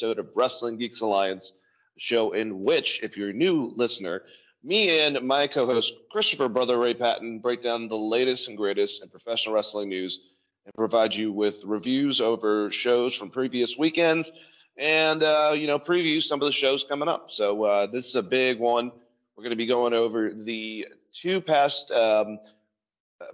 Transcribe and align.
Episode 0.00 0.18
of 0.18 0.30
Wrestling 0.34 0.78
Geeks 0.78 1.00
Alliance, 1.00 1.52
show 1.98 2.32
in 2.32 2.62
which, 2.62 3.00
if 3.02 3.18
you're 3.18 3.28
a 3.28 3.34
new 3.34 3.70
listener, 3.76 4.22
me 4.64 4.98
and 4.98 5.20
my 5.26 5.46
co-host 5.46 5.92
Christopher 6.10 6.48
Brother 6.48 6.78
Ray 6.78 6.94
Patton 6.94 7.40
break 7.40 7.62
down 7.62 7.86
the 7.86 7.98
latest 7.98 8.48
and 8.48 8.56
greatest 8.56 9.02
in 9.02 9.10
professional 9.10 9.54
wrestling 9.54 9.90
news 9.90 10.18
and 10.64 10.74
provide 10.74 11.12
you 11.12 11.32
with 11.32 11.60
reviews 11.64 12.18
over 12.18 12.70
shows 12.70 13.14
from 13.14 13.30
previous 13.30 13.76
weekends 13.76 14.30
and 14.78 15.22
uh, 15.22 15.52
you 15.54 15.66
know 15.66 15.78
preview 15.78 16.22
some 16.22 16.40
of 16.40 16.46
the 16.46 16.52
shows 16.52 16.82
coming 16.88 17.08
up. 17.08 17.28
So 17.28 17.62
uh, 17.64 17.86
this 17.86 18.06
is 18.06 18.14
a 18.14 18.22
big 18.22 18.58
one. 18.58 18.90
We're 19.36 19.44
going 19.44 19.50
to 19.50 19.56
be 19.56 19.66
going 19.66 19.92
over 19.92 20.32
the 20.32 20.86
two 21.12 21.42
past. 21.42 21.90
Um, 21.90 22.38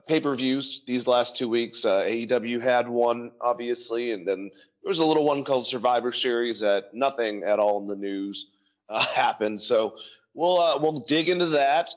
pay 0.08 0.18
per 0.18 0.34
views 0.34 0.82
these 0.84 1.06
last 1.06 1.36
two 1.36 1.48
weeks. 1.48 1.84
Uh, 1.84 2.00
AEW 2.00 2.60
had 2.60 2.88
one, 2.88 3.30
obviously, 3.40 4.10
and 4.10 4.26
then 4.26 4.50
there 4.86 4.90
was 4.90 4.98
a 4.98 5.04
little 5.04 5.24
one 5.24 5.42
called 5.42 5.66
Survivor 5.66 6.12
Series 6.12 6.60
that 6.60 6.94
nothing 6.94 7.42
at 7.42 7.58
all 7.58 7.80
in 7.80 7.88
the 7.88 7.96
news 7.96 8.46
uh, 8.88 9.04
happened. 9.14 9.58
So 9.58 9.96
we'll 10.32 10.60
uh, 10.60 10.78
we'll 10.80 11.00
dig 11.00 11.28
into 11.28 11.46
that, 11.46 11.88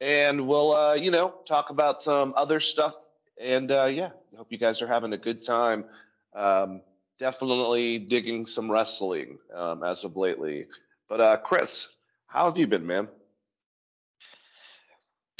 and 0.00 0.46
we'll 0.46 0.72
uh, 0.72 0.94
you 0.94 1.10
know 1.10 1.34
talk 1.48 1.70
about 1.70 1.98
some 1.98 2.32
other 2.36 2.60
stuff. 2.60 2.94
And 3.40 3.72
uh, 3.72 3.86
yeah, 3.86 4.10
hope 4.36 4.46
you 4.50 4.58
guys 4.58 4.80
are 4.80 4.86
having 4.86 5.12
a 5.12 5.18
good 5.18 5.44
time. 5.44 5.84
Um, 6.32 6.82
definitely 7.18 7.98
digging 7.98 8.44
some 8.44 8.70
wrestling 8.70 9.36
um, 9.52 9.82
as 9.82 10.04
of 10.04 10.16
lately. 10.16 10.66
But 11.08 11.20
uh, 11.20 11.36
Chris, 11.38 11.84
how 12.28 12.44
have 12.44 12.56
you 12.56 12.68
been, 12.68 12.86
man? 12.86 13.08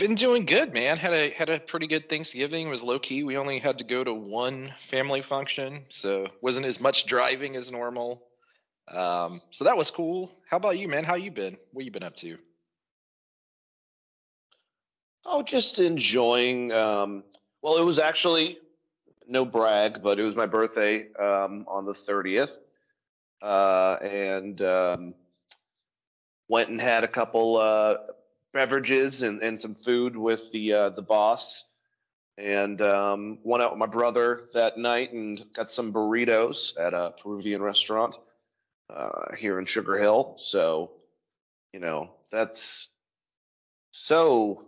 Been 0.00 0.14
doing 0.14 0.46
good, 0.46 0.72
man. 0.72 0.96
Had 0.96 1.12
a 1.12 1.28
had 1.28 1.50
a 1.50 1.60
pretty 1.60 1.86
good 1.86 2.08
Thanksgiving. 2.08 2.68
It 2.68 2.70
was 2.70 2.82
low 2.82 2.98
key. 2.98 3.22
We 3.22 3.36
only 3.36 3.58
had 3.58 3.76
to 3.76 3.84
go 3.84 4.02
to 4.02 4.14
one 4.14 4.72
family 4.78 5.20
function, 5.20 5.84
so 5.90 6.26
wasn't 6.40 6.64
as 6.64 6.80
much 6.80 7.04
driving 7.04 7.54
as 7.54 7.70
normal. 7.70 8.22
Um, 8.90 9.42
so 9.50 9.64
that 9.64 9.76
was 9.76 9.90
cool. 9.90 10.32
How 10.48 10.56
about 10.56 10.78
you, 10.78 10.88
man? 10.88 11.04
How 11.04 11.16
you 11.16 11.30
been? 11.30 11.58
What 11.74 11.84
you 11.84 11.90
been 11.90 12.02
up 12.02 12.16
to? 12.16 12.38
Oh, 15.26 15.42
just 15.42 15.78
enjoying. 15.78 16.72
Um, 16.72 17.22
well, 17.60 17.76
it 17.76 17.84
was 17.84 17.98
actually 17.98 18.56
no 19.28 19.44
brag, 19.44 20.02
but 20.02 20.18
it 20.18 20.22
was 20.22 20.34
my 20.34 20.46
birthday 20.46 21.12
um, 21.16 21.66
on 21.68 21.84
the 21.84 21.92
30th, 21.92 22.52
uh, 23.42 23.98
and 24.00 24.62
um, 24.62 25.14
went 26.48 26.70
and 26.70 26.80
had 26.80 27.04
a 27.04 27.08
couple 27.08 27.58
uh, 27.58 27.96
beverages 28.52 29.22
and, 29.22 29.42
and 29.42 29.58
some 29.58 29.74
food 29.74 30.16
with 30.16 30.50
the 30.52 30.72
uh, 30.72 30.88
the 30.90 31.02
boss, 31.02 31.64
and 32.38 32.80
um, 32.82 33.38
went 33.42 33.62
out 33.62 33.70
with 33.70 33.78
my 33.78 33.86
brother 33.86 34.48
that 34.54 34.78
night 34.78 35.12
and 35.12 35.44
got 35.54 35.68
some 35.68 35.92
burritos 35.92 36.70
at 36.78 36.94
a 36.94 37.12
Peruvian 37.22 37.62
restaurant 37.62 38.14
uh, 38.94 39.34
here 39.36 39.58
in 39.58 39.64
Sugar 39.64 39.98
Hill. 39.98 40.36
So, 40.40 40.92
you 41.72 41.80
know, 41.80 42.10
that's 42.32 42.88
so 43.92 44.66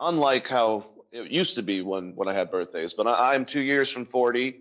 unlike 0.00 0.46
how 0.46 0.86
it 1.12 1.30
used 1.30 1.54
to 1.56 1.62
be 1.62 1.82
when 1.82 2.14
when 2.16 2.28
I 2.28 2.34
had 2.34 2.50
birthdays. 2.50 2.92
But 2.92 3.06
I, 3.06 3.34
I'm 3.34 3.44
two 3.44 3.60
years 3.60 3.90
from 3.90 4.06
40, 4.06 4.60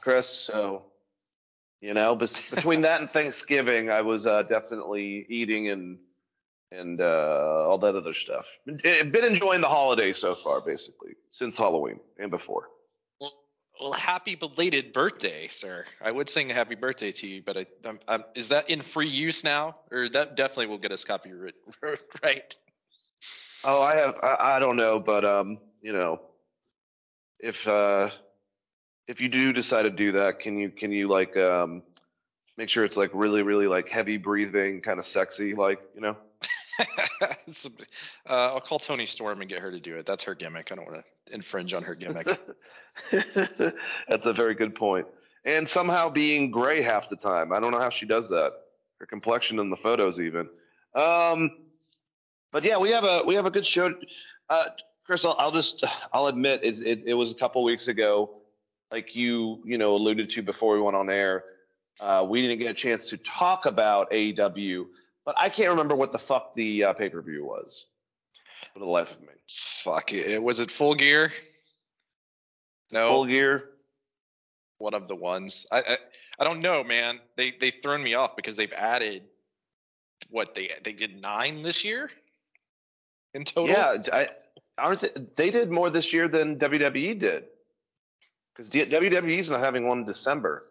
Chris. 0.00 0.26
So, 0.28 0.84
you 1.80 1.94
know, 1.94 2.14
between 2.16 2.80
that 2.82 3.00
and 3.00 3.10
Thanksgiving, 3.10 3.90
I 3.90 4.00
was 4.00 4.26
uh, 4.26 4.42
definitely 4.44 5.26
eating 5.28 5.68
and 5.68 5.98
and 6.70 7.00
uh, 7.00 7.64
all 7.66 7.78
that 7.78 7.94
other 7.94 8.12
stuff. 8.12 8.46
Been 8.66 9.10
been 9.10 9.24
enjoying 9.24 9.60
the 9.60 9.68
holidays 9.68 10.18
so 10.18 10.34
far, 10.34 10.60
basically, 10.60 11.12
since 11.30 11.56
Halloween 11.56 12.00
and 12.18 12.30
before. 12.30 12.68
Well, 13.20 13.32
well, 13.80 13.92
happy 13.92 14.34
belated 14.34 14.92
birthday, 14.92 15.48
sir. 15.48 15.84
I 16.02 16.10
would 16.10 16.28
sing 16.28 16.50
a 16.50 16.54
happy 16.54 16.74
birthday 16.74 17.12
to 17.12 17.26
you, 17.26 17.42
but 17.44 17.56
I, 17.56 17.66
I'm, 17.84 17.98
I'm, 18.06 18.24
is 18.34 18.50
that 18.50 18.70
in 18.70 18.80
free 18.80 19.08
use 19.08 19.44
now, 19.44 19.74
or 19.90 20.08
that 20.10 20.36
definitely 20.36 20.66
will 20.66 20.78
get 20.78 20.92
us 20.92 21.04
copyright 21.04 21.54
right? 22.22 22.56
Oh, 23.64 23.82
I 23.82 23.96
have. 23.96 24.16
I, 24.22 24.56
I 24.56 24.58
don't 24.58 24.76
know, 24.76 24.98
but 25.00 25.24
um, 25.24 25.58
you 25.80 25.92
know, 25.92 26.20
if 27.40 27.66
uh, 27.66 28.10
if 29.06 29.20
you 29.20 29.28
do 29.28 29.52
decide 29.52 29.84
to 29.84 29.90
do 29.90 30.12
that, 30.12 30.38
can 30.38 30.58
you 30.58 30.70
can 30.70 30.92
you 30.92 31.08
like 31.08 31.36
um, 31.36 31.82
make 32.58 32.68
sure 32.68 32.84
it's 32.84 32.96
like 32.96 33.10
really 33.14 33.42
really 33.42 33.66
like 33.66 33.88
heavy 33.88 34.18
breathing, 34.18 34.82
kind 34.82 34.98
of 34.98 35.06
sexy, 35.06 35.54
like 35.54 35.80
you 35.94 36.02
know? 36.02 36.16
Uh, 38.28 38.52
I'll 38.52 38.60
call 38.60 38.78
Toni 38.78 39.06
Storm 39.06 39.40
and 39.40 39.48
get 39.48 39.60
her 39.60 39.70
to 39.70 39.80
do 39.80 39.96
it. 39.96 40.04
That's 40.04 40.22
her 40.24 40.34
gimmick. 40.34 40.70
I 40.70 40.74
don't 40.74 40.84
want 40.84 41.04
to 41.26 41.34
infringe 41.34 41.72
on 41.72 41.82
her 41.82 41.94
gimmick. 41.94 42.26
That's 43.10 44.26
a 44.26 44.32
very 44.32 44.54
good 44.54 44.74
point. 44.74 45.06
And 45.44 45.66
somehow 45.66 46.10
being 46.10 46.50
gray 46.50 46.82
half 46.82 47.08
the 47.08 47.16
time. 47.16 47.52
I 47.52 47.60
don't 47.60 47.70
know 47.70 47.80
how 47.80 47.90
she 47.90 48.06
does 48.06 48.28
that. 48.28 48.52
Her 49.00 49.06
complexion 49.06 49.58
in 49.58 49.70
the 49.70 49.76
photos, 49.76 50.18
even. 50.18 50.48
Um, 50.94 51.50
but 52.52 52.64
yeah, 52.64 52.76
we 52.76 52.90
have 52.90 53.04
a 53.04 53.22
we 53.24 53.34
have 53.34 53.46
a 53.46 53.50
good 53.50 53.64
show. 53.64 53.94
Uh, 54.50 54.64
Chris, 55.04 55.24
I'll, 55.24 55.36
I'll 55.38 55.52
just 55.52 55.84
I'll 56.12 56.26
admit 56.26 56.60
it, 56.62 56.78
it, 56.86 57.02
it 57.06 57.14
was 57.14 57.30
a 57.30 57.34
couple 57.34 57.62
weeks 57.62 57.88
ago, 57.88 58.30
like 58.90 59.14
you 59.14 59.62
you 59.64 59.78
know 59.78 59.94
alluded 59.94 60.28
to 60.30 60.42
before 60.42 60.74
we 60.74 60.80
went 60.80 60.96
on 60.96 61.08
air. 61.08 61.44
Uh, 62.00 62.24
we 62.28 62.42
didn't 62.42 62.58
get 62.58 62.70
a 62.70 62.74
chance 62.74 63.08
to 63.08 63.16
talk 63.16 63.66
about 63.66 64.10
AEW, 64.10 64.86
but 65.28 65.34
I 65.38 65.50
can't 65.50 65.68
remember 65.68 65.94
what 65.94 66.10
the 66.10 66.18
fuck 66.18 66.54
the 66.54 66.84
uh, 66.84 66.92
pay 66.94 67.10
per 67.10 67.20
view 67.20 67.44
was 67.44 67.84
for 68.72 68.78
the 68.78 68.86
life 68.86 69.10
of 69.10 69.20
me. 69.20 69.34
Fuck 69.46 70.14
it. 70.14 70.42
Was 70.42 70.58
it 70.58 70.70
full 70.70 70.94
gear? 70.94 71.30
No. 72.90 73.08
Full 73.08 73.26
gear. 73.26 73.64
one 74.78 74.94
of 74.94 75.06
the 75.06 75.14
ones. 75.14 75.66
I, 75.70 75.80
I 75.80 75.96
I 76.40 76.44
don't 76.44 76.60
know, 76.60 76.82
man. 76.82 77.20
They 77.36 77.50
they've 77.50 77.74
thrown 77.74 78.02
me 78.02 78.14
off 78.14 78.36
because 78.36 78.56
they've 78.56 78.72
added 78.72 79.24
what 80.30 80.54
they 80.54 80.70
they 80.82 80.94
did 80.94 81.20
nine 81.20 81.60
this 81.62 81.84
year 81.84 82.08
in 83.34 83.44
total. 83.44 83.76
Yeah, 83.76 83.98
I, 84.10 84.30
aren't 84.78 85.02
they, 85.02 85.10
they 85.36 85.50
did 85.50 85.70
more 85.70 85.90
this 85.90 86.10
year 86.10 86.28
than 86.28 86.58
WWE 86.58 87.20
did? 87.20 87.44
Because 88.56 88.72
WWE's 88.72 89.50
not 89.50 89.60
having 89.60 89.86
one 89.86 89.98
in 89.98 90.04
December. 90.06 90.67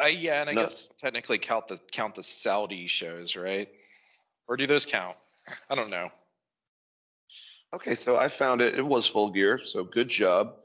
Uh, 0.00 0.06
yeah, 0.06 0.40
and 0.40 0.50
I 0.50 0.54
No. 0.54 0.62
guess 0.62 0.84
technically 0.96 1.38
count 1.38 1.68
the 1.68 1.78
count 1.90 2.14
the 2.14 2.22
Saudi 2.22 2.86
shows, 2.86 3.36
right? 3.36 3.68
Or 4.48 4.56
do 4.56 4.66
those 4.66 4.86
count? 4.86 5.16
I 5.68 5.74
don't 5.74 5.90
know. 5.90 6.10
Okay, 7.74 7.94
so 7.94 8.16
I 8.16 8.28
found 8.28 8.60
it. 8.60 8.78
It 8.78 8.82
was 8.86 9.06
full 9.06 9.30
gear, 9.30 9.58
so 9.58 9.84
good 9.84 10.08
job. 10.08 10.56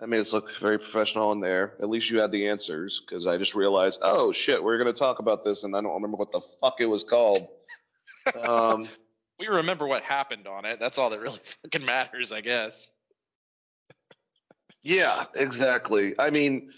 I 0.00 0.06
made 0.06 0.18
us 0.20 0.32
look 0.32 0.48
very 0.60 0.78
professional 0.78 1.32
in 1.32 1.40
there. 1.40 1.74
At 1.80 1.88
least 1.88 2.08
you 2.08 2.20
had 2.20 2.30
the 2.30 2.48
answers, 2.48 3.00
because 3.04 3.26
I 3.26 3.36
just 3.36 3.54
realized, 3.54 3.98
oh 4.02 4.30
shit, 4.32 4.62
we're 4.62 4.78
gonna 4.78 4.92
talk 4.92 5.18
about 5.18 5.44
this, 5.44 5.62
and 5.64 5.76
I 5.76 5.80
don't 5.80 5.94
remember 5.94 6.16
what 6.16 6.30
the 6.30 6.40
fuck 6.60 6.80
it 6.80 6.86
was 6.86 7.02
called. 7.02 7.42
um, 8.34 8.88
We 9.40 9.46
remember 9.46 9.86
what 9.86 10.02
happened 10.02 10.48
on 10.48 10.64
it. 10.64 10.80
That's 10.80 10.98
all 10.98 11.10
that 11.10 11.20
really 11.20 11.38
fucking 11.62 11.84
matters, 11.84 12.32
I 12.32 12.40
guess. 12.40 12.90
Yeah, 14.82 15.26
exactly. 15.36 16.14
I 16.18 16.30
mean, 16.30 16.72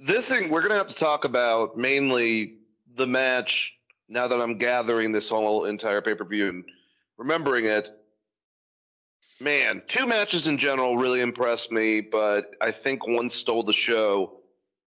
this 0.00 0.26
thing 0.26 0.50
we're 0.50 0.62
gonna 0.62 0.74
have 0.74 0.88
to 0.88 0.94
talk 0.94 1.24
about 1.24 1.76
mainly 1.76 2.54
the 2.96 3.06
match. 3.06 3.72
Now 4.08 4.26
that 4.26 4.40
I'm 4.40 4.56
gathering 4.56 5.12
this 5.12 5.28
whole 5.28 5.66
entire 5.66 6.00
pay 6.00 6.14
per 6.14 6.24
view 6.24 6.48
and 6.48 6.64
remembering 7.18 7.66
it, 7.66 7.88
man, 9.40 9.82
two 9.86 10.06
matches 10.06 10.46
in 10.46 10.56
general 10.56 10.96
really 10.96 11.20
impressed 11.20 11.70
me, 11.70 12.00
but 12.00 12.52
I 12.60 12.70
think 12.70 13.06
one 13.06 13.28
stole 13.28 13.62
the 13.62 13.72
show, 13.72 14.40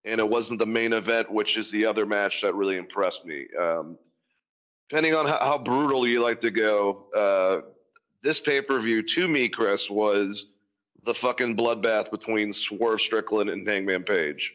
and 0.04 0.18
it 0.18 0.28
wasn't 0.28 0.58
the 0.58 0.66
main 0.66 0.92
event, 0.92 1.30
which 1.30 1.56
is 1.56 1.70
the 1.70 1.86
other 1.86 2.04
match 2.04 2.42
that 2.42 2.54
really 2.54 2.76
impressed 2.76 3.24
me. 3.24 3.46
Um, 3.58 3.96
depending 4.88 5.14
on 5.14 5.26
how, 5.26 5.38
how 5.38 5.58
brutal 5.58 6.06
you 6.06 6.20
like 6.20 6.40
to 6.40 6.50
go, 6.50 7.06
uh, 7.16 7.68
this 8.22 8.40
pay 8.40 8.60
per 8.60 8.80
view 8.80 9.02
to 9.14 9.28
me, 9.28 9.48
Chris, 9.48 9.88
was 9.88 10.46
the 11.04 11.14
fucking 11.14 11.56
bloodbath 11.56 12.10
between 12.10 12.52
Swerve 12.52 13.00
Strickland 13.00 13.50
and 13.50 13.66
Hangman 13.66 14.02
Page. 14.04 14.52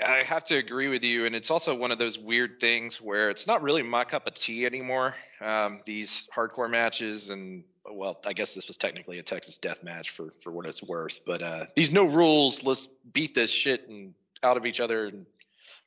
I 0.00 0.22
have 0.22 0.44
to 0.44 0.56
agree 0.56 0.88
with 0.88 1.04
you, 1.04 1.26
and 1.26 1.34
it's 1.34 1.50
also 1.50 1.74
one 1.74 1.90
of 1.90 1.98
those 1.98 2.18
weird 2.18 2.60
things 2.60 3.00
where 3.00 3.28
it's 3.28 3.46
not 3.46 3.62
really 3.62 3.82
my 3.82 4.04
cup 4.04 4.26
of 4.26 4.34
tea 4.34 4.64
anymore. 4.64 5.14
Um, 5.40 5.80
these 5.84 6.28
hardcore 6.34 6.70
matches, 6.70 7.28
and 7.28 7.64
well, 7.90 8.18
I 8.26 8.32
guess 8.32 8.54
this 8.54 8.68
was 8.68 8.78
technically 8.78 9.18
a 9.18 9.22
Texas 9.22 9.58
death 9.58 9.82
match 9.82 10.10
for 10.10 10.30
for 10.40 10.50
what 10.50 10.66
it's 10.66 10.82
worth, 10.82 11.20
but 11.26 11.42
uh, 11.42 11.66
these 11.76 11.92
no 11.92 12.04
rules, 12.04 12.64
let's 12.64 12.88
beat 13.12 13.34
this 13.34 13.50
shit 13.50 13.86
and 13.88 14.14
out 14.42 14.56
of 14.56 14.64
each 14.64 14.80
other 14.80 15.06
and 15.06 15.26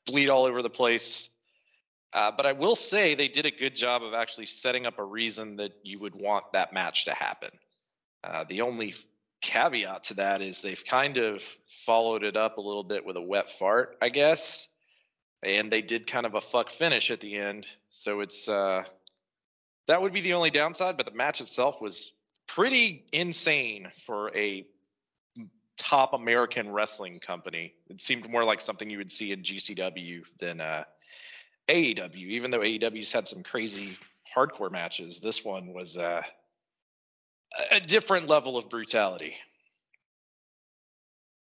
bleed 0.06 0.30
all 0.30 0.46
over 0.46 0.62
the 0.62 0.69
place. 0.69 1.30
Uh, 2.13 2.31
but 2.31 2.46
I 2.46 2.54
will 2.54 2.75
say 2.75 3.16
they 3.16 3.28
did 3.28 3.46
a 3.46 3.51
good 3.51 3.75
job 3.75 4.04
of 4.04 4.13
actually 4.13 4.46
setting 4.46 4.86
up 4.86 5.00
a 5.00 5.04
reason 5.04 5.58
that 5.58 5.74
you 5.84 6.00
would 6.00 6.16
want 6.16 6.54
that 6.54 6.74
match 6.74 7.06
to 7.06 7.13
happen. 7.13 7.50
Uh, 8.24 8.46
the 8.48 8.62
only 8.62 8.94
caveat 9.42 10.06
to 10.06 10.14
that 10.16 10.42
is 10.42 10.62
they've 10.62 10.84
kind 10.86 11.18
of 11.18 11.42
followed 11.86 12.24
it 12.24 12.38
up 12.38 12.58
a 12.58 12.62
little 12.62 12.84
bit 12.84 13.06
with 13.06 13.18
a 13.18 13.22
wet 13.22 13.50
fart, 13.50 13.98
I 14.02 14.10
guess. 14.10 14.68
And 15.44 15.72
they 15.72 15.82
did 15.82 16.08
kind 16.08 16.26
of 16.26 16.34
a 16.34 16.42
fuck 16.42 16.70
finish 16.70 17.12
at 17.12 17.20
the 17.20 17.36
end. 17.36 17.68
So 17.90 18.22
it's 18.22 18.50
uh 18.50 18.84
that 19.88 20.02
would 20.02 20.14
be 20.14 20.22
the 20.22 20.34
only 20.34 20.50
downside, 20.50 20.98
but 20.98 21.06
the 21.06 21.12
match 21.12 21.42
itself 21.42 21.80
was 21.80 22.14
pretty 22.48 23.06
insane 23.12 23.92
for 24.06 24.36
a 24.36 24.66
top 25.78 26.14
American 26.14 26.72
wrestling 26.72 27.20
company. 27.20 27.74
It 27.90 28.02
seemed 28.02 28.28
more 28.30 28.44
like 28.44 28.62
something 28.62 28.90
you 28.90 28.98
would 28.98 29.12
see 29.12 29.32
in 29.32 29.42
GCW 29.42 30.24
than 30.40 30.62
uh 30.62 30.86
AEW, 31.68 32.16
even 32.16 32.52
though 32.52 32.60
AEW's 32.60 33.12
had 33.12 33.28
some 33.28 33.44
crazy 33.44 33.98
hardcore 34.36 34.72
matches. 34.72 35.20
This 35.20 35.44
one 35.44 35.74
was 35.74 35.98
uh 35.98 36.24
a 37.72 37.80
different 37.80 38.28
level 38.28 38.57
of 38.57 38.69
brutality. 38.69 39.36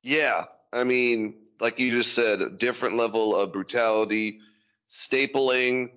Yeah, 0.03 0.45
I 0.73 0.85
mean, 0.85 1.35
like 1.61 1.79
you 1.79 1.95
just 1.95 2.15
said, 2.15 2.41
a 2.41 2.51
different 2.51 2.97
level 2.97 3.35
of 3.35 3.53
brutality, 3.53 4.39
stapling 5.11 5.91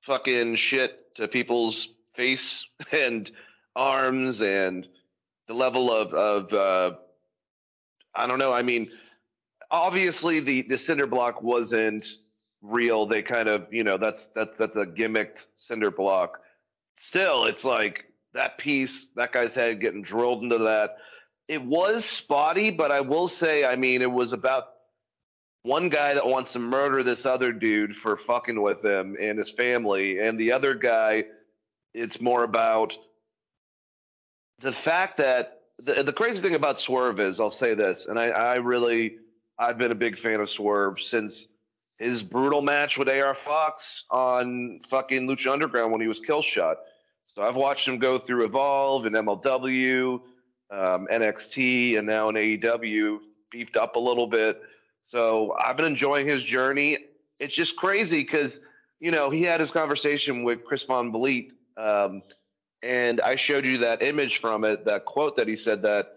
fucking 0.00 0.56
shit 0.56 1.14
to 1.16 1.28
people's 1.28 1.88
face 2.14 2.64
and 2.92 3.30
arms, 3.76 4.40
and 4.40 4.88
the 5.48 5.54
level 5.54 5.94
of 5.94 6.12
of 6.14 6.52
uh, 6.52 6.96
I 8.14 8.26
don't 8.26 8.38
know. 8.38 8.52
I 8.52 8.62
mean, 8.62 8.90
obviously 9.70 10.40
the 10.40 10.62
the 10.62 10.76
cinder 10.76 11.06
block 11.06 11.42
wasn't 11.42 12.04
real. 12.62 13.06
They 13.06 13.22
kind 13.22 13.48
of 13.48 13.66
you 13.72 13.84
know 13.84 13.96
that's 13.96 14.26
that's 14.34 14.54
that's 14.58 14.76
a 14.76 14.86
gimmicked 14.86 15.44
cinder 15.54 15.90
block. 15.90 16.40
Still, 16.96 17.44
it's 17.44 17.64
like 17.64 18.04
that 18.34 18.58
piece, 18.58 19.06
that 19.16 19.32
guy's 19.32 19.54
head 19.54 19.80
getting 19.80 20.02
drilled 20.02 20.42
into 20.42 20.58
that. 20.58 20.96
It 21.48 21.62
was 21.62 22.04
spotty, 22.04 22.70
but 22.70 22.90
I 22.90 23.00
will 23.00 23.28
say, 23.28 23.64
I 23.64 23.76
mean, 23.76 24.00
it 24.02 24.10
was 24.10 24.32
about 24.32 24.64
one 25.62 25.88
guy 25.88 26.14
that 26.14 26.26
wants 26.26 26.52
to 26.52 26.58
murder 26.58 27.02
this 27.02 27.24
other 27.24 27.52
dude 27.52 27.94
for 27.94 28.16
fucking 28.16 28.60
with 28.60 28.84
him 28.84 29.16
and 29.20 29.38
his 29.38 29.50
family, 29.50 30.18
and 30.18 30.38
the 30.38 30.52
other 30.52 30.74
guy, 30.74 31.24
it's 31.94 32.20
more 32.20 32.42
about 32.44 32.92
the 34.60 34.72
fact 34.72 35.18
that 35.18 35.60
the, 35.78 36.02
the 36.02 36.12
crazy 36.12 36.40
thing 36.40 36.54
about 36.54 36.78
Swerve 36.78 37.20
is, 37.20 37.38
I'll 37.38 37.50
say 37.50 37.74
this, 37.74 38.06
and 38.08 38.18
I, 38.18 38.28
I 38.28 38.54
really, 38.56 39.16
I've 39.58 39.78
been 39.78 39.92
a 39.92 39.96
big 39.96 40.18
fan 40.18 40.40
of 40.40 40.48
Swerve 40.48 41.00
since 41.00 41.46
his 41.98 42.22
brutal 42.22 42.62
match 42.62 42.96
with 42.96 43.08
AR 43.08 43.36
Fox 43.44 44.04
on 44.10 44.80
fucking 44.90 45.28
Lucha 45.28 45.52
Underground 45.52 45.92
when 45.92 46.00
he 46.00 46.08
was 46.08 46.18
kill 46.18 46.42
shot. 46.42 46.78
So 47.34 47.42
I've 47.42 47.56
watched 47.56 47.88
him 47.88 47.98
go 47.98 48.18
through 48.18 48.44
Evolve 48.44 49.06
and 49.06 49.14
MLW, 49.14 50.20
um, 50.70 51.08
NXT, 51.10 51.98
and 51.98 52.06
now 52.06 52.28
in 52.28 52.34
AEW, 52.34 53.20
beefed 53.50 53.76
up 53.76 53.96
a 53.96 53.98
little 53.98 54.26
bit. 54.26 54.60
So 55.00 55.54
I've 55.58 55.76
been 55.76 55.86
enjoying 55.86 56.26
his 56.26 56.42
journey. 56.42 56.98
It's 57.38 57.54
just 57.54 57.76
crazy 57.76 58.22
because, 58.22 58.60
you 59.00 59.10
know, 59.10 59.30
he 59.30 59.42
had 59.42 59.60
his 59.60 59.70
conversation 59.70 60.44
with 60.44 60.64
Chris 60.64 60.82
Van 60.82 61.10
Vliet, 61.10 61.52
um, 61.76 62.22
and 62.82 63.20
I 63.20 63.36
showed 63.36 63.64
you 63.64 63.78
that 63.78 64.02
image 64.02 64.38
from 64.40 64.64
it, 64.64 64.84
that 64.84 65.04
quote 65.06 65.36
that 65.36 65.48
he 65.48 65.56
said 65.56 65.82
that 65.82 66.16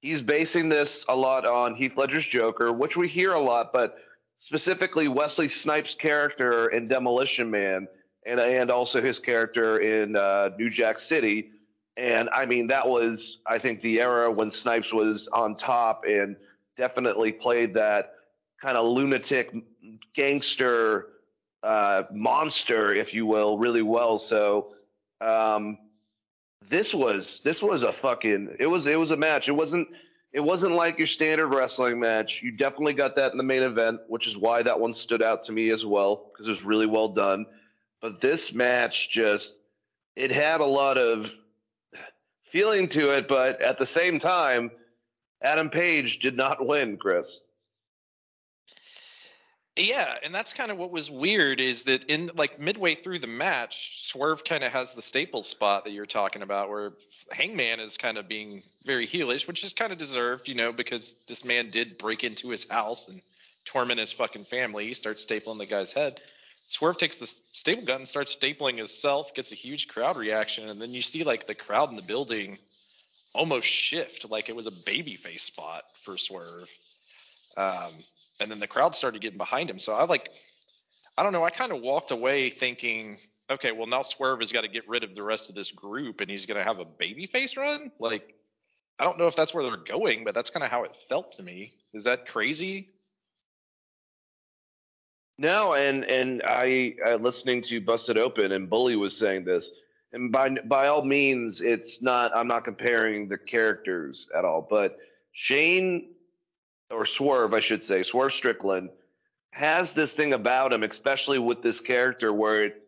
he's 0.00 0.20
basing 0.20 0.68
this 0.68 1.04
a 1.08 1.16
lot 1.16 1.44
on 1.44 1.74
Heath 1.74 1.96
Ledger's 1.96 2.24
Joker, 2.24 2.72
which 2.72 2.96
we 2.96 3.08
hear 3.08 3.32
a 3.32 3.40
lot, 3.40 3.72
but 3.72 3.98
specifically 4.36 5.08
Wesley 5.08 5.48
Snipes' 5.48 5.94
character 5.94 6.68
in 6.68 6.86
Demolition 6.86 7.50
Man 7.50 7.88
and 8.26 8.40
and 8.40 8.70
also 8.70 9.00
his 9.00 9.18
character 9.18 9.78
in 9.78 10.16
uh, 10.16 10.50
New 10.58 10.70
Jack 10.70 10.98
City. 10.98 11.50
And 11.96 12.28
I 12.30 12.44
mean, 12.44 12.66
that 12.66 12.86
was 12.86 13.38
I 13.46 13.58
think 13.58 13.80
the 13.80 14.00
era 14.00 14.30
when 14.30 14.50
Snipes 14.50 14.92
was 14.92 15.28
on 15.32 15.54
top 15.54 16.04
and 16.06 16.36
definitely 16.76 17.32
played 17.32 17.72
that 17.74 18.14
kind 18.60 18.76
of 18.76 18.86
lunatic 18.86 19.54
gangster 20.14 21.08
uh, 21.62 22.04
monster, 22.12 22.94
if 22.94 23.14
you 23.14 23.26
will, 23.26 23.58
really 23.58 23.82
well. 23.82 24.16
So 24.16 24.74
um, 25.20 25.78
this 26.68 26.92
was 26.92 27.40
this 27.44 27.62
was 27.62 27.82
a 27.82 27.92
fucking 27.92 28.56
it 28.58 28.66
was 28.66 28.86
it 28.86 28.98
was 28.98 29.10
a 29.10 29.16
match. 29.16 29.48
It 29.48 29.52
wasn't 29.52 29.88
it 30.32 30.40
wasn't 30.40 30.72
like 30.72 30.98
your 30.98 31.06
standard 31.06 31.48
wrestling 31.48 31.98
match. 31.98 32.40
You 32.42 32.52
definitely 32.52 32.92
got 32.92 33.14
that 33.16 33.32
in 33.32 33.38
the 33.38 33.44
main 33.44 33.62
event, 33.62 34.00
which 34.08 34.26
is 34.26 34.36
why 34.36 34.62
that 34.62 34.78
one 34.78 34.92
stood 34.92 35.22
out 35.22 35.42
to 35.46 35.52
me 35.52 35.70
as 35.70 35.84
well 35.84 36.30
because 36.32 36.46
it 36.46 36.50
was 36.50 36.62
really 36.62 36.86
well 36.86 37.08
done. 37.08 37.46
But 38.00 38.20
this 38.20 38.52
match 38.52 39.08
just 39.10 39.52
it 40.14 40.30
had 40.30 40.60
a 40.60 40.66
lot 40.66 40.98
of 40.98 41.30
feeling 42.50 42.86
to 42.88 43.16
it, 43.16 43.28
but 43.28 43.60
at 43.60 43.78
the 43.78 43.86
same 43.86 44.18
time, 44.18 44.70
Adam 45.42 45.68
Page 45.68 46.18
did 46.20 46.36
not 46.36 46.66
win, 46.66 46.96
Chris. 46.96 47.40
Yeah, 49.78 50.14
and 50.22 50.34
that's 50.34 50.54
kind 50.54 50.70
of 50.70 50.78
what 50.78 50.90
was 50.90 51.10
weird 51.10 51.60
is 51.60 51.82
that 51.84 52.04
in 52.04 52.30
like 52.34 52.58
midway 52.58 52.94
through 52.94 53.18
the 53.18 53.26
match, 53.26 54.06
Swerve 54.06 54.42
kind 54.42 54.64
of 54.64 54.72
has 54.72 54.94
the 54.94 55.02
staple 55.02 55.42
spot 55.42 55.84
that 55.84 55.90
you're 55.90 56.06
talking 56.06 56.40
about 56.40 56.70
where 56.70 56.94
Hangman 57.30 57.80
is 57.80 57.98
kind 57.98 58.16
of 58.16 58.26
being 58.26 58.62
very 58.84 59.06
heelish, 59.06 59.46
which 59.46 59.62
is 59.62 59.74
kind 59.74 59.92
of 59.92 59.98
deserved, 59.98 60.48
you 60.48 60.54
know, 60.54 60.72
because 60.72 61.22
this 61.28 61.44
man 61.44 61.68
did 61.68 61.98
break 61.98 62.24
into 62.24 62.48
his 62.48 62.66
house 62.70 63.10
and 63.10 63.20
torment 63.66 64.00
his 64.00 64.12
fucking 64.12 64.44
family. 64.44 64.86
He 64.86 64.94
starts 64.94 65.26
stapling 65.26 65.58
the 65.58 65.66
guy's 65.66 65.92
head. 65.92 66.20
Swerve 66.68 66.98
takes 66.98 67.18
the 67.18 67.26
staple 67.26 67.84
gun 67.84 67.96
and 67.98 68.08
starts 68.08 68.36
stapling 68.36 68.76
himself, 68.76 69.34
gets 69.34 69.52
a 69.52 69.54
huge 69.54 69.86
crowd 69.86 70.16
reaction, 70.16 70.68
and 70.68 70.80
then 70.80 70.90
you 70.90 71.00
see 71.00 71.22
like 71.22 71.46
the 71.46 71.54
crowd 71.54 71.90
in 71.90 71.96
the 71.96 72.02
building 72.02 72.56
almost 73.34 73.66
shift, 73.66 74.28
like 74.30 74.48
it 74.48 74.56
was 74.56 74.66
a 74.66 74.72
babyface 74.72 75.40
spot 75.40 75.82
for 76.02 76.16
Swerve. 76.16 76.68
Um, 77.56 77.90
and 78.40 78.50
then 78.50 78.58
the 78.58 78.66
crowd 78.66 78.94
started 78.96 79.20
getting 79.20 79.38
behind 79.38 79.70
him. 79.70 79.78
So 79.78 79.94
I 79.94 80.04
like, 80.04 80.28
I 81.16 81.22
don't 81.22 81.32
know, 81.32 81.44
I 81.44 81.50
kind 81.50 81.70
of 81.70 81.80
walked 81.80 82.10
away 82.10 82.50
thinking, 82.50 83.16
okay, 83.48 83.70
well 83.70 83.86
now 83.86 84.02
Swerve 84.02 84.40
has 84.40 84.50
got 84.50 84.62
to 84.62 84.68
get 84.68 84.88
rid 84.88 85.04
of 85.04 85.14
the 85.14 85.22
rest 85.22 85.48
of 85.48 85.54
this 85.54 85.70
group, 85.70 86.20
and 86.20 86.28
he's 86.28 86.46
gonna 86.46 86.64
have 86.64 86.80
a 86.80 86.84
babyface 86.84 87.56
run. 87.56 87.92
Like, 88.00 88.34
I 88.98 89.04
don't 89.04 89.18
know 89.18 89.26
if 89.26 89.36
that's 89.36 89.54
where 89.54 89.62
they're 89.62 89.76
going, 89.76 90.24
but 90.24 90.34
that's 90.34 90.50
kind 90.50 90.64
of 90.64 90.70
how 90.70 90.82
it 90.82 90.90
felt 91.08 91.32
to 91.32 91.42
me. 91.42 91.72
Is 91.94 92.04
that 92.04 92.26
crazy? 92.26 92.88
No, 95.38 95.74
and 95.74 96.04
and 96.04 96.42
I 96.46 96.94
uh, 97.06 97.16
listening 97.16 97.62
to 97.64 97.80
Busted 97.80 98.16
Open 98.16 98.52
and 98.52 98.70
Bully 98.70 98.96
was 98.96 99.16
saying 99.16 99.44
this, 99.44 99.70
and 100.12 100.32
by 100.32 100.48
by 100.64 100.88
all 100.88 101.04
means, 101.04 101.60
it's 101.60 102.00
not. 102.00 102.34
I'm 102.34 102.48
not 102.48 102.64
comparing 102.64 103.28
the 103.28 103.36
characters 103.36 104.26
at 104.34 104.44
all, 104.44 104.66
but 104.68 104.98
Shane 105.32 106.08
or 106.90 107.04
Swerve, 107.04 107.52
I 107.52 107.60
should 107.60 107.82
say, 107.82 108.02
Swerve 108.02 108.32
Strickland 108.32 108.90
has 109.50 109.92
this 109.92 110.12
thing 110.12 110.32
about 110.32 110.72
him, 110.72 110.82
especially 110.82 111.38
with 111.38 111.62
this 111.62 111.78
character, 111.78 112.32
where 112.32 112.62
it, 112.64 112.82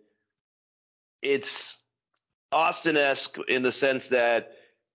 it's 1.23 1.77
Austin-esque 2.53 3.37
in 3.49 3.63
the 3.63 3.71
sense 3.71 4.07
that 4.07 4.53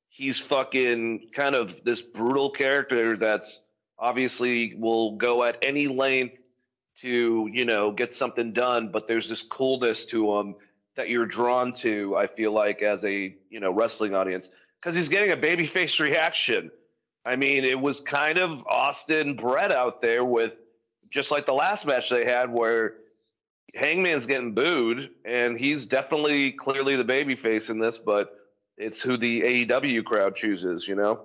he's 0.10 0.40
fucking 0.40 1.30
kind 1.36 1.56
of 1.56 1.74
this 1.84 2.02
brutal 2.02 2.50
character 2.50 3.18
that's 3.18 3.60
obviously 4.00 4.76
will 4.76 5.16
go 5.18 5.44
at 5.44 5.58
any 5.62 5.88
length 5.88 6.38
to 7.04 7.50
you 7.52 7.66
know 7.66 7.92
get 7.92 8.14
something 8.14 8.52
done 8.52 8.90
but 8.92 9.08
there's 9.08 9.28
this 9.28 9.44
coolness 9.52 10.06
to 10.06 10.34
him 10.38 10.56
that 10.96 11.10
you're 11.10 11.26
drawn 11.26 11.72
to 11.72 12.16
i 12.16 12.26
feel 12.26 12.54
like 12.54 12.82
as 12.82 13.04
a 13.04 13.36
you 13.50 13.60
know 13.60 13.72
wrestling 13.72 14.16
audience 14.16 14.48
because 14.80 14.96
he's 14.96 15.10
getting 15.10 15.32
a 15.32 15.38
babyface 15.38 16.00
reaction. 16.10 16.72
I 17.26 17.36
mean 17.36 17.64
it 17.66 17.80
was 17.80 18.00
kind 18.00 18.38
of 18.38 18.66
austin 18.68 19.36
bret 19.36 19.72
out 19.72 20.02
there 20.02 20.24
with 20.24 20.56
just 21.10 21.30
like 21.30 21.46
the 21.46 21.54
last 21.54 21.86
match 21.86 22.10
they 22.10 22.26
had 22.26 22.50
where 22.50 22.96
hangman's 23.76 24.26
getting 24.26 24.54
booed 24.54 25.10
and 25.26 25.60
he's 25.60 25.86
definitely 25.86 26.54
clearly 26.54 26.96
the 26.96 27.04
babyface 27.04 27.70
in 27.70 27.80
this 27.80 27.98
but 27.98 28.40
it's 28.78 29.00
who 29.00 29.18
the 29.18 29.42
aew 29.42 30.04
crowd 30.06 30.36
chooses 30.36 30.88
you 30.88 30.96
know? 30.96 31.22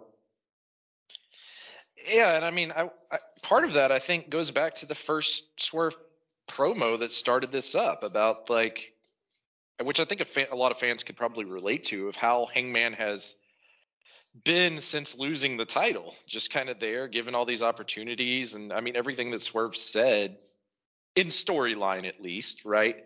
Yeah, 2.11 2.37
and 2.37 2.44
I 2.44 2.50
mean, 2.50 2.73
I, 2.75 2.88
I 3.12 3.18
part 3.42 3.64
of 3.64 3.75
that 3.75 3.92
I 3.92 3.99
think 3.99 4.30
goes 4.30 4.50
back 4.50 4.75
to 4.76 4.87
the 4.87 4.95
first 4.95 5.45
Swerve 5.61 5.97
promo 6.49 6.99
that 6.99 7.12
started 7.12 7.52
this 7.52 7.75
up 7.75 8.02
about 8.02 8.50
like, 8.50 8.92
which 9.83 10.00
I 10.00 10.04
think 10.04 10.21
a, 10.21 10.54
a 10.54 10.57
lot 10.57 10.73
of 10.73 10.78
fans 10.78 11.02
could 11.02 11.16
probably 11.16 11.45
relate 11.45 11.85
to 11.85 12.09
of 12.09 12.16
how 12.16 12.47
Hangman 12.47 12.95
has 12.95 13.35
been 14.45 14.80
since 14.80 15.18
losing 15.18 15.57
the 15.57 15.64
title, 15.64 16.14
just 16.26 16.52
kind 16.52 16.68
of 16.68 16.78
there, 16.78 17.09
given 17.09 17.35
all 17.35 17.45
these 17.45 17.62
opportunities, 17.62 18.54
and 18.54 18.73
I 18.73 18.80
mean 18.80 18.97
everything 18.97 19.30
that 19.33 19.42
Swerve 19.42 19.76
said 19.76 20.38
in 21.14 21.28
storyline 21.28 22.07
at 22.07 22.21
least, 22.21 22.64
right? 22.64 22.97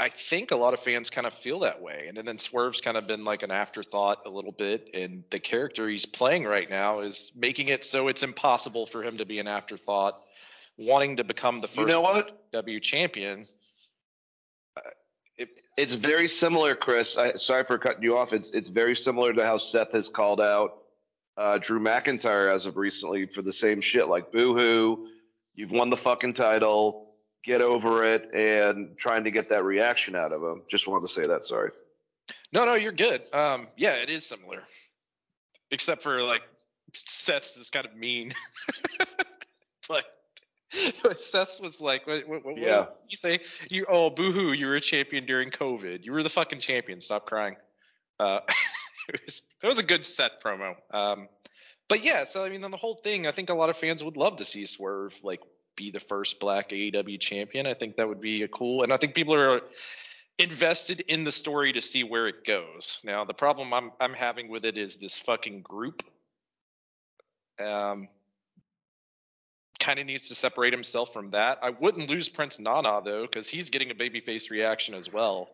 I 0.00 0.08
think 0.08 0.52
a 0.52 0.56
lot 0.56 0.74
of 0.74 0.80
fans 0.80 1.10
kind 1.10 1.26
of 1.26 1.34
feel 1.34 1.60
that 1.60 1.82
way. 1.82 2.06
And 2.08 2.16
then 2.16 2.38
Swerve's 2.38 2.80
kind 2.80 2.96
of 2.96 3.08
been 3.08 3.24
like 3.24 3.42
an 3.42 3.50
afterthought 3.50 4.22
a 4.26 4.30
little 4.30 4.52
bit. 4.52 4.90
And 4.94 5.24
the 5.30 5.40
character 5.40 5.88
he's 5.88 6.06
playing 6.06 6.44
right 6.44 6.70
now 6.70 7.00
is 7.00 7.32
making 7.34 7.68
it 7.68 7.82
so 7.82 8.06
it's 8.06 8.22
impossible 8.22 8.86
for 8.86 9.02
him 9.02 9.18
to 9.18 9.26
be 9.26 9.40
an 9.40 9.48
afterthought, 9.48 10.14
wanting 10.76 11.16
to 11.16 11.24
become 11.24 11.60
the 11.60 11.66
first 11.66 11.80
You 11.80 11.86
know 11.86 12.00
what? 12.00 12.50
W 12.52 12.78
champion. 12.78 13.46
It's 15.76 15.92
very 15.92 16.26
similar, 16.26 16.74
Chris. 16.74 17.16
I, 17.16 17.34
sorry 17.34 17.64
for 17.64 17.78
cutting 17.78 18.02
you 18.02 18.16
off. 18.18 18.32
It's 18.32 18.48
it's 18.52 18.66
very 18.66 18.96
similar 18.96 19.32
to 19.32 19.44
how 19.44 19.58
Seth 19.58 19.92
has 19.92 20.08
called 20.08 20.40
out 20.40 20.78
uh, 21.36 21.58
Drew 21.58 21.78
McIntyre 21.78 22.52
as 22.52 22.66
of 22.66 22.76
recently 22.76 23.26
for 23.26 23.42
the 23.42 23.52
same 23.52 23.80
shit. 23.80 24.08
Like, 24.08 24.32
boo-hoo, 24.32 25.06
you've 25.54 25.70
won 25.70 25.88
the 25.88 25.96
fucking 25.96 26.32
title. 26.34 27.07
Get 27.44 27.62
over 27.62 28.04
it, 28.04 28.30
and 28.34 28.96
trying 28.98 29.24
to 29.24 29.30
get 29.30 29.48
that 29.50 29.64
reaction 29.64 30.14
out 30.16 30.32
of 30.32 30.42
him. 30.42 30.62
Just 30.70 30.86
wanted 30.86 31.08
to 31.08 31.14
say 31.14 31.26
that. 31.26 31.44
Sorry. 31.44 31.70
No, 32.52 32.64
no, 32.66 32.74
you're 32.74 32.92
good. 32.92 33.22
Um, 33.32 33.68
yeah, 33.76 33.94
it 34.02 34.10
is 34.10 34.26
similar, 34.26 34.62
except 35.70 36.02
for 36.02 36.22
like 36.22 36.42
Seth's 36.92 37.56
is 37.56 37.70
kind 37.70 37.86
of 37.86 37.94
mean, 37.96 38.34
but 39.88 40.04
but 41.02 41.20
Seth's 41.20 41.60
was 41.60 41.80
like, 41.80 42.06
what, 42.06 42.28
what, 42.28 42.44
what 42.44 42.58
Yeah. 42.58 42.86
you 43.08 43.16
say? 43.16 43.40
You 43.70 43.86
oh 43.88 44.10
boohoo, 44.10 44.52
you 44.52 44.66
were 44.66 44.76
a 44.76 44.80
champion 44.80 45.24
during 45.24 45.50
COVID. 45.50 46.04
You 46.04 46.12
were 46.12 46.22
the 46.22 46.28
fucking 46.28 46.60
champion. 46.60 47.00
Stop 47.00 47.26
crying. 47.26 47.56
Uh, 48.20 48.40
it 49.08 49.20
was 49.24 49.42
it 49.62 49.66
was 49.66 49.78
a 49.78 49.84
good 49.84 50.06
Seth 50.06 50.42
promo. 50.44 50.74
Um, 50.90 51.28
but 51.88 52.04
yeah, 52.04 52.24
so 52.24 52.44
I 52.44 52.50
mean, 52.50 52.64
on 52.64 52.70
the 52.70 52.76
whole 52.76 52.94
thing, 52.96 53.26
I 53.26 53.30
think 53.30 53.48
a 53.48 53.54
lot 53.54 53.70
of 53.70 53.76
fans 53.76 54.04
would 54.04 54.16
love 54.18 54.36
to 54.38 54.44
see 54.44 54.66
Swerve 54.66 55.18
like 55.22 55.40
be 55.78 55.90
the 55.90 56.00
first 56.00 56.40
Black 56.40 56.70
AEW 56.70 57.18
champion. 57.20 57.66
I 57.66 57.74
think 57.74 57.96
that 57.96 58.08
would 58.08 58.20
be 58.20 58.42
a 58.42 58.48
cool, 58.48 58.82
and 58.82 58.92
I 58.92 58.98
think 58.98 59.14
people 59.14 59.34
are 59.34 59.62
invested 60.38 61.00
in 61.08 61.24
the 61.24 61.32
story 61.32 61.72
to 61.72 61.80
see 61.80 62.04
where 62.04 62.28
it 62.28 62.44
goes. 62.44 62.98
Now, 63.04 63.24
the 63.24 63.34
problem 63.34 63.72
I'm 63.72 63.92
I'm 64.00 64.12
having 64.12 64.48
with 64.50 64.64
it 64.64 64.76
is 64.76 64.96
this 64.96 65.18
fucking 65.18 65.62
group. 65.62 66.02
Um, 67.64 68.08
kind 69.78 69.98
of 70.00 70.06
needs 70.06 70.28
to 70.28 70.34
separate 70.34 70.72
himself 70.72 71.12
from 71.12 71.28
that. 71.30 71.58
I 71.62 71.70
wouldn't 71.70 72.10
lose 72.10 72.28
Prince 72.28 72.58
Nana 72.58 73.00
though, 73.04 73.22
because 73.22 73.48
he's 73.48 73.70
getting 73.70 73.90
a 73.90 73.94
babyface 73.94 74.50
reaction 74.50 74.94
as 74.94 75.12
well. 75.12 75.48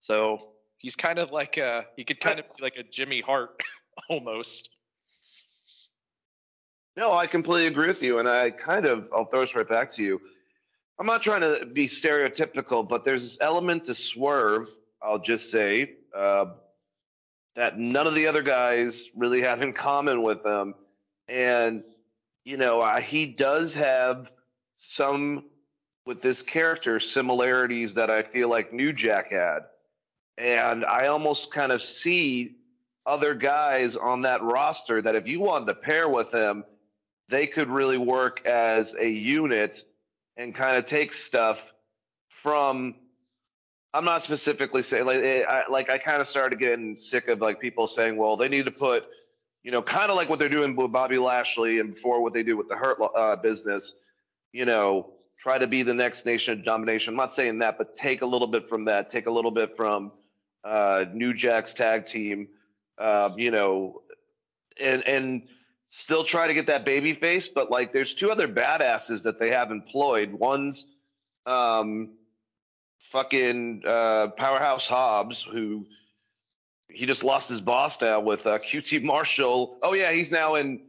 So 0.00 0.38
he's 0.78 0.96
kind 0.96 1.18
of 1.18 1.32
like 1.32 1.56
a 1.56 1.86
he 1.96 2.04
could 2.04 2.20
kind 2.20 2.38
of 2.38 2.44
be 2.56 2.62
like 2.62 2.76
a 2.76 2.82
Jimmy 2.82 3.20
Hart 3.20 3.60
almost. 4.10 4.68
No, 6.96 7.12
I 7.12 7.26
completely 7.26 7.66
agree 7.66 7.88
with 7.88 8.02
you, 8.02 8.20
and 8.20 8.28
I 8.28 8.50
kind 8.50 8.86
of 8.86 9.08
I'll 9.12 9.24
throw 9.24 9.40
this 9.40 9.54
right 9.54 9.68
back 9.68 9.88
to 9.90 10.02
you. 10.02 10.20
I'm 10.98 11.06
not 11.06 11.22
trying 11.22 11.40
to 11.40 11.66
be 11.66 11.86
stereotypical, 11.86 12.88
but 12.88 13.04
there's 13.04 13.22
this 13.22 13.36
element 13.40 13.82
to 13.84 13.94
Swerve. 13.94 14.68
I'll 15.02 15.18
just 15.18 15.50
say 15.50 15.94
uh, 16.16 16.46
that 17.56 17.78
none 17.78 18.06
of 18.06 18.14
the 18.14 18.28
other 18.28 18.42
guys 18.42 19.04
really 19.16 19.42
have 19.42 19.60
in 19.60 19.72
common 19.72 20.22
with 20.22 20.46
him, 20.46 20.74
and 21.26 21.82
you 22.44 22.56
know 22.56 22.84
he 23.00 23.26
does 23.26 23.72
have 23.72 24.30
some 24.76 25.46
with 26.06 26.22
this 26.22 26.42
character 26.42 27.00
similarities 27.00 27.92
that 27.94 28.08
I 28.08 28.22
feel 28.22 28.48
like 28.48 28.72
New 28.72 28.92
Jack 28.92 29.32
had, 29.32 29.60
and 30.38 30.84
I 30.84 31.08
almost 31.08 31.52
kind 31.52 31.72
of 31.72 31.82
see 31.82 32.54
other 33.04 33.34
guys 33.34 33.96
on 33.96 34.22
that 34.22 34.42
roster 34.44 35.02
that 35.02 35.16
if 35.16 35.26
you 35.26 35.40
wanted 35.40 35.66
to 35.66 35.74
pair 35.74 36.08
with 36.08 36.32
him 36.32 36.62
they 37.28 37.46
could 37.46 37.68
really 37.68 37.98
work 37.98 38.44
as 38.46 38.94
a 38.98 39.08
unit 39.08 39.82
and 40.36 40.54
kind 40.54 40.76
of 40.76 40.84
take 40.84 41.12
stuff 41.12 41.58
from 42.42 42.94
I'm 43.94 44.04
not 44.04 44.22
specifically 44.22 44.82
saying 44.82 45.06
like 45.06 45.22
eh, 45.22 45.44
I, 45.48 45.62
like 45.70 45.88
I 45.88 45.98
kind 45.98 46.20
of 46.20 46.26
started 46.26 46.58
getting 46.58 46.96
sick 46.96 47.28
of 47.28 47.40
like 47.40 47.60
people 47.60 47.86
saying, 47.86 48.16
well, 48.16 48.36
they 48.36 48.48
need 48.48 48.64
to 48.64 48.72
put, 48.72 49.04
you 49.62 49.70
know, 49.70 49.80
kind 49.80 50.10
of 50.10 50.16
like 50.16 50.28
what 50.28 50.40
they're 50.40 50.48
doing 50.48 50.74
with 50.74 50.90
Bobby 50.90 51.16
Lashley 51.16 51.78
and 51.78 51.94
before 51.94 52.20
what 52.20 52.32
they 52.32 52.42
do 52.42 52.56
with 52.56 52.68
the 52.68 52.74
Hurt 52.74 52.98
uh, 53.16 53.36
business, 53.36 53.92
you 54.52 54.64
know, 54.64 55.12
try 55.38 55.58
to 55.58 55.68
be 55.68 55.84
the 55.84 55.94
next 55.94 56.26
nation 56.26 56.58
of 56.58 56.64
domination. 56.64 57.10
I'm 57.10 57.16
not 57.16 57.32
saying 57.32 57.58
that, 57.58 57.78
but 57.78 57.94
take 57.94 58.22
a 58.22 58.26
little 58.26 58.48
bit 58.48 58.68
from 58.68 58.84
that, 58.86 59.06
take 59.06 59.26
a 59.26 59.30
little 59.30 59.52
bit 59.52 59.76
from 59.76 60.10
uh, 60.64 61.04
New 61.12 61.32
Jack's 61.32 61.70
tag 61.70 62.04
team, 62.04 62.48
uh, 62.98 63.30
you 63.36 63.52
know, 63.52 64.02
and 64.80 65.06
and 65.06 65.42
still 65.96 66.24
try 66.24 66.46
to 66.46 66.54
get 66.54 66.66
that 66.66 66.84
baby 66.84 67.14
face, 67.14 67.46
but 67.46 67.70
like 67.70 67.92
there's 67.92 68.12
two 68.12 68.30
other 68.30 68.48
badasses 68.48 69.22
that 69.22 69.38
they 69.38 69.50
have 69.50 69.70
employed. 69.70 70.32
One's 70.32 70.84
um 71.46 72.10
fucking 73.12 73.82
uh 73.86 74.28
powerhouse 74.36 74.86
Hobbs, 74.86 75.46
who 75.52 75.86
he 76.88 77.06
just 77.06 77.22
lost 77.22 77.48
his 77.48 77.60
boss 77.60 78.00
now 78.00 78.20
with 78.20 78.46
uh, 78.46 78.58
QT 78.58 79.02
Marshall. 79.02 79.78
Oh 79.82 79.94
yeah, 79.94 80.12
he's 80.12 80.30
now 80.30 80.56
in 80.56 80.80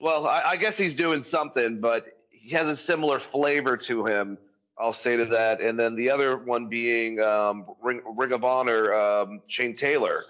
well, 0.00 0.26
I, 0.26 0.42
I 0.42 0.56
guess 0.56 0.76
he's 0.76 0.92
doing 0.92 1.20
something, 1.20 1.80
but 1.80 2.18
he 2.30 2.50
has 2.50 2.68
a 2.68 2.76
similar 2.76 3.18
flavor 3.18 3.76
to 3.78 4.04
him. 4.04 4.38
I'll 4.78 4.92
say 4.92 5.16
to 5.16 5.24
that. 5.26 5.60
And 5.62 5.78
then 5.78 5.96
the 5.96 6.10
other 6.10 6.36
one 6.36 6.68
being 6.68 7.18
um, 7.20 7.64
Ring, 7.82 8.02
Ring 8.14 8.32
of 8.32 8.44
Honor, 8.44 8.92
um, 8.92 9.40
Shane 9.46 9.72
Taylor. 9.72 10.24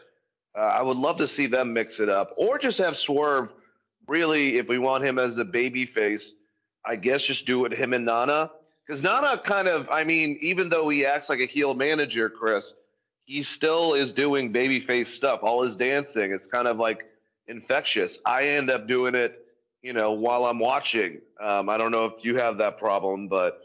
Uh, 0.56 0.60
I 0.60 0.82
would 0.82 0.96
love 0.96 1.16
to 1.16 1.26
see 1.26 1.46
them 1.46 1.72
mix 1.72 1.98
it 1.98 2.08
up, 2.08 2.32
or 2.36 2.56
just 2.56 2.78
have 2.78 2.96
Swerve. 2.96 3.52
Really, 4.08 4.56
if 4.56 4.68
we 4.68 4.78
want 4.78 5.04
him 5.04 5.18
as 5.18 5.34
the 5.34 5.44
baby 5.44 5.84
face, 5.84 6.32
I 6.84 6.96
guess 6.96 7.22
just 7.22 7.46
do 7.46 7.64
it 7.64 7.72
him 7.72 7.92
and 7.92 8.04
Nana. 8.04 8.50
Because 8.86 9.02
Nana 9.02 9.40
kind 9.44 9.66
of, 9.66 9.88
I 9.90 10.04
mean, 10.04 10.38
even 10.40 10.68
though 10.68 10.88
he 10.88 11.04
acts 11.04 11.28
like 11.28 11.40
a 11.40 11.46
heel 11.46 11.74
manager, 11.74 12.30
Chris, 12.30 12.72
he 13.24 13.42
still 13.42 13.94
is 13.94 14.10
doing 14.12 14.52
babyface 14.52 15.06
stuff. 15.06 15.40
All 15.42 15.62
his 15.62 15.74
dancing, 15.74 16.32
it's 16.32 16.44
kind 16.44 16.68
of 16.68 16.78
like 16.78 17.04
infectious. 17.48 18.18
I 18.24 18.44
end 18.44 18.70
up 18.70 18.86
doing 18.86 19.16
it, 19.16 19.44
you 19.82 19.92
know, 19.92 20.12
while 20.12 20.44
I'm 20.44 20.60
watching. 20.60 21.18
Um, 21.40 21.68
I 21.68 21.76
don't 21.76 21.90
know 21.90 22.04
if 22.04 22.24
you 22.24 22.36
have 22.36 22.58
that 22.58 22.78
problem, 22.78 23.26
but 23.26 23.60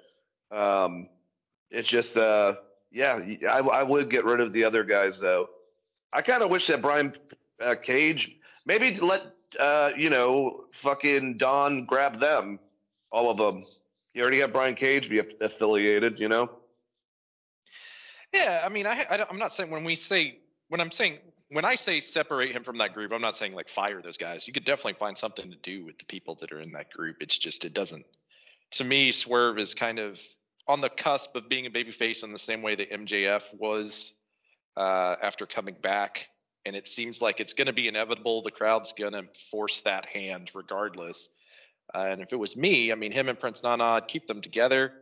um, 0.51 1.07
it's 1.69 1.87
just, 1.87 2.17
uh, 2.17 2.55
yeah, 2.91 3.19
I, 3.47 3.59
I 3.59 3.83
would 3.83 4.09
get 4.09 4.25
rid 4.25 4.39
of 4.39 4.51
the 4.51 4.63
other 4.63 4.83
guys 4.83 5.19
though. 5.19 5.49
I 6.11 6.23
kind 6.23 6.41
of 6.41 6.49
wish 6.49 6.67
that 6.67 6.81
Brian 6.81 7.13
uh, 7.63 7.75
Cage 7.75 8.31
maybe 8.65 8.97
let 8.99 9.21
uh, 9.59 9.91
you 9.97 10.09
know 10.09 10.65
fucking 10.81 11.37
Don 11.37 11.85
grab 11.85 12.19
them, 12.19 12.59
all 13.11 13.29
of 13.29 13.37
them. 13.37 13.65
You 14.13 14.21
already 14.21 14.39
have 14.39 14.51
Brian 14.51 14.75
Cage 14.75 15.09
be 15.09 15.21
affiliated, 15.39 16.19
you 16.19 16.27
know. 16.27 16.49
Yeah, 18.33 18.61
I 18.63 18.69
mean, 18.69 18.85
I, 18.85 19.05
I 19.09 19.25
am 19.29 19.37
not 19.37 19.53
saying 19.53 19.71
when 19.71 19.83
we 19.83 19.95
say 19.95 20.39
when 20.69 20.79
I'm 20.79 20.91
saying 20.91 21.19
when 21.49 21.65
I 21.65 21.75
say 21.75 21.99
separate 21.99 22.55
him 22.55 22.63
from 22.63 22.77
that 22.77 22.93
group, 22.93 23.11
I'm 23.11 23.21
not 23.21 23.37
saying 23.37 23.53
like 23.53 23.67
fire 23.67 24.01
those 24.01 24.17
guys. 24.17 24.47
You 24.47 24.53
could 24.53 24.65
definitely 24.65 24.93
find 24.93 25.17
something 25.17 25.51
to 25.51 25.57
do 25.57 25.85
with 25.85 25.97
the 25.97 26.05
people 26.05 26.35
that 26.35 26.51
are 26.51 26.61
in 26.61 26.71
that 26.71 26.91
group. 26.91 27.17
It's 27.19 27.37
just 27.37 27.65
it 27.65 27.73
doesn't. 27.73 28.05
To 28.71 28.83
me, 28.85 29.11
Swerve 29.11 29.59
is 29.59 29.73
kind 29.73 29.99
of 29.99 30.21
on 30.67 30.79
the 30.79 30.89
cusp 30.89 31.35
of 31.35 31.49
being 31.49 31.65
a 31.65 31.69
babyface 31.69 32.23
in 32.23 32.31
the 32.31 32.39
same 32.39 32.61
way 32.61 32.75
that 32.75 32.91
MJF 32.91 33.53
was 33.59 34.13
uh, 34.77 35.15
after 35.21 35.45
coming 35.45 35.75
back, 35.81 36.29
and 36.65 36.75
it 36.75 36.87
seems 36.87 37.21
like 37.21 37.39
it's 37.39 37.53
going 37.53 37.67
to 37.67 37.73
be 37.73 37.87
inevitable. 37.87 38.41
The 38.41 38.51
crowd's 38.51 38.93
going 38.93 39.13
to 39.13 39.23
force 39.49 39.81
that 39.81 40.05
hand 40.05 40.51
regardless. 40.53 41.29
Uh, 41.93 42.07
and 42.09 42.21
if 42.21 42.31
it 42.31 42.37
was 42.37 42.55
me, 42.55 42.91
I 42.91 42.95
mean, 42.95 43.11
him 43.11 43.29
and 43.29 43.39
Prince 43.39 43.63
Nana, 43.63 43.83
I'd 43.83 44.07
keep 44.07 44.27
them 44.27 44.41
together. 44.41 44.93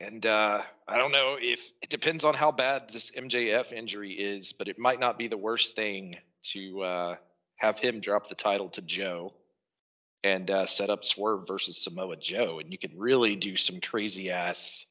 And 0.00 0.26
uh, 0.26 0.62
I 0.88 0.98
don't 0.98 1.12
know 1.12 1.36
if 1.40 1.70
it 1.80 1.88
depends 1.88 2.24
on 2.24 2.34
how 2.34 2.50
bad 2.50 2.90
this 2.90 3.12
MJF 3.12 3.72
injury 3.72 4.12
is, 4.12 4.52
but 4.52 4.68
it 4.68 4.78
might 4.78 5.00
not 5.00 5.16
be 5.16 5.28
the 5.28 5.36
worst 5.36 5.76
thing 5.76 6.16
to 6.50 6.82
uh, 6.82 7.16
have 7.56 7.78
him 7.78 8.00
drop 8.00 8.28
the 8.28 8.34
title 8.34 8.68
to 8.70 8.82
Joe 8.82 9.32
and 10.24 10.50
uh, 10.50 10.66
set 10.66 10.90
up 10.90 11.04
Swerve 11.04 11.46
versus 11.46 11.76
Samoa 11.76 12.16
Joe, 12.16 12.58
and 12.58 12.72
you 12.72 12.78
can 12.78 12.98
really 12.98 13.36
do 13.36 13.56
some 13.56 13.80
crazy 13.80 14.30
ass 14.30 14.86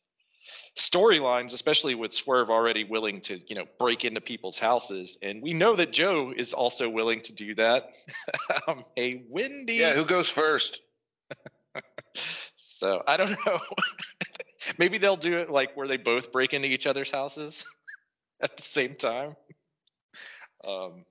storylines, 0.76 1.54
especially 1.54 1.96
with 1.96 2.14
Swerve 2.14 2.50
already 2.50 2.84
willing 2.84 3.22
to, 3.22 3.40
you 3.48 3.56
know, 3.56 3.66
break 3.80 4.06
into 4.06 4.22
people's 4.22 4.60
houses, 4.60 5.18
and 5.22 5.42
we 5.42 5.54
know 5.54 5.76
that 5.76 5.92
Joe 5.94 6.34
is 6.36 6.54
also 6.54 6.90
willing 6.90 7.22
to 7.22 7.34
do 7.34 7.56
that. 7.56 7.92
um, 8.68 8.84
hey, 8.96 9.24
Wendy. 9.30 9.76
Yeah, 9.76 9.94
who 9.94 10.06
goes 10.06 10.30
first? 10.30 10.78
So 12.84 13.02
I 13.08 13.16
don't 13.16 13.32
know. 13.46 13.60
Maybe 14.78 14.98
they'll 14.98 15.16
do 15.16 15.38
it 15.38 15.50
like 15.50 15.78
where 15.78 15.88
they 15.88 15.96
both 15.96 16.34
break 16.34 16.54
into 16.54 16.68
each 16.68 16.86
other's 16.86 17.10
houses 17.10 17.66
at 18.42 18.58
the 18.58 18.64
same 18.64 18.96
time. 18.96 19.38
Um, 20.68 21.06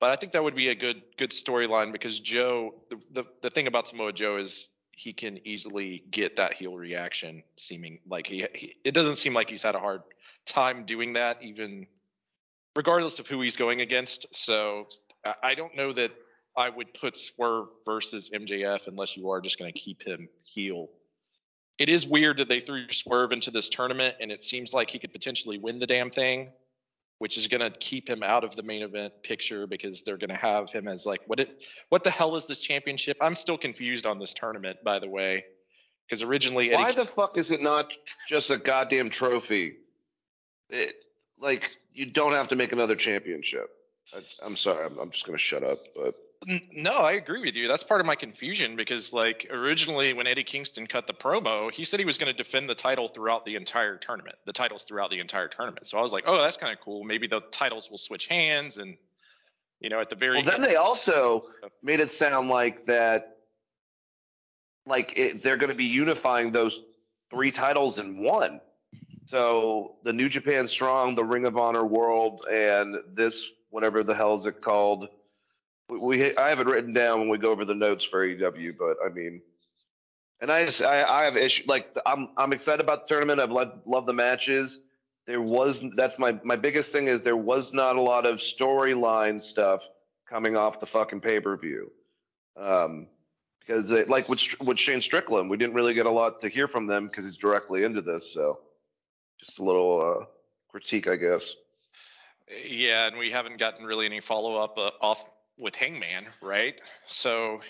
but 0.00 0.10
I 0.10 0.16
think 0.16 0.32
that 0.32 0.42
would 0.42 0.54
be 0.54 0.68
a 0.68 0.74
good 0.74 1.02
good 1.18 1.32
storyline 1.32 1.92
because 1.92 2.18
Joe, 2.18 2.74
the, 2.88 2.96
the 3.12 3.24
the 3.42 3.50
thing 3.50 3.66
about 3.66 3.88
Samoa 3.88 4.14
Joe 4.14 4.38
is 4.38 4.70
he 4.96 5.12
can 5.12 5.46
easily 5.46 6.02
get 6.10 6.36
that 6.36 6.54
heel 6.54 6.74
reaction. 6.74 7.44
Seeming 7.56 8.00
like 8.08 8.26
he, 8.26 8.46
he 8.54 8.74
it 8.82 8.94
doesn't 8.94 9.16
seem 9.16 9.34
like 9.34 9.48
he's 9.48 9.62
had 9.62 9.74
a 9.74 9.78
hard 9.78 10.02
time 10.46 10.84
doing 10.84 11.12
that, 11.12 11.42
even 11.42 11.86
regardless 12.74 13.18
of 13.18 13.28
who 13.28 13.40
he's 13.42 13.56
going 13.56 13.82
against. 13.82 14.26
So 14.34 14.88
I- 15.42 15.54
don't 15.54 15.76
know 15.76 15.92
that 15.92 16.12
I 16.56 16.70
would 16.70 16.94
put 16.94 17.16
Swerve 17.16 17.68
versus 17.84 18.30
MJF 18.30 18.86
unless 18.86 19.16
you 19.16 19.30
are 19.30 19.40
just 19.40 19.58
going 19.58 19.72
to 19.72 19.78
keep 19.78 20.02
him 20.02 20.28
heel. 20.44 20.88
It 21.78 21.90
is 21.90 22.06
weird 22.06 22.38
that 22.38 22.48
they 22.48 22.60
threw 22.60 22.88
Swerve 22.88 23.32
into 23.32 23.50
this 23.50 23.68
tournament, 23.68 24.16
and 24.20 24.32
it 24.32 24.42
seems 24.42 24.72
like 24.72 24.88
he 24.88 24.98
could 24.98 25.12
potentially 25.12 25.58
win 25.58 25.78
the 25.78 25.86
damn 25.86 26.10
thing, 26.10 26.52
which 27.18 27.36
is 27.38 27.46
going 27.46 27.60
to 27.60 27.70
keep 27.78 28.08
him 28.08 28.22
out 28.22 28.44
of 28.44 28.54
the 28.56 28.62
main 28.62 28.82
event 28.82 29.12
picture 29.22 29.66
because 29.66 30.02
they're 30.02 30.18
going 30.18 30.30
to 30.30 30.36
have 30.36 30.70
him 30.70 30.86
as 30.86 31.06
like 31.06 31.20
what 31.26 31.40
it 31.40 31.66
what 31.88 32.04
the 32.04 32.10
hell 32.10 32.36
is 32.36 32.46
this 32.46 32.58
championship? 32.58 33.16
I'm 33.20 33.34
still 33.34 33.58
confused 33.58 34.06
on 34.06 34.18
this 34.18 34.34
tournament, 34.34 34.78
by 34.84 34.98
the 34.98 35.08
way, 35.08 35.44
because 36.06 36.22
originally 36.22 36.72
Eddie 36.72 36.82
Why 36.82 36.92
the 36.92 37.06
fuck 37.06 37.38
is 37.38 37.50
it 37.50 37.62
not 37.62 37.90
just 38.28 38.50
a 38.50 38.58
goddamn 38.58 39.10
trophy? 39.10 39.76
It, 40.68 40.94
like 41.38 41.62
you 41.92 42.06
don't 42.06 42.32
have 42.32 42.48
to 42.48 42.56
make 42.56 42.72
another 42.72 42.96
championship. 42.96 43.70
I, 44.14 44.20
I'm 44.44 44.56
sorry, 44.56 44.84
I'm, 44.84 44.98
I'm 44.98 45.10
just 45.10 45.24
gonna 45.24 45.38
shut 45.38 45.62
up. 45.62 45.78
But 45.94 46.14
No, 46.72 46.92
I 46.92 47.12
agree 47.12 47.40
with 47.40 47.56
you. 47.56 47.66
That's 47.66 47.82
part 47.82 48.00
of 48.00 48.06
my 48.06 48.14
confusion 48.14 48.76
because, 48.76 49.12
like, 49.12 49.48
originally 49.50 50.12
when 50.12 50.28
Eddie 50.28 50.44
Kingston 50.44 50.86
cut 50.86 51.08
the 51.08 51.12
promo, 51.12 51.72
he 51.72 51.82
said 51.82 51.98
he 51.98 52.06
was 52.06 52.18
going 52.18 52.32
to 52.32 52.36
defend 52.36 52.70
the 52.70 52.74
title 52.74 53.08
throughout 53.08 53.44
the 53.44 53.56
entire 53.56 53.96
tournament, 53.96 54.36
the 54.44 54.52
titles 54.52 54.84
throughout 54.84 55.10
the 55.10 55.18
entire 55.18 55.48
tournament. 55.48 55.88
So 55.88 55.98
I 55.98 56.02
was 56.02 56.12
like, 56.12 56.22
oh, 56.24 56.40
that's 56.40 56.56
kind 56.56 56.72
of 56.72 56.78
cool. 56.84 57.02
Maybe 57.02 57.26
the 57.26 57.40
titles 57.50 57.90
will 57.90 57.98
switch 57.98 58.28
hands, 58.28 58.78
and 58.78 58.96
you 59.80 59.90
know, 59.90 59.98
at 60.00 60.08
the 60.08 60.14
very 60.14 60.36
well, 60.36 60.44
then 60.44 60.60
they 60.60 60.76
also 60.76 61.46
made 61.82 61.98
it 61.98 62.10
sound 62.10 62.48
like 62.48 62.86
that, 62.86 63.38
like 64.86 65.12
it, 65.16 65.42
they're 65.42 65.56
going 65.56 65.70
to 65.70 65.74
be 65.74 65.84
unifying 65.84 66.52
those 66.52 66.78
three 67.28 67.50
titles 67.50 67.98
in 67.98 68.22
one. 68.22 68.60
So 69.26 69.96
the 70.04 70.12
New 70.12 70.28
Japan 70.28 70.68
Strong, 70.68 71.16
the 71.16 71.24
Ring 71.24 71.44
of 71.44 71.56
Honor 71.56 71.84
World, 71.84 72.44
and 72.48 72.98
this 73.14 73.44
whatever 73.70 74.04
the 74.04 74.14
hell 74.14 74.34
is 74.34 74.46
it 74.46 74.62
called? 74.62 75.08
We, 75.88 76.36
I 76.36 76.48
have 76.48 76.60
it 76.60 76.66
written 76.66 76.92
down 76.92 77.20
when 77.20 77.28
we 77.28 77.38
go 77.38 77.50
over 77.50 77.64
the 77.64 77.74
notes 77.74 78.02
for 78.02 78.26
AEW, 78.26 78.76
but 78.76 78.96
I 79.04 79.08
mean, 79.12 79.40
and 80.40 80.50
I 80.50 80.66
just 80.66 80.82
I, 80.82 81.02
I 81.02 81.24
have 81.24 81.36
issue 81.36 81.62
like 81.66 81.96
I'm 82.04 82.28
I'm 82.36 82.52
excited 82.52 82.80
about 82.80 83.04
the 83.04 83.08
tournament. 83.08 83.40
I've 83.40 83.52
loved 83.52 83.86
loved 83.86 84.08
the 84.08 84.12
matches. 84.12 84.78
There 85.26 85.40
was 85.40 85.82
that's 85.94 86.18
my 86.18 86.38
my 86.44 86.56
biggest 86.56 86.92
thing 86.92 87.06
is 87.06 87.20
there 87.20 87.36
was 87.36 87.72
not 87.72 87.96
a 87.96 88.00
lot 88.00 88.26
of 88.26 88.38
storyline 88.38 89.40
stuff 89.40 89.82
coming 90.28 90.56
off 90.56 90.80
the 90.80 90.86
fucking 90.86 91.20
pay 91.20 91.40
per 91.40 91.56
view. 91.56 91.90
Um, 92.56 93.06
because 93.60 93.90
it, 93.90 94.08
like 94.08 94.28
with 94.28 94.40
with 94.60 94.78
Shane 94.78 95.00
Strickland, 95.00 95.50
we 95.50 95.56
didn't 95.56 95.74
really 95.74 95.94
get 95.94 96.06
a 96.06 96.10
lot 96.10 96.38
to 96.40 96.48
hear 96.48 96.68
from 96.68 96.86
them 96.86 97.08
because 97.08 97.24
he's 97.24 97.36
directly 97.36 97.84
into 97.84 98.00
this. 98.00 98.32
So 98.32 98.60
just 99.40 99.58
a 99.58 99.64
little 99.64 100.18
uh, 100.20 100.24
critique, 100.68 101.08
I 101.08 101.16
guess. 101.16 101.50
yeah, 102.64 103.08
and 103.08 103.18
we 103.18 103.30
haven't 103.30 103.58
gotten 103.58 103.84
really 103.84 104.06
any 104.06 104.20
follow 104.20 104.56
up 104.56 104.78
uh, 104.78 104.90
off 105.00 105.35
with 105.58 105.74
Hangman, 105.74 106.26
right? 106.42 106.80
So, 107.06 107.60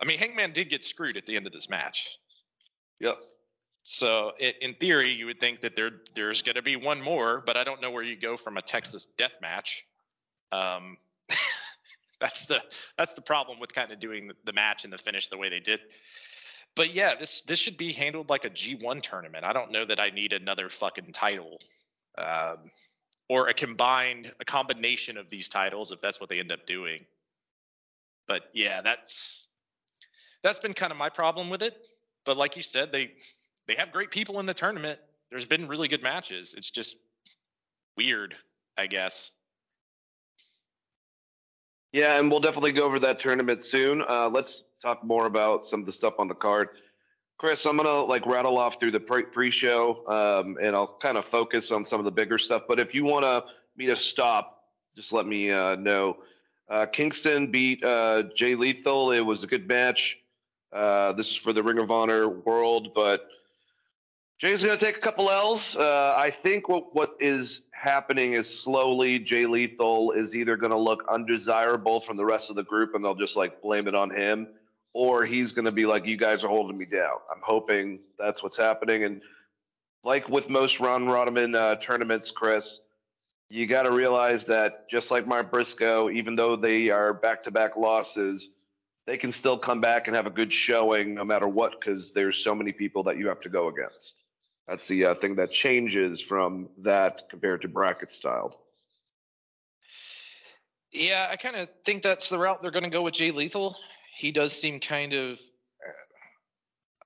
I 0.00 0.04
mean, 0.04 0.18
Hangman 0.18 0.52
did 0.52 0.70
get 0.70 0.84
screwed 0.84 1.16
at 1.16 1.26
the 1.26 1.36
end 1.36 1.46
of 1.46 1.52
this 1.52 1.68
match. 1.68 2.18
Yep. 3.00 3.18
So 3.82 4.32
i 4.40 4.52
in 4.60 4.74
theory, 4.74 5.12
you 5.12 5.26
would 5.26 5.40
think 5.40 5.60
that 5.60 5.74
there 5.74 5.90
there's 6.14 6.42
going 6.42 6.56
to 6.56 6.62
be 6.62 6.76
one 6.76 7.00
more, 7.00 7.42
but 7.44 7.56
I 7.56 7.64
don't 7.64 7.80
know 7.80 7.90
where 7.90 8.02
you 8.02 8.16
go 8.16 8.36
from 8.36 8.56
a 8.58 8.62
Texas 8.62 9.06
death 9.16 9.32
match. 9.40 9.84
Um, 10.52 10.98
that's 12.20 12.46
the 12.46 12.60
that's 12.96 13.14
the 13.14 13.22
problem 13.22 13.60
with 13.60 13.72
kind 13.72 13.90
of 13.90 13.98
doing 13.98 14.28
the, 14.28 14.34
the 14.44 14.52
match 14.52 14.84
and 14.84 14.92
the 14.92 14.98
finish 14.98 15.28
the 15.28 15.38
way 15.38 15.48
they 15.48 15.60
did. 15.60 15.80
But 16.74 16.94
yeah, 16.94 17.14
this 17.18 17.40
this 17.42 17.58
should 17.58 17.76
be 17.76 17.92
handled 17.92 18.28
like 18.28 18.44
a 18.44 18.50
G1 18.50 19.02
tournament. 19.02 19.44
I 19.44 19.52
don't 19.52 19.72
know 19.72 19.84
that 19.84 19.98
I 19.98 20.10
need 20.10 20.32
another 20.32 20.68
fucking 20.68 21.12
title. 21.12 21.58
Um, 22.16 22.70
or 23.28 23.48
a 23.48 23.54
combined 23.54 24.32
a 24.40 24.44
combination 24.44 25.16
of 25.16 25.28
these 25.28 25.48
titles 25.48 25.90
if 25.90 26.00
that's 26.00 26.20
what 26.20 26.28
they 26.28 26.40
end 26.40 26.52
up 26.52 26.66
doing. 26.66 27.04
But 28.26 28.44
yeah, 28.52 28.80
that's 28.80 29.48
that's 30.42 30.58
been 30.58 30.74
kind 30.74 30.92
of 30.92 30.98
my 30.98 31.08
problem 31.08 31.50
with 31.50 31.62
it. 31.62 31.86
But 32.24 32.36
like 32.36 32.56
you 32.56 32.62
said, 32.62 32.92
they 32.92 33.12
they 33.66 33.74
have 33.74 33.92
great 33.92 34.10
people 34.10 34.40
in 34.40 34.46
the 34.46 34.54
tournament. 34.54 34.98
There's 35.30 35.44
been 35.44 35.68
really 35.68 35.88
good 35.88 36.02
matches. 36.02 36.54
It's 36.56 36.70
just 36.70 36.96
weird, 37.96 38.34
I 38.78 38.86
guess. 38.86 39.32
Yeah, 41.92 42.18
and 42.18 42.30
we'll 42.30 42.40
definitely 42.40 42.72
go 42.72 42.84
over 42.84 42.98
that 43.00 43.18
tournament 43.18 43.62
soon. 43.62 44.02
Uh, 44.08 44.28
let's 44.28 44.64
talk 44.80 45.02
more 45.04 45.26
about 45.26 45.64
some 45.64 45.80
of 45.80 45.86
the 45.86 45.92
stuff 45.92 46.14
on 46.18 46.28
the 46.28 46.34
card. 46.34 46.68
Chris, 47.38 47.64
I'm 47.66 47.76
gonna 47.76 48.02
like 48.02 48.26
rattle 48.26 48.58
off 48.58 48.80
through 48.80 48.90
the 48.90 48.98
pre- 48.98 49.22
pre-show, 49.22 50.04
um, 50.08 50.58
and 50.60 50.74
I'll 50.74 50.98
kind 51.00 51.16
of 51.16 51.24
focus 51.26 51.70
on 51.70 51.84
some 51.84 52.00
of 52.00 52.04
the 52.04 52.10
bigger 52.10 52.36
stuff. 52.36 52.62
But 52.66 52.80
if 52.80 52.92
you 52.92 53.04
want 53.04 53.44
me 53.76 53.86
to 53.86 53.94
stop, 53.94 54.64
just 54.96 55.12
let 55.12 55.24
me 55.24 55.52
uh, 55.52 55.76
know. 55.76 56.16
Uh, 56.68 56.84
Kingston 56.86 57.48
beat 57.48 57.82
uh, 57.84 58.24
Jay 58.34 58.56
Lethal. 58.56 59.12
It 59.12 59.20
was 59.20 59.44
a 59.44 59.46
good 59.46 59.68
match. 59.68 60.16
Uh, 60.72 61.12
this 61.12 61.28
is 61.28 61.36
for 61.36 61.52
the 61.52 61.62
Ring 61.62 61.78
of 61.78 61.92
Honor 61.92 62.28
World, 62.28 62.90
but 62.92 63.28
Jay's 64.40 64.60
gonna 64.60 64.76
take 64.76 64.96
a 64.96 65.00
couple 65.00 65.30
L's. 65.30 65.76
Uh, 65.76 66.14
I 66.16 66.32
think 66.32 66.68
what 66.68 66.92
what 66.92 67.16
is 67.20 67.60
happening 67.70 68.32
is 68.32 68.52
slowly 68.52 69.20
Jay 69.20 69.46
Lethal 69.46 70.10
is 70.10 70.34
either 70.34 70.56
gonna 70.56 70.76
look 70.76 71.04
undesirable 71.08 72.00
from 72.00 72.16
the 72.16 72.24
rest 72.24 72.50
of 72.50 72.56
the 72.56 72.64
group, 72.64 72.96
and 72.96 73.04
they'll 73.04 73.14
just 73.14 73.36
like 73.36 73.62
blame 73.62 73.86
it 73.86 73.94
on 73.94 74.10
him 74.10 74.48
or 74.92 75.24
he's 75.24 75.50
going 75.50 75.64
to 75.64 75.72
be 75.72 75.86
like, 75.86 76.06
you 76.06 76.16
guys 76.16 76.42
are 76.42 76.48
holding 76.48 76.76
me 76.76 76.84
down. 76.84 77.16
I'm 77.30 77.42
hoping 77.42 78.00
that's 78.18 78.42
what's 78.42 78.56
happening. 78.56 79.04
And 79.04 79.22
like 80.04 80.28
with 80.28 80.48
most 80.48 80.80
round 80.80 81.10
robin 81.10 81.54
uh, 81.54 81.76
tournaments, 81.76 82.30
Chris, 82.30 82.78
you 83.50 83.66
got 83.66 83.82
to 83.82 83.92
realize 83.92 84.44
that 84.44 84.88
just 84.90 85.10
like 85.10 85.26
Mark 85.26 85.50
Briscoe, 85.50 86.10
even 86.10 86.34
though 86.34 86.56
they 86.56 86.90
are 86.90 87.14
back 87.14 87.42
to 87.44 87.50
back 87.50 87.76
losses, 87.76 88.48
they 89.06 89.16
can 89.16 89.30
still 89.30 89.56
come 89.56 89.80
back 89.80 90.06
and 90.06 90.14
have 90.14 90.26
a 90.26 90.30
good 90.30 90.52
showing 90.52 91.14
no 91.14 91.24
matter 91.24 91.48
what 91.48 91.80
because 91.80 92.12
there's 92.12 92.36
so 92.36 92.54
many 92.54 92.72
people 92.72 93.02
that 93.04 93.16
you 93.16 93.26
have 93.26 93.40
to 93.40 93.48
go 93.48 93.68
against. 93.68 94.14
That's 94.66 94.86
the 94.86 95.06
uh, 95.06 95.14
thing 95.14 95.34
that 95.36 95.50
changes 95.50 96.20
from 96.20 96.68
that 96.78 97.22
compared 97.30 97.62
to 97.62 97.68
bracket 97.68 98.10
style. 98.10 98.60
Yeah, 100.92 101.28
I 101.30 101.36
kind 101.36 101.56
of 101.56 101.68
think 101.86 102.02
that's 102.02 102.28
the 102.28 102.38
route 102.38 102.60
they're 102.60 102.70
going 102.70 102.84
to 102.84 102.90
go 102.90 103.02
with 103.02 103.14
Jay 103.14 103.30
Lethal. 103.30 103.76
He 104.18 104.32
does 104.32 104.52
seem 104.52 104.80
kind 104.80 105.12
of. 105.12 105.40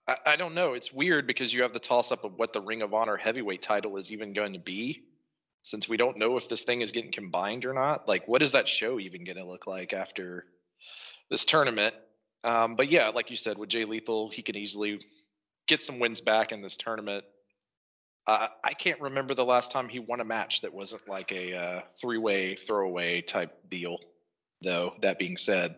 I, 0.08 0.16
I 0.28 0.36
don't 0.36 0.54
know. 0.54 0.72
It's 0.72 0.94
weird 0.94 1.26
because 1.26 1.52
you 1.52 1.60
have 1.60 1.74
the 1.74 1.78
toss 1.78 2.10
up 2.10 2.24
of 2.24 2.38
what 2.38 2.54
the 2.54 2.62
Ring 2.62 2.80
of 2.80 2.94
Honor 2.94 3.18
heavyweight 3.18 3.60
title 3.60 3.98
is 3.98 4.10
even 4.10 4.32
going 4.32 4.54
to 4.54 4.58
be, 4.58 5.02
since 5.60 5.90
we 5.90 5.98
don't 5.98 6.16
know 6.16 6.38
if 6.38 6.48
this 6.48 6.62
thing 6.62 6.80
is 6.80 6.90
getting 6.90 7.12
combined 7.12 7.66
or 7.66 7.74
not. 7.74 8.08
Like, 8.08 8.26
what 8.26 8.40
is 8.40 8.52
that 8.52 8.66
show 8.66 8.98
even 8.98 9.24
going 9.24 9.36
to 9.36 9.44
look 9.44 9.66
like 9.66 9.92
after 9.92 10.46
this 11.28 11.44
tournament? 11.44 11.94
Um, 12.44 12.76
but 12.76 12.90
yeah, 12.90 13.08
like 13.08 13.28
you 13.28 13.36
said, 13.36 13.58
with 13.58 13.68
Jay 13.68 13.84
Lethal, 13.84 14.30
he 14.30 14.40
can 14.40 14.56
easily 14.56 14.98
get 15.68 15.82
some 15.82 15.98
wins 15.98 16.22
back 16.22 16.50
in 16.50 16.62
this 16.62 16.78
tournament. 16.78 17.24
Uh, 18.26 18.48
I 18.64 18.72
can't 18.72 19.02
remember 19.02 19.34
the 19.34 19.44
last 19.44 19.70
time 19.70 19.90
he 19.90 19.98
won 19.98 20.20
a 20.20 20.24
match 20.24 20.62
that 20.62 20.72
wasn't 20.72 21.06
like 21.06 21.30
a 21.30 21.54
uh, 21.56 21.80
three-way 22.00 22.54
throwaway 22.54 23.20
type 23.20 23.68
deal. 23.68 23.98
Though 24.62 24.94
that 25.02 25.18
being 25.18 25.36
said, 25.36 25.76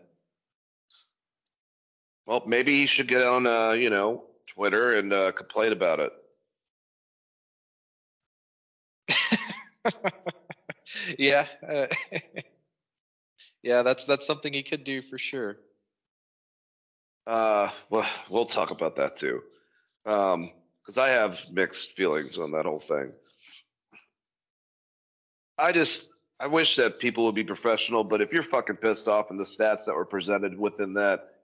Well, 2.25 2.43
maybe 2.47 2.79
he 2.79 2.87
should 2.87 3.07
get 3.07 3.21
on, 3.21 3.45
uh, 3.45 3.71
you 3.71 3.89
know, 3.89 4.23
Twitter 4.53 4.95
and 4.95 5.13
uh, 5.13 5.31
complain 5.31 5.71
about 5.71 5.99
it. 5.99 6.11
yeah, 11.19 11.45
uh, 11.67 11.87
yeah, 13.63 13.83
that's 13.83 14.05
that's 14.05 14.25
something 14.25 14.51
he 14.53 14.63
could 14.63 14.83
do 14.83 15.01
for 15.01 15.17
sure. 15.17 15.57
Uh, 17.27 17.69
well, 17.89 18.07
we'll 18.29 18.45
talk 18.45 18.71
about 18.71 18.95
that 18.95 19.17
too, 19.17 19.41
because 20.03 20.97
I 20.97 21.09
have 21.09 21.37
mixed 21.51 21.89
feelings 21.95 22.37
on 22.37 22.51
that 22.51 22.65
whole 22.65 22.83
thing. 22.87 23.11
I 25.57 25.71
just, 25.71 26.05
I 26.39 26.47
wish 26.47 26.75
that 26.75 26.99
people 26.99 27.25
would 27.25 27.35
be 27.35 27.43
professional, 27.43 28.03
but 28.03 28.21
if 28.21 28.31
you're 28.31 28.43
fucking 28.43 28.77
pissed 28.77 29.07
off 29.07 29.29
and 29.29 29.39
the 29.39 29.43
stats 29.43 29.85
that 29.85 29.95
were 29.95 30.05
presented 30.05 30.57
within 30.57 30.93
that, 30.95 31.34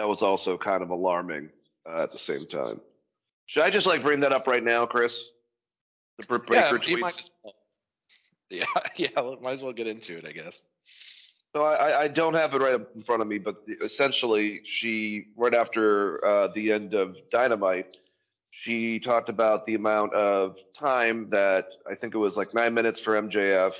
that 0.00 0.08
was 0.08 0.22
also 0.22 0.56
kind 0.56 0.82
of 0.82 0.88
alarming 0.88 1.50
uh, 1.86 2.02
at 2.04 2.10
the 2.10 2.16
same 2.16 2.46
time. 2.46 2.80
Should 3.44 3.62
I 3.64 3.68
just 3.68 3.84
like 3.84 4.02
bring 4.02 4.20
that 4.20 4.32
up 4.32 4.46
right 4.46 4.64
now, 4.64 4.86
Chris? 4.86 5.18
The 6.18 6.26
Britt 6.26 6.44
Yeah, 6.50 6.72
Baker 6.72 6.86
you 6.86 6.96
tweets? 6.96 7.00
might 7.00 7.18
as 7.18 7.30
well. 7.44 7.54
Yeah, 8.52 8.64
yeah, 8.96 9.08
might 9.42 9.52
as 9.52 9.62
well 9.62 9.74
get 9.74 9.86
into 9.86 10.16
it, 10.16 10.24
I 10.26 10.32
guess. 10.32 10.62
So 11.52 11.64
I, 11.64 12.00
I 12.00 12.08
don't 12.08 12.32
have 12.34 12.52
it 12.54 12.62
right 12.62 12.80
in 12.96 13.02
front 13.02 13.20
of 13.22 13.28
me, 13.28 13.38
but 13.38 13.56
essentially, 13.82 14.62
she 14.64 15.26
right 15.36 15.54
after 15.54 16.24
uh, 16.24 16.48
the 16.54 16.72
end 16.72 16.94
of 16.94 17.14
Dynamite, 17.30 17.94
she 18.50 18.98
talked 18.98 19.28
about 19.28 19.66
the 19.66 19.74
amount 19.74 20.14
of 20.14 20.56
time 20.76 21.28
that 21.28 21.66
I 21.88 21.94
think 21.94 22.14
it 22.14 22.18
was 22.18 22.36
like 22.36 22.54
nine 22.54 22.72
minutes 22.74 22.98
for 22.98 23.20
MJF 23.20 23.72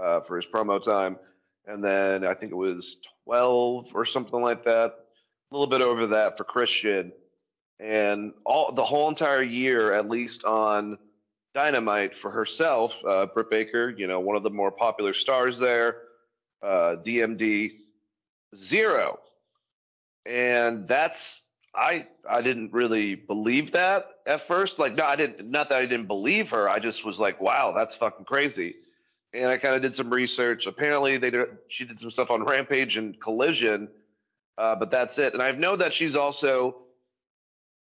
uh, 0.00 0.20
for 0.20 0.36
his 0.36 0.44
promo 0.46 0.82
time, 0.82 1.18
and 1.66 1.82
then 1.84 2.24
I 2.24 2.32
think 2.32 2.52
it 2.52 2.56
was 2.56 2.96
twelve 3.26 3.86
or 3.92 4.04
something 4.06 4.40
like 4.40 4.64
that, 4.64 5.03
little 5.56 5.66
bit 5.66 5.80
over 5.80 6.06
that 6.06 6.36
for 6.36 6.44
Christian, 6.44 7.12
and 7.80 8.32
all 8.44 8.72
the 8.72 8.84
whole 8.84 9.08
entire 9.08 9.42
year, 9.42 9.92
at 9.92 10.08
least 10.08 10.44
on 10.44 10.98
Dynamite 11.54 12.14
for 12.14 12.30
herself, 12.30 12.92
uh, 13.06 13.26
Britt 13.26 13.50
Baker, 13.50 13.90
you 13.90 14.06
know, 14.06 14.20
one 14.20 14.36
of 14.36 14.42
the 14.42 14.50
more 14.50 14.70
popular 14.70 15.12
stars 15.12 15.58
there 15.58 16.02
uh, 16.64 16.96
DMD 17.04 17.72
zero, 18.56 19.18
and 20.26 20.86
that's 20.88 21.40
I 21.74 22.06
I 22.28 22.40
didn't 22.40 22.72
really 22.72 23.14
believe 23.14 23.72
that 23.72 24.06
at 24.26 24.46
first. 24.46 24.78
Like, 24.78 24.96
no, 24.96 25.04
I 25.04 25.16
didn't. 25.16 25.50
Not 25.50 25.68
that 25.68 25.78
I 25.78 25.86
didn't 25.86 26.06
believe 26.06 26.48
her. 26.48 26.68
I 26.68 26.78
just 26.78 27.04
was 27.04 27.18
like, 27.18 27.40
wow, 27.40 27.72
that's 27.76 27.94
fucking 27.94 28.24
crazy. 28.24 28.76
And 29.32 29.46
I 29.46 29.56
kind 29.56 29.74
of 29.74 29.82
did 29.82 29.92
some 29.92 30.10
research. 30.10 30.66
Apparently, 30.66 31.16
they 31.18 31.30
did, 31.30 31.48
she 31.68 31.84
did 31.84 31.98
some 31.98 32.10
stuff 32.10 32.30
on 32.30 32.44
Rampage 32.44 32.96
and 32.96 33.20
Collision, 33.20 33.88
uh, 34.58 34.74
but 34.76 34.90
that's 34.90 35.18
it. 35.18 35.32
And 35.32 35.42
I 35.42 35.50
know 35.52 35.76
that 35.76 35.92
she's 35.92 36.14
also 36.14 36.82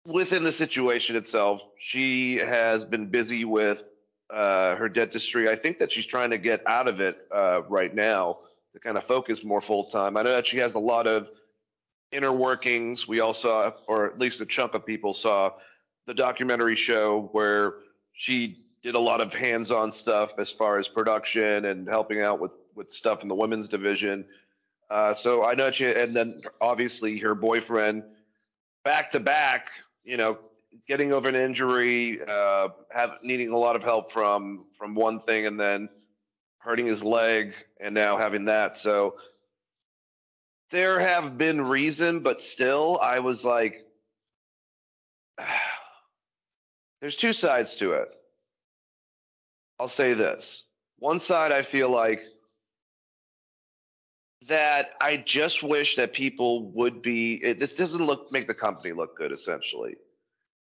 within 0.05 0.43
the 0.43 0.51
situation 0.51 1.15
itself. 1.15 1.61
She 1.77 2.37
has 2.37 2.83
been 2.83 3.07
busy 3.07 3.45
with 3.45 3.81
uh, 4.33 4.75
her 4.75 4.89
dentistry. 4.89 5.49
I 5.49 5.55
think 5.55 5.77
that 5.77 5.91
she's 5.91 6.05
trying 6.05 6.29
to 6.31 6.37
get 6.37 6.61
out 6.67 6.87
of 6.87 6.99
it 6.99 7.17
uh, 7.33 7.61
right 7.69 7.93
now 7.93 8.39
to 8.73 8.79
kind 8.79 8.97
of 8.97 9.03
focus 9.05 9.43
more 9.43 9.61
full 9.61 9.85
time. 9.85 10.17
I 10.17 10.23
know 10.23 10.31
that 10.31 10.45
she 10.45 10.57
has 10.57 10.73
a 10.73 10.79
lot 10.79 11.07
of 11.07 11.27
inner 12.11 12.31
workings. 12.31 13.07
We 13.07 13.19
all 13.19 13.33
saw, 13.33 13.71
or 13.87 14.05
at 14.05 14.17
least 14.17 14.39
a 14.41 14.45
chunk 14.45 14.73
of 14.73 14.85
people 14.85 15.13
saw, 15.13 15.51
the 16.05 16.13
documentary 16.13 16.75
show 16.75 17.29
where 17.33 17.75
she 18.13 18.63
did 18.81 18.95
a 18.95 18.99
lot 18.99 19.19
of 19.19 19.33
hands-on 19.33 19.89
stuff 19.89 20.31
as 20.37 20.49
far 20.49 20.77
as 20.77 20.87
production 20.87 21.65
and 21.65 21.87
helping 21.87 22.21
out 22.21 22.39
with 22.39 22.51
with 22.75 22.89
stuff 22.89 23.23
in 23.23 23.27
the 23.27 23.35
women's 23.35 23.65
division. 23.65 24.23
Uh, 24.89 25.13
so 25.13 25.43
I 25.43 25.53
know 25.53 25.67
and 25.67 26.15
then 26.15 26.41
obviously 26.61 27.17
her 27.19 27.35
boyfriend, 27.35 28.03
back 28.85 29.09
to 29.11 29.19
back, 29.19 29.67
you 30.03 30.15
know, 30.15 30.37
getting 30.87 31.11
over 31.11 31.27
an 31.27 31.35
injury, 31.35 32.21
uh, 32.27 32.69
have 32.91 33.17
needing 33.21 33.49
a 33.49 33.57
lot 33.57 33.75
of 33.75 33.83
help 33.83 34.11
from 34.11 34.65
from 34.77 34.95
one 34.95 35.21
thing, 35.21 35.45
and 35.45 35.59
then 35.59 35.89
hurting 36.59 36.85
his 36.85 37.03
leg, 37.03 37.53
and 37.81 37.93
now 37.93 38.17
having 38.17 38.45
that. 38.45 38.75
So 38.75 39.15
there 40.71 40.99
have 40.99 41.37
been 41.37 41.61
reason, 41.61 42.19
but 42.21 42.39
still, 42.39 42.99
I 43.01 43.19
was 43.19 43.43
like, 43.43 43.85
there's 47.01 47.15
two 47.15 47.33
sides 47.33 47.73
to 47.75 47.91
it. 47.93 48.09
I'll 49.79 49.87
say 49.87 50.13
this. 50.13 50.63
One 50.99 51.19
side, 51.19 51.51
I 51.51 51.61
feel 51.61 51.89
like 51.89 52.21
that 54.47 54.91
I 55.01 55.17
just 55.17 55.63
wish 55.63 55.95
that 55.95 56.13
people 56.13 56.69
would 56.71 57.01
be. 57.01 57.35
It, 57.35 57.59
this 57.59 57.71
doesn't 57.71 58.03
look 58.03 58.31
make 58.31 58.47
the 58.47 58.53
company 58.53 58.93
look 58.93 59.17
good, 59.17 59.31
essentially, 59.31 59.95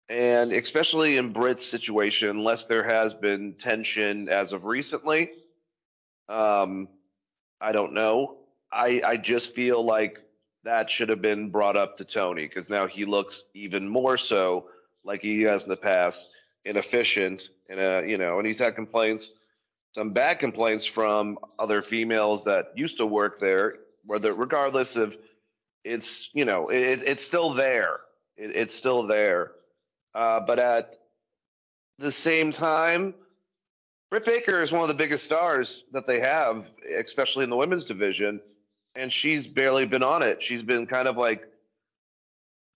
and 0.09 0.53
especially 0.53 1.17
in 1.17 1.33
Britt's 1.33 1.65
situation, 1.65 2.29
unless 2.29 2.65
there 2.65 2.85
has 2.85 3.15
been 3.15 3.55
tension 3.55 4.29
as 4.29 4.53
of 4.53 4.65
recently. 4.65 5.31
Um, 6.29 6.89
I 7.61 7.73
don't 7.73 7.93
know. 7.95 8.39
I 8.73 9.01
I 9.05 9.17
just 9.17 9.55
feel 9.55 9.85
like 9.85 10.19
that 10.65 10.89
should 10.89 11.09
have 11.11 11.21
been 11.21 11.51
brought 11.51 11.77
up 11.77 11.97
to 11.97 12.05
Tony 12.05 12.47
because 12.47 12.69
now 12.69 12.87
he 12.87 13.05
looks 13.05 13.43
even 13.55 13.89
more 13.89 14.17
so 14.17 14.67
like 15.05 15.21
he 15.21 15.43
has 15.43 15.63
in 15.63 15.69
the 15.69 15.77
past, 15.77 16.29
inefficient, 16.65 17.43
and 17.69 17.79
uh, 17.79 18.03
you 18.03 18.19
know, 18.19 18.39
and 18.39 18.47
he's 18.47 18.59
had 18.59 18.75
complaints, 18.75 19.31
some 19.95 20.11
bad 20.11 20.39
complaints 20.39 20.85
from 20.85 21.39
other 21.59 21.83
females 21.83 22.45
that 22.45 22.73
used 22.77 22.97
to 22.97 23.07
work 23.07 23.39
there, 23.39 23.77
whether 24.05 24.35
regardless 24.35 24.97
of 24.97 25.17
it's 25.85 26.29
you 26.33 26.45
know 26.45 26.69
it, 26.69 27.03
it's 27.05 27.23
still 27.23 27.53
there, 27.53 28.01
it, 28.37 28.51
it's 28.55 28.75
still 28.75 29.07
there, 29.07 29.53
uh, 30.15 30.41
but 30.41 30.59
at 30.59 30.99
the 31.99 32.11
same 32.11 32.51
time. 32.51 33.15
Britt 34.11 34.27
Baker 34.27 34.61
is 34.61 34.71
one 34.71 34.83
of 34.83 34.89
the 34.89 34.95
biggest 34.95 35.25
stars 35.25 35.83
that 35.91 36.07
they 36.07 36.21
have, 36.21 36.67
especially 36.97 37.43
in 37.43 37.51
the 37.51 37.57
women's 37.57 37.85
division 37.85 38.41
and 38.97 39.11
she's 39.11 39.47
barely 39.47 39.85
been 39.85 40.03
on 40.03 40.23
it. 40.23 40.41
She's 40.41 40.63
been 40.63 40.87
kind 40.87 41.09
of 41.09 41.17
like 41.17 41.49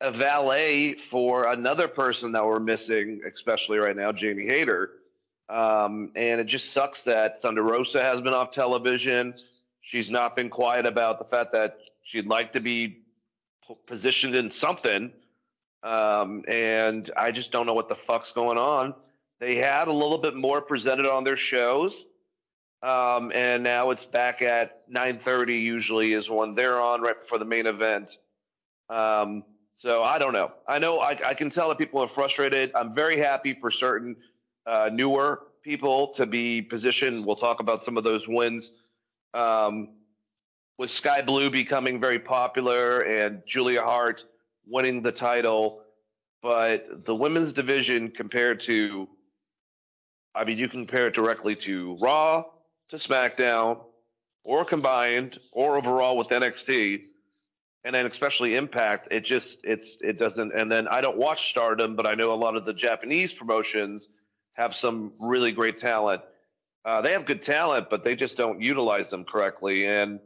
a 0.01 0.11
valet 0.11 0.95
for 0.95 1.53
another 1.53 1.89
person 1.89 2.33
that 2.33 2.45
we're 2.45 2.61
missing, 2.61 3.21
especially 3.29 3.79
right 3.79 3.97
now, 3.97 4.13
Jamie 4.13 4.47
Hayter. 4.47 4.91
Um, 5.49 6.11
and 6.15 6.41
it 6.41 6.45
just 6.45 6.73
sucks 6.73 7.03
that 7.03 7.41
Thunder 7.41 7.63
Rosa 7.63 8.03
has 8.03 8.21
been 8.21 8.35
off 8.35 8.51
television. 8.51 9.35
She's 9.81 10.11
not 10.11 10.37
been 10.37 10.51
quiet 10.51 10.85
about 10.87 11.19
the 11.19 11.25
fact 11.25 11.53
that 11.53 11.79
she'd 12.03 12.27
like 12.27 12.51
to 12.53 12.61
be 12.61 13.03
positioned 13.87 14.35
in 14.35 14.49
something. 14.49 15.13
Um, 15.83 16.45
and 16.49 17.11
I 17.17 17.31
just 17.31 17.51
don't 17.51 17.67
know 17.67 17.75
what 17.75 17.89
the 17.89 17.95
fuck's 17.95 18.31
going 18.31 18.59
on. 18.59 18.95
They 19.41 19.57
had 19.57 19.89
a 19.89 19.93
little 19.93 20.19
bit 20.19 20.35
more 20.35 20.61
presented 20.61 21.07
on 21.07 21.25
their 21.25 21.37
shows 21.37 22.05
um, 22.83 23.33
and 23.35 23.63
now 23.63 23.91
it's 23.91 24.05
back 24.05 24.41
at 24.41 24.89
9:30. 24.91 25.61
Usually 25.61 26.13
is 26.13 26.31
when 26.31 26.55
they're 26.55 26.81
on 26.81 27.01
right 27.01 27.19
before 27.19 27.39
the 27.39 27.45
main 27.45 27.67
event. 27.67 28.17
Um, 28.89 29.45
so 29.73 30.03
I 30.03 30.19
don't 30.19 30.33
know. 30.33 30.53
I 30.67 30.79
know 30.79 30.99
I, 31.01 31.19
I, 31.25 31.35
can 31.35 31.51
tell 31.51 31.69
that 31.69 31.79
people 31.79 32.03
are 32.03 32.09
frustrated. 32.09 32.73
I'm 32.75 32.95
very 32.95 33.19
happy 33.19 33.55
for 33.55 33.71
certain 33.71 34.17
uh, 34.69 34.91
newer 34.93 35.45
people 35.63 36.13
to 36.15 36.27
be 36.27 36.63
positioned. 36.63 37.25
We'll 37.25 37.37
talk 37.37 37.61
about 37.61 37.81
some 37.83 37.97
of 37.97 38.05
those 38.05 38.29
wins. 38.29 38.71
Um, 39.35 39.95
with 40.79 40.91
Skye 40.91 41.23
Blue 41.23 41.51
becoming 41.51 41.99
very 41.99 42.19
popular 42.19 43.01
and 43.01 43.43
Julia 43.47 43.83
Hart 43.83 44.23
winning 44.67 45.01
the 45.01 45.11
title, 45.11 45.83
but 46.43 47.05
the 47.05 47.15
women's 47.15 47.51
division 47.51 48.11
compared 48.11 48.61
to, 48.61 49.09
I 50.35 50.45
mean, 50.45 50.59
you 50.59 50.69
can 50.69 50.87
compare 50.87 51.09
it 51.09 51.15
directly 51.15 51.57
to 51.57 51.97
Raw, 52.01 52.45
to 52.91 52.97
SmackDown 52.97 53.81
or 54.45 54.65
combined 54.65 55.41
or 55.53 55.77
overall 55.77 56.17
with 56.17 56.29
NXT 56.29 57.03
and 57.85 57.95
then 57.95 58.07
especially 58.07 58.55
Impact, 58.55 59.09
it 59.11 59.21
just 59.21 59.59
it's 59.65 59.97
it 60.01 60.19
doesn't. 60.19 60.53
And 60.53 60.71
then 60.71 60.89
I 60.89 61.01
don't 61.01 61.17
watch 61.17 61.49
Stardom, 61.49 61.97
but 61.97 62.07
I 62.07 62.15
know 62.15 62.33
a 62.33 62.37
lot 62.37 62.57
of 62.57 62.65
the 62.65 62.75
Japanese 62.75 63.33
promotions 63.33 64.09
have 64.59 64.75
some 64.75 65.13
really 65.21 65.53
great 65.53 65.77
talent. 65.77 66.21
Uh, 66.85 67.01
they 67.01 67.13
have 67.13 67.25
good 67.25 67.41
talent, 67.41 67.89
but 67.89 68.05
they 68.05 68.15
just 68.15 68.37
don't 68.37 68.61
utilize 68.61 69.09
them 69.09 69.25
correctly. 69.25 69.87
And 69.87 70.21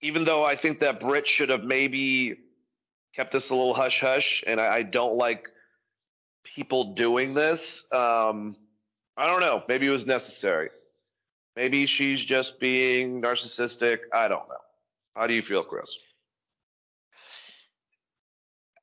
even 0.00 0.24
though 0.24 0.44
I 0.44 0.56
think 0.56 0.80
that 0.80 1.00
Britt 1.00 1.26
should 1.26 1.48
have 1.48 1.62
maybe 1.62 2.36
kept 3.14 3.32
this 3.32 3.48
a 3.48 3.54
little 3.54 3.74
hush 3.74 4.00
hush, 4.00 4.42
and 4.46 4.60
I, 4.60 4.76
I 4.76 4.82
don't 4.82 5.16
like 5.16 5.48
people 6.42 6.92
doing 6.94 7.32
this. 7.32 7.82
Um, 7.92 8.56
I 9.16 9.26
don't 9.26 9.40
know. 9.40 9.62
Maybe 9.68 9.86
it 9.86 9.90
was 9.90 10.04
necessary. 10.04 10.70
Maybe 11.54 11.86
she's 11.86 12.20
just 12.20 12.58
being 12.58 13.22
narcissistic. 13.22 13.98
I 14.12 14.26
don't 14.26 14.48
know. 14.48 14.56
How 15.14 15.26
do 15.26 15.34
you 15.34 15.42
feel, 15.42 15.62
Chris? 15.62 15.88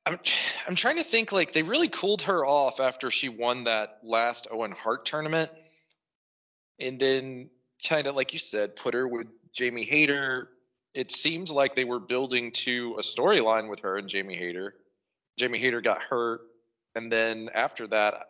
I'm 0.06 0.18
I'm 0.66 0.74
trying 0.74 0.96
to 0.96 1.04
think 1.04 1.32
like 1.32 1.52
they 1.52 1.62
really 1.62 1.88
cooled 1.88 2.22
her 2.22 2.44
off 2.44 2.80
after 2.80 3.10
she 3.10 3.28
won 3.28 3.64
that 3.64 3.98
last 4.02 4.46
Owen 4.50 4.72
Hart 4.72 5.04
tournament. 5.04 5.50
And 6.78 6.98
then 6.98 7.50
kind 7.86 8.06
of 8.06 8.16
like 8.16 8.32
you 8.32 8.38
said, 8.38 8.76
put 8.76 8.94
her 8.94 9.06
with 9.06 9.26
Jamie 9.52 9.84
Hayter. 9.84 10.48
It 10.94 11.10
seems 11.12 11.50
like 11.50 11.76
they 11.76 11.84
were 11.84 12.00
building 12.00 12.52
to 12.52 12.96
a 12.98 13.02
storyline 13.02 13.68
with 13.68 13.80
her 13.80 13.96
and 13.98 14.08
Jamie 14.08 14.36
Hayter. 14.36 14.74
Jamie 15.36 15.58
Hayter 15.58 15.80
got 15.80 16.02
hurt. 16.02 16.40
And 16.94 17.12
then 17.12 17.50
after 17.54 17.86
that, 17.88 18.26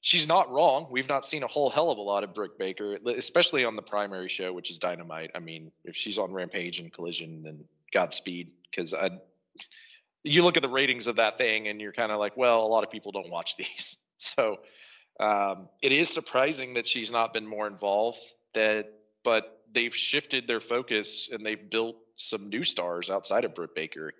she's 0.00 0.26
not 0.26 0.50
wrong. 0.50 0.88
We've 0.90 1.08
not 1.08 1.24
seen 1.24 1.42
a 1.42 1.46
whole 1.46 1.70
hell 1.70 1.90
of 1.90 1.98
a 1.98 2.02
lot 2.02 2.24
of 2.24 2.34
Britt 2.34 2.58
Baker, 2.58 2.98
especially 3.16 3.64
on 3.64 3.76
the 3.76 3.82
primary 3.82 4.28
show, 4.28 4.52
which 4.52 4.70
is 4.70 4.78
Dynamite. 4.78 5.32
I 5.34 5.40
mean, 5.40 5.72
if 5.84 5.96
she's 5.96 6.18
on 6.18 6.32
Rampage 6.32 6.80
and 6.80 6.92
Collision, 6.92 7.42
then 7.42 7.64
Godspeed, 7.92 8.52
because 8.70 8.94
I. 8.94 9.10
You 10.24 10.42
look 10.42 10.56
at 10.56 10.62
the 10.62 10.68
ratings 10.68 11.06
of 11.06 11.16
that 11.16 11.38
thing, 11.38 11.68
and 11.68 11.80
you're 11.80 11.92
kind 11.92 12.12
of 12.12 12.18
like, 12.18 12.36
well, 12.36 12.64
a 12.64 12.68
lot 12.68 12.84
of 12.84 12.90
people 12.90 13.12
don't 13.12 13.30
watch 13.30 13.56
these, 13.58 13.96
so 14.16 14.58
um, 15.20 15.68
it 15.82 15.92
is 15.92 16.08
surprising 16.08 16.74
that 16.74 16.86
she's 16.86 17.10
not 17.10 17.32
been 17.32 17.46
more 17.46 17.66
involved. 17.66 18.20
That, 18.54 18.92
but 19.24 19.62
they've 19.72 19.94
shifted 19.94 20.46
their 20.46 20.60
focus 20.60 21.28
and 21.30 21.44
they've 21.44 21.68
built 21.68 21.96
some 22.16 22.48
new 22.48 22.64
stars 22.64 23.10
outside 23.10 23.44
of 23.44 23.54
Britt 23.54 23.74
Baker, 23.74 24.12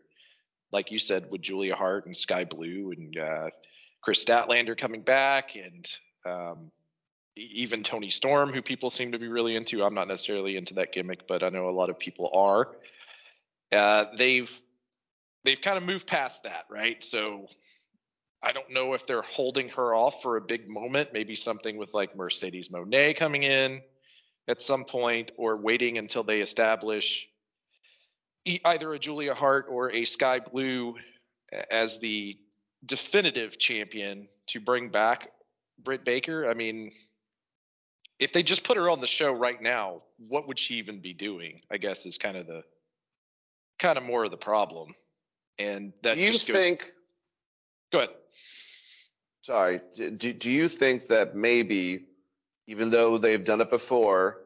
like 0.70 0.90
you 0.90 0.98
said, 0.98 1.30
with 1.30 1.40
Julia 1.40 1.74
Hart 1.74 2.06
and 2.06 2.16
Skye 2.16 2.44
Blue 2.44 2.92
and 2.92 3.18
uh, 3.18 3.50
Kris 4.02 4.24
Statlander 4.24 4.76
coming 4.76 5.02
back, 5.02 5.56
and 5.56 5.88
um, 6.24 6.70
even 7.36 7.82
Toni 7.82 8.10
Storm, 8.10 8.52
who 8.52 8.62
people 8.62 8.90
seem 8.90 9.12
to 9.12 9.18
be 9.18 9.28
really 9.28 9.56
into. 9.56 9.82
I'm 9.82 9.94
not 9.94 10.08
necessarily 10.08 10.56
into 10.56 10.74
that 10.74 10.92
gimmick, 10.92 11.26
but 11.26 11.42
I 11.42 11.48
know 11.48 11.68
a 11.68 11.70
lot 11.70 11.90
of 11.90 11.98
people 11.98 12.30
are. 12.34 12.68
Uh, 13.72 14.06
they've 14.16 14.50
they've 15.48 15.62
kind 15.62 15.78
of 15.78 15.82
moved 15.82 16.06
past 16.06 16.42
that, 16.42 16.66
right? 16.68 17.02
So 17.02 17.46
I 18.42 18.52
don't 18.52 18.70
know 18.70 18.92
if 18.92 19.06
they're 19.06 19.22
holding 19.22 19.70
her 19.70 19.94
off 19.94 20.20
for 20.20 20.36
a 20.36 20.42
big 20.42 20.68
moment, 20.68 21.14
maybe 21.14 21.34
something 21.34 21.78
with 21.78 21.94
like 21.94 22.14
Mercedes 22.14 22.68
Moné 22.68 23.16
coming 23.16 23.44
in 23.44 23.80
at 24.46 24.60
some 24.60 24.84
point, 24.84 25.32
or 25.38 25.56
waiting 25.56 25.96
until 25.96 26.22
they 26.22 26.40
establish 26.40 27.26
either 28.44 28.92
a 28.92 28.98
Julia 28.98 29.32
Hart 29.32 29.66
or 29.70 29.90
a 29.90 30.04
Skye 30.04 30.40
Blue 30.40 30.96
as 31.70 31.98
the 31.98 32.36
definitive 32.84 33.58
champion 33.58 34.28
to 34.48 34.60
bring 34.60 34.90
back 34.90 35.30
Britt 35.82 36.04
Baker. 36.04 36.50
I 36.50 36.52
mean, 36.52 36.92
if 38.18 38.32
they 38.34 38.42
just 38.42 38.64
put 38.64 38.76
her 38.76 38.90
on 38.90 39.00
the 39.00 39.06
show 39.06 39.32
right 39.32 39.60
now, 39.62 40.02
what 40.28 40.46
would 40.46 40.58
she 40.58 40.74
even 40.74 41.00
be 41.00 41.14
doing? 41.14 41.62
I 41.70 41.78
guess 41.78 42.04
is 42.04 42.18
kind 42.18 42.36
of 42.36 42.46
the 42.46 42.64
kind 43.78 43.96
of 43.96 44.04
more 44.04 44.24
of 44.24 44.30
the 44.30 44.36
problem. 44.36 44.92
And 45.58 45.92
that 46.02 46.14
do 46.14 46.20
you 46.20 46.28
just 46.28 46.46
goes. 46.46 46.62
think? 46.62 46.92
Go 47.92 47.98
ahead. 47.98 48.10
Sorry. 49.42 49.80
Do, 49.96 50.32
do 50.32 50.50
you 50.50 50.68
think 50.68 51.06
that 51.08 51.34
maybe, 51.34 52.06
even 52.66 52.90
though 52.90 53.18
they've 53.18 53.44
done 53.44 53.60
it 53.60 53.70
before, 53.70 54.42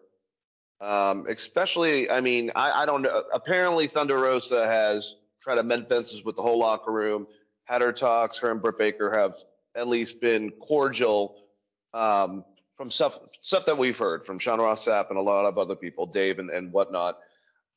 um, 0.80 1.26
especially, 1.28 2.08
I 2.10 2.20
mean, 2.20 2.50
I, 2.54 2.82
I 2.82 2.86
don't 2.86 3.02
know. 3.02 3.24
Apparently, 3.32 3.88
Thunder 3.88 4.18
Rosa 4.18 4.66
has 4.66 5.14
tried 5.42 5.56
to 5.56 5.62
mend 5.62 5.88
fences 5.88 6.22
with 6.24 6.36
the 6.36 6.42
whole 6.42 6.58
locker 6.58 6.92
room, 6.92 7.26
had 7.64 7.82
her 7.82 7.92
talks. 7.92 8.36
Her 8.36 8.50
and 8.50 8.60
Britt 8.60 8.78
Baker 8.78 9.10
have 9.16 9.34
at 9.74 9.88
least 9.88 10.20
been 10.20 10.50
cordial 10.52 11.46
um, 11.94 12.44
from 12.76 12.88
stuff 12.88 13.18
stuff 13.40 13.64
that 13.66 13.76
we've 13.76 13.96
heard 13.96 14.24
from 14.24 14.38
Sean 14.38 14.60
Ross 14.60 14.84
Sapp 14.84 15.10
and 15.10 15.18
a 15.18 15.22
lot 15.22 15.44
of 15.44 15.58
other 15.58 15.76
people, 15.76 16.06
Dave 16.06 16.38
and, 16.38 16.50
and 16.50 16.72
whatnot. 16.72 17.18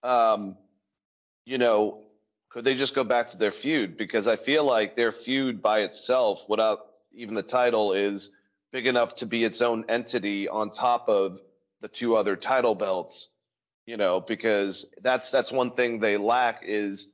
Um, 0.03 0.57
you 1.45 1.57
know, 1.57 2.04
could 2.55 2.63
they 2.63 2.73
just 2.73 2.95
go 2.95 3.03
back 3.03 3.29
to 3.31 3.37
their 3.37 3.51
feud? 3.51 3.97
Because 3.97 4.27
I 4.27 4.37
feel 4.37 4.63
like 4.63 4.95
their 4.95 5.11
feud 5.11 5.61
by 5.61 5.81
itself, 5.81 6.39
without 6.49 6.87
even 7.13 7.35
the 7.35 7.43
title 7.43 7.93
is 7.93 8.29
big 8.71 8.87
enough 8.87 9.13
to 9.15 9.25
be 9.25 9.43
its 9.43 9.61
own 9.61 9.85
entity 9.89 10.49
on 10.49 10.69
top 10.69 11.07
of 11.09 11.39
the 11.81 11.87
two 11.89 12.15
other 12.15 12.35
title 12.35 12.75
belts 12.75 13.27
you 13.85 13.97
know 13.97 14.21
because 14.27 14.85
that's 15.01 15.29
that's 15.29 15.51
one 15.51 15.71
thing 15.71 15.99
they 15.99 16.17
lack 16.17 16.61
is 16.63 17.07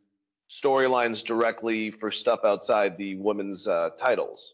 storylines 0.50 1.24
directly 1.24 1.92
for 1.92 2.10
stuff 2.10 2.40
outside 2.46 2.98
the 2.98 3.16
women's 3.16 3.68
uh, 3.68 3.90
titles 4.00 4.54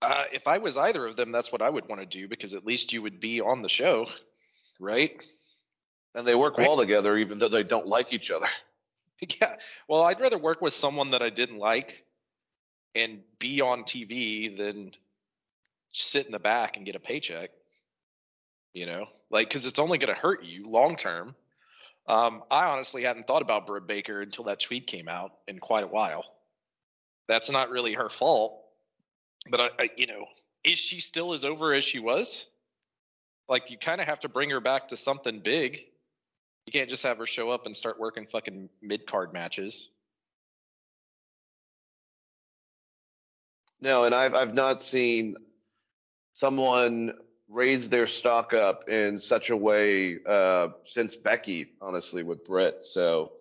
Uh, 0.00 0.24
if 0.32 0.46
I 0.46 0.58
was 0.58 0.76
either 0.76 1.06
of 1.06 1.16
them, 1.16 1.32
that's 1.32 1.50
what 1.50 1.62
I 1.62 1.68
would 1.68 1.88
want 1.88 2.00
to 2.00 2.06
do 2.06 2.28
because 2.28 2.54
at 2.54 2.64
least 2.64 2.92
you 2.92 3.02
would 3.02 3.18
be 3.18 3.40
on 3.40 3.62
the 3.62 3.68
show, 3.68 4.06
right? 4.78 5.26
And 6.14 6.26
they 6.26 6.34
work 6.34 6.58
Right. 6.58 6.66
well 6.68 6.76
together 6.76 7.16
even 7.16 7.38
though 7.38 7.48
they 7.48 7.62
don't 7.62 7.86
like 7.86 8.12
each 8.12 8.30
other 8.30 8.46
Yeah. 9.40 9.56
Well, 9.88 10.02
I'd 10.02 10.20
rather 10.20 10.38
work 10.38 10.60
with 10.60 10.72
someone 10.72 11.10
that 11.10 11.22
I 11.22 11.30
didn't 11.30 11.58
like 11.58 12.04
and 12.94 13.20
be 13.40 13.60
on 13.60 13.82
TV 13.82 14.56
than 14.56 14.92
sit 15.92 16.26
in 16.26 16.30
the 16.30 16.38
back 16.38 16.76
and 16.76 16.86
get 16.86 16.94
a 16.94 17.00
paycheck. 17.00 17.50
You 18.74 18.86
know, 18.86 19.06
like 19.28 19.48
because 19.48 19.66
it's 19.66 19.80
only 19.80 19.98
going 19.98 20.14
to 20.14 20.20
hurt 20.20 20.44
you 20.44 20.66
long 20.66 20.94
term. 20.94 21.34
Um, 22.06 22.44
I 22.48 22.66
honestly 22.66 23.02
hadn't 23.02 23.26
thought 23.26 23.42
about 23.42 23.66
Britt 23.66 23.88
Baker 23.88 24.20
until 24.20 24.44
that 24.44 24.60
tweet 24.60 24.86
came 24.86 25.08
out 25.08 25.32
in 25.48 25.58
quite 25.58 25.82
a 25.82 25.88
while. 25.88 26.24
That's 27.26 27.50
not 27.50 27.70
really 27.70 27.94
her 27.94 28.08
fault, 28.08 28.62
but 29.50 29.60
I, 29.60 29.68
I 29.80 29.90
you 29.96 30.06
know, 30.06 30.26
is 30.62 30.78
she 30.78 31.00
still 31.00 31.32
as 31.32 31.44
over 31.44 31.74
as 31.74 31.82
she 31.82 31.98
was? 31.98 32.46
Like 33.48 33.70
you 33.70 33.78
kind 33.78 34.00
of 34.00 34.06
have 34.06 34.20
to 34.20 34.28
bring 34.28 34.50
her 34.50 34.60
back 34.60 34.88
to 34.88 34.96
something 34.96 35.40
big. 35.40 35.86
You 36.68 36.72
can't 36.72 36.90
just 36.90 37.02
have 37.04 37.16
her 37.16 37.24
show 37.24 37.48
up 37.48 37.64
and 37.64 37.74
start 37.74 37.98
working 37.98 38.26
fucking 38.26 38.68
mid 38.82 39.06
card 39.06 39.32
matches. 39.32 39.88
no 43.80 44.04
and 44.04 44.14
i've 44.14 44.34
i've 44.34 44.52
not 44.54 44.78
seen 44.78 45.34
someone 46.34 47.12
raise 47.48 47.88
their 47.88 48.06
stock 48.06 48.52
up 48.52 48.86
in 48.86 49.16
such 49.16 49.48
a 49.48 49.56
way 49.56 50.18
uh, 50.26 50.68
since 50.84 51.14
becky 51.14 51.68
honestly 51.80 52.22
with 52.22 52.44
Britt. 52.46 52.82
so 52.82 53.32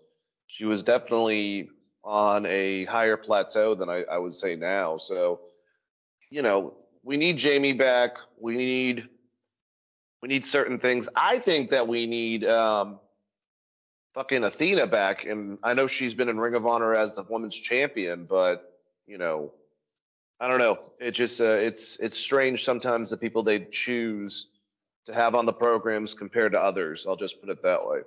she 0.46 0.64
was 0.64 0.82
definitely 0.82 1.70
on 2.06 2.46
a 2.46 2.86
higher 2.86 3.18
plateau 3.18 3.76
than 3.76 3.90
I, 3.90 4.04
I 4.04 4.18
would 4.18 4.34
say 4.34 4.56
now. 4.56 4.96
So, 4.96 5.42
you 6.30 6.42
know, 6.42 6.76
we 7.04 7.18
need 7.18 7.36
Jamie 7.36 7.74
back. 7.74 8.12
We 8.40 8.56
need 8.56 9.10
we 10.22 10.30
need 10.30 10.46
certain 10.46 10.80
things. 10.80 11.08
I 11.16 11.40
think 11.40 11.70
that 11.72 11.86
we 11.86 12.06
need 12.06 12.46
um, 12.46 13.00
fucking 14.18 14.44
Athena 14.44 14.88
back, 14.88 15.26
and 15.26 15.60
I 15.62 15.76
know 15.76 15.86
she's 15.86 16.16
been 16.16 16.28
in 16.28 16.40
Ring 16.40 16.56
of 16.56 16.66
Honor 16.66 16.96
as 16.96 17.14
the 17.14 17.24
women's 17.30 17.54
champion, 17.54 18.26
but 18.26 18.80
you 19.06 19.20
know, 19.20 19.52
I 20.40 20.48
don't 20.48 20.58
know. 20.58 20.80
It 21.00 21.12
just 21.12 21.40
uh, 21.40 21.54
it's 21.54 21.98
it's 22.00 22.18
strange 22.18 22.66
sometimes 22.66 23.12
the 23.12 23.18
people 23.18 23.44
they 23.44 23.66
choose 23.66 24.48
to 25.06 25.14
have 25.14 25.36
on 25.36 25.46
the 25.46 25.54
programs 25.54 26.16
compared 26.16 26.54
to 26.54 26.60
others. 26.60 27.06
I'll 27.08 27.16
just 27.16 27.40
put 27.40 27.52
it 27.52 27.62
that 27.62 27.88
way. 27.88 28.00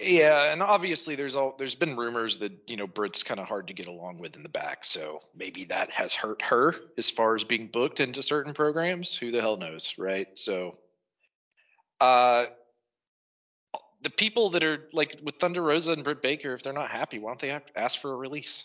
Yeah, 0.00 0.52
and 0.52 0.62
obviously 0.62 1.16
there's 1.16 1.34
all 1.34 1.56
there's 1.58 1.74
been 1.74 1.96
rumors 1.96 2.38
that 2.38 2.52
you 2.68 2.76
know 2.76 2.86
Britt's 2.86 3.24
kind 3.24 3.40
of 3.40 3.48
hard 3.48 3.66
to 3.66 3.74
get 3.74 3.88
along 3.88 4.20
with 4.20 4.36
in 4.36 4.44
the 4.44 4.48
back, 4.48 4.84
so 4.84 5.18
maybe 5.34 5.64
that 5.64 5.90
has 5.90 6.14
hurt 6.14 6.40
her 6.40 6.76
as 6.96 7.10
far 7.10 7.34
as 7.34 7.42
being 7.42 7.66
booked 7.66 7.98
into 7.98 8.22
certain 8.22 8.54
programs. 8.54 9.16
Who 9.16 9.32
the 9.32 9.40
hell 9.40 9.56
knows, 9.56 9.94
right? 9.98 10.28
So, 10.38 10.76
uh, 12.00 12.44
the 14.04 14.10
people 14.10 14.50
that 14.50 14.62
are 14.62 14.86
like 14.92 15.18
with 15.22 15.36
Thunder 15.36 15.62
Rosa 15.62 15.92
and 15.92 16.04
Britt 16.04 16.22
Baker, 16.22 16.52
if 16.52 16.62
they're 16.62 16.72
not 16.72 16.90
happy, 16.90 17.18
why 17.18 17.30
don't 17.30 17.40
they 17.40 17.58
ask 17.74 18.00
for 18.00 18.12
a 18.12 18.16
release 18.16 18.64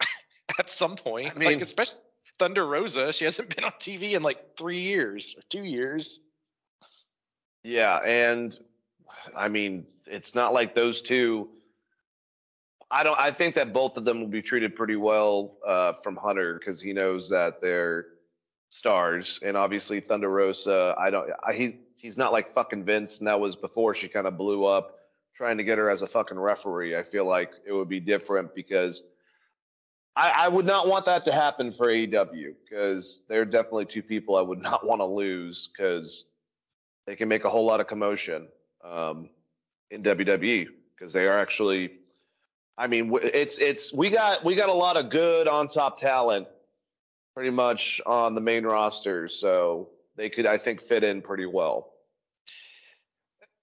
at 0.58 0.70
some 0.70 0.94
point? 0.94 1.32
I 1.34 1.38
mean- 1.38 1.52
like 1.52 1.60
especially 1.60 2.00
Thunder 2.38 2.66
Rosa, 2.66 3.12
she 3.12 3.24
hasn't 3.24 3.54
been 3.56 3.64
on 3.64 3.72
TV 3.72 4.12
in 4.12 4.22
like 4.22 4.56
three 4.56 4.78
years 4.78 5.34
or 5.36 5.42
two 5.48 5.64
years. 5.64 6.20
Yeah, 7.64 7.96
and 7.96 8.56
I 9.36 9.48
mean, 9.48 9.86
it's 10.06 10.34
not 10.34 10.52
like 10.52 10.74
those 10.74 11.00
two. 11.00 11.48
I 12.90 13.02
don't. 13.02 13.18
I 13.18 13.32
think 13.32 13.54
that 13.56 13.72
both 13.72 13.96
of 13.96 14.04
them 14.04 14.20
will 14.20 14.28
be 14.28 14.40
treated 14.40 14.76
pretty 14.76 14.96
well 14.96 15.56
uh, 15.66 15.92
from 16.04 16.16
Hunter 16.16 16.58
because 16.58 16.80
he 16.80 16.92
knows 16.92 17.28
that 17.30 17.60
they're 17.60 18.06
stars, 18.70 19.40
and 19.42 19.56
obviously 19.56 20.00
Thunder 20.00 20.30
Rosa. 20.30 20.94
I 20.96 21.10
don't. 21.10 21.28
I, 21.46 21.52
he 21.52 21.80
he's 21.98 22.16
not 22.16 22.32
like 22.32 22.54
fucking 22.54 22.84
Vince, 22.84 23.18
and 23.18 23.26
that 23.26 23.38
was 23.38 23.54
before 23.54 23.94
she 23.94 24.08
kind 24.08 24.26
of 24.26 24.38
blew 24.38 24.64
up 24.64 24.94
trying 25.34 25.58
to 25.58 25.64
get 25.64 25.78
her 25.78 25.90
as 25.90 26.00
a 26.00 26.06
fucking 26.06 26.38
referee. 26.38 26.96
I 26.96 27.02
feel 27.02 27.26
like 27.26 27.50
it 27.66 27.72
would 27.72 27.88
be 27.88 28.00
different 28.00 28.54
because 28.54 29.02
I, 30.16 30.30
I 30.30 30.48
would 30.48 30.66
not 30.66 30.88
want 30.88 31.04
that 31.04 31.22
to 31.24 31.32
happen 31.32 31.72
for 31.72 31.88
AEW 31.88 32.54
because 32.64 33.20
they're 33.28 33.44
definitely 33.44 33.84
two 33.84 34.02
people 34.02 34.36
I 34.36 34.40
would 34.40 34.58
not 34.62 34.86
want 34.86 35.00
to 35.00 35.04
lose 35.04 35.68
because 35.76 36.24
they 37.06 37.14
can 37.14 37.28
make 37.28 37.44
a 37.44 37.50
whole 37.50 37.66
lot 37.66 37.80
of 37.80 37.86
commotion 37.86 38.48
um, 38.84 39.28
in 39.90 40.02
WWE 40.02 40.66
because 40.94 41.12
they 41.12 41.26
are 41.26 41.38
actually. 41.38 41.92
I 42.80 42.86
mean, 42.86 43.12
it's 43.22 43.56
it's 43.56 43.92
we 43.92 44.08
got 44.08 44.44
we 44.44 44.54
got 44.54 44.68
a 44.68 44.72
lot 44.72 44.96
of 44.96 45.10
good 45.10 45.48
on 45.48 45.66
top 45.66 45.98
talent, 45.98 46.46
pretty 47.34 47.50
much 47.50 48.00
on 48.06 48.34
the 48.34 48.40
main 48.40 48.64
roster, 48.64 49.26
so 49.26 49.88
they 50.18 50.28
could 50.28 50.46
I 50.46 50.58
think 50.58 50.82
fit 50.82 51.04
in 51.04 51.22
pretty 51.22 51.46
well. 51.46 51.94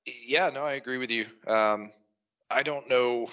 Yeah, 0.05 0.49
no, 0.49 0.63
I 0.63 0.73
agree 0.73 0.97
with 0.97 1.11
you. 1.11 1.25
Um, 1.45 1.91
I 2.49 2.63
don't 2.63 2.89
know. 2.89 3.27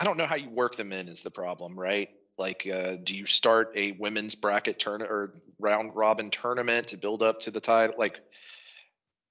I 0.00 0.04
don't 0.04 0.16
know 0.16 0.26
how 0.26 0.36
you 0.36 0.48
work 0.48 0.76
them 0.76 0.92
in 0.92 1.08
is 1.08 1.22
the 1.22 1.30
problem, 1.30 1.78
right? 1.78 2.08
Like, 2.38 2.68
uh, 2.72 2.96
do 3.02 3.16
you 3.16 3.24
start 3.24 3.72
a 3.74 3.92
women's 3.92 4.36
bracket 4.36 4.78
turn 4.78 5.02
or 5.02 5.32
round 5.58 5.96
robin 5.96 6.30
tournament 6.30 6.88
to 6.88 6.96
build 6.96 7.22
up 7.22 7.40
to 7.40 7.50
the 7.50 7.60
title? 7.60 7.96
Like, 7.98 8.20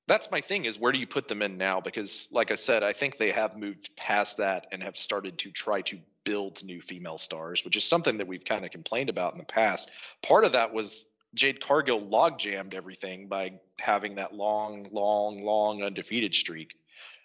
that's 0.07 0.29
my 0.29 0.41
thing 0.41 0.65
is 0.65 0.77
where 0.77 0.91
do 0.91 0.99
you 0.99 1.07
put 1.07 1.27
them 1.29 1.41
in 1.41 1.57
now? 1.57 1.79
Because, 1.79 2.27
like 2.31 2.51
I 2.51 2.55
said, 2.55 2.83
I 2.83 2.91
think 2.91 3.17
they 3.17 3.31
have 3.31 3.55
moved 3.55 3.95
past 3.95 4.37
that 4.37 4.67
and 4.71 4.83
have 4.83 4.97
started 4.97 5.37
to 5.39 5.51
try 5.51 5.81
to 5.83 5.99
build 6.25 6.63
new 6.65 6.81
female 6.81 7.17
stars, 7.17 7.63
which 7.63 7.77
is 7.77 7.85
something 7.85 8.17
that 8.17 8.27
we've 8.27 8.43
kind 8.43 8.65
of 8.65 8.71
complained 8.71 9.09
about 9.09 9.33
in 9.33 9.39
the 9.39 9.45
past. 9.45 9.89
Part 10.21 10.43
of 10.43 10.51
that 10.53 10.73
was 10.73 11.07
Jade 11.33 11.59
Cargill 11.59 11.99
log 12.01 12.39
jammed 12.39 12.73
everything 12.73 13.27
by 13.27 13.59
having 13.79 14.15
that 14.15 14.33
long, 14.33 14.87
long, 14.91 15.43
long 15.43 15.83
undefeated 15.83 16.33
streak. 16.33 16.75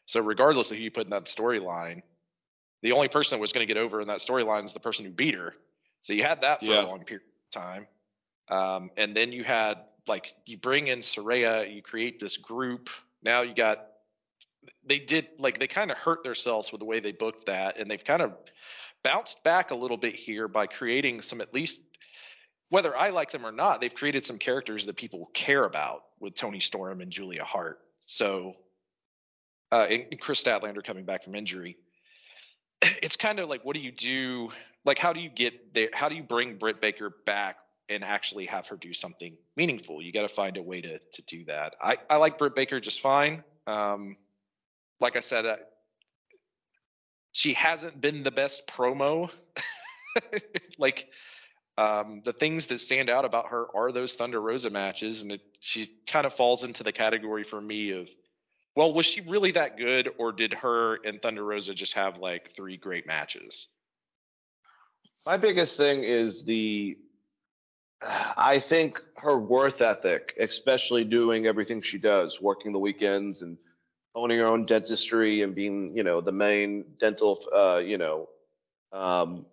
So 0.07 0.21
regardless 0.21 0.71
of 0.71 0.77
who 0.77 0.83
you 0.83 0.91
put 0.91 1.05
in 1.05 1.11
that 1.11 1.25
storyline, 1.25 2.03
the 2.83 2.93
only 2.93 3.09
person 3.09 3.37
that 3.37 3.41
was 3.41 3.53
going 3.53 3.67
to 3.67 3.73
get 3.73 3.81
over 3.81 4.01
in 4.01 4.09
that 4.09 4.19
storyline 4.19 4.65
is 4.65 4.73
the 4.73 4.81
person 4.81 5.05
who 5.05 5.13
beat 5.13 5.35
her. 5.35 5.55
So 6.03 6.13
you 6.13 6.25
had 6.25 6.41
that 6.43 6.61
for 6.61 6.67
Yeah. 6.67 6.85
a 6.85 6.87
long 6.87 7.05
period 7.05 7.25
of 7.55 7.63
time. 7.63 7.87
Um, 8.49 8.91
and 8.97 9.17
then 9.17 9.33
you 9.33 9.45
had 9.45 9.79
like 10.09 10.35
you 10.47 10.59
bring 10.59 10.89
in 10.89 10.99
Saraya, 10.99 11.73
you 11.73 11.81
create 11.81 12.19
this 12.19 12.37
group. 12.37 12.91
Now 13.23 13.43
you 13.43 13.55
got 13.55 13.87
they 14.85 14.99
did 14.99 15.29
like 15.39 15.59
they 15.59 15.69
kind 15.69 15.91
of 15.91 15.97
hurt 15.97 16.25
themselves 16.25 16.73
with 16.73 16.81
the 16.81 16.85
way 16.85 17.01
they 17.01 17.13
booked 17.13 17.47
that, 17.47 17.79
and 17.79 17.91
they've 17.91 18.05
kind 18.05 18.23
of 18.23 18.35
bounced 19.03 19.43
back 19.45 19.71
a 19.71 19.75
little 19.75 19.97
bit 19.97 20.15
here 20.15 20.49
by 20.49 20.67
creating 20.67 21.23
some 21.23 21.41
at 21.41 21.55
least 21.55 21.83
whether 22.73 22.97
I 22.97 23.11
like 23.11 23.31
them 23.31 23.45
or 23.45 23.53
not, 23.53 23.83
they've 23.83 23.95
created 23.95 24.25
some 24.25 24.39
characters 24.39 24.87
that 24.87 24.97
people 24.97 25.29
care 25.35 25.65
about 25.65 26.05
with 26.21 26.35
Toni 26.35 26.59
Storm 26.59 27.03
and 27.03 27.11
Julia 27.11 27.45
Hart. 27.45 27.81
So, 27.99 28.55
uh, 29.71 29.87
and, 29.91 30.07
and 30.11 30.19
Kris 30.19 30.43
Statlander 30.43 30.83
coming 30.83 31.05
back 31.05 31.23
from 31.23 31.35
injury. 31.35 31.77
It's 33.03 33.17
kind 33.17 33.41
of 33.41 33.51
like, 33.51 33.63
what 33.63 33.75
do 33.75 33.81
you 33.81 33.93
do? 33.93 34.49
Like, 34.87 34.97
how 34.97 35.13
do 35.13 35.21
you 35.21 35.29
get 35.29 35.75
there? 35.75 35.91
How 35.93 36.09
do 36.09 36.15
you 36.15 36.23
bring 36.23 36.57
Britt 36.57 36.81
Baker 36.81 37.15
back 37.27 37.57
and 37.91 38.03
actually 38.03 38.47
have 38.47 38.67
her 38.69 38.77
do 38.77 38.95
something 38.95 39.37
meaningful? 39.55 40.01
You 40.01 40.11
got 40.11 40.23
to 40.23 40.35
find 40.35 40.57
a 40.57 40.63
way 40.63 40.81
to 40.81 40.99
to 40.99 41.23
do 41.27 41.45
that. 41.45 41.77
I 41.81 41.99
I 42.09 42.17
like 42.17 42.39
Britt 42.39 42.55
Baker 42.55 42.81
just 42.81 43.03
fine. 43.03 43.45
Um, 43.67 44.17
like 44.99 45.17
I 45.17 45.21
said, 45.21 45.45
I, 45.45 45.57
she 47.33 47.53
hasn't 47.53 48.01
been 48.01 48.23
the 48.23 48.31
best 48.31 48.67
promo. 48.67 49.31
like 50.79 51.13
Um, 51.79 52.21
the 52.25 52.33
things 52.33 52.67
that 52.69 52.81
stand 52.81 53.09
out 53.09 53.25
about 53.25 53.49
her 53.49 53.67
are 53.75 53.93
those 53.93 54.15
Thunder 54.15 54.41
Rosa 54.41 54.71
matches, 54.71 55.23
and 55.23 55.33
it, 55.33 55.41
she 55.61 55.87
kind 56.07 56.27
of 56.27 56.35
falls 56.35 56.65
into 56.65 56.83
the 56.83 56.93
category 56.93 57.45
for 57.45 57.61
me 57.61 57.93
of, 57.93 58.11
well, 58.77 58.93
was 58.93 59.07
she 59.07 59.23
really 59.23 59.53
that 59.53 59.77
good, 59.77 60.11
or 60.19 60.33
did 60.33 60.53
her 60.55 60.97
and 61.05 61.21
Thunder 61.21 61.45
Rosa 61.45 61.75
just 61.75 61.95
have 61.95 62.19
like 62.19 62.51
three 62.55 62.77
great 62.77 63.07
matches? 63.07 63.69
My 65.25 65.37
biggest 65.37 65.77
thing 65.77 66.03
is 66.03 66.43
the 66.43 66.99
I 68.37 68.59
think 68.59 69.01
her 69.17 69.39
worth 69.39 69.81
ethic, 69.81 70.35
especially 70.41 71.05
doing 71.05 71.47
everything 71.47 71.81
she 71.81 71.99
does, 71.99 72.41
working 72.41 72.73
the 72.73 72.79
weekends 72.79 73.43
and 73.43 73.57
owning 74.15 74.39
her 74.39 74.47
own 74.47 74.65
dentistry 74.65 75.43
and 75.43 75.55
being, 75.55 75.97
you 75.97 76.03
know, 76.03 76.21
the 76.21 76.33
main 76.33 76.85
dental, 77.01 77.45
uh, 77.55 77.79
you 77.79 77.99
know, 77.99 78.29
um, 78.93 79.47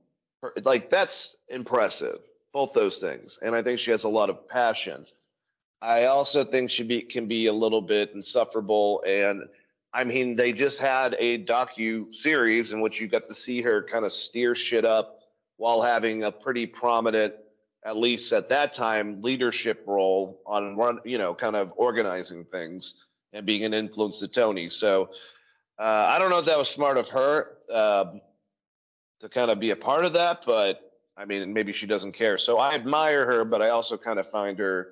like 0.63 0.89
that's 0.89 1.36
impressive. 1.47 2.19
Both 2.52 2.73
those 2.73 2.97
things, 2.97 3.38
and 3.41 3.56
I 3.56 3.62
think 3.62 3.80
she 3.80 3.91
has 3.91 4.04
a 4.04 4.08
lot 4.08 4.30
of 4.30 4.47
passion. 4.47 5.06
I 5.82 6.06
also 6.06 6.43
think 6.43 6.69
she 6.69 6.84
be, 6.84 7.02
can 7.04 7.28
be 7.28 7.45
a 7.45 7.54
little 7.54 7.82
bit 7.82 8.12
insufferable, 8.13 9.04
and 9.06 9.43
I 9.93 10.04
mean, 10.04 10.36
they 10.36 10.52
just 10.52 10.80
had 10.80 11.15
a 11.19 11.43
docu 11.45 12.12
series 12.13 12.71
in 12.71 12.82
which 12.82 12.99
you 12.99 13.08
got 13.08 13.28
to 13.28 13.34
see 13.34 13.62
her 13.62 13.84
kind 13.84 14.04
of 14.04 14.12
steer 14.12 14.56
shit 14.56 14.84
up 14.84 15.19
while 15.58 15.82
having 15.82 16.23
a 16.23 16.32
pretty 16.32 16.65
prominent 16.65 17.34
at 17.86 17.97
least 17.97 18.34
at 18.34 18.49
that 18.49 18.71
time, 18.71 19.21
leadership 19.21 19.84
role 19.88 20.41
on 20.45 20.75
run, 20.75 20.99
you 21.06 21.17
know, 21.17 21.34
kind 21.34 21.56
of 21.56 21.71
organizing 21.78 22.43
things 22.45 22.93
and 23.34 23.45
being 23.45 23.63
an 23.63 23.73
influence 23.73 24.19
to 24.19 24.28
Tony. 24.28 24.67
So 24.67 25.10
uh, 25.80 26.06
I 26.08 26.19
don't 26.19 26.30
know 26.30 26.39
if 26.39 26.45
that 26.45 26.58
was 26.58 26.67
smart 26.67 26.97
of 26.97 27.08
her 27.10 27.58
um, 27.73 28.21
to 29.19 29.29
kind 29.29 29.51
of 29.51 29.60
be 29.60 29.71
a 29.71 29.75
part 29.75 30.05
of 30.05 30.13
that, 30.13 30.43
but 30.45 30.79
I 31.17 31.25
mean, 31.25 31.53
maybe 31.53 31.71
she 31.71 31.86
doesn't 31.86 32.13
care. 32.13 32.38
So 32.38 32.58
I 32.58 32.73
admire 32.75 33.25
her, 33.25 33.45
but 33.45 33.62
I 33.62 33.69
also 33.69 33.97
kind 33.97 34.19
of 34.19 34.29
find 34.29 34.58
her 34.60 34.89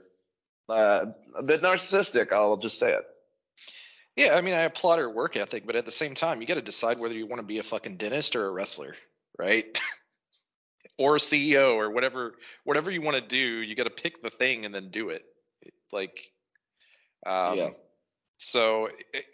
uh, 0.70 1.06
a 1.38 1.44
bit 1.44 1.62
narcissistic. 1.62 2.32
I'll 2.34 2.58
just 2.58 2.78
say 2.78 2.92
it. 2.92 3.06
Yeah, 4.18 4.36
I 4.36 4.42
mean, 4.42 4.56
I 4.56 4.62
applaud 4.62 5.00
her 5.00 5.10
work 5.10 5.38
ethic, 5.38 5.66
but 5.66 5.76
at 5.76 5.86
the 5.86 5.92
same 5.92 6.16
time, 6.16 6.42
you 6.42 6.48
got 6.48 6.56
to 6.56 6.62
decide 6.62 7.00
whether 7.00 7.14
you 7.14 7.28
want 7.28 7.40
to 7.40 7.46
be 7.46 7.60
a 7.60 7.64
fucking 7.64 7.98
dentist 7.98 8.36
or 8.36 8.48
a 8.48 8.52
wrestler, 8.52 8.96
right? 9.38 9.66
or 10.98 11.16
a 11.16 11.20
CEO 11.20 11.76
or 11.76 11.92
whatever, 11.92 12.34
whatever 12.64 12.90
you 12.90 13.02
want 13.02 13.16
to 13.16 13.22
do. 13.22 13.38
You 13.38 13.76
got 13.76 13.84
to 13.84 13.90
pick 13.92 14.22
the 14.22 14.32
thing 14.32 14.66
and 14.66 14.74
then 14.74 14.90
do 14.90 15.10
it. 15.10 15.24
Like, 15.92 16.20
um, 17.26 17.58
Yeah. 17.58 17.70
So, 18.40 18.90
it, 19.14 19.26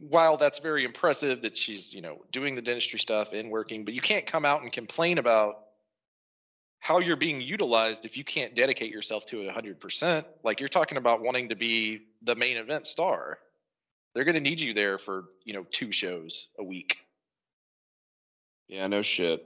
while 0.00 0.36
that's 0.36 0.58
very 0.58 0.84
impressive 0.84 1.42
that 1.42 1.56
she's, 1.56 1.92
you 1.92 2.00
know, 2.00 2.24
doing 2.30 2.54
the 2.54 2.62
dentistry 2.62 2.98
stuff 2.98 3.32
and 3.32 3.50
working, 3.50 3.84
but 3.84 3.94
you 3.94 4.00
can't 4.00 4.26
come 4.26 4.44
out 4.44 4.62
and 4.62 4.72
complain 4.72 5.18
about 5.18 5.56
how 6.78 6.98
you're 6.98 7.16
being 7.16 7.40
utilized 7.40 8.04
if 8.04 8.16
you 8.16 8.24
can't 8.24 8.54
dedicate 8.54 8.90
yourself 8.90 9.24
to 9.26 9.40
it 9.42 9.54
100%. 9.54 10.24
Like 10.42 10.60
you're 10.60 10.68
talking 10.68 10.98
about 10.98 11.22
wanting 11.22 11.50
to 11.50 11.54
be 11.54 12.06
the 12.22 12.34
main 12.34 12.56
event 12.56 12.86
star. 12.86 13.38
They're 14.14 14.24
going 14.24 14.34
to 14.34 14.40
need 14.40 14.60
you 14.60 14.74
there 14.74 14.98
for, 14.98 15.26
you 15.44 15.52
know, 15.52 15.64
two 15.70 15.92
shows 15.92 16.48
a 16.58 16.64
week. 16.64 16.98
Yeah, 18.68 18.86
no 18.86 19.02
shit. 19.02 19.44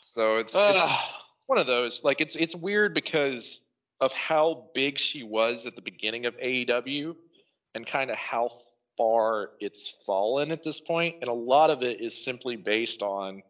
So 0.00 0.38
it's, 0.38 0.54
it's 0.54 0.82
Ah, 0.82 1.24
one 1.46 1.58
of 1.58 1.66
those. 1.66 2.04
Like 2.04 2.20
it's 2.20 2.36
it's 2.36 2.54
weird 2.54 2.94
because 2.94 3.62
of 4.00 4.12
how 4.12 4.68
big 4.74 4.98
she 4.98 5.22
was 5.22 5.66
at 5.66 5.74
the 5.74 5.82
beginning 5.82 6.26
of 6.26 6.36
AEW 6.36 7.16
and 7.74 7.86
kind 7.86 8.10
of 8.10 8.16
how 8.16 8.52
far 8.98 9.50
it's 9.60 9.88
fallen 10.04 10.52
at 10.52 10.62
this. 10.62 10.82
And 10.90 11.28
a 11.28 11.32
lot 11.32 11.70
of 11.70 11.82
it 11.82 12.02
is 12.02 12.22
simply 12.22 12.56
based 12.56 13.00
on 13.00 13.42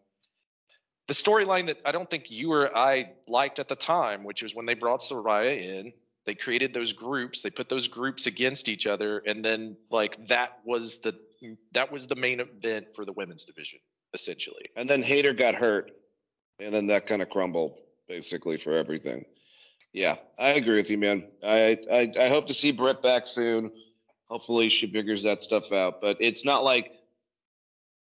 the 1.09 1.15
storyline 1.15 1.67
that 1.67 1.79
I 1.85 1.91
don't 1.91 2.09
think 2.09 2.31
you 2.31 2.53
or 2.53 2.77
I 2.77 3.13
liked 3.27 3.59
at 3.59 3.67
the 3.67 3.75
time, 3.75 4.25
which 4.25 4.43
was 4.43 4.55
when 4.55 4.67
they 4.67 4.75
brought 4.75 5.01
Saraya 5.01 5.59
in. 5.61 5.93
They 6.27 6.35
created 6.35 6.75
those 6.75 6.93
groups. 6.93 7.41
They 7.41 7.49
put 7.49 7.71
those 7.71 7.89
groups 7.89 8.27
against 8.27 8.69
each 8.69 8.87
other, 8.87 9.23
and 9.27 9.43
then 9.43 9.79
like 9.91 10.29
that 10.29 10.59
was 10.63 10.99
the 10.99 11.19
that 11.73 11.91
was 11.91 12.07
the 12.07 12.17
main 12.17 12.41
event 12.41 12.89
for 12.95 13.07
the 13.07 13.15
women's 13.15 13.47
division, 13.47 13.79
essentially. 14.13 14.67
and 14.77 14.89
then 14.89 15.01
Hayter 15.01 15.33
got 15.33 15.55
hurt, 15.55 15.91
and 16.61 16.75
then 16.75 16.87
that 16.89 17.07
kind 17.07 17.23
of 17.23 17.31
crumbled 17.31 17.79
basically 18.09 18.59
for 18.59 18.77
everything. 18.77 19.25
Yeah, 19.95 20.17
I 20.39 20.51
agree 20.51 20.77
with 20.77 20.91
you, 20.91 20.99
man. 20.99 21.25
I, 21.43 21.79
I 21.91 22.11
I 22.21 22.29
hope 22.29 22.47
to 22.49 22.55
see 22.55 22.73
Britt 22.73 23.03
back 23.03 23.25
soon. 23.25 23.73
Hopefully, 24.31 24.69
she 24.69 24.91
figures 24.91 25.23
that 25.23 25.41
stuff 25.41 25.73
out. 25.73 26.01
But 26.01 26.17
it's 26.21 26.45
not 26.45 26.65
like 26.65 26.93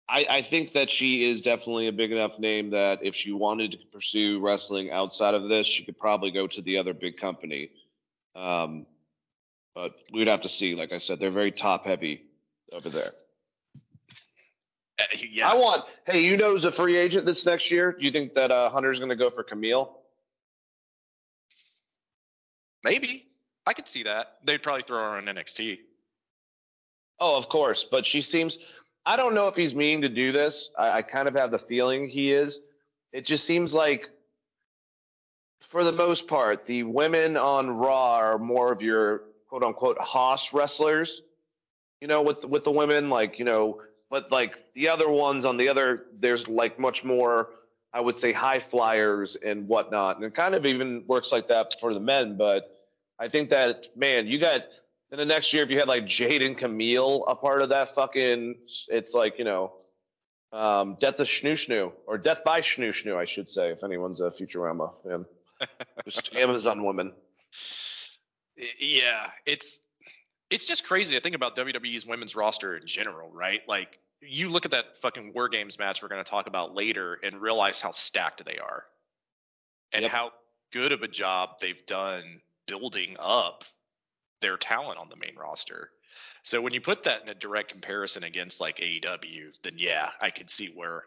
I 0.10 0.26
I 0.30 0.42
think 0.42 0.74
that 0.74 0.90
she 0.90 1.30
is 1.30 1.42
definitely 1.42 1.88
a 1.88 1.92
big 1.92 2.12
enough 2.12 2.40
name 2.40 2.70
that 2.72 3.00
if 3.04 3.16
she 3.16 3.32
wanted 3.32 3.72
to 3.72 3.78
pursue 3.92 4.40
wrestling 4.40 4.92
outside 4.92 5.34
of 5.34 5.50
this, 5.50 5.66
she 5.66 5.84
could 5.84 5.98
probably 5.98 6.32
go 6.32 6.48
to 6.48 6.62
the 6.62 6.78
other 6.78 6.94
big 6.94 7.18
company. 7.18 7.72
Um, 8.36 8.86
but 9.74 9.94
we'd 10.12 10.28
have 10.28 10.42
to 10.42 10.50
see. 10.50 10.76
Like 10.76 10.92
I 10.92 10.98
said, 10.98 11.20
they're 11.20 11.30
very 11.30 11.52
top 11.52 11.86
heavy 11.86 12.24
over 12.74 12.90
there. 12.90 13.10
Uh, 15.00 15.04
yeah, 15.30 15.50
I 15.50 15.56
want. 15.56 15.86
Hey, 16.06 16.24
you 16.24 16.38
know 16.38 16.52
who's 16.52 16.64
a 16.64 16.72
free 16.72 16.98
agent 16.98 17.26
this 17.26 17.46
next 17.46 17.70
year? 17.70 17.92
Do 17.92 18.06
you 18.06 18.12
think 18.12 18.34
that 18.34 18.52
uh, 18.52 18.70
Hunter's 18.70 18.98
going 18.98 19.10
to 19.10 19.16
go 19.16 19.30
for 19.30 19.44
Kamille? 19.44 19.90
maybe 22.86 23.26
I 23.66 23.74
could 23.74 23.88
see 23.90 24.04
that. 24.04 24.38
They'd 24.46 24.64
probably 24.64 24.84
throw 24.84 25.00
her 25.00 25.18
on 25.18 25.26
NXT. 25.26 25.80
Oh, 27.20 27.38
of 27.38 27.48
course. 27.48 27.86
But 27.90 28.06
she 28.06 28.22
seems. 28.22 28.58
I 29.06 29.16
don't 29.16 29.36
know 29.36 29.48
if 29.48 29.56
he's 29.56 29.74
meaning 29.74 30.02
to 30.02 30.10
do 30.10 30.32
this. 30.32 30.70
I, 30.78 30.92
I 30.98 31.02
kind 31.02 31.28
of 31.28 31.36
have 31.36 31.52
the 31.52 31.60
feeling 31.60 32.08
he 32.08 32.32
is. 32.32 32.60
It 33.14 33.26
just 33.26 33.46
seems 33.46 33.72
like, 33.72 34.10
for 35.70 35.84
the 35.84 35.92
most 35.92 36.28
part, 36.28 36.66
the 36.66 36.84
women 36.84 37.38
on 37.38 37.70
Raw 37.70 38.16
are 38.16 38.38
more 38.38 38.72
of 38.72 38.82
your 38.82 39.24
quote 39.48 39.64
unquote 39.64 39.98
Haas 40.00 40.54
wrestlers. 40.54 41.22
You 42.02 42.08
know, 42.08 42.22
with 42.22 42.44
with 42.44 42.64
the 42.64 42.72
women, 42.72 43.10
like 43.10 43.40
you 43.40 43.46
know, 43.46 43.82
but 44.10 44.32
like 44.32 44.54
the 44.74 44.90
other 44.90 45.10
ones 45.10 45.46
on 45.46 45.58
the 45.58 45.70
other, 45.70 46.06
there's 46.20 46.48
like 46.48 46.78
much 46.80 47.04
more. 47.04 47.50
I 47.94 48.02
would 48.02 48.18
say 48.18 48.34
high 48.34 48.60
flyers 48.60 49.38
and 49.46 49.70
whatnot, 49.70 50.18
and 50.18 50.26
it 50.26 50.36
kind 50.36 50.54
of 50.54 50.66
even 50.66 51.06
works 51.08 51.32
like 51.32 51.48
that 51.48 51.68
for 51.80 51.94
the 51.94 52.00
men. 52.00 52.36
But 52.36 52.70
I 53.18 53.30
think 53.30 53.50
that 53.50 53.86
man, 53.96 54.28
you 54.28 54.38
got 54.38 54.64
in 55.20 55.28
the 55.28 55.34
next 55.34 55.54
year 55.54 55.64
if 55.64 55.70
you 55.70 55.80
had 55.80 55.88
like 55.88 56.06
Jade 56.06 56.42
and 56.42 56.58
Kamille 56.58 57.24
a 57.28 57.36
part 57.36 57.62
of 57.62 57.70
that 57.70 57.96
fucking, 57.96 58.56
it's 58.90 59.12
like 59.14 59.40
you 59.40 59.46
know, 59.46 59.74
um, 60.52 60.98
Death 61.00 61.20
of 61.20 61.28
Snu 61.28 61.52
Snu 61.52 61.94
or 62.06 62.18
Death 62.18 62.40
by 62.44 62.60
Snu 62.60 62.90
Snu, 62.90 63.16
I 63.16 63.24
should 63.24 63.48
say, 63.48 63.70
if 63.70 63.84
anyone's 63.84 64.20
a 64.20 64.24
Futurama 64.24 64.92
fan. 65.04 65.26
Just 66.08 66.36
Amazon 66.36 66.84
woman. 66.84 67.14
Yeah, 68.80 69.30
it's 69.46 69.80
it's 70.50 70.68
just 70.68 70.86
crazy 70.86 71.16
to 71.16 71.22
think 71.22 71.36
about 71.36 71.56
WWE's 71.56 72.06
women's 72.06 72.36
roster 72.36 72.76
in 72.76 72.86
general, 72.86 73.32
right? 73.32 73.62
Like 73.68 74.00
you 74.22 74.50
look 74.50 74.66
at 74.66 74.72
that 74.72 74.98
fucking 74.98 75.32
War 75.34 75.48
Games 75.48 75.80
match 75.80 76.02
we're 76.04 76.10
going 76.10 76.24
to 76.24 76.30
talk 76.30 76.48
about 76.48 76.76
later 76.76 77.20
and 77.24 77.42
realize 77.42 77.80
how 77.80 77.92
stacked 77.92 78.44
they 78.46 78.58
are, 78.58 78.84
and 79.94 80.04
Yep. 80.04 80.12
how 80.12 80.32
good 80.74 80.92
of 80.92 81.04
a 81.04 81.08
job 81.08 81.52
they've 81.62 81.86
done 81.86 82.42
building 82.68 83.16
up 83.20 83.64
their 84.42 84.58
talent 84.58 85.00
on 85.00 85.10
the 85.10 85.16
main 85.16 85.36
roster. 85.36 85.90
So 86.44 86.62
when 86.62 86.74
you 86.74 86.82
put 86.82 87.04
that 87.04 87.22
in 87.24 87.30
a 87.30 87.34
direct 87.34 87.72
comparison 87.72 88.24
against 88.24 88.62
like 88.62 88.78
AEW, 88.78 89.52
then 89.64 89.74
yeah, 89.78 90.10
I 90.22 90.30
could 90.30 90.50
see 90.50 90.68
where 90.68 91.04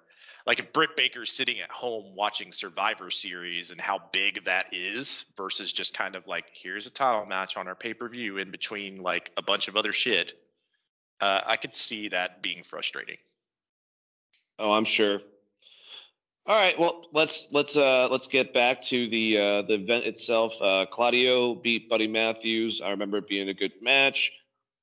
like 0.47 0.59
if 0.59 0.73
Britt 0.73 0.97
Baker's 0.97 1.33
sitting 1.33 1.61
at 1.61 1.71
home 1.71 2.15
watching 2.15 2.53
Survivor 2.53 3.11
Series 3.11 3.71
and 3.71 3.81
how 3.81 4.01
big 4.13 4.45
that 4.45 4.67
is 4.73 5.25
versus 5.37 5.73
just 5.73 5.95
kind 5.95 6.17
of 6.17 6.27
like 6.27 6.47
here's 6.53 6.87
a 6.87 6.91
title 6.91 7.27
match 7.27 7.57
on 7.57 7.69
our 7.69 7.75
pay-per-view 7.75 8.39
in 8.39 8.51
between 8.51 9.03
like 9.03 9.31
a 9.37 9.43
bunch 9.43 9.69
of 9.69 9.77
other 9.77 9.93
shit, 9.93 10.33
uh, 11.21 11.43
I 11.47 11.57
could 11.57 11.75
see 11.75 12.09
that 12.09 12.43
being 12.43 12.63
frustrating. 12.63 13.19
Oh, 14.59 14.73
I'm 14.73 14.85
sure. 14.85 15.21
All 16.49 16.57
right, 16.57 16.79
well 16.79 17.05
let's 17.13 17.47
let's 17.51 17.77
uh 17.77 18.09
let's 18.11 18.25
get 18.25 18.55
back 18.55 18.81
to 18.85 19.07
the 19.11 19.37
uh 19.37 19.63
the 19.63 19.75
event 19.75 20.07
itself. 20.07 20.55
Uh 20.63 20.87
Claudio 20.91 21.55
beat 21.55 21.91
Buddy 21.91 22.07
Matthews. 22.07 22.81
I 22.83 22.89
remember 22.89 23.19
it 23.19 23.29
being 23.29 23.51
a 23.51 23.55
good 23.55 23.73
match. 23.83 24.33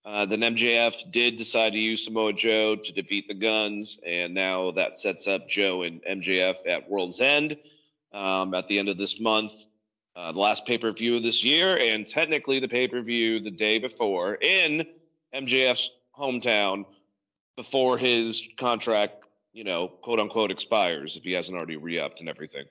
Uh, 0.05 0.27
then 0.27 0.41
MJF 0.41 0.93
did 1.11 1.33
decide 1.33 1.71
to 1.73 1.79
use 1.79 2.03
Samoa 2.03 2.33
Joe 2.33 2.75
to 2.75 2.91
defeat 2.91 3.27
the 3.27 3.33
Gunns, 3.33 3.97
and 4.05 4.35
now 4.35 4.69
that 4.71 4.95
sets 4.95 5.25
up 5.25 5.47
Joe 5.47 5.81
and 5.81 6.03
MJF 6.03 6.57
at 6.67 6.87
World's 6.87 7.19
End 7.19 7.57
um, 8.13 8.53
at 8.53 8.67
the 8.67 8.77
end 8.77 8.87
of 8.87 8.97
this 8.99 9.19
month. 9.19 9.51
Uh, 10.15 10.31
the 10.33 10.37
last 10.37 10.63
pay 10.67 10.77
per 10.77 10.91
view 10.91 11.17
of 11.17 11.23
this 11.23 11.43
year, 11.43 11.77
and 11.79 12.05
technically 12.05 12.59
the 12.59 12.67
pay 12.67 12.87
per 12.87 13.01
view 13.01 13.39
the 13.39 13.49
day 13.49 13.79
before 13.79 14.35
in 14.35 14.85
MJF's 15.33 15.89
hometown 16.15 16.85
before 17.57 17.97
his 17.97 18.39
contract, 18.59 19.24
you 19.55 19.63
know, 19.63 19.87
quote 19.87 20.19
unquote 20.19 20.51
expires 20.51 21.15
if 21.15 21.23
he 21.23 21.31
hasn't 21.31 21.55
already 21.55 21.77
re-upped 21.77 22.19
and 22.19 22.27
everything. 22.27 22.65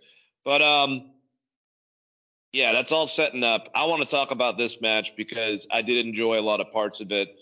But 0.44 0.62
um 0.62 1.10
yeah, 2.52 2.72
that's 2.72 2.92
all 2.92 3.06
setting 3.06 3.42
up. 3.42 3.66
I 3.74 3.84
want 3.84 4.02
to 4.02 4.08
talk 4.08 4.30
about 4.30 4.56
this 4.56 4.80
match 4.80 5.12
because 5.16 5.66
I 5.72 5.82
did 5.82 6.06
enjoy 6.06 6.38
a 6.38 6.42
lot 6.42 6.60
of 6.60 6.70
parts 6.70 7.00
of 7.00 7.10
it. 7.10 7.34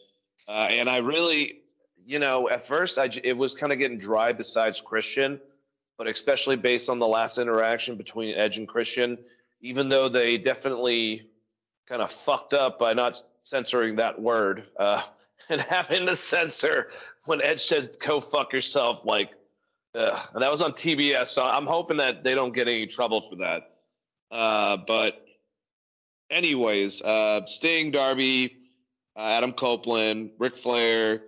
Uh, 0.49 0.69
and 0.71 0.89
I 0.89 0.99
really, 0.99 1.59
you 2.07 2.19
know, 2.19 2.49
at 2.49 2.67
first 2.67 2.97
I, 2.97 3.11
it 3.23 3.37
was 3.37 3.53
kind 3.53 3.73
of 3.73 3.79
getting 3.79 3.99
dry 3.99 4.33
besides 4.33 4.81
Christian, 4.83 5.39
but 5.99 6.07
especially 6.07 6.57
based 6.57 6.89
on 6.89 6.99
the 6.99 7.07
last 7.07 7.37
interaction 7.37 7.95
between 7.99 8.35
Edge 8.35 8.57
and 8.57 8.67
Christian, 8.67 9.19
even 9.61 9.91
though 9.91 10.09
they 10.09 10.39
definitely 10.39 11.29
kind 11.87 12.01
of 12.01 12.11
fucked 12.25 12.55
up 12.55 12.79
by 12.79 12.95
not 12.95 13.21
censoring 13.43 13.97
that 13.97 14.19
word 14.19 14.65
uh, 14.79 15.03
and 15.51 15.61
having 15.61 16.07
to 16.07 16.17
censor 16.17 16.89
when 17.25 17.43
Edge 17.43 17.65
says 17.65 17.95
"go 18.05 18.21
fuck 18.21 18.53
yourself," 18.53 19.05
like, 19.05 19.35
uh, 19.95 20.23
that 20.39 20.51
was 20.51 20.61
on 20.61 20.73
TBS. 20.73 21.27
So 21.27 21.43
I'm 21.43 21.67
hoping 21.67 21.97
that 21.99 22.25
they 22.25 22.35
don't 22.35 22.55
get 22.55 22.69
any 22.69 22.87
trouble 22.87 23.29
for 23.29 23.37
that. 23.37 23.71
Uh, 24.31 24.79
but, 24.87 25.25
anyways, 26.31 27.01
uh, 27.03 27.45
Sting, 27.45 27.91
Darby, 27.91 28.57
uh, 29.17 29.21
Adam 29.21 29.53
Copeland, 29.53 30.31
Ric 30.39 30.57
Flair, 30.57 31.23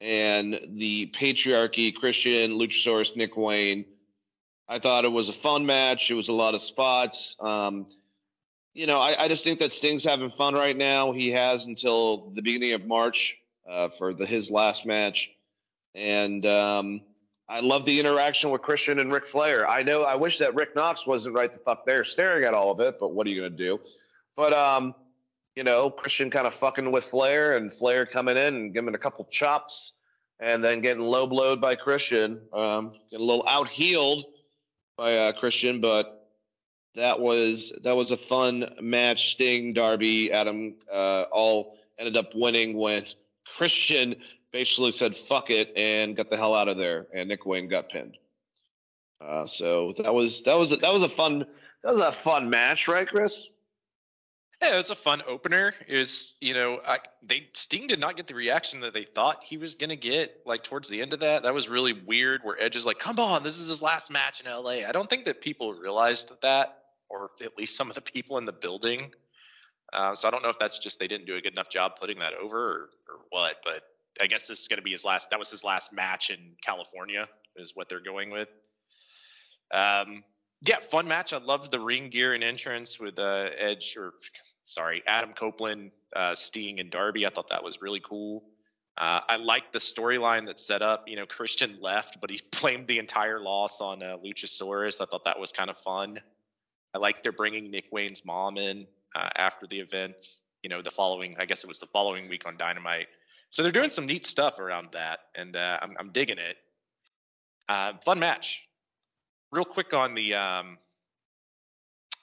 and 0.00 0.58
the 0.74 1.12
patriarchy, 1.18 1.94
Christian, 1.94 2.52
Luchasaurus, 2.52 3.16
Nick 3.16 3.36
Wayne. 3.36 3.84
I 4.68 4.78
thought 4.78 5.04
it 5.04 5.12
was 5.12 5.28
a 5.28 5.32
fun 5.32 5.64
match. 5.64 6.10
It 6.10 6.14
was 6.14 6.28
a 6.28 6.32
lot 6.32 6.54
of 6.54 6.60
spots. 6.60 7.34
Um, 7.40 7.86
you 8.74 8.86
know, 8.86 9.00
I, 9.00 9.24
I, 9.24 9.28
just 9.28 9.42
think 9.42 9.58
that 9.60 9.72
Sting's 9.72 10.04
having 10.04 10.28
fun 10.28 10.54
right 10.54 10.76
now. 10.76 11.12
He 11.12 11.30
has 11.30 11.64
until 11.64 12.30
the 12.30 12.42
beginning 12.42 12.72
of 12.74 12.84
March 12.84 13.36
uh, 13.68 13.88
for 13.98 14.14
the, 14.14 14.26
his 14.26 14.50
last 14.50 14.86
match, 14.86 15.28
and 15.94 16.44
um, 16.46 17.00
I 17.48 17.60
love 17.60 17.84
the 17.84 17.98
interaction 17.98 18.50
with 18.50 18.62
Christian 18.62 18.98
and 18.98 19.12
Ric 19.12 19.26
Flair. 19.26 19.68
I 19.68 19.82
know 19.82 20.02
I 20.02 20.14
wish 20.16 20.38
that 20.38 20.54
Rick 20.54 20.74
Knox 20.74 21.06
wasn't 21.06 21.34
right 21.34 21.52
the 21.52 21.58
fuck 21.58 21.86
there 21.86 22.04
staring 22.04 22.44
at 22.44 22.54
all 22.54 22.70
of 22.70 22.80
it, 22.80 22.96
but 22.98 23.12
what 23.12 23.26
are 23.26 23.30
you 23.30 23.40
gonna 23.42 23.56
do? 23.56 23.78
But 24.36 24.52
um, 24.52 24.94
you 25.54 25.64
know, 25.64 25.90
Christian 25.90 26.30
kind 26.30 26.46
of 26.46 26.54
fucking 26.54 26.90
with 26.90 27.04
Flair, 27.04 27.56
and 27.56 27.72
Flair 27.72 28.06
coming 28.06 28.36
in 28.36 28.54
and 28.54 28.74
giving 28.74 28.94
a 28.94 28.98
couple 28.98 29.24
chops, 29.24 29.92
and 30.40 30.62
then 30.62 30.80
getting 30.80 31.02
low 31.02 31.26
blowed 31.26 31.60
by 31.60 31.74
Christian, 31.74 32.40
um, 32.52 32.92
getting 33.10 33.24
a 33.24 33.28
little 33.28 33.46
out 33.48 33.68
heeled 33.68 34.24
by 34.96 35.16
uh, 35.16 35.32
Christian, 35.32 35.80
but 35.80 36.16
that 36.94 37.20
was 37.20 37.72
that 37.84 37.94
was 37.94 38.10
a 38.10 38.16
fun 38.16 38.74
match. 38.80 39.34
Sting, 39.34 39.72
Darby, 39.72 40.32
Adam, 40.32 40.74
uh, 40.92 41.24
all 41.30 41.76
ended 41.98 42.16
up 42.16 42.30
winning 42.34 42.76
when 42.76 43.04
Christian 43.56 44.16
basically 44.52 44.90
said 44.90 45.14
"fuck 45.28 45.50
it" 45.50 45.72
and 45.76 46.16
got 46.16 46.28
the 46.28 46.36
hell 46.36 46.54
out 46.54 46.68
of 46.68 46.76
there, 46.76 47.06
and 47.14 47.28
Nick 47.28 47.46
Wayne 47.46 47.68
got 47.68 47.88
pinned. 47.88 48.16
Uh, 49.20 49.44
so 49.44 49.94
that 49.98 50.12
was 50.12 50.42
that 50.44 50.54
was 50.54 50.70
that 50.70 50.92
was 50.92 51.02
a 51.02 51.08
fun 51.08 51.46
that 51.82 51.92
was 51.92 52.00
a 52.00 52.12
fun 52.12 52.50
match, 52.50 52.88
right, 52.88 53.08
Chris? 53.08 53.34
Yeah, 54.62 54.74
it 54.74 54.78
was 54.78 54.90
a 54.90 54.94
fun 54.94 55.22
opener. 55.26 55.74
It 55.86 55.98
was, 55.98 56.32
you 56.40 56.54
know, 56.54 56.80
I, 56.86 56.98
they 57.22 57.48
Sting 57.52 57.86
did 57.86 58.00
not 58.00 58.16
get 58.16 58.26
the 58.26 58.34
reaction 58.34 58.80
that 58.80 58.94
they 58.94 59.04
thought 59.04 59.44
he 59.44 59.58
was 59.58 59.74
gonna 59.74 59.96
get. 59.96 60.40
Like 60.46 60.64
towards 60.64 60.88
the 60.88 61.02
end 61.02 61.12
of 61.12 61.20
that, 61.20 61.42
that 61.42 61.52
was 61.52 61.68
really 61.68 61.92
weird. 61.92 62.40
Where 62.42 62.60
Edge 62.60 62.76
is 62.76 62.86
like, 62.86 62.98
"Come 62.98 63.18
on, 63.18 63.42
this 63.42 63.58
is 63.58 63.68
his 63.68 63.82
last 63.82 64.10
match 64.10 64.40
in 64.40 64.50
LA." 64.50 64.86
I 64.88 64.92
don't 64.92 65.08
think 65.08 65.26
that 65.26 65.40
people 65.40 65.74
realized 65.74 66.32
that 66.42 66.78
or 67.08 67.30
at 67.42 67.56
least 67.56 67.76
some 67.76 67.88
of 67.88 67.94
the 67.94 68.00
people 68.00 68.38
in 68.38 68.44
the 68.44 68.52
building. 68.52 69.12
Uh, 69.92 70.14
so 70.14 70.28
I 70.28 70.30
don't 70.30 70.42
know 70.42 70.48
if 70.48 70.58
that's 70.58 70.78
just 70.78 70.98
they 70.98 71.08
didn't 71.08 71.26
do 71.26 71.36
a 71.36 71.40
good 71.40 71.52
enough 71.52 71.70
job 71.70 71.92
putting 72.00 72.18
that 72.18 72.34
over 72.34 72.58
or, 72.58 72.90
or 73.08 73.20
what, 73.30 73.56
but 73.64 73.82
I 74.20 74.26
guess 74.26 74.46
this 74.46 74.60
is 74.60 74.68
going 74.68 74.78
to 74.78 74.82
be 74.82 74.92
his 74.92 75.04
last. 75.04 75.30
That 75.30 75.38
was 75.38 75.50
his 75.50 75.64
last 75.64 75.92
match 75.92 76.30
in 76.30 76.38
California, 76.64 77.28
is 77.56 77.72
what 77.74 77.88
they're 77.88 78.00
going 78.00 78.30
with. 78.30 78.48
Um, 79.72 80.24
yeah, 80.62 80.78
fun 80.78 81.06
match. 81.06 81.32
I 81.32 81.38
loved 81.38 81.70
the 81.70 81.80
ring 81.80 82.08
gear 82.10 82.32
and 82.32 82.42
entrance 82.42 82.98
with 82.98 83.18
uh, 83.18 83.48
Edge 83.58 83.96
or 83.98 84.14
sorry, 84.64 85.02
Adam 85.06 85.32
Copeland, 85.32 85.92
uh, 86.14 86.34
Sting, 86.34 86.80
and 86.80 86.90
Darby. 86.90 87.26
I 87.26 87.30
thought 87.30 87.48
that 87.48 87.62
was 87.62 87.82
really 87.82 88.00
cool. 88.00 88.44
Uh, 88.98 89.20
I 89.28 89.36
liked 89.36 89.74
the 89.74 89.78
storyline 89.78 90.46
that 90.46 90.58
set 90.58 90.80
up. 90.80 91.04
You 91.06 91.16
know, 91.16 91.26
Christian 91.26 91.76
left, 91.80 92.20
but 92.20 92.30
he 92.30 92.40
blamed 92.60 92.86
the 92.88 92.98
entire 92.98 93.40
loss 93.40 93.80
on 93.80 94.02
uh, 94.02 94.16
Luchasaurus. 94.24 95.00
I 95.00 95.04
thought 95.04 95.24
that 95.24 95.38
was 95.38 95.52
kind 95.52 95.70
of 95.70 95.78
fun. 95.78 96.18
I 96.94 96.98
like 96.98 97.22
they're 97.22 97.32
bringing 97.32 97.70
Nick 97.70 97.86
Wayne's 97.92 98.24
mom 98.24 98.56
in 98.56 98.86
uh, 99.14 99.28
after 99.36 99.66
the 99.66 99.80
event. 99.80 100.16
You 100.62 100.70
know, 100.70 100.82
the 100.82 100.90
following, 100.90 101.36
I 101.38 101.46
guess 101.46 101.62
it 101.62 101.68
was 101.68 101.78
the 101.78 101.86
following 101.86 102.28
week 102.28 102.46
on 102.46 102.56
Dynamite. 102.56 103.08
So 103.50 103.62
they're 103.62 103.72
doing 103.72 103.90
some 103.90 104.06
neat 104.06 104.26
stuff 104.26 104.58
around 104.58 104.88
that, 104.92 105.20
and 105.34 105.54
uh, 105.54 105.78
I'm, 105.80 105.96
I'm, 105.98 106.10
digging 106.10 106.38
it. 106.38 106.56
Uh, 107.68 107.92
fun 108.04 108.18
match. 108.18 108.62
Real 109.52 109.64
quick 109.64 109.94
on 109.94 110.14
the 110.14 110.34
um, 110.34 110.78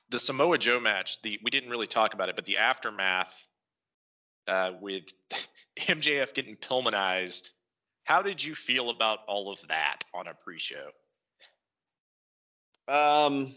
the 0.09 0.19
Samoa 0.19 0.57
Joe 0.57 0.79
match. 0.79 1.21
The 1.21 1.39
we 1.43 1.49
didn't 1.49 1.69
really 1.69 1.87
talk 1.87 2.13
about 2.13 2.29
it, 2.29 2.35
but 2.35 2.45
the 2.45 2.57
aftermath 2.57 3.33
uh, 4.47 4.73
with 4.81 5.05
MJF 5.79 6.33
getting 6.33 6.55
Pillmanized. 6.57 7.49
How 8.03 8.21
did 8.21 8.43
you 8.43 8.53
feel 8.53 8.89
about 8.89 9.19
all 9.27 9.51
of 9.51 9.65
that 9.69 10.03
on 10.13 10.27
a 10.27 10.33
pre-show? 10.33 10.89
Um, 12.89 13.55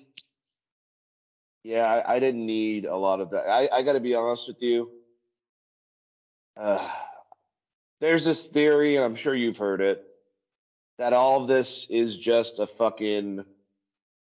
yeah, 1.66 1.84
I, 1.84 2.14
I 2.14 2.18
didn't 2.20 2.46
need 2.46 2.84
a 2.84 2.94
lot 2.94 3.20
of 3.20 3.30
that. 3.30 3.48
I, 3.48 3.68
I 3.72 3.82
got 3.82 3.94
to 3.94 4.00
be 4.00 4.14
honest 4.14 4.46
with 4.46 4.62
you. 4.62 4.88
Uh, 6.56 6.88
there's 8.00 8.24
this 8.24 8.46
theory, 8.46 8.94
and 8.94 9.04
I'm 9.04 9.16
sure 9.16 9.34
you've 9.34 9.56
heard 9.56 9.80
it, 9.80 10.04
that 10.98 11.12
all 11.12 11.42
of 11.42 11.48
this 11.48 11.84
is 11.90 12.16
just 12.16 12.60
a 12.60 12.68
fucking 12.68 13.44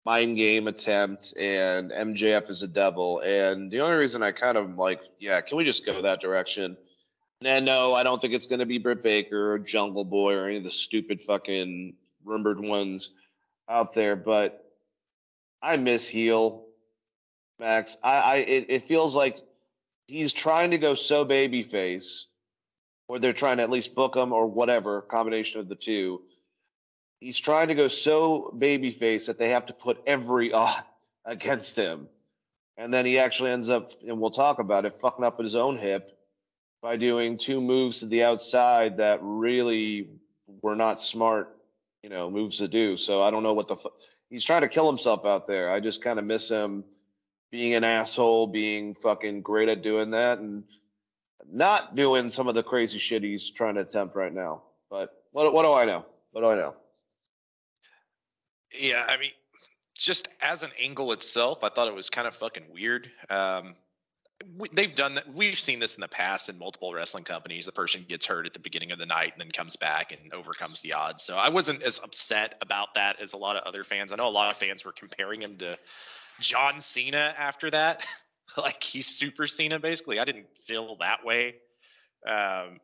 mind 0.04 0.36
game 0.36 0.68
attempt, 0.68 1.32
and 1.38 1.92
MJF 1.92 2.50
is 2.50 2.64
a 2.64 2.68
devil. 2.68 3.20
And 3.20 3.70
the 3.70 3.82
only 3.82 3.98
reason 3.98 4.24
I 4.24 4.32
kind 4.32 4.58
of 4.58 4.76
like, 4.76 5.02
yeah, 5.20 5.40
can 5.42 5.58
we 5.58 5.64
just 5.64 5.86
go 5.86 6.02
that 6.02 6.22
direction? 6.22 6.76
And 7.46 7.68
no, 7.68 7.94
I 7.94 8.02
don't 8.02 8.20
think 8.20 8.34
it's 8.34 8.46
going 8.46 8.60
to 8.60 8.66
be 8.66 8.80
Britt 8.80 9.04
Baker 9.04 9.54
or 9.54 9.60
Jungle 9.60 10.06
Boy 10.06 10.34
or 10.34 10.48
any 10.48 10.58
of 10.58 10.64
the 10.64 10.72
stupid 10.72 11.22
fucking 11.22 11.94
rumored 12.26 12.60
ones 12.60 13.10
out 13.70 13.94
there. 13.94 14.16
But 14.16 14.66
I 15.62 15.78
miss 15.78 16.08
heel. 16.08 16.67
Max. 17.60 17.96
I, 18.04 18.18
I 18.18 18.36
it, 18.38 18.66
it 18.70 18.88
feels 18.88 19.14
like 19.14 19.38
he's 20.08 20.32
trying 20.32 20.72
to 20.72 20.78
go 20.78 20.94
so 20.94 21.26
babyface, 21.26 22.22
or 23.08 23.20
they're 23.20 23.34
trying 23.34 23.58
to 23.58 23.64
at 23.64 23.70
least 23.70 23.96
book 23.96 24.16
him 24.16 24.32
or 24.32 24.48
whatever 24.48 25.02
combination 25.02 25.60
of 25.60 25.68
the 25.68 25.76
two. 25.76 26.22
He's 27.20 27.38
trying 27.38 27.70
to 27.70 27.76
go 27.76 27.88
so 27.88 28.54
babyface 28.58 29.26
that 29.26 29.40
they 29.40 29.50
have 29.50 29.66
to 29.68 29.74
put 29.74 30.02
every 30.06 30.54
odd 30.54 30.84
against 31.26 31.76
him, 31.76 32.08
and 32.78 32.94
then 32.94 33.06
he 33.06 33.18
actually 33.18 33.52
ends 33.52 33.70
up, 33.70 33.90
and 34.08 34.20
we'll 34.20 34.30
talk 34.30 34.60
about 34.60 34.86
it, 34.86 35.00
fucking 35.02 35.26
up 35.26 35.40
his 35.40 35.56
own 35.56 35.78
hip 35.78 36.10
by 36.82 36.96
doing 36.96 37.38
two 37.38 37.60
moves 37.60 38.00
to 38.00 38.06
the 38.06 38.24
outside 38.24 38.98
that 38.98 39.20
really 39.22 40.08
were 40.62 40.76
not 40.76 41.00
smart, 41.00 41.58
you 42.04 42.10
know, 42.10 42.30
moves 42.30 42.58
to 42.58 42.68
do. 42.68 42.96
So 42.96 43.24
I 43.24 43.32
don't 43.32 43.42
know 43.42 43.54
what 43.54 43.68
the 43.68 43.78
he's 44.30 44.44
trying 44.44 44.62
to 44.62 44.68
kill 44.68 44.88
himself 44.88 45.26
out 45.26 45.48
there. 45.48 45.72
I 45.72 45.80
just 45.80 46.04
kind 46.04 46.20
of 46.20 46.26
miss 46.26 46.48
him 46.48 46.84
being 47.52 47.76
an 47.76 47.84
asshole, 47.84 48.48
being 48.48 48.96
fucking 48.96 49.42
great 49.42 49.70
at 49.70 49.82
doing 49.82 50.12
that, 50.12 50.40
and 50.40 50.64
not 51.50 51.96
doing 51.96 52.28
some 52.28 52.48
of 52.48 52.56
the 52.56 52.64
crazy 52.64 52.98
shit 52.98 53.24
he's 53.24 53.50
trying 53.50 53.76
to 53.76 53.82
attempt 53.82 54.16
right 54.16 54.34
now. 54.34 54.64
But 54.90 55.10
what 55.32 55.52
what 55.54 55.64
do 55.64 55.74
I 55.74 55.86
know? 55.86 56.06
What 56.32 56.42
do 56.42 56.48
I 56.48 56.56
know? 56.56 56.76
Yeah, 58.78 59.06
I 59.08 59.18
mean, 59.18 59.32
just 59.98 60.28
as 60.42 60.64
an 60.64 60.72
angle 60.80 61.12
itself, 61.14 61.64
I 61.64 61.70
thought 61.70 61.88
it 61.88 61.96
was 61.96 62.10
kind 62.10 62.28
of 62.28 62.36
fucking 62.36 62.66
weird. 62.72 63.10
Um, 63.30 63.76
they've 64.74 64.94
done 64.94 65.16
that. 65.16 65.34
We've 65.34 65.58
seen 65.58 65.80
this 65.80 65.96
in 65.96 66.02
the 66.02 66.08
past 66.08 66.50
in 66.50 66.60
multiple 66.60 66.94
wrestling 66.94 67.24
companies. 67.24 67.66
The 67.66 67.72
person 67.72 68.04
gets 68.08 68.26
hurt 68.26 68.46
at 68.46 68.54
the 68.54 68.60
beginning 68.60 68.92
of 68.92 69.00
the 69.00 69.06
night 69.06 69.34
and 69.34 69.42
then 69.42 69.52
comes 69.52 69.76
back 69.76 70.12
and 70.12 70.34
overcomes 70.34 70.82
the 70.82 70.94
odds. 70.94 71.24
So 71.24 71.36
I 71.36 71.50
wasn't 71.50 71.82
as 71.82 72.00
upset 72.00 72.56
about 72.62 72.96
that 72.96 73.22
as 73.22 73.34
a 73.34 73.38
lot 73.38 73.56
of 73.56 73.64
other 73.64 73.84
fans. 73.84 74.12
I 74.12 74.16
know 74.16 74.28
a 74.28 74.30
lot 74.30 74.52
of 74.52 74.58
fans 74.58 74.86
were 74.86 74.92
comparing 74.92 75.42
him 75.42 75.58
to 75.58 75.78
John 76.40 76.82
Cena 76.82 77.34
after 77.38 77.72
that. 77.72 78.06
like 78.58 78.82
he's 78.84 79.08
Super 79.08 79.48
Cena 79.48 79.80
basically. 79.80 80.20
I 80.20 80.26
didn't 80.26 80.56
feel 80.56 80.98
that 81.00 81.26
way. 81.26 81.56
Um, 82.28 82.80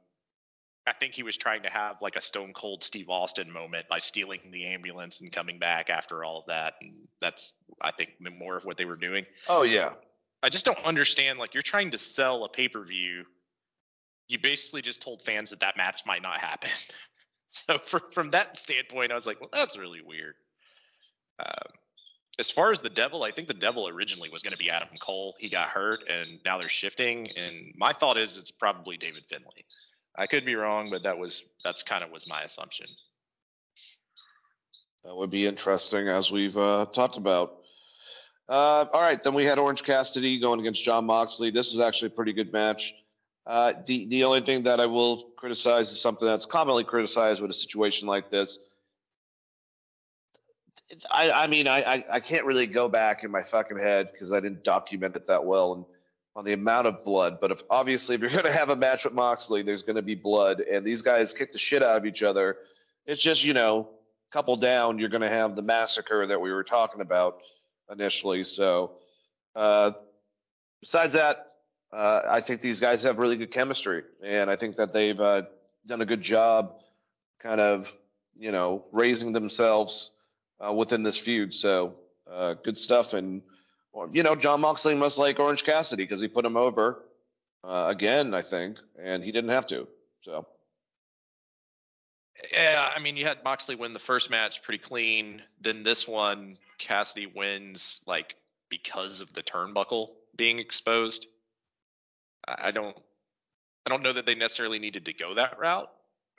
I 0.85 0.91
think 0.99 1.13
he 1.13 1.23
was 1.23 1.37
trying 1.37 1.63
to 1.63 1.69
have 1.69 2.01
like 2.01 2.15
a 2.15 2.21
Stone 2.21 2.53
Cold 2.53 2.83
Steve 2.83 3.09
Austin 3.09 3.51
moment 3.51 3.87
by 3.87 3.99
stealing 3.99 4.41
the 4.51 4.65
ambulance 4.65 5.21
and 5.21 5.31
coming 5.31 5.57
back 5.57 5.89
after 5.89 6.23
all 6.23 6.39
of 6.39 6.45
that, 6.47 6.73
and 6.81 7.07
that's 7.21 7.53
I 7.81 7.91
think 7.91 8.15
more 8.19 8.57
of 8.57 8.65
what 8.65 8.77
they 8.77 8.85
were 8.85 8.97
doing. 8.97 9.25
Oh 9.47 9.63
yeah. 9.63 9.91
I 10.41 10.49
just 10.49 10.65
don't 10.65 10.83
understand. 10.83 11.39
Like 11.39 11.53
you're 11.53 11.63
trying 11.63 11.91
to 11.91 11.97
sell 11.97 12.43
a 12.43 12.49
pay 12.49 12.67
per 12.67 12.83
view. 12.83 13.25
You 14.27 14.39
basically 14.39 14.81
just 14.81 15.01
told 15.01 15.21
fans 15.21 15.51
that 15.51 15.61
that 15.61 15.77
match 15.77 16.01
might 16.05 16.21
not 16.21 16.39
happen. 16.39 16.69
so 17.51 17.77
from 17.77 18.01
from 18.11 18.29
that 18.31 18.59
standpoint, 18.59 19.11
I 19.11 19.15
was 19.15 19.25
like, 19.25 19.39
well, 19.39 19.49
that's 19.53 19.77
really 19.77 20.01
weird. 20.05 20.35
Um, 21.39 21.71
as 22.39 22.49
far 22.49 22.71
as 22.71 22.81
the 22.81 22.89
devil, 22.89 23.23
I 23.23 23.31
think 23.31 23.47
the 23.47 23.53
devil 23.53 23.87
originally 23.87 24.29
was 24.29 24.41
going 24.41 24.53
to 24.53 24.57
be 24.57 24.69
Adam 24.69 24.89
Cole. 24.99 25.35
He 25.39 25.49
got 25.49 25.69
hurt, 25.69 26.03
and 26.09 26.39
now 26.43 26.57
they're 26.57 26.67
shifting. 26.67 27.29
And 27.37 27.73
my 27.77 27.93
thought 27.93 28.17
is 28.17 28.37
it's 28.37 28.51
probably 28.51 28.97
David 28.97 29.23
Finlay. 29.27 29.65
I 30.15 30.27
could 30.27 30.45
be 30.45 30.55
wrong, 30.55 30.89
but 30.89 31.03
that 31.03 31.17
was 31.17 31.43
that's 31.63 31.83
kind 31.83 32.03
of 32.03 32.11
was 32.11 32.27
my 32.27 32.43
assumption. 32.43 32.87
That 35.03 35.15
would 35.15 35.29
be 35.29 35.45
interesting, 35.45 36.07
as 36.07 36.31
we've 36.31 36.57
uh, 36.57 36.85
talked 36.93 37.17
about. 37.17 37.57
Uh, 38.49 38.85
all 38.91 39.01
right, 39.01 39.21
then 39.21 39.33
we 39.33 39.45
had 39.45 39.59
Orange 39.59 39.83
Cassidy 39.83 40.39
going 40.39 40.59
against 40.59 40.83
Jon 40.83 41.05
Moxley. 41.05 41.51
This 41.51 41.71
was 41.71 41.81
actually 41.81 42.07
a 42.07 42.11
pretty 42.11 42.33
good 42.33 42.51
match. 42.51 42.93
Uh, 43.45 43.73
the 43.85 44.05
the 44.07 44.23
only 44.23 44.41
thing 44.41 44.63
that 44.63 44.79
I 44.79 44.85
will 44.85 45.31
criticize 45.37 45.91
is 45.91 45.99
something 45.99 46.27
that's 46.27 46.45
commonly 46.45 46.83
criticized 46.83 47.41
with 47.41 47.51
a 47.51 47.53
situation 47.53 48.07
like 48.07 48.29
this 48.29 48.57
I, 51.11 51.31
I 51.31 51.47
mean, 51.47 51.67
I, 51.67 52.03
I, 52.11 52.19
can't 52.19 52.45
really 52.45 52.67
go 52.67 52.87
back 52.89 53.23
in 53.23 53.31
my 53.31 53.41
fucking 53.41 53.77
head 53.77 54.09
because 54.11 54.31
I 54.31 54.39
didn't 54.39 54.63
document 54.63 55.15
it 55.15 55.27
that 55.27 55.43
well 55.43 55.73
and 55.73 55.85
on 56.35 56.43
the 56.43 56.53
amount 56.53 56.87
of 56.87 57.03
blood. 57.03 57.37
But 57.39 57.51
if, 57.51 57.59
obviously, 57.69 58.15
if 58.15 58.21
you're 58.21 58.29
going 58.29 58.43
to 58.43 58.51
have 58.51 58.69
a 58.69 58.75
match 58.75 59.03
with 59.03 59.13
Moxley, 59.13 59.61
there's 59.61 59.81
going 59.81 59.95
to 59.95 60.01
be 60.01 60.15
blood, 60.15 60.59
and 60.61 60.85
these 60.85 61.01
guys 61.01 61.31
kick 61.31 61.51
the 61.51 61.59
shit 61.59 61.83
out 61.83 61.97
of 61.97 62.05
each 62.05 62.21
other. 62.21 62.57
It's 63.05 63.21
just, 63.21 63.43
you 63.43 63.53
know, 63.53 63.89
couple 64.31 64.55
down, 64.55 64.97
you're 64.97 65.09
going 65.09 65.21
to 65.21 65.29
have 65.29 65.55
the 65.55 65.61
massacre 65.61 66.25
that 66.25 66.41
we 66.41 66.51
were 66.51 66.63
talking 66.63 67.01
about 67.01 67.37
initially. 67.91 68.41
So, 68.41 68.93
uh, 69.55 69.91
besides 70.81 71.13
that, 71.13 71.53
uh, 71.91 72.21
I 72.27 72.41
think 72.41 72.59
these 72.59 72.79
guys 72.79 73.03
have 73.03 73.19
really 73.19 73.37
good 73.37 73.53
chemistry, 73.53 74.01
and 74.23 74.49
I 74.49 74.55
think 74.55 74.75
that 74.77 74.91
they've 74.91 75.19
uh, 75.19 75.43
done 75.85 76.01
a 76.01 76.05
good 76.05 76.21
job, 76.21 76.79
kind 77.39 77.61
of, 77.61 77.85
you 78.35 78.51
know, 78.51 78.85
raising 78.91 79.31
themselves 79.31 80.09
uh, 80.65 80.73
within 80.73 81.03
this 81.03 81.17
feud. 81.17 81.51
So, 81.51 81.95
uh, 82.31 82.55
good 82.63 82.77
stuff. 82.77 83.13
And, 83.13 83.41
you 84.11 84.23
know, 84.23 84.35
Jon 84.35 84.61
Moxley 84.61 84.95
must 84.95 85.17
like 85.17 85.39
Orange 85.39 85.63
Cassidy 85.63 86.03
because 86.03 86.19
he 86.19 86.27
put 86.27 86.45
him 86.45 86.57
over 86.57 87.03
uh, 87.63 87.85
again, 87.89 88.33
I 88.33 88.41
think, 88.41 88.77
and 89.01 89.23
he 89.23 89.31
didn't 89.31 89.51
have 89.51 89.67
to. 89.67 89.87
So. 90.23 90.45
Yeah, 92.51 92.89
I 92.95 92.99
mean, 92.99 93.15
you 93.15 93.25
had 93.25 93.43
Moxley 93.43 93.75
win 93.75 93.93
the 93.93 93.99
first 93.99 94.29
match 94.29 94.63
pretty 94.63 94.79
clean. 94.79 95.43
Then 95.61 95.83
this 95.83 96.07
one, 96.07 96.57
Cassidy 96.77 97.27
wins 97.27 98.01
like 98.05 98.35
because 98.69 99.21
of 99.21 99.31
the 99.33 99.43
turnbuckle 99.43 100.09
being 100.35 100.59
exposed. 100.59 101.27
I 102.45 102.71
don't, 102.71 102.97
I 103.85 103.89
don't 103.89 104.03
know 104.03 104.13
that 104.13 104.25
they 104.25 104.35
necessarily 104.35 104.79
needed 104.79 105.05
to 105.05 105.13
go 105.13 105.35
that 105.35 105.59
route. 105.59 105.89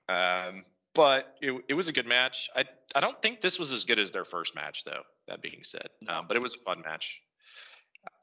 Um, 0.09 0.65
but 0.95 1.37
it, 1.41 1.65
it 1.69 1.75
was 1.75 1.89
a 1.89 1.93
good 1.93 2.07
match. 2.07 2.49
I, 2.55 2.65
I 2.95 3.01
don't 3.01 3.21
think 3.21 3.41
this 3.41 3.59
was 3.59 3.73
as 3.73 3.85
good 3.85 3.99
as 3.99 4.11
their 4.11 4.25
first 4.25 4.55
match, 4.55 4.85
though. 4.85 5.03
That 5.29 5.43
being 5.43 5.61
said, 5.63 5.89
um, 6.09 6.27
but 6.29 6.37
it 6.37 6.41
was 6.41 6.55
a 6.55 6.59
fun 6.59 6.83
match. 6.83 7.21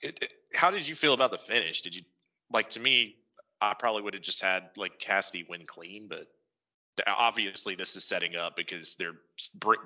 It, 0.01 0.19
it, 0.22 0.32
how 0.53 0.72
did 0.72 0.88
you 0.88 0.95
feel 0.95 1.13
about 1.13 1.32
the 1.32 1.38
finish? 1.38 1.82
Did 1.82 1.95
you 1.95 2.03
like 2.51 2.69
to 2.72 2.80
me? 2.80 3.15
I 3.61 3.74
probably 3.74 4.01
would 4.01 4.13
have 4.13 4.24
just 4.24 4.41
had 4.41 4.69
like 4.78 4.99
Cassidy 4.99 5.45
win 5.47 5.65
clean, 5.65 6.07
but 6.09 6.28
obviously 7.07 7.76
this 7.76 7.95
is 7.95 8.03
setting 8.03 8.36
up 8.36 8.55
because 8.55 8.95
their 8.95 9.13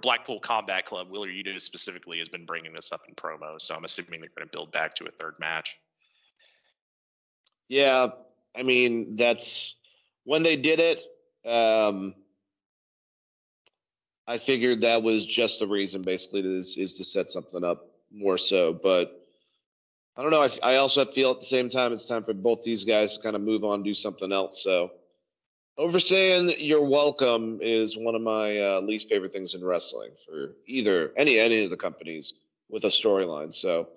Blackpool 0.01 0.39
Combat 0.39 0.85
Club, 0.85 1.09
Wheeler 1.09 1.27
Yuta 1.27 1.59
specifically, 1.59 2.17
has 2.19 2.29
been 2.29 2.45
bringing 2.45 2.73
this 2.73 2.91
up 2.91 3.01
in 3.07 3.15
promos. 3.15 3.61
So 3.61 3.75
I'm 3.75 3.83
assuming 3.83 4.21
they're 4.21 4.29
going 4.35 4.47
to 4.47 4.51
build 4.51 4.71
back 4.71 4.95
to 4.95 5.05
a 5.05 5.11
third 5.11 5.35
match. 5.39 5.75
Yeah, 7.67 8.07
I 8.55 8.63
mean 8.63 9.15
that's 9.15 9.73
when 10.23 10.43
they 10.43 10.55
did 10.55 10.79
it. 10.79 11.01
Um, 11.49 12.15
I 14.27 14.37
figured 14.37 14.81
that 14.81 15.03
was 15.03 15.23
just 15.23 15.59
the 15.59 15.67
reason, 15.67 16.01
basically, 16.01 16.41
is, 16.41 16.75
is 16.77 16.97
to 16.97 17.03
set 17.03 17.29
something 17.29 17.63
up 17.63 17.87
more 18.11 18.37
so. 18.37 18.73
But 18.73 19.25
I 20.17 20.21
don't 20.21 20.31
know. 20.31 20.41
I, 20.41 20.49
I 20.63 20.75
also 20.77 21.05
feel 21.05 21.31
at 21.31 21.39
the 21.39 21.45
same 21.45 21.69
time 21.69 21.91
it's 21.91 22.07
time 22.07 22.23
for 22.23 22.33
both 22.33 22.63
these 22.63 22.83
guys 22.83 23.15
to 23.15 23.21
kind 23.21 23.35
of 23.35 23.41
move 23.41 23.63
on, 23.63 23.75
and 23.75 23.83
do 23.83 23.93
something 23.93 24.31
else. 24.31 24.63
So 24.63 24.91
overstaying 25.77 26.53
your 26.57 26.83
welcome 26.85 27.59
is 27.61 27.97
one 27.97 28.15
of 28.15 28.21
my 28.21 28.57
uh, 28.57 28.81
least 28.81 29.09
favorite 29.09 29.31
things 29.31 29.53
in 29.53 29.63
wrestling 29.63 30.11
for 30.25 30.55
either 30.65 31.11
any 31.17 31.37
any 31.37 31.63
of 31.63 31.69
the 31.69 31.77
companies 31.77 32.33
with 32.69 32.85
a 32.85 32.87
storyline. 32.87 33.53
So 33.53 33.89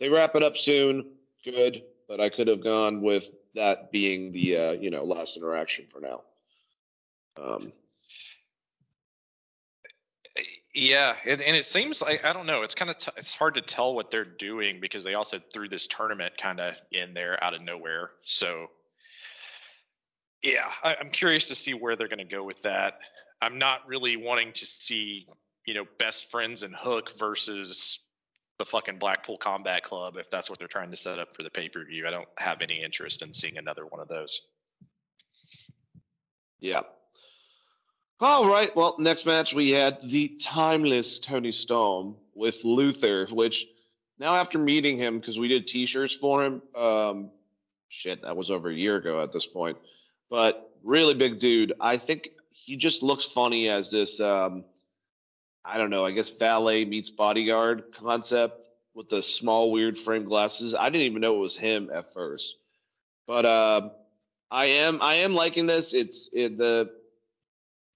they 0.00 0.08
wrap 0.08 0.34
it 0.34 0.42
up 0.42 0.56
soon, 0.56 1.10
good. 1.44 1.82
But 2.08 2.20
I 2.20 2.28
could 2.28 2.48
have 2.48 2.62
gone 2.62 3.02
with 3.02 3.24
that 3.54 3.90
being 3.92 4.30
the 4.30 4.56
uh, 4.56 4.72
you 4.72 4.90
know 4.90 5.04
last 5.04 5.36
interaction 5.36 5.86
for 5.92 6.00
now. 6.00 6.22
Um, 7.40 7.72
Yeah, 10.76 11.16
and, 11.24 11.40
and 11.40 11.56
it 11.56 11.64
seems 11.64 12.02
like 12.02 12.26
I 12.26 12.34
don't 12.34 12.44
know. 12.44 12.60
It's 12.60 12.74
kind 12.74 12.90
of 12.90 12.98
t- 12.98 13.10
it's 13.16 13.32
hard 13.32 13.54
to 13.54 13.62
tell 13.62 13.94
what 13.94 14.10
they're 14.10 14.26
doing 14.26 14.78
because 14.78 15.04
they 15.04 15.14
also 15.14 15.40
threw 15.50 15.70
this 15.70 15.86
tournament 15.86 16.36
kind 16.36 16.60
of 16.60 16.76
in 16.92 17.12
there 17.12 17.42
out 17.42 17.54
of 17.54 17.62
nowhere. 17.62 18.10
So 18.24 18.66
yeah, 20.42 20.70
I, 20.84 20.94
I'm 21.00 21.08
curious 21.08 21.48
to 21.48 21.54
see 21.54 21.72
where 21.72 21.96
they're 21.96 22.08
going 22.08 22.18
to 22.18 22.24
go 22.24 22.44
with 22.44 22.60
that. 22.62 22.98
I'm 23.40 23.58
not 23.58 23.88
really 23.88 24.18
wanting 24.18 24.52
to 24.52 24.66
see 24.66 25.26
you 25.66 25.72
know 25.72 25.86
best 25.98 26.30
friends 26.30 26.62
and 26.62 26.76
Hook 26.76 27.16
versus 27.16 28.00
the 28.58 28.66
fucking 28.66 28.98
Blackpool 28.98 29.38
Combat 29.38 29.82
Club 29.82 30.18
if 30.18 30.28
that's 30.28 30.50
what 30.50 30.58
they're 30.58 30.68
trying 30.68 30.90
to 30.90 30.96
set 30.96 31.18
up 31.18 31.34
for 31.34 31.42
the 31.42 31.50
pay 31.50 31.70
per 31.70 31.86
view. 31.86 32.06
I 32.06 32.10
don't 32.10 32.28
have 32.38 32.60
any 32.60 32.82
interest 32.82 33.26
in 33.26 33.32
seeing 33.32 33.56
another 33.56 33.86
one 33.86 34.02
of 34.02 34.08
those. 34.08 34.42
Yeah. 36.60 36.82
All 38.18 38.48
right. 38.48 38.74
Well, 38.74 38.96
next 38.98 39.26
match 39.26 39.52
we 39.52 39.68
had 39.68 39.98
the 40.02 40.28
timeless 40.42 41.18
Toni 41.18 41.50
Storm 41.50 42.16
with 42.34 42.54
Luther, 42.64 43.26
which 43.30 43.66
now 44.18 44.34
after 44.34 44.58
meeting 44.58 44.96
him, 44.96 45.18
because 45.18 45.38
we 45.38 45.48
did 45.48 45.66
T-shirts 45.66 46.14
for 46.18 46.42
him, 46.42 46.62
um, 46.74 47.30
shit, 47.90 48.22
that 48.22 48.34
was 48.34 48.50
over 48.50 48.70
a 48.70 48.74
year 48.74 48.96
ago 48.96 49.22
at 49.22 49.34
this 49.34 49.44
point, 49.44 49.76
but 50.30 50.74
really 50.82 51.12
big 51.12 51.36
dude. 51.36 51.74
I 51.78 51.98
think 51.98 52.30
he 52.48 52.76
just 52.76 53.02
looks 53.02 53.22
funny 53.22 53.68
as 53.68 53.90
this, 53.90 54.18
um, 54.18 54.64
I 55.62 55.76
don't 55.76 55.90
know, 55.90 56.06
I 56.06 56.12
guess 56.12 56.28
valet 56.28 56.86
meets 56.86 57.10
bodyguard 57.10 57.84
concept 58.00 58.62
with 58.94 59.10
the 59.10 59.20
small 59.20 59.70
weird 59.70 59.94
frame 59.94 60.24
glasses. 60.24 60.74
I 60.74 60.88
didn't 60.88 61.06
even 61.06 61.20
know 61.20 61.36
it 61.36 61.40
was 61.40 61.54
him 61.54 61.90
at 61.92 62.14
first, 62.14 62.54
but 63.26 63.44
uh, 63.44 63.90
I 64.50 64.64
am 64.66 65.02
I 65.02 65.16
am 65.16 65.34
liking 65.34 65.66
this. 65.66 65.92
It's 65.92 66.30
it, 66.32 66.56
the 66.56 66.90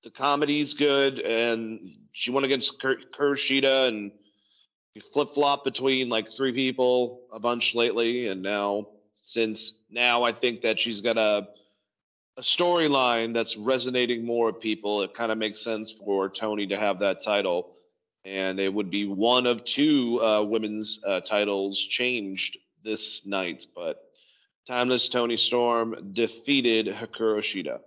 the 0.02 0.10
comedy's 0.10 0.72
good, 0.72 1.18
and 1.18 1.94
she 2.12 2.30
went 2.30 2.46
against 2.46 2.80
Kuroshita, 2.80 3.88
and 3.88 4.12
flip 5.12 5.28
flop 5.34 5.64
between 5.64 6.08
like 6.08 6.26
three 6.36 6.52
people 6.52 7.22
a 7.32 7.38
bunch 7.38 7.74
lately, 7.74 8.28
and 8.28 8.42
now 8.42 8.86
since 9.20 9.72
now 9.90 10.22
I 10.22 10.32
think 10.32 10.62
that 10.62 10.78
she's 10.78 11.00
got 11.00 11.16
a 11.16 11.48
a 12.36 12.42
storyline 12.42 13.34
that's 13.34 13.56
resonating 13.56 14.24
more 14.24 14.46
with 14.46 14.60
people. 14.60 15.02
It 15.02 15.14
kind 15.14 15.32
of 15.32 15.38
makes 15.38 15.62
sense 15.62 15.92
for 16.04 16.28
Toni 16.28 16.66
to 16.68 16.78
have 16.78 16.98
that 17.00 17.22
title, 17.22 17.72
and 18.24 18.58
it 18.58 18.72
would 18.72 18.90
be 18.90 19.06
one 19.06 19.46
of 19.46 19.62
two 19.62 20.20
uh, 20.22 20.42
women's 20.42 21.00
uh, 21.06 21.20
titles 21.20 21.78
changed 21.78 22.58
this 22.84 23.20
night, 23.24 23.64
but. 23.74 24.04
Timeless 24.68 25.08
Toni 25.08 25.34
Storm 25.34 26.12
defeated 26.12 26.86
Hikaru 26.86 27.38
Shida. 27.38 27.80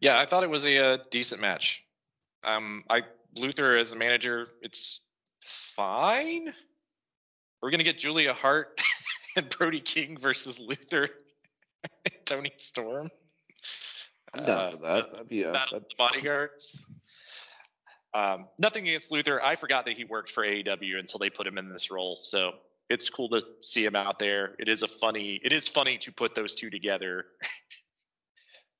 Yeah, 0.00 0.18
I 0.18 0.26
thought 0.26 0.44
it 0.44 0.50
was 0.50 0.64
a, 0.66 0.78
uh 0.78 0.98
decent 1.10 1.40
match. 1.40 1.84
Um, 2.44 2.84
I 2.88 3.02
Luther 3.36 3.76
as 3.76 3.92
a 3.92 3.96
manager, 3.96 4.46
it's 4.62 5.00
fine. 5.42 6.52
We're 7.60 7.70
gonna 7.70 7.84
get 7.84 7.98
Julia 7.98 8.32
Hart 8.32 8.80
and 9.36 9.48
Brody 9.50 9.80
King 9.80 10.16
versus 10.18 10.58
Luther, 10.60 11.08
and 12.04 12.14
Toni 12.26 12.52
Storm. 12.56 13.10
I'm 14.34 14.44
down 14.44 14.58
Uh, 14.58 14.70
for 14.72 14.76
that. 14.78 15.10
That'd 15.12 15.28
be 15.28 15.42
a, 15.42 15.52
Battle 15.52 15.78
that'd- 15.80 15.90
the 15.90 15.94
bodyguards. 15.98 16.80
Um, 18.14 18.46
nothing 18.58 18.88
against 18.88 19.10
Luther. 19.12 19.42
I 19.42 19.54
forgot 19.56 19.84
that 19.84 19.94
he 19.94 20.04
worked 20.04 20.30
for 20.30 20.42
AEW 20.44 20.98
until 20.98 21.18
they 21.18 21.28
put 21.30 21.46
him 21.46 21.58
in 21.58 21.68
this 21.68 21.90
role. 21.90 22.16
So 22.20 22.52
it's 22.88 23.10
cool 23.10 23.28
to 23.30 23.42
see 23.60 23.84
him 23.84 23.94
out 23.94 24.18
there. 24.18 24.54
It 24.58 24.68
is 24.68 24.82
a 24.82 24.88
funny. 24.88 25.38
It 25.44 25.52
is 25.52 25.68
funny 25.68 25.98
to 25.98 26.12
put 26.12 26.34
those 26.34 26.54
two 26.54 26.70
together. 26.70 27.26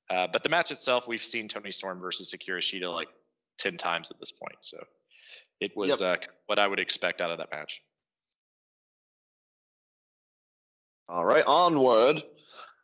uh, 0.09 0.27
but 0.31 0.43
the 0.43 0.49
match 0.49 0.71
itself, 0.71 1.07
we've 1.07 1.23
seen 1.23 1.47
Toni 1.47 1.71
Storm 1.71 1.99
versus 1.99 2.33
Akira 2.33 2.61
Shida 2.61 2.93
like 2.93 3.09
ten 3.57 3.77
times 3.77 4.11
at 4.11 4.19
this 4.19 4.31
point. 4.31 4.57
So 4.61 4.83
it 5.59 5.75
was 5.75 6.01
uh, 6.01 6.17
what 6.47 6.59
I 6.59 6.67
would 6.67 6.79
expect 6.79 7.21
out 7.21 7.31
of 7.31 7.37
that 7.37 7.51
match. 7.51 7.81
All 11.07 11.25
right, 11.25 11.43
onward. 11.45 12.23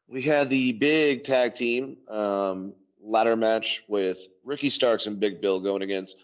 We 0.08 0.22
had 0.22 0.50
the 0.50 0.72
big 0.74 1.24
tag 1.24 1.54
team 1.54 1.98
um, 2.10 2.74
ladder 3.02 3.36
match 3.36 3.84
with 3.88 4.18
Ricky 4.44 4.70
Starks 4.70 5.06
and 5.06 5.20
Big 5.20 5.42
Bill 5.42 5.60
going 5.60 5.82
against 5.82 6.16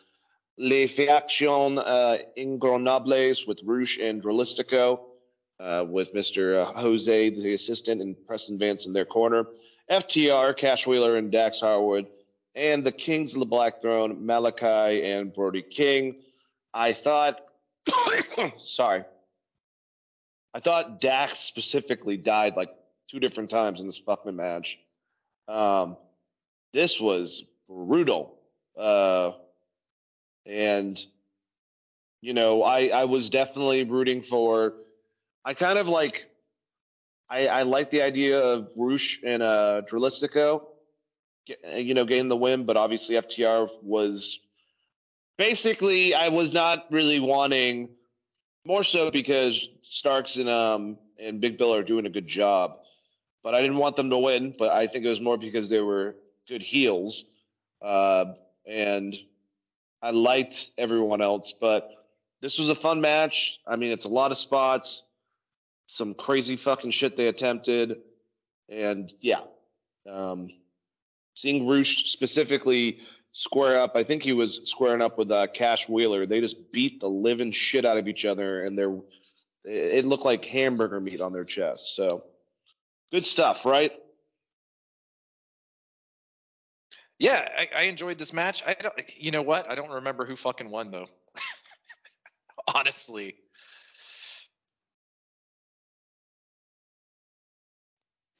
Les 0.57 0.87
Faction 0.87 1.79
uh, 1.79 2.17
Ingobernables 2.37 3.47
with 3.47 3.59
Rush 3.63 3.97
and 3.99 4.21
Dralistico, 4.21 4.99
uh, 5.59 5.85
with 5.87 6.13
Mr. 6.13 6.65
Jose, 6.75 7.29
the 7.29 7.53
assistant, 7.53 8.01
and 8.01 8.15
Preston 8.27 8.57
Vance 8.57 8.85
in 8.85 8.93
their 8.93 9.05
corner. 9.05 9.45
FTR, 9.91 10.57
Cash 10.57 10.87
Wheeler, 10.87 11.17
and 11.17 11.31
Dax 11.31 11.59
Harwood, 11.59 12.07
and 12.55 12.83
the 12.83 12.91
Kings 12.91 13.33
of 13.33 13.39
the 13.39 13.45
Black 13.45 13.81
Throne, 13.81 14.15
Malakai 14.25 15.03
and 15.03 15.33
Brody 15.33 15.61
King. 15.61 16.15
I 16.73 16.93
thought, 16.93 17.41
sorry, 18.65 19.03
I 20.53 20.59
thought 20.59 20.99
Dax 20.99 21.39
specifically 21.39 22.17
died 22.17 22.55
like 22.55 22.69
two 23.09 23.19
different 23.19 23.49
times 23.49 23.79
in 23.79 23.85
this 23.85 23.99
fucking 24.05 24.35
match. 24.35 24.77
Um, 25.47 25.97
this 26.73 26.99
was 26.99 27.43
brutal. 27.67 28.37
Uh, 28.77 29.33
and, 30.45 30.97
you 32.21 32.33
know, 32.33 32.63
I, 32.63 32.87
I 32.87 33.05
was 33.05 33.27
definitely 33.27 33.83
rooting 33.83 34.21
for, 34.21 34.73
I 35.43 35.53
kind 35.53 35.77
of 35.77 35.87
like, 35.87 36.25
I, 37.31 37.47
I 37.47 37.61
like 37.63 37.89
the 37.89 38.01
idea 38.01 38.37
of 38.37 38.67
Rush 38.75 39.17
and 39.25 39.41
uh, 39.41 39.83
Dralistico, 39.89 40.63
you 41.73 41.93
know, 41.93 42.03
getting 42.03 42.27
the 42.27 42.35
win, 42.35 42.65
but 42.65 42.75
obviously 42.75 43.15
FTR 43.15 43.69
was 43.81 44.37
basically, 45.37 46.13
I 46.13 46.27
was 46.27 46.51
not 46.51 46.87
really 46.91 47.21
wanting 47.21 47.89
more 48.65 48.83
so 48.83 49.09
because 49.09 49.65
Starks 49.81 50.35
and 50.35 50.49
um 50.49 50.97
and 51.19 51.39
Big 51.39 51.57
Bill 51.57 51.73
are 51.73 51.83
doing 51.83 52.05
a 52.05 52.09
good 52.09 52.25
job, 52.25 52.79
but 53.43 53.55
I 53.55 53.61
didn't 53.61 53.77
want 53.77 53.95
them 53.95 54.09
to 54.09 54.17
win. 54.17 54.53
But 54.57 54.69
I 54.71 54.87
think 54.87 55.05
it 55.05 55.09
was 55.09 55.21
more 55.21 55.37
because 55.37 55.69
they 55.69 55.79
were 55.79 56.15
good 56.49 56.61
heels, 56.61 57.23
uh, 57.81 58.25
and 58.65 59.15
I 60.01 60.11
liked 60.11 60.69
everyone 60.77 61.21
else. 61.21 61.53
But 61.59 61.89
this 62.41 62.57
was 62.57 62.69
a 62.69 62.75
fun 62.75 63.01
match. 63.01 63.59
I 63.67 63.75
mean, 63.75 63.91
it's 63.91 64.05
a 64.05 64.09
lot 64.09 64.31
of 64.31 64.37
spots, 64.37 65.01
some 65.91 66.13
crazy 66.13 66.55
fucking 66.55 66.91
shit 66.91 67.15
they 67.15 67.27
attempted, 67.27 67.97
and 68.69 69.11
yeah, 69.19 69.41
um, 70.09 70.49
seeing 71.35 71.67
Rush 71.67 71.95
specifically 72.05 72.99
square 73.31 73.81
up. 73.81 73.95
I 73.95 74.03
think 74.03 74.23
he 74.23 74.31
was 74.31 74.59
squaring 74.63 75.01
up 75.01 75.17
with 75.17 75.31
uh, 75.31 75.47
Cash 75.53 75.89
Wheeler. 75.89 76.25
They 76.25 76.39
just 76.39 76.71
beat 76.71 77.01
the 77.01 77.07
living 77.07 77.51
shit 77.51 77.85
out 77.85 77.97
of 77.97 78.07
each 78.07 78.23
other, 78.23 78.61
and 78.61 78.77
they're 78.77 78.95
it 79.63 80.05
looked 80.05 80.25
like 80.25 80.43
hamburger 80.43 80.99
meat 80.99 81.21
on 81.21 81.33
their 81.33 81.43
chest. 81.43 81.95
So 81.95 82.23
good 83.11 83.25
stuff, 83.25 83.65
right? 83.65 83.91
Yeah, 87.19 87.47
I, 87.55 87.81
I 87.81 87.83
enjoyed 87.83 88.17
this 88.17 88.33
match. 88.33 88.63
I 88.65 88.73
don't, 88.73 88.95
you 89.15 89.29
know 89.29 89.43
what? 89.43 89.69
I 89.69 89.75
don't 89.75 89.91
remember 89.91 90.25
who 90.25 90.35
fucking 90.35 90.71
won 90.71 90.89
though. 90.89 91.05
Honestly, 92.73 93.35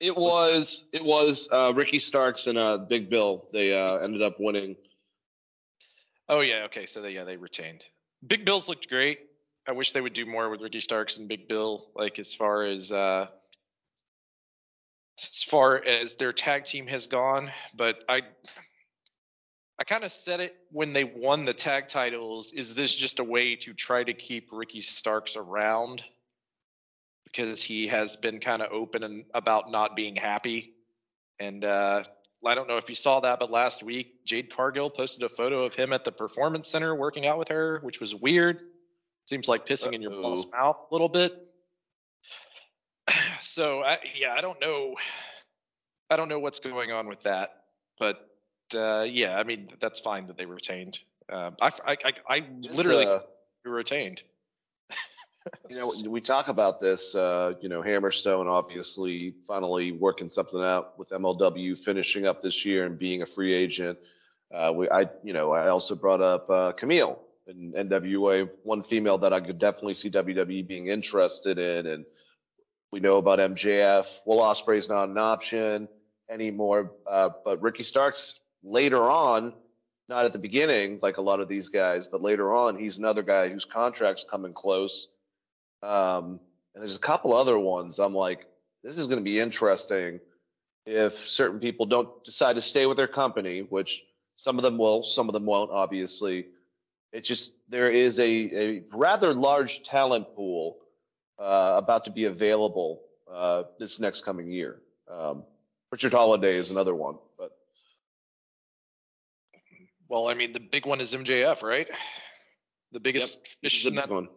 It 0.02 0.18
was 0.18 0.84
it 0.92 1.06
was 1.06 1.48
uh, 1.52 1.72
Ricky 1.76 2.00
Starks 2.00 2.48
and 2.48 2.58
uh, 2.58 2.80
Big 2.80 3.08
Bill. 3.08 3.46
They 3.54 3.72
uh, 3.72 3.98
ended 3.98 4.24
up 4.24 4.40
winning. 4.40 4.76
oh 6.28 6.40
yeah, 6.42 6.64
okay. 6.66 6.88
So 6.88 7.04
they, 7.04 7.12
yeah, 7.12 7.24
they 7.24 7.38
retained. 7.38 7.86
Big 8.26 8.44
Bills 8.44 8.68
looked 8.68 8.90
great. 8.90 9.20
I 9.68 9.74
wish 9.74 9.92
they 9.92 10.02
would 10.02 10.14
do 10.14 10.26
more 10.26 10.50
with 10.50 10.60
Ricky 10.60 10.80
Starks 10.80 11.18
and 11.18 11.28
Big 11.28 11.48
Bill, 11.48 11.88
like 11.96 12.18
as 12.18 12.34
far 12.34 12.64
as 12.64 12.92
uh, 12.92 13.28
as 15.22 15.44
far 15.44 15.86
as 15.86 16.16
their 16.16 16.34
tag 16.34 16.66
team 16.66 16.88
has 16.88 17.06
gone. 17.06 17.52
But 17.76 18.04
I 18.10 18.24
I 19.80 19.84
kind 19.84 20.04
of 20.04 20.12
said 20.12 20.40
it 20.40 20.56
when 20.72 20.94
they 20.94 21.04
won 21.04 21.46
the 21.46 21.54
tag 21.54 21.88
titles. 21.88 22.52
Is 22.54 22.74
this 22.74 22.96
just 22.96 23.20
a 23.20 23.24
way 23.24 23.56
to 23.58 23.74
try 23.74 24.04
to 24.04 24.14
keep 24.14 24.50
Ricky 24.52 24.82
Starks 24.82 25.36
around? 25.36 26.04
Because 27.32 27.64
he 27.64 27.88
has 27.88 28.18
been 28.18 28.40
kind 28.40 28.62
of 28.62 28.72
open 28.72 29.04
and 29.04 29.26
about 29.34 29.72
not 29.72 29.96
being 29.96 30.16
happy. 30.16 30.74
And 31.40 31.64
uh, 31.64 32.04
I 32.46 32.56
don't 32.56 32.68
know 32.68 32.78
if 32.78 32.90
you 32.90 32.96
saw 32.96 33.20
that, 33.22 33.40
but 33.40 33.50
last 33.50 33.84
week 33.84 34.26
Jade 34.26 34.54
Cargill 34.54 34.90
posted 34.90 35.24
a 35.24 35.30
photo 35.30 35.64
of 35.64 35.74
him 35.76 35.94
at 35.94 36.04
the 36.04 36.12
performance 36.12 36.68
center 36.68 36.94
working 36.96 37.26
out 37.26 37.38
with 37.38 37.48
her, 37.50 37.80
which 37.84 38.00
was 38.00 38.14
weird. 38.14 38.62
Seems 39.28 39.48
like 39.48 39.66
pissing 39.66 39.94
in 39.94 40.02
your 40.02 40.12
boss' 40.12 40.46
Uh-oh. 40.46 40.58
mouth 40.58 40.84
a 40.90 40.94
little 40.94 41.10
bit. 41.10 41.34
So 43.40 43.82
I, 43.84 43.98
yeah, 44.16 44.36
I 44.38 44.42
don't 44.42 44.62
know. 44.62 44.96
I 46.12 46.16
don't 46.16 46.30
know 46.30 46.38
what's 46.38 46.60
going 46.60 46.92
on 46.92 47.08
with 47.08 47.24
that, 47.24 47.64
but 47.98 48.30
uh, 48.76 49.06
yeah, 49.10 49.36
I 49.36 49.44
mean 49.44 49.70
that's 49.80 50.00
fine 50.00 50.28
that 50.28 50.38
they 50.38 50.46
retained. 50.46 51.00
Um, 51.28 51.56
I, 51.60 51.72
I, 51.86 51.98
I, 52.06 52.14
I 52.30 52.46
literally 52.72 53.08
uh, 53.08 53.20
retained. 53.66 54.22
You 55.70 55.78
know, 55.78 55.92
we 56.10 56.22
talk 56.22 56.50
about 56.50 56.80
this. 56.80 57.16
Uh, 57.16 57.54
you 57.62 57.70
know, 57.70 57.82
Hammerstone 57.82 58.46
obviously 58.46 59.34
finally 59.48 59.92
working 59.92 60.30
something 60.30 60.62
out 60.62 61.00
with 61.00 61.10
MLW, 61.10 61.84
finishing 61.84 62.28
up 62.28 62.42
this 62.42 62.64
year 62.64 62.86
and 62.86 63.00
being 63.00 63.22
a 63.22 63.26
free 63.26 63.54
agent. 63.54 63.98
Uh, 64.54 64.72
we, 64.76 64.90
I, 64.90 65.10
you 65.24 65.34
know, 65.34 65.52
I 65.52 65.70
also 65.70 65.96
brought 65.96 66.22
up 66.22 66.50
uh, 66.50 66.74
Kamille 66.74 67.18
in 67.48 67.74
NWA, 67.74 68.50
one 68.64 68.84
female 68.84 69.18
that 69.20 69.34
I 69.34 69.40
could 69.40 69.60
definitely 69.60 69.94
see 69.94 70.10
WWE 70.10 70.68
being 70.68 70.88
interested 70.88 71.58
in, 71.58 71.88
and 71.88 72.06
we 72.92 73.00
know 73.00 73.18
about 73.18 73.40
MJF. 73.40 74.06
Will 74.26 74.40
Ospreay's 74.40 74.88
not 74.90 75.10
an 75.10 75.18
option 75.18 75.88
anymore, 76.30 76.92
uh, 77.10 77.30
but 77.44 77.62
Ricky 77.62 77.84
Starks 77.84 78.40
later 78.64 79.10
on, 79.10 79.54
not 80.10 80.26
at 80.26 80.34
the 80.34 80.40
beginning 80.40 81.00
like 81.02 81.18
a 81.18 81.22
lot 81.22 81.40
of 81.40 81.48
these 81.48 81.68
guys, 81.68 82.06
but 82.06 82.22
later 82.22 82.54
on, 82.54 82.78
he's 82.78 82.98
another 82.98 83.24
guy 83.24 83.48
whose 83.50 83.66
contract's 83.66 84.26
coming 84.30 84.54
close. 84.54 85.08
Um, 85.84 86.40
and 86.74 86.82
there's 86.82 86.96
a 86.96 87.00
couple 87.00 87.34
other 87.34 87.58
ones. 87.58 88.00
I'm 88.00 88.14
like, 88.14 88.46
this 88.84 88.98
is 88.98 89.06
going 89.06 89.18
to 89.18 89.24
be 89.24 89.40
interesting 89.40 90.20
if 90.86 91.14
certain 91.26 91.60
people 91.60 91.86
don't 91.86 92.10
decide 92.24 92.54
to 92.54 92.62
stay 92.62 92.86
with 92.86 92.98
their 92.98 93.08
company, 93.08 93.62
which 93.62 94.02
some 94.36 94.58
of 94.58 94.64
them 94.64 94.78
will, 94.78 95.04
some 95.04 95.30
of 95.30 95.34
them 95.34 95.46
won't, 95.46 95.72
obviously. 95.72 96.48
It's 97.14 97.28
just 97.28 97.52
there 97.70 97.92
is 97.92 98.18
a, 98.20 98.24
a 98.24 98.84
rather 98.94 99.34
large 99.34 99.82
talent 99.84 100.34
pool 100.36 100.78
uh, 101.40 101.76
about 101.78 102.04
to 102.06 102.12
be 102.12 102.26
available 102.26 103.02
uh, 103.32 103.64
this 103.80 104.00
next 104.00 104.24
coming 104.24 104.50
year. 104.50 104.82
Um, 105.12 105.44
Richard 105.92 106.14
Holliday 106.14 106.56
is 106.56 106.70
another 106.70 106.96
one, 106.96 107.16
but 107.38 107.52
Well, 110.08 110.30
I 110.30 110.36
mean 110.36 110.54
the 110.54 110.60
big 110.60 110.86
one 110.86 111.02
is 111.02 111.14
MJF, 111.14 111.62
right? 111.64 111.88
The 112.94 113.00
biggest 113.00 113.44
this 113.44 113.54
fish 113.56 113.82
is 113.82 113.88
in 113.88 113.96
that. 113.96 114.10
one. 114.10 114.30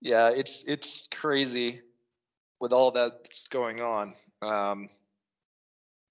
Yeah, 0.00 0.30
it's 0.30 0.64
it's 0.64 1.08
crazy 1.10 1.80
with 2.60 2.72
all 2.72 2.92
that's 2.92 3.48
going 3.48 3.80
on. 3.80 4.14
Um, 4.42 4.88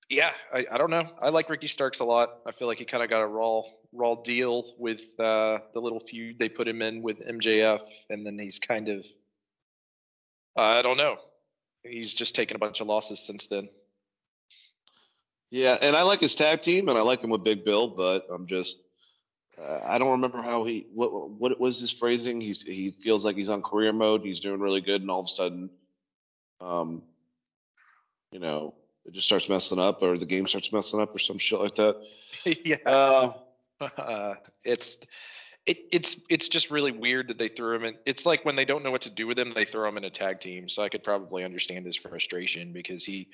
yeah, 0.09 0.31
I, 0.53 0.65
I 0.71 0.77
don't 0.77 0.89
know. 0.89 1.05
I 1.21 1.29
like 1.29 1.49
Ricky 1.49 1.67
Starks 1.67 1.99
a 1.99 2.05
lot. 2.05 2.29
I 2.45 2.51
feel 2.51 2.67
like 2.67 2.79
he 2.79 2.85
kind 2.85 3.03
of 3.03 3.09
got 3.09 3.21
a 3.21 3.27
raw 3.27 3.63
raw 3.93 4.15
deal 4.15 4.65
with 4.77 5.01
uh, 5.19 5.59
the 5.73 5.79
little 5.79 5.99
feud 5.99 6.39
they 6.39 6.49
put 6.49 6.67
him 6.67 6.81
in 6.81 7.01
with 7.01 7.19
MJF, 7.19 7.81
and 8.09 8.25
then 8.25 8.37
he's 8.39 8.59
kind 8.59 8.89
of 8.89 9.05
I 10.55 10.81
don't 10.81 10.97
know. 10.97 11.17
He's 11.83 12.13
just 12.13 12.35
taken 12.35 12.55
a 12.55 12.59
bunch 12.59 12.81
of 12.81 12.87
losses 12.87 13.19
since 13.19 13.47
then. 13.47 13.69
Yeah, 15.49 15.77
and 15.79 15.95
I 15.95 16.01
like 16.01 16.19
his 16.19 16.33
tag 16.33 16.59
team, 16.59 16.89
and 16.89 16.97
I 16.97 17.01
like 17.01 17.21
him 17.21 17.29
with 17.29 17.43
Big 17.43 17.63
Bill, 17.63 17.87
but 17.87 18.27
I'm 18.33 18.47
just 18.47 18.75
uh, 19.61 19.79
I 19.85 19.97
don't 19.97 20.11
remember 20.11 20.41
how 20.41 20.63
he 20.63 20.87
what 20.93 21.29
what 21.31 21.59
was 21.59 21.79
his 21.79 21.91
phrasing. 21.91 22.39
He's 22.39 22.61
he 22.61 22.91
feels 23.03 23.23
like 23.23 23.35
he's 23.35 23.49
on 23.49 23.61
career 23.61 23.93
mode. 23.93 24.21
He's 24.21 24.39
doing 24.39 24.59
really 24.59 24.81
good, 24.81 25.01
and 25.01 25.09
all 25.09 25.21
of 25.21 25.25
a 25.25 25.29
sudden, 25.29 25.69
um, 26.61 27.01
you 28.31 28.39
know, 28.39 28.75
it 29.05 29.13
just 29.13 29.25
starts 29.25 29.49
messing 29.49 29.79
up, 29.79 30.01
or 30.01 30.17
the 30.17 30.25
game 30.25 30.45
starts 30.45 30.71
messing 30.71 30.99
up, 30.99 31.15
or 31.15 31.19
some 31.19 31.37
shit 31.37 31.59
like 31.59 31.73
that. 31.75 31.95
yeah. 32.65 32.77
Uh, 32.85 33.33
uh, 33.97 34.35
it's 34.63 34.99
it, 35.65 35.83
it's 35.91 36.21
it's 36.29 36.49
just 36.49 36.71
really 36.71 36.91
weird 36.91 37.27
that 37.27 37.37
they 37.37 37.49
threw 37.49 37.75
him 37.75 37.83
in. 37.83 37.95
It's 38.05 38.25
like 38.25 38.45
when 38.45 38.55
they 38.55 38.65
don't 38.65 38.83
know 38.83 38.91
what 38.91 39.01
to 39.01 39.09
do 39.09 39.27
with 39.27 39.37
him, 39.37 39.53
they 39.53 39.65
throw 39.65 39.87
him 39.87 39.97
in 39.97 40.03
a 40.05 40.09
tag 40.09 40.39
team. 40.39 40.69
So 40.69 40.81
I 40.81 40.89
could 40.89 41.03
probably 41.03 41.43
understand 41.43 41.85
his 41.85 41.95
frustration 41.95 42.71
because 42.71 43.03
he, 43.03 43.27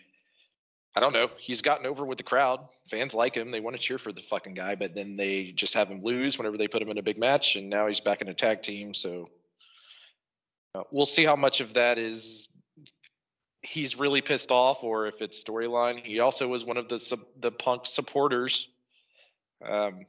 I 0.95 0.99
don't 0.99 1.13
know, 1.13 1.27
he's 1.39 1.63
gotten 1.63 1.87
over 1.87 2.05
with 2.05 2.19
the 2.19 2.23
crowd. 2.23 2.63
Fans 2.85 3.15
like 3.15 3.35
him; 3.35 3.49
they 3.49 3.59
want 3.59 3.75
to 3.75 3.81
cheer 3.81 3.97
for 3.97 4.11
the 4.11 4.21
fucking 4.21 4.53
guy. 4.53 4.75
But 4.75 4.93
then 4.93 5.15
they 5.15 5.51
just 5.51 5.73
have 5.73 5.87
him 5.87 6.03
lose 6.03 6.37
whenever 6.37 6.57
they 6.57 6.67
put 6.67 6.81
him 6.81 6.89
in 6.89 6.97
a 6.97 7.03
big 7.03 7.17
match, 7.17 7.55
and 7.55 7.69
now 7.69 7.87
he's 7.87 7.99
back 7.99 8.21
in 8.21 8.29
a 8.29 8.33
tag 8.33 8.61
team. 8.61 8.93
So 8.93 9.27
uh, 10.75 10.83
we'll 10.91 11.07
see 11.07 11.25
how 11.25 11.35
much 11.35 11.61
of 11.61 11.73
that 11.73 11.97
is 11.97 12.47
he's 13.63 13.97
really 13.97 14.21
pissed 14.21 14.51
off, 14.51 14.83
or 14.83 15.07
if 15.07 15.21
it's 15.21 15.43
storyline. 15.43 16.05
He 16.05 16.19
also 16.19 16.47
was 16.47 16.63
one 16.63 16.77
of 16.77 16.89
the 16.89 16.99
sub, 16.99 17.21
the 17.39 17.51
Punk 17.51 17.85
supporters. 17.85 18.67
Um, 19.67 20.05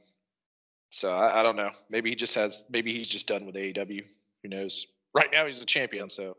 so 0.91 1.11
I, 1.11 1.39
I 1.39 1.43
don't 1.43 1.55
know. 1.55 1.71
Maybe 1.89 2.09
he 2.09 2.15
just 2.15 2.35
has. 2.35 2.63
Maybe 2.69 2.93
he's 2.93 3.07
just 3.07 3.27
done 3.27 3.45
with 3.45 3.55
AEW. 3.55 4.03
Who 4.43 4.49
knows? 4.49 4.85
Right 5.13 5.29
now 5.31 5.45
he's 5.45 5.61
a 5.61 5.65
champion, 5.65 6.09
so 6.09 6.35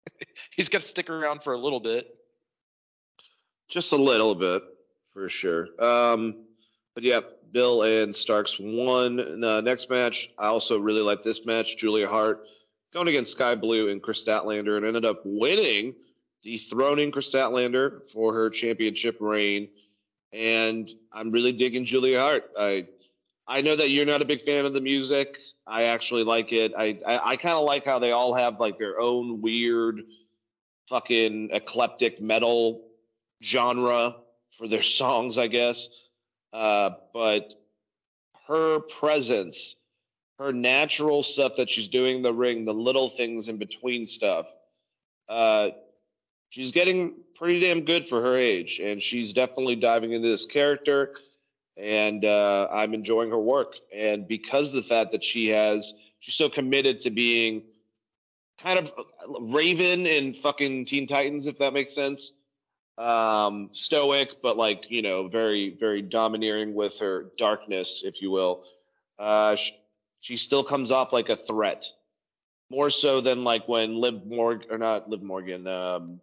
he's 0.50 0.68
got 0.68 0.80
to 0.82 0.86
stick 0.86 1.08
around 1.08 1.42
for 1.42 1.52
a 1.52 1.58
little 1.58 1.80
bit. 1.80 2.17
Just 3.68 3.92
a 3.92 3.96
little 3.96 4.34
bit 4.34 4.62
for 5.12 5.28
sure. 5.28 5.68
Um, 5.82 6.44
but 6.94 7.04
yeah, 7.04 7.20
Bill 7.52 7.82
and 7.82 8.14
Starks 8.14 8.56
won 8.58 9.16
the 9.16 9.60
next 9.60 9.90
match. 9.90 10.30
I 10.38 10.46
also 10.46 10.78
really 10.78 11.02
like 11.02 11.22
this 11.22 11.44
match. 11.44 11.76
Julia 11.76 12.08
Hart 12.08 12.44
going 12.92 13.08
against 13.08 13.32
Skye 13.32 13.54
Blue 13.54 13.90
and 13.90 14.02
Kris 14.02 14.22
Statlander 14.22 14.76
and 14.76 14.86
ended 14.86 15.04
up 15.04 15.20
winning, 15.24 15.94
dethroning 16.42 17.12
Kris 17.12 17.30
Statlander 17.30 18.00
for 18.12 18.32
her 18.32 18.48
championship 18.48 19.18
reign. 19.20 19.68
And 20.32 20.88
I'm 21.12 21.30
really 21.30 21.52
digging 21.52 21.84
Julia 21.84 22.20
Hart. 22.20 22.50
I 22.58 22.86
I 23.46 23.62
know 23.62 23.76
that 23.76 23.90
you're 23.90 24.06
not 24.06 24.20
a 24.20 24.26
big 24.26 24.42
fan 24.42 24.66
of 24.66 24.74
the 24.74 24.80
music. 24.80 25.36
I 25.66 25.84
actually 25.84 26.24
like 26.24 26.52
it. 26.52 26.72
I 26.76 26.98
I, 27.06 27.32
I 27.32 27.36
kind 27.36 27.54
of 27.54 27.64
like 27.64 27.84
how 27.84 27.98
they 27.98 28.12
all 28.12 28.34
have 28.34 28.60
like 28.60 28.78
their 28.78 29.00
own 29.00 29.40
weird, 29.40 30.02
fucking 30.88 31.50
eclectic 31.52 32.20
metal 32.20 32.87
genre 33.42 34.16
for 34.56 34.68
their 34.68 34.82
songs, 35.00 35.38
I 35.38 35.46
guess. 35.46 35.88
Uh, 36.52 36.90
but 37.12 37.48
her 38.46 38.80
presence, 38.98 39.74
her 40.38 40.52
natural 40.52 41.22
stuff 41.22 41.52
that 41.56 41.68
she's 41.68 41.88
doing 41.88 42.16
in 42.16 42.22
the 42.22 42.32
ring, 42.32 42.64
the 42.64 42.72
little 42.72 43.10
things 43.10 43.48
in 43.48 43.58
between 43.58 44.04
stuff, 44.04 44.46
uh, 45.28 45.68
she's 46.50 46.70
getting 46.70 47.14
pretty 47.36 47.60
damn 47.60 47.82
good 47.84 48.06
for 48.08 48.22
her 48.22 48.36
age, 48.36 48.80
and 48.82 49.00
she's 49.00 49.30
definitely 49.32 49.76
diving 49.76 50.12
into 50.12 50.28
this 50.28 50.44
character. 50.44 51.12
and 51.76 52.24
uh, 52.24 52.66
I'm 52.72 52.92
enjoying 52.92 53.30
her 53.30 53.38
work. 53.38 53.74
And 53.94 54.26
because 54.26 54.66
of 54.66 54.72
the 54.72 54.82
fact 54.82 55.12
that 55.12 55.22
she 55.22 55.46
has, 55.48 55.92
she's 56.18 56.34
so 56.34 56.48
committed 56.48 56.98
to 56.98 57.10
being 57.10 57.62
kind 58.60 58.78
of 58.80 58.90
Raven 59.40 60.04
in 60.06 60.32
fucking 60.34 60.86
Teen 60.86 61.06
Titans, 61.06 61.46
if 61.46 61.56
that 61.58 61.72
makes 61.72 61.94
sense. 61.94 62.32
Um, 62.98 63.68
stoic, 63.70 64.42
but 64.42 64.56
like 64.56 64.90
you 64.90 65.02
know, 65.02 65.28
very 65.28 65.76
very 65.78 66.02
domineering 66.02 66.74
with 66.74 66.98
her 66.98 67.26
darkness, 67.38 68.00
if 68.02 68.20
you 68.20 68.30
will. 68.30 68.64
Uh, 69.18 69.54
she, 69.54 69.72
she 70.20 70.36
still 70.36 70.64
comes 70.64 70.90
off 70.90 71.12
like 71.12 71.28
a 71.28 71.36
threat, 71.36 71.84
more 72.70 72.90
so 72.90 73.20
than 73.20 73.44
like 73.44 73.68
when 73.68 73.94
Liv 73.94 74.26
Morgan 74.26 74.68
or 74.70 74.78
not 74.78 75.08
Liv 75.08 75.22
Morgan, 75.22 75.66
um, 75.68 76.20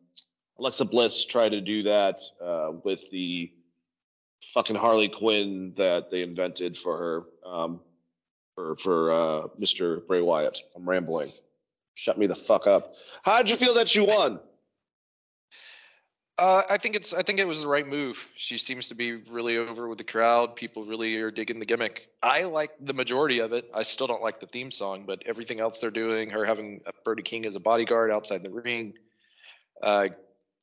Alexa 0.60 0.86
Bliss 0.86 1.24
tried 1.24 1.50
to 1.50 1.62
do 1.62 1.84
that 1.84 2.18
uh, 2.44 2.72
with 2.84 3.10
the 3.10 3.52
fucking 4.54 4.76
Harley 4.76 5.10
Quinn 5.10 5.74
that 5.78 6.10
they 6.12 6.22
invented 6.22 6.78
for 6.78 6.98
her, 6.98 7.50
um, 7.50 7.80
for 8.54 8.76
for 8.78 9.12
uh, 9.12 9.48
Mr. 9.60 10.06
Bray 10.08 10.22
Wyatt. 10.22 10.58
I'm 10.76 10.88
rambling. 10.88 11.32
Shut 11.94 12.18
me 12.18 12.28
the 12.28 12.36
fuck 12.36 12.68
up. 12.68 12.92
How'd 13.24 13.48
you 13.48 13.56
feel 13.56 13.74
that 13.76 13.88
she 13.88 14.02
won? 14.02 14.40
Uh, 16.38 16.64
I 16.70 16.78
think 16.78 16.98
it's 16.98 17.14
I 17.14 17.24
think 17.24 17.40
it 17.40 17.48
was 17.48 17.62
the 17.62 17.68
right 17.68 17.88
move. 17.88 18.30
She 18.36 18.58
seems 18.58 18.90
to 18.90 18.96
be 18.96 19.14
really 19.14 19.58
over 19.58 19.88
with 19.88 19.98
the 19.98 20.04
crowd. 20.04 20.58
People 20.58 20.84
really 20.84 21.16
are 21.16 21.32
digging 21.32 21.60
the 21.60 21.66
gimmick. 21.66 22.10
I 22.22 22.44
like 22.44 22.72
the 22.82 22.94
majority 22.94 23.40
of 23.40 23.54
it. 23.54 23.70
I 23.74 23.84
still 23.84 24.08
don't 24.08 24.22
like 24.22 24.42
the 24.42 24.48
theme 24.48 24.70
song, 24.70 25.06
but 25.06 25.24
everything 25.26 25.62
else 25.62 25.80
they're 25.80 25.92
doing, 25.92 26.30
her 26.32 26.44
having 26.44 26.82
Brody 27.06 27.24
King 27.24 27.46
as 27.46 27.56
a 27.56 27.62
bodyguard 27.62 28.12
outside 28.12 28.44
the 28.44 28.50
ring, 28.50 28.96
uh, 29.82 30.10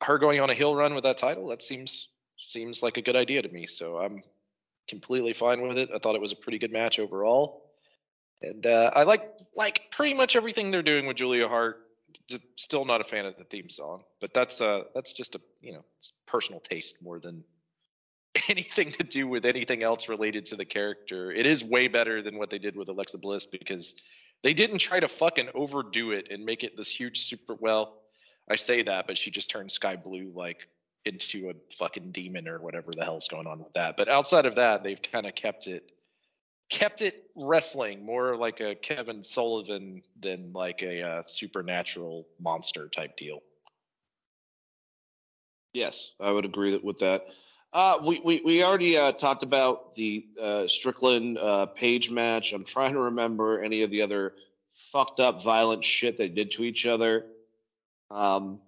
her 0.02 0.18
going 0.18 0.40
on 0.40 0.50
a 0.50 0.54
heel 0.54 0.74
run 0.74 0.94
with 0.94 1.04
that 1.04 1.16
title, 1.16 1.48
that 1.48 1.62
seems 1.62 2.08
seems 2.36 2.82
like 2.82 2.98
a 2.98 3.02
good 3.02 3.16
idea 3.16 3.40
to 3.40 3.48
me. 3.48 3.66
So 3.66 3.96
I'm 3.96 4.22
completely 4.88 5.32
fine 5.32 5.66
with 5.66 5.78
it. 5.78 5.88
I 5.94 5.98
thought 5.98 6.16
it 6.16 6.20
was 6.20 6.32
a 6.32 6.36
pretty 6.36 6.58
good 6.58 6.72
match 6.72 6.98
overall, 6.98 7.62
and 8.42 8.66
uh, 8.66 8.90
I 8.94 9.04
like 9.04 9.26
like 9.56 9.90
pretty 9.90 10.12
much 10.12 10.36
everything 10.36 10.70
they're 10.70 10.82
doing 10.82 11.06
with 11.06 11.16
Julia 11.16 11.48
Hart. 11.48 11.80
Still 12.56 12.84
not 12.84 13.00
a 13.00 13.04
fan 13.04 13.26
of 13.26 13.36
the 13.36 13.44
theme 13.44 13.68
song, 13.68 14.02
but 14.20 14.32
that's 14.32 14.60
uh 14.60 14.84
that's 14.94 15.12
just 15.12 15.34
a 15.34 15.40
you 15.60 15.72
know 15.72 15.84
personal 16.26 16.60
taste 16.60 17.02
more 17.02 17.18
than 17.18 17.44
anything 18.48 18.90
to 18.90 19.04
do 19.04 19.28
with 19.28 19.44
anything 19.44 19.82
else 19.82 20.08
related 20.08 20.46
to 20.46 20.56
the 20.56 20.64
character. 20.64 21.30
It 21.30 21.46
is 21.46 21.64
way 21.64 21.88
better 21.88 22.22
than 22.22 22.38
what 22.38 22.50
they 22.50 22.58
did 22.58 22.76
with 22.76 22.88
Alexa 22.88 23.18
Bliss 23.18 23.46
because 23.46 23.94
they 24.42 24.54
didn't 24.54 24.78
try 24.78 25.00
to 25.00 25.08
fucking 25.08 25.50
overdo 25.54 26.12
it 26.12 26.28
and 26.30 26.44
make 26.44 26.64
it 26.64 26.76
this 26.76 26.88
huge 26.88 27.20
super 27.20 27.54
well. 27.54 27.98
I 28.50 28.56
say 28.56 28.82
that, 28.82 29.06
but 29.06 29.16
she 29.16 29.30
just 29.30 29.50
turned 29.50 29.70
Skye 29.70 29.96
Blue 29.96 30.32
like 30.34 30.68
into 31.04 31.50
a 31.50 31.54
fucking 31.74 32.12
demon 32.12 32.48
or 32.48 32.60
whatever 32.60 32.92
the 32.92 33.04
hell's 33.04 33.28
going 33.28 33.46
on 33.46 33.58
with 33.58 33.72
that. 33.74 33.96
But 33.96 34.08
outside 34.08 34.46
of 34.46 34.56
that, 34.56 34.82
they've 34.82 35.00
kind 35.00 35.26
of 35.26 35.34
kept 35.34 35.66
it 35.66 35.90
kept 36.72 37.02
it 37.02 37.26
wrestling 37.36 38.04
more 38.04 38.34
like 38.34 38.60
a 38.60 38.74
Kevin 38.74 39.22
Sullivan 39.22 40.02
than 40.22 40.54
like 40.54 40.82
a 40.82 41.02
uh, 41.02 41.22
supernatural 41.26 42.26
monster 42.40 42.88
type 42.88 43.14
deal. 43.16 43.42
Yes, 45.74 46.12
I 46.18 46.30
would 46.30 46.46
agree 46.46 46.78
with 46.82 46.98
that. 47.00 47.26
Uh, 47.74 47.98
we, 48.04 48.20
we, 48.24 48.40
we 48.42 48.64
already 48.64 48.96
uh, 48.96 49.12
talked 49.12 49.42
about 49.42 49.94
the 49.94 50.26
uh, 50.40 50.66
Strickland 50.66 51.36
uh, 51.38 51.66
Page 51.66 52.10
match. 52.10 52.52
I'm 52.52 52.64
trying 52.64 52.94
to 52.94 53.00
remember 53.00 53.62
any 53.62 53.82
of 53.82 53.90
the 53.90 54.00
other 54.00 54.32
fucked 54.90 55.20
up, 55.20 55.42
violent 55.42 55.84
shit 55.84 56.16
they 56.16 56.28
did 56.28 56.50
to 56.50 56.64
each 56.64 56.86
other. 56.86 57.26
Um, 58.10 58.60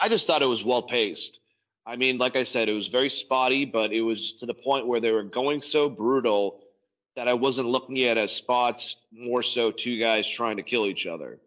I 0.00 0.08
just 0.08 0.26
thought 0.26 0.42
it 0.42 0.46
was 0.46 0.64
well 0.64 0.82
paced. 0.82 1.38
I 1.86 1.94
mean, 1.96 2.18
like 2.18 2.34
I 2.34 2.42
said, 2.42 2.68
it 2.68 2.72
was 2.72 2.88
very 2.88 3.08
spotty, 3.08 3.64
but 3.64 3.92
it 3.92 4.02
was 4.02 4.32
to 4.40 4.46
the 4.46 4.54
point 4.54 4.86
where 4.86 5.00
they 5.00 5.12
were 5.12 5.24
going 5.24 5.58
so 5.58 5.88
brutal 5.88 6.61
that 7.16 7.28
I 7.28 7.34
wasn't 7.34 7.68
looking 7.68 8.02
at 8.04 8.16
as 8.16 8.32
spots, 8.32 8.96
more 9.12 9.42
so 9.42 9.70
two 9.70 9.98
guys 9.98 10.26
trying 10.26 10.56
to 10.56 10.62
kill 10.62 10.86
each 10.86 11.06
other. 11.06 11.38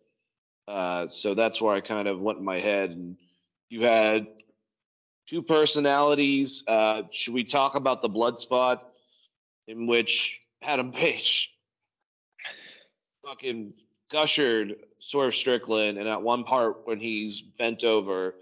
Uh, 0.68 1.08
so 1.08 1.34
that's 1.34 1.62
where 1.62 1.74
I 1.74 1.82
kind 1.82 2.08
of 2.08 2.20
went 2.20 2.40
in 2.40 2.46
my 2.46 2.60
head. 2.60 2.92
And 2.92 3.18
you 3.70 3.82
had 3.82 4.28
two 5.28 5.42
personalities. 5.42 6.64
Uh, 6.68 7.04
should 7.12 7.34
we 7.34 7.44
talk 7.44 7.76
about 7.76 8.02
the 8.02 8.10
blood 8.10 8.38
spot 8.38 8.92
in 9.68 9.88
which 9.88 10.40
Adam 10.62 10.92
Page 10.92 11.50
fucking 13.26 13.74
gushered 14.12 14.76
Swerve 15.00 15.36
Strickland, 15.36 15.98
and 15.98 16.08
at 16.08 16.22
one 16.22 16.44
part 16.44 16.88
when 16.88 17.00
he's 17.00 17.42
bent 17.60 17.84
over, 17.84 18.36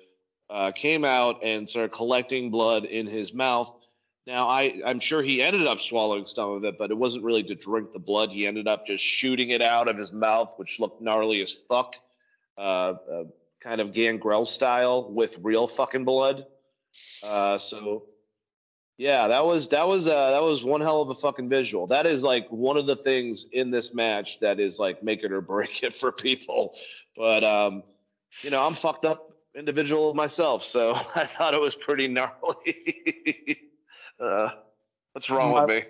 uh, 0.49 0.71
came 0.71 1.03
out 1.03 1.43
and 1.43 1.67
started 1.67 1.91
collecting 1.91 2.49
blood 2.49 2.85
in 2.85 3.05
his 3.05 3.33
mouth. 3.33 3.82
Now 4.25 4.47
I 4.47 4.81
I'm 4.85 4.99
sure 4.99 5.21
he 5.21 5.41
ended 5.41 5.67
up 5.67 5.79
swallowing 5.79 6.23
some 6.23 6.51
of 6.51 6.63
it, 6.63 6.77
but 6.77 6.91
it 6.91 6.97
wasn't 6.97 7.23
really 7.23 7.43
to 7.43 7.55
drink 7.55 7.91
the 7.91 7.99
blood. 7.99 8.29
He 8.29 8.47
ended 8.47 8.67
up 8.67 8.85
just 8.87 9.03
shooting 9.03 9.49
it 9.49 9.61
out 9.61 9.87
of 9.89 9.97
his 9.97 10.11
mouth, 10.11 10.53
which 10.57 10.79
looked 10.79 11.01
gnarly 11.01 11.41
as 11.41 11.53
fuck, 11.67 11.93
uh, 12.57 12.61
uh, 12.61 13.23
kind 13.61 13.81
of 13.81 13.93
Gangrel 13.93 14.45
style 14.45 15.11
with 15.11 15.35
real 15.41 15.67
fucking 15.67 16.05
blood. 16.05 16.45
Uh, 17.21 17.57
so 17.57 18.05
yeah, 18.97 19.27
that 19.27 19.45
was 19.45 19.67
that 19.67 19.87
was 19.87 20.07
uh, 20.07 20.31
that 20.31 20.41
was 20.41 20.63
one 20.63 20.79
hell 20.79 21.01
of 21.01 21.09
a 21.09 21.15
fucking 21.15 21.49
visual. 21.49 21.87
That 21.87 22.05
is 22.05 22.23
like 22.23 22.47
one 22.49 22.77
of 22.77 22.85
the 22.85 22.95
things 22.95 23.45
in 23.51 23.71
this 23.71 23.93
match 23.93 24.39
that 24.39 24.59
is 24.59 24.79
like 24.79 25.03
make 25.03 25.23
it 25.23 25.31
or 25.33 25.41
break 25.41 25.83
it 25.83 25.95
for 25.95 26.13
people. 26.13 26.75
But 27.17 27.43
um, 27.43 27.83
you 28.41 28.51
know, 28.51 28.65
I'm 28.65 28.75
fucked 28.75 29.03
up 29.03 29.31
individual 29.53 30.13
myself, 30.13 30.63
so 30.63 30.93
I 31.15 31.27
thought 31.27 31.53
it 31.53 31.59
was 31.59 31.75
pretty 31.75 32.07
gnarly. 32.07 33.59
uh, 34.23 34.49
what's 35.13 35.29
wrong 35.29 35.53
My- 35.53 35.65
with 35.65 35.75
me? 35.75 35.83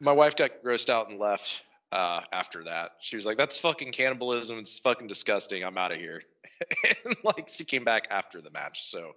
My 0.00 0.12
wife 0.12 0.36
got 0.36 0.62
grossed 0.64 0.90
out 0.90 1.08
and 1.08 1.18
left 1.18 1.64
uh, 1.90 2.20
after 2.32 2.64
that. 2.64 2.92
She 3.00 3.16
was 3.16 3.26
like, 3.26 3.36
"That's 3.36 3.58
fucking 3.58 3.92
cannibalism. 3.92 4.58
It's 4.58 4.78
fucking 4.78 5.08
disgusting. 5.08 5.64
I'm 5.64 5.76
out 5.76 5.92
of 5.92 5.98
here." 5.98 6.22
and 7.06 7.16
like 7.24 7.48
she 7.48 7.64
came 7.64 7.84
back 7.84 8.06
after 8.10 8.40
the 8.40 8.50
match. 8.50 8.90
So, 8.90 9.12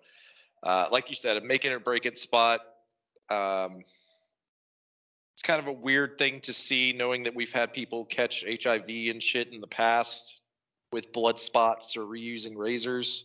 uh, 0.64 0.88
like 0.92 1.10
you 1.10 1.16
said, 1.16 1.38
a 1.38 1.42
making 1.42 1.72
or 1.72 1.80
break 1.80 2.06
it 2.06 2.18
spot. 2.18 2.62
Um, 3.30 3.82
it's 5.34 5.44
kind 5.44 5.60
of 5.60 5.68
a 5.68 5.74
weird 5.74 6.18
thing 6.18 6.42
to 6.42 6.54
see, 6.54 6.94
knowing 6.94 7.24
that 7.24 7.36
we've 7.36 7.54
had 7.54 7.74
people 7.74 8.06
catch 8.06 8.44
HIV 8.44 8.90
and 8.90 9.24
shit 9.24 9.54
in 9.54 9.62
the 9.62 9.68
past 9.68 10.38
with 10.92 11.12
blood 11.12 11.40
spots 11.40 11.96
or 11.96 12.02
reusing 12.02 12.56
razors. 12.56 13.24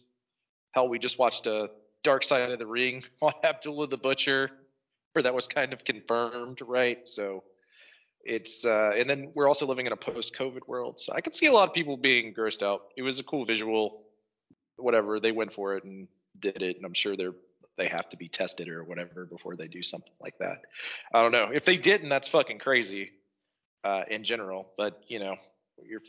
Hell, 0.72 0.88
we 0.88 0.98
just 0.98 1.18
watched 1.18 1.46
a 1.46 1.70
Dark 2.02 2.22
Side 2.22 2.50
of 2.50 2.58
the 2.58 2.66
Ring 2.66 3.02
on 3.20 3.32
Abdullah 3.42 3.88
the 3.88 3.96
Butcher, 3.96 4.50
where 5.16 5.22
that 5.22 5.34
was 5.34 5.46
kind 5.46 5.72
of 5.72 5.82
confirmed, 5.82 6.60
right? 6.60 7.08
So 7.08 7.42
it's 8.22 8.64
uh, 8.66 8.92
and 8.94 9.08
then 9.08 9.32
we're 9.34 9.48
also 9.48 9.66
living 9.66 9.86
in 9.86 9.92
a 9.92 9.96
post-COVID 9.96 10.68
world, 10.68 11.00
so 11.00 11.12
I 11.14 11.22
could 11.22 11.34
see 11.34 11.46
a 11.46 11.52
lot 11.52 11.68
of 11.68 11.74
people 11.74 11.96
being 11.96 12.34
grossed 12.34 12.62
out. 12.62 12.82
It 12.96 13.02
was 13.02 13.18
a 13.18 13.24
cool 13.24 13.44
visual, 13.46 14.04
whatever 14.76 15.18
they 15.18 15.32
went 15.32 15.52
for 15.52 15.76
it 15.76 15.84
and 15.84 16.06
did 16.38 16.60
it, 16.62 16.76
and 16.76 16.84
I'm 16.84 16.92
sure 16.92 17.16
they're 17.16 17.34
they 17.78 17.88
have 17.88 18.08
to 18.10 18.16
be 18.16 18.28
tested 18.28 18.68
or 18.68 18.84
whatever 18.84 19.26
before 19.26 19.56
they 19.56 19.68
do 19.68 19.82
something 19.82 20.12
like 20.20 20.38
that. 20.38 20.58
I 21.12 21.22
don't 21.22 21.32
know 21.32 21.50
if 21.52 21.64
they 21.64 21.76
didn't, 21.76 22.08
that's 22.08 22.28
fucking 22.28 22.58
crazy 22.58 23.12
uh, 23.84 24.04
in 24.08 24.22
general. 24.22 24.70
But 24.76 25.02
you 25.08 25.18
know, 25.18 25.36
you're 25.82 26.02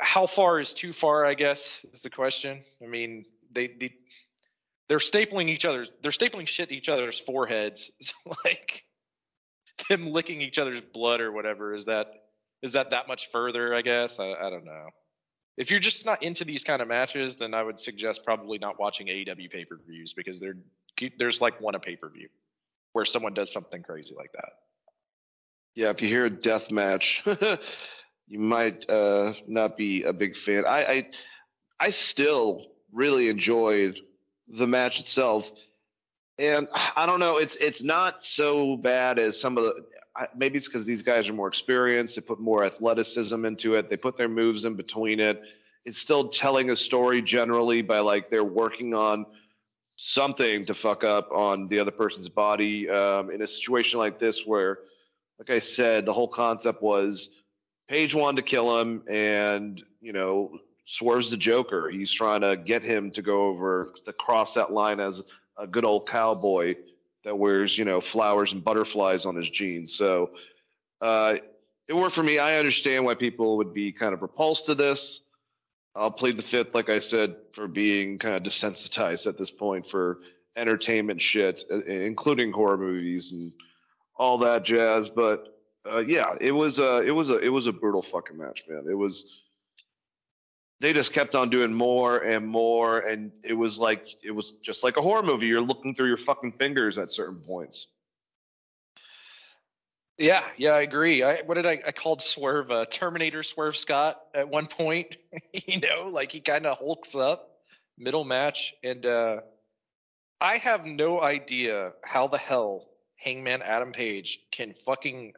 how 0.00 0.26
far 0.26 0.60
is 0.60 0.74
too 0.74 0.92
far? 0.92 1.24
I 1.24 1.34
guess 1.34 1.84
is 1.92 2.02
the 2.02 2.10
question. 2.10 2.60
I 2.82 2.86
mean, 2.86 3.24
they, 3.52 3.68
they 3.68 3.94
they're 4.88 4.98
stapling 4.98 5.48
each 5.48 5.64
other's 5.64 5.92
they're 6.02 6.12
stapling 6.12 6.46
shit 6.46 6.72
each 6.72 6.88
other's 6.88 7.18
foreheads. 7.18 7.90
Like 8.44 8.84
them 9.88 10.06
licking 10.06 10.40
each 10.40 10.58
other's 10.58 10.80
blood 10.80 11.20
or 11.20 11.32
whatever 11.32 11.74
is 11.74 11.86
that 11.86 12.06
is 12.62 12.72
that 12.72 12.90
that 12.90 13.08
much 13.08 13.30
further 13.30 13.74
i 13.74 13.82
guess? 13.82 14.18
I, 14.18 14.32
I 14.32 14.50
don't 14.50 14.64
know. 14.64 14.88
If 15.56 15.70
you're 15.70 15.80
just 15.80 16.04
not 16.06 16.22
into 16.22 16.44
these 16.44 16.64
kind 16.64 16.80
of 16.80 16.88
matches 16.88 17.36
then 17.36 17.54
i 17.54 17.62
would 17.62 17.78
suggest 17.78 18.24
probably 18.24 18.58
not 18.58 18.78
watching 18.78 19.08
aew 19.08 19.50
pay-per-views 19.50 20.14
because 20.14 20.42
there's 21.18 21.40
like 21.40 21.60
one 21.60 21.74
a 21.74 21.80
pay-per-view 21.80 22.28
where 22.92 23.04
someone 23.04 23.34
does 23.34 23.52
something 23.52 23.82
crazy 23.82 24.14
like 24.16 24.32
that. 24.32 24.50
Yeah, 25.74 25.90
if 25.90 26.00
you 26.00 26.08
hear 26.08 26.26
a 26.26 26.30
death 26.30 26.70
match, 26.70 27.22
you 28.28 28.38
might 28.38 28.88
uh, 28.88 29.34
not 29.46 29.76
be 29.76 30.04
a 30.04 30.12
big 30.12 30.36
fan. 30.36 30.64
I, 30.64 30.84
I 30.84 31.08
I 31.80 31.88
still 31.90 32.66
really 32.92 33.28
enjoyed 33.28 33.98
the 34.48 34.66
match 34.66 34.98
itself, 34.98 35.46
and 36.38 36.68
I 36.74 37.06
don't 37.06 37.20
know. 37.20 37.36
It's 37.36 37.54
it's 37.60 37.82
not 37.82 38.20
so 38.20 38.76
bad 38.76 39.18
as 39.18 39.38
some 39.38 39.56
of 39.58 39.64
the. 39.64 39.84
Maybe 40.36 40.56
it's 40.56 40.66
because 40.66 40.86
these 40.86 41.02
guys 41.02 41.26
are 41.26 41.32
more 41.32 41.48
experienced. 41.48 42.14
They 42.14 42.20
put 42.20 42.38
more 42.38 42.64
athleticism 42.64 43.44
into 43.44 43.74
it. 43.74 43.90
They 43.90 43.96
put 43.96 44.16
their 44.16 44.28
moves 44.28 44.64
in 44.64 44.74
between 44.74 45.18
it. 45.18 45.42
It's 45.84 45.98
still 45.98 46.28
telling 46.28 46.70
a 46.70 46.76
story 46.76 47.20
generally 47.20 47.82
by 47.82 47.98
like 47.98 48.30
they're 48.30 48.44
working 48.44 48.94
on 48.94 49.26
something 49.96 50.64
to 50.66 50.74
fuck 50.74 51.02
up 51.02 51.30
on 51.32 51.66
the 51.66 51.80
other 51.80 51.90
person's 51.90 52.28
body. 52.28 52.88
Um, 52.88 53.30
in 53.30 53.42
a 53.42 53.46
situation 53.46 53.98
like 53.98 54.18
this, 54.18 54.42
where, 54.46 54.78
like 55.38 55.50
I 55.50 55.58
said, 55.58 56.04
the 56.04 56.12
whole 56.12 56.28
concept 56.28 56.80
was 56.80 57.28
Page 57.88 58.14
wanted 58.14 58.42
to 58.42 58.50
kill 58.50 58.80
him, 58.80 59.02
and 59.08 59.82
you 60.00 60.14
know, 60.14 60.58
Swerve's 60.84 61.30
the 61.30 61.36
Joker. 61.36 61.88
He's 61.88 62.12
trying 62.12 62.42
to 62.42 62.56
get 62.56 62.82
him 62.82 63.10
to 63.12 63.22
go 63.22 63.46
over 63.46 63.92
to 64.04 64.12
cross 64.12 64.54
that 64.54 64.72
line 64.72 65.00
as 65.00 65.20
a 65.58 65.66
good 65.66 65.84
old 65.84 66.08
cowboy 66.08 66.76
that 67.24 67.36
wears 67.36 67.76
you 67.76 67.84
know 67.84 68.00
flowers 68.00 68.52
and 68.52 68.62
butterflies 68.62 69.24
on 69.24 69.34
his 69.34 69.48
jeans. 69.48 69.96
So 69.96 70.30
uh, 71.00 71.36
it 71.88 71.94
worked 71.94 72.14
for 72.14 72.22
me. 72.22 72.38
I 72.38 72.58
understand 72.58 73.04
why 73.04 73.14
people 73.14 73.56
would 73.56 73.72
be 73.72 73.92
kind 73.92 74.14
of 74.14 74.22
repulsed 74.22 74.66
to 74.66 74.74
this. 74.74 75.20
I'll 75.96 76.10
plead 76.10 76.36
the 76.36 76.42
fifth, 76.42 76.74
like 76.74 76.90
I 76.90 76.98
said, 76.98 77.36
for 77.54 77.68
being 77.68 78.18
kind 78.18 78.34
of 78.34 78.42
desensitized 78.42 79.26
at 79.26 79.38
this 79.38 79.50
point 79.50 79.86
for 79.90 80.18
entertainment 80.56 81.20
shit, 81.20 81.60
uh, 81.70 81.82
including 81.84 82.52
horror 82.52 82.76
movies 82.76 83.30
and 83.32 83.52
all 84.16 84.36
that 84.38 84.64
jazz. 84.64 85.08
But 85.08 85.56
uh, 85.90 86.00
yeah, 86.00 86.34
it 86.40 86.52
was 86.52 86.78
a 86.78 86.98
it 87.02 87.12
was 87.12 87.30
a 87.30 87.38
it 87.38 87.50
was 87.50 87.66
a 87.66 87.72
brutal 87.72 88.02
fucking 88.02 88.36
match, 88.36 88.62
man. 88.68 88.84
It 88.90 88.94
was. 88.94 89.22
They 90.80 90.92
just 90.92 91.12
kept 91.12 91.34
on 91.34 91.50
doing 91.50 91.72
more 91.72 92.18
and 92.18 92.46
more, 92.46 92.98
and 92.98 93.30
it 93.42 93.54
was 93.54 93.78
like 93.78 94.06
it 94.22 94.32
was 94.32 94.52
just 94.64 94.82
like 94.82 94.96
a 94.96 95.02
horror 95.02 95.22
movie. 95.22 95.46
You're 95.46 95.60
looking 95.60 95.94
through 95.94 96.08
your 96.08 96.16
fucking 96.18 96.52
fingers 96.52 96.98
at 96.98 97.10
certain 97.10 97.40
points. 97.40 97.86
Yeah, 100.18 100.44
yeah, 100.56 100.72
I 100.72 100.80
agree. 100.80 101.22
I 101.22 101.42
what 101.42 101.54
did 101.54 101.66
I 101.66 101.82
I 101.86 101.92
called 101.92 102.22
Swerve 102.22 102.70
uh, 102.70 102.84
Terminator 102.86 103.42
Swerve 103.42 103.76
Scott 103.76 104.20
at 104.34 104.48
one 104.48 104.66
point. 104.66 105.16
you 105.52 105.80
know, 105.80 106.08
like 106.08 106.32
he 106.32 106.40
kind 106.40 106.66
of 106.66 106.78
hulks 106.78 107.14
up 107.14 107.50
middle 107.96 108.24
match, 108.24 108.74
and 108.82 109.04
uh 109.06 109.40
I 110.40 110.58
have 110.58 110.84
no 110.84 111.22
idea 111.22 111.92
how 112.04 112.26
the 112.26 112.38
hell 112.38 112.86
Hangman 113.16 113.62
Adam 113.62 113.92
Page 113.92 114.40
can 114.52 114.74
fucking 114.74 115.32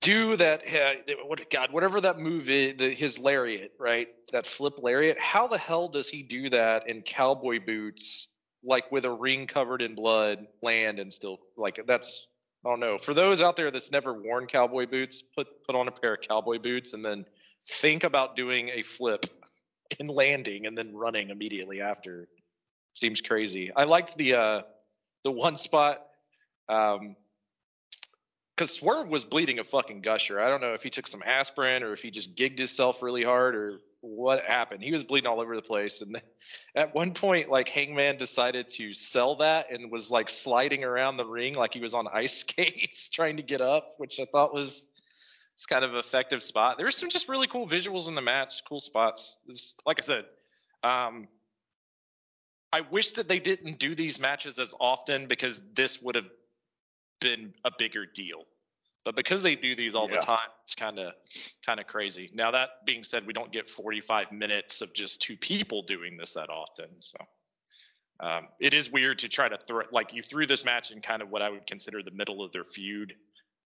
do 0.00 0.36
that. 0.36 0.62
Uh, 0.66 1.14
what 1.26 1.48
God, 1.50 1.72
whatever 1.72 2.00
that 2.00 2.18
move 2.18 2.48
is, 2.48 2.76
the, 2.78 2.90
his 2.90 3.18
lariat, 3.18 3.72
right? 3.78 4.08
That 4.32 4.46
flip 4.46 4.82
lariat. 4.82 5.20
How 5.20 5.46
the 5.46 5.58
hell 5.58 5.88
does 5.88 6.08
he 6.08 6.22
do 6.22 6.50
that 6.50 6.88
in 6.88 7.02
cowboy 7.02 7.60
boots, 7.64 8.28
like 8.64 8.90
with 8.90 9.04
a 9.04 9.10
ring 9.10 9.46
covered 9.46 9.82
in 9.82 9.94
blood, 9.94 10.46
land 10.62 10.98
and 10.98 11.12
still 11.12 11.38
like 11.56 11.80
that's 11.86 12.28
I 12.64 12.68
don't 12.68 12.80
know. 12.80 12.98
For 12.98 13.14
those 13.14 13.40
out 13.40 13.56
there 13.56 13.70
that's 13.70 13.90
never 13.90 14.12
worn 14.12 14.46
cowboy 14.46 14.86
boots, 14.86 15.22
put 15.22 15.48
put 15.66 15.74
on 15.74 15.88
a 15.88 15.92
pair 15.92 16.14
of 16.14 16.20
cowboy 16.20 16.58
boots 16.58 16.92
and 16.92 17.04
then 17.04 17.24
think 17.68 18.04
about 18.04 18.36
doing 18.36 18.70
a 18.70 18.82
flip 18.82 19.26
in 19.98 20.06
landing 20.06 20.66
and 20.66 20.76
then 20.76 20.94
running 20.94 21.30
immediately 21.30 21.80
after. 21.80 22.28
Seems 22.92 23.20
crazy. 23.20 23.70
I 23.74 23.84
liked 23.84 24.16
the 24.16 24.34
uh 24.34 24.62
the 25.24 25.30
one 25.30 25.56
spot 25.56 26.06
um 26.68 27.16
because 28.60 28.74
Swerve 28.74 29.08
was 29.08 29.24
bleeding 29.24 29.58
a 29.58 29.64
fucking 29.64 30.02
gusher. 30.02 30.38
I 30.38 30.50
don't 30.50 30.60
know 30.60 30.74
if 30.74 30.82
he 30.82 30.90
took 30.90 31.06
some 31.06 31.22
aspirin 31.24 31.82
or 31.82 31.94
if 31.94 32.02
he 32.02 32.10
just 32.10 32.36
gigged 32.36 32.58
himself 32.58 33.02
really 33.02 33.24
hard 33.24 33.54
or 33.54 33.80
what 34.02 34.44
happened. 34.44 34.82
He 34.82 34.92
was 34.92 35.02
bleeding 35.02 35.30
all 35.30 35.40
over 35.40 35.56
the 35.56 35.62
place. 35.62 36.02
And 36.02 36.20
at 36.74 36.94
one 36.94 37.14
point, 37.14 37.48
like 37.48 37.70
Hangman 37.70 38.18
decided 38.18 38.68
to 38.74 38.92
sell 38.92 39.36
that 39.36 39.72
and 39.72 39.90
was 39.90 40.10
like 40.10 40.28
sliding 40.28 40.84
around 40.84 41.16
the 41.16 41.24
ring 41.24 41.54
like 41.54 41.72
he 41.72 41.80
was 41.80 41.94
on 41.94 42.06
ice 42.12 42.40
skates 42.40 43.08
trying 43.08 43.38
to 43.38 43.42
get 43.42 43.62
up, 43.62 43.94
which 43.96 44.20
I 44.20 44.26
thought 44.30 44.52
was 44.52 44.86
it's 45.54 45.64
kind 45.64 45.82
of 45.82 45.94
effective 45.94 46.42
spot. 46.42 46.76
There 46.76 46.86
were 46.86 46.90
some 46.90 47.08
just 47.08 47.30
really 47.30 47.46
cool 47.46 47.66
visuals 47.66 48.08
in 48.08 48.14
the 48.14 48.20
match, 48.20 48.62
cool 48.68 48.80
spots. 48.80 49.38
It's, 49.46 49.74
like 49.86 49.98
I 50.00 50.02
said, 50.02 50.24
um, 50.82 51.28
I 52.74 52.82
wish 52.82 53.12
that 53.12 53.26
they 53.26 53.38
didn't 53.38 53.78
do 53.78 53.94
these 53.94 54.20
matches 54.20 54.58
as 54.58 54.74
often 54.78 55.28
because 55.28 55.62
this 55.74 56.02
would 56.02 56.16
have 56.16 56.26
been 57.20 57.54
a 57.64 57.70
bigger 57.76 58.06
deal. 58.06 58.44
But 59.04 59.16
because 59.16 59.42
they 59.42 59.54
do 59.54 59.74
these 59.74 59.94
all 59.94 60.08
Yeah. 60.10 60.20
the 60.20 60.26
time, 60.26 60.48
it's 60.62 60.74
kind 60.74 60.98
of 60.98 61.14
kind 61.64 61.80
of 61.80 61.86
crazy. 61.86 62.30
Now 62.34 62.50
that 62.50 62.84
being 62.84 63.04
said, 63.04 63.26
we 63.26 63.32
don't 63.32 63.50
get 63.52 63.68
45 63.68 64.30
minutes 64.32 64.82
of 64.82 64.92
just 64.92 65.22
two 65.22 65.36
people 65.36 65.82
doing 65.82 66.16
this 66.16 66.34
that 66.34 66.50
often. 66.50 66.88
So 67.00 67.16
um, 68.20 68.48
it 68.58 68.74
is 68.74 68.90
weird 68.90 69.20
to 69.20 69.28
try 69.28 69.48
to 69.48 69.56
throw 69.56 69.84
like 69.90 70.12
you 70.12 70.22
threw 70.22 70.46
this 70.46 70.64
match 70.64 70.90
in 70.90 71.00
kind 71.00 71.22
of 71.22 71.30
what 71.30 71.42
I 71.42 71.48
would 71.48 71.66
consider 71.66 72.02
the 72.02 72.10
middle 72.10 72.42
of 72.42 72.52
their 72.52 72.64
feud, 72.64 73.14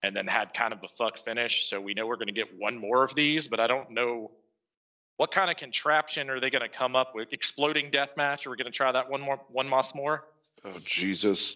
and 0.02 0.16
then 0.16 0.26
had 0.26 0.54
kind 0.54 0.74
of 0.74 0.84
a 0.84 0.88
fuck 0.88 1.18
finish. 1.20 1.70
So 1.70 1.80
we 1.80 1.94
know 1.94 2.08
we're 2.08 2.16
going 2.16 2.28
to 2.28 2.34
get 2.34 2.58
one 2.58 2.78
more 2.80 3.04
of 3.04 3.14
these, 3.14 3.48
but 3.48 3.60
I 3.60 3.68
don't 3.68 3.92
know 3.92 4.32
what 5.18 5.32
kind 5.32 5.52
of 5.52 5.58
contraption 5.58 6.30
are 6.30 6.40
they 6.40 6.50
going 6.50 6.62
to 6.62 6.70
come 6.70 6.96
up 6.96 7.14
with. 7.14 7.34
Exploding 7.34 7.92
death 7.92 8.18
match? 8.18 8.48
Are 8.48 8.50
we 8.50 8.58
going 8.58 8.72
to 8.72 8.76
try 8.76 8.92
that 8.92 9.10
one 9.10 9.22
more 9.22 9.40
one 9.50 9.70
moss 9.70 9.94
more? 9.94 10.26
Oh 10.66 10.80
Jesus. 10.84 11.56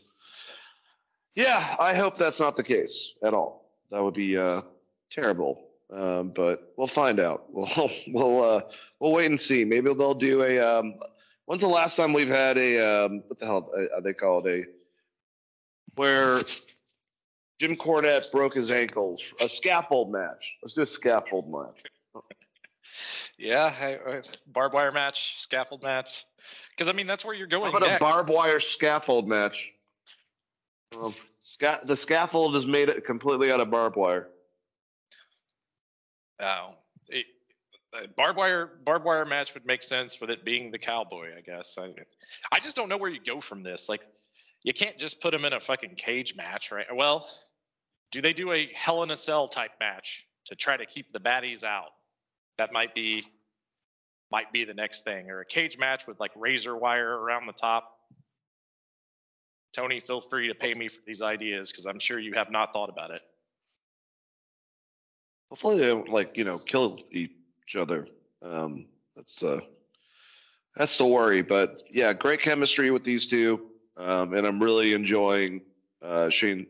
Yeah, 1.35 1.75
I 1.79 1.95
hope 1.95 2.17
that's 2.17 2.39
not 2.39 2.55
the 2.55 2.63
case 2.63 3.09
at 3.23 3.33
all. 3.33 3.71
That 3.91 4.03
would 4.03 4.13
be 4.13 4.37
uh, 4.37 4.61
terrible. 5.09 5.65
Um, 5.91 6.31
but 6.35 6.73
we'll 6.77 6.87
find 6.87 7.19
out. 7.19 7.45
We'll 7.53 7.91
we'll 8.07 8.43
uh, 8.43 8.61
we'll 8.99 9.11
wait 9.11 9.27
and 9.27 9.39
see. 9.39 9.63
Maybe 9.63 9.93
they'll 9.93 10.13
do 10.13 10.43
a. 10.43 10.59
Um, 10.59 10.95
when's 11.45 11.61
the 11.61 11.67
last 11.67 11.95
time 11.95 12.13
we've 12.13 12.27
had 12.27 12.57
a 12.57 12.79
um, 13.05 13.23
what 13.27 13.39
the 13.39 13.45
hell 13.45 13.71
uh, 13.75 13.99
they 13.99 14.13
call 14.13 14.45
it 14.45 14.49
a 14.49 14.65
where 15.95 16.41
Jim 17.59 17.75
Cornette 17.75 18.31
broke 18.31 18.55
his 18.55 18.71
ankles 18.71 19.21
a 19.39 19.47
scaffold 19.47 20.11
match. 20.11 20.53
Let's 20.63 20.73
do 20.73 20.81
a 20.81 20.85
scaffold 20.85 21.51
match. 21.51 22.23
Yeah, 23.37 23.73
I, 23.79 23.97
I, 24.09 24.21
barbed 24.47 24.73
wire 24.73 24.91
match, 24.91 25.39
scaffold 25.41 25.83
match. 25.83 26.25
Because 26.71 26.87
I 26.87 26.93
mean 26.93 27.07
that's 27.07 27.25
where 27.25 27.35
you're 27.35 27.47
How 27.47 27.59
going 27.59 27.69
about 27.69 27.83
a 27.83 27.87
next. 27.87 27.99
barbed 27.99 28.29
wire 28.29 28.59
scaffold 28.59 29.27
match? 29.27 29.72
Um, 31.01 31.13
sca- 31.41 31.81
the 31.85 31.95
scaffold 31.95 32.55
is 32.55 32.65
made 32.65 32.91
completely 33.05 33.51
out 33.51 33.59
of 33.59 33.69
barbed 33.69 33.95
wire. 33.95 34.29
Oh, 36.39 36.75
barbed 38.15 38.37
wire 38.37 38.71
barbed 38.83 39.05
wire 39.05 39.25
match 39.25 39.53
would 39.53 39.65
make 39.65 39.83
sense 39.83 40.19
with 40.19 40.29
it 40.29 40.43
being 40.43 40.71
the 40.71 40.79
cowboy, 40.79 41.29
I 41.37 41.41
guess. 41.41 41.75
I, 41.77 41.93
I 42.51 42.59
just 42.59 42.75
don't 42.75 42.89
know 42.89 42.97
where 42.97 43.09
you 43.09 43.19
go 43.23 43.39
from 43.39 43.63
this. 43.63 43.89
Like, 43.89 44.01
you 44.63 44.73
can't 44.73 44.97
just 44.97 45.21
put 45.21 45.33
him 45.33 45.45
in 45.45 45.53
a 45.53 45.59
fucking 45.59 45.95
cage 45.95 46.35
match, 46.35 46.71
right? 46.71 46.85
Well, 46.93 47.29
do 48.11 48.21
they 48.21 48.33
do 48.33 48.51
a 48.51 48.69
Hell 48.73 49.03
in 49.03 49.11
a 49.11 49.17
Cell 49.17 49.47
type 49.47 49.71
match 49.79 50.25
to 50.45 50.55
try 50.55 50.77
to 50.77 50.85
keep 50.85 51.11
the 51.11 51.19
baddies 51.19 51.63
out? 51.63 51.91
That 52.57 52.71
might 52.71 52.93
be 52.95 53.25
might 54.31 54.51
be 54.51 54.65
the 54.65 54.73
next 54.73 55.03
thing, 55.03 55.29
or 55.29 55.41
a 55.41 55.45
cage 55.45 55.77
match 55.77 56.07
with 56.07 56.19
like 56.19 56.31
razor 56.35 56.75
wire 56.75 57.17
around 57.19 57.45
the 57.45 57.53
top. 57.53 57.92
Tony, 59.73 59.99
feel 59.99 60.21
free 60.21 60.47
to 60.47 60.55
pay 60.55 60.73
me 60.73 60.87
for 60.87 61.01
these 61.05 61.21
ideas 61.21 61.71
because 61.71 61.85
I'm 61.85 61.99
sure 61.99 62.19
you 62.19 62.33
have 62.33 62.51
not 62.51 62.73
thought 62.73 62.89
about 62.89 63.11
it. 63.11 63.21
Hopefully 65.49 65.79
they 65.79 65.87
don't 65.87 66.09
like 66.09 66.37
you 66.37 66.43
know 66.43 66.59
kill 66.59 66.99
each 67.11 67.75
other. 67.77 68.07
Um, 68.41 68.85
that's 69.15 69.41
uh, 69.41 69.59
that's 70.75 70.97
the 70.97 71.05
worry. 71.05 71.41
But 71.41 71.75
yeah, 71.91 72.13
great 72.13 72.41
chemistry 72.41 72.91
with 72.91 73.03
these 73.03 73.29
two, 73.29 73.67
um, 73.97 74.33
and 74.33 74.45
I'm 74.45 74.61
really 74.61 74.93
enjoying 74.93 75.61
uh, 76.01 76.29
Shane 76.29 76.67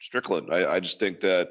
Strickland. 0.00 0.52
I, 0.52 0.74
I 0.74 0.80
just 0.80 0.98
think 0.98 1.20
that 1.20 1.48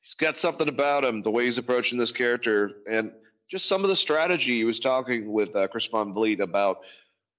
he's 0.00 0.14
got 0.18 0.36
something 0.36 0.68
about 0.68 1.04
him, 1.04 1.22
the 1.22 1.30
way 1.30 1.44
he's 1.44 1.58
approaching 1.58 1.98
this 1.98 2.10
character, 2.10 2.72
and 2.88 3.10
just 3.50 3.66
some 3.66 3.84
of 3.84 3.88
the 3.88 3.96
strategy 3.96 4.58
he 4.58 4.64
was 4.64 4.78
talking 4.78 5.32
with 5.32 5.54
uh, 5.54 5.68
Chris 5.68 5.86
Van 5.92 6.12
Vliet 6.12 6.40
about 6.40 6.80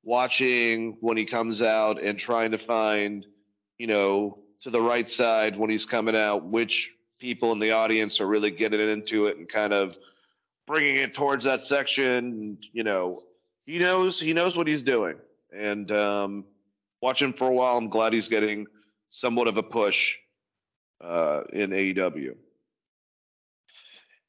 watching 0.07 0.95
when 1.01 1.17
he 1.17 1.25
comes 1.25 1.61
out 1.61 2.01
and 2.01 2.17
trying 2.17 2.49
to 2.49 2.57
find, 2.57 3.25
you 3.77 3.87
know, 3.87 4.39
to 4.63 4.69
the 4.69 4.81
right 4.81 5.07
side 5.07 5.57
when 5.57 5.69
he's 5.69 5.83
coming 5.83 6.15
out, 6.15 6.45
which 6.45 6.89
people 7.19 7.51
in 7.51 7.59
the 7.59 7.71
audience 7.71 8.21
are 8.21 8.25
really 8.25 8.49
getting 8.49 8.79
into 8.79 9.25
it 9.25 9.35
and 9.37 9.51
kind 9.51 9.73
of 9.73 9.97
bringing 10.65 10.95
it 10.95 11.13
towards 11.13 11.43
that 11.43 11.59
section. 11.59 12.57
You 12.71 12.85
know, 12.85 13.23
he 13.65 13.79
knows 13.79 14.17
he 14.17 14.31
knows 14.31 14.55
what 14.55 14.65
he's 14.65 14.81
doing, 14.81 15.17
and 15.53 15.91
um, 15.91 16.45
watching 17.01 17.33
for 17.33 17.49
a 17.49 17.53
while, 17.53 17.77
I'm 17.77 17.89
glad 17.89 18.13
he's 18.13 18.27
getting 18.27 18.65
somewhat 19.09 19.47
of 19.47 19.57
a 19.57 19.63
push 19.63 20.13
uh, 21.01 21.41
in 21.51 21.71
AEW. 21.71 22.33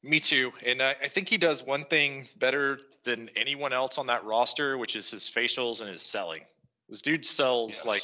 Me 0.01 0.19
too. 0.19 0.51
And 0.65 0.81
I, 0.81 0.91
I 0.91 1.07
think 1.09 1.27
he 1.27 1.37
does 1.37 1.65
one 1.65 1.83
thing 1.85 2.27
better 2.37 2.79
than 3.03 3.29
anyone 3.35 3.73
else 3.73 3.97
on 3.97 4.07
that 4.07 4.23
roster, 4.23 4.77
which 4.77 4.95
is 4.95 5.11
his 5.11 5.23
facials 5.23 5.81
and 5.81 5.89
his 5.89 6.01
selling. 6.01 6.41
This 6.87 7.01
dude 7.01 7.25
sells 7.25 7.71
Yes. 7.71 7.85
like 7.85 8.03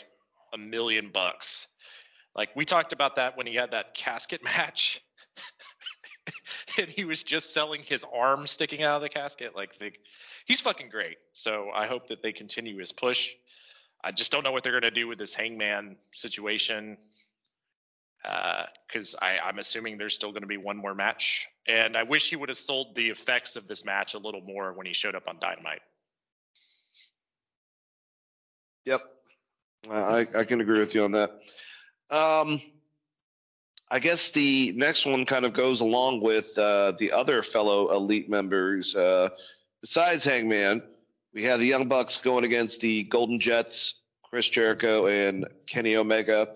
a 0.54 0.58
million 0.58 1.10
bucks. 1.10 1.68
Like 2.36 2.50
we 2.56 2.66
talked 2.66 2.92
about 2.92 3.16
that 3.16 3.38
when 3.38 3.48
he 3.48 3.56
had 3.56 3.72
that 3.72 3.94
casket 3.94 4.44
match. 4.58 5.02
and 6.78 6.90
he 6.90 7.06
was 7.06 7.24
just 7.24 7.54
selling 7.54 7.82
his 7.84 8.06
arm 8.14 8.46
sticking 8.48 8.84
out 8.84 8.96
of 8.96 9.02
the 9.02 9.10
casket. 9.10 9.56
Like 9.56 9.78
the, 9.80 9.92
he's 10.46 10.60
fucking 10.60 10.90
great. 10.90 11.18
So 11.34 11.70
I 11.74 11.88
hope 11.88 12.08
that 12.08 12.22
they 12.22 12.34
continue 12.34 12.78
his 12.78 12.92
push. 12.92 13.32
I 14.04 14.12
just 14.12 14.32
don't 14.32 14.44
know 14.44 14.52
what 14.52 14.64
they're 14.64 14.74
gonna 14.74 14.92
do 14.92 15.08
with 15.08 15.18
this 15.18 15.34
hangman 15.34 15.96
situation 16.12 16.98
because 18.88 19.16
I 19.22 19.38
I'm 19.44 19.60
assuming 19.60 19.98
there's 19.98 20.16
still 20.16 20.32
going 20.32 20.42
to 20.42 20.48
be 20.48 20.58
one 20.58 20.78
more 20.78 20.94
match, 20.94 21.48
and 21.68 21.96
I 21.98 22.04
wish 22.04 22.30
he 22.30 22.36
would 22.36 22.50
have 22.50 22.58
sold 22.58 22.96
the 22.96 23.10
effects 23.10 23.56
of 23.56 23.68
this 23.68 23.86
match 23.86 24.14
a 24.14 24.20
little 24.20 24.42
more 24.42 24.74
when 24.74 24.86
he 24.86 24.94
showed 24.94 25.16
up 25.16 25.28
on 25.28 25.38
Dynamite. 25.40 25.82
Yep, 28.86 29.02
I, 29.90 30.28
I 30.36 30.44
can 30.44 30.62
agree 30.62 30.80
with 30.80 30.94
you 30.94 31.04
on 31.04 31.12
that. 31.12 31.32
Um, 32.10 32.62
I 33.90 34.00
guess 34.00 34.30
the 34.30 34.72
next 34.74 35.06
one 35.06 35.26
kind 35.26 35.46
of 35.46 35.54
goes 35.54 35.80
along 35.80 36.22
with 36.22 36.58
uh, 36.58 36.94
the 37.00 37.12
other 37.12 37.42
fellow 37.42 37.92
elite 37.94 38.30
members. 38.30 38.96
Uh, 38.96 39.30
besides 39.82 40.24
Hangman, 40.24 40.82
we 41.34 41.44
have 41.44 41.60
the 41.60 41.66
Young 41.66 41.88
Bucks 41.88 42.18
going 42.24 42.46
against 42.46 42.80
the 42.80 43.04
Golden 43.04 43.40
Jets, 43.40 43.96
Chris 44.24 44.48
Jericho 44.48 45.08
and 45.08 45.46
Kenny 45.68 45.96
Omega. 45.96 46.48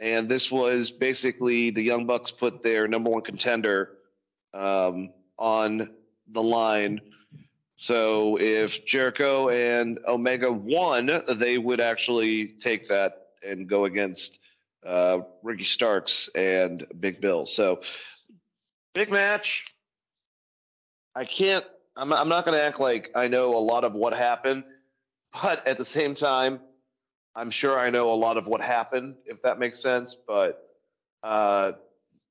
And 0.00 0.28
this 0.28 0.50
was 0.50 0.90
basically 0.90 1.70
the 1.70 1.82
Young 1.82 2.06
Bucks 2.06 2.30
put 2.30 2.62
their 2.62 2.88
number 2.88 3.10
one 3.10 3.22
contender 3.22 3.98
um, 4.54 5.10
on 5.38 5.90
the 6.32 6.42
line. 6.42 7.00
So 7.76 8.38
if 8.40 8.84
Jericho 8.84 9.50
and 9.50 9.98
Omega 10.08 10.50
won, 10.50 11.22
they 11.38 11.58
would 11.58 11.80
actually 11.80 12.48
take 12.62 12.88
that 12.88 13.28
and 13.46 13.68
go 13.68 13.84
against 13.84 14.38
uh, 14.86 15.18
Ricky 15.42 15.64
Starks 15.64 16.28
and 16.34 16.86
Big 17.00 17.20
Bill. 17.20 17.44
So 17.44 17.80
big 18.94 19.10
match. 19.10 19.64
I 21.14 21.24
can't. 21.24 21.64
I'm, 21.96 22.12
I'm 22.12 22.28
not 22.28 22.44
going 22.44 22.56
to 22.56 22.62
act 22.62 22.80
like 22.80 23.10
I 23.14 23.28
know 23.28 23.54
a 23.54 23.58
lot 23.58 23.84
of 23.84 23.94
what 23.94 24.14
happened, 24.14 24.64
but 25.42 25.66
at 25.66 25.76
the 25.76 25.84
same 25.84 26.14
time, 26.14 26.60
I'm 27.34 27.50
sure 27.50 27.78
I 27.78 27.90
know 27.90 28.12
a 28.12 28.14
lot 28.14 28.36
of 28.36 28.46
what 28.46 28.60
happened, 28.60 29.14
if 29.24 29.40
that 29.42 29.58
makes 29.58 29.80
sense. 29.80 30.16
But 30.26 30.76
uh, 31.22 31.72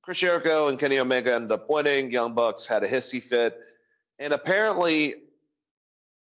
Chris 0.01 0.17
Jericho 0.17 0.67
and 0.67 0.79
Kenny 0.79 0.99
Omega 0.99 1.33
ended 1.33 1.51
up 1.51 1.69
winning. 1.69 2.11
Young 2.11 2.33
Bucks 2.33 2.65
had 2.65 2.83
a 2.83 2.89
hissy 2.89 3.21
fit, 3.21 3.59
and 4.19 4.33
apparently, 4.33 5.15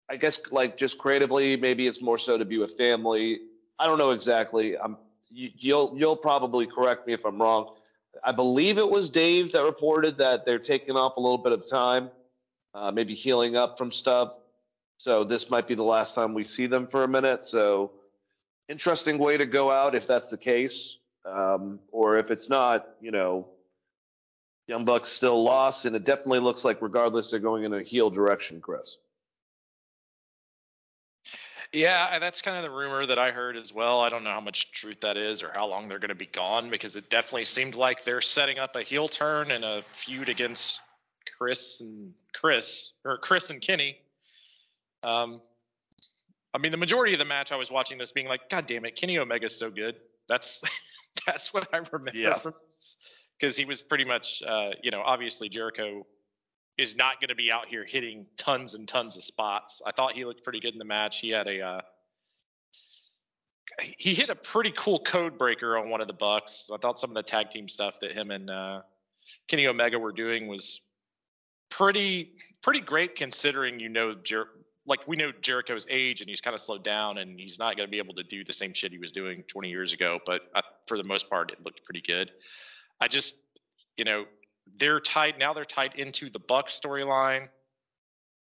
I 0.09 0.15
guess 0.15 0.37
like 0.51 0.77
just 0.77 0.97
creatively, 0.97 1.57
maybe 1.57 1.87
it's 1.87 2.01
more 2.01 2.17
so 2.17 2.37
to 2.37 2.45
be 2.45 2.57
with 2.57 2.77
family. 2.77 3.39
I 3.79 3.85
don't 3.85 3.97
know 3.97 4.11
exactly. 4.11 4.77
I'm 4.77 4.97
you, 5.29 5.49
you'll 5.57 5.93
you'll 5.97 6.15
probably 6.15 6.67
correct 6.67 7.07
me 7.07 7.13
if 7.13 7.25
I'm 7.25 7.41
wrong. 7.41 7.75
I 8.23 8.31
believe 8.31 8.77
it 8.77 8.87
was 8.87 9.09
Dave 9.09 9.51
that 9.53 9.63
reported 9.63 10.17
that 10.17 10.45
they're 10.45 10.59
taking 10.59 10.95
off 10.95 11.17
a 11.17 11.19
little 11.19 11.37
bit 11.37 11.53
of 11.53 11.63
time, 11.69 12.09
uh, 12.73 12.91
maybe 12.91 13.13
healing 13.13 13.55
up 13.55 13.77
from 13.77 13.89
stuff. 13.89 14.33
So 14.97 15.23
this 15.23 15.49
might 15.49 15.67
be 15.67 15.73
the 15.73 15.83
last 15.83 16.13
time 16.13 16.33
we 16.33 16.43
see 16.43 16.67
them 16.67 16.85
for 16.85 17.03
a 17.03 17.07
minute. 17.07 17.43
So 17.43 17.91
interesting 18.71 19.17
way 19.17 19.37
to 19.37 19.45
go 19.45 19.69
out 19.69 19.93
if 19.93 20.07
that's 20.07 20.29
the 20.29 20.37
case, 20.37 20.95
um, 21.25 21.79
or 21.91 22.17
if 22.17 22.31
it's 22.31 22.49
not, 22.49 22.87
you 23.01 23.11
know, 23.11 23.47
Young 24.67 24.85
Bucks 24.85 25.07
still 25.07 25.43
lost, 25.43 25.85
and 25.85 25.95
it 25.95 26.05
definitely 26.05 26.39
looks 26.39 26.63
like 26.63 26.81
regardless 26.81 27.29
they're 27.29 27.39
going 27.39 27.65
in 27.65 27.73
a 27.73 27.83
heel 27.83 28.09
direction, 28.09 28.61
Chris. 28.61 28.95
Yeah, 31.73 32.19
that's 32.19 32.41
kind 32.41 32.57
of 32.57 32.63
the 32.63 32.75
rumor 32.75 33.05
that 33.05 33.17
I 33.17 33.31
heard 33.31 33.55
as 33.55 33.73
well. 33.73 34.01
I 34.01 34.09
don't 34.09 34.23
know 34.23 34.31
how 34.31 34.41
much 34.41 34.71
truth 34.71 35.01
that 35.01 35.15
is 35.17 35.41
or 35.41 35.51
how 35.53 35.67
long 35.67 35.87
they're 35.87 35.99
going 35.99 36.09
to 36.09 36.15
be 36.15 36.25
gone 36.25 36.69
because 36.69 36.95
it 36.97 37.09
definitely 37.09 37.45
seemed 37.45 37.75
like 37.75 38.03
they're 38.03 38.21
setting 38.21 38.59
up 38.59 38.75
a 38.75 38.83
heel 38.83 39.07
turn 39.07 39.51
and 39.51 39.63
a 39.63 39.81
feud 39.83 40.27
against 40.27 40.81
Chris 41.37 41.79
and 41.79 42.13
Chris 42.33 42.91
or 43.05 43.17
Chris 43.17 43.49
and 43.49 43.61
Kenny. 43.61 43.97
Um, 45.03 45.41
I 46.53 46.57
mean, 46.57 46.71
the 46.71 46.77
majority 46.77 47.13
of 47.13 47.19
the 47.19 47.25
match 47.25 47.51
I 47.51 47.55
was 47.55 47.71
watching 47.71 47.97
this 47.97 48.11
being 48.11 48.27
like, 48.27 48.49
God 48.49 48.65
damn 48.65 48.85
it, 48.85 48.95
Kenny 48.95 49.17
Omega's 49.17 49.57
so 49.57 49.69
good. 49.69 49.95
That's 50.27 50.61
that's 51.25 51.53
what 51.53 51.67
I 51.73 51.77
remember 51.91 52.11
Yeah. 52.17 52.33
from 52.35 52.53
this 52.75 52.97
because 53.39 53.55
he 53.55 53.65
was 53.65 53.81
pretty 53.81 54.05
much, 54.05 54.41
uh, 54.45 54.69
you 54.83 54.91
know, 54.91 55.01
obviously 55.01 55.49
Jericho 55.49 56.05
is 56.77 56.95
not 56.95 57.19
going 57.19 57.29
to 57.29 57.35
be 57.35 57.51
out 57.51 57.67
here 57.67 57.85
hitting 57.85 58.25
tons 58.37 58.75
and 58.75 58.87
tons 58.87 59.15
of 59.17 59.23
spots. 59.23 59.81
I 59.85 59.91
thought 59.91 60.13
he 60.13 60.25
looked 60.25 60.43
pretty 60.43 60.59
good 60.59 60.73
in 60.73 60.79
the 60.79 60.85
match. 60.85 61.19
He 61.19 61.29
had 61.29 61.47
a 61.47 61.61
uh, 61.61 61.81
he 63.97 64.13
hit 64.13 64.29
a 64.29 64.35
pretty 64.35 64.71
cool 64.75 64.99
code 64.99 65.37
breaker 65.37 65.77
on 65.77 65.89
one 65.89 66.01
of 66.01 66.07
the 66.07 66.13
Bucks. 66.13 66.69
I 66.73 66.77
thought 66.77 66.99
some 66.99 67.09
of 67.09 67.15
the 67.15 67.23
tag 67.23 67.49
team 67.49 67.67
stuff 67.67 67.99
that 68.01 68.11
him 68.11 68.31
and 68.31 68.49
uh, 68.49 68.81
Kenny 69.47 69.67
Omega 69.67 69.97
were 69.97 70.11
doing 70.11 70.47
was 70.47 70.81
pretty 71.69 72.33
pretty 72.61 72.81
great 72.81 73.15
considering 73.15 73.79
you 73.79 73.89
know 73.89 74.13
Jer- 74.13 74.49
like 74.87 75.07
we 75.07 75.15
know 75.15 75.31
Jericho's 75.41 75.85
age 75.89 76.21
and 76.21 76.29
he's 76.29 76.41
kind 76.41 76.55
of 76.55 76.61
slowed 76.61 76.83
down 76.83 77.17
and 77.19 77.39
he's 77.39 77.59
not 77.59 77.77
going 77.77 77.87
to 77.87 77.91
be 77.91 77.97
able 77.97 78.15
to 78.15 78.23
do 78.23 78.43
the 78.43 78.53
same 78.53 78.73
shit 78.73 78.91
he 78.91 78.97
was 78.97 79.11
doing 79.11 79.43
20 79.43 79.69
years 79.69 79.93
ago. 79.93 80.19
But 80.25 80.41
I, 80.55 80.61
for 80.87 80.97
the 80.97 81.07
most 81.07 81.29
part, 81.29 81.51
it 81.51 81.63
looked 81.63 81.83
pretty 81.83 82.01
good. 82.01 82.31
I 82.99 83.07
just 83.07 83.35
you 83.97 84.05
know 84.05 84.25
they're 84.77 84.99
tied 84.99 85.37
now. 85.37 85.53
They're 85.53 85.65
tied 85.65 85.95
into 85.95 86.29
the 86.29 86.39
Bucks 86.39 86.79
storyline, 86.79 87.47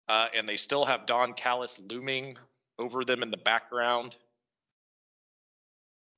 uh, 0.08 0.26
and 0.36 0.48
they 0.48 0.56
still 0.56 0.84
have 0.84 1.06
Don 1.06 1.32
Callis 1.34 1.80
looming 1.90 2.36
over 2.78 3.04
them 3.04 3.22
in 3.22 3.30
the 3.30 3.36
background. 3.36 4.16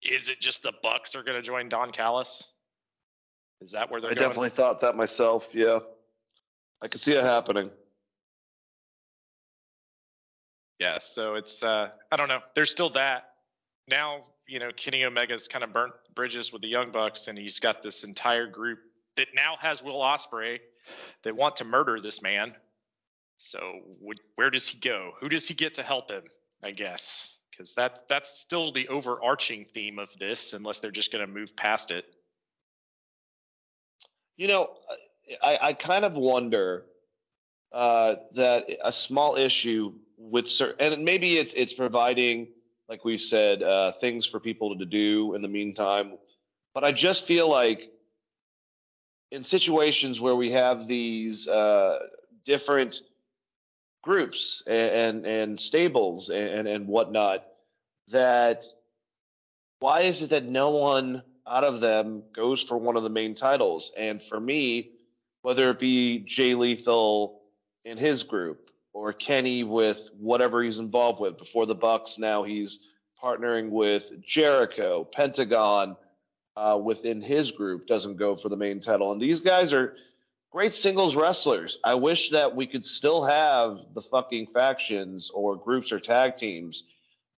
Is 0.02 0.28
it 0.28 0.40
just 0.40 0.62
the 0.62 0.72
Bucks 0.82 1.14
are 1.14 1.22
going 1.22 1.36
to 1.36 1.42
join 1.42 1.68
Don 1.68 1.92
Callis? 1.92 2.44
Is 3.60 3.72
that 3.72 3.90
where 3.90 4.00
they're 4.00 4.10
I 4.10 4.14
going? 4.14 4.28
definitely 4.28 4.50
thought 4.50 4.80
that 4.80 4.96
myself. 4.96 5.46
Yeah, 5.52 5.80
I 6.82 6.88
could 6.88 7.00
see 7.00 7.12
it 7.12 7.22
happening. 7.22 7.70
Yeah, 10.80 10.98
so 10.98 11.34
it's 11.34 11.62
uh 11.62 11.90
I 12.10 12.16
don't 12.16 12.28
know. 12.28 12.40
There's 12.54 12.70
still 12.70 12.90
that. 12.90 13.24
Now, 13.88 14.24
you 14.48 14.58
know, 14.58 14.70
Kenny 14.74 15.04
Omega's 15.04 15.46
kind 15.46 15.62
of 15.62 15.72
burnt 15.72 15.92
bridges 16.14 16.52
with 16.52 16.62
the 16.62 16.68
Young 16.68 16.90
Bucks 16.90 17.28
and 17.28 17.38
he's 17.38 17.60
got 17.60 17.82
this 17.82 18.02
entire 18.02 18.46
group 18.46 18.80
that 19.16 19.28
now 19.34 19.56
has 19.60 19.82
Will 19.82 20.00
Ospreay 20.00 20.58
that 21.22 21.36
want 21.36 21.56
to 21.56 21.64
murder 21.64 22.00
this 22.00 22.22
man. 22.22 22.54
So 23.36 23.60
where 24.34 24.50
does 24.50 24.66
he 24.68 24.78
go? 24.78 25.12
Who 25.20 25.28
does 25.28 25.46
he 25.46 25.54
get 25.54 25.74
to 25.74 25.82
help 25.82 26.10
him? 26.10 26.24
I 26.64 26.70
guess 26.70 27.36
because 27.50 27.74
that 27.74 28.08
that's 28.08 28.38
still 28.38 28.72
the 28.72 28.88
overarching 28.88 29.66
theme 29.66 29.98
of 29.98 30.16
this, 30.18 30.54
unless 30.54 30.80
they're 30.80 30.90
just 30.90 31.12
going 31.12 31.26
to 31.26 31.30
move 31.30 31.54
past 31.56 31.90
it. 31.90 32.06
You 34.36 34.48
know, 34.48 34.70
I, 35.42 35.58
I 35.60 35.72
kind 35.74 36.06
of 36.06 36.14
wonder 36.14 36.86
uh, 37.72 38.16
that 38.34 38.64
a 38.82 38.92
small 38.92 39.36
issue 39.36 39.92
with 40.18 40.46
certain, 40.46 40.92
and 40.92 41.04
maybe 41.04 41.38
it's 41.38 41.52
it's 41.52 41.72
providing, 41.72 42.48
like 42.88 43.04
we 43.04 43.16
said, 43.16 43.62
uh, 43.62 43.92
things 44.00 44.26
for 44.26 44.40
people 44.40 44.76
to 44.76 44.84
do 44.84 45.34
in 45.34 45.42
the 45.42 45.48
meantime. 45.48 46.18
But 46.74 46.84
I 46.84 46.92
just 46.92 47.26
feel 47.26 47.48
like 47.48 47.90
in 49.30 49.42
situations 49.42 50.20
where 50.20 50.36
we 50.36 50.50
have 50.50 50.86
these 50.86 51.46
uh, 51.46 51.98
different 52.44 53.00
groups 54.02 54.62
and 54.66 55.24
and, 55.24 55.26
and 55.26 55.58
stables 55.58 56.28
and, 56.28 56.66
and 56.66 56.86
whatnot, 56.88 57.44
that 58.08 58.62
why 59.78 60.02
is 60.02 60.20
it 60.22 60.30
that 60.30 60.44
no 60.44 60.70
one 60.70 61.22
out 61.46 61.64
of 61.64 61.80
them 61.80 62.22
goes 62.34 62.60
for 62.62 62.76
one 62.76 62.96
of 62.96 63.02
the 63.02 63.08
main 63.08 63.34
titles? 63.34 63.90
And 63.96 64.20
for 64.20 64.38
me, 64.38 64.90
whether 65.42 65.70
it 65.70 65.80
be 65.80 66.18
Jay 66.20 66.54
Lethal 66.54 67.39
in 67.84 67.96
his 67.98 68.22
group 68.22 68.68
or 68.92 69.12
Kenny 69.12 69.64
with 69.64 70.08
whatever 70.18 70.62
he's 70.62 70.78
involved 70.78 71.20
with 71.20 71.38
before 71.38 71.66
the 71.66 71.74
Bucks, 71.74 72.16
now 72.18 72.42
he's 72.42 72.78
partnering 73.22 73.70
with 73.70 74.04
Jericho, 74.22 75.06
Pentagon 75.12 75.96
uh, 76.56 76.78
within 76.82 77.20
his 77.20 77.50
group 77.50 77.86
doesn't 77.86 78.16
go 78.16 78.34
for 78.34 78.48
the 78.48 78.56
main 78.56 78.80
title. 78.80 79.12
And 79.12 79.20
these 79.20 79.38
guys 79.38 79.72
are 79.72 79.94
great 80.50 80.72
singles 80.72 81.14
wrestlers. 81.14 81.78
I 81.84 81.94
wish 81.94 82.30
that 82.30 82.54
we 82.54 82.66
could 82.66 82.82
still 82.82 83.22
have 83.22 83.78
the 83.94 84.02
fucking 84.02 84.48
factions 84.48 85.30
or 85.32 85.56
groups 85.56 85.92
or 85.92 86.00
tag 86.00 86.34
teams, 86.34 86.82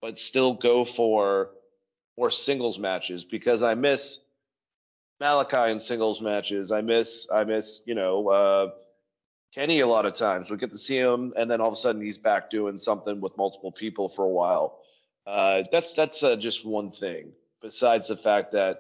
but 0.02 0.16
still 0.16 0.54
go 0.54 0.86
for 0.86 1.52
more 2.18 2.30
singles 2.30 2.80
matches 2.80 3.24
because 3.24 3.62
I 3.62 3.74
miss 3.76 4.20
Malakai 5.22 5.72
in 5.72 5.80
singles 5.80 6.22
matches. 6.22 6.72
I 6.72 6.82
miss 6.82 7.28
I 7.32 7.44
miss 7.44 7.82
you 7.86 7.94
know 7.94 8.28
uh, 8.30 8.70
Kenny 9.54 9.82
a 9.82 9.88
lot 9.88 10.06
of 10.06 10.18
times. 10.18 10.50
We 10.50 10.58
get 10.58 10.70
to 10.72 10.78
see 10.78 10.98
him, 10.98 11.34
and 11.36 11.50
then 11.50 11.60
all 11.60 11.68
of 11.68 11.74
a 11.74 11.78
sudden 11.78 12.02
he's 12.02 12.18
back 12.18 12.50
doing 12.50 12.78
something 12.78 13.20
with 13.20 13.36
multiple 13.38 13.72
people 13.72 14.08
for 14.10 14.24
a 14.24 14.30
while. 14.30 14.80
Uh, 15.28 15.64
that's 15.72 15.92
that's 15.92 16.24
uh, 16.24 16.36
just 16.36 16.66
one 16.66 16.90
thing. 16.90 17.32
Besides 17.62 18.08
the 18.08 18.16
fact 18.16 18.52
that 18.54 18.80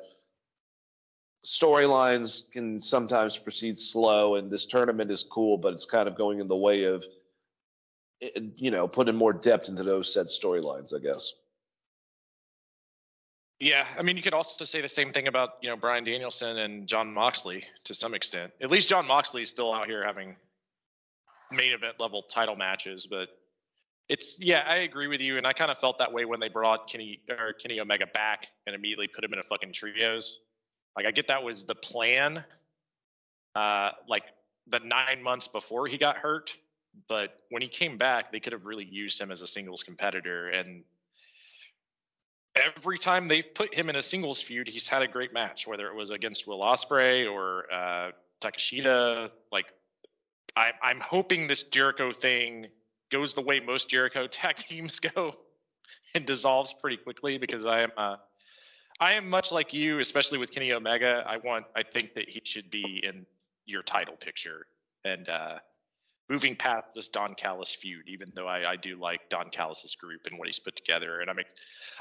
storylines 1.45 2.49
can 2.51 2.79
sometimes 2.79 3.37
proceed 3.37 3.77
slow, 3.77 4.35
and 4.35 4.49
this 4.49 4.65
tournament 4.65 5.11
is 5.11 5.25
cool, 5.29 5.57
but 5.57 5.73
it's 5.73 5.85
kind 5.85 6.07
of 6.07 6.15
going 6.15 6.39
in 6.39 6.47
the 6.47 6.55
way 6.55 6.83
of 6.85 7.03
you 8.55 8.71
know 8.71 8.87
putting 8.87 9.15
more 9.15 9.33
depth 9.33 9.67
into 9.67 9.83
those 9.83 10.13
said 10.13 10.27
storylines. 10.27 10.95
I 10.95 10.99
guess. 10.99 11.33
Yeah, 13.59 13.85
I 13.95 14.01
mean, 14.01 14.17
you 14.17 14.23
could 14.23 14.33
also 14.33 14.65
say 14.65 14.81
the 14.81 14.89
same 14.89 15.11
thing 15.11 15.27
about 15.27 15.55
you 15.61 15.69
know 15.69 15.75
Bryan 15.75 16.05
Danielson 16.05 16.57
and 16.59 16.87
Jon 16.87 17.13
Moxley 17.13 17.65
to 17.83 17.93
some 17.93 18.13
extent. 18.13 18.53
At 18.61 18.71
least 18.71 18.89
Jon 18.89 19.05
Moxley 19.05 19.41
is 19.41 19.49
still 19.49 19.73
out 19.73 19.85
here 19.85 20.03
having 20.03 20.35
main 21.51 21.73
event 21.73 21.99
level 21.99 22.23
title 22.23 22.55
matches, 22.55 23.05
but 23.05 23.29
it's 24.09 24.39
yeah, 24.39 24.63
I 24.67 24.77
agree 24.77 25.07
with 25.07 25.21
you, 25.21 25.37
and 25.37 25.47
I 25.47 25.53
kind 25.53 25.71
of 25.71 25.77
felt 25.77 25.97
that 25.99 26.11
way 26.11 26.25
when 26.25 26.39
they 26.39 26.49
brought 26.49 26.89
Kenny 26.89 27.21
or 27.29 27.53
Kenny 27.53 27.79
Omega 27.79 28.07
back 28.07 28.47
and 28.67 28.75
immediately 28.75 29.07
put 29.07 29.23
him 29.23 29.33
in 29.33 29.39
a 29.39 29.43
fucking 29.43 29.73
trios. 29.73 30.39
Like 30.95 31.05
I 31.05 31.11
get 31.11 31.27
that 31.27 31.43
was 31.43 31.65
the 31.65 31.75
plan, 31.75 32.43
uh, 33.55 33.91
like 34.07 34.23
the 34.67 34.79
nine 34.79 35.23
months 35.23 35.47
before 35.47 35.87
he 35.87 35.97
got 35.97 36.17
hurt, 36.17 36.57
but 37.07 37.41
when 37.49 37.61
he 37.61 37.67
came 37.67 37.97
back, 37.97 38.31
they 38.31 38.39
could 38.39 38.53
have 38.53 38.65
really 38.65 38.85
used 38.85 39.19
him 39.19 39.31
as 39.31 39.41
a 39.41 39.47
singles 39.47 39.83
competitor 39.83 40.49
and 40.49 40.83
every 42.55 42.97
time 42.97 43.27
they've 43.27 43.53
put 43.53 43.73
him 43.73 43.89
in 43.89 43.95
a 43.95 44.01
singles 44.01 44.39
feud, 44.39 44.67
he's 44.67 44.87
had 44.87 45.01
a 45.01 45.07
great 45.07 45.33
match, 45.33 45.67
whether 45.67 45.87
it 45.87 45.95
was 45.95 46.11
against 46.11 46.47
Will 46.47 46.61
Ospreay 46.61 47.31
or 47.31 47.71
uh, 47.71 48.11
Takeshita. 48.41 49.29
Like, 49.51 49.73
I, 50.55 50.71
I'm 50.81 50.99
hoping 50.99 51.47
this 51.47 51.63
Jericho 51.63 52.11
thing 52.11 52.67
goes 53.09 53.33
the 53.33 53.41
way 53.41 53.59
most 53.59 53.89
Jericho 53.89 54.27
tag 54.31 54.57
teams 54.57 54.99
go, 54.99 55.35
and 56.15 56.25
dissolves 56.25 56.73
pretty 56.73 56.97
quickly 56.97 57.37
because 57.37 57.65
I 57.65 57.81
am 57.81 57.91
uh, 57.97 58.15
I 58.99 59.13
am 59.13 59.29
much 59.29 59.51
like 59.51 59.73
you, 59.73 59.99
especially 59.99 60.37
with 60.37 60.51
Kenny 60.51 60.71
Omega. 60.71 61.23
I 61.27 61.37
want 61.37 61.65
I 61.75 61.83
think 61.83 62.13
that 62.15 62.29
he 62.29 62.41
should 62.43 62.69
be 62.69 63.01
in 63.03 63.25
your 63.65 63.83
title 63.83 64.15
picture 64.15 64.67
and 65.03 65.27
uh, 65.29 65.57
moving 66.29 66.55
past 66.55 66.93
this 66.93 67.09
Don 67.09 67.35
Callis 67.35 67.73
feud, 67.73 68.07
even 68.07 68.31
though 68.35 68.47
I, 68.47 68.71
I 68.71 68.75
do 68.75 68.95
like 68.95 69.27
Don 69.29 69.49
Callis's 69.49 69.95
group 69.95 70.21
and 70.29 70.37
what 70.37 70.47
he's 70.47 70.59
put 70.59 70.75
together. 70.75 71.19
And 71.19 71.29
I 71.29 71.33
mean, 71.33 71.45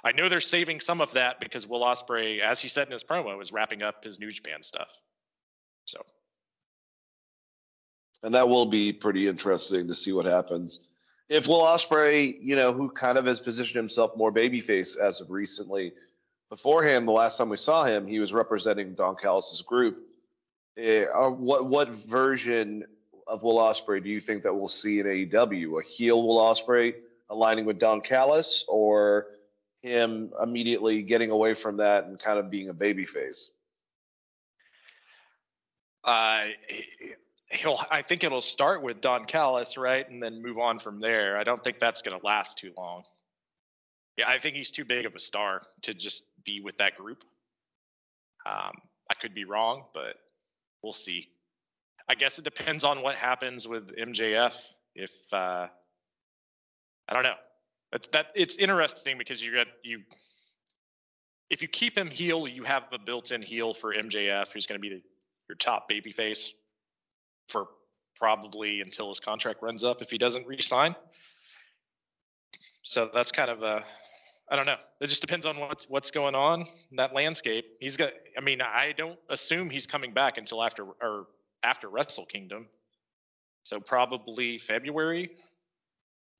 I 0.04 0.12
know 0.12 0.28
they're 0.28 0.40
saving 0.40 0.80
some 0.80 1.00
of 1.00 1.12
that 1.12 1.40
because 1.40 1.66
Will 1.66 1.80
Ospreay, 1.80 2.40
as 2.40 2.60
he 2.60 2.68
said 2.68 2.86
in 2.86 2.92
his 2.92 3.02
promo, 3.02 3.40
is 3.40 3.52
wrapping 3.52 3.82
up 3.82 4.04
his 4.04 4.20
New 4.20 4.30
Japan 4.30 4.62
stuff. 4.62 4.96
So 5.86 6.00
and 8.22 8.34
that 8.34 8.48
will 8.48 8.66
be 8.66 8.92
pretty 8.92 9.28
interesting 9.28 9.86
to 9.88 9.94
see 9.94 10.12
what 10.12 10.26
happens. 10.26 10.78
If 11.28 11.46
Will 11.46 11.62
Ospreay, 11.62 12.36
you 12.40 12.56
know, 12.56 12.72
who 12.72 12.90
kind 12.90 13.16
of 13.16 13.26
has 13.26 13.38
positioned 13.38 13.76
himself 13.76 14.16
more 14.16 14.32
babyface 14.32 14.96
as 14.96 15.20
of 15.20 15.30
recently, 15.30 15.92
beforehand, 16.50 17.06
the 17.06 17.12
last 17.12 17.38
time 17.38 17.48
we 17.48 17.56
saw 17.56 17.84
him, 17.84 18.06
he 18.06 18.18
was 18.18 18.32
representing 18.32 18.94
Don 18.94 19.14
Callis' 19.16 19.62
group. 19.66 19.98
Uh, 20.76 21.30
what 21.30 21.66
what 21.66 21.90
version 22.08 22.84
of 23.26 23.42
Will 23.42 23.58
Ospreay 23.58 24.02
do 24.02 24.08
you 24.08 24.20
think 24.20 24.42
that 24.42 24.54
we'll 24.54 24.68
see 24.68 24.98
in 24.98 25.06
AEW? 25.06 25.80
A 25.80 25.84
heel 25.84 26.26
Will 26.26 26.38
Ospreay 26.38 26.94
aligning 27.28 27.64
with 27.64 27.78
Don 27.78 28.00
Callis, 28.00 28.64
or 28.66 29.26
him 29.82 30.32
immediately 30.42 31.02
getting 31.02 31.30
away 31.30 31.54
from 31.54 31.76
that 31.76 32.04
and 32.04 32.20
kind 32.20 32.38
of 32.38 32.50
being 32.50 32.68
a 32.68 32.74
babyface? 32.74 33.44
Uh, 36.02 36.46
he'll 37.50 37.78
I 37.90 38.02
think 38.02 38.24
it'll 38.24 38.40
start 38.40 38.82
with 38.82 39.00
Don 39.00 39.24
Callis, 39.24 39.76
right, 39.76 40.08
and 40.08 40.22
then 40.22 40.42
move 40.42 40.58
on 40.58 40.78
from 40.78 41.00
there. 41.00 41.38
I 41.38 41.44
don't 41.44 41.62
think 41.62 41.78
that's 41.78 42.02
going 42.02 42.18
to 42.18 42.24
last 42.24 42.58
too 42.58 42.72
long. 42.76 43.02
Yeah, 44.16 44.28
I 44.28 44.38
think 44.38 44.56
he's 44.56 44.70
too 44.70 44.84
big 44.84 45.06
of 45.06 45.14
a 45.14 45.18
star 45.18 45.62
to 45.82 45.94
just 45.94 46.24
be 46.44 46.60
with 46.60 46.76
that 46.78 46.96
group. 46.96 47.24
Um, 48.46 48.72
I 49.10 49.14
could 49.14 49.34
be 49.34 49.44
wrong, 49.44 49.84
but 49.94 50.16
we'll 50.82 50.92
see. 50.92 51.28
I 52.08 52.14
guess 52.14 52.38
it 52.38 52.44
depends 52.44 52.84
on 52.84 53.02
what 53.02 53.16
happens 53.16 53.66
with 53.66 53.96
MJF. 53.96 54.56
If 54.94 55.12
uh, 55.32 55.66
I 57.08 57.12
don't 57.12 57.22
know, 57.22 57.34
that, 57.92 58.12
that 58.12 58.26
it's 58.34 58.56
interesting 58.56 59.18
because 59.18 59.44
you 59.44 59.54
got 59.54 59.66
you. 59.82 60.00
If 61.48 61.62
you 61.62 61.68
keep 61.68 61.98
him 61.98 62.08
heel, 62.08 62.46
you 62.46 62.62
have 62.62 62.84
a 62.92 62.98
built-in 62.98 63.42
heel 63.42 63.74
for 63.74 63.92
MJF, 63.92 64.52
who's 64.52 64.66
going 64.66 64.80
to 64.80 64.80
be 64.80 64.88
the, 64.88 65.02
your 65.48 65.56
top 65.56 65.90
babyface 65.90 66.52
for 67.50 67.68
probably 68.16 68.80
until 68.80 69.08
his 69.08 69.20
contract 69.20 69.62
runs 69.62 69.84
up 69.84 70.02
if 70.02 70.10
he 70.10 70.18
doesn't 70.18 70.46
re-sign. 70.46 70.94
So 72.82 73.10
that's 73.12 73.32
kind 73.32 73.50
of 73.50 73.62
a 73.62 73.84
I 74.52 74.56
don't 74.56 74.66
know. 74.66 74.76
It 75.00 75.06
just 75.06 75.20
depends 75.20 75.46
on 75.46 75.58
what's 75.58 75.88
what's 75.88 76.10
going 76.10 76.34
on 76.34 76.60
in 76.90 76.96
that 76.96 77.14
landscape. 77.14 77.68
He's 77.80 77.96
got 77.96 78.12
I 78.36 78.40
mean, 78.42 78.60
I 78.60 78.92
don't 78.96 79.18
assume 79.28 79.70
he's 79.70 79.86
coming 79.86 80.12
back 80.12 80.38
until 80.38 80.62
after 80.62 80.84
or 81.00 81.26
after 81.62 81.88
Wrestle 81.88 82.26
Kingdom. 82.26 82.66
So 83.62 83.80
probably 83.80 84.58
February. 84.58 85.30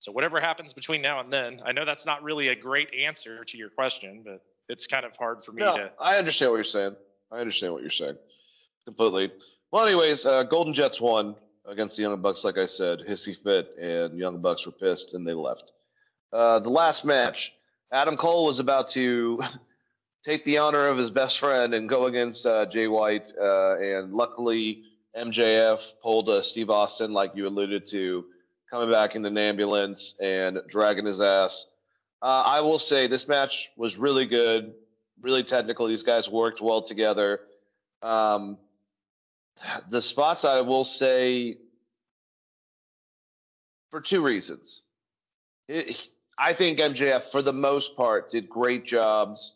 So 0.01 0.13
whatever 0.13 0.41
happens 0.41 0.73
between 0.73 1.03
now 1.03 1.21
and 1.21 1.31
then, 1.31 1.61
I 1.65 1.73
know 1.73 1.85
that's 1.85 2.07
not 2.07 2.23
really 2.23 2.49
a 2.49 2.55
great 2.55 2.93
answer 2.95 3.45
to 3.45 3.59
your 3.59 3.69
question, 3.69 4.23
but 4.25 4.43
it's 4.69 4.87
kind 4.87 5.05
of 5.05 5.15
hard 5.15 5.45
for 5.45 5.53
me 5.53 5.63
no, 5.63 5.77
to 5.77 5.93
I 6.01 6.17
understand 6.17 6.51
what 6.51 6.57
you're 6.57 6.65
saying. 6.65 6.97
I 7.31 7.39
understand 7.39 7.73
what 7.73 7.83
you're 7.83 7.91
saying 7.91 8.17
completely. 8.85 9.31
Well, 9.73 9.87
anyways, 9.87 10.27
uh, 10.27 10.43
Golden 10.43 10.73
Jets 10.73 11.01
won 11.01 11.37
against 11.65 11.95
the 11.95 12.03
Young 12.03 12.21
Bucks, 12.21 12.43
like 12.43 12.59
I 12.59 12.65
said. 12.65 13.01
Hissy 13.09 13.37
fit, 13.41 13.69
and 13.81 14.19
Young 14.19 14.41
Bucks 14.41 14.67
were 14.67 14.73
pissed, 14.73 15.15
and 15.15 15.25
they 15.25 15.33
left. 15.33 15.71
Uh, 16.33 16.59
the 16.59 16.69
last 16.69 17.05
match, 17.05 17.53
Adam 17.93 18.17
Cole 18.17 18.47
was 18.47 18.59
about 18.59 18.89
to 18.91 19.41
take 20.25 20.43
the 20.43 20.59
honor 20.59 20.89
of 20.89 20.99
his 20.99 21.09
best 21.09 21.39
friend 21.39 21.73
and 21.73 21.89
go 21.89 22.07
against 22.07 22.45
uh, 22.47 22.67
Jay 22.67 22.89
White, 22.89 23.27
uh, 23.41 23.79
and 23.79 24.13
luckily 24.13 24.83
MJF 25.17 25.79
pulled 26.03 26.29
uh, 26.29 26.41
Steve 26.41 26.69
Austin, 26.69 27.13
like 27.13 27.31
you 27.37 27.47
alluded 27.47 27.85
to, 27.91 28.25
coming 28.69 28.91
back 28.91 29.15
in 29.15 29.25
an 29.25 29.39
ambulance 29.39 30.15
and 30.21 30.59
dragging 30.69 31.07
his 31.07 31.21
ass. 31.21 31.65
Uh, 32.21 32.43
I 32.45 32.61
will 32.61 32.79
say 32.79 33.07
this 33.07 33.29
match 33.29 33.69
was 33.77 33.97
really 33.97 34.27
good, 34.27 34.75
really 35.23 35.45
technical. 35.45 35.87
These 35.87 36.03
guys 36.03 36.29
worked 36.29 36.61
well 36.61 36.83
together. 36.83 37.43
Um, 38.03 38.59
the 39.91 40.01
spots 40.01 40.45
I 40.45 40.61
will 40.61 40.85
say 40.85 41.59
for 43.91 44.01
two 44.01 44.23
reasons. 44.23 44.81
It, 45.69 46.07
I 46.39 46.55
think 46.55 46.79
MJF, 46.79 47.31
for 47.31 47.43
the 47.43 47.53
most 47.53 47.95
part, 47.97 48.31
did 48.31 48.49
great 48.49 48.85
jobs 48.85 49.53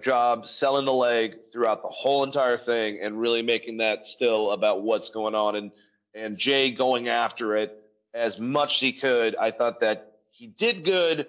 job 0.00 0.46
selling 0.46 0.86
the 0.86 0.92
leg 0.92 1.34
throughout 1.52 1.82
the 1.82 1.88
whole 1.88 2.24
entire 2.24 2.56
thing 2.56 2.98
and 3.02 3.20
really 3.20 3.42
making 3.42 3.76
that 3.76 4.02
still 4.02 4.52
about 4.52 4.82
what's 4.82 5.08
going 5.08 5.34
on 5.34 5.56
and 5.56 5.70
and 6.14 6.36
Jay 6.36 6.70
going 6.70 7.08
after 7.08 7.54
it 7.56 7.82
as 8.14 8.38
much 8.38 8.76
as 8.76 8.80
he 8.80 8.92
could. 8.92 9.36
I 9.36 9.50
thought 9.50 9.78
that 9.80 10.14
he 10.30 10.46
did 10.46 10.82
good 10.82 11.26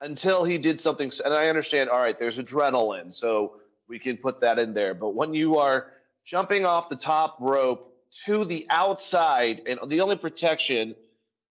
until 0.00 0.42
he 0.42 0.56
did 0.56 0.80
something. 0.80 1.10
And 1.24 1.34
I 1.34 1.48
understand. 1.48 1.90
All 1.90 2.00
right, 2.00 2.18
there's 2.18 2.38
adrenaline, 2.38 3.12
so 3.12 3.56
we 3.88 3.98
can 3.98 4.16
put 4.16 4.40
that 4.40 4.58
in 4.58 4.72
there. 4.72 4.94
But 4.94 5.10
when 5.10 5.34
you 5.34 5.58
are 5.58 5.92
jumping 6.26 6.66
off 6.66 6.88
the 6.88 6.96
top 6.96 7.36
rope 7.40 7.94
to 8.26 8.44
the 8.44 8.66
outside, 8.70 9.62
and 9.66 9.78
the 9.88 10.00
only 10.00 10.16
protection 10.16 10.94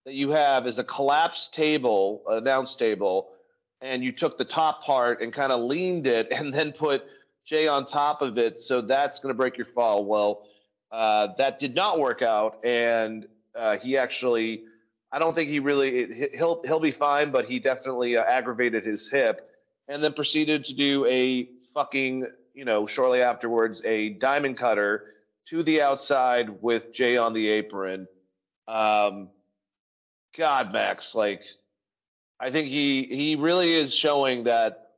that 0.06 0.14
you 0.14 0.30
have 0.30 0.68
is 0.68 0.78
a 0.78 0.84
collapsed 0.84 1.52
table, 1.52 2.22
an 2.28 2.38
announce 2.40 2.74
table, 2.74 3.30
and 3.82 4.04
you 4.04 4.12
took 4.12 4.38
the 4.38 4.46
top 4.46 4.82
part 4.82 5.22
and 5.22 5.34
kind 5.34 5.52
of 5.52 5.62
leaned 5.62 6.06
it 6.06 6.32
and 6.32 6.54
then 6.54 6.74
put 6.74 7.04
Jay 7.48 7.68
on 7.68 7.86
top 7.86 8.22
of 8.22 8.38
it. 8.38 8.58
So 8.58 8.82
that's 8.82 9.18
going 9.20 9.34
to 9.34 9.38
break 9.38 9.58
your 9.58 9.68
fall. 9.68 10.06
Well, 10.06 10.48
uh, 10.92 11.30
that 11.38 11.58
did 11.58 11.76
not 11.76 12.00
work 12.00 12.22
out, 12.22 12.64
and 12.66 13.28
uh, 13.56 13.78
he 13.78 13.98
actually, 13.98 14.64
I 15.12 15.20
don't 15.20 15.34
think 15.34 15.50
he 15.50 15.60
really, 15.60 16.30
he'll 16.34 16.62
he'll 16.64 16.80
be 16.80 16.92
fine, 16.92 17.32
but 17.32 17.46
he 17.46 17.60
definitely 17.60 18.18
uh, 18.18 18.24
aggravated 18.24 18.84
his 18.84 19.08
hip, 19.08 19.40
and 19.88 20.04
then 20.04 20.14
proceeded 20.14 20.64
to 20.64 20.74
do 20.74 21.06
a 21.06 21.50
fucking 21.74 22.28
you 22.56 22.64
know, 22.66 22.86
shortly 22.86 23.22
afterwards, 23.22 23.82
a 23.84 24.12
diamond 24.12 24.58
cutter 24.58 25.14
to 25.50 25.62
the 25.62 25.82
outside 25.82 26.50
with 26.62 26.96
Jay 26.96 27.18
on 27.18 27.34
the 27.34 27.48
apron. 27.48 28.08
Um, 28.68 29.30
God, 30.36 30.72
Max, 30.74 31.14
like, 31.14 31.42
I 32.40 32.50
think 32.50 32.68
he 32.68 33.04
he 33.04 33.36
really 33.36 33.74
is 33.76 33.94
showing 33.94 34.44
that 34.44 34.94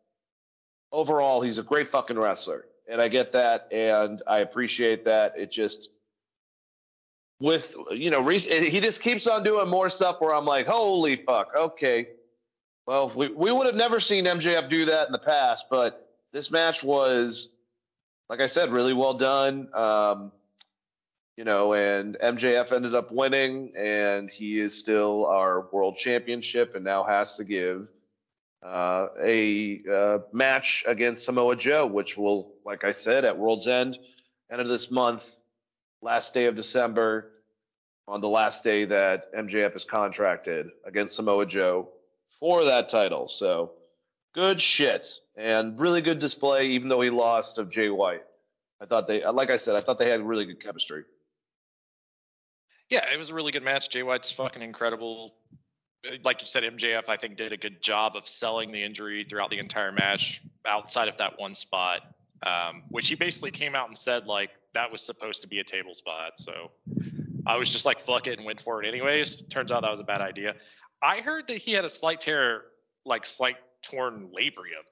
overall 0.92 1.42
he's 1.42 1.58
a 1.58 1.64
great 1.64 1.90
fucking 1.92 2.18
wrestler, 2.18 2.66
and 2.90 3.02
I 3.02 3.08
get 3.08 3.32
that, 3.34 3.68
and 3.72 4.22
I 4.28 4.40
appreciate 4.40 5.04
that. 5.06 5.34
It 5.38 5.52
just 5.52 5.90
with 7.40 7.74
you 7.92 8.10
know 8.10 8.28
he 8.28 8.80
just 8.80 9.00
keeps 9.00 9.28
on 9.28 9.44
doing 9.44 9.68
more 9.68 9.90
stuff 9.90 10.18
where 10.20 10.34
I'm 10.34 10.46
like, 10.46 10.66
holy 10.68 11.18
fuck, 11.18 11.50
okay. 11.56 12.08
Well, 12.88 13.12
we 13.16 13.28
we 13.28 13.52
would 13.52 13.66
have 13.66 13.76
never 13.76 14.00
seen 14.00 14.26
MJF 14.26 14.70
do 14.70 14.86
that 14.86 15.08
in 15.08 15.12
the 15.12 15.20
past, 15.20 15.66
but 15.70 16.08
this 16.32 16.52
match 16.52 16.84
was, 16.84 17.50
like 18.30 18.42
I 18.42 18.46
said, 18.46 18.72
really 18.72 18.94
well 18.94 19.14
done. 19.14 19.70
Um, 19.74 20.32
you 21.38 21.44
know, 21.44 21.74
and 21.74 22.18
MJF 22.22 22.72
ended 22.72 22.96
up 22.96 23.12
winning, 23.12 23.72
and 23.78 24.30
he 24.30 24.60
is 24.60 24.76
still 24.76 25.26
our 25.28 25.68
world 25.72 25.96
championship, 25.96 26.76
and 26.76 26.84
now 26.84 27.04
has 27.04 27.36
to 27.36 27.44
give 27.44 27.88
uh, 28.66 29.08
a 29.22 29.82
uh, 29.92 30.18
match 30.34 30.84
against 30.88 31.24
Samoa 31.24 31.56
Joe, 31.56 31.86
which 31.86 32.18
will, 32.18 32.54
like 32.66 32.84
I 32.84 32.92
said, 32.92 33.24
at 33.24 33.38
World's 33.38 33.68
End, 33.68 33.98
end 34.52 34.62
of 34.62 34.68
this 34.68 34.90
month, 34.90 35.24
last 36.02 36.34
day 36.34 36.46
of 36.46 36.56
December, 36.56 37.32
on 38.08 38.20
the 38.20 38.28
last 38.28 38.64
day 38.64 38.86
that 38.86 39.32
MJF 39.34 39.76
is 39.76 39.84
contracted 39.84 40.70
against 40.86 41.16
Samoa 41.16 41.46
Joe 41.46 41.90
for 42.40 42.64
that 42.64 42.90
title. 42.90 43.28
So 43.28 43.74
good 44.34 44.60
shit 44.60 45.04
and 45.38 45.78
really 45.78 46.02
good 46.02 46.20
display, 46.20 46.68
even 46.68 46.88
though 46.88 47.02
he 47.02 47.10
lost 47.10 47.58
of 47.58 47.72
Jay 47.72 47.90
White. 47.90 48.24
I 48.82 48.86
thought 48.86 49.08
they, 49.08 49.24
like 49.26 49.50
I 49.50 49.56
said, 49.56 49.76
I 49.76 49.82
thought 49.82 49.98
they 49.98 50.10
had 50.10 50.22
really 50.22 50.46
good 50.46 50.62
chemistry. 50.62 51.04
Yeah, 52.90 53.06
it 53.12 53.18
was 53.18 53.30
a 53.30 53.36
really 53.36 53.52
good 53.52 53.64
match. 53.64 53.90
Jay 53.90 54.04
White's 54.04 54.32
fucking 54.32 54.62
incredible. 54.62 55.36
Like 56.24 56.42
you 56.42 56.48
said, 56.48 56.64
MJF, 56.64 57.10
I 57.10 57.18
think, 57.18 57.38
did 57.38 57.54
a 57.54 57.58
good 57.58 57.82
job 57.82 58.16
of 58.16 58.28
selling 58.28 58.72
the 58.72 58.82
injury 58.82 59.26
throughout 59.28 59.50
the 59.50 59.60
entire 59.60 59.92
match 59.92 60.42
outside 60.66 61.08
of 61.08 61.18
that 61.18 61.38
one 61.40 61.54
spot, 61.54 62.02
um, 62.46 62.84
which 62.90 63.08
he 63.08 63.16
basically 63.16 63.52
came 63.52 63.76
out 63.76 63.88
and 63.88 63.98
said, 63.98 64.26
like, 64.26 64.52
that 64.74 64.92
was 64.92 65.02
supposed 65.02 65.42
to 65.42 65.48
be 65.48 65.60
a 65.60 65.64
table 65.64 65.94
spot. 65.94 66.34
So 66.38 66.72
I 67.46 67.58
was 67.58 67.70
just 67.70 67.86
like, 67.86 68.00
fuck 68.00 68.28
it 68.28 68.38
and 68.38 68.46
went 68.46 68.62
for 68.62 68.82
it 68.84 68.88
anyways. 68.88 69.44
Turns 69.44 69.72
out 69.72 69.82
that 69.82 69.92
was 69.92 70.00
a 70.00 70.06
bad 70.06 70.22
idea. 70.22 70.56
I 71.02 71.20
heard 71.20 71.48
that 71.48 71.58
he 71.58 71.74
had 71.74 71.84
a 71.84 71.90
slight 71.90 72.22
tear, 72.22 72.66
like, 73.06 73.26
slight 73.26 73.58
torn 73.82 74.30
labrum 74.30 74.86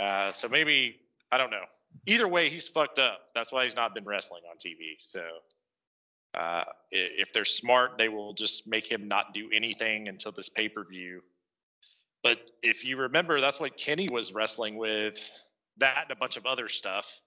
uh, 0.00 0.32
so 0.32 0.48
maybe 0.48 0.96
I 1.32 1.38
don't 1.38 1.50
know. 1.50 1.64
Either 2.06 2.28
way, 2.28 2.50
he's 2.50 2.68
fucked 2.68 2.98
up. 2.98 3.20
That's 3.34 3.52
why 3.52 3.64
he's 3.64 3.76
not 3.76 3.94
been 3.94 4.04
wrestling 4.04 4.42
on 4.50 4.56
TV. 4.56 4.96
So 5.00 5.22
uh, 6.36 6.64
if 6.90 7.32
they're 7.32 7.44
smart, 7.44 7.96
they 7.96 8.08
will 8.08 8.34
just 8.34 8.68
make 8.68 8.90
him 8.90 9.08
not 9.08 9.32
do 9.32 9.48
anything 9.54 10.08
until 10.08 10.32
this 10.32 10.48
pay 10.48 10.68
per 10.68 10.84
view. 10.84 11.22
But 12.22 12.38
if 12.62 12.84
you 12.84 12.96
remember, 12.96 13.40
that's 13.40 13.60
what 13.60 13.76
Kenny 13.76 14.08
was 14.10 14.32
wrestling 14.32 14.76
with 14.76 15.30
that 15.78 16.04
and 16.04 16.10
a 16.10 16.16
bunch 16.16 16.36
of 16.36 16.46
other 16.46 16.68
stuff 16.68 17.20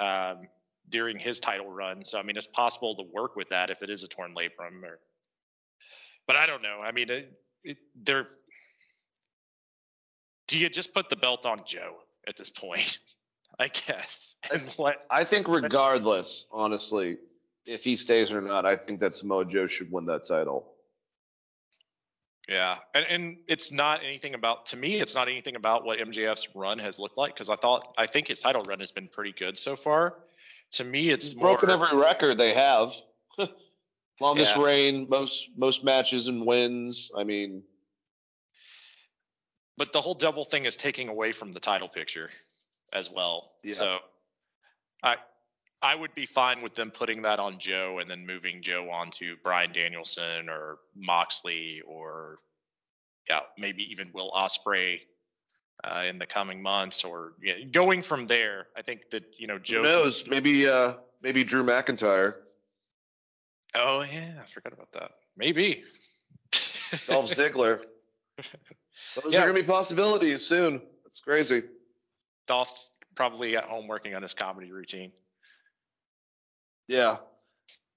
um, 0.00 0.48
during 0.88 1.18
his 1.18 1.40
title 1.40 1.70
run. 1.70 2.04
So 2.04 2.18
I 2.18 2.22
mean, 2.22 2.36
it's 2.36 2.46
possible 2.46 2.94
to 2.96 3.04
work 3.12 3.36
with 3.36 3.48
that 3.50 3.70
if 3.70 3.82
it 3.82 3.90
is 3.90 4.02
a 4.02 4.08
torn 4.08 4.34
labrum. 4.34 4.82
Or, 4.82 4.98
but 6.26 6.36
I 6.36 6.46
don't 6.46 6.62
know. 6.62 6.80
I 6.82 6.92
mean, 6.92 7.10
it, 7.10 7.32
it, 7.64 7.80
they're. 8.02 8.26
Do 10.52 10.60
you 10.60 10.68
just 10.68 10.92
put 10.92 11.08
the 11.08 11.16
belt 11.16 11.46
on 11.46 11.62
Joe 11.64 11.96
at 12.28 12.36
this 12.36 12.50
point? 12.50 12.98
I 13.58 13.68
guess. 13.68 14.36
And 14.52 14.70
what? 14.76 15.06
I 15.10 15.24
think 15.24 15.48
regardless, 15.48 16.44
honestly, 16.52 17.16
if 17.64 17.82
he 17.82 17.94
stays 17.94 18.30
or 18.30 18.42
not, 18.42 18.66
I 18.66 18.76
think 18.76 19.00
that 19.00 19.14
Samoa 19.14 19.46
Joe 19.46 19.64
should 19.64 19.90
win 19.90 20.04
that 20.06 20.28
title. 20.28 20.74
Yeah, 22.50 22.76
and, 22.94 23.06
and 23.08 23.36
it's 23.48 23.72
not 23.72 24.04
anything 24.04 24.34
about 24.34 24.66
to 24.66 24.76
me. 24.76 25.00
It's 25.00 25.14
not 25.14 25.26
anything 25.26 25.56
about 25.56 25.86
what 25.86 25.98
MJF's 26.00 26.54
run 26.54 26.78
has 26.80 26.98
looked 26.98 27.16
like 27.16 27.32
because 27.32 27.48
I 27.48 27.56
thought 27.56 27.94
I 27.96 28.06
think 28.06 28.28
his 28.28 28.40
title 28.40 28.60
run 28.68 28.80
has 28.80 28.92
been 28.92 29.08
pretty 29.08 29.32
good 29.32 29.56
so 29.56 29.74
far. 29.74 30.16
To 30.72 30.84
me, 30.84 31.08
it's 31.08 31.28
He's 31.28 31.36
more 31.36 31.56
broken 31.56 31.70
every 31.70 31.96
record 31.96 32.36
they 32.36 32.52
have. 32.52 32.92
Longest 34.20 34.54
Yeah. 34.54 34.62
reign, 34.62 35.06
most 35.08 35.48
most 35.56 35.82
matches 35.82 36.26
and 36.26 36.44
wins. 36.44 37.10
I 37.16 37.24
mean, 37.24 37.62
but 39.76 39.92
the 39.92 40.00
whole 40.00 40.14
double 40.14 40.44
thing 40.44 40.64
is 40.64 40.76
taking 40.76 41.08
away 41.08 41.32
from 41.32 41.52
the 41.52 41.60
title 41.60 41.88
picture 41.88 42.28
as 42.92 43.10
well. 43.10 43.48
Yeah. 43.62 43.74
So 43.74 43.98
I 45.02 45.16
I 45.82 45.94
would 45.94 46.14
be 46.14 46.26
fine 46.26 46.62
with 46.62 46.74
them 46.74 46.90
putting 46.90 47.22
that 47.22 47.40
on 47.40 47.58
Joe 47.58 47.98
and 48.00 48.10
then 48.10 48.26
moving 48.26 48.62
Joe 48.62 48.90
on 48.90 49.10
to 49.12 49.36
Bryan 49.42 49.72
Danielson 49.72 50.48
or 50.48 50.78
Moxley 50.94 51.82
or 51.86 52.38
yeah, 53.28 53.40
maybe 53.58 53.82
even 53.90 54.10
Will 54.12 54.30
Ospreay 54.32 55.00
uh, 55.84 56.02
in 56.08 56.18
the 56.18 56.26
coming 56.26 56.62
months 56.62 57.04
or 57.04 57.32
yeah, 57.42 57.54
going 57.70 58.02
from 58.02 58.26
there. 58.26 58.66
I 58.76 58.82
think 58.82 59.10
that 59.10 59.24
you 59.38 59.46
know 59.46 59.58
Joe 59.58 59.78
who 59.78 59.82
knows? 59.84 60.24
Maybe 60.26 60.68
uh 60.68 60.94
maybe 61.22 61.44
Drew 61.44 61.64
McIntyre, 61.64 62.34
Oh 63.74 64.02
yeah, 64.02 64.34
I 64.40 64.46
forgot 64.46 64.72
about 64.72 64.92
that. 64.92 65.12
Maybe. 65.36 65.82
Dolph 67.06 67.30
Ziggler. 67.30 67.82
Those 69.22 69.32
Yeah. 69.32 69.40
are 69.40 69.46
gonna 69.46 69.60
be 69.60 69.66
possibilities 69.66 70.44
soon. 70.46 70.80
That's 71.04 71.18
crazy. 71.20 71.64
Dolph's 72.46 72.92
probably 73.14 73.56
at 73.56 73.64
home 73.64 73.86
working 73.86 74.14
on 74.14 74.22
his 74.22 74.34
comedy 74.34 74.72
routine. 74.72 75.12
Yeah. 76.88 77.18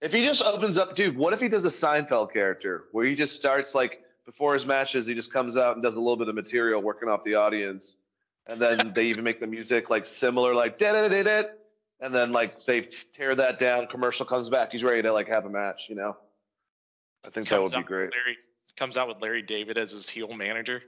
If 0.02 0.12
he 0.12 0.26
just 0.26 0.42
opens 0.42 0.78
up, 0.78 0.94
dude, 0.94 1.18
what 1.18 1.34
if 1.34 1.40
he 1.40 1.48
does 1.48 1.66
a 1.66 1.70
Seinfeld 1.70 2.32
character 2.34 2.86
where 2.92 3.06
he 3.06 3.16
just 3.16 3.40
starts 3.40 3.74
like 3.74 4.04
before 4.26 4.54
his 4.54 4.66
matches, 4.66 5.06
he 5.06 5.14
just 5.14 5.32
comes 5.32 5.56
out 5.56 5.76
and 5.76 5.84
does 5.84 5.96
a 5.96 6.00
little 6.00 6.18
bit 6.18 6.28
of 6.28 6.36
material 6.36 6.82
working 6.82 7.10
off 7.10 7.24
the 7.24 7.36
audience, 7.36 7.96
and 8.48 8.62
then 8.62 8.78
they 8.96 9.06
even 9.06 9.24
make 9.24 9.40
the 9.40 9.48
music 9.48 9.90
like 9.90 10.04
similar, 10.04 10.54
like 10.54 10.78
da 10.78 10.92
da 10.92 11.08
da 11.08 11.24
da, 11.24 11.50
and 12.02 12.14
then 12.14 12.32
like 12.32 12.66
they 12.66 12.90
tear 13.16 13.36
that 13.36 13.58
down. 13.60 13.88
Commercial 13.88 14.26
comes 14.26 14.50
back, 14.50 14.72
he's 14.72 14.84
ready 14.84 15.02
to 15.02 15.12
like 15.14 15.28
have 15.28 15.46
a 15.46 15.50
match, 15.50 15.82
you 15.88 15.96
know. 15.96 16.16
I 17.26 17.30
think 17.30 17.48
that 17.50 17.62
would 17.62 17.72
be 17.72 17.82
great. 17.82 18.12
Larry 18.12 18.38
comes 18.78 18.98
out 18.98 19.08
with 19.08 19.22
Larry 19.22 19.42
David 19.42 19.78
as 19.78 19.92
his 19.92 20.10
heel 20.10 20.34
manager. 20.34 20.82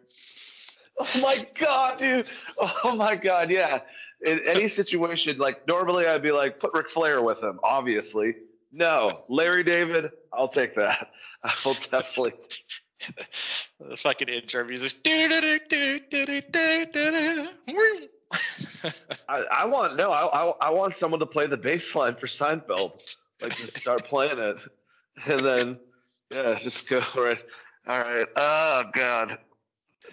Oh 0.99 1.21
my 1.21 1.45
god, 1.59 1.99
dude! 1.99 2.27
Oh 2.57 2.95
my 2.95 3.15
god, 3.15 3.49
yeah. 3.51 3.81
In 4.25 4.39
any 4.47 4.67
situation, 4.67 5.37
like 5.37 5.67
normally 5.67 6.07
I'd 6.07 6.23
be 6.23 6.31
like, 6.31 6.59
put 6.59 6.73
Ric 6.73 6.89
Flair 6.89 7.21
with 7.21 7.41
him, 7.41 7.59
obviously. 7.63 8.35
No, 8.71 9.21
Larry 9.29 9.63
David, 9.63 10.11
I'll 10.33 10.47
take 10.47 10.75
that. 10.75 11.09
I 11.43 11.53
will 11.63 11.75
definitely. 11.89 12.33
the 13.79 13.95
fucking 13.95 14.27
intro 14.27 14.65
music. 14.65 14.93
I, 19.29 19.43
I 19.51 19.65
want 19.65 19.95
no, 19.95 20.11
I, 20.11 20.25
I 20.25 20.53
I 20.61 20.69
want 20.71 20.95
someone 20.95 21.19
to 21.19 21.25
play 21.25 21.47
the 21.47 21.57
bass 21.57 21.93
line 21.95 22.15
for 22.15 22.27
Seinfeld, 22.27 23.01
like 23.41 23.55
just 23.55 23.77
start 23.77 24.05
playing 24.05 24.39
it, 24.39 24.57
and 25.25 25.45
then 25.45 25.79
yeah, 26.31 26.59
just 26.59 26.89
go 26.89 27.01
right. 27.15 27.39
All 27.87 27.99
right. 27.99 28.27
Oh 28.35 28.83
god. 28.93 29.37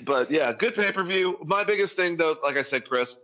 But 0.04 0.30
yeah, 0.30 0.52
good 0.52 0.74
pay 0.74 0.92
per 0.92 1.04
view. 1.04 1.38
My 1.44 1.64
biggest 1.64 1.94
thing 1.94 2.16
though, 2.16 2.36
like 2.42 2.56
I 2.56 2.62
said, 2.62 2.88
Chris, 2.88 3.14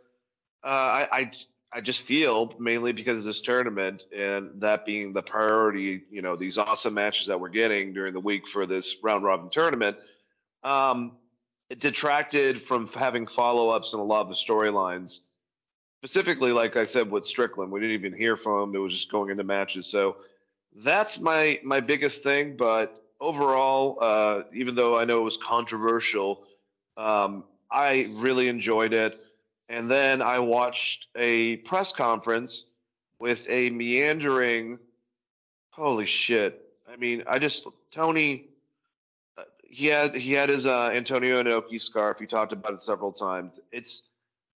uh, 0.65 0.67
I, 0.67 1.09
I 1.13 1.31
I 1.73 1.81
just 1.81 2.03
feel 2.03 2.53
mainly 2.59 2.93
because 2.93 3.19
of 3.19 3.25
this 3.25 3.41
tournament 3.41 4.03
and 4.17 4.61
that 4.61 4.85
being 4.85 5.13
the 5.13 5.23
priority. 5.23 6.03
You 6.11 6.23
know, 6.23 6.35
these 6.35 6.59
awesome 6.59 6.95
matches 6.95 7.29
that 7.29 7.39
we're 7.39 7.49
getting 7.49 7.93
during 7.93 8.13
the 8.13 8.21
week 8.21 8.43
for 8.53 8.67
this 8.67 8.97
round 9.03 9.23
robin 9.23 9.49
tournament. 9.51 9.97
Um, 10.65 11.13
it 11.69 11.81
detracted 11.81 12.63
from 12.65 12.89
having 12.89 13.29
follow 13.29 13.71
ups 13.71 13.93
and 13.93 14.01
a 14.01 14.05
lot 14.05 14.23
of 14.23 14.29
the 14.29 14.35
storylines. 14.35 15.19
Specifically, 16.03 16.51
like 16.51 16.77
I 16.77 16.85
said, 16.85 17.09
with 17.09 17.25
Strickland, 17.25 17.71
we 17.71 17.79
didn't 17.79 17.95
even 17.95 18.13
hear 18.13 18.37
from 18.37 18.71
him. 18.71 18.75
It 18.75 18.79
was 18.79 18.93
just 18.93 19.13
going 19.13 19.31
into 19.31 19.45
matches. 19.45 19.87
So 19.87 20.17
that's 20.75 21.19
my 21.19 21.61
my 21.63 21.79
biggest 21.79 22.25
thing. 22.25 22.57
But 22.57 23.00
overall, 23.21 23.99
uh, 24.01 24.43
even 24.55 24.75
though 24.75 24.97
I 24.99 25.05
know 25.05 25.19
it 25.19 25.25
was 25.25 25.39
controversial, 25.47 26.45
um, 26.97 27.45
I 27.71 28.09
really 28.15 28.49
enjoyed 28.49 28.93
it. 28.93 29.19
And 29.69 29.91
then 29.91 30.21
I 30.23 30.39
watched 30.41 31.07
a 31.17 31.57
press 31.59 31.93
conference 31.93 32.65
with 33.21 33.39
a 33.49 33.71
meandering. 33.71 34.79
Holy 35.71 36.07
shit! 36.07 36.61
I 36.93 36.97
mean, 36.97 37.23
I 37.29 37.39
just 37.39 37.65
Tony. 37.95 38.49
uh, 39.39 39.43
He 39.63 39.87
had 39.87 40.15
he 40.17 40.33
had 40.33 40.49
his 40.49 40.67
uh, 40.67 40.91
Antonio 40.93 41.41
Inoki 41.41 41.81
scarf. 41.81 42.19
He 42.19 42.27
talked 42.27 42.53
about 42.53 42.73
it 42.73 42.81
several 42.81 43.13
times. 43.13 43.53
It's 43.71 44.03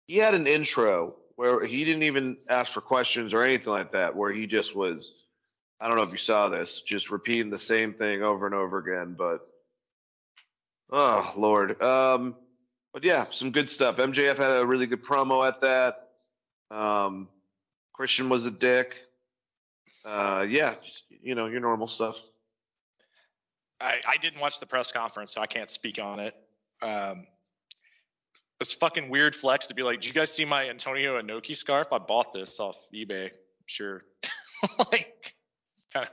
he 0.08 0.16
had 0.16 0.34
an 0.34 0.46
intro 0.48 1.14
where 1.36 1.64
he 1.64 1.84
didn't 1.84 2.02
even 2.04 2.36
ask 2.48 2.72
for 2.72 2.80
questions 2.80 3.32
or 3.32 3.44
anything 3.44 3.68
like 3.72 3.92
that. 3.92 4.16
Where 4.16 4.32
he 4.32 4.46
just 4.48 4.74
was. 4.74 5.12
I 5.80 5.88
don't 5.88 5.96
know 5.96 6.04
if 6.04 6.10
you 6.10 6.16
saw 6.16 6.48
this, 6.48 6.80
just 6.86 7.10
repeating 7.10 7.50
the 7.50 7.58
same 7.58 7.94
thing 7.94 8.22
over 8.22 8.46
and 8.46 8.54
over 8.54 8.78
again. 8.78 9.14
But 9.18 9.40
oh 10.90 11.32
lord, 11.36 11.80
um, 11.82 12.36
but 12.92 13.04
yeah, 13.04 13.26
some 13.30 13.50
good 13.50 13.68
stuff. 13.68 13.96
MJF 13.96 14.36
had 14.36 14.62
a 14.62 14.66
really 14.66 14.86
good 14.86 15.02
promo 15.02 15.46
at 15.46 15.60
that. 15.60 16.10
Um, 16.70 17.28
Christian 17.92 18.28
was 18.28 18.46
a 18.46 18.50
dick. 18.50 18.94
Uh, 20.04 20.44
yeah, 20.48 20.74
you 21.08 21.34
know 21.34 21.46
your 21.46 21.60
normal 21.60 21.86
stuff. 21.86 22.16
I, 23.80 24.00
I 24.08 24.16
didn't 24.16 24.40
watch 24.40 24.60
the 24.60 24.66
press 24.66 24.92
conference, 24.92 25.34
so 25.34 25.40
I 25.40 25.46
can't 25.46 25.70
speak 25.70 26.00
on 26.00 26.20
it. 26.20 26.34
Um, 26.82 27.26
it's 28.60 28.72
fucking 28.72 29.10
weird 29.10 29.34
flex 29.34 29.66
to 29.68 29.74
be 29.74 29.82
like, 29.82 30.00
"Do 30.00 30.08
you 30.08 30.14
guys 30.14 30.30
see 30.32 30.44
my 30.44 30.68
Antonio 30.68 31.20
Inoki 31.20 31.56
scarf? 31.56 31.92
I 31.92 31.98
bought 31.98 32.32
this 32.32 32.60
off 32.60 32.76
eBay." 32.94 33.30
Sure. 33.66 34.02
like, 34.92 35.33
kind 35.94 36.06
of 36.06 36.12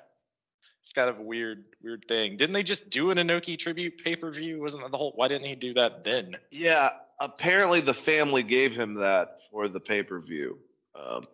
it's 0.79 0.93
kind 0.93 1.09
of 1.09 1.19
a 1.19 1.21
weird 1.21 1.63
weird 1.83 2.05
thing. 2.07 2.37
Didn't 2.37 2.53
they 2.53 2.63
just 2.63 2.89
do 2.89 3.11
an 3.11 3.17
Inoki 3.17 3.57
tribute 3.57 4.03
pay 4.03 4.15
per 4.15 4.31
view? 4.31 4.61
Wasn't 4.61 4.81
that 4.83 4.91
the 4.91 4.97
whole? 4.97 5.11
Why 5.15 5.27
didn't 5.27 5.45
he 5.47 5.55
do 5.55 5.73
that 5.73 6.03
then? 6.03 6.35
Yeah, 6.51 6.89
apparently 7.19 7.81
the 7.81 7.93
family 7.93 8.43
gave 8.43 8.73
him 8.73 8.95
that 8.95 9.39
for 9.51 9.67
the 9.67 9.79
pay 9.79 10.03
per 10.03 10.19
view. 10.19 10.57
Um, 10.95 11.27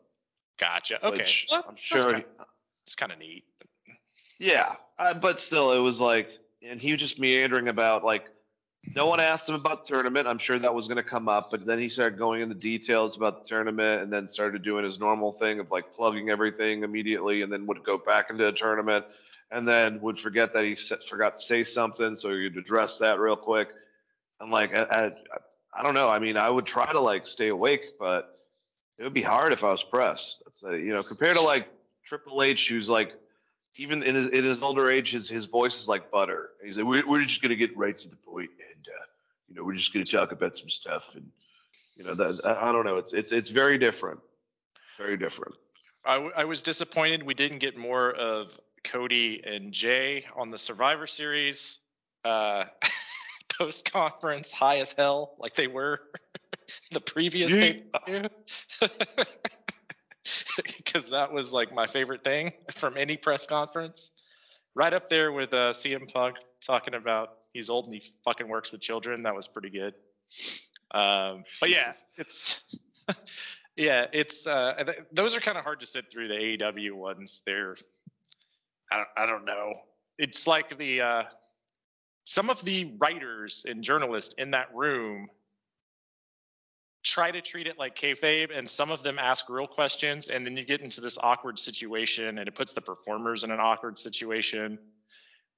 Gotcha. 0.59 1.05
Okay. 1.05 1.31
Well, 1.51 1.65
I'm 1.69 1.75
sure. 1.79 2.23
It's 2.83 2.95
kind 2.95 3.11
of 3.11 3.19
neat. 3.19 3.43
Yeah, 4.39 4.75
uh, 4.97 5.13
but 5.13 5.39
still, 5.39 5.73
it 5.73 5.79
was 5.79 5.99
like, 5.99 6.29
and 6.61 6.79
he 6.79 6.91
was 6.91 6.99
just 6.99 7.19
meandering 7.19 7.67
about 7.67 8.03
like, 8.03 8.25
no 8.95 9.05
one 9.05 9.19
asked 9.19 9.49
him 9.49 9.55
about 9.55 9.83
tournament. 9.83 10.27
I'm 10.27 10.37
sure 10.37 10.57
that 10.57 10.73
was 10.73 10.85
going 10.85 10.97
to 10.97 11.03
come 11.03 11.27
up, 11.27 11.49
but 11.51 11.65
then 11.65 11.79
he 11.79 11.89
started 11.89 12.17
going 12.17 12.41
into 12.41 12.55
details 12.55 13.15
about 13.15 13.43
the 13.43 13.49
tournament, 13.49 14.01
and 14.01 14.11
then 14.11 14.25
started 14.25 14.63
doing 14.63 14.83
his 14.85 14.99
normal 14.99 15.33
thing 15.33 15.59
of 15.59 15.69
like 15.71 15.91
plugging 15.93 16.29
everything 16.29 16.83
immediately, 16.83 17.41
and 17.41 17.51
then 17.51 17.65
would 17.67 17.83
go 17.83 17.97
back 17.97 18.29
into 18.29 18.43
the 18.43 18.51
tournament, 18.53 19.05
and 19.51 19.67
then 19.67 19.99
would 20.01 20.17
forget 20.19 20.53
that 20.53 20.63
he 20.63 20.75
forgot 21.09 21.35
to 21.35 21.41
say 21.41 21.63
something, 21.63 22.15
so 22.15 22.29
he'd 22.29 22.57
address 22.57 22.97
that 22.97 23.19
real 23.19 23.35
quick. 23.35 23.69
And 24.39 24.51
like, 24.51 24.75
I, 24.75 24.83
I, 24.83 25.11
I 25.77 25.83
don't 25.83 25.93
know. 25.93 26.09
I 26.09 26.19
mean, 26.19 26.37
I 26.37 26.49
would 26.49 26.65
try 26.65 26.91
to 26.91 26.99
like 26.99 27.23
stay 27.23 27.49
awake, 27.49 27.81
but 27.99 28.39
it 28.97 29.03
would 29.03 29.13
be 29.13 29.21
hard 29.21 29.53
if 29.53 29.63
I 29.63 29.69
was 29.69 29.83
pressed. 29.83 30.37
That's 30.45 30.63
uh, 30.63 30.71
you 30.71 30.93
know, 30.93 31.03
compared 31.03 31.35
to 31.35 31.41
like 31.41 31.67
Triple 32.05 32.41
H, 32.41 32.67
who's 32.67 32.87
like 32.87 33.13
even 33.77 34.03
in 34.03 34.15
his, 34.15 34.25
in 34.27 34.43
his 34.43 34.61
older 34.61 34.89
age, 34.89 35.11
his 35.11 35.27
his 35.27 35.45
voice 35.45 35.75
is 35.75 35.87
like 35.87 36.09
butter. 36.11 36.51
He's 36.63 36.77
like, 36.77 36.85
we're, 36.85 37.07
we're 37.07 37.21
just 37.21 37.41
gonna 37.41 37.55
get 37.55 37.75
right 37.77 37.95
to 37.95 38.07
the 38.07 38.15
point, 38.15 38.49
and 38.49 38.87
uh, 38.87 39.05
you 39.49 39.55
know, 39.55 39.63
we're 39.63 39.75
just 39.75 39.93
gonna 39.93 40.05
talk 40.05 40.31
about 40.31 40.55
some 40.55 40.67
stuff, 40.67 41.03
and 41.13 41.29
you 41.95 42.03
know, 42.03 42.15
that 42.15 42.39
I, 42.43 42.69
I 42.69 42.71
don't 42.71 42.85
know. 42.85 42.97
It's 42.97 43.13
it's 43.13 43.29
it's 43.31 43.49
very 43.49 43.77
different, 43.77 44.19
very 44.97 45.17
different. 45.17 45.55
I, 46.05 46.13
w- 46.15 46.33
I 46.37 46.45
was 46.45 46.61
disappointed 46.61 47.23
we 47.23 47.33
didn't 47.33 47.59
get 47.59 47.77
more 47.77 48.11
of 48.11 48.57
Cody 48.83 49.41
and 49.45 49.73
Jay 49.73 50.25
on 50.35 50.51
the 50.51 50.57
Survivor 50.57 51.07
Series 51.07 51.79
uh, 52.23 52.65
post 53.57 53.91
conference, 53.91 54.51
high 54.51 54.79
as 54.79 54.93
hell, 54.93 55.35
like 55.39 55.55
they 55.55 55.67
were 55.67 56.01
the 56.91 57.01
previous 57.01 57.53
Because 60.97 61.11
that 61.11 61.31
was 61.31 61.53
like 61.53 61.71
my 61.71 61.85
favorite 61.85 62.23
thing 62.23 62.53
from 62.73 62.97
any 62.97 63.17
press 63.17 63.45
conference 63.45 64.11
right 64.73 64.91
up 64.91 65.09
there 65.09 65.31
with 65.31 65.53
uh, 65.53 65.69
CM 65.69 66.11
Punk 66.11 66.37
talking 66.59 66.95
about 66.95 67.33
he's 67.53 67.69
old 67.69 67.85
and 67.85 67.93
he 67.93 68.01
fucking 68.25 68.47
works 68.47 68.71
with 68.71 68.81
children. 68.81 69.21
That 69.21 69.35
was 69.35 69.47
pretty 69.47 69.69
good. 69.69 69.93
Um, 70.89 71.43
but 71.61 71.69
yeah, 71.69 71.93
it's 72.17 72.63
yeah, 73.75 74.07
it's 74.11 74.47
uh, 74.47 74.73
th- 74.85 74.97
those 75.11 75.37
are 75.37 75.39
kind 75.39 75.55
of 75.55 75.63
hard 75.63 75.81
to 75.81 75.85
sit 75.85 76.11
through 76.11 76.29
the 76.29 76.33
AEW 76.33 76.93
ones. 76.93 77.43
They're 77.45 77.75
I 78.91 78.97
don't, 78.97 79.09
I 79.17 79.25
don't 79.27 79.45
know. 79.45 79.73
It's 80.17 80.47
like 80.47 80.79
the 80.79 81.01
uh, 81.01 81.23
some 82.23 82.49
of 82.49 82.65
the 82.65 82.95
writers 82.97 83.65
and 83.67 83.83
journalists 83.83 84.33
in 84.39 84.49
that 84.49 84.73
room 84.73 85.29
try 87.17 87.31
to 87.31 87.41
treat 87.41 87.65
it 87.65 87.79
like 87.79 87.95
kayfabe, 87.95 88.55
and 88.55 88.69
some 88.69 88.91
of 88.91 89.01
them 89.01 89.17
ask 89.17 89.49
real 89.49 89.65
questions, 89.65 90.29
and 90.29 90.45
then 90.45 90.55
you 90.55 90.63
get 90.63 90.81
into 90.81 91.01
this 91.01 91.17
awkward 91.17 91.57
situation, 91.57 92.37
and 92.37 92.47
it 92.47 92.53
puts 92.53 92.73
the 92.73 92.81
performers 92.81 93.43
in 93.43 93.49
an 93.49 93.59
awkward 93.59 93.97
situation. 93.97 94.77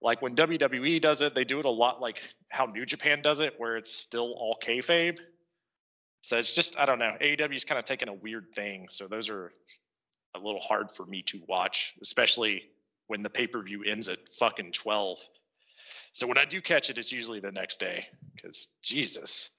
Like 0.02 0.22
when 0.22 0.36
WWE 0.36 1.02
does 1.02 1.22
it, 1.22 1.36
they 1.36 1.44
do 1.44 1.60
it 1.60 1.65
a 1.65 1.69
lot 1.69 1.99
like 1.99 2.22
how 2.48 2.68
New 2.68 2.86
Japan 2.86 3.22
does 3.22 3.41
it, 3.41 3.56
where 3.57 3.76
it's 3.76 3.91
still 3.94 4.31
all 4.38 4.57
kayfabe. 4.64 5.19
So 6.22 6.38
it's 6.38 6.56
just 6.56 6.80
I 6.80 6.86
don't 6.86 6.98
know. 6.98 7.11
AEW's 7.22 7.65
kind 7.65 7.77
of 7.77 7.84
taking 7.84 8.07
a 8.07 8.14
weird 8.14 8.53
thing, 8.56 8.88
so 8.90 9.10
those 9.10 9.30
are 9.30 9.52
a 10.36 10.40
little 10.40 10.61
hard 10.61 10.94
for 10.94 11.06
me 11.06 11.23
to 11.23 11.41
watch, 11.49 11.94
especially 12.02 12.64
when 13.07 13.22
the 13.22 13.30
pay 13.30 13.48
per 13.48 13.61
view 13.61 13.84
ends 13.84 14.07
at 14.07 14.19
fucking 14.40 14.72
twelve. 14.72 15.18
So 16.14 16.26
when 16.26 16.38
I 16.38 16.45
do 16.45 16.61
catch 16.61 16.90
it, 16.90 16.98
it's 16.98 17.11
usually 17.11 17.41
the 17.41 17.52
next 17.52 17.81
day 17.81 18.06
because 18.34 18.69
Jesus. 18.81 19.49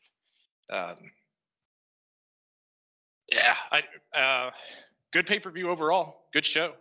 Um, 0.72 0.94
yeah, 3.32 3.54
I 3.70 4.18
uh, 4.18 4.50
good 5.12 5.26
pay 5.26 5.38
per 5.38 5.50
view 5.50 5.70
overall. 5.70 6.26
Good 6.32 6.46
show. 6.46 6.72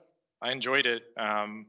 I 0.42 0.52
enjoyed 0.52 0.86
it. 0.86 1.04
Um, 1.18 1.68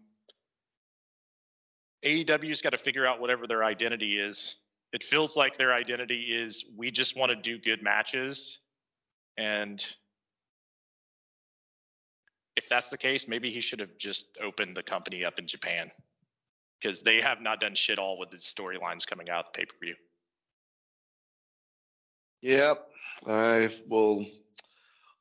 AEW's 2.05 2.63
got 2.63 2.71
to 2.71 2.79
figure 2.79 3.07
out 3.07 3.21
whatever 3.21 3.47
their 3.47 3.65
identity 3.65 4.19
is. 4.19 4.57
It 4.93 5.03
feels 5.03 5.37
like 5.37 5.57
their 5.57 5.73
identity 5.73 6.29
is 6.33 6.65
we 6.77 6.91
just 6.91 7.17
want 7.17 7.31
to 7.31 7.37
do 7.37 7.59
good 7.59 7.83
matches, 7.83 8.59
and 9.37 9.85
if 12.57 12.69
that's 12.69 12.89
the 12.89 12.99
case, 12.99 13.29
maybe 13.29 13.51
he 13.51 13.61
should 13.61 13.81
have 13.81 13.97
just 13.97 14.37
opened 14.43 14.77
the 14.77 14.83
company 14.83 15.25
up 15.25 15.39
in 15.39 15.47
Japan 15.47 15.91
because 16.81 17.03
they 17.03 17.21
have 17.21 17.41
not 17.41 17.61
done 17.61 17.75
shit 17.75 17.99
all 17.99 18.19
with 18.19 18.31
the 18.31 18.37
storylines 18.37 19.07
coming 19.07 19.31
out 19.31 19.47
of 19.47 19.53
the 19.53 19.59
pay 19.59 19.65
per 19.67 19.77
view. 19.83 19.95
Yep, 22.43 22.87
I 23.27 23.75
will 23.89 24.27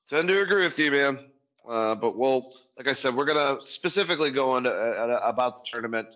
tend 0.09 0.27
to 0.27 0.41
agree 0.41 0.65
with 0.65 0.77
you, 0.79 0.91
man. 0.91 1.19
Uh, 1.67 1.95
but 1.95 2.17
we'll, 2.17 2.53
like 2.77 2.87
I 2.87 2.93
said, 2.93 3.15
we're 3.15 3.25
gonna 3.25 3.61
specifically 3.61 4.31
go 4.31 4.57
into 4.57 4.71
uh, 4.71 5.19
about 5.23 5.55
the 5.55 5.69
tournament 5.71 6.07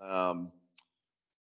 um, 0.00 0.50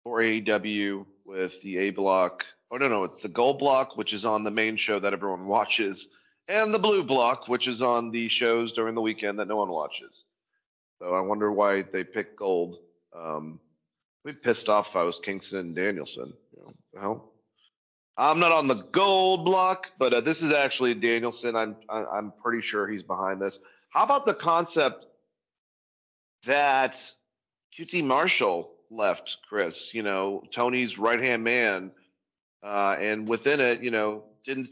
for 0.04 0.20
AEW 0.20 1.06
with 1.26 1.62
the 1.62 1.78
A 1.78 1.90
block. 1.92 2.44
Oh 2.72 2.78
no, 2.78 2.88
no, 2.88 3.04
it's 3.04 3.22
the 3.22 3.28
gold 3.28 3.60
block, 3.60 3.96
which 3.98 4.14
is 4.14 4.26
on 4.26 4.44
the 4.44 4.52
main 4.52 4.76
show 4.76 5.00
that 5.00 5.14
everyone 5.14 5.46
watches, 5.48 6.08
and 6.48 6.72
the 6.72 6.80
blue 6.80 7.04
block, 7.04 7.48
which 7.48 7.68
is 7.68 7.82
on 7.82 8.12
the 8.12 8.28
shows 8.28 8.72
during 8.72 8.96
the 8.96 9.02
weekend 9.02 9.38
that 9.40 9.48
no 9.48 9.58
one 9.58 9.70
watches. 9.70 10.24
So 11.00 11.14
I 11.14 11.22
wonder 11.22 11.52
why 11.52 11.84
they 11.84 12.04
picked 12.04 12.38
gold. 12.38 12.78
Um, 13.16 13.60
I'd 14.26 14.34
be 14.34 14.40
pissed 14.40 14.68
off 14.68 14.88
if 14.90 14.96
I 14.96 15.04
was 15.04 15.20
Kingston 15.24 15.60
and 15.60 15.76
Danielson. 15.76 16.34
You 16.58 16.64
know, 16.64 16.74
the? 16.94 17.29
I'm 18.20 18.38
not 18.38 18.52
on 18.52 18.68
the 18.68 18.76
gold 18.92 19.46
block, 19.46 19.88
but 19.98 20.14
uh, 20.14 20.20
this 20.20 20.42
is 20.42 20.52
actually 20.52 20.94
Danielson. 20.94 21.56
I'm 21.56 21.78
I'm 21.90 22.34
pretty 22.44 22.62
sure 22.62 22.86
he's 22.86 23.02
behind 23.02 23.42
this. 23.42 23.60
How 23.92 24.04
about 24.04 24.26
the 24.26 24.34
concept 24.34 25.06
that 26.46 27.00
QT 27.78 28.04
Marshall 28.04 28.72
left 28.92 29.38
Chris? 29.48 29.88
You 29.94 30.04
know, 30.04 30.44
Tony's 30.54 30.98
right 30.98 31.22
hand 31.22 31.46
man, 31.46 31.92
uh, 32.62 32.98
and 33.00 33.26
within 33.26 33.62
it, 33.62 33.82
you 33.82 33.90
know, 33.90 34.26
didn't 34.46 34.68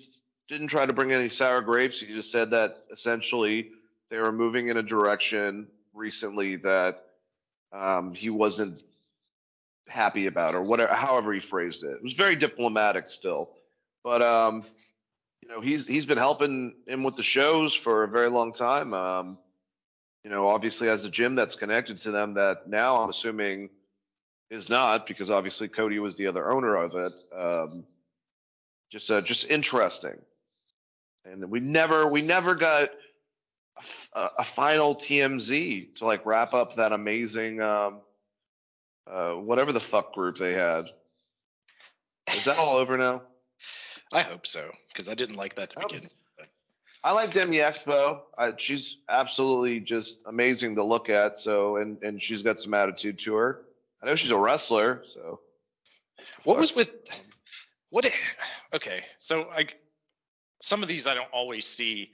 didn't 0.49 0.67
try 0.67 0.85
to 0.85 0.91
bring 0.91 1.13
any 1.13 1.29
sour 1.29 1.61
grapes. 1.61 1.99
He 1.99 2.07
just 2.07 2.31
said 2.31 2.49
that 2.49 2.83
essentially 2.91 3.69
they 4.09 4.17
were 4.17 4.33
moving 4.33 4.67
in 4.67 4.75
a 4.75 4.83
direction 4.83 5.67
recently 5.93 6.57
that 6.57 7.05
um, 7.71 8.13
he 8.13 8.29
wasn't 8.29 8.81
happy 9.87 10.27
about, 10.27 10.55
or 10.55 10.61
whatever, 10.61 10.93
however 10.93 11.33
he 11.33 11.39
phrased 11.39 11.83
it. 11.83 11.91
It 11.91 12.03
was 12.03 12.13
very 12.13 12.35
diplomatic 12.35 13.07
still, 13.07 13.51
but 14.03 14.21
um, 14.21 14.63
you 15.41 15.49
know, 15.49 15.61
he's 15.61 15.85
he's 15.85 16.05
been 16.05 16.17
helping 16.17 16.73
him 16.87 17.03
with 17.03 17.15
the 17.15 17.23
shows 17.23 17.73
for 17.75 18.03
a 18.03 18.07
very 18.07 18.29
long 18.29 18.51
time. 18.53 18.93
Um, 18.93 19.37
you 20.23 20.29
know, 20.29 20.47
obviously 20.47 20.87
has 20.87 21.03
a 21.03 21.09
gym 21.09 21.35
that's 21.35 21.55
connected 21.55 22.01
to 22.01 22.11
them 22.11 22.33
that 22.33 22.67
now 22.67 22.97
I'm 22.97 23.09
assuming 23.09 23.69
is 24.49 24.69
not 24.69 25.07
because 25.07 25.29
obviously 25.29 25.67
Cody 25.67 25.99
was 25.99 26.15
the 26.17 26.27
other 26.27 26.51
owner 26.51 26.75
of 26.75 26.95
it. 26.95 27.13
Um, 27.37 27.85
just 28.91 29.09
uh, 29.09 29.21
just 29.21 29.45
interesting, 29.45 30.17
and 31.25 31.49
we 31.49 31.59
never 31.59 32.07
we 32.07 32.21
never 32.21 32.55
got 32.55 32.89
a, 34.13 34.29
a 34.39 34.45
final 34.55 34.95
TMZ 34.95 35.97
to 35.97 36.05
like 36.05 36.25
wrap 36.25 36.53
up 36.53 36.75
that 36.75 36.93
amazing 36.93 37.61
um, 37.61 38.01
uh, 39.11 39.33
whatever 39.33 39.71
the 39.71 39.79
fuck 39.79 40.13
group 40.13 40.37
they 40.37 40.53
had. 40.53 40.85
Is 42.35 42.43
that 42.45 42.57
all 42.57 42.77
over 42.77 42.97
now? 42.97 43.21
I 44.13 44.21
hope 44.21 44.45
so 44.45 44.71
because 44.89 45.09
I 45.09 45.13
didn't 45.15 45.35
like 45.35 45.55
that 45.55 45.71
to 45.71 45.79
Oh. 45.83 45.87
begin. 45.87 46.09
I 47.03 47.11
like 47.11 47.31
Demi 47.31 47.57
Expo. 47.57 48.21
I, 48.37 48.53
she's 48.57 48.97
absolutely 49.07 49.79
just 49.79 50.17
amazing 50.25 50.75
to 50.75 50.83
look 50.83 51.09
at. 51.09 51.37
So, 51.37 51.77
and 51.77 52.01
and 52.03 52.21
she's 52.21 52.41
got 52.41 52.57
some 52.59 52.73
attitude 52.73 53.19
to 53.19 53.33
her. 53.35 53.61
I 54.01 54.07
know 54.07 54.15
she's 54.15 54.31
a 54.31 54.37
wrestler. 54.37 55.03
So, 55.13 55.39
What 56.43 56.57
was 56.57 56.75
with 56.75 56.89
What? 57.91 58.11
Okay, 58.73 59.03
so 59.19 59.49
I 59.51 59.67
some 60.61 60.81
of 60.81 60.89
these 60.89 61.07
I 61.07 61.13
don't 61.13 61.31
always 61.31 61.65
see, 61.65 62.11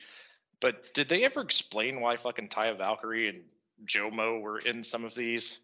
but 0.60 0.94
did 0.94 1.07
they 1.10 1.24
ever 1.24 1.41
explain 1.41 2.02
why 2.02 2.15
fucking 2.18 2.49
Taya 2.49 2.78
Valkyrie 2.78 3.30
and 3.30 3.44
Jomo 3.86 4.41
were 4.41 4.60
in 4.60 4.84
some 4.84 5.06
of 5.06 5.15
these, 5.15 5.60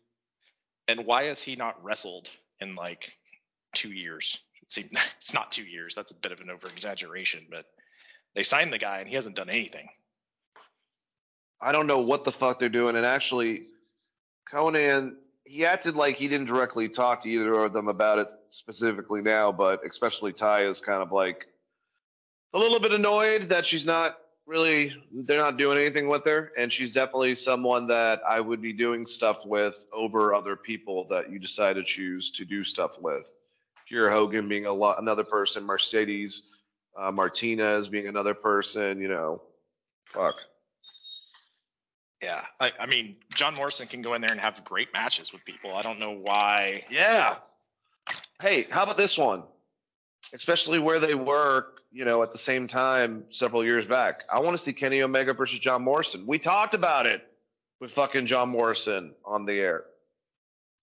and 0.89 1.05
why 1.05 1.25
has 1.25 1.41
he 1.41 1.55
not 1.55 1.81
wrestled 1.83 2.29
in 2.59 2.75
like 2.75 3.13
two 3.75 3.91
years? 3.91 4.39
It 4.75 4.89
it's 5.17 5.33
not 5.33 5.51
two 5.51 5.63
years. 5.63 5.95
That's 5.95 6.11
a 6.11 6.15
bit 6.15 6.31
of 6.31 6.41
an 6.41 6.49
over 6.49 6.67
exaggeration, 6.67 7.45
but 7.49 7.65
they 8.35 8.43
signed 8.43 8.73
the 8.73 8.79
guy 8.79 8.99
and 8.99 9.07
he 9.07 9.15
hasn't 9.15 9.35
done 9.35 9.49
anything. 9.49 9.87
I 11.61 11.71
don't 11.71 11.87
know 11.87 11.99
what 11.99 12.23
the 12.23 12.31
fuck 12.31 12.57
they're 12.57 12.69
doing. 12.69 12.95
And 12.95 13.05
actually, 13.05 13.63
Conan, 14.49 15.17
he 15.43 15.65
acted 15.65 15.95
like 15.95 16.15
he 16.15 16.27
didn't 16.27 16.47
directly 16.47 16.89
talk 16.89 17.23
to 17.23 17.29
either 17.29 17.53
of 17.53 17.73
them 17.73 17.87
about 17.87 18.19
it 18.19 18.29
specifically 18.49 19.21
now, 19.21 19.51
but 19.51 19.85
especially 19.85 20.31
Ty 20.31 20.61
is 20.61 20.79
kind 20.79 21.01
of 21.01 21.11
like 21.11 21.47
a 22.53 22.57
little 22.57 22.79
bit 22.79 22.93
annoyed 22.93 23.49
that 23.49 23.65
she's 23.65 23.85
not 23.85 24.18
really, 24.49 24.93
they're 25.11 25.37
not 25.37 25.57
doing 25.57 25.77
anything 25.77 26.09
with 26.09 26.25
her. 26.25 26.51
And 26.57 26.71
she's 26.71 26.93
definitely 26.93 27.35
someone 27.35 27.87
that 27.87 28.21
I 28.27 28.41
would 28.41 28.61
be 28.61 28.73
doing 28.73 29.05
stuff 29.05 29.37
with 29.45 29.75
over 29.93 30.33
other 30.33 30.55
people 30.55 31.07
that 31.09 31.31
you 31.31 31.39
decide 31.39 31.73
to 31.73 31.83
choose 31.83 32.31
to 32.31 32.43
do 32.43 32.63
stuff 32.63 32.91
with. 32.99 33.29
Kiera 33.89 34.11
Hogan 34.11 34.49
being 34.49 34.65
a 34.65 34.73
lot, 34.73 35.01
another 35.01 35.23
person, 35.23 35.63
Mercedes 35.63 36.41
uh, 36.97 37.11
Martinez 37.11 37.87
being 37.87 38.07
another 38.07 38.33
person, 38.33 38.99
you 38.99 39.07
know, 39.07 39.41
fuck. 40.05 40.35
Yeah, 42.21 42.43
I, 42.59 42.71
I 42.79 42.85
mean 42.85 43.17
John 43.33 43.55
Morrison 43.55 43.87
can 43.87 44.01
go 44.01 44.13
in 44.13 44.21
there 44.21 44.31
and 44.31 44.39
have 44.41 44.63
great 44.65 44.89
matches 44.93 45.31
with 45.31 45.45
people. 45.45 45.75
I 45.75 45.81
don't 45.81 45.99
know 45.99 46.11
why. 46.11 46.83
Yeah. 46.91 47.37
Hey, 48.41 48.67
how 48.69 48.83
about 48.83 48.97
this 48.97 49.17
one? 49.17 49.43
Especially 50.33 50.79
where 50.79 50.99
they 50.99 51.15
were, 51.15 51.67
you 51.91 52.05
know, 52.05 52.21
at 52.21 52.31
the 52.31 52.37
same 52.37 52.67
time 52.67 53.23
several 53.29 53.63
years 53.63 53.85
back. 53.85 54.21
I 54.31 54.39
want 54.39 54.55
to 54.55 54.61
see 54.61 54.73
Kenny 54.73 55.01
Omega 55.01 55.33
versus 55.33 55.59
John 55.59 55.83
Morrison. 55.83 56.25
We 56.27 56.37
talked 56.37 56.73
about 56.73 57.07
it 57.07 57.21
with 57.79 57.91
fucking 57.91 58.25
John 58.25 58.49
Morrison 58.49 59.13
on 59.25 59.45
the 59.45 59.53
air. 59.53 59.83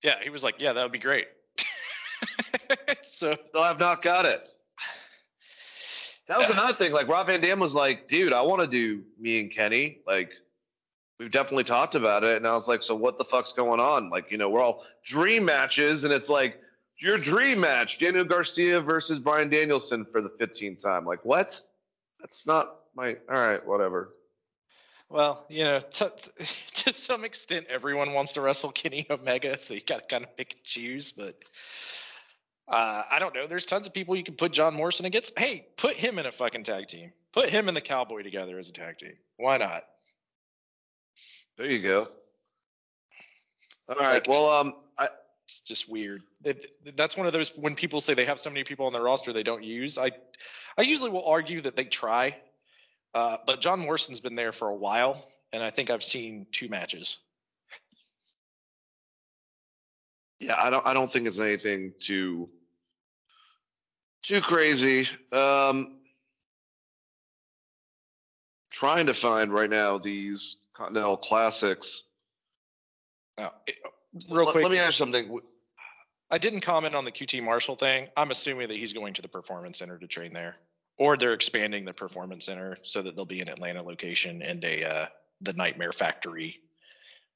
Yeah, 0.03 0.15
he 0.23 0.31
was 0.31 0.43
like, 0.43 0.57
yeah, 0.59 0.73
that 0.73 0.83
would 0.83 0.93
be 0.93 0.99
great. 0.99 1.27
so 3.03 3.37
I've 3.57 3.79
not 3.79 4.03
got 4.03 4.27
it. 4.27 4.43
That 6.29 6.39
was 6.39 6.51
another 6.51 6.77
thing. 6.77 6.93
Like 6.93 7.07
Rob 7.09 7.29
Van 7.29 7.41
Dam 7.41 7.61
was 7.61 7.73
like, 7.73 8.09
dude, 8.09 8.33
I 8.33 8.43
want 8.43 8.61
to 8.63 8.67
do 8.67 9.03
me 9.19 9.41
and 9.41 9.55
Kenny. 9.55 9.99
Like, 10.07 10.31
we've 11.21 11.31
definitely 11.31 11.65
talked 11.65 11.95
about 11.95 12.25
it. 12.25 12.37
And 12.37 12.47
I 12.47 12.55
was 12.55 12.67
like, 12.67 12.83
so 12.83 12.95
what 12.95 13.17
the 13.17 13.25
fuck's 13.25 13.53
going 13.53 13.81
on? 13.81 14.11
Like, 14.11 14.31
you 14.31 14.39
know, 14.39 14.51
we're 14.51 14.61
all 14.61 14.85
dream 15.05 15.45
matches, 15.45 16.05
and 16.05 16.13
it's 16.13 16.29
like 16.29 16.61
your 16.99 17.19
dream 17.19 17.61
match, 17.61 17.99
Daniel 17.99 18.25
Garcia 18.25 18.81
versus 18.81 19.19
Bryan 19.19 19.49
Danielson 19.49 20.07
for 20.11 20.23
the 20.23 20.31
15th 20.31 20.83
time. 20.83 21.05
Like, 21.05 21.25
what? 21.25 21.59
That's 22.21 22.43
not 22.47 22.77
my. 22.95 23.17
All 23.31 23.37
right, 23.37 23.65
whatever. 23.67 24.15
Well, 25.09 25.47
you 25.51 25.65
know, 25.65 25.81
to, 25.81 26.13
to 26.75 26.93
some 26.93 27.25
extent, 27.25 27.67
everyone 27.69 28.13
wants 28.13 28.33
to 28.35 28.41
wrestle 28.41 28.73
Kenny 28.73 29.07
Omega, 29.11 29.59
so 29.59 29.75
you 29.75 29.81
got 29.81 30.01
to 30.01 30.07
kind 30.07 30.25
of 30.25 30.37
pick 30.37 30.55
and 30.55 30.63
choose. 30.63 31.13
But 31.13 31.35
uh, 32.69 33.03
I 33.11 33.19
don't 33.19 33.35
know. 33.35 33.47
There's 33.47 33.67
tons 33.67 33.87
of 33.87 33.95
people 33.95 34.17
you 34.17 34.25
can 34.25 34.35
put 34.35 34.53
John 34.53 34.75
Morrison 34.75 35.07
against. 35.07 35.39
Hey, 35.39 35.67
put 35.77 35.95
him 35.95 36.19
in 36.19 36.27
a 36.27 36.33
fucking 36.33 36.65
tag 36.65 36.89
team. 36.89 37.13
Put 37.33 37.51
him 37.51 37.69
and 37.69 37.77
the 37.77 37.83
Cowboy 37.83 38.23
together 38.23 38.59
as 38.59 38.71
a 38.71 38.73
tag 38.73 38.99
team. 38.99 39.13
Why 39.37 39.59
not? 39.59 39.85
There 41.59 41.67
you 41.67 41.83
go. 41.83 42.09
All 43.89 43.97
right. 43.97 44.15
Like- 44.15 44.29
well, 44.29 44.51
um, 44.51 44.75
I, 44.99 45.09
It's 45.47 45.61
just 45.61 45.89
weird. 45.89 46.23
That- 46.43 46.67
That's 46.97 47.17
one 47.17 47.27
of 47.29 47.33
those 47.33 47.57
when 47.57 47.75
people 47.77 48.01
say 48.01 48.15
they 48.15 48.25
have 48.25 48.41
so 48.41 48.51
many 48.51 48.65
people 48.65 48.87
on 48.87 48.93
their 48.93 49.03
roster 49.03 49.33
they 49.33 49.45
don't 49.45 49.63
use. 49.63 49.97
I, 49.97 50.11
I 50.77 50.83
usually 50.83 51.11
will 51.11 51.25
argue 51.27 51.61
that 51.61 51.77
they 51.77 51.85
try, 51.85 52.37
uh, 53.15 53.37
but 53.47 53.61
John 53.61 53.79
Morrison's 53.81 54.19
been 54.21 54.35
there 54.35 54.51
for 54.53 54.69
a 54.69 54.75
while, 54.75 55.25
and 55.53 55.63
I 55.63 55.71
think 55.71 55.91
I've 55.91 56.03
seen 56.03 56.47
two 56.51 56.69
matches. 56.69 57.19
yeah, 60.41 60.57
I 60.59 60.69
don't, 60.69 60.85
I 60.87 60.93
don't 60.95 61.13
think 61.13 61.27
it's 61.27 61.39
anything 61.39 61.93
too, 61.99 62.49
too 64.23 64.41
crazy. 64.41 65.09
Um, 65.33 65.99
trying 68.71 69.07
to 69.07 69.15
find 69.15 69.53
right 69.53 69.71
now 69.71 69.97
these 69.97 70.57
Continental 70.75 71.17
Classics. 71.17 72.03
Now, 73.39 73.53
it- 73.67 73.77
real 74.31 74.51
quick, 74.51 74.63
Let 74.63 74.73
me 74.73 74.79
ask 74.79 74.97
something. 74.97 75.41
I 76.31 76.39
didn't 76.39 76.61
comment 76.61 76.95
on 76.95 77.05
the 77.05 77.13
QT 77.13 77.43
Marshall 77.43 77.77
thing. 77.77 78.09
I'm 78.17 78.31
assuming 78.31 78.69
that 78.69 78.77
he's 78.77 78.93
going 78.93 79.15
to 79.15 79.23
the 79.23 79.29
Performance 79.29 79.79
Center 79.79 79.99
to 79.99 80.07
train 80.07 80.33
there, 80.33 80.57
or 80.99 81.17
they're 81.17 81.35
expanding 81.35 81.85
the 81.85 81.93
Performance 81.93 82.47
Center 82.47 82.79
so 82.83 83.03
that 83.03 83.15
they'll 83.15 83.25
be 83.25 83.41
an 83.41 83.49
Atlanta 83.49 83.83
location 83.83 84.43
and 84.43 84.65
a 84.65 84.85
uh, 84.85 85.07
the 85.41 85.53
Nightmare 85.53 85.93
Factory 85.93 86.61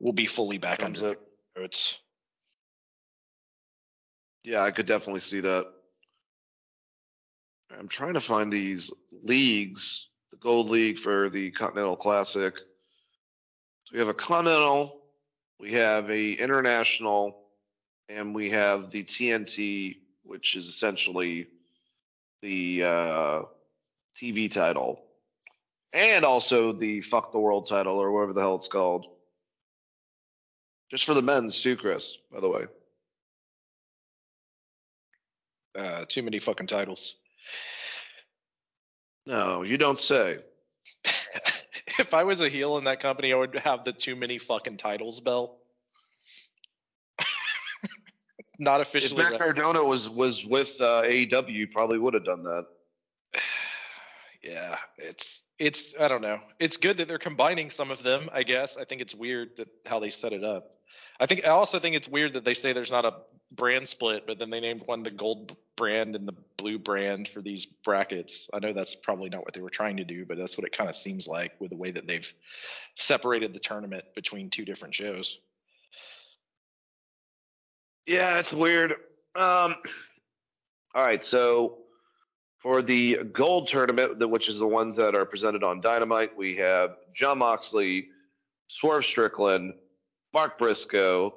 will 0.01 0.13
be 0.13 0.27
fully 0.27 0.59
back 0.59 0.81
Comes 0.81 0.99
under 0.99 1.17
it's 1.57 2.01
Yeah, 4.45 4.63
I 4.63 4.71
could 4.71 4.87
definitely 4.87 5.21
see 5.21 5.41
that. 5.41 5.67
I'm 7.79 7.89
trying 7.89 8.15
to 8.15 8.21
find 8.21 8.51
these 8.51 8.91
leagues, 9.23 10.07
the 10.31 10.37
Gold 10.39 10.69
League 10.69 10.99
for 10.99 11.29
the 11.29 11.51
Continental 11.53 11.97
Classic. 11.97 12.55
So 12.57 13.93
we 13.93 13.99
have 13.99 14.09
a 14.09 14.15
Continental, 14.15 15.00
we 15.61 15.73
have 15.73 16.11
a 16.11 16.33
International, 16.33 17.37
and 18.09 18.35
we 18.35 18.51
have 18.51 18.91
the 18.91 19.05
TNT, 19.05 19.99
which 20.25 20.57
is 20.57 20.67
essentially 20.67 21.47
the 22.43 22.83
uh, 22.83 23.43
TV 24.21 24.53
title, 24.53 25.03
and 25.93 26.25
also 26.25 26.73
the 26.73 27.01
Fuck 27.03 27.33
the 27.33 27.39
World 27.39 27.69
title 27.69 27.99
or 27.99 28.11
whatever 28.11 28.33
the 28.33 28.41
hell 28.41 28.57
it's 28.57 28.67
called. 28.67 29.07
Just 30.91 31.05
for 31.05 31.15
the 31.15 31.23
men's 31.23 31.63
too, 31.63 31.77
Chris. 31.77 32.17
By 32.33 32.41
the 32.41 32.49
way. 32.49 32.67
uh, 35.79 36.05
too 36.09 36.23
many 36.23 36.39
fucking 36.39 36.67
titles. 36.67 37.17
No, 39.27 39.63
you 39.63 39.77
don't 39.77 39.99
say. 39.99 40.39
If 42.01 42.15
I 42.15 42.25
was 42.25 42.41
a 42.41 42.49
heel 42.49 42.79
in 42.79 42.85
that 42.85 43.01
company, 43.01 43.33
I 43.33 43.37
would 43.37 43.55
have 43.61 43.85
the 43.85 43.93
too 43.93 44.17
many 44.17 44.39
fucking 44.39 44.79
titles 44.79 45.21
bell. 45.21 45.59
Not 48.59 48.81
If 48.81 48.89
officially. 48.89 49.23
Matt 49.23 49.33
rep- 49.33 49.41
Cardona 49.41 49.85
was 49.85 50.09
was 50.09 50.45
with 50.45 50.69
uh, 50.81 51.03
AEW, 51.03 51.53
you 51.53 51.69
probably 51.69 51.99
would 51.99 52.15
have 52.15 52.25
done 52.25 52.43
that. 52.45 52.67
yeah, 54.43 54.77
it's 54.99 55.45
it's 55.59 55.99
I 56.01 56.09
don't 56.09 56.23
know. 56.23 56.41
It's 56.59 56.77
good 56.77 56.97
that 56.97 57.09
they're 57.09 57.19
combining 57.19 57.71
some 57.71 57.91
of 57.91 58.03
them. 58.03 58.29
I 58.33 58.43
guess 58.43 58.77
I 58.77 58.85
think 58.85 59.01
it's 59.01 59.15
weird 59.15 59.57
that 59.59 59.69
how 59.87 60.01
they 60.01 60.11
set 60.11 60.33
it 60.33 60.45
up. 60.45 60.71
I 61.21 61.27
think 61.27 61.45
I 61.45 61.51
also 61.51 61.79
think 61.79 61.97
it's 61.97 62.09
weird 62.09 62.35
that 62.35 62.45
they 62.45 62.55
say 62.55 62.73
there's 62.73 62.91
not 62.91 63.05
a 63.05 63.15
brand 63.55 63.87
split, 63.89 64.27
but 64.27 64.39
then 64.39 64.51
they 64.51 64.61
named 64.61 64.83
one 64.87 65.03
the 65.03 65.11
gold 65.11 65.57
brand 65.81 66.15
and 66.15 66.29
the 66.29 66.35
blue 66.59 66.79
brand 66.79 67.27
for 67.27 67.41
these 67.41 67.65
brackets. 67.65 68.51
I 68.53 68.59
know 68.59 68.75
that's 68.75 68.95
probably 68.95 69.31
not 69.31 69.47
what 69.47 69.55
they 69.55 69.63
were 69.63 69.71
trying 69.71 69.97
to 69.97 70.05
do, 70.05 70.27
but 70.27 70.37
that's 70.37 70.59
what 70.59 70.67
it 70.67 70.77
kind 70.77 70.91
of 70.91 70.95
seems 70.95 71.27
like 71.27 71.59
with 71.59 71.71
the 71.71 71.77
way 71.77 71.91
that 71.91 72.07
they've 72.07 72.31
separated 72.97 73.55
the 73.55 73.61
tournament 73.61 74.05
between 74.15 74.51
two 74.51 74.67
different 74.67 74.95
shows. 74.95 75.39
Yeah, 78.07 78.39
it's 78.39 78.53
weird. 78.53 78.93
Um, 79.35 79.77
all 80.95 81.07
right, 81.07 81.23
so 81.23 81.79
for 82.59 82.83
the 82.83 83.21
gold 83.33 83.67
tournament, 83.67 84.29
which 84.29 84.51
is 84.51 84.59
the 84.59 84.67
ones 84.67 84.95
that 84.97 85.15
are 85.15 85.25
presented 85.25 85.65
on 85.65 85.81
Dynamite, 85.81 86.37
we 86.37 86.57
have 86.57 86.97
Jon 87.15 87.39
Moxley, 87.39 88.09
Swerve 88.69 89.07
Strickland, 89.07 89.73
Mark 90.35 90.59
Briscoe, 90.59 91.37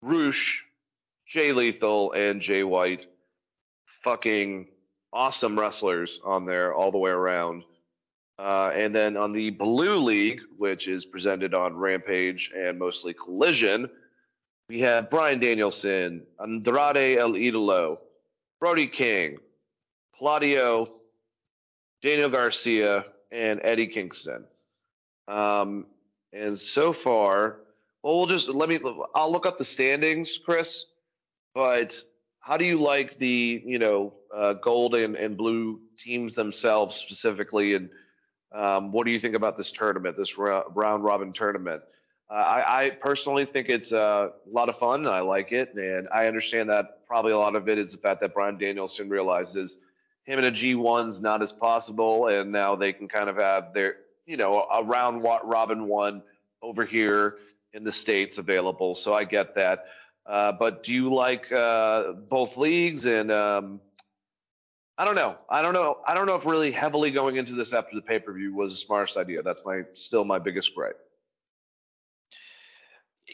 Rush, 0.00 0.62
Jay 1.26 1.50
Lethal, 1.50 2.12
and 2.12 2.40
Jay 2.40 2.62
White. 2.62 3.06
Fucking 4.04 4.68
awesome 5.12 5.58
wrestlers 5.58 6.20
on 6.24 6.44
there 6.44 6.74
all 6.74 6.92
the 6.92 6.98
way 6.98 7.10
around. 7.10 7.64
Uh, 8.38 8.70
and 8.74 8.94
then 8.94 9.16
on 9.16 9.32
the 9.32 9.50
Blue 9.50 9.96
League, 9.96 10.40
which 10.58 10.88
is 10.88 11.04
presented 11.04 11.54
on 11.54 11.74
Rampage 11.74 12.50
and 12.54 12.78
mostly 12.78 13.14
Collision, 13.14 13.88
we 14.68 14.80
have 14.80 15.08
Bryan 15.08 15.38
Danielson, 15.38 16.22
Andrade 16.40 17.18
El 17.18 17.32
Idolo, 17.32 17.98
Brody 18.60 18.86
King, 18.86 19.38
Claudio, 20.16 20.90
Daniel 22.02 22.28
Garcia, 22.28 23.06
and 23.30 23.60
Eddie 23.62 23.86
Kingston. 23.86 24.44
Um, 25.28 25.86
and 26.32 26.58
so 26.58 26.92
far, 26.92 27.60
well, 28.02 28.16
we'll 28.16 28.26
just 28.26 28.48
let 28.48 28.68
me. 28.68 28.78
I'll 29.14 29.30
look 29.30 29.46
up 29.46 29.58
the 29.58 29.64
standings, 29.64 30.38
Chris. 30.44 30.84
But 31.54 31.96
how 32.44 32.58
do 32.58 32.66
you 32.66 32.78
like 32.78 33.18
the 33.18 33.62
you 33.64 33.78
know 33.78 34.12
uh, 34.34 34.52
gold 34.54 34.94
and, 34.94 35.16
and 35.16 35.36
blue 35.36 35.80
teams 35.96 36.34
themselves 36.34 36.94
specifically, 36.94 37.74
and 37.74 37.88
um, 38.54 38.92
what 38.92 39.06
do 39.06 39.12
you 39.12 39.18
think 39.18 39.34
about 39.34 39.56
this 39.56 39.70
tournament, 39.70 40.16
this 40.16 40.36
round 40.36 41.04
robin 41.04 41.32
tournament? 41.32 41.82
Uh, 42.30 42.34
I, 42.34 42.84
I 42.84 42.90
personally 42.90 43.46
think 43.46 43.68
it's 43.70 43.92
uh, 43.92 44.28
a 44.46 44.50
lot 44.50 44.68
of 44.68 44.78
fun. 44.78 45.06
I 45.06 45.20
like 45.20 45.52
it, 45.52 45.74
and 45.74 46.06
I 46.12 46.26
understand 46.26 46.68
that 46.68 47.06
probably 47.06 47.32
a 47.32 47.38
lot 47.38 47.56
of 47.56 47.68
it 47.68 47.78
is 47.78 47.90
the 47.90 47.96
fact 47.96 48.20
that 48.20 48.34
Bryan 48.34 48.58
Danielson 48.58 49.08
realizes 49.08 49.76
him 50.24 50.38
and 50.38 50.46
a 50.46 50.50
G1's 50.50 51.18
not 51.18 51.40
as 51.40 51.50
possible, 51.50 52.28
and 52.28 52.52
now 52.52 52.76
they 52.76 52.92
can 52.92 53.08
kind 53.08 53.30
of 53.30 53.36
have 53.36 53.72
their, 53.72 53.96
you 54.26 54.36
know, 54.36 54.66
a 54.70 54.82
round 54.84 55.22
robin 55.22 55.86
one 55.86 56.22
over 56.60 56.84
here 56.84 57.36
in 57.72 57.84
the 57.84 57.92
states 57.92 58.36
available. 58.36 58.94
So 58.94 59.14
I 59.14 59.24
get 59.24 59.54
that. 59.54 59.86
Uh, 60.26 60.52
but 60.52 60.82
do 60.82 60.92
you 60.92 61.12
like 61.12 61.52
uh, 61.52 62.12
both 62.12 62.56
leagues? 62.56 63.04
And 63.04 63.30
um, 63.30 63.80
I 64.96 65.04
don't 65.04 65.16
know. 65.16 65.36
I 65.50 65.62
don't 65.62 65.74
know. 65.74 65.98
I 66.06 66.14
don't 66.14 66.26
know 66.26 66.36
if 66.36 66.44
really 66.44 66.72
heavily 66.72 67.10
going 67.10 67.36
into 67.36 67.52
this 67.54 67.72
after 67.72 67.94
the 67.94 68.02
pay 68.02 68.18
per 68.18 68.32
view 68.32 68.54
was 68.54 68.70
the 68.70 68.76
smartest 68.76 69.16
idea. 69.16 69.42
That's 69.42 69.60
my 69.64 69.82
still 69.92 70.24
my 70.24 70.38
biggest 70.38 70.74
gripe. 70.74 70.98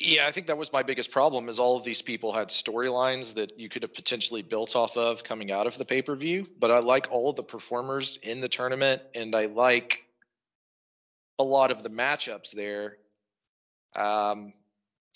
Yeah, 0.00 0.26
I 0.26 0.32
think 0.32 0.46
that 0.46 0.56
was 0.56 0.72
my 0.72 0.82
biggest 0.82 1.10
problem 1.10 1.48
is 1.48 1.58
all 1.58 1.76
of 1.76 1.84
these 1.84 2.00
people 2.00 2.32
had 2.32 2.48
storylines 2.48 3.34
that 3.34 3.58
you 3.58 3.68
could 3.68 3.82
have 3.82 3.92
potentially 3.92 4.40
built 4.40 4.74
off 4.74 4.96
of 4.96 5.24
coming 5.24 5.50
out 5.50 5.66
of 5.66 5.76
the 5.76 5.84
pay-per-view, 5.84 6.46
but 6.58 6.70
I 6.70 6.78
like 6.78 7.08
all 7.10 7.28
of 7.28 7.36
the 7.36 7.42
performers 7.42 8.18
in 8.22 8.40
the 8.40 8.48
tournament 8.48 9.02
and 9.14 9.34
I 9.34 9.46
like 9.46 10.04
a 11.38 11.44
lot 11.44 11.70
of 11.70 11.82
the 11.82 11.90
matchups 11.90 12.52
there. 12.52 12.96
Um 13.96 14.54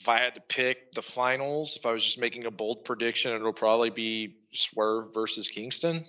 if 0.01 0.09
I 0.09 0.19
had 0.19 0.35
to 0.35 0.41
pick 0.41 0.93
the 0.93 1.03
finals, 1.03 1.77
if 1.77 1.87
I 1.87 1.93
was 1.93 2.05
just 2.05 2.19
making 2.19 2.47
a 2.47 2.51
bold 2.51 2.85
prediction, 2.85 3.33
it'll 3.33 3.53
probably 3.53 3.91
be 3.91 4.37
Swerve 4.53 5.15
versus 5.15 5.49
Kingston. 5.49 6.05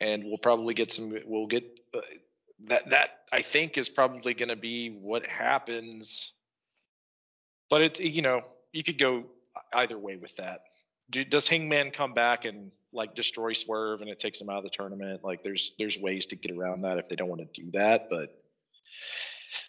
And 0.00 0.24
we'll 0.24 0.38
probably 0.38 0.74
get 0.74 0.90
some 0.90 1.14
we'll 1.26 1.46
get 1.46 1.64
uh, 1.94 2.00
that 2.66 2.90
that 2.90 3.10
I 3.32 3.42
think 3.42 3.78
is 3.78 3.88
probably 3.88 4.34
going 4.34 4.48
to 4.48 4.56
be 4.56 4.88
what 4.88 5.26
happens. 5.26 6.32
But 7.70 7.82
it 7.82 8.00
you 8.00 8.22
know 8.22 8.42
you 8.72 8.82
could 8.82 8.98
go 8.98 9.24
either 9.72 9.98
way 9.98 10.16
with 10.16 10.36
that. 10.36 10.60
Do, 11.10 11.24
does 11.24 11.46
Hangman 11.46 11.90
come 11.90 12.14
back 12.14 12.44
and 12.44 12.72
like 12.92 13.14
destroy 13.14 13.52
Swerve 13.52 14.00
and 14.00 14.10
it 14.10 14.18
takes 14.18 14.40
him 14.40 14.48
out 14.48 14.58
of 14.58 14.64
the 14.64 14.70
tournament? 14.70 15.22
Like 15.22 15.42
there's 15.42 15.72
there's 15.78 15.98
ways 15.98 16.26
to 16.26 16.36
get 16.36 16.56
around 16.56 16.82
that 16.82 16.98
if 16.98 17.08
they 17.08 17.16
don't 17.16 17.28
want 17.28 17.42
to 17.42 17.62
do 17.62 17.70
that. 17.72 18.08
But 18.10 18.36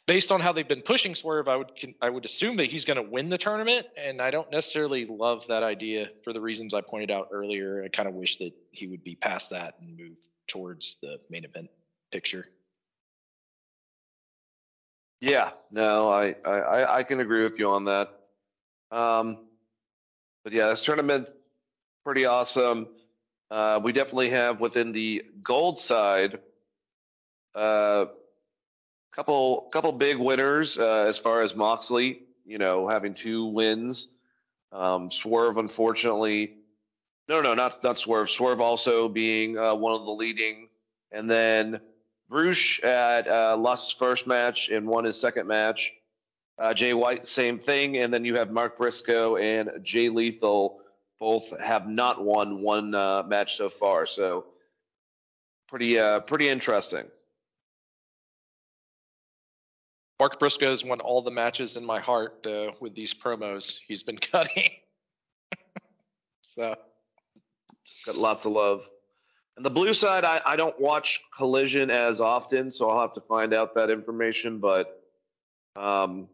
based 0.08 0.32
on 0.32 0.42
how 0.42 0.54
they've 0.54 0.68
been 0.68 0.82
pushing 0.82 1.16
Swerve, 1.16 1.48
I 1.48 1.58
would 1.58 1.72
I 2.02 2.10
would 2.10 2.26
assume 2.26 2.58
that 2.58 2.66
he's 2.68 2.86
going 2.86 2.98
to 3.04 3.10
win 3.10 3.30
the 3.30 3.38
tournament, 3.38 3.88
and 3.98 4.22
I 4.22 4.32
don't 4.32 4.52
necessarily 4.52 5.06
love 5.06 5.48
that 5.48 5.64
idea 5.64 6.10
for 6.24 6.34
the 6.34 6.42
reasons 6.42 6.74
I 6.74 6.82
pointed 6.82 7.12
out 7.12 7.30
earlier. 7.32 7.84
I 7.84 7.88
kind 7.90 8.08
of 8.08 8.16
wish 8.16 8.38
that 8.38 8.52
he 8.72 8.88
would 8.88 9.04
be 9.04 9.16
past 9.16 9.50
that 9.52 9.76
and 9.80 9.98
move 9.98 10.18
towards 10.48 10.98
the 11.02 11.20
main 11.30 11.46
event 11.46 11.70
picture. 12.12 12.46
Yeah, 15.22 15.52
no, 15.72 16.10
I, 16.10 16.36
I, 16.46 16.98
I- 16.98 17.04
can 17.04 17.22
agree 17.22 17.44
with 17.44 17.58
you 17.58 17.70
on 17.70 17.86
that. 17.86 18.10
Um, 18.92 19.38
but 20.44 20.52
yeah, 20.52 20.68
this 20.68 20.84
tournament 20.84 21.30
pretty 22.04 22.26
awesome. 22.26 22.88
Uh, 23.50 23.80
we 23.82 23.94
definitely 23.94 24.32
have 24.32 24.60
within 24.60 24.92
the 24.92 25.24
gold 25.42 25.78
side 25.78 26.40
uh, 27.56 28.06
couple 29.16 29.70
couple 29.72 29.92
big 29.92 30.18
winners 30.18 30.78
uh, 30.78 31.06
as 31.08 31.18
far 31.18 31.42
as 31.42 31.56
Moxley, 31.56 32.24
you 32.46 32.58
know, 32.58 32.88
having 32.88 33.14
two 33.14 33.46
wins. 33.46 34.08
Um, 34.72 35.08
Swerve, 35.10 35.58
unfortunately, 35.58 36.56
no, 37.30 37.42
no, 37.42 37.54
not 37.54 37.84
not 37.84 37.98
Swerve. 37.98 38.30
Swerve 38.30 38.60
also 38.60 39.08
being 39.08 39.58
uh, 39.58 39.76
one 39.76 39.94
of 39.94 40.06
the 40.06 40.12
leading, 40.12 40.68
and 41.12 41.30
then 41.30 41.80
Rush 42.30 42.80
at 42.82 43.28
uh, 43.28 43.56
lost 43.58 43.92
his 43.92 44.00
first 44.00 44.26
match 44.28 44.70
and 44.70 44.88
won 44.88 45.04
his 45.04 45.18
second 45.18 45.48
match. 45.48 45.92
Uh, 46.60 46.74
Jay 46.74 46.94
White, 46.94 47.24
same 47.24 47.60
thing, 47.60 47.98
and 47.98 48.14
then 48.14 48.26
you 48.26 48.36
have 48.36 48.52
Mark 48.52 48.78
Briscoe 48.78 49.38
and 49.38 49.72
Jay 49.82 50.10
Lethal. 50.10 50.82
Both 51.20 51.58
have 51.60 51.88
not 51.88 52.24
won 52.24 52.62
one 52.62 52.94
uh, 52.94 53.24
match 53.24 53.58
so 53.58 53.70
far, 53.70 54.06
so 54.06 54.46
pretty 55.68 56.00
uh, 56.00 56.20
pretty 56.22 56.50
interesting. 56.50 57.06
Mark 60.24 60.40
Briscoe 60.40 60.70
has 60.70 60.86
won 60.86 61.02
all 61.02 61.22
the 61.22 61.32
matches 61.32 61.76
in 61.76 61.84
my 61.84 62.00
heart 62.00 62.44
though 62.44 62.72
with 62.80 62.96
these 62.96 63.14
promos 63.14 63.80
he's 63.86 64.04
been 64.04 64.18
cutting. 64.32 64.70
so 66.40 66.78
Got 68.06 68.16
lots 68.16 68.46
of 68.46 68.54
love. 68.54 68.84
And 69.58 69.66
the 69.66 69.70
blue 69.70 69.92
side, 69.92 70.24
I, 70.24 70.40
I 70.46 70.56
don't 70.56 70.80
watch 70.80 71.20
Collision 71.36 71.92
as 71.92 72.22
often, 72.22 72.70
so 72.70 72.90
I'll 72.90 73.02
have 73.02 73.14
to 73.16 73.20
find 73.20 73.54
out 73.54 73.76
that 73.76 73.90
information. 73.90 74.60
But 74.60 75.04
um, 75.76 76.30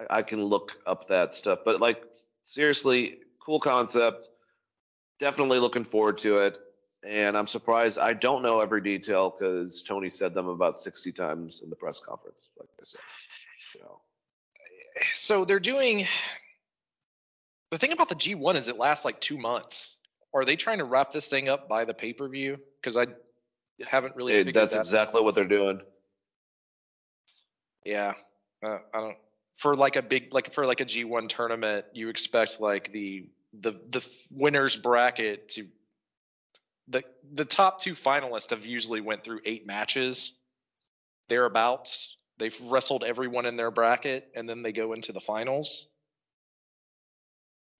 I, 0.00 0.18
I 0.18 0.22
can 0.22 0.42
look 0.42 0.72
up 0.88 1.06
that 1.06 1.32
stuff. 1.32 1.60
But 1.64 1.80
like 1.80 2.02
seriously, 2.42 3.18
cool 3.38 3.60
concept. 3.60 4.26
Definitely 5.20 5.60
looking 5.60 5.84
forward 5.84 6.18
to 6.18 6.38
it. 6.38 6.58
And 7.06 7.36
I'm 7.36 7.46
surprised 7.46 7.98
I 7.98 8.12
don't 8.14 8.42
know 8.42 8.60
every 8.60 8.80
detail 8.80 9.30
because 9.38 9.80
Tony 9.80 10.08
said 10.08 10.34
them 10.34 10.48
about 10.48 10.76
60 10.76 11.12
times 11.12 11.60
in 11.62 11.70
the 11.70 11.76
press 11.76 11.98
conference, 11.98 12.48
like 12.58 12.68
I 12.80 12.82
said. 12.84 13.00
So, 13.72 14.00
so 15.12 15.44
they're 15.44 15.60
doing 15.60 16.06
the 17.70 17.78
thing 17.78 17.92
about 17.92 18.08
the 18.08 18.14
G1 18.16 18.56
is 18.56 18.68
it 18.68 18.78
lasts 18.78 19.04
like 19.04 19.20
two 19.20 19.38
months. 19.38 19.96
Are 20.34 20.44
they 20.44 20.56
trying 20.56 20.78
to 20.78 20.84
wrap 20.84 21.12
this 21.12 21.28
thing 21.28 21.48
up 21.48 21.68
by 21.68 21.84
the 21.84 21.94
pay 21.94 22.12
per 22.12 22.28
view? 22.28 22.58
Because 22.80 22.96
I 22.96 23.06
haven't 23.86 24.16
really. 24.16 24.34
it- 24.34 24.52
that's 24.52 24.72
that 24.72 24.78
exactly 24.78 25.22
what 25.22 25.34
they're 25.34 25.44
doing. 25.44 25.80
Yeah, 27.84 28.14
uh, 28.64 28.78
I 28.92 29.00
don't. 29.00 29.16
For 29.54 29.74
like 29.74 29.96
a 29.96 30.02
big, 30.02 30.34
like 30.34 30.52
for 30.52 30.66
like 30.66 30.80
a 30.80 30.84
G1 30.84 31.28
tournament, 31.28 31.86
you 31.92 32.08
expect 32.08 32.60
like 32.60 32.92
the 32.92 33.28
the 33.60 33.72
the 33.88 34.04
winners 34.30 34.76
bracket 34.76 35.48
to 35.50 35.66
the 36.88 37.02
the 37.32 37.44
top 37.44 37.80
two 37.80 37.92
finalists 37.94 38.50
have 38.50 38.64
usually 38.64 39.00
went 39.00 39.24
through 39.24 39.40
eight 39.44 39.66
matches 39.66 40.32
thereabouts. 41.28 42.16
They've 42.38 42.58
wrestled 42.62 43.02
everyone 43.02 43.46
in 43.46 43.56
their 43.56 43.70
bracket, 43.70 44.30
and 44.34 44.48
then 44.48 44.62
they 44.62 44.72
go 44.72 44.92
into 44.92 45.12
the 45.12 45.20
finals. 45.20 45.88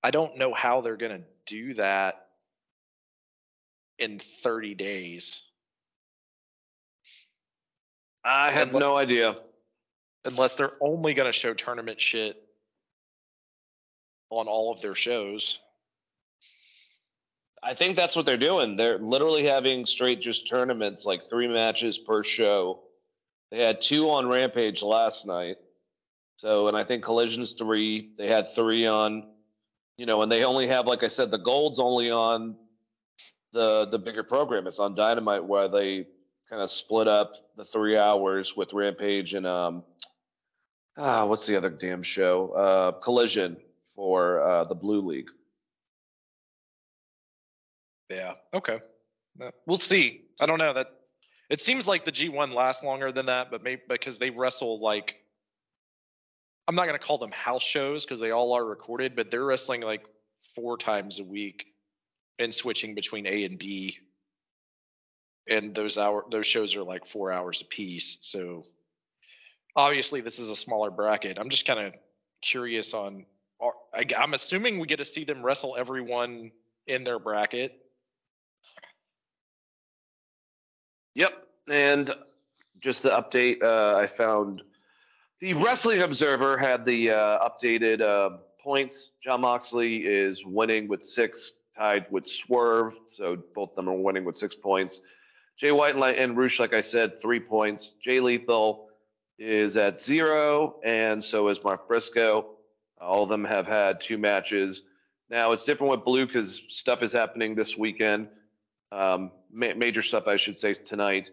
I 0.02 0.10
don't 0.10 0.38
know 0.38 0.52
how 0.54 0.80
they're 0.80 0.96
gonna 0.96 1.22
do 1.46 1.74
that 1.74 2.26
in 3.98 4.18
30 4.18 4.74
days. 4.74 5.42
I 8.24 8.50
have 8.50 8.74
what- 8.74 8.80
no 8.80 8.96
idea. 8.96 9.36
unless 10.24 10.56
they're 10.56 10.76
only 10.80 11.14
going 11.14 11.28
to 11.28 11.32
show 11.32 11.54
tournament 11.54 12.00
shit 12.00 12.36
on 14.28 14.48
all 14.48 14.72
of 14.72 14.80
their 14.80 14.96
shows. 14.96 15.60
I 17.66 17.74
think 17.74 17.96
that's 17.96 18.14
what 18.14 18.24
they're 18.24 18.36
doing. 18.36 18.76
They're 18.76 18.98
literally 18.98 19.44
having 19.44 19.84
straight 19.84 20.20
just 20.20 20.48
tournaments, 20.48 21.04
like 21.04 21.28
three 21.28 21.48
matches 21.48 21.98
per 21.98 22.22
show. 22.22 22.80
They 23.50 23.58
had 23.58 23.80
two 23.80 24.08
on 24.08 24.28
Rampage 24.28 24.82
last 24.82 25.26
night. 25.26 25.56
So, 26.36 26.68
and 26.68 26.76
I 26.76 26.84
think 26.84 27.02
Collision's 27.02 27.54
three. 27.58 28.12
They 28.16 28.28
had 28.28 28.54
three 28.54 28.86
on, 28.86 29.26
you 29.96 30.06
know, 30.06 30.22
and 30.22 30.30
they 30.30 30.44
only 30.44 30.68
have, 30.68 30.86
like 30.86 31.02
I 31.02 31.08
said, 31.08 31.32
the 31.32 31.38
gold's 31.38 31.80
only 31.80 32.08
on 32.08 32.54
the 33.52 33.86
the 33.90 33.98
bigger 33.98 34.22
program. 34.22 34.68
It's 34.68 34.78
on 34.78 34.94
Dynamite 34.94 35.44
where 35.44 35.68
they 35.68 36.06
kind 36.48 36.62
of 36.62 36.70
split 36.70 37.08
up 37.08 37.32
the 37.56 37.64
three 37.64 37.96
hours 37.96 38.52
with 38.56 38.72
Rampage 38.74 39.32
and 39.32 39.46
um, 39.46 39.82
ah, 40.96 41.24
what's 41.26 41.46
the 41.46 41.56
other 41.56 41.70
damn 41.70 42.02
show? 42.02 42.50
Uh, 42.50 42.92
Collision 43.02 43.56
for 43.96 44.40
uh, 44.42 44.64
the 44.64 44.74
Blue 44.76 45.00
League. 45.00 45.30
Yeah. 48.08 48.34
Okay. 48.54 48.80
We'll 49.66 49.76
see. 49.76 50.22
I 50.40 50.46
don't 50.46 50.58
know 50.58 50.74
that. 50.74 50.88
It 51.50 51.60
seems 51.60 51.86
like 51.86 52.04
the 52.04 52.12
G1 52.12 52.54
lasts 52.54 52.82
longer 52.82 53.12
than 53.12 53.26
that, 53.26 53.50
but 53.50 53.62
maybe 53.62 53.82
because 53.88 54.18
they 54.18 54.30
wrestle 54.30 54.80
like. 54.80 55.20
I'm 56.68 56.74
not 56.74 56.86
going 56.86 56.98
to 56.98 57.04
call 57.04 57.18
them 57.18 57.30
house 57.30 57.62
shows 57.62 58.04
because 58.04 58.18
they 58.18 58.32
all 58.32 58.52
are 58.54 58.64
recorded, 58.64 59.14
but 59.14 59.30
they're 59.30 59.44
wrestling 59.44 59.82
like 59.82 60.04
four 60.56 60.76
times 60.76 61.20
a 61.20 61.24
week 61.24 61.66
and 62.40 62.52
switching 62.52 62.94
between 62.96 63.26
A 63.26 63.44
and 63.44 63.56
B. 63.58 63.98
And 65.48 65.74
those 65.74 65.96
hour 65.96 66.24
those 66.28 66.46
shows 66.46 66.74
are 66.74 66.82
like 66.82 67.06
four 67.06 67.30
hours 67.30 67.60
apiece. 67.60 68.18
So 68.20 68.64
obviously 69.76 70.22
this 70.22 70.40
is 70.40 70.50
a 70.50 70.56
smaller 70.56 70.90
bracket. 70.90 71.38
I'm 71.38 71.50
just 71.50 71.66
kind 71.66 71.80
of 71.80 71.94
curious 72.42 72.94
on. 72.94 73.26
I, 73.94 74.04
I'm 74.18 74.34
assuming 74.34 74.80
we 74.80 74.86
get 74.86 74.98
to 74.98 75.04
see 75.04 75.24
them 75.24 75.42
wrestle 75.42 75.76
everyone 75.78 76.50
in 76.86 77.04
their 77.04 77.18
bracket. 77.18 77.72
Yep. 81.16 81.32
And 81.70 82.14
just 82.78 83.02
the 83.02 83.08
update, 83.08 83.62
uh, 83.62 83.96
I 83.96 84.06
found 84.06 84.62
the 85.40 85.54
Wrestling 85.54 86.02
Observer 86.02 86.58
had 86.58 86.84
the 86.84 87.10
uh, 87.10 87.48
updated 87.48 88.02
uh, 88.02 88.36
points. 88.62 89.12
Jon 89.24 89.40
Moxley 89.40 90.04
is 90.06 90.44
winning 90.44 90.88
with 90.88 91.02
six, 91.02 91.52
tied 91.74 92.04
with 92.10 92.26
Swerve. 92.26 92.98
So 93.16 93.38
both 93.54 93.70
of 93.70 93.76
them 93.76 93.88
are 93.88 93.96
winning 93.96 94.26
with 94.26 94.36
six 94.36 94.52
points. 94.52 94.98
Jay 95.58 95.72
White 95.72 95.96
and, 95.96 96.36
Rush, 96.36 96.58
like 96.58 96.74
I 96.74 96.80
said, 96.80 97.18
three 97.18 97.40
points. 97.40 97.94
Jay 98.04 98.20
Lethal 98.20 98.88
is 99.38 99.74
at 99.74 99.96
zero, 99.96 100.78
and 100.84 101.22
so 101.22 101.48
is 101.48 101.56
Mark 101.64 101.88
Briscoe. 101.88 102.56
All 103.00 103.22
of 103.22 103.30
them 103.30 103.44
have 103.44 103.66
had 103.66 104.00
two 104.00 104.18
matches. 104.18 104.82
Now 105.30 105.52
it's 105.52 105.64
different 105.64 105.92
with 105.92 106.04
Blue 106.04 106.26
because 106.26 106.60
stuff 106.68 107.02
is 107.02 107.10
happening 107.10 107.54
this 107.54 107.74
weekend. 107.74 108.28
Um, 108.92 109.30
ma- 109.50 109.74
major 109.76 110.02
stuff, 110.02 110.26
I 110.26 110.36
should 110.36 110.56
say, 110.56 110.74
tonight. 110.74 111.28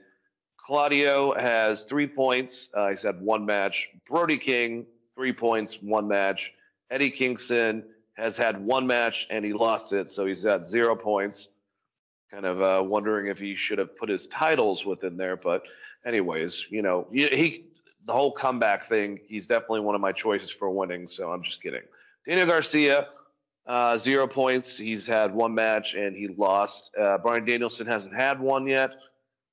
Claudio 0.57 1.33
has 1.37 1.83
three 1.83 2.07
points. 2.07 2.69
Uh, 2.73 2.89
he's 2.89 3.01
had 3.01 3.19
one 3.21 3.45
match. 3.45 3.89
Brody 4.07 4.37
King, 4.37 4.85
three 5.15 5.33
points, 5.33 5.77
one 5.81 6.07
match. 6.07 6.51
Eddie 6.89 7.09
Kingston 7.09 7.83
has 8.15 8.35
had 8.35 8.63
one 8.63 8.87
match 8.87 9.25
and 9.29 9.43
he 9.43 9.53
lost 9.53 9.91
it, 9.93 10.07
so 10.07 10.25
he's 10.25 10.41
got 10.41 10.63
zero 10.63 10.95
points. 10.95 11.47
Kind 12.31 12.45
of 12.45 12.61
uh, 12.61 12.83
wondering 12.83 13.27
if 13.27 13.37
he 13.37 13.55
should 13.55 13.77
have 13.77 13.95
put 13.97 14.09
his 14.09 14.25
titles 14.27 14.85
within 14.85 15.17
there, 15.17 15.35
but 15.35 15.63
anyways, 16.05 16.65
you 16.69 16.81
know, 16.81 17.07
he, 17.11 17.27
he 17.27 17.65
the 18.05 18.13
whole 18.13 18.31
comeback 18.31 18.89
thing. 18.89 19.19
He's 19.27 19.45
definitely 19.45 19.81
one 19.81 19.95
of 19.95 20.01
my 20.01 20.11
choices 20.11 20.49
for 20.49 20.69
winning, 20.69 21.05
so 21.05 21.31
I'm 21.31 21.43
just 21.43 21.61
kidding. 21.61 21.81
Daniel 22.27 22.47
Garcia, 22.47 23.07
uh, 23.65 23.97
zero 23.97 24.27
points. 24.27 24.75
He's 24.75 25.05
had 25.05 25.33
one 25.33 25.53
match 25.53 25.93
and 25.93 26.15
he 26.15 26.27
lost. 26.27 26.89
Uh, 26.99 27.17
Bryan 27.17 27.45
Danielson 27.45 27.87
hasn't 27.87 28.13
had 28.13 28.39
one 28.39 28.67
yet. 28.67 28.91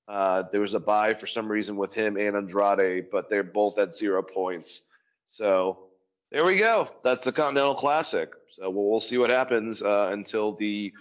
Uh, 0.09 0.43
there 0.51 0.61
was 0.61 0.75
a 0.75 0.81
buy 0.81 1.15
for 1.15 1.27
some 1.27 1.51
reason 1.51 1.77
with 1.77 1.93
him 1.93 2.17
and 2.17 2.37
Andrade, 2.37 3.11
but 3.13 3.29
they're 3.29 3.45
both 3.45 3.79
at 3.79 3.93
zero 3.93 4.23
points. 4.23 4.81
So 5.25 5.91
there 6.33 6.45
we 6.45 6.57
go. 6.57 6.89
That's 7.05 7.23
the 7.23 7.31
Continental 7.31 7.75
Classic. 7.75 8.31
So 8.57 8.69
we'll, 8.71 8.91
we'll 8.91 9.01
see 9.01 9.19
what 9.19 9.31
happens 9.31 9.81
uh, 9.81 10.11
until 10.13 10.57
the 10.57 10.93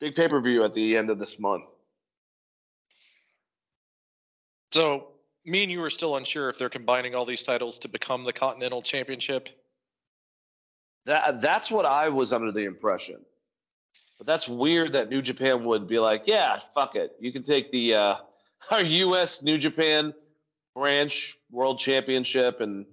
big 0.00 0.14
pay 0.14 0.28
per 0.28 0.40
view 0.40 0.64
at 0.64 0.72
the 0.74 0.96
end 0.96 1.08
of 1.08 1.18
this 1.18 1.38
month. 1.38 1.64
So 4.72 5.08
me 5.46 5.62
and 5.62 5.72
you 5.72 5.82
are 5.82 5.90
still 5.90 6.16
unsure 6.16 6.50
if 6.50 6.58
they're 6.58 6.68
combining 6.68 7.14
all 7.14 7.24
these 7.24 7.42
titles 7.42 7.78
to 7.80 7.88
become 7.88 8.24
the 8.24 8.32
Continental 8.32 8.82
Championship. 8.82 9.48
That 11.08 11.40
that's 11.40 11.70
what 11.70 11.86
I 11.86 12.08
was 12.10 12.32
under 12.32 12.52
the 12.52 12.64
impression. 12.64 13.16
But 14.18 14.26
that's 14.26 14.46
weird 14.46 14.92
that 14.92 15.08
New 15.08 15.22
Japan 15.22 15.64
would 15.64 15.88
be 15.88 15.98
like, 15.98 16.22
yeah, 16.26 16.60
fuck 16.74 16.96
it. 16.96 17.12
You 17.18 17.32
can 17.32 17.42
take 17.42 17.70
the 17.70 17.94
uh, 17.94 18.14
our 18.70 18.82
U.S. 18.82 19.40
New 19.42 19.56
Japan 19.58 20.12
branch 20.74 21.34
World 21.50 21.78
Championship 21.78 22.60
and 22.60 22.84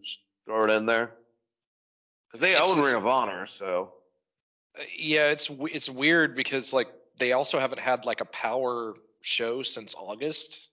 throw 0.45 0.63
it 0.63 0.69
in 0.71 0.85
there 0.85 1.11
because 2.27 2.39
they 2.39 2.51
It's- 2.53 2.69
own 2.69 2.81
Ring 2.83 2.95
of 2.95 3.05
Honor. 3.05 3.45
So 3.45 3.93
Uh, 4.79 4.83
Yeah, 4.97 5.31
it's 5.31 5.49
it's 5.71 5.89
weird 5.89 6.35
because 6.35 6.71
like 6.73 6.87
they 7.17 7.33
also 7.33 7.59
haven't 7.59 7.79
had 7.79 8.05
like 8.05 8.21
a 8.21 8.25
power 8.25 8.93
show 9.21 9.61
since 9.61 9.93
August. 9.93 10.69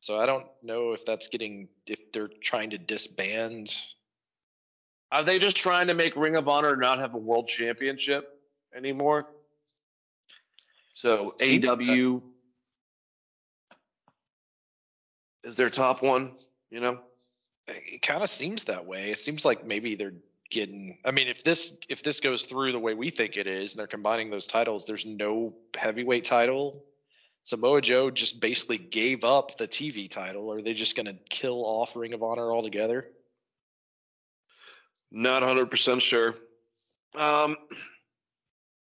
So 0.00 0.18
I 0.18 0.24
don't 0.24 0.46
know 0.62 0.92
if 0.92 1.04
that's 1.04 1.28
getting 1.28 1.68
if 1.86 2.10
they're 2.12 2.30
trying 2.42 2.70
to 2.70 2.78
disband. 2.78 3.74
Are 5.12 5.24
they 5.24 5.38
just 5.38 5.56
trying 5.56 5.88
to 5.88 5.94
make 5.94 6.16
Ring 6.16 6.36
of 6.36 6.48
Honor 6.48 6.76
not 6.76 6.98
have 6.98 7.14
a 7.14 7.18
World 7.18 7.48
Championship 7.48 8.28
anymore? 8.74 9.26
So 10.94 11.34
Seems 11.38 11.64
AEW 11.64 12.22
is 15.44 15.54
their 15.54 15.70
top 15.70 16.02
one. 16.02 16.32
You 16.70 16.80
know. 16.80 17.00
It 17.66 18.02
kind 18.02 18.22
of 18.22 18.30
seems 18.30 18.64
that 18.64 18.86
way. 18.86 19.10
It 19.10 19.18
seems 19.18 19.44
like 19.44 19.66
maybe 19.66 19.94
they're 19.94 20.14
getting. 20.50 20.98
I 21.04 21.12
mean, 21.12 21.28
if 21.28 21.44
this 21.44 21.78
if 21.88 22.02
this 22.02 22.20
goes 22.20 22.46
through 22.46 22.72
the 22.72 22.78
way 22.78 22.94
we 22.94 23.10
think 23.10 23.36
it 23.36 23.46
is, 23.46 23.72
and 23.72 23.78
they're 23.78 23.86
combining 23.86 24.30
those 24.30 24.46
titles, 24.46 24.86
there's 24.86 25.06
no 25.06 25.54
heavyweight 25.76 26.24
title. 26.24 26.84
Samoa 27.42 27.80
Joe 27.80 28.10
just 28.10 28.40
basically 28.40 28.78
gave 28.78 29.24
up 29.24 29.56
the 29.56 29.66
TV 29.66 30.10
title. 30.10 30.52
Are 30.52 30.60
they 30.60 30.74
just 30.74 30.94
going 30.94 31.06
to 31.06 31.16
kill 31.30 31.64
off 31.64 31.96
Ring 31.96 32.12
of 32.12 32.22
Honor 32.22 32.52
altogether? 32.52 33.04
Not 35.12 35.42
100% 35.42 36.00
sure. 36.00 36.34
Um, 37.16 37.56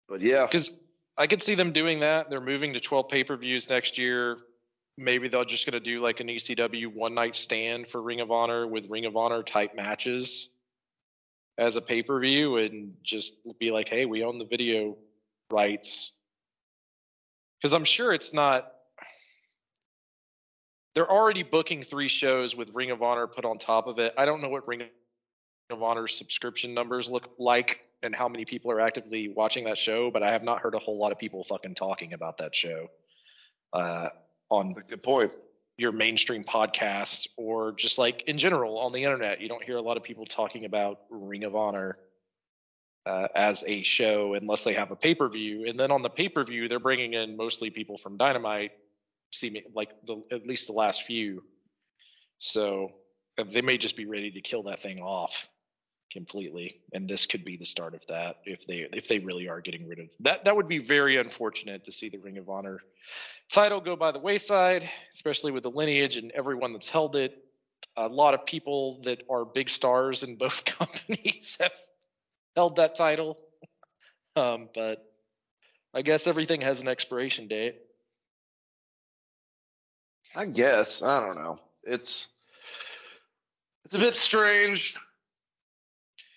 but 0.09 0.21
yeah, 0.21 0.47
Because 0.47 0.71
I 1.17 1.27
could 1.27 1.43
see 1.43 1.55
them 1.55 1.73
doing 1.73 2.01
that. 2.01 2.31
They're 2.31 2.41
moving 2.41 2.75
to 2.75 2.81
12 2.81 3.09
pay 3.09 3.25
per 3.25 3.37
views 3.37 3.69
next 3.69 3.99
year. 3.99 4.39
Maybe 4.97 5.29
they're 5.29 5.45
just 5.45 5.65
going 5.67 5.73
to 5.73 5.81
do 5.81 6.01
like 6.01 6.21
an 6.21 6.29
ECW 6.29 6.95
one 6.95 7.15
night 7.15 7.35
stand 7.35 7.89
for 7.89 8.01
Ring 8.01 8.21
of 8.21 8.31
Honor 8.31 8.67
with 8.67 8.89
Ring 8.91 9.07
of 9.07 9.17
Honor 9.17 9.43
type 9.43 9.75
matches 9.75 10.49
as 11.59 11.77
a 11.77 11.81
pay 11.81 12.03
per 12.03 12.21
view 12.21 12.57
and 12.57 12.95
just 13.03 13.35
be 13.59 13.71
like, 13.71 13.89
hey, 13.89 14.05
we 14.05 14.23
own 14.23 14.39
the 14.39 14.45
video 14.45 14.97
rights. 15.51 16.13
Because 17.61 17.75
I'm 17.75 17.85
sure 17.85 18.13
it's 18.13 18.35
not. 18.35 18.71
They're 20.95 21.11
already 21.11 21.43
booking 21.43 21.83
three 21.83 22.09
shows 22.09 22.55
with 22.55 22.75
Ring 22.75 22.91
of 22.91 23.03
Honor 23.03 23.27
put 23.27 23.45
on 23.45 23.57
top 23.59 23.87
of 23.87 23.99
it. 23.99 24.13
I 24.19 24.27
don't 24.27 24.43
know 24.43 24.51
what 24.51 24.69
Ring 24.69 24.83
of 25.73 25.83
Honor 25.83 26.07
subscription 26.07 26.75
numbers 26.75 27.11
look 27.11 27.31
like 27.39 27.81
and 28.03 28.15
how 28.15 28.29
many 28.29 28.45
people 28.45 28.71
are 28.71 28.81
actively 28.81 29.29
watching 29.29 29.65
that 29.65 29.79
show, 29.79 30.11
but 30.11 30.23
I 30.23 30.33
have 30.33 30.43
not 30.43 30.61
heard 30.61 30.75
a 30.75 30.79
whole 30.79 30.99
lot 30.99 31.13
of 31.13 31.19
people 31.19 31.45
fucking 31.45 31.75
talking 31.75 32.13
about 32.13 32.39
that 32.39 32.55
show 32.55 32.89
uh, 33.73 34.09
on 34.51 34.75
good 34.89 35.03
point. 35.03 35.33
your 35.79 35.93
mainstream 35.93 36.45
podcast 36.45 37.29
or 37.37 37.73
just 37.73 37.99
like 37.99 38.23
in 38.23 38.39
general 38.39 38.79
on 38.79 38.93
the 38.93 39.03
internet. 39.03 39.41
You 39.41 39.49
don't 39.49 39.63
hear 39.63 39.77
a 39.77 39.83
lot 39.83 39.97
of 39.97 40.03
people 40.03 40.25
talking 40.25 40.65
about 40.65 41.01
Ring 41.11 41.45
of 41.45 41.57
Honor 41.57 41.99
uh, 43.07 43.29
as 43.35 43.65
a 43.67 43.83
show 43.83 44.35
unless 44.35 44.65
they 44.65 44.75
have 44.75 44.91
a 44.91 44.97
pay 44.97 45.15
per 45.15 45.29
view. 45.29 45.67
And 45.67 45.79
then 45.79 45.91
on 45.91 46.03
the 46.03 46.11
pay 46.11 46.29
per 46.29 46.45
view, 46.45 46.69
they're 46.69 46.79
bringing 46.79 47.15
in 47.15 47.37
mostly 47.37 47.71
people 47.71 47.97
from 47.97 48.17
Dynamite, 48.17 48.73
see 49.31 49.51
me 49.51 49.65
like 49.75 49.91
the, 50.07 50.23
at 50.31 50.47
least 50.47 50.67
the 50.67 50.75
last 50.75 51.03
few. 51.03 51.43
So 52.39 52.93
they 53.49 53.63
may 53.63 53.79
just 53.79 53.97
be 53.97 54.07
ready 54.07 54.31
to 54.33 54.41
kill 54.41 54.65
that 54.65 54.81
thing 54.81 55.01
off 55.01 55.49
completely 56.13 56.81
and 56.93 57.09
this 57.09 57.27
could 57.27 57.45
be 57.45 57.57
the 57.57 57.65
start 57.65 57.95
of 57.95 58.07
that 58.07 58.37
if 58.45 58.67
they 58.67 58.87
if 58.93 59.09
they 59.09 59.19
really 59.19 59.49
are 59.49 59.61
getting 59.61 59.89
rid 59.89 59.99
of 59.99 60.11
that 60.21 60.45
that 60.45 60.55
would 60.55 60.69
be 60.69 60.79
very 60.79 61.17
unfortunate 61.17 61.85
to 61.85 61.93
see 61.93 62.09
the 62.09 62.19
ring 62.19 62.39
of 62.39 62.49
honor 62.49 62.81
title 63.51 63.81
go 63.81 63.97
by 63.97 64.13
the 64.13 64.19
wayside 64.19 64.89
especially 65.13 65.53
with 65.53 65.63
the 65.63 65.71
lineage 65.71 66.17
and 66.17 66.31
everyone 66.33 66.73
that's 66.73 66.89
held 66.89 67.17
it 67.17 67.37
a 67.97 68.09
lot 68.09 68.35
of 68.35 68.47
people 68.47 69.01
that 69.03 69.23
are 69.31 69.45
big 69.45 69.69
stars 69.69 70.23
in 70.23 70.37
both 70.37 70.65
companies 70.79 71.57
have 71.61 71.73
held 72.55 72.77
that 72.77 72.95
title 72.95 73.39
um, 74.37 74.69
but 74.75 75.05
i 75.95 76.03
guess 76.03 76.27
everything 76.27 76.61
has 76.61 76.83
an 76.83 76.89
expiration 76.89 77.49
date 77.49 77.77
I 80.35 80.47
guess 80.47 81.03
I 81.03 81.21
don't 81.21 81.37
know. 81.37 81.59
It's 81.85 82.27
it's 83.85 83.95
a 83.95 83.99
bit 83.99 84.15
strange. 84.15 84.97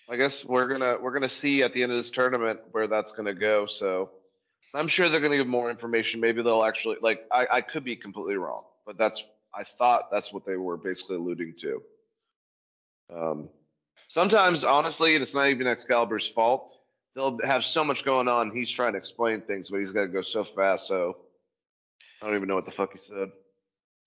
I 0.08 0.16
guess 0.16 0.44
we're 0.44 0.68
gonna 0.68 0.98
we're 1.00 1.12
gonna 1.12 1.28
see 1.28 1.62
at 1.62 1.72
the 1.72 1.82
end 1.82 1.92
of 1.92 1.98
this 1.98 2.10
tournament 2.10 2.60
where 2.70 2.86
that's 2.86 3.10
gonna 3.10 3.34
go. 3.34 3.66
So 3.66 4.10
I'm 4.74 4.86
sure 4.86 5.08
they're 5.08 5.20
gonna 5.20 5.36
give 5.36 5.48
more 5.48 5.70
information. 5.70 6.20
Maybe 6.20 6.42
they'll 6.42 6.64
actually 6.64 6.96
like 7.02 7.26
I, 7.32 7.46
I 7.50 7.60
could 7.60 7.82
be 7.82 7.96
completely 7.96 8.36
wrong, 8.36 8.64
but 8.84 8.96
that's 8.96 9.20
I 9.54 9.64
thought 9.78 10.10
that's 10.12 10.32
what 10.32 10.46
they 10.46 10.56
were 10.56 10.76
basically 10.76 11.16
alluding 11.16 11.54
to. 11.62 11.82
Um, 13.14 13.48
sometimes 14.08 14.62
honestly, 14.62 15.14
it's 15.16 15.34
not 15.34 15.48
even 15.48 15.66
Excalibur's 15.66 16.26
fault. 16.28 16.72
They'll 17.14 17.38
have 17.44 17.64
so 17.64 17.82
much 17.82 18.04
going 18.04 18.28
on. 18.28 18.54
He's 18.54 18.70
trying 18.70 18.92
to 18.92 18.98
explain 18.98 19.40
things, 19.40 19.68
but 19.68 19.78
he's 19.78 19.90
got 19.90 20.02
to 20.02 20.08
go 20.08 20.20
so 20.20 20.44
fast. 20.44 20.86
So 20.86 21.16
I 22.22 22.26
don't 22.26 22.36
even 22.36 22.46
know 22.46 22.54
what 22.54 22.66
the 22.66 22.72
fuck 22.72 22.92
he 22.92 22.98
said. 22.98 23.30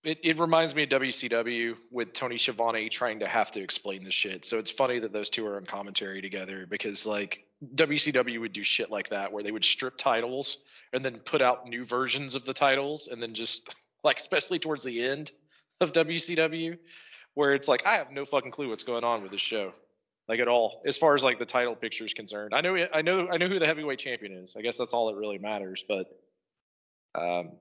It, 0.02 0.18
it 0.22 0.38
reminds 0.38 0.74
me 0.74 0.84
of 0.84 0.88
WCW 0.88 1.76
with 1.90 2.14
Tony 2.14 2.38
Schiavone 2.38 2.88
trying 2.88 3.20
to 3.20 3.26
have 3.26 3.50
to 3.52 3.62
explain 3.62 4.02
this 4.02 4.14
shit. 4.14 4.46
So 4.46 4.56
it's 4.56 4.70
funny 4.70 4.98
that 5.00 5.12
those 5.12 5.28
two 5.28 5.46
are 5.46 5.56
on 5.56 5.64
commentary 5.64 6.22
together 6.22 6.66
because 6.66 7.04
like 7.04 7.44
WCW 7.74 8.40
would 8.40 8.54
do 8.54 8.62
shit 8.62 8.90
like 8.90 9.10
that 9.10 9.30
where 9.30 9.42
they 9.42 9.50
would 9.50 9.64
strip 9.64 9.98
titles 9.98 10.58
and 10.94 11.04
then 11.04 11.18
put 11.18 11.42
out 11.42 11.68
new 11.68 11.84
versions 11.84 12.34
of 12.34 12.46
the 12.46 12.54
titles 12.54 13.08
and 13.08 13.22
then 13.22 13.34
just 13.34 13.74
like 14.04 14.20
especially 14.20 14.58
towards 14.58 14.82
the 14.84 15.04
end 15.04 15.32
of 15.82 15.92
WCW 15.92 16.78
where 17.34 17.54
it's 17.54 17.68
like 17.68 17.86
I 17.86 17.94
have 17.94 18.10
no 18.10 18.24
fucking 18.24 18.50
clue 18.52 18.68
what's 18.70 18.84
going 18.84 19.04
on 19.04 19.22
with 19.22 19.32
this 19.32 19.40
show. 19.40 19.72
Like 20.28 20.40
at 20.40 20.48
all, 20.48 20.82
as 20.86 20.96
far 20.96 21.14
as 21.14 21.24
like 21.24 21.38
the 21.38 21.44
title 21.44 21.74
picture 21.74 22.04
is 22.04 22.14
concerned, 22.14 22.54
I 22.54 22.60
know, 22.60 22.86
I 22.94 23.02
know, 23.02 23.28
I 23.28 23.36
know 23.36 23.48
who 23.48 23.58
the 23.58 23.66
heavyweight 23.66 23.98
champion 23.98 24.32
is. 24.32 24.54
I 24.56 24.62
guess 24.62 24.76
that's 24.76 24.94
all 24.94 25.08
that 25.08 25.16
really 25.16 25.38
matters. 25.38 25.84
But, 25.86 26.06
um, 27.16 27.52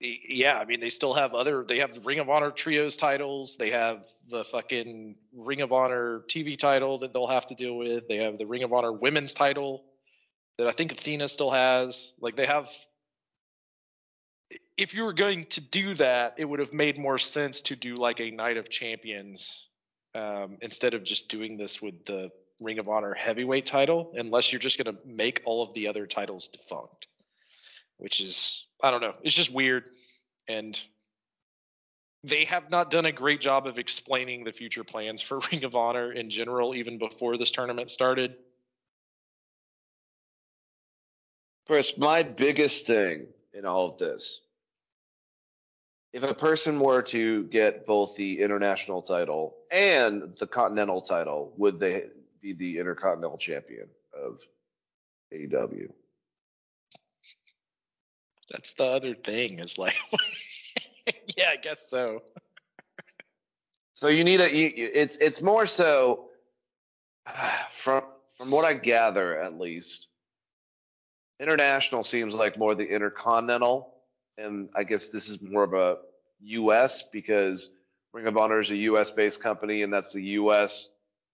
yeah, 0.00 0.58
I 0.58 0.64
mean, 0.64 0.80
they 0.80 0.88
still 0.88 1.12
have 1.12 1.34
other. 1.34 1.62
They 1.62 1.78
have 1.78 1.92
the 1.92 2.00
Ring 2.00 2.20
of 2.20 2.30
Honor 2.30 2.50
trios 2.50 2.96
titles. 2.96 3.56
They 3.56 3.70
have 3.70 4.06
the 4.28 4.44
fucking 4.44 5.16
Ring 5.34 5.60
of 5.60 5.74
Honor 5.74 6.20
TV 6.26 6.56
title 6.56 6.98
that 6.98 7.12
they'll 7.12 7.26
have 7.26 7.46
to 7.46 7.54
deal 7.54 7.76
with. 7.76 8.08
They 8.08 8.16
have 8.16 8.38
the 8.38 8.46
Ring 8.46 8.62
of 8.62 8.72
Honor 8.72 8.92
women's 8.92 9.34
title 9.34 9.84
that 10.56 10.66
I 10.66 10.72
think 10.72 10.92
Athena 10.92 11.28
still 11.28 11.50
has. 11.50 12.12
Like 12.18 12.34
they 12.34 12.46
have. 12.46 12.70
If 14.78 14.94
you 14.94 15.04
were 15.04 15.12
going 15.12 15.44
to 15.50 15.60
do 15.60 15.92
that, 15.94 16.36
it 16.38 16.46
would 16.46 16.60
have 16.60 16.72
made 16.72 16.98
more 16.98 17.18
sense 17.18 17.60
to 17.62 17.76
do 17.76 17.96
like 17.96 18.20
a 18.20 18.30
Night 18.30 18.56
of 18.56 18.70
Champions 18.70 19.68
um, 20.14 20.56
instead 20.62 20.94
of 20.94 21.04
just 21.04 21.28
doing 21.28 21.58
this 21.58 21.82
with 21.82 22.06
the 22.06 22.30
Ring 22.58 22.78
of 22.78 22.88
Honor 22.88 23.12
heavyweight 23.12 23.66
title, 23.66 24.12
unless 24.16 24.50
you're 24.50 24.60
just 24.60 24.82
going 24.82 24.96
to 24.96 25.06
make 25.06 25.42
all 25.44 25.62
of 25.62 25.74
the 25.74 25.88
other 25.88 26.06
titles 26.06 26.48
defunct, 26.48 27.06
which 27.98 28.22
is 28.22 28.64
I 28.82 28.90
don't 28.90 29.00
know. 29.00 29.14
It's 29.22 29.34
just 29.34 29.52
weird, 29.52 29.88
and 30.48 30.80
they 32.24 32.44
have 32.44 32.70
not 32.70 32.90
done 32.90 33.06
a 33.06 33.12
great 33.12 33.40
job 33.40 33.66
of 33.66 33.78
explaining 33.78 34.44
the 34.44 34.52
future 34.52 34.84
plans 34.84 35.22
for 35.22 35.40
Ring 35.52 35.64
of 35.64 35.74
Honor 35.74 36.12
in 36.12 36.30
general, 36.30 36.74
even 36.74 36.98
before 36.98 37.36
this 37.36 37.50
tournament 37.50 37.90
started. 37.90 38.36
Chris, 41.66 41.92
my 41.96 42.22
biggest 42.22 42.86
thing 42.86 43.26
in 43.54 43.64
all 43.64 43.90
of 43.90 43.98
this, 43.98 44.40
if 46.12 46.24
a 46.24 46.34
person 46.34 46.80
were 46.80 47.02
to 47.02 47.44
get 47.44 47.86
both 47.86 48.16
the 48.16 48.40
international 48.40 49.00
title 49.00 49.54
and 49.70 50.34
the 50.40 50.46
continental 50.46 51.00
title, 51.00 51.52
would 51.56 51.78
they 51.78 52.06
be 52.42 52.52
the 52.52 52.78
intercontinental 52.78 53.38
champion 53.38 53.86
of 54.12 54.40
AEW? 55.32 55.90
That's 58.50 58.74
the 58.74 58.84
other 58.84 59.14
thing. 59.14 59.58
Is 59.58 59.78
like, 59.78 59.94
yeah, 61.36 61.50
I 61.52 61.56
guess 61.56 61.88
so. 61.88 62.22
So 63.94 64.08
you 64.08 64.24
need 64.24 64.40
a. 64.40 64.52
You, 64.52 64.70
it's 64.74 65.16
it's 65.20 65.40
more 65.40 65.66
so 65.66 66.28
from 67.84 68.02
from 68.36 68.50
what 68.50 68.64
I 68.64 68.74
gather 68.74 69.40
at 69.40 69.58
least. 69.58 70.06
International 71.38 72.02
seems 72.02 72.34
like 72.34 72.58
more 72.58 72.74
the 72.74 72.84
intercontinental, 72.84 73.94
and 74.36 74.68
I 74.76 74.84
guess 74.84 75.06
this 75.06 75.28
is 75.28 75.38
more 75.40 75.64
of 75.64 75.72
a 75.72 75.98
U.S. 76.42 77.02
because 77.10 77.68
Ring 78.12 78.26
of 78.26 78.36
Honor 78.36 78.58
is 78.58 78.68
a 78.70 78.76
U.S. 78.76 79.08
based 79.08 79.40
company, 79.40 79.82
and 79.82 79.92
that's 79.92 80.12
the 80.12 80.22
U.S. 80.22 80.88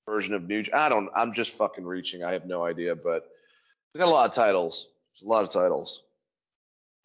version 0.09 0.33
of 0.35 0.47
New. 0.47 0.63
I 0.73 0.89
don't. 0.89 1.09
I'm 1.17 1.33
just 1.33 1.57
fucking 1.57 1.85
reaching. 1.85 2.23
I 2.23 2.33
have 2.33 2.47
no 2.47 2.65
idea, 2.65 2.95
but 2.95 3.31
we 3.95 3.99
got 3.99 4.07
a 4.07 4.11
lot 4.11 4.29
of 4.29 4.35
titles. 4.35 4.87
There's 5.13 5.27
a 5.27 5.29
lot 5.29 5.45
of 5.45 5.53
titles. 5.53 6.03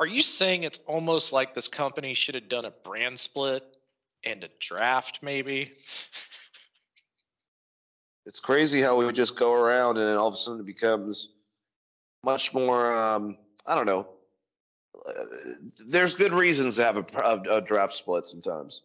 Are 0.02 0.08
you 0.08 0.24
saying 0.24 0.64
it's 0.64 0.80
almost 0.88 1.32
like 1.32 1.54
this 1.54 1.68
company 1.68 2.16
should 2.16 2.34
have 2.34 2.50
done 2.50 2.66
a 2.66 2.72
brand 2.72 3.20
split 3.20 3.64
and 4.24 4.44
a 4.44 4.48
draft, 4.60 5.20
maybe? 5.22 5.74
It's 8.26 8.40
crazy 8.40 8.82
how 8.82 8.96
we 8.98 9.06
would 9.06 9.14
just 9.14 9.36
go 9.36 9.54
around 9.54 9.98
and 9.98 10.08
then 10.08 10.16
all 10.16 10.30
of 10.30 10.34
a 10.34 10.38
sudden 10.38 10.62
it 10.62 10.66
becomes 10.66 11.28
much 12.24 12.52
more. 12.52 12.92
Um, 12.92 13.38
I 13.68 13.76
don't 13.76 13.86
know. 13.86 14.08
There's 15.88 16.14
good 16.14 16.34
reasons 16.34 16.74
to 16.78 16.84
have 16.84 16.98
a, 16.98 17.06
a, 17.24 17.58
a 17.58 17.62
draft 17.62 17.94
split 17.94 18.26
sometimes. 18.26 18.82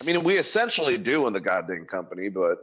I 0.00 0.04
mean, 0.04 0.24
we 0.24 0.38
essentially 0.38 0.96
do 0.96 1.26
in 1.26 1.34
the 1.34 1.40
goddamn 1.40 1.84
company, 1.84 2.30
but 2.30 2.56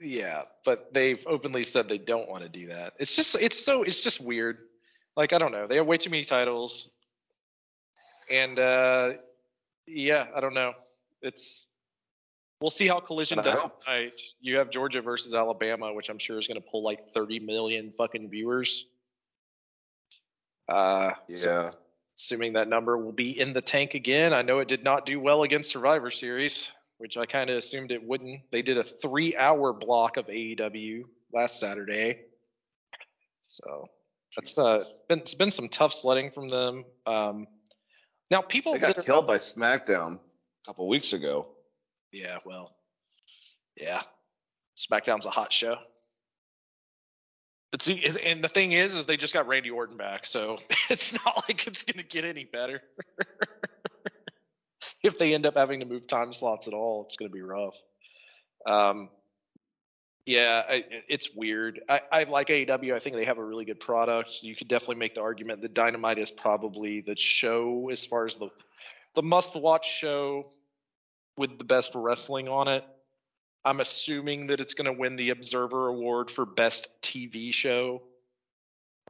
Yeah, 0.00 0.42
but 0.64 0.92
they've 0.92 1.24
openly 1.28 1.62
said 1.62 1.88
they 1.88 1.98
don't 1.98 2.28
want 2.28 2.42
to 2.42 2.48
do 2.48 2.66
that. 2.66 2.94
It's 2.98 3.14
just 3.14 3.40
it's 3.40 3.64
so 3.64 3.84
it's 3.84 4.00
just 4.00 4.20
weird. 4.20 4.60
Like 5.16 5.32
I 5.32 5.38
don't 5.38 5.52
know. 5.52 5.66
They 5.66 5.76
have 5.76 5.86
way 5.86 5.98
too 5.98 6.10
many 6.10 6.24
titles. 6.24 6.88
And 8.30 8.58
uh 8.58 9.12
yeah, 9.86 10.26
I 10.34 10.40
don't 10.40 10.54
know. 10.54 10.72
It's 11.22 11.66
we'll 12.60 12.70
see 12.70 12.88
how 12.88 13.00
collision 13.00 13.42
does 13.42 13.60
tonight. 13.60 14.20
You 14.40 14.58
have 14.58 14.70
Georgia 14.70 15.02
versus 15.02 15.34
Alabama, 15.34 15.92
which 15.92 16.08
I'm 16.08 16.18
sure 16.18 16.38
is 16.38 16.46
gonna 16.46 16.60
pull 16.60 16.82
like 16.82 17.10
thirty 17.10 17.38
million 17.38 17.90
fucking 17.90 18.30
viewers. 18.30 18.86
Uh 20.68 21.12
so 21.32 21.50
yeah. 21.50 21.70
assuming 22.16 22.54
that 22.54 22.68
number 22.68 22.96
will 22.96 23.12
be 23.12 23.38
in 23.38 23.52
the 23.52 23.60
tank 23.60 23.94
again. 23.94 24.32
I 24.32 24.42
know 24.42 24.58
it 24.58 24.68
did 24.68 24.82
not 24.82 25.06
do 25.06 25.20
well 25.20 25.42
against 25.42 25.70
Survivor 25.70 26.10
Series, 26.10 26.70
which 26.98 27.16
I 27.16 27.26
kind 27.26 27.50
of 27.50 27.56
assumed 27.56 27.92
it 27.92 28.02
wouldn't. 28.02 28.50
They 28.50 28.62
did 28.62 28.78
a 28.78 28.84
three 28.84 29.36
hour 29.36 29.72
block 29.72 30.16
of 30.16 30.26
AEW 30.26 31.04
last 31.32 31.60
Saturday. 31.60 32.20
So 33.42 33.88
that's 34.36 34.58
uh 34.58 34.84
it's 34.86 35.02
been 35.02 35.18
it's 35.20 35.34
been 35.34 35.50
some 35.50 35.68
tough 35.68 35.92
sledding 35.92 36.30
from 36.30 36.48
them. 36.48 36.84
Um 37.06 37.46
now 38.30 38.40
people 38.40 38.72
They 38.72 38.78
got 38.80 39.04
killed 39.04 39.26
by 39.26 39.36
SmackDown 39.36 40.14
a 40.16 40.66
couple 40.66 40.88
weeks 40.88 41.12
ago. 41.12 41.46
Yeah, 42.12 42.38
well. 42.44 42.74
Yeah. 43.76 44.00
SmackDown's 44.76 45.26
a 45.26 45.30
hot 45.30 45.52
show. 45.52 45.76
But 47.70 47.82
see, 47.82 48.04
and- 48.04 48.18
and 48.18 48.44
the 48.44 48.48
thing 48.48 48.72
is, 48.72 48.94
is 48.94 49.06
they 49.06 49.16
just 49.16 49.34
got 49.34 49.48
Randy 49.48 49.70
Orton 49.70 49.96
back, 49.96 50.26
so 50.26 50.58
it's 50.90 51.12
not 51.12 51.44
like 51.48 51.66
it's 51.66 51.82
gonna 51.82 52.04
get 52.04 52.24
any 52.24 52.44
better. 52.44 52.80
if 55.02 55.18
they 55.18 55.34
end 55.34 55.44
up 55.46 55.56
having 55.56 55.80
to 55.80 55.86
move 55.86 56.06
time 56.06 56.32
slots 56.32 56.68
at 56.68 56.74
all, 56.74 57.02
it's 57.04 57.16
gonna 57.16 57.30
be 57.30 57.42
rough. 57.42 57.76
Um, 58.66 59.10
yeah, 60.26 60.62
I, 60.66 60.84
it's 61.08 61.34
weird. 61.34 61.80
I, 61.88 62.00
I 62.10 62.22
like 62.24 62.48
AEW. 62.48 62.94
I 62.94 62.98
think 62.98 63.16
they 63.16 63.26
have 63.26 63.38
a 63.38 63.44
really 63.44 63.66
good 63.66 63.80
product. 63.80 64.42
You 64.42 64.56
could 64.56 64.68
definitely 64.68 64.96
make 64.96 65.14
the 65.14 65.20
argument 65.20 65.60
that 65.62 65.74
Dynamite 65.74 66.18
is 66.18 66.30
probably 66.30 67.02
the 67.02 67.16
show 67.16 67.90
as 67.90 68.06
far 68.06 68.24
as 68.24 68.36
the 68.36 68.48
the 69.14 69.22
must-watch 69.22 69.88
show 69.88 70.50
with 71.36 71.58
the 71.58 71.64
best 71.64 71.92
wrestling 71.94 72.48
on 72.48 72.68
it. 72.68 72.84
I'm 73.64 73.80
assuming 73.80 74.48
that 74.48 74.60
it's 74.60 74.74
going 74.74 74.86
to 74.86 74.92
win 74.92 75.16
the 75.16 75.30
Observer 75.30 75.88
Award 75.88 76.30
for 76.30 76.44
best 76.44 76.88
TV 77.00 77.54
show. 77.54 78.02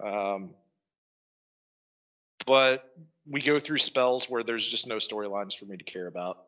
Um, 0.03 0.51
but 2.47 2.85
we 3.27 3.41
go 3.41 3.59
through 3.59 3.79
spells 3.79 4.29
where 4.29 4.43
there's 4.43 4.67
just 4.67 4.87
no 4.87 4.97
storylines 4.97 5.57
for 5.57 5.65
me 5.65 5.77
to 5.77 5.85
care 5.85 6.07
about. 6.07 6.39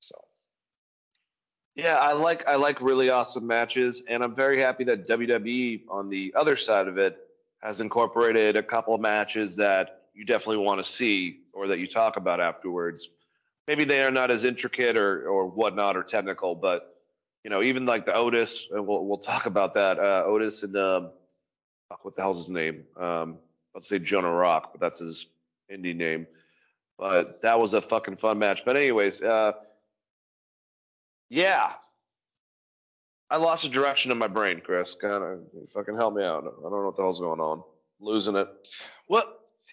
So 0.00 0.16
Yeah, 1.78 1.94
I 1.94 2.12
like 2.12 2.42
I 2.48 2.56
like 2.56 2.80
really 2.80 3.08
awesome 3.08 3.46
matches, 3.46 4.02
and 4.08 4.24
I'm 4.24 4.34
very 4.34 4.60
happy 4.60 4.82
that 4.82 5.06
WWE 5.06 5.82
on 5.88 6.08
the 6.08 6.34
other 6.34 6.56
side 6.56 6.88
of 6.88 6.98
it 6.98 7.16
has 7.62 7.78
incorporated 7.78 8.56
a 8.56 8.64
couple 8.64 8.94
of 8.94 9.00
matches 9.00 9.54
that 9.54 10.06
you 10.12 10.24
definitely 10.24 10.56
want 10.56 10.84
to 10.84 10.92
see 10.92 11.42
or 11.52 11.68
that 11.68 11.78
you 11.78 11.86
talk 11.86 12.16
about 12.16 12.40
afterwards. 12.40 13.10
Maybe 13.68 13.84
they 13.84 14.02
are 14.02 14.10
not 14.10 14.28
as 14.28 14.42
intricate 14.42 14.96
or 14.96 15.28
or 15.28 15.46
whatnot 15.46 15.96
or 15.96 16.02
technical, 16.02 16.56
but 16.56 16.96
you 17.44 17.50
know, 17.50 17.62
even 17.62 17.86
like 17.86 18.06
the 18.06 18.12
Otis, 18.12 18.66
and 18.72 18.84
we'll 18.84 19.06
we'll 19.06 19.16
talk 19.16 19.46
about 19.46 19.72
that. 19.74 20.00
Uh, 20.00 20.24
Otis 20.26 20.64
and 20.64 20.76
um, 20.76 21.10
what 22.02 22.16
the 22.16 22.22
hell's 22.22 22.38
his 22.38 22.48
name? 22.48 22.82
Um, 22.96 23.38
let's 23.72 23.88
say 23.88 24.00
Jonah 24.00 24.32
Rock, 24.32 24.72
but 24.72 24.80
that's 24.80 24.98
his 24.98 25.26
indie 25.72 25.94
name. 25.94 26.26
But 26.98 27.40
that 27.42 27.60
was 27.60 27.72
a 27.72 27.80
fucking 27.80 28.16
fun 28.16 28.40
match. 28.40 28.62
But 28.64 28.76
anyways, 28.76 29.20
uh, 29.22 29.52
yeah. 31.28 31.72
I 33.30 33.36
lost 33.36 33.62
the 33.62 33.68
direction 33.68 34.10
in 34.10 34.16
my 34.18 34.28
brain, 34.28 34.60
Chris. 34.64 34.94
Kind 35.00 35.22
of 35.22 35.40
fucking 35.74 35.96
help 35.96 36.14
me 36.14 36.24
out. 36.24 36.44
I 36.44 36.62
don't 36.62 36.72
know 36.72 36.86
what 36.86 36.96
the 36.96 37.02
hell's 37.02 37.18
going 37.18 37.40
on. 37.40 37.62
Losing 38.00 38.36
it. 38.36 38.48
Well, 39.08 39.24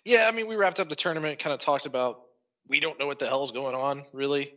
yeah, 0.03 0.27
I 0.27 0.31
mean, 0.31 0.47
we 0.47 0.55
wrapped 0.55 0.79
up 0.79 0.89
the 0.89 0.95
tournament, 0.95 1.39
kind 1.39 1.53
of 1.53 1.59
talked 1.59 1.85
about 1.85 2.21
we 2.67 2.79
don't 2.79 2.99
know 2.99 3.07
what 3.07 3.19
the 3.19 3.27
hell's 3.27 3.51
going 3.51 3.75
on, 3.75 4.03
really. 4.11 4.53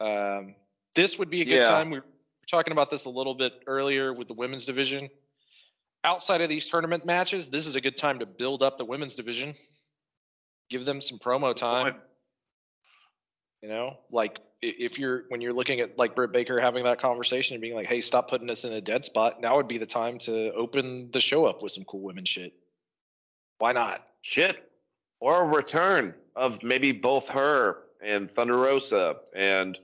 Um, 0.00 0.56
this 0.94 1.18
would 1.18 1.30
be 1.30 1.42
a 1.42 1.44
good 1.44 1.62
Yeah. 1.62 1.68
time. 1.68 1.90
We 1.90 2.00
were 2.00 2.06
talking 2.48 2.72
about 2.72 2.90
this 2.90 3.04
a 3.04 3.10
little 3.10 3.34
bit 3.34 3.62
earlier 3.66 4.12
with 4.12 4.28
the 4.28 4.34
women's 4.34 4.66
division. 4.66 5.08
Outside 6.04 6.40
of 6.40 6.48
these 6.48 6.68
tournament 6.68 7.04
matches, 7.04 7.48
this 7.48 7.66
is 7.66 7.76
a 7.76 7.80
good 7.80 7.96
time 7.96 8.18
to 8.18 8.26
build 8.26 8.62
up 8.62 8.78
the 8.78 8.84
women's 8.84 9.14
division. 9.14 9.54
Give 10.70 10.84
them 10.84 11.00
some 11.00 11.18
promo 11.18 11.54
time. 11.54 11.96
You 13.62 13.68
know, 13.68 13.98
like 14.10 14.38
if 14.60 14.98
you're 14.98 15.24
when 15.28 15.40
you're 15.40 15.52
looking 15.52 15.80
at 15.80 15.98
like 15.98 16.14
Britt 16.14 16.32
Baker 16.32 16.60
having 16.60 16.84
that 16.84 17.00
conversation 17.00 17.54
and 17.54 17.60
being 17.60 17.74
like, 17.74 17.86
"Hey, 17.86 18.00
stop 18.00 18.28
putting 18.28 18.50
us 18.50 18.64
in 18.64 18.72
a 18.72 18.80
dead 18.80 19.04
spot." 19.04 19.40
Now 19.40 19.56
would 19.56 19.68
be 19.68 19.78
the 19.78 19.86
time 19.86 20.18
to 20.20 20.52
open 20.52 21.10
the 21.12 21.20
show 21.20 21.46
up 21.46 21.62
with 21.62 21.72
some 21.72 21.84
cool 21.84 22.00
women 22.00 22.24
shit. 22.24 22.52
Why 23.58 23.72
not? 23.72 24.06
Shit. 24.22 24.70
Or 25.20 25.42
a 25.42 25.44
return 25.44 26.14
of 26.36 26.62
maybe 26.62 26.92
both 26.92 27.26
her 27.28 27.78
and 28.00 28.30
Thunder 28.30 28.56
Rosa 28.56 29.16
and 29.34 29.76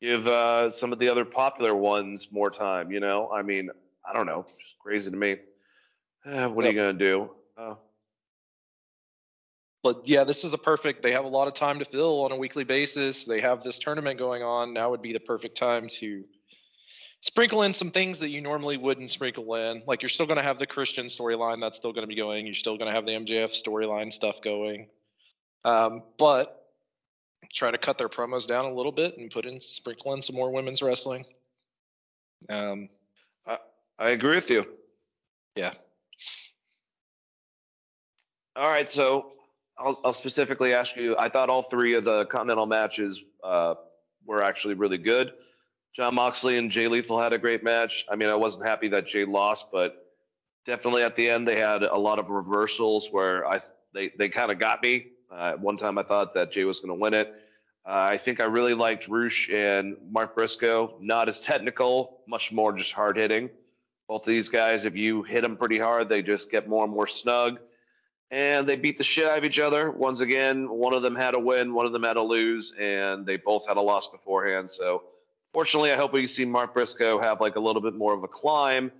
give 0.00 0.26
uh, 0.26 0.68
some 0.68 0.92
of 0.92 0.98
the 0.98 1.08
other 1.08 1.24
popular 1.24 1.74
ones 1.74 2.28
more 2.30 2.50
time, 2.50 2.90
you 2.90 3.00
know? 3.00 3.30
I 3.32 3.42
mean, 3.42 3.70
I 4.04 4.12
don't 4.12 4.26
know. 4.26 4.46
Crazy 4.80 5.10
to 5.10 5.16
me. 5.16 5.36
Eh, 6.26 6.46
what 6.46 6.64
are 6.64 6.68
you 6.68 6.74
going 6.74 6.98
to 6.98 7.04
do? 7.04 7.30
Uh, 7.56 7.74
but 9.86 10.08
yeah, 10.08 10.24
this 10.24 10.42
is 10.42 10.52
a 10.52 10.58
perfect. 10.58 11.04
They 11.04 11.12
have 11.12 11.26
a 11.26 11.28
lot 11.28 11.46
of 11.46 11.54
time 11.54 11.78
to 11.78 11.84
fill 11.84 12.24
on 12.24 12.32
a 12.32 12.36
weekly 12.36 12.64
basis. 12.64 13.24
They 13.24 13.40
have 13.40 13.62
this 13.62 13.78
tournament 13.78 14.18
going 14.18 14.42
on. 14.42 14.74
Now 14.74 14.90
would 14.90 15.00
be 15.00 15.12
the 15.12 15.20
perfect 15.20 15.56
time 15.56 15.86
to 16.00 16.24
sprinkle 17.20 17.62
in 17.62 17.72
some 17.72 17.92
things 17.92 18.18
that 18.18 18.30
you 18.30 18.40
normally 18.40 18.78
wouldn't 18.78 19.12
sprinkle 19.12 19.54
in. 19.54 19.84
Like 19.86 20.02
you're 20.02 20.08
still 20.08 20.26
going 20.26 20.38
to 20.38 20.42
have 20.42 20.58
the 20.58 20.66
Christian 20.66 21.06
storyline 21.06 21.60
that's 21.60 21.76
still 21.76 21.92
going 21.92 22.02
to 22.02 22.08
be 22.08 22.16
going. 22.16 22.46
You're 22.46 22.56
still 22.56 22.76
going 22.76 22.90
to 22.90 22.96
have 22.96 23.06
the 23.06 23.12
MJF 23.12 23.52
storyline 23.52 24.12
stuff 24.12 24.42
going. 24.42 24.88
Um, 25.64 26.02
but 26.18 26.66
try 27.52 27.70
to 27.70 27.78
cut 27.78 27.96
their 27.96 28.08
promos 28.08 28.44
down 28.44 28.64
a 28.64 28.74
little 28.74 28.90
bit 28.90 29.18
and 29.18 29.30
put 29.30 29.46
in 29.46 29.60
sprinkle 29.60 30.14
in 30.14 30.20
some 30.20 30.34
more 30.34 30.50
women's 30.50 30.82
wrestling. 30.82 31.24
Um, 32.50 32.88
I 33.46 34.10
agree 34.10 34.34
with 34.34 34.50
you. 34.50 34.66
Yeah. 35.54 35.70
All 38.56 38.68
right, 38.68 38.88
so 38.88 39.35
I'll, 39.78 40.00
I'll 40.04 40.12
specifically 40.12 40.72
ask 40.72 40.96
you. 40.96 41.16
I 41.18 41.28
thought 41.28 41.50
all 41.50 41.62
three 41.62 41.94
of 41.94 42.04
the 42.04 42.24
Continental 42.26 42.66
matches 42.66 43.20
uh, 43.44 43.74
were 44.24 44.42
actually 44.42 44.74
really 44.74 44.98
good. 44.98 45.32
Jon 45.94 46.14
Moxley 46.14 46.58
and 46.58 46.70
Jay 46.70 46.88
Lethal 46.88 47.20
had 47.20 47.32
a 47.32 47.38
great 47.38 47.64
match. 47.64 48.04
I 48.10 48.16
mean, 48.16 48.28
I 48.28 48.34
wasn't 48.34 48.66
happy 48.66 48.88
that 48.88 49.06
Jay 49.06 49.24
lost, 49.24 49.66
but 49.72 50.12
definitely 50.66 51.02
at 51.02 51.14
the 51.14 51.30
end 51.30 51.46
they 51.46 51.58
had 51.58 51.82
a 51.82 51.96
lot 51.96 52.18
of 52.18 52.28
reversals 52.28 53.08
where 53.10 53.46
I 53.46 53.60
they 53.94 54.12
they 54.18 54.28
kind 54.28 54.52
of 54.52 54.58
got 54.58 54.82
me. 54.82 55.06
Uh, 55.30 55.54
one 55.54 55.76
time 55.76 55.98
I 55.98 56.02
thought 56.02 56.34
that 56.34 56.52
Jay 56.52 56.64
was 56.64 56.76
going 56.76 56.88
to 56.88 56.94
win 56.94 57.14
it. 57.14 57.34
Uh, 57.86 58.08
I 58.10 58.18
think 58.18 58.40
I 58.40 58.44
really 58.44 58.74
liked 58.74 59.06
Rush 59.08 59.48
and 59.50 59.96
Mark 60.10 60.34
Briscoe. 60.34 60.96
Not 61.00 61.28
as 61.28 61.38
technical, 61.38 62.20
much 62.26 62.52
more 62.52 62.72
just 62.72 62.92
hard 62.92 63.16
hitting. 63.16 63.48
Both 64.08 64.22
of 64.22 64.26
these 64.26 64.48
guys, 64.48 64.84
if 64.84 64.96
you 64.96 65.22
hit 65.22 65.42
them 65.42 65.56
pretty 65.56 65.78
hard, 65.78 66.08
they 66.08 66.20
just 66.20 66.50
get 66.50 66.68
more 66.68 66.84
and 66.84 66.92
more 66.92 67.06
snug. 67.06 67.58
And 68.30 68.66
they 68.66 68.76
beat 68.76 68.98
the 68.98 69.04
shit 69.04 69.24
out 69.24 69.38
of 69.38 69.44
each 69.44 69.58
other. 69.58 69.90
Once 69.90 70.20
again, 70.20 70.68
one 70.68 70.92
of 70.92 71.02
them 71.02 71.14
had 71.14 71.34
a 71.34 71.38
win, 71.38 71.72
one 71.72 71.86
of 71.86 71.92
them 71.92 72.02
had 72.02 72.16
a 72.16 72.22
lose, 72.22 72.72
and 72.78 73.24
they 73.24 73.36
both 73.36 73.66
had 73.68 73.76
a 73.76 73.80
loss 73.80 74.08
beforehand. 74.10 74.68
So, 74.68 75.04
fortunately, 75.52 75.92
I 75.92 75.96
hope 75.96 76.12
we 76.12 76.26
see 76.26 76.44
Mark 76.44 76.74
Briscoe 76.74 77.20
have 77.20 77.40
like 77.40 77.54
a 77.56 77.60
little 77.60 77.82
bit 77.82 77.94
more 77.94 78.14
of 78.14 78.24
a 78.24 78.28
climb 78.28 78.90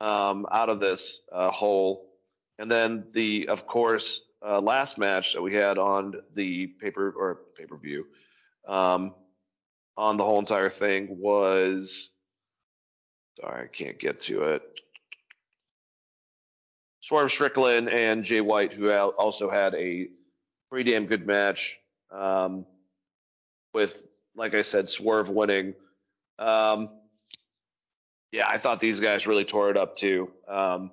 um, 0.00 0.46
out 0.50 0.68
of 0.68 0.80
this 0.80 1.18
uh, 1.32 1.50
hole. 1.50 2.10
And 2.58 2.68
then 2.70 3.04
the, 3.12 3.48
of 3.48 3.66
course, 3.66 4.20
uh, 4.44 4.60
last 4.60 4.98
match 4.98 5.32
that 5.34 5.42
we 5.42 5.54
had 5.54 5.78
on 5.78 6.14
the 6.34 6.66
paper 6.66 7.14
or 7.16 7.40
pay 7.56 7.66
per 7.66 7.76
view 7.76 8.06
um, 8.66 9.14
on 9.96 10.16
the 10.16 10.24
whole 10.24 10.38
entire 10.38 10.70
thing 10.70 11.18
was. 11.20 12.08
Sorry, 13.40 13.64
I 13.64 13.66
can't 13.66 13.98
get 13.98 14.20
to 14.20 14.42
it. 14.42 14.62
Swerve 17.06 17.30
Strickland 17.30 17.90
and 17.90 18.24
Jay 18.24 18.40
White, 18.40 18.72
who 18.72 18.90
also 18.90 19.50
had 19.50 19.74
a 19.74 20.08
pretty 20.70 20.90
damn 20.90 21.04
good 21.04 21.26
match, 21.26 21.76
um, 22.10 22.64
with, 23.74 24.00
like 24.34 24.54
I 24.54 24.62
said, 24.62 24.86
Swerve 24.86 25.28
winning. 25.28 25.74
Um, 26.38 26.88
yeah, 28.32 28.48
I 28.48 28.56
thought 28.56 28.80
these 28.80 28.98
guys 28.98 29.26
really 29.26 29.44
tore 29.44 29.68
it 29.68 29.76
up 29.76 29.94
too. 29.94 30.30
Um, 30.48 30.92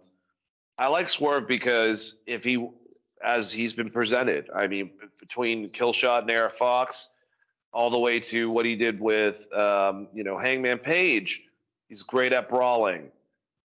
I 0.78 0.88
like 0.88 1.08
Swerve 1.08 1.48
because 1.48 2.16
if 2.28 2.44
he, 2.44 2.68
as 3.24 3.50
he's 3.50 3.72
been 3.72 3.90
presented, 3.90 4.50
I 4.54 4.68
mean, 4.68 4.92
between 5.18 5.70
Killshot 5.70 6.24
and 6.24 6.32
AR 6.32 6.50
Fox, 6.50 7.08
all 7.72 7.90
the 7.90 8.00
way 8.00 8.20
to 8.20 8.52
what 8.52 8.66
he 8.66 8.76
did 8.76 9.00
with, 9.00 9.46
um, 9.54 10.10
you 10.14 10.26
know, 10.26 10.38
Hangman 10.38 10.80
Page, 10.80 11.42
he's 11.88 12.02
great 12.02 12.34
at 12.34 12.50
brawling. 12.50 13.12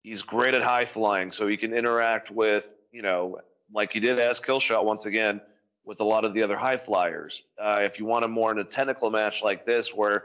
He's 0.04 0.20
great 0.20 0.52
at 0.52 0.62
high 0.62 0.84
flying, 0.84 1.30
so 1.30 1.46
he 1.48 1.56
can 1.56 1.72
interact 1.72 2.30
with, 2.30 2.66
you 2.92 3.00
know, 3.00 3.38
like 3.72 3.90
he 3.90 4.00
did 4.00 4.20
as 4.20 4.38
Killshot 4.38 4.84
once 4.84 5.06
again, 5.06 5.40
with 5.86 6.00
a 6.00 6.04
lot 6.04 6.26
of 6.26 6.34
the 6.34 6.42
other 6.42 6.56
high 6.56 6.76
flyers. 6.76 7.40
Uh, 7.58 7.78
if 7.80 7.98
you 7.98 8.04
want 8.04 8.22
a 8.22 8.28
more 8.28 8.52
in 8.52 8.58
a 8.58 8.64
tentacle 8.64 9.10
match 9.10 9.40
like 9.42 9.64
this, 9.64 9.94
where 9.94 10.24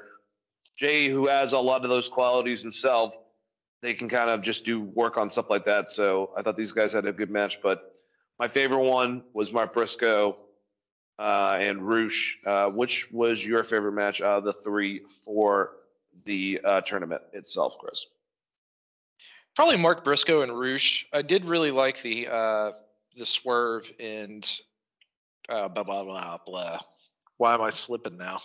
Jay, 0.77 1.07
who 1.07 1.27
has 1.27 1.53
a 1.53 1.57
lot 1.57 1.85
of 1.85 1.89
those 1.89 2.07
qualities 2.07 2.59
himself, 2.59 3.13
they 3.81 3.93
can 3.93 4.09
kind 4.09 4.29
of 4.29 4.43
just 4.43 4.65
do 4.65 4.81
work 4.81 5.15
on 5.15 5.29
stuff 5.29 5.49
like 5.49 5.63
that. 5.63 5.87
So 5.87 6.31
I 6.35 6.41
thought 6.41 6.57
these 6.57 6.71
guys 6.71 6.91
had 6.91 7.05
a 7.05 7.13
good 7.13 7.29
match, 7.29 7.59
but 7.63 7.93
my 8.37 8.49
favorite 8.49 8.83
one 8.83 9.23
was 9.33 9.53
Mark 9.53 9.73
Briscoe 9.73 10.35
uh, 11.19 11.57
and 11.57 11.81
Rush. 11.87 12.37
Uh, 12.45 12.67
which 12.67 13.07
was 13.13 13.41
your 13.41 13.63
favorite 13.63 13.93
match 13.93 14.19
out 14.19 14.39
of 14.39 14.43
the 14.43 14.53
three 14.53 15.03
for 15.23 15.77
the 16.25 16.59
uh, 16.65 16.81
tournament 16.81 17.21
itself, 17.31 17.75
Chris? 17.79 18.05
Probably 19.59 19.75
Mark 19.75 20.05
Briscoe 20.05 20.41
and 20.41 20.57
Rush. 20.57 21.05
I 21.11 21.21
did 21.21 21.43
really 21.43 21.71
like 21.71 22.01
the 22.01 22.29
uh, 22.29 22.71
the 23.17 23.25
swerve 23.25 23.91
and 23.99 24.49
uh, 25.49 25.67
blah 25.67 25.83
blah 25.83 26.05
blah 26.05 26.37
blah. 26.45 26.79
Why 27.35 27.55
am 27.55 27.61
I 27.61 27.69
slipping 27.69 28.15
now? 28.15 28.37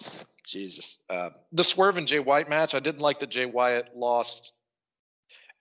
Jesus. 0.44 0.98
Uh, 1.08 1.30
the 1.52 1.62
swerve 1.62 1.98
and 1.98 2.08
Jay 2.08 2.18
White 2.18 2.48
match. 2.48 2.74
I 2.74 2.80
didn't 2.80 3.00
like 3.00 3.20
that 3.20 3.30
Jay 3.30 3.46
White 3.46 3.96
lost 3.96 4.54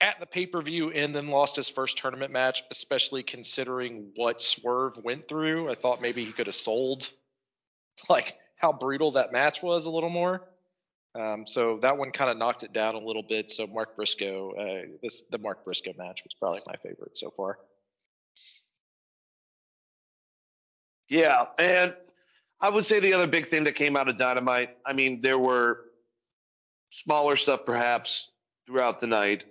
at 0.00 0.18
the 0.18 0.26
pay 0.26 0.46
per 0.46 0.60
view 0.60 0.90
and 0.90 1.14
then 1.14 1.28
lost 1.28 1.54
his 1.54 1.68
first 1.68 1.98
tournament 1.98 2.32
match, 2.32 2.64
especially 2.72 3.22
considering 3.22 4.10
what 4.16 4.42
Swerve 4.42 4.96
went 5.04 5.28
through. 5.28 5.70
I 5.70 5.76
thought 5.76 6.02
maybe 6.02 6.24
he 6.24 6.32
could 6.32 6.48
have 6.48 6.56
sold 6.56 7.08
like 8.08 8.36
how 8.56 8.72
brutal 8.72 9.12
that 9.12 9.30
match 9.30 9.62
was 9.62 9.86
a 9.86 9.90
little 9.92 10.10
more. 10.10 10.48
Um, 11.14 11.46
so 11.46 11.78
that 11.82 11.96
one 11.96 12.10
kind 12.10 12.30
of 12.30 12.36
knocked 12.36 12.64
it 12.64 12.72
down 12.72 12.94
a 12.96 12.98
little 12.98 13.22
bit. 13.22 13.50
So 13.50 13.66
Mark 13.66 13.94
Briscoe, 13.94 14.52
uh, 14.52 14.96
this 15.02 15.22
the 15.30 15.38
Mark 15.38 15.64
Briscoe 15.64 15.92
match 15.96 16.22
was 16.24 16.34
probably 16.34 16.60
my 16.66 16.76
favorite 16.76 17.16
so 17.16 17.30
far. 17.30 17.58
Yeah, 21.08 21.46
and 21.58 21.94
I 22.60 22.70
would 22.70 22.84
say 22.84 22.98
the 22.98 23.12
other 23.12 23.26
big 23.26 23.48
thing 23.48 23.64
that 23.64 23.76
came 23.76 23.96
out 23.96 24.08
of 24.08 24.16
Dynamite, 24.16 24.70
I 24.86 24.92
mean, 24.92 25.20
there 25.20 25.38
were 25.38 25.82
smaller 27.04 27.36
stuff 27.36 27.60
perhaps 27.64 28.24
throughout 28.66 29.00
the 29.00 29.06
night, 29.06 29.44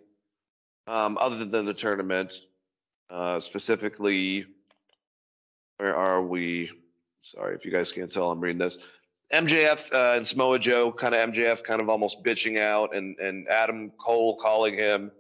um, 0.88 1.18
other 1.20 1.46
than 1.46 1.66
the 1.66 1.74
tournament. 1.74 2.32
Uh, 3.10 3.38
specifically, 3.38 4.46
where 5.78 5.96
are 5.96 6.24
we? 6.24 6.72
Sorry 7.36 7.56
if 7.56 7.64
you 7.64 7.72
guys 7.72 7.90
can't 7.90 8.10
tell, 8.10 8.32
I'm 8.32 8.40
reading 8.40 8.58
this. 8.58 8.78
MJF 9.34 9.80
uh, 9.92 10.16
and 10.16 10.26
Samoa 10.26 10.60
Joe, 10.60 10.92
kind 10.92 11.16
of 11.16 11.32
MJF, 11.32 11.64
kind 11.64 11.82
of 11.82 11.90
almost 11.90 12.24
bitching 12.24 12.60
out, 12.60 12.96
and 12.96 13.18
and 13.18 13.48
Adam 13.48 13.92
Cole 14.00 14.38
calling 14.38 14.76
him 14.76 15.12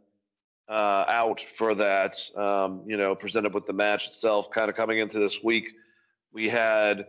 uh, 0.69 1.05
out 1.07 1.39
for 1.57 1.73
that. 1.73 2.15
Um, 2.37 2.83
you 2.85 2.95
know, 2.95 3.15
presented 3.15 3.55
with 3.55 3.65
the 3.65 3.73
match 3.73 4.05
itself, 4.05 4.51
kind 4.51 4.69
of 4.69 4.75
coming 4.75 4.99
into 4.99 5.17
this 5.17 5.41
week, 5.43 5.65
we 6.31 6.47
had 6.47 7.07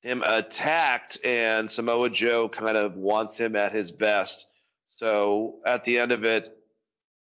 him 0.00 0.22
attacked, 0.22 1.18
and 1.24 1.68
Samoa 1.68 2.08
Joe 2.08 2.48
kind 2.48 2.78
of 2.78 2.96
wants 2.96 3.36
him 3.36 3.54
at 3.54 3.72
his 3.72 3.90
best. 3.90 4.46
So 4.86 5.56
at 5.66 5.82
the 5.84 5.98
end 5.98 6.10
of 6.10 6.24
it, 6.24 6.56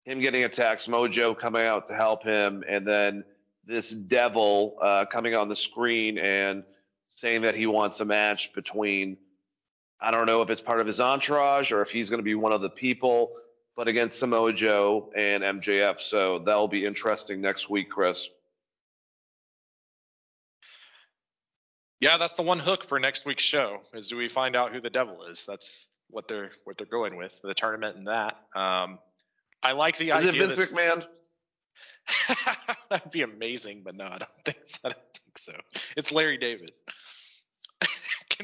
him 0.05 0.21
getting 0.21 0.45
attacked, 0.45 0.81
Samoa 0.81 1.09
Joe 1.09 1.35
coming 1.35 1.65
out 1.65 1.85
to 1.89 1.93
help 1.93 2.23
him, 2.23 2.63
and 2.69 2.87
then 2.87 3.25
this 3.65 3.89
devil 3.89 4.77
uh, 4.81 5.03
coming 5.11 5.35
on 5.35 5.49
the 5.49 5.55
screen 5.55 6.17
and 6.17 6.63
saying 7.15 7.41
that 7.43 7.55
he 7.55 7.67
wants 7.67 7.99
a 7.99 8.05
match 8.05 8.51
between 8.53 9.17
I 10.03 10.11
don't 10.11 10.25
know 10.25 10.41
if 10.41 10.49
it's 10.49 10.59
part 10.59 10.81
of 10.81 10.87
his 10.87 10.99
entourage 10.99 11.71
or 11.71 11.81
if 11.81 11.89
he's 11.89 12.09
going 12.09 12.19
to 12.19 12.23
be 12.23 12.35
one 12.35 12.51
of 12.51 12.59
the 12.59 12.69
people, 12.69 13.31
but 13.77 13.87
against 13.87 14.17
Samoa 14.17 14.51
Joe 14.51 15.09
and 15.15 15.43
MJF. 15.43 15.97
So 15.99 16.39
that'll 16.39 16.67
be 16.67 16.85
interesting 16.85 17.39
next 17.39 17.69
week, 17.69 17.89
Chris. 17.89 18.27
Yeah, 22.01 22.17
that's 22.17 22.35
the 22.35 22.41
one 22.41 22.59
hook 22.59 22.83
for 22.83 22.99
next 22.99 23.25
week's 23.25 23.43
show. 23.43 23.79
Is 23.93 24.09
do 24.09 24.17
we 24.17 24.27
find 24.27 24.57
out 24.57 24.73
who 24.73 24.81
the 24.81 24.89
devil 24.89 25.23
is? 25.23 25.45
That's 25.45 25.87
what 26.09 26.27
they're 26.27 26.49
what 26.65 26.77
they're 26.77 26.85
going 26.85 27.15
with 27.15 27.41
the 27.41 27.53
tournament 27.53 27.95
and 27.95 28.07
that. 28.07 28.35
Um, 28.53 28.99
I 29.63 29.71
like 29.71 29.95
the 29.97 30.11
idea. 30.11 30.43
Is 30.43 30.51
it. 30.51 30.55
Vince 30.57 30.73
McMahon? 30.73 31.05
That'd 32.89 33.11
be 33.11 33.21
amazing, 33.21 33.83
but 33.85 33.95
no, 33.95 34.03
I 34.03 34.17
don't 34.17 34.29
think 34.43 34.57
I 34.83 34.89
don't 34.89 35.13
think 35.13 35.37
so. 35.37 35.53
It's 35.95 36.11
Larry 36.11 36.37
David. 36.37 36.73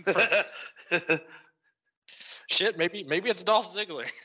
Confirmed. 0.04 0.46
Shit, 2.50 2.78
maybe 2.78 3.04
maybe 3.08 3.30
it's 3.30 3.44
Dolph 3.44 3.68
Ziggler. 3.68 4.06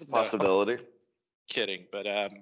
No, 0.00 0.06
Possibility. 0.20 0.82
kidding, 1.48 1.86
but 1.90 2.06
um, 2.06 2.36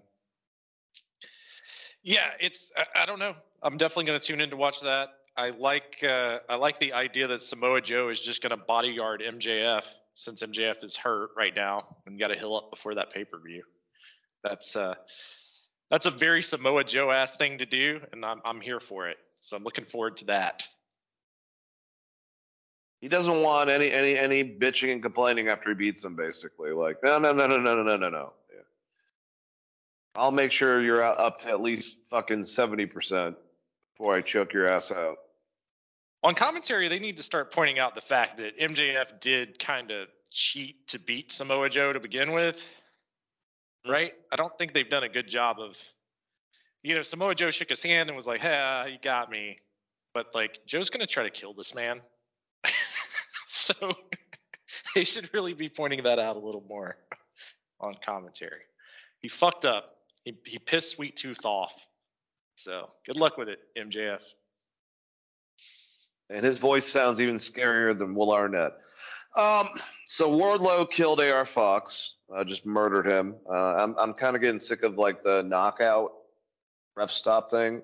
yeah, 2.02 2.30
it's 2.40 2.72
I, 2.76 3.02
I 3.02 3.06
don't 3.06 3.18
know. 3.18 3.34
I'm 3.62 3.76
definitely 3.76 4.04
going 4.06 4.18
to 4.20 4.26
tune 4.26 4.40
in 4.40 4.50
to 4.50 4.56
watch 4.56 4.80
that. 4.80 5.10
I 5.36 5.50
like 5.50 6.02
uh, 6.02 6.38
I 6.48 6.56
like 6.56 6.78
the 6.78 6.92
idea 6.94 7.28
that 7.28 7.40
Samoa 7.42 7.80
Joe 7.80 8.08
is 8.08 8.20
just 8.20 8.42
going 8.42 8.56
to 8.56 8.64
bodyguard 8.64 9.22
MJF 9.22 9.84
since 10.14 10.42
MJF 10.42 10.82
is 10.82 10.96
hurt 10.96 11.30
right 11.36 11.54
now 11.54 11.96
and 12.06 12.18
got 12.18 12.28
to 12.28 12.34
heal 12.36 12.56
up 12.56 12.70
before 12.70 12.94
that 12.96 13.12
pay 13.12 13.24
per 13.24 13.38
view. 13.38 13.62
That's 14.42 14.74
uh, 14.74 14.94
that's 15.90 16.06
a 16.06 16.10
very 16.10 16.42
Samoa 16.42 16.84
Joe 16.84 17.10
ass 17.10 17.36
thing 17.36 17.58
to 17.58 17.66
do, 17.66 18.00
and 18.12 18.24
I'm 18.24 18.40
I'm 18.44 18.60
here 18.60 18.80
for 18.80 19.08
it. 19.08 19.18
So 19.36 19.56
I'm 19.56 19.64
looking 19.64 19.84
forward 19.84 20.16
to 20.18 20.26
that. 20.26 20.68
He 23.00 23.08
doesn't 23.08 23.42
want 23.42 23.70
any 23.70 23.90
any 23.90 24.18
any 24.18 24.44
bitching 24.44 24.92
and 24.92 25.02
complaining 25.02 25.48
after 25.48 25.70
he 25.70 25.74
beats 25.74 26.02
him. 26.02 26.16
Basically, 26.16 26.72
like 26.72 26.98
no 27.02 27.18
no 27.18 27.32
no 27.32 27.46
no 27.46 27.56
no 27.56 27.74
no 27.74 27.82
no 27.82 27.96
no 27.96 28.08
no. 28.08 28.32
Yeah. 28.52 28.62
I'll 30.16 30.32
make 30.32 30.50
sure 30.50 30.82
you're 30.82 31.02
out- 31.02 31.18
up 31.18 31.40
to 31.42 31.48
at 31.48 31.60
least 31.60 31.96
fucking 32.10 32.42
seventy 32.42 32.86
percent 32.86 33.36
before 33.96 34.16
I 34.16 34.20
choke 34.20 34.52
your 34.52 34.68
ass 34.68 34.90
out. 34.90 35.16
On 36.24 36.34
commentary, 36.34 36.88
they 36.88 36.98
need 36.98 37.16
to 37.16 37.22
start 37.22 37.52
pointing 37.52 37.78
out 37.78 37.94
the 37.94 38.00
fact 38.00 38.38
that 38.38 38.58
MJF 38.58 39.20
did 39.20 39.58
kind 39.60 39.92
of 39.92 40.08
cheat 40.30 40.88
to 40.88 40.98
beat 40.98 41.30
Samoa 41.30 41.70
Joe 41.70 41.92
to 41.92 42.00
begin 42.00 42.32
with, 42.32 42.66
right? 43.88 44.12
I 44.30 44.36
don't 44.36 44.56
think 44.58 44.72
they've 44.72 44.88
done 44.88 45.04
a 45.04 45.08
good 45.08 45.26
job 45.26 45.58
of, 45.58 45.76
you 46.82 46.94
know, 46.94 47.02
Samoa 47.02 47.34
Joe 47.34 47.50
shook 47.50 47.70
his 47.70 47.82
hand 47.82 48.08
and 48.08 48.16
was 48.16 48.26
like, 48.26 48.40
"Ha, 48.40 48.84
you 48.84 48.98
got 49.02 49.30
me," 49.30 49.58
but 50.14 50.34
like 50.34 50.60
Joe's 50.66 50.90
gonna 50.90 51.06
try 51.06 51.24
to 51.24 51.30
kill 51.30 51.54
this 51.54 51.74
man, 51.74 52.00
so 53.48 53.74
they 54.94 55.04
should 55.04 55.32
really 55.32 55.54
be 55.54 55.68
pointing 55.68 56.02
that 56.04 56.18
out 56.18 56.36
a 56.36 56.40
little 56.40 56.64
more 56.68 56.96
on 57.80 57.94
commentary. 58.04 58.62
He 59.20 59.28
fucked 59.28 59.64
up. 59.64 59.96
He 60.24 60.36
he 60.44 60.58
pissed 60.58 60.90
Sweet 60.90 61.16
Tooth 61.16 61.44
off. 61.44 61.86
So 62.56 62.88
good 63.06 63.16
luck 63.16 63.36
with 63.36 63.48
it, 63.48 63.60
MJF. 63.76 64.22
And 66.30 66.44
his 66.44 66.56
voice 66.56 66.84
sounds 66.84 67.18
even 67.20 67.36
scarier 67.36 67.96
than 67.96 68.14
Will 68.14 68.32
Arnett. 68.32 68.72
Um, 69.36 69.68
so 70.06 70.28
Wardlow 70.30 70.90
killed 70.90 71.20
AR 71.20 71.44
Fox, 71.44 72.14
uh, 72.34 72.44
just 72.44 72.66
murdered 72.66 73.06
him. 73.06 73.34
Uh, 73.48 73.74
I'm 73.76 73.94
I'm 73.98 74.14
kind 74.14 74.36
of 74.36 74.42
getting 74.42 74.58
sick 74.58 74.82
of 74.82 74.98
like 74.98 75.22
the 75.22 75.42
knockout 75.42 76.12
ref 76.96 77.10
stop 77.10 77.50
thing. 77.50 77.82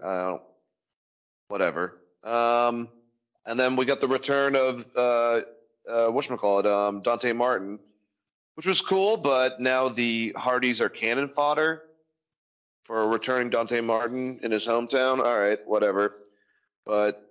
Whatever. 1.48 2.00
Um, 2.24 2.88
and 3.46 3.58
then 3.58 3.76
we 3.76 3.84
got 3.84 3.98
the 4.00 4.08
return 4.08 4.56
of 4.56 4.84
uh, 4.96 5.00
uh, 5.00 5.42
whatchamacallit, 6.10 6.66
um, 6.66 7.00
Dante 7.02 7.32
Martin, 7.32 7.78
which 8.54 8.66
was 8.66 8.80
cool, 8.80 9.16
but 9.16 9.60
now 9.60 9.88
the 9.88 10.32
Hardys 10.36 10.80
are 10.80 10.88
cannon 10.88 11.28
fodder 11.28 11.82
for 12.84 13.08
returning 13.08 13.50
Dante 13.50 13.80
Martin 13.80 14.40
in 14.42 14.50
his 14.50 14.64
hometown. 14.64 15.22
All 15.22 15.38
right, 15.38 15.58
whatever. 15.66 16.16
But 16.86 17.30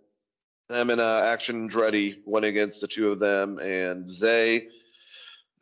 them 0.69 0.89
and 0.89 1.01
uh, 1.01 1.21
Action 1.25 1.67
Andretti 1.67 2.17
went 2.25 2.45
against 2.45 2.81
the 2.81 2.87
two 2.87 3.11
of 3.11 3.19
them, 3.19 3.59
and 3.59 4.09
Zay. 4.09 4.67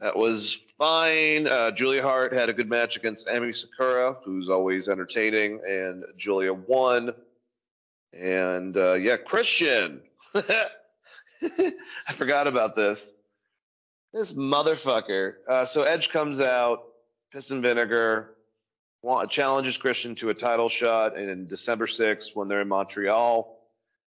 That 0.02 0.18
was 0.18 0.58
fine. 0.80 1.46
Uh, 1.46 1.70
Julia 1.70 2.02
Hart 2.02 2.34
had 2.34 2.50
a 2.50 2.54
good 2.54 2.68
match 2.68 2.96
against 2.96 3.28
Emi 3.28 3.54
Sakura, 3.54 4.18
who's 4.26 4.50
always 4.50 4.88
entertaining, 4.88 5.62
and 5.68 6.04
Julia 6.18 6.54
won. 6.54 7.14
And 8.12 8.76
uh, 8.76 8.96
yeah, 8.96 9.18
Christian. 9.18 10.02
I 10.34 12.14
forgot 12.18 12.48
about 12.48 12.76
this. 12.76 13.12
This 14.12 14.32
motherfucker. 14.32 15.36
Uh, 15.48 15.64
so 15.66 15.84
Edge 15.84 16.10
comes 16.10 16.40
out, 16.40 16.84
piss 17.32 17.52
and 17.52 17.62
vinegar, 17.62 18.32
challenges 19.30 19.78
Christian 19.78 20.16
to 20.16 20.30
a 20.30 20.34
title 20.34 20.68
shot 20.68 21.16
in 21.16 21.46
December 21.46 21.86
6th 21.86 22.30
when 22.34 22.48
they're 22.48 22.62
in 22.62 22.68
Montreal. 22.68 23.60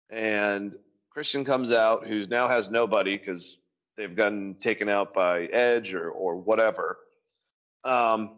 And 0.09 0.75
Christian 1.09 1.45
comes 1.45 1.71
out, 1.71 2.05
who 2.05 2.27
now 2.27 2.49
has 2.49 2.69
nobody 2.69 3.17
because 3.17 3.55
they've 3.97 4.15
gotten 4.15 4.55
taken 4.55 4.89
out 4.89 5.13
by 5.13 5.45
Edge 5.45 5.93
or 5.93 6.09
or 6.09 6.35
whatever. 6.35 6.99
Um, 7.83 8.31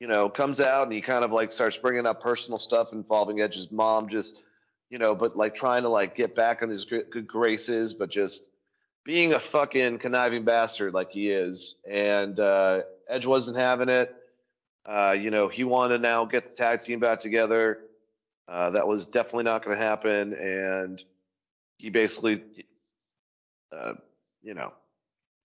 you 0.00 0.08
know, 0.08 0.28
comes 0.28 0.58
out 0.58 0.84
and 0.84 0.92
he 0.92 1.00
kind 1.00 1.24
of 1.24 1.30
like 1.30 1.48
starts 1.48 1.76
bringing 1.76 2.06
up 2.06 2.20
personal 2.20 2.58
stuff 2.58 2.92
involving 2.92 3.40
Edge's 3.40 3.70
mom, 3.70 4.08
just 4.08 4.32
you 4.90 4.98
know, 4.98 5.14
but 5.14 5.36
like 5.36 5.54
trying 5.54 5.82
to 5.82 5.88
like 5.88 6.14
get 6.14 6.34
back 6.34 6.62
on 6.62 6.68
his 6.68 6.84
good 6.84 7.26
graces, 7.26 7.92
but 7.92 8.10
just 8.10 8.42
being 9.04 9.34
a 9.34 9.38
fucking 9.38 9.98
conniving 9.98 10.44
bastard 10.44 10.94
like 10.94 11.10
he 11.10 11.30
is. 11.30 11.76
And 11.90 12.38
uh, 12.38 12.82
Edge 13.08 13.24
wasn't 13.24 13.56
having 13.56 13.88
it. 13.88 14.14
Uh, 14.84 15.14
you 15.18 15.30
know, 15.30 15.48
he 15.48 15.64
wanted 15.64 15.98
to 15.98 16.02
now 16.02 16.24
get 16.24 16.44
the 16.44 16.54
tag 16.54 16.80
team 16.80 16.98
back 17.00 17.20
together. 17.20 17.80
Uh, 18.48 18.70
that 18.70 18.86
was 18.86 19.04
definitely 19.04 19.44
not 19.44 19.64
going 19.64 19.76
to 19.76 19.82
happen, 19.82 20.34
and 20.34 21.00
he 21.78 21.88
basically, 21.90 22.42
uh, 23.72 23.94
you 24.42 24.54
know, 24.54 24.72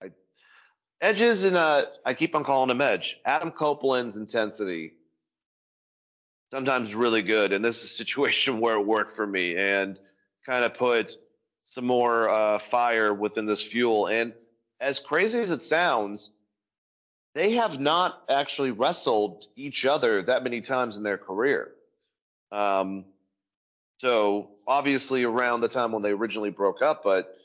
I, 0.01 0.11
Edge's 1.01 1.43
and 1.43 1.55
uh, 1.55 1.85
I 2.05 2.13
keep 2.13 2.35
on 2.35 2.43
calling 2.43 2.69
him 2.69 2.81
Edge. 2.81 3.17
Adam 3.25 3.51
Copeland's 3.51 4.15
intensity 4.15 4.93
sometimes 6.51 6.93
really 6.93 7.21
good, 7.21 7.51
and 7.53 7.63
this 7.63 7.83
is 7.83 7.91
a 7.91 7.93
situation 7.93 8.59
where 8.61 8.75
it 8.75 8.85
worked 8.85 9.15
for 9.15 9.27
me 9.27 9.55
and 9.57 9.97
kind 10.45 10.63
of 10.63 10.75
put 10.75 11.11
some 11.61 11.85
more 11.85 12.29
uh, 12.29 12.59
fire 12.71 13.13
within 13.13 13.45
this 13.45 13.61
fuel. 13.61 14.07
And 14.07 14.33
as 14.79 14.99
crazy 14.99 15.39
as 15.39 15.49
it 15.49 15.61
sounds, 15.61 16.29
they 17.35 17.55
have 17.55 17.79
not 17.79 18.23
actually 18.29 18.71
wrestled 18.71 19.43
each 19.55 19.85
other 19.85 20.21
that 20.23 20.43
many 20.43 20.61
times 20.61 20.95
in 20.95 21.03
their 21.03 21.17
career. 21.17 21.71
Um, 22.51 23.05
so 23.99 24.51
obviously 24.65 25.23
around 25.23 25.59
the 25.59 25.67
time 25.67 25.91
when 25.91 26.01
they 26.01 26.11
originally 26.11 26.49
broke 26.49 26.81
up, 26.81 27.01
but 27.03 27.36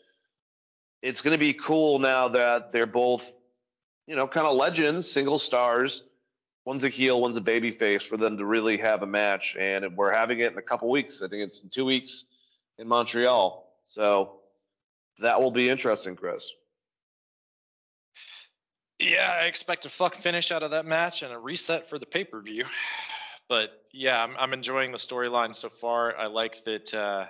it's 1.02 1.20
going 1.20 1.32
to 1.32 1.38
be 1.38 1.52
cool 1.52 1.98
now 1.98 2.28
that 2.28 2.72
they're 2.72 2.86
both, 2.86 3.24
you 4.06 4.16
know, 4.16 4.26
kind 4.26 4.46
of 4.46 4.56
legends, 4.56 5.10
single 5.10 5.38
stars. 5.38 6.04
One's 6.64 6.84
a 6.84 6.88
heel, 6.88 7.20
one's 7.20 7.34
a 7.34 7.40
baby 7.40 7.72
face 7.72 8.02
for 8.02 8.16
them 8.16 8.38
to 8.38 8.44
really 8.44 8.76
have 8.78 9.02
a 9.02 9.06
match. 9.06 9.56
And 9.58 9.96
we're 9.96 10.12
having 10.12 10.38
it 10.38 10.52
in 10.52 10.58
a 10.58 10.62
couple 10.62 10.88
weeks. 10.88 11.20
I 11.22 11.26
think 11.26 11.42
it's 11.42 11.60
in 11.60 11.68
two 11.68 11.84
weeks 11.84 12.24
in 12.78 12.86
Montreal. 12.86 13.68
So 13.84 14.40
that 15.18 15.40
will 15.40 15.50
be 15.50 15.68
interesting, 15.68 16.14
Chris. 16.14 16.48
Yeah, 19.00 19.36
I 19.40 19.46
expect 19.46 19.84
a 19.84 19.88
fuck 19.88 20.14
finish 20.14 20.52
out 20.52 20.62
of 20.62 20.70
that 20.70 20.86
match 20.86 21.22
and 21.22 21.32
a 21.32 21.38
reset 21.38 21.88
for 21.88 21.98
the 21.98 22.06
pay 22.06 22.22
per 22.22 22.40
view. 22.40 22.64
But 23.48 23.72
yeah, 23.92 24.22
I'm, 24.22 24.36
I'm 24.38 24.52
enjoying 24.52 24.92
the 24.92 24.98
storyline 24.98 25.52
so 25.52 25.68
far. 25.68 26.16
I 26.16 26.26
like 26.26 26.62
that 26.64 26.94
uh, 26.94 27.26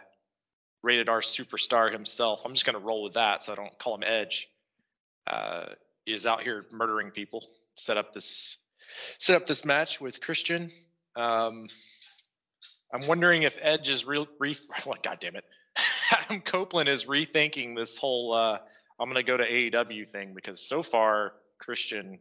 rated 0.83 1.09
R 1.09 1.21
superstar 1.21 1.93
himself. 1.93 2.43
I'm 2.45 2.53
just 2.53 2.67
gonna 2.67 2.79
roll 2.79 3.03
with 3.03 3.15
that, 3.15 3.43
so 3.43 3.53
I 3.53 3.55
don't 3.55 3.79
call 3.79 3.95
him 3.95 4.05
Edge. 4.05 4.49
Uh, 5.27 5.67
is 6.05 6.27
out 6.27 6.43
here 6.43 6.67
murdering 6.73 7.11
people. 7.11 7.45
Set 7.77 7.97
up 7.97 8.13
this 8.13 8.59
set 9.19 9.37
up 9.37 9.47
this 9.47 9.65
match 9.65 10.01
with 10.01 10.21
Christian. 10.21 10.71
Um, 11.17 11.69
I'm 12.93 13.07
wondering 13.07 13.43
if 13.43 13.59
Edge 13.61 13.89
is 13.89 14.05
real. 14.05 14.27
Re, 14.39 14.57
well, 14.87 14.97
God 15.03 15.19
damn 15.21 15.37
it, 15.37 15.45
Adam 16.11 16.41
Copeland 16.41 16.89
is 16.89 17.05
rethinking 17.05 17.77
this 17.77 17.97
whole 17.97 18.35
uh, 18.35 18.59
I'm 18.99 19.09
gonna 19.09 19.23
go 19.23 19.37
to 19.37 19.49
AEW 19.49 20.09
thing 20.09 20.35
because 20.35 20.61
so 20.61 20.83
far 20.83 21.35
Christian 21.59 22.19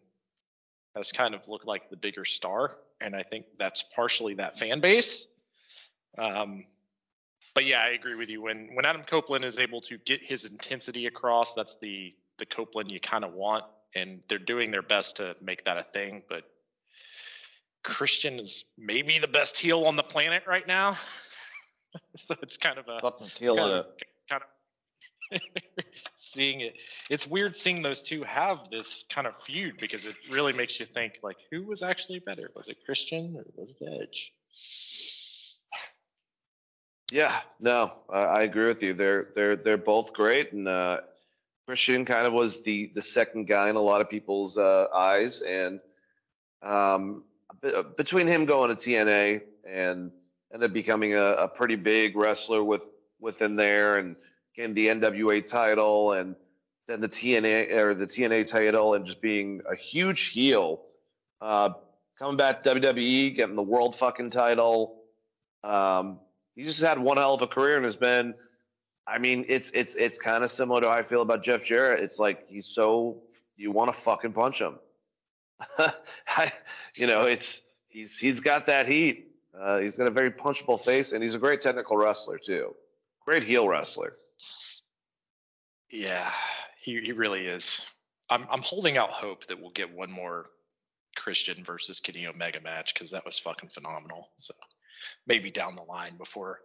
has 0.95 1.11
kind 1.11 1.33
of 1.33 1.47
looked 1.47 1.65
like 1.65 1.89
the 1.89 1.97
bigger 1.97 2.25
star, 2.25 2.71
and 2.99 3.15
I 3.15 3.23
think 3.23 3.45
that's 3.57 3.83
partially 3.95 4.35
that 4.35 4.57
fan 4.57 4.81
base. 4.81 5.25
Um, 6.17 6.65
but 7.53 7.65
yeah, 7.65 7.81
I 7.81 7.89
agree 7.89 8.15
with 8.15 8.29
you. 8.29 8.41
When 8.41 8.69
when 8.73 8.85
Adam 8.85 9.03
Copeland 9.03 9.45
is 9.45 9.59
able 9.59 9.81
to 9.81 9.97
get 9.97 10.21
his 10.23 10.45
intensity 10.45 11.05
across, 11.07 11.53
that's 11.53 11.77
the 11.81 12.13
the 12.37 12.45
Copeland 12.45 12.91
you 12.91 12.99
kind 12.99 13.23
of 13.23 13.33
want, 13.33 13.65
and 13.95 14.23
they're 14.27 14.39
doing 14.39 14.71
their 14.71 14.81
best 14.81 15.17
to 15.17 15.35
make 15.41 15.65
that 15.65 15.77
a 15.77 15.83
thing. 15.83 16.23
But 16.29 16.43
Christian 17.83 18.39
is 18.39 18.65
maybe 18.77 19.19
the 19.19 19.27
best 19.27 19.57
heel 19.57 19.83
on 19.85 19.95
the 19.95 20.03
planet 20.03 20.43
right 20.47 20.65
now, 20.65 20.97
so 22.17 22.35
it's 22.41 22.57
kind 22.57 22.77
of 22.77 22.87
a 22.87 23.01
killing 23.37 23.57
kind 23.57 23.71
of, 23.71 23.85
kind 24.29 24.41
of 24.41 25.41
seeing 26.15 26.61
it. 26.61 26.75
It's 27.09 27.27
weird 27.27 27.55
seeing 27.55 27.81
those 27.81 28.01
two 28.01 28.23
have 28.23 28.69
this 28.69 29.05
kind 29.09 29.27
of 29.27 29.33
feud 29.43 29.75
because 29.79 30.05
it 30.05 30.15
really 30.29 30.53
makes 30.53 30.79
you 30.79 30.85
think 30.85 31.19
like 31.21 31.37
who 31.51 31.63
was 31.63 31.83
actually 31.83 32.19
better? 32.19 32.49
Was 32.55 32.69
it 32.69 32.77
Christian 32.85 33.35
or 33.37 33.43
was 33.55 33.75
it 33.79 34.01
Edge? 34.01 34.31
Yeah, 37.11 37.41
no, 37.59 37.91
I, 38.09 38.19
I 38.19 38.41
agree 38.43 38.67
with 38.67 38.81
you. 38.81 38.93
They're 38.93 39.27
they're 39.35 39.55
they're 39.57 39.77
both 39.77 40.13
great, 40.13 40.53
and 40.53 40.67
uh, 40.67 41.01
Christian 41.67 42.05
kind 42.05 42.25
of 42.25 42.33
was 42.33 42.61
the 42.61 42.91
the 42.95 43.01
second 43.01 43.47
guy 43.47 43.69
in 43.69 43.75
a 43.75 43.81
lot 43.81 43.99
of 43.99 44.09
people's 44.09 44.57
uh, 44.57 44.87
eyes, 44.95 45.41
and 45.41 45.81
um, 46.61 47.23
be- 47.61 47.73
between 47.97 48.27
him 48.27 48.45
going 48.45 48.75
to 48.75 48.81
TNA 48.81 49.41
and 49.67 50.11
ended 50.53 50.69
up 50.69 50.73
becoming 50.73 51.15
a, 51.15 51.33
a 51.33 51.47
pretty 51.49 51.75
big 51.75 52.15
wrestler 52.15 52.63
with 52.63 52.81
within 53.19 53.55
there, 53.55 53.97
and 53.97 54.15
getting 54.55 54.73
the 54.73 54.87
NWA 54.87 55.47
title, 55.47 56.13
and 56.13 56.35
then 56.87 57.01
the 57.01 57.09
TNA 57.09 57.71
or 57.73 57.93
the 57.93 58.05
TNA 58.05 58.47
title, 58.47 58.93
and 58.93 59.05
just 59.05 59.21
being 59.21 59.61
a 59.69 59.75
huge 59.75 60.29
heel, 60.29 60.81
uh, 61.41 61.71
coming 62.17 62.37
back 62.37 62.61
to 62.61 62.69
WWE, 62.69 63.35
getting 63.35 63.55
the 63.55 63.61
world 63.61 63.97
fucking 63.97 64.29
title. 64.29 65.01
Um, 65.63 66.19
he 66.55 66.63
just 66.63 66.79
had 66.79 66.99
one 66.99 67.17
hell 67.17 67.33
of 67.33 67.41
a 67.41 67.47
career 67.47 67.75
and 67.75 67.85
has 67.85 67.95
been 67.95 68.33
I 69.07 69.17
mean, 69.17 69.45
it's 69.47 69.69
it's 69.73 69.93
it's 69.97 70.15
kind 70.15 70.43
of 70.43 70.51
similar 70.51 70.81
to 70.81 70.87
how 70.87 70.93
I 70.93 71.03
feel 71.03 71.21
about 71.21 71.43
Jeff 71.43 71.65
Jarrett. 71.65 72.03
It's 72.03 72.19
like 72.19 72.47
he's 72.47 72.65
so 72.65 73.21
you 73.57 73.71
want 73.71 73.93
to 73.93 74.01
fucking 74.03 74.33
punch 74.33 74.59
him. 74.59 74.79
I, 76.27 76.51
you 76.95 77.07
know, 77.07 77.23
it's 77.23 77.59
he's 77.89 78.17
he's 78.17 78.39
got 78.39 78.65
that 78.67 78.87
heat. 78.87 79.31
Uh, 79.59 79.79
he's 79.79 79.95
got 79.95 80.07
a 80.07 80.11
very 80.11 80.31
punchable 80.31 80.83
face, 80.83 81.11
and 81.11 81.21
he's 81.21 81.33
a 81.33 81.39
great 81.39 81.61
technical 81.61 81.97
wrestler 81.97 82.37
too. 82.37 82.75
Great 83.25 83.43
heel 83.43 83.67
wrestler. 83.67 84.13
Yeah, 85.89 86.31
he 86.81 87.01
he 87.01 87.11
really 87.11 87.47
is. 87.47 87.85
I'm 88.29 88.47
I'm 88.49 88.61
holding 88.61 88.97
out 88.97 89.09
hope 89.09 89.47
that 89.47 89.59
we'll 89.59 89.71
get 89.71 89.93
one 89.93 90.11
more 90.11 90.45
Christian 91.15 91.63
versus 91.63 91.99
Kenny 91.99 92.27
Omega 92.27 92.61
match 92.61 92.93
because 92.93 93.11
that 93.11 93.25
was 93.25 93.37
fucking 93.37 93.69
phenomenal. 93.69 94.29
So 94.37 94.53
maybe 95.27 95.51
down 95.51 95.75
the 95.75 95.83
line 95.83 96.17
before 96.17 96.59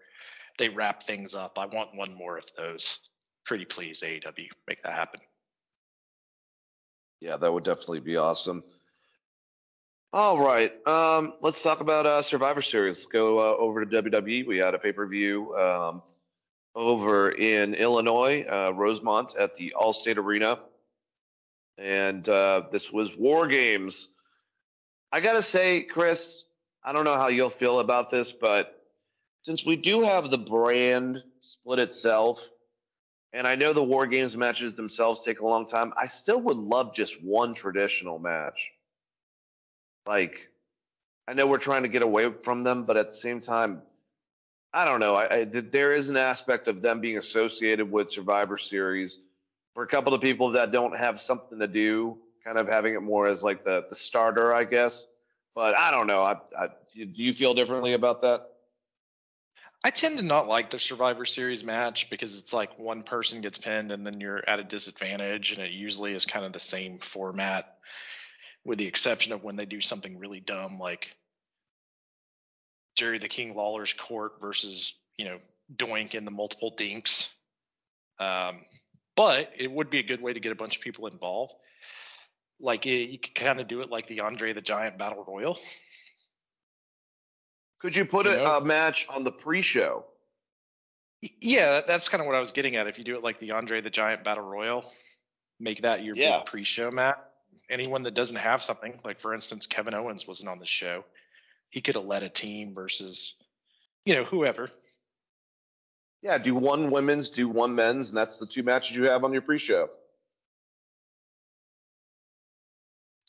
they 0.59 0.69
wrap 0.69 1.03
things 1.03 1.35
up, 1.35 1.59
I 1.59 1.67
want 1.67 1.95
one 1.95 2.15
more 2.15 2.39
of 2.39 2.47
those. 2.57 3.01
Pretty 3.45 3.65
please, 3.65 4.01
AEW, 4.01 4.49
make 4.69 4.83
that 4.83 4.93
happen. 4.93 5.21
Yeah, 7.21 7.37
that 7.37 7.53
would 7.53 7.65
definitely 7.65 8.01
be 8.01 8.17
awesome. 8.17 8.63
All 10.13 10.39
right, 10.39 10.73
um, 10.87 11.35
let's 11.43 11.61
talk 11.61 11.81
about 11.81 12.07
uh, 12.07 12.23
Survivor 12.23 12.63
Series. 12.63 12.99
Let's 12.99 13.07
go 13.07 13.39
uh, 13.39 13.57
over 13.57 13.85
to 13.85 14.03
WWE. 14.03 14.47
We 14.47 14.59
had 14.59 14.75
a 14.75 14.79
pay 14.79 14.93
per 14.93 15.07
view 15.07 15.55
um, 15.57 16.03
over 16.75 17.33
in 17.33 17.75
Illinois, 17.75 18.45
uh, 18.51 18.73
Rosemont, 18.73 19.31
at 19.39 19.55
the 19.55 19.75
Allstate 19.79 20.17
Arena, 20.17 20.61
and 21.79 22.29
uh, 22.29 22.63
this 22.71 22.91
was 22.93 23.17
War 23.17 23.47
Games. 23.47 24.09
I 25.13 25.21
gotta 25.21 25.43
say, 25.43 25.83
Chris, 25.83 26.45
I 26.87 26.93
don't 26.93 27.05
know 27.05 27.17
how 27.17 27.27
you'll 27.27 27.51
feel 27.51 27.81
about 27.81 28.13
this, 28.13 28.31
but 28.31 28.85
since 29.43 29.65
we 29.67 29.75
do 29.75 30.03
have 30.03 30.31
the 30.31 30.39
brand 30.39 31.21
split 31.41 31.81
itself, 31.81 32.39
and 33.33 33.45
I 33.45 33.57
know 33.57 33.73
the 33.73 33.83
War 33.83 34.07
Games 34.07 34.37
matches 34.37 34.77
themselves 34.77 35.25
take 35.25 35.41
a 35.41 35.45
long 35.45 35.67
time, 35.67 35.93
I 35.97 36.07
still 36.07 36.41
would 36.43 36.57
love 36.57 36.95
just 36.95 37.21
one 37.21 37.53
traditional 37.53 38.21
match. 38.21 38.71
Like, 40.07 40.49
I 41.27 41.35
know 41.35 41.49
we're 41.49 41.59
trying 41.59 41.83
to 41.83 41.89
get 41.89 42.03
away 42.03 42.31
from 42.45 42.63
them, 42.63 42.85
but 42.85 42.97
at 42.97 43.07
the 43.07 43.13
same 43.13 43.41
time, 43.41 43.83
I 44.73 44.85
don't 44.85 45.01
know. 45.01 45.17
I, 45.17 45.41
I 45.41 45.45
there 45.45 45.93
is 45.93 46.07
an 46.07 46.17
aspect 46.17 46.69
of 46.69 46.83
them 46.83 47.01
being 47.01 47.17
associated 47.17 47.91
with 47.91 48.09
Survivor 48.09 48.57
Series 48.57 49.19
for 49.75 49.83
a 49.83 49.89
couple 49.89 50.15
of 50.15 50.21
people 50.21 50.53
that 50.53 50.71
don't 50.71 50.97
have 50.97 51.19
something 51.19 51.59
to 51.59 51.67
do, 51.67 52.17
kind 52.45 52.59
of 52.59 52.69
having 52.69 52.95
it 52.95 53.01
more 53.01 53.27
as 53.27 53.43
like 53.43 53.65
the 53.65 53.87
the 53.89 53.97
starter, 53.97 54.55
I 54.55 54.63
guess. 54.63 55.05
But 55.57 55.77
I 55.77 55.91
don't 55.91 56.07
know. 56.07 56.23
I, 56.23 56.37
I, 56.57 56.69
do 56.95 57.11
you 57.15 57.33
feel 57.33 57.55
differently 57.55 57.95
about 57.95 58.21
that? 58.21 58.47
I 59.83 59.91
tend 59.91 60.19
to 60.19 60.25
not 60.25 60.49
like 60.49 60.69
the 60.69 60.79
Survivor 60.79 61.25
Series 61.25 61.65
match 61.65 62.11
because 62.11 62.39
it's 62.39 62.53
like 62.53 62.79
one 62.79 63.03
person 63.03 63.41
gets 63.41 63.57
pinned 63.57 63.91
and 63.91 64.07
then 64.07 64.21
you're 64.21 64.47
at 64.49 64.61
a 64.61 64.65
disadvantage, 64.65 65.53
and 65.53 65.63
it 65.63 65.73
usually 65.73 66.13
is 66.13 66.27
kind 66.27 66.45
of 66.45 66.53
the 66.53 66.61
same 66.61 66.99
format, 66.99 67.79
with 68.65 68.79
the 68.79 68.87
exception 68.87 69.33
of 69.33 69.45
when 69.45 69.57
they 69.57 69.65
do 69.65 69.81
something 69.81 70.19
really 70.19 70.41
dumb 70.41 70.79
like 70.79 71.17
Jerry 72.97 73.19
the 73.19 73.29
King 73.29 73.55
Lawler's 73.55 73.95
court 73.95 74.41
versus 74.41 74.95
you 75.17 75.25
know 75.25 75.39
Doink 75.75 76.15
and 76.15 76.27
the 76.27 76.33
multiple 76.33 76.75
dinks. 76.77 77.35
Um, 78.19 78.65
but 79.15 79.53
it 79.57 79.71
would 79.71 79.89
be 79.89 80.01
a 80.01 80.03
good 80.03 80.21
way 80.21 80.35
to 80.35 80.41
get 80.41 80.53
a 80.53 80.57
bunch 80.57 80.77
of 80.77 80.83
people 80.83 81.07
involved. 81.07 81.55
Like 82.59 82.87
it, 82.87 83.11
you 83.11 83.19
could 83.19 83.35
kind 83.35 83.61
of 83.61 83.69
do 83.69 83.81
it 83.81 83.91
like 83.91 84.07
the 84.07 84.21
Andre 84.21 84.53
the 84.53 84.61
Giant 84.61 84.99
Battle 84.99 85.25
Royal. 85.27 85.59
Could 87.81 87.95
you 87.95 88.05
put 88.05 88.27
You 88.27 88.33
a, 88.33 88.59
a 88.59 88.65
match 88.65 89.07
on 89.09 89.23
the 89.23 89.31
pre-show? 89.31 90.05
Yeah, 91.41 91.83
that's 91.87 92.09
kind 92.09 92.21
of 92.21 92.27
what 92.27 92.37
I 92.37 92.41
was 92.41 92.53
getting 92.53 92.77
at. 92.77 92.87
If 92.87 92.99
you 92.99 93.05
do 93.05 93.17
it 93.17 93.23
like 93.23 93.39
the 93.39 93.53
Andre 93.53 93.81
the 93.81 93.91
Giant 93.91 94.25
Battle 94.25 94.45
Royal, 94.45 94.91
make 95.61 95.83
that 95.83 96.03
your 96.03 96.17
Yeah. 96.17 96.39
big 96.39 96.47
pre-show 96.47 96.91
match. 96.91 97.19
Anyone 97.69 98.05
that 98.05 98.15
doesn't 98.15 98.37
have 98.37 98.63
something, 98.63 98.99
like 99.05 99.19
for 99.21 99.35
instance, 99.35 99.67
Kevin 99.67 99.93
Owens 99.95 100.27
wasn't 100.27 100.49
on 100.49 100.59
the 100.59 100.67
show, 100.67 101.05
he 101.71 101.81
could 101.81 101.97
have 101.97 102.05
led 102.05 102.23
a 102.23 102.29
team 102.29 102.75
versus, 102.75 103.35
you 104.05 104.15
know, 104.15 104.25
whoever. 104.25 104.69
Yeah, 106.23 106.39
do 106.39 106.55
one 106.55 106.91
women's, 106.91 107.29
do 107.29 107.49
one 107.49 107.75
men's, 107.75 108.09
and 108.09 108.17
that's 108.17 108.37
the 108.37 108.47
two 108.47 108.63
matches 108.63 108.95
you 108.95 109.05
have 109.05 109.25
on 109.25 109.33
your 109.33 109.43
pre-show. 109.43 109.91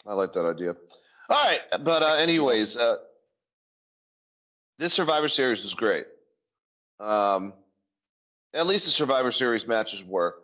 I 0.06 0.14
like 0.14 0.34
that 0.34 0.46
idea. 0.46 0.76
All 1.30 1.44
right, 1.44 1.60
but 1.84 2.04
uh, 2.04 2.16
anyways, 2.16 2.76
uh, 2.76 2.98
this 4.78 4.94
Survivor 4.94 5.28
Series 5.28 5.64
is 5.66 5.74
great. 5.74 6.06
Um, 7.00 7.54
at 8.54 8.66
least 8.68 8.86
the 8.86 8.92
Survivor 8.92 9.32
Series 9.32 9.68
matches 9.68 10.04
were. 10.06 10.36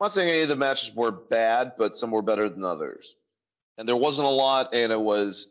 I'm 0.00 0.06
not 0.06 0.12
saying 0.12 0.28
any 0.28 0.42
of 0.42 0.48
the 0.48 0.56
matches 0.56 0.90
were 0.94 1.10
bad, 1.10 1.72
but 1.76 1.94
some 1.94 2.10
were 2.10 2.22
better 2.22 2.48
than 2.48 2.64
others. 2.64 3.14
And 3.78 3.86
there 3.86 3.96
wasn't 3.96 4.26
a 4.26 4.30
lot, 4.30 4.74
and 4.74 4.90
it 4.90 5.00
was 5.00 5.46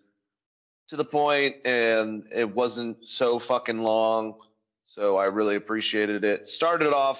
to 0.89 0.95
the 0.95 1.05
point, 1.05 1.55
and 1.65 2.25
it 2.33 2.53
wasn't 2.53 3.05
so 3.05 3.39
fucking 3.39 3.79
long. 3.79 4.35
So 4.83 5.15
I 5.15 5.25
really 5.25 5.55
appreciated 5.55 6.23
it. 6.23 6.45
Started 6.45 6.93
off 6.93 7.19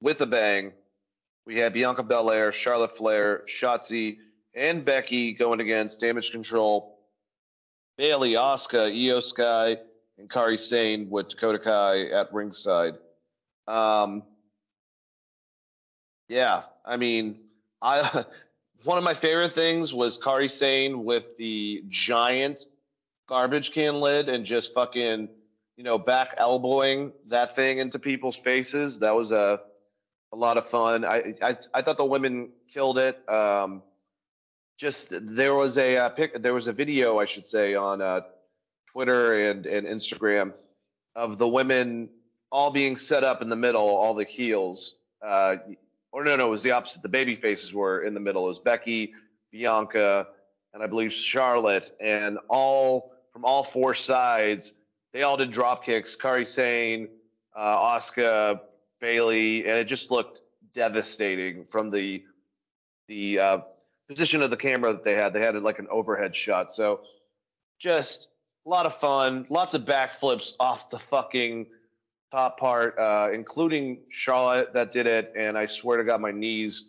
with 0.00 0.20
a 0.20 0.26
bang. 0.26 0.72
We 1.44 1.56
had 1.56 1.72
Bianca 1.74 2.02
Belair, 2.02 2.50
Charlotte 2.52 2.96
Flair, 2.96 3.42
Shotzi, 3.46 4.18
and 4.54 4.84
Becky 4.84 5.32
going 5.32 5.60
against 5.60 6.00
Damage 6.00 6.30
Control, 6.30 6.98
Bayley, 7.96 8.32
Asuka, 8.32 8.90
IYO 8.92 9.20
SKY, 9.20 9.76
and 10.18 10.30
Kairi 10.30 10.58
Sane 10.58 11.08
with 11.10 11.28
Dakota 11.28 11.58
Kai 11.58 12.06
at 12.06 12.32
ringside. 12.32 12.94
Um, 13.66 14.22
yeah, 16.28 16.62
I 16.84 16.96
mean, 16.96 17.40
I 17.82 18.24
one 18.84 18.98
of 18.98 19.04
my 19.04 19.14
favorite 19.14 19.52
things 19.54 19.92
was 19.92 20.18
Kairi 20.18 20.50
Sane 20.50 21.04
with 21.04 21.36
the 21.38 21.82
giant 21.88 22.58
garbage 23.28 23.72
can 23.72 23.94
lid 23.94 24.28
and 24.28 24.44
just 24.44 24.74
fucking, 24.74 25.28
you 25.76 25.84
know, 25.84 25.98
back 25.98 26.34
elbowing 26.36 27.12
that 27.28 27.56
thing 27.56 27.78
into 27.78 27.98
people's 27.98 28.36
faces. 28.36 28.98
That 28.98 29.14
was 29.14 29.32
a 29.32 29.60
a 30.32 30.36
lot 30.36 30.56
of 30.56 30.68
fun. 30.68 31.04
I 31.04 31.34
I, 31.42 31.56
I 31.72 31.82
thought 31.82 31.96
the 31.96 32.04
women 32.04 32.50
killed 32.72 32.98
it. 32.98 33.28
Um, 33.28 33.82
just 34.78 35.06
there 35.10 35.54
was 35.54 35.76
a 35.76 35.96
uh, 35.96 36.08
pic, 36.10 36.40
there 36.40 36.54
was 36.54 36.66
a 36.66 36.72
video, 36.72 37.18
I 37.18 37.24
should 37.24 37.44
say, 37.44 37.74
on 37.74 38.00
uh, 38.02 38.22
Twitter 38.90 39.50
and 39.50 39.66
and 39.66 39.86
Instagram 39.86 40.52
of 41.14 41.38
the 41.38 41.48
women 41.48 42.08
all 42.50 42.70
being 42.70 42.94
set 42.94 43.24
up 43.24 43.42
in 43.42 43.48
the 43.48 43.56
middle, 43.56 43.82
all 43.82 44.14
the 44.14 44.24
heels. 44.24 44.94
Uh, 45.22 45.56
or 46.12 46.22
no, 46.22 46.36
no, 46.36 46.46
it 46.46 46.50
was 46.50 46.62
the 46.62 46.70
opposite. 46.70 47.02
The 47.02 47.08
baby 47.08 47.34
faces 47.34 47.72
were 47.72 48.04
in 48.04 48.14
the 48.14 48.20
middle. 48.20 48.44
It 48.44 48.48
was 48.48 48.58
Becky, 48.60 49.12
Bianca, 49.50 50.28
and 50.72 50.82
I 50.82 50.86
believe 50.86 51.12
Charlotte, 51.12 51.96
and 52.00 52.38
all 52.48 53.12
from 53.32 53.44
all 53.44 53.64
four 53.64 53.94
sides, 53.94 54.72
they 55.12 55.22
all 55.22 55.36
did 55.36 55.50
drop 55.50 55.84
kicks. 55.84 56.14
Kairi 56.14 56.46
Sane, 56.46 57.08
uh, 57.56 57.78
Asuka, 57.78 58.60
Bayley, 59.00 59.66
and 59.66 59.76
it 59.76 59.84
just 59.84 60.10
looked 60.10 60.38
devastating 60.74 61.64
from 61.64 61.90
the 61.90 62.22
the 63.08 63.38
uh, 63.38 63.58
position 64.08 64.42
of 64.42 64.50
the 64.50 64.56
camera 64.56 64.92
that 64.92 65.04
they 65.04 65.14
had. 65.14 65.32
They 65.32 65.40
had 65.40 65.54
like 65.62 65.78
an 65.78 65.88
overhead 65.90 66.34
shot, 66.34 66.70
so 66.70 67.00
just 67.78 68.26
a 68.66 68.70
lot 68.70 68.86
of 68.86 68.98
fun, 68.98 69.46
lots 69.50 69.74
of 69.74 69.82
backflips 69.82 70.52
off 70.58 70.90
the 70.90 70.98
fucking 71.10 71.66
top 72.32 72.58
part, 72.58 72.98
uh, 72.98 73.28
including 73.32 73.98
Charlotte 74.08 74.72
that 74.72 74.92
did 74.92 75.06
it, 75.06 75.32
and 75.36 75.56
I 75.56 75.66
swear 75.66 75.98
to 75.98 76.04
God, 76.04 76.20
my 76.20 76.32
knees 76.32 76.84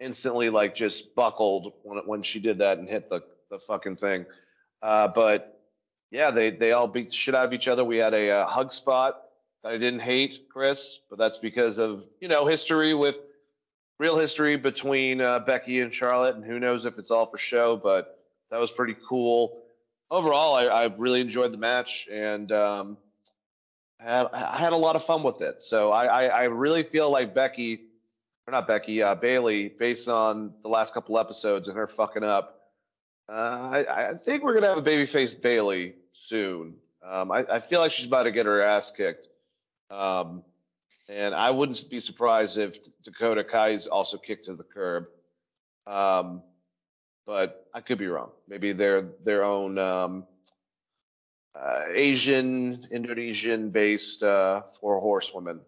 instantly 0.00 0.48
like 0.48 0.74
just 0.74 1.14
buckled 1.14 1.74
when 1.82 1.98
when 2.06 2.22
she 2.22 2.40
did 2.40 2.58
that 2.58 2.78
and 2.78 2.88
hit 2.88 3.08
the 3.08 3.22
the 3.50 3.58
fucking 3.58 3.96
thing. 3.96 4.24
Uh, 4.82 5.08
but 5.14 5.60
yeah, 6.10 6.30
they 6.30 6.50
they 6.50 6.72
all 6.72 6.88
beat 6.88 7.08
the 7.08 7.14
shit 7.14 7.34
out 7.34 7.44
of 7.44 7.52
each 7.52 7.68
other. 7.68 7.84
We 7.84 7.98
had 7.98 8.14
a, 8.14 8.30
uh 8.30 8.46
hug 8.46 8.70
spot 8.70 9.22
that 9.62 9.72
I 9.72 9.78
didn't 9.78 10.00
hate, 10.00 10.48
Chris, 10.50 11.00
but 11.08 11.18
that's 11.18 11.36
because 11.36 11.78
of 11.78 12.04
you 12.20 12.28
know 12.28 12.46
history 12.46 12.94
with 12.94 13.16
real 14.00 14.18
history 14.18 14.56
between 14.56 15.20
uh, 15.20 15.40
Becky 15.40 15.82
and 15.82 15.92
Charlotte, 15.92 16.34
and 16.34 16.42
who 16.42 16.58
knows 16.58 16.86
if 16.86 16.96
it's 16.98 17.10
all 17.10 17.26
for 17.26 17.36
show, 17.36 17.76
but 17.76 18.18
that 18.50 18.58
was 18.58 18.70
pretty 18.70 18.96
cool. 19.06 19.58
Overall, 20.10 20.54
I, 20.54 20.64
I 20.64 20.84
really 20.96 21.20
enjoyed 21.20 21.52
the 21.52 21.58
match 21.58 22.06
and 22.10 22.50
um, 22.50 22.96
had, 23.98 24.26
I 24.32 24.56
had 24.56 24.72
a 24.72 24.76
lot 24.76 24.96
of 24.96 25.04
fun 25.04 25.22
with 25.22 25.42
it. 25.42 25.60
So 25.60 25.92
I, 25.92 26.04
I, 26.06 26.24
I 26.24 26.42
really 26.44 26.82
feel 26.82 27.10
like 27.10 27.34
Becky, 27.34 27.82
or 28.46 28.52
not 28.52 28.66
Becky, 28.66 29.02
uh, 29.02 29.14
Bayley, 29.16 29.68
based 29.78 30.08
on 30.08 30.54
the 30.62 30.68
last 30.70 30.94
couple 30.94 31.18
episodes 31.18 31.68
and 31.68 31.76
her 31.76 31.86
fucking 31.86 32.24
up, 32.24 32.70
uh, 33.28 33.32
I, 33.32 34.08
I 34.12 34.14
think 34.14 34.42
we're 34.42 34.54
gonna 34.54 34.68
have 34.68 34.78
a 34.78 34.82
babyface 34.82 35.40
Bayley 35.42 35.94
soon. 36.10 36.74
Um, 37.06 37.30
I, 37.30 37.44
I 37.52 37.60
feel 37.60 37.80
like 37.80 37.92
she's 37.92 38.06
about 38.06 38.22
to 38.22 38.32
get 38.32 38.46
her 38.46 38.62
ass 38.62 38.90
kicked. 38.96 39.26
Um, 39.90 40.42
and 41.10 41.34
I 41.34 41.50
wouldn't 41.50 41.90
be 41.90 41.98
surprised 41.98 42.56
if 42.56 42.74
Dakota 43.04 43.42
Kai 43.42 43.70
is 43.70 43.86
also 43.86 44.16
kicked 44.16 44.44
to 44.44 44.54
the 44.54 44.62
curb. 44.62 45.06
Um, 45.86 46.42
but 47.26 47.66
I 47.74 47.80
could 47.80 47.98
be 47.98 48.06
wrong. 48.06 48.30
Maybe 48.48 48.72
they're 48.72 49.08
their 49.24 49.44
own 49.44 49.76
um, 49.78 50.24
uh, 51.54 51.82
Asian, 51.92 52.86
Indonesian 52.90 53.70
based 53.70 54.22
uh, 54.22 54.62
four 54.80 55.00
horsewomen. 55.00 55.60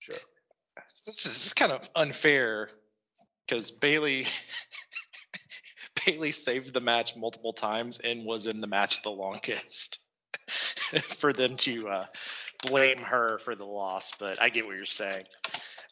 Sure. 0.00 0.16
This 1.06 1.26
is 1.26 1.52
kind 1.54 1.72
of 1.72 1.88
unfair 1.94 2.68
because 3.46 3.70
Bayley 3.70 4.26
Bayley 6.06 6.32
saved 6.32 6.72
the 6.72 6.80
match 6.80 7.14
multiple 7.16 7.52
times 7.52 8.00
and 8.02 8.26
was 8.26 8.46
in 8.46 8.60
the 8.60 8.66
match 8.66 9.02
the 9.02 9.10
longest. 9.10 10.00
for 10.48 11.32
them 11.32 11.56
to 11.56 11.88
uh, 11.88 12.06
blame 12.66 12.98
her 12.98 13.38
for 13.38 13.54
the 13.54 13.64
loss, 13.64 14.12
but 14.18 14.40
I 14.40 14.48
get 14.48 14.66
what 14.66 14.76
you're 14.76 14.84
saying. 14.84 15.24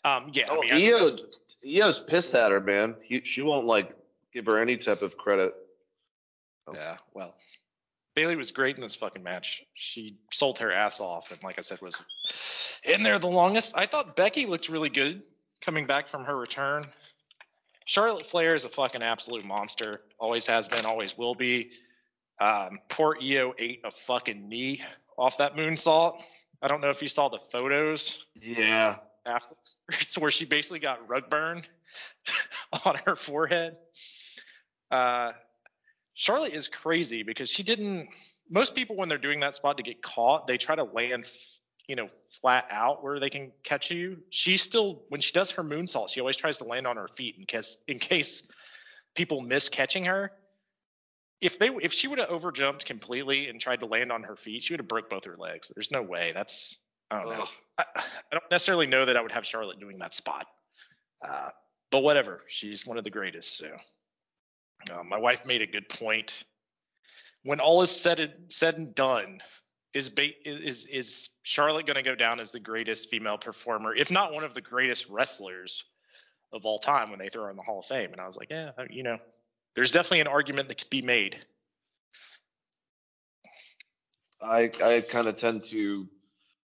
Um, 0.04 0.30
yeah, 0.32 0.50
I 0.50 0.54
Oh, 0.54 0.62
I 0.62 0.68
think 0.68 0.72
Io's, 0.94 1.16
that's- 1.16 1.34
Io's 1.66 1.98
pissed 1.98 2.34
at 2.34 2.50
her, 2.50 2.60
man. 2.60 2.94
He, 3.02 3.20
she 3.22 3.40
won't 3.42 3.66
like 3.66 3.94
give 4.32 4.46
her 4.46 4.60
any 4.60 4.76
type 4.76 5.02
of 5.02 5.16
credit. 5.16 5.54
yeah, 6.72 6.96
well, 7.14 7.34
Bayley 8.14 8.36
was 8.36 8.50
great 8.50 8.76
in 8.76 8.82
this 8.82 8.94
fucking 8.94 9.22
match. 9.22 9.62
She 9.74 10.16
sold 10.30 10.58
her 10.58 10.72
ass 10.72 11.00
off, 11.00 11.30
and 11.32 11.42
like 11.42 11.58
I 11.58 11.62
said, 11.62 11.80
was 11.80 12.00
in 12.84 13.02
there 13.02 13.18
the 13.18 13.26
longest. 13.26 13.76
I 13.76 13.86
thought 13.86 14.14
Becky 14.16 14.46
looked 14.46 14.68
really 14.68 14.88
good 14.90 15.22
coming 15.60 15.86
back 15.86 16.06
from 16.06 16.24
her 16.24 16.36
return. 16.36 16.86
Charlotte 17.86 18.24
Flair 18.26 18.54
is 18.54 18.64
a 18.64 18.68
fucking 18.68 19.02
absolute 19.02 19.44
monster. 19.44 20.00
Always 20.18 20.46
has 20.46 20.68
been, 20.68 20.86
always 20.86 21.18
will 21.18 21.34
be. 21.34 21.70
Um, 22.40 22.78
poor 22.88 23.16
Io 23.22 23.54
ate 23.58 23.80
a 23.84 23.90
fucking 23.90 24.48
knee 24.48 24.82
off 25.18 25.38
that 25.38 25.54
moonsault. 25.54 26.22
I 26.64 26.68
don't 26.68 26.80
know 26.80 26.88
if 26.88 27.02
you 27.02 27.08
saw 27.08 27.28
the 27.28 27.38
photos 27.38 28.24
Yeah. 28.40 28.96
afterwards 29.26 29.82
where 30.18 30.30
she 30.30 30.46
basically 30.46 30.78
got 30.78 31.06
rug 31.06 31.28
burn 31.28 31.62
on 32.86 32.96
her 33.04 33.16
forehead. 33.16 33.76
Uh, 34.90 35.32
Charlotte 36.14 36.54
is 36.54 36.68
crazy 36.68 37.22
because 37.22 37.50
she 37.50 37.62
didn't. 37.62 38.08
Most 38.48 38.74
people, 38.74 38.96
when 38.96 39.10
they're 39.10 39.18
doing 39.18 39.40
that 39.40 39.54
spot 39.56 39.76
to 39.76 39.82
get 39.82 40.02
caught, 40.02 40.46
they 40.46 40.56
try 40.56 40.74
to 40.74 40.84
land, 40.84 41.26
you 41.86 41.96
know, 41.96 42.08
flat 42.40 42.66
out 42.70 43.04
where 43.04 43.20
they 43.20 43.28
can 43.28 43.52
catch 43.62 43.90
you. 43.90 44.18
She 44.30 44.56
still, 44.56 45.02
when 45.10 45.20
she 45.20 45.32
does 45.32 45.50
her 45.52 45.62
moonsault, 45.62 46.08
she 46.08 46.20
always 46.20 46.36
tries 46.36 46.56
to 46.58 46.64
land 46.64 46.86
on 46.86 46.96
her 46.96 47.08
feet 47.08 47.36
in 47.38 47.44
case 47.44 47.76
in 47.86 47.98
case 47.98 48.42
people 49.14 49.42
miss 49.42 49.68
catching 49.68 50.06
her. 50.06 50.32
If 51.44 51.58
they 51.58 51.68
if 51.82 51.92
she 51.92 52.08
would 52.08 52.18
have 52.18 52.30
overjumped 52.30 52.86
completely 52.86 53.48
and 53.48 53.60
tried 53.60 53.80
to 53.80 53.86
land 53.86 54.10
on 54.10 54.22
her 54.22 54.34
feet, 54.34 54.62
she 54.62 54.72
would 54.72 54.80
have 54.80 54.88
broke 54.88 55.10
both 55.10 55.24
her 55.24 55.36
legs. 55.36 55.70
There's 55.74 55.90
no 55.90 56.02
way. 56.02 56.32
That's 56.34 56.78
I 57.10 57.22
don't 57.22 57.38
know. 57.38 57.46
I, 57.78 57.84
I 57.96 58.02
don't 58.32 58.50
necessarily 58.50 58.86
know 58.86 59.04
that 59.04 59.16
I 59.16 59.20
would 59.20 59.32
have 59.32 59.44
Charlotte 59.44 59.78
doing 59.78 59.98
that 59.98 60.14
spot. 60.14 60.46
Uh, 61.22 61.50
but 61.90 62.02
whatever. 62.02 62.40
She's 62.48 62.86
one 62.86 62.96
of 62.96 63.04
the 63.04 63.10
greatest. 63.10 63.58
So 63.58 63.68
uh, 64.90 65.02
my 65.04 65.18
wife 65.18 65.44
made 65.44 65.60
a 65.60 65.66
good 65.66 65.88
point. 65.88 66.44
When 67.42 67.60
all 67.60 67.82
is 67.82 67.90
said 67.90 68.20
and, 68.20 68.32
said 68.48 68.78
and 68.78 68.94
done, 68.94 69.42
is 69.92 70.08
ba- 70.08 70.30
is 70.46 70.86
is 70.86 71.28
Charlotte 71.42 71.84
going 71.84 71.96
to 71.96 72.02
go 72.02 72.14
down 72.14 72.40
as 72.40 72.52
the 72.52 72.60
greatest 72.60 73.10
female 73.10 73.36
performer, 73.36 73.94
if 73.94 74.10
not 74.10 74.32
one 74.32 74.44
of 74.44 74.54
the 74.54 74.62
greatest 74.62 75.10
wrestlers 75.10 75.84
of 76.52 76.64
all 76.64 76.78
time 76.78 77.10
when 77.10 77.18
they 77.18 77.28
throw 77.28 77.44
her 77.44 77.50
in 77.50 77.56
the 77.56 77.62
Hall 77.62 77.80
of 77.80 77.84
Fame? 77.84 78.12
And 78.12 78.20
I 78.20 78.26
was 78.26 78.36
like, 78.36 78.50
yeah, 78.50 78.70
you 78.88 79.02
know, 79.02 79.18
there's 79.74 79.90
definitely 79.90 80.20
an 80.20 80.28
argument 80.28 80.68
that 80.68 80.78
could 80.78 80.90
be 80.90 81.02
made. 81.02 81.36
I 84.40 84.70
I 84.82 85.04
kind 85.08 85.26
of 85.26 85.38
tend 85.38 85.62
to 85.70 86.06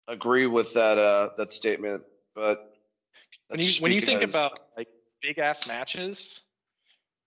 agree 0.08 0.46
with 0.46 0.72
that 0.74 0.98
uh 0.98 1.30
that 1.36 1.50
statement, 1.50 2.02
but 2.34 2.74
when 3.48 3.60
you 3.60 3.72
when 3.80 3.92
you 3.92 4.00
think 4.00 4.22
about 4.22 4.58
like 4.76 4.88
big 5.22 5.38
ass 5.38 5.66
matches, 5.68 6.40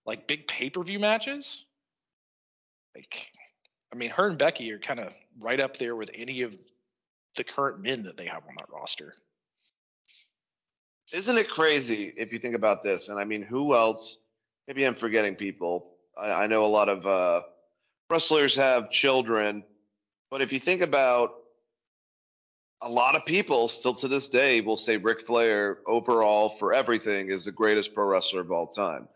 like 0.06 0.26
big 0.26 0.46
pay 0.46 0.70
per 0.70 0.82
view 0.82 0.98
matches, 0.98 1.64
like 2.94 3.32
I 3.92 3.96
mean, 3.96 4.10
her 4.10 4.26
and 4.26 4.38
Becky 4.38 4.70
are 4.72 4.78
kind 4.78 5.00
of 5.00 5.12
right 5.40 5.60
up 5.60 5.76
there 5.76 5.96
with 5.96 6.10
any 6.14 6.42
of 6.42 6.58
the 7.36 7.44
current 7.44 7.80
men 7.80 8.02
that 8.04 8.16
they 8.16 8.26
have 8.26 8.42
on 8.48 8.54
that 8.58 8.68
roster. 8.72 9.14
Isn't 11.12 11.36
it 11.38 11.48
crazy 11.48 12.12
if 12.16 12.32
you 12.32 12.38
think 12.38 12.54
about 12.54 12.82
this? 12.82 13.08
And 13.08 13.18
I 13.18 13.24
mean, 13.24 13.42
who 13.42 13.74
else? 13.74 14.16
Maybe 14.66 14.84
I'm 14.84 14.94
forgetting 14.94 15.36
people. 15.36 15.92
I, 16.16 16.30
I 16.30 16.46
know 16.46 16.64
a 16.64 16.68
lot 16.68 16.88
of 16.88 17.06
uh, 17.06 17.42
wrestlers 18.10 18.54
have 18.54 18.90
children, 18.90 19.62
but 20.30 20.42
if 20.42 20.52
you 20.52 20.60
think 20.60 20.80
about 20.80 21.34
a 22.82 22.88
lot 22.88 23.16
of 23.16 23.24
people 23.24 23.68
still 23.68 23.94
to 23.94 24.08
this 24.08 24.26
day 24.26 24.60
will 24.60 24.76
say 24.76 24.96
Ric 24.96 25.26
Flair 25.26 25.78
overall 25.86 26.56
for 26.58 26.74
everything 26.74 27.30
is 27.30 27.44
the 27.44 27.52
greatest 27.52 27.94
pro 27.94 28.04
wrestler 28.06 28.40
of 28.40 28.52
all 28.52 28.66
time. 28.66 29.08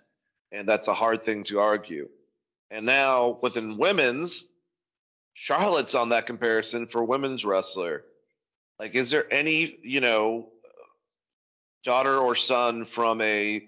And 0.52 0.66
that's 0.66 0.86
a 0.86 0.94
hard 0.94 1.22
thing 1.22 1.44
to 1.44 1.60
argue. 1.60 2.08
And 2.70 2.86
now 2.86 3.38
within 3.42 3.76
women's, 3.76 4.44
Charlotte's 5.34 5.94
on 5.94 6.08
that 6.08 6.26
comparison 6.26 6.86
for 6.86 7.04
women's 7.04 7.44
wrestler. 7.44 8.04
Like, 8.78 8.94
is 8.94 9.10
there 9.10 9.32
any, 9.32 9.78
you 9.82 10.00
know, 10.00 10.48
daughter 11.84 12.18
or 12.18 12.34
son 12.34 12.84
from 12.84 13.20
a 13.20 13.66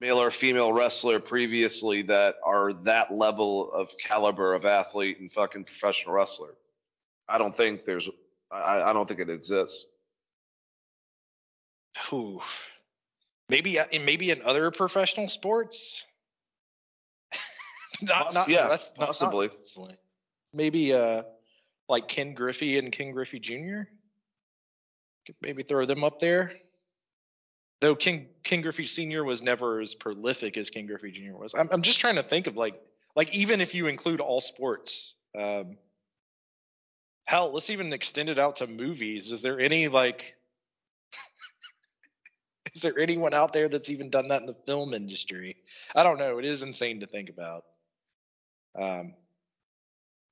male 0.00 0.20
or 0.20 0.30
female 0.30 0.72
wrestler 0.72 1.20
previously 1.20 2.02
that 2.02 2.36
are 2.44 2.72
that 2.84 3.12
level 3.12 3.72
of 3.72 3.88
caliber 4.06 4.54
of 4.54 4.64
athlete 4.64 5.18
and 5.20 5.30
fucking 5.32 5.64
professional 5.64 6.14
wrestler. 6.14 6.54
I 7.28 7.38
don't 7.38 7.56
think 7.56 7.84
there's, 7.84 8.08
I, 8.50 8.82
I 8.82 8.92
don't 8.92 9.06
think 9.06 9.20
it 9.20 9.28
exists. 9.28 9.84
Who? 12.10 12.40
Maybe 13.48 13.78
uh, 13.78 13.86
maybe 13.92 14.30
in 14.30 14.42
other 14.42 14.70
professional 14.70 15.26
sports. 15.26 16.04
not 18.02 18.34
not 18.34 18.48
yeah, 18.48 18.68
wrest- 18.68 18.98
not- 18.98 19.08
not 19.08 19.18
possibly. 19.18 19.50
Maybe 20.52 20.92
uh 20.94 21.22
like 21.88 22.08
Ken 22.08 22.34
Griffey 22.34 22.78
and 22.78 22.92
Ken 22.92 23.10
Griffey 23.12 23.40
Jr. 23.40 23.88
Could 25.26 25.36
maybe 25.42 25.62
throw 25.62 25.86
them 25.86 26.04
up 26.04 26.18
there. 26.18 26.52
Though 27.80 27.94
Ken 27.94 28.26
Ken 28.42 28.60
Griffey 28.60 28.84
Sr. 28.84 29.24
was 29.24 29.42
never 29.42 29.80
as 29.80 29.94
prolific 29.94 30.56
as 30.56 30.70
Ken 30.70 30.86
Griffey 30.86 31.12
Jr. 31.12 31.36
was. 31.36 31.54
I'm 31.54 31.68
I'm 31.70 31.82
just 31.82 32.00
trying 32.00 32.16
to 32.16 32.22
think 32.22 32.46
of 32.46 32.56
like 32.56 32.80
like 33.14 33.34
even 33.34 33.60
if 33.60 33.74
you 33.74 33.86
include 33.86 34.20
all 34.20 34.40
sports. 34.40 35.14
Um, 35.38 35.76
hell, 37.24 37.52
let's 37.52 37.70
even 37.70 37.92
extend 37.92 38.30
it 38.30 38.38
out 38.38 38.56
to 38.56 38.66
movies. 38.66 39.30
Is 39.30 39.42
there 39.42 39.60
any 39.60 39.88
like 39.88 40.34
is 42.74 42.82
there 42.82 42.98
anyone 42.98 43.32
out 43.32 43.52
there 43.52 43.68
that's 43.68 43.90
even 43.90 44.10
done 44.10 44.28
that 44.28 44.40
in 44.40 44.46
the 44.46 44.54
film 44.66 44.92
industry? 44.92 45.56
I 45.94 46.02
don't 46.02 46.18
know. 46.18 46.38
It 46.38 46.44
is 46.44 46.62
insane 46.62 47.00
to 47.00 47.06
think 47.06 47.30
about. 47.30 47.64
Um, 48.76 49.14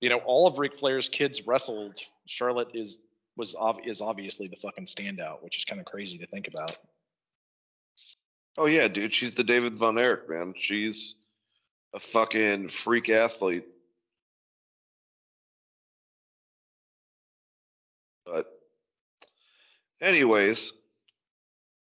you 0.00 0.08
know, 0.08 0.18
all 0.18 0.46
of 0.46 0.58
Ric 0.58 0.76
Flair's 0.76 1.08
kids 1.08 1.46
wrestled. 1.46 1.96
Charlotte 2.26 2.70
is 2.74 2.98
was 3.36 3.54
is 3.84 4.00
obviously 4.00 4.48
the 4.48 4.56
fucking 4.56 4.86
standout, 4.86 5.42
which 5.42 5.58
is 5.58 5.64
kind 5.64 5.80
of 5.80 5.86
crazy 5.86 6.18
to 6.18 6.26
think 6.26 6.48
about. 6.48 6.76
Oh 8.58 8.66
yeah, 8.66 8.88
dude, 8.88 9.12
she's 9.12 9.32
the 9.32 9.44
David 9.44 9.76
Von 9.76 9.98
Erich, 9.98 10.28
man. 10.28 10.54
She's 10.56 11.14
a 11.94 12.00
fucking 12.00 12.68
freak 12.68 13.08
athlete. 13.10 13.66
But 18.24 18.46
anyways, 20.00 20.72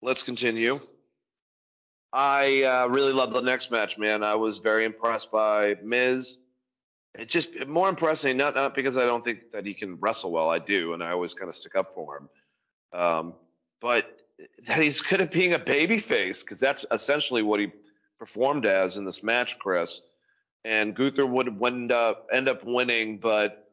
let's 0.03 0.23
continue. 0.23 0.81
I 2.13 2.63
uh, 2.63 2.87
really 2.89 3.13
love 3.13 3.33
the 3.33 3.41
next 3.41 3.71
match, 3.71 3.97
man. 3.97 4.23
I 4.23 4.35
was 4.35 4.59
very 4.59 4.85
impressed 4.85 5.31
by 5.31 5.77
Miz. 5.83 6.37
It's 7.17 7.33
just 7.33 7.49
more 7.69 7.89
impressive, 7.89 8.35
not 8.37 8.57
not 8.57 8.75
because 8.75 8.97
I 8.97 9.07
don't 9.07 9.25
think 9.25 9.53
that 9.53 9.65
he 9.65 9.75
can 9.75 9.97
wrestle 10.01 10.33
well. 10.33 10.51
I 10.51 10.59
do, 10.59 10.93
and 10.93 11.03
I 11.03 11.13
always 11.13 11.33
kind 11.33 11.49
of 11.49 11.55
stick 11.55 11.77
up 11.77 11.95
for 11.95 12.19
him. 12.19 13.01
Um, 13.01 13.35
but 13.81 14.24
that 14.67 14.83
he's 14.83 15.01
good 15.01 15.21
at 15.21 15.31
being 15.31 15.55
a 15.55 15.59
baby 15.59 15.99
face 15.99 16.41
because 16.41 16.59
that's 16.59 16.85
essentially 16.91 17.43
what 17.43 17.61
he 17.61 17.73
performed 18.19 18.67
as 18.67 18.97
in 18.97 19.05
this 19.05 19.23
match, 19.23 19.59
Chris. 19.59 20.01
And 20.65 20.95
Gunther 20.95 21.27
would 21.27 21.49
end 21.63 21.93
up 21.93 22.27
end 22.33 22.49
up 22.49 22.65
winning, 22.65 23.19
but 23.19 23.69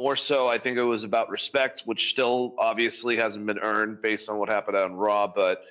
more 0.00 0.16
so, 0.16 0.46
I 0.46 0.58
think 0.58 0.78
it 0.78 0.82
was 0.82 1.02
about 1.02 1.28
respect, 1.28 1.82
which 1.84 2.10
still 2.10 2.54
obviously 2.58 3.16
hasn't 3.16 3.46
been 3.46 3.58
earned 3.58 4.00
based 4.00 4.28
on 4.28 4.38
what 4.38 4.48
happened 4.48 4.76
on 4.76 4.94
Raw. 4.94 5.26
But 5.26 5.62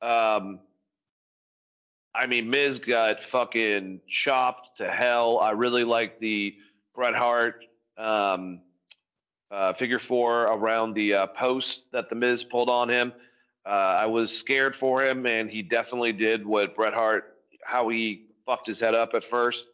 um, 0.00 0.60
I 2.14 2.26
mean, 2.26 2.48
Miz 2.48 2.76
got 2.76 3.22
fucking 3.22 4.00
chopped 4.08 4.78
to 4.78 4.90
hell. 4.90 5.38
I 5.38 5.50
really 5.50 5.84
like 5.84 6.18
the 6.18 6.54
Bret 6.94 7.14
Hart 7.14 7.64
um, 7.96 8.60
uh, 9.50 9.72
figure 9.74 9.98
four 9.98 10.42
around 10.44 10.94
the 10.94 11.14
uh, 11.14 11.26
post 11.26 11.82
that 11.92 12.08
the 12.08 12.14
Miz 12.14 12.42
pulled 12.42 12.70
on 12.70 12.88
him. 12.88 13.12
Uh, 13.66 13.98
I 14.00 14.06
was 14.06 14.30
scared 14.30 14.74
for 14.74 15.02
him, 15.04 15.26
and 15.26 15.50
he 15.50 15.62
definitely 15.62 16.12
did 16.12 16.46
what 16.46 16.74
Bret 16.74 16.94
Hart, 16.94 17.36
how 17.64 17.88
he 17.88 18.26
fucked 18.46 18.66
his 18.66 18.78
head 18.78 18.94
up 18.94 19.14
at 19.14 19.24
first 19.24 19.64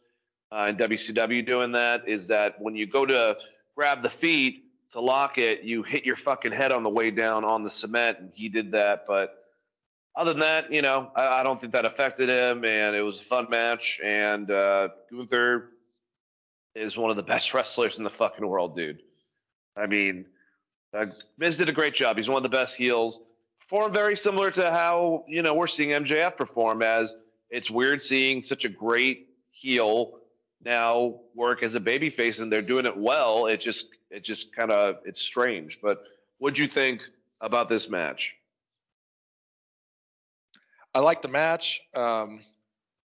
uh, 0.51 0.67
in 0.69 0.77
WCW 0.77 1.45
doing 1.45 1.71
that. 1.71 2.07
Is 2.07 2.27
that 2.27 2.61
when 2.61 2.75
you 2.75 2.85
go 2.85 3.05
to 3.05 3.37
grab 3.75 4.01
the 4.01 4.09
feet 4.09 4.65
to 4.91 4.99
lock 4.99 5.37
it, 5.37 5.63
you 5.63 5.83
hit 5.83 6.05
your 6.05 6.15
fucking 6.15 6.51
head 6.51 6.71
on 6.71 6.83
the 6.83 6.89
way 6.89 7.11
down 7.11 7.43
on 7.43 7.61
the 7.61 7.69
cement, 7.69 8.19
and 8.19 8.31
he 8.33 8.49
did 8.49 8.71
that. 8.71 9.05
But 9.07 9.45
other 10.15 10.31
than 10.31 10.39
that, 10.39 10.71
you 10.71 10.81
know, 10.81 11.11
I, 11.15 11.39
I 11.39 11.43
don't 11.43 11.59
think 11.59 11.73
that 11.73 11.85
affected 11.85 12.29
him, 12.29 12.63
and 12.65 12.95
it 12.95 13.01
was 13.01 13.17
a 13.19 13.23
fun 13.23 13.47
match. 13.49 13.99
And 14.03 14.49
uh, 14.49 14.89
Gunther 15.11 15.71
is 16.73 16.97
one 16.97 17.09
of 17.09 17.15
the 17.15 17.23
best 17.33 17.53
wrestlers 17.53 17.97
in 17.97 18.03
the 18.03 18.09
fucking 18.09 18.45
world, 18.45 18.75
dude. 18.75 19.01
I 19.77 19.87
mean, 19.87 20.25
uh, 20.93 21.07
Miz 21.37 21.57
did 21.57 21.67
a 21.67 21.73
great 21.73 21.93
job. 21.93 22.17
He's 22.17 22.27
one 22.27 22.37
of 22.37 22.43
the 22.43 22.55
best 22.55 22.75
heels. 22.75 23.19
Performed 23.65 23.93
very 23.93 24.15
similar 24.15 24.51
to 24.51 24.71
how 24.71 25.25
you 25.27 25.41
know 25.41 25.55
we're 25.55 25.65
seeing 25.65 25.89
MJF 25.89 26.37
perform. 26.37 26.83
As 26.83 27.13
it's 27.49 27.69
weird 27.69 27.99
seeing 27.99 28.39
such 28.41 28.63
a 28.63 28.69
great 28.69 29.29
heel 29.49 30.19
now 30.63 31.21
work 31.33 31.63
as 31.63 31.73
a 31.73 31.79
babyface, 31.79 32.39
and 32.39 32.51
they're 32.51 32.61
doing 32.61 32.85
it 32.85 32.95
well. 32.95 33.47
It 33.47 33.57
just 33.57 33.85
it 34.11 34.23
just 34.23 34.55
kind 34.55 34.69
of 34.71 34.97
it's 35.03 35.19
strange. 35.19 35.79
But 35.81 36.03
what'd 36.37 36.57
you 36.57 36.67
think 36.67 37.01
about 37.41 37.67
this 37.67 37.89
match? 37.89 38.33
I 40.93 40.99
like 40.99 41.23
the 41.23 41.27
match. 41.27 41.81
Um, 41.95 42.41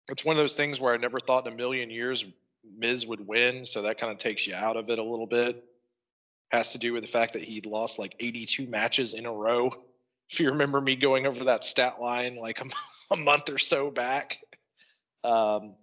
it's 0.09 0.23
one 0.23 0.35
of 0.35 0.37
those 0.37 0.53
things 0.53 0.79
where 0.79 0.93
I 0.93 0.97
never 0.97 1.19
thought 1.19 1.47
in 1.47 1.53
a 1.53 1.55
million 1.55 1.89
years 1.89 2.23
Miz 2.77 3.07
would 3.07 3.25
win, 3.25 3.65
so 3.65 3.81
that 3.81 3.97
kind 3.97 4.11
of 4.11 4.19
takes 4.19 4.45
you 4.45 4.53
out 4.53 4.77
of 4.77 4.89
it 4.91 4.99
a 4.99 5.03
little 5.03 5.27
bit. 5.27 5.63
Has 6.49 6.73
to 6.73 6.77
do 6.77 6.93
with 6.93 7.03
the 7.03 7.09
fact 7.09 7.33
that 7.33 7.41
he'd 7.41 7.65
lost 7.65 7.97
like 7.97 8.15
82 8.19 8.67
matches 8.67 9.15
in 9.15 9.25
a 9.25 9.33
row. 9.33 9.71
If 10.29 10.39
you 10.39 10.49
remember 10.49 10.81
me 10.81 10.95
going 10.95 11.27
over 11.27 11.45
that 11.45 11.63
stat 11.63 12.01
line 12.01 12.35
like 12.35 12.61
a, 12.61 12.65
a 13.13 13.17
month 13.17 13.49
or 13.49 13.57
so 13.57 13.91
back. 13.91 14.39
Um, 15.23 15.75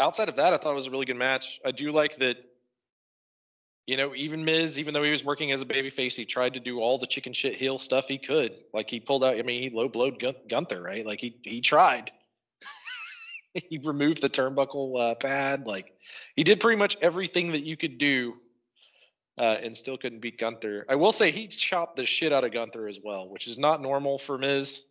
outside 0.00 0.28
of 0.28 0.36
that, 0.36 0.54
I 0.54 0.58
thought 0.58 0.72
it 0.72 0.74
was 0.74 0.86
a 0.86 0.90
really 0.90 1.06
good 1.06 1.16
match. 1.16 1.60
I 1.64 1.70
do 1.70 1.92
like 1.92 2.16
that. 2.16 2.36
You 3.86 3.96
know, 3.96 4.14
even 4.14 4.44
Miz, 4.44 4.78
even 4.78 4.92
though 4.92 5.02
he 5.02 5.10
was 5.10 5.24
working 5.24 5.50
as 5.50 5.62
a 5.62 5.64
babyface, 5.64 6.14
he 6.14 6.26
tried 6.26 6.54
to 6.54 6.60
do 6.60 6.78
all 6.78 6.98
the 6.98 7.06
chicken 7.06 7.32
shit 7.32 7.56
heel 7.56 7.78
stuff 7.78 8.06
he 8.06 8.18
could. 8.18 8.54
Like 8.74 8.90
he 8.90 9.00
pulled 9.00 9.24
out. 9.24 9.38
I 9.38 9.42
mean, 9.42 9.62
he 9.62 9.70
low 9.70 9.88
blowed 9.88 10.18
Gun- 10.18 10.34
Gunther, 10.46 10.82
right? 10.82 11.06
Like 11.06 11.20
he 11.20 11.38
he 11.42 11.62
tried. 11.62 12.12
he 13.54 13.80
removed 13.82 14.20
the 14.20 14.28
turnbuckle 14.28 15.00
uh, 15.00 15.14
pad. 15.14 15.66
Like 15.66 15.90
he 16.36 16.44
did 16.44 16.60
pretty 16.60 16.78
much 16.78 16.98
everything 17.00 17.52
that 17.52 17.64
you 17.64 17.78
could 17.78 17.96
do, 17.96 18.34
uh, 19.38 19.56
and 19.62 19.76
still 19.76 19.96
couldn't 19.96 20.20
beat 20.20 20.38
Gunther. 20.38 20.86
I 20.88 20.96
will 20.96 21.12
say 21.12 21.30
he 21.30 21.46
chopped 21.46 21.96
the 21.96 22.06
shit 22.06 22.32
out 22.32 22.44
of 22.44 22.52
Gunther 22.52 22.88
as 22.88 22.98
well, 23.02 23.28
which 23.28 23.46
is 23.46 23.58
not 23.58 23.80
normal 23.80 24.18
for 24.18 24.38
Miz. 24.38 24.82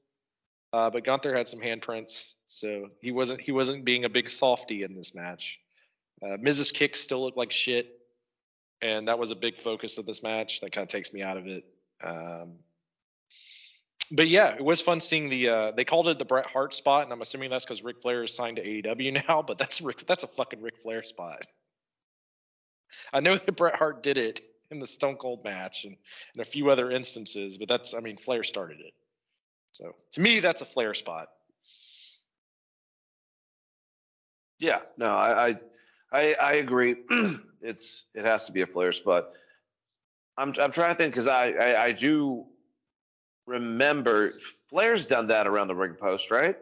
Uh, 0.74 0.90
but 0.90 1.04
Gunther 1.04 1.36
had 1.36 1.48
some 1.48 1.62
handprints, 1.62 2.36
so 2.46 2.90
he 3.02 3.12
wasn't 3.12 3.40
he 3.40 3.52
wasn't 3.52 3.86
being 3.86 4.04
a 4.04 4.10
big 4.10 4.28
softy 4.28 4.84
in 4.84 4.96
this 4.96 5.16
match. 5.16 5.60
Uh, 6.22 6.38
Miz's 6.40 6.72
kicks 6.72 7.00
still 7.00 7.24
looked 7.24 7.38
like 7.38 7.52
shit, 7.52 7.98
and 8.82 9.08
that 9.08 9.18
was 9.18 9.32
a 9.32 9.36
big 9.36 9.58
focus 9.58 9.98
of 9.98 10.06
this 10.06 10.22
match. 10.22 10.60
That 10.62 10.74
kind 10.74 10.84
of 10.84 10.90
takes 10.90 11.14
me 11.14 11.22
out 11.22 11.38
of 11.38 11.48
it. 11.48 11.64
Um, 12.04 12.56
but 14.12 14.28
yeah, 14.28 14.56
it 14.56 14.64
was 14.64 14.82
fun 14.82 15.00
seeing 15.00 15.30
the. 15.30 15.50
Uh, 15.50 15.72
they 15.72 15.86
called 15.86 16.08
it 16.08 16.20
the 16.20 16.26
Bret 16.26 16.48
Hart 16.48 16.74
spot, 16.74 17.04
and 17.04 17.14
I'm 17.14 17.22
assuming 17.22 17.50
that's 17.50 17.66
because 17.66 17.84
Ric 17.84 18.02
Flair 18.02 18.24
is 18.24 18.34
signed 18.34 18.58
to 18.58 18.64
AEW 18.64 19.24
now. 19.28 19.42
But 19.42 19.58
that's 19.58 19.82
Rick. 19.82 20.06
That's 20.06 20.24
a 20.24 20.28
fucking 20.28 20.62
Ric 20.62 20.78
Flair 20.78 21.04
spot. 21.04 21.46
I 23.14 23.20
know 23.20 23.36
that 23.46 23.56
Bret 23.56 23.76
Hart 23.76 24.04
did 24.04 24.18
it 24.18 24.42
in 24.72 24.80
the 24.80 24.88
Stone 24.88 25.18
Cold 25.18 25.44
match 25.44 25.86
and, 25.86 25.96
and 26.34 26.42
a 26.42 26.46
few 26.46 26.70
other 26.70 26.92
instances, 26.92 27.58
but 27.58 27.68
that's. 27.68 27.94
I 27.94 28.00
mean, 28.00 28.18
Flair 28.18 28.44
started 28.44 28.80
it. 28.80 28.94
So 29.72 29.94
to 30.12 30.22
me, 30.22 30.40
that's 30.40 30.62
a 30.62 30.66
Flair 30.66 30.94
spot. 30.94 31.30
Yeah, 34.60 34.80
no, 34.98 35.08
I 35.08 35.48
I 35.48 35.56
I, 36.12 36.34
I 36.42 36.54
agree. 36.54 36.96
it's 37.62 38.04
it 38.14 38.26
has 38.26 38.46
to 38.46 38.52
be 38.52 38.62
a 38.62 38.68
Flair 38.68 38.92
spot. 38.92 39.30
I'm 40.38 40.54
I'm 40.60 40.72
trying 40.72 40.92
to 40.92 40.96
think 40.96 41.14
because 41.14 41.28
I, 41.28 41.52
I 41.52 41.84
I 41.86 41.92
do 41.92 42.46
remember 43.46 44.34
Flair's 44.70 45.06
done 45.06 45.28
that 45.28 45.48
around 45.48 45.68
the 45.68 45.76
ring 45.76 45.94
post, 45.94 46.32
right? 46.32 46.58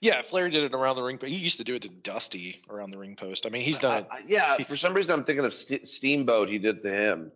Yeah, 0.00 0.22
Flair 0.22 0.48
did 0.48 0.64
it 0.64 0.72
around 0.72 0.96
the 0.96 1.02
ring, 1.02 1.18
but 1.20 1.28
he 1.28 1.36
used 1.36 1.58
to 1.58 1.64
do 1.64 1.74
it 1.74 1.82
to 1.82 1.88
Dusty 1.90 2.62
around 2.70 2.90
the 2.90 2.96
ring 2.98 3.16
post. 3.16 3.44
I 3.46 3.50
mean, 3.50 3.62
he's 3.62 3.78
done 3.78 3.98
it. 3.98 4.06
I- 4.10 4.16
I- 4.16 4.22
yeah, 4.26 4.56
for 4.64 4.74
some 4.76 4.94
reason 4.94 5.12
I'm 5.12 5.24
thinking 5.24 5.44
of 5.44 5.52
Ste 5.52 5.84
Steamboat. 5.84 6.48
He 6.48 6.58
did 6.58 6.80
to 6.82 6.90
him. 6.90 7.32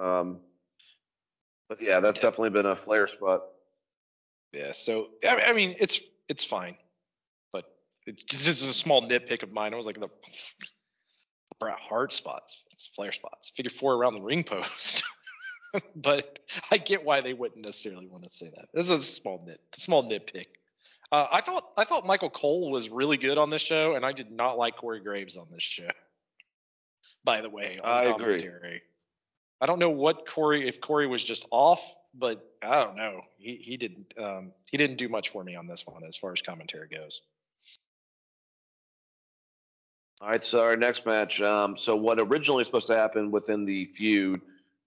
Um, 0.00 0.40
but 1.68 1.80
yeah, 1.80 2.00
that's 2.00 2.20
definitely 2.20 2.50
been 2.50 2.66
a 2.66 2.76
Flair 2.76 3.06
spot. 3.06 3.42
Yeah, 4.52 4.72
so 4.72 5.10
I, 5.24 5.44
I 5.48 5.52
mean, 5.52 5.76
it's 5.78 6.00
it's 6.28 6.44
fine, 6.44 6.76
but 7.52 7.64
it, 8.06 8.22
this 8.30 8.46
is 8.48 8.66
a 8.66 8.74
small 8.74 9.02
nitpick 9.08 9.42
of 9.42 9.52
mine. 9.52 9.72
I 9.72 9.76
was 9.76 9.86
like 9.86 10.00
the 10.00 10.08
Bret 11.60 11.78
Hart 11.78 12.12
spots, 12.12 12.62
it's 12.72 12.86
Flair 12.88 13.12
spots, 13.12 13.50
figure 13.50 13.70
four 13.70 13.94
around 13.94 14.14
the 14.14 14.22
ring 14.22 14.44
post. 14.44 15.04
but 15.96 16.38
I 16.70 16.78
get 16.78 17.04
why 17.04 17.20
they 17.20 17.32
wouldn't 17.32 17.64
necessarily 17.64 18.06
want 18.06 18.24
to 18.24 18.30
say 18.30 18.50
that. 18.54 18.68
This 18.74 18.90
is 18.90 18.90
a 18.90 19.02
small 19.02 19.42
nit, 19.46 19.60
small 19.76 20.04
nitpick. 20.08 20.46
Uh, 21.12 21.26
I 21.30 21.40
thought 21.40 21.64
I 21.76 21.84
thought 21.84 22.04
Michael 22.04 22.30
Cole 22.30 22.70
was 22.70 22.90
really 22.90 23.16
good 23.16 23.38
on 23.38 23.50
this 23.50 23.62
show, 23.62 23.94
and 23.94 24.04
I 24.04 24.12
did 24.12 24.30
not 24.30 24.58
like 24.58 24.76
Corey 24.76 25.00
Graves 25.00 25.36
on 25.36 25.46
this 25.52 25.62
show. 25.62 25.88
By 27.24 27.40
the 27.40 27.50
way, 27.50 27.78
on 27.82 27.88
I 27.88 28.02
agree. 28.04 28.80
I 29.60 29.66
don't 29.66 29.78
know 29.78 29.90
what 29.90 30.28
Corey 30.28 30.68
if 30.68 30.80
Corey 30.80 31.06
was 31.06 31.22
just 31.22 31.46
off, 31.50 31.94
but 32.12 32.44
I 32.62 32.82
don't 32.82 32.96
know. 32.96 33.20
He 33.38 33.56
he 33.56 33.76
didn't 33.76 34.14
um, 34.18 34.52
he 34.70 34.76
didn't 34.76 34.96
do 34.96 35.08
much 35.08 35.28
for 35.28 35.44
me 35.44 35.54
on 35.54 35.66
this 35.66 35.86
one 35.86 36.02
as 36.04 36.16
far 36.16 36.32
as 36.32 36.42
commentary 36.42 36.88
goes. 36.88 37.22
All 40.20 40.28
right, 40.28 40.42
so 40.42 40.60
our 40.60 40.76
next 40.76 41.04
match. 41.04 41.40
Um, 41.40 41.76
so 41.76 41.94
what 41.94 42.18
originally 42.18 42.58
was 42.58 42.66
supposed 42.66 42.86
to 42.86 42.96
happen 42.96 43.30
within 43.30 43.66
the 43.66 43.84
feud, 43.84 44.40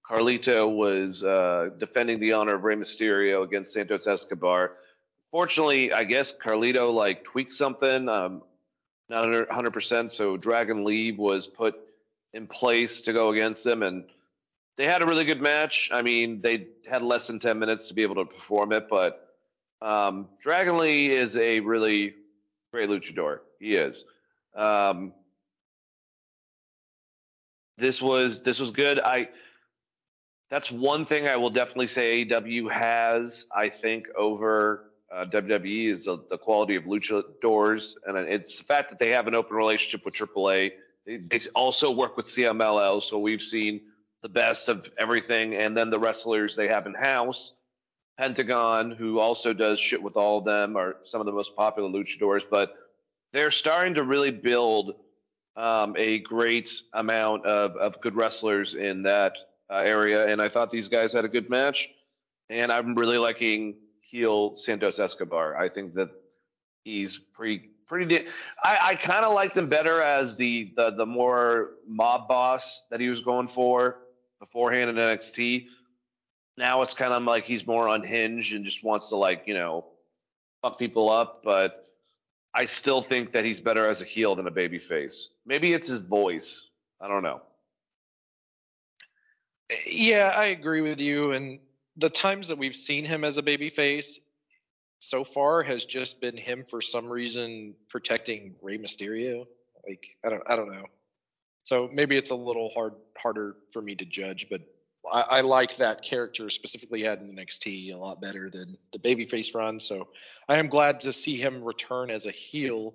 Carlito 0.08 0.76
was 0.76 1.24
uh, 1.24 1.70
defending 1.78 2.20
the 2.20 2.34
honor 2.34 2.56
of 2.56 2.64
Rey 2.64 2.76
Mysterio 2.76 3.44
against 3.44 3.74
Santos 3.74 4.08
Escobar. 4.08 4.74
Fortunately, 5.32 5.94
I 5.94 6.04
guess 6.04 6.32
Carlito 6.32 6.94
like 6.94 7.24
tweaked 7.24 7.52
something. 7.52 8.10
Um, 8.10 8.42
not 9.10 9.28
100 9.28 9.72
percent. 9.72 10.12
So 10.12 10.38
Dragon 10.38 10.84
Lee 10.84 11.12
was 11.12 11.46
put 11.46 11.76
in 12.34 12.48
place 12.48 13.00
to 13.02 13.14
go 13.14 13.32
against 13.32 13.64
them, 13.64 13.84
and 13.84 14.06
they 14.78 14.86
had 14.86 15.02
a 15.02 15.06
really 15.06 15.26
good 15.26 15.42
match. 15.42 15.90
I 15.92 16.02
mean, 16.02 16.40
they 16.40 16.68
had 16.88 17.02
less 17.02 17.28
than 17.28 17.38
10 17.38 17.60
minutes 17.60 17.88
to 17.88 17.94
be 17.94 18.02
able 18.02 18.16
to 18.16 18.26
perform 18.26 18.72
it, 18.72 18.88
but 18.90 19.36
um, 19.82 20.28
Dragon 20.42 20.78
Lee 20.78 21.10
is 21.10 21.36
a 21.36 21.60
really 21.60 22.16
great 22.72 22.90
luchador. 22.90 23.40
He 23.60 23.76
is. 23.76 24.04
Um, 24.56 25.14
this 27.78 28.02
was 28.02 28.42
this 28.42 28.60
was 28.60 28.70
good. 28.70 29.00
I 29.00 29.30
that's 30.50 30.72
one 30.72 31.06
thing 31.06 31.28
I 31.28 31.36
will 31.36 31.50
definitely 31.50 31.88
say 31.88 32.26
AEW 32.26 32.72
has, 32.72 33.46
I 33.56 33.70
think, 33.70 34.08
over 34.18 34.89
uh, 35.12 35.26
WWE 35.26 35.90
is 35.90 36.04
the, 36.04 36.24
the 36.30 36.38
quality 36.38 36.76
of 36.76 36.84
luchadors, 36.84 37.94
and 38.06 38.18
it's 38.18 38.58
the 38.58 38.64
fact 38.64 38.90
that 38.90 39.00
they 39.00 39.10
have 39.10 39.28
an 39.28 39.36
open 39.36 39.56
relationship 39.56 40.06
with 40.06 40.14
AAA. 40.14 40.72
They, 41.06 41.18
they 41.18 41.40
also 41.56 41.90
work 41.92 42.16
with 42.16 42.28
CMLL, 42.28 43.02
so 43.02 43.18
we've 43.18 43.42
seen 43.42 43.82
the 44.22 44.30
best 44.30 44.68
of 44.68 44.86
everything, 45.00 45.56
and 45.56 45.76
then 45.76 45.90
the 45.90 46.00
wrestlers 46.00 46.56
they 46.56 46.68
have 46.68 46.86
in 46.86 46.94
house. 46.94 47.54
Pentagon, 48.18 48.92
who 48.92 49.18
also 49.20 49.54
does 49.54 49.80
shit 49.80 50.02
with 50.02 50.18
all 50.18 50.40
of 50.40 50.46
them, 50.46 50.76
are 50.76 50.98
some 51.02 51.22
of 51.22 51.26
the 51.26 51.32
most 51.32 51.56
popular 51.56 51.90
luchadors, 51.90 52.42
but 52.50 52.74
they're 53.32 53.52
starting 53.52 53.94
to 53.94 54.04
really 54.04 54.32
build 54.32 54.96
um, 55.56 55.96
a 55.98 56.20
great 56.20 56.70
amount 56.94 57.46
of, 57.46 57.76
of 57.78 58.00
good 58.02 58.16
wrestlers 58.16 58.76
in 58.76 59.04
that 59.04 59.34
uh, 59.72 59.78
area, 59.78 60.28
and 60.28 60.42
I 60.42 60.50
thought 60.50 60.70
these 60.70 60.88
guys 60.88 61.12
had 61.12 61.26
a 61.26 61.30
good 61.30 61.50
match. 61.50 61.90
And 62.50 62.72
I'm 62.72 62.96
really 62.96 63.18
liking 63.18 63.76
heel 64.10 64.54
Santos 64.54 64.98
Escobar. 65.00 65.58
I 65.58 65.70
think 65.70 65.94
that 65.96 66.10
he's 66.84 67.18
pretty 67.34 67.70
pretty. 67.88 68.26
I, 68.64 68.78
I 68.82 68.96
kind 68.96 69.26
of 69.26 69.34
liked 69.34 69.56
him 69.56 69.68
better 69.68 70.02
as 70.02 70.36
the, 70.36 70.72
the 70.76 70.92
the 70.92 71.06
more 71.06 71.72
mob 71.88 72.28
boss 72.28 72.82
that 72.90 73.00
he 73.00 73.08
was 73.08 73.20
going 73.20 73.48
for 73.48 73.98
beforehand 74.40 74.90
in 74.90 74.96
NXT. 74.96 75.68
Now 76.58 76.82
it's 76.82 76.94
kind 76.94 77.14
of 77.14 77.24
like 77.24 77.46
he's 77.46 77.66
more 77.66 77.88
unhinged 77.88 78.54
and 78.54 78.64
just 78.64 78.84
wants 78.84 79.08
to 79.10 79.16
like 79.16 79.44
you 79.46 79.54
know 79.54 79.86
fuck 80.62 80.80
people 80.80 81.10
up, 81.10 81.42
but. 81.44 81.86
I 82.52 82.66
still 82.66 83.04
think 83.04 83.30
that 83.34 83.46
he's 83.46 83.60
better 83.60 83.88
as 83.88 84.02
a 84.02 84.04
heel 84.04 84.36
than 84.36 84.48
a 84.48 84.52
baby 84.52 84.80
face. 84.80 85.30
Maybe 85.46 85.72
it's 85.72 85.86
his 85.86 86.00
voice. 86.00 86.70
I 87.00 87.08
don't 87.08 87.22
know. 87.22 87.42
Yeah, 89.86 90.34
I 90.36 90.46
agree 90.46 90.82
with 90.82 91.00
you. 91.00 91.34
And 91.34 91.60
the 92.00 92.10
times 92.10 92.48
that 92.48 92.58
we've 92.58 92.76
seen 92.76 93.06
him 93.06 93.24
as 93.24 93.38
a 93.38 93.44
babyface 93.44 94.18
so 95.00 95.24
far 95.24 95.64
has 95.64 95.86
just 95.86 96.22
been 96.22 96.38
him 96.38 96.64
for 96.64 96.82
some 96.82 97.08
reason 97.08 97.76
protecting 97.90 98.56
Rey 98.62 98.78
Mysterio. 98.78 99.46
Like 99.88 100.06
I 100.26 100.30
don't 100.30 100.44
I 100.48 100.56
don't 100.56 100.72
know. 100.74 100.86
So 101.64 101.90
maybe 101.92 102.18
it's 102.18 102.32
a 102.32 102.36
little 102.36 102.70
hard 102.70 102.94
harder 103.18 103.56
for 103.72 103.82
me 103.82 103.96
to 103.96 104.06
judge, 104.06 104.48
but 104.50 104.62
I, 105.12 105.22
I 105.22 105.42
like 105.42 105.78
that 105.78 106.02
character 106.02 106.50
specifically 106.50 107.04
had 107.04 107.22
in 107.22 107.36
NXT 107.36 107.94
a 107.94 107.98
lot 107.98 108.22
better 108.22 108.50
than 108.50 108.78
the 108.92 109.00
babyface 109.00 109.56
run. 109.56 109.80
So 109.80 110.08
I 110.48 110.58
am 110.58 110.68
glad 110.68 111.02
to 111.02 111.14
see 111.14 111.38
him 111.38 111.64
return 111.64 112.12
as 112.12 112.26
a 112.26 112.32
heel. 112.32 112.94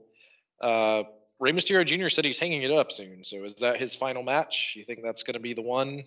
Uh, 0.60 1.04
Rey 1.40 1.52
Mysterio 1.52 1.84
Jr. 1.84 2.08
said 2.08 2.24
he's 2.24 2.38
hanging 2.38 2.62
it 2.62 2.70
up 2.70 2.92
soon. 2.92 3.24
So 3.24 3.44
is 3.44 3.56
that 3.56 3.78
his 3.78 3.94
final 3.94 4.22
match? 4.22 4.74
You 4.76 4.84
think 4.84 5.00
that's 5.02 5.22
going 5.22 5.34
to 5.34 5.40
be 5.40 5.54
the 5.54 5.62
one? 5.62 6.04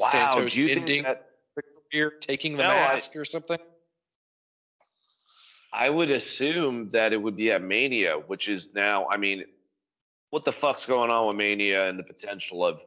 Wow, 0.00 0.08
Santos 0.10 0.56
you 0.56 0.68
ending 0.68 0.86
think 0.86 1.06
that? 1.06 1.30
the 1.56 1.62
career, 1.92 2.10
taking 2.20 2.56
the 2.56 2.62
No, 2.64 2.70
I- 2.70 2.92
mask 2.92 3.14
or 3.16 3.24
something? 3.24 3.58
I 5.72 5.88
would 5.88 6.10
assume 6.10 6.88
that 6.88 7.12
it 7.12 7.16
would 7.16 7.36
be 7.36 7.52
at 7.52 7.62
Mania, 7.62 8.14
which 8.14 8.48
is 8.48 8.66
now. 8.74 9.06
I 9.08 9.16
mean, 9.16 9.44
what 10.30 10.44
the 10.44 10.52
fuck's 10.52 10.84
going 10.84 11.10
on 11.10 11.28
with 11.28 11.36
Mania 11.36 11.88
and 11.88 11.98
the 11.98 12.02
potential 12.02 12.64
of 12.64 12.80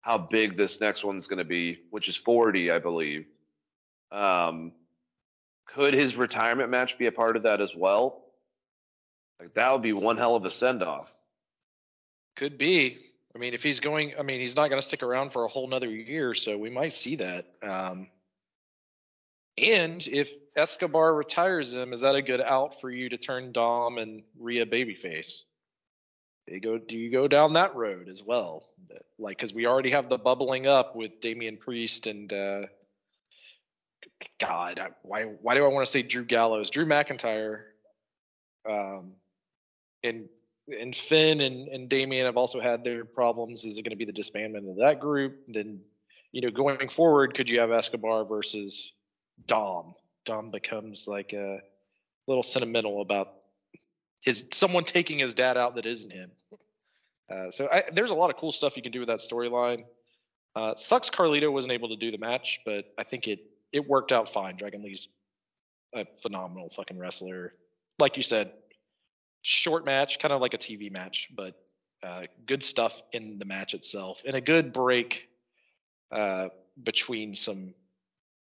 how 0.00 0.18
big 0.18 0.56
this 0.56 0.80
next 0.80 1.04
one's 1.04 1.26
going 1.26 1.38
to 1.38 1.44
be, 1.44 1.78
which 1.90 2.08
is 2.08 2.16
40, 2.16 2.70
I 2.70 2.78
believe. 2.78 3.26
Um, 4.10 4.72
could 5.66 5.94
his 5.94 6.16
retirement 6.16 6.70
match 6.70 6.96
be 6.98 7.06
a 7.06 7.12
part 7.12 7.36
of 7.36 7.42
that 7.44 7.60
as 7.60 7.74
well? 7.76 8.24
Like 9.38 9.52
that 9.54 9.72
would 9.72 9.82
be 9.82 9.92
one 9.92 10.16
hell 10.16 10.34
of 10.36 10.44
a 10.44 10.50
send 10.50 10.82
off. 10.82 11.12
Could 12.36 12.58
be. 12.58 12.98
I 13.36 13.38
mean, 13.38 13.52
if 13.52 13.62
he's 13.62 13.80
going, 13.80 14.14
I 14.18 14.22
mean, 14.22 14.40
he's 14.40 14.56
not 14.56 14.70
going 14.70 14.80
to 14.80 14.86
stick 14.86 15.02
around 15.02 15.30
for 15.30 15.44
a 15.44 15.48
whole 15.48 15.68
nother 15.68 15.90
year, 15.90 16.32
so 16.32 16.56
we 16.56 16.70
might 16.70 16.94
see 16.94 17.16
that. 17.16 17.44
Um, 17.62 18.08
and 19.58 20.06
if 20.06 20.32
Escobar 20.56 21.14
retires 21.14 21.74
him, 21.74 21.92
is 21.92 22.00
that 22.00 22.14
a 22.14 22.22
good 22.22 22.40
out 22.40 22.80
for 22.80 22.90
you 22.90 23.10
to 23.10 23.18
turn 23.18 23.52
Dom 23.52 23.98
and 23.98 24.22
Rhea 24.38 24.64
babyface? 24.64 25.42
They 26.48 26.60
go. 26.60 26.78
Do 26.78 26.96
you 26.96 27.10
go 27.10 27.28
down 27.28 27.52
that 27.54 27.76
road 27.76 28.08
as 28.08 28.22
well? 28.22 28.70
Like, 29.18 29.36
because 29.36 29.52
we 29.52 29.66
already 29.66 29.90
have 29.90 30.08
the 30.08 30.16
bubbling 30.16 30.66
up 30.66 30.96
with 30.96 31.20
Damian 31.20 31.56
Priest 31.56 32.06
and 32.06 32.32
uh, 32.32 32.62
God, 34.38 34.80
why 35.02 35.24
why 35.24 35.56
do 35.56 35.64
I 35.64 35.68
want 35.68 35.84
to 35.84 35.92
say 35.92 36.00
Drew 36.00 36.24
Galloway? 36.24 36.64
Drew 36.70 36.86
McIntyre, 36.86 37.64
um, 38.66 39.12
and 40.02 40.30
and 40.68 40.94
Finn 40.94 41.40
and, 41.40 41.68
and 41.68 41.88
Damian 41.88 42.26
have 42.26 42.36
also 42.36 42.60
had 42.60 42.84
their 42.84 43.04
problems. 43.04 43.64
Is 43.64 43.78
it 43.78 43.82
going 43.82 43.90
to 43.90 43.96
be 43.96 44.04
the 44.04 44.12
disbandment 44.12 44.68
of 44.70 44.76
that 44.78 45.00
group? 45.00 45.44
Then, 45.48 45.80
you 46.32 46.40
know, 46.40 46.50
going 46.50 46.88
forward, 46.88 47.34
could 47.34 47.48
you 47.48 47.60
have 47.60 47.70
Escobar 47.70 48.24
versus 48.24 48.92
Dom? 49.46 49.94
Dom 50.24 50.50
becomes 50.50 51.06
like 51.06 51.32
a 51.32 51.60
little 52.26 52.42
sentimental 52.42 53.00
about 53.00 53.32
his 54.20 54.44
someone 54.52 54.84
taking 54.84 55.18
his 55.18 55.34
dad 55.34 55.56
out 55.56 55.76
that 55.76 55.86
isn't 55.86 56.10
him. 56.10 56.30
Uh, 57.30 57.50
so 57.50 57.68
I, 57.70 57.84
there's 57.92 58.10
a 58.10 58.14
lot 58.14 58.30
of 58.30 58.36
cool 58.36 58.52
stuff 58.52 58.76
you 58.76 58.82
can 58.82 58.92
do 58.92 59.00
with 59.00 59.08
that 59.08 59.20
storyline. 59.20 59.84
Uh, 60.54 60.74
sucks 60.74 61.10
Carlito 61.10 61.52
wasn't 61.52 61.72
able 61.72 61.90
to 61.90 61.96
do 61.96 62.10
the 62.10 62.18
match, 62.18 62.60
but 62.64 62.92
I 62.98 63.04
think 63.04 63.28
it 63.28 63.40
it 63.72 63.86
worked 63.86 64.10
out 64.12 64.28
fine. 64.28 64.56
Dragon 64.56 64.82
Lee's 64.82 65.08
a 65.94 66.04
phenomenal 66.22 66.70
fucking 66.70 66.98
wrestler. 66.98 67.52
Like 67.98 68.16
you 68.16 68.22
said, 68.22 68.52
short 69.46 69.86
match, 69.86 70.18
kind 70.18 70.32
of 70.32 70.40
like 70.40 70.54
a 70.54 70.58
TV 70.58 70.90
match, 70.90 71.28
but 71.32 71.54
uh, 72.02 72.22
good 72.46 72.64
stuff 72.64 73.00
in 73.12 73.38
the 73.38 73.44
match 73.44 73.74
itself, 73.74 74.22
and 74.26 74.34
a 74.34 74.40
good 74.40 74.72
break 74.72 75.28
uh, 76.10 76.48
between 76.82 77.34
some 77.34 77.72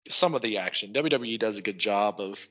some 0.08 0.36
of 0.36 0.42
the 0.42 0.60
action. 0.60 0.94
WWE 0.94 1.38
does 1.38 1.58
a 1.58 1.62
good 1.62 1.78
job 1.78 2.22
of 2.22 2.48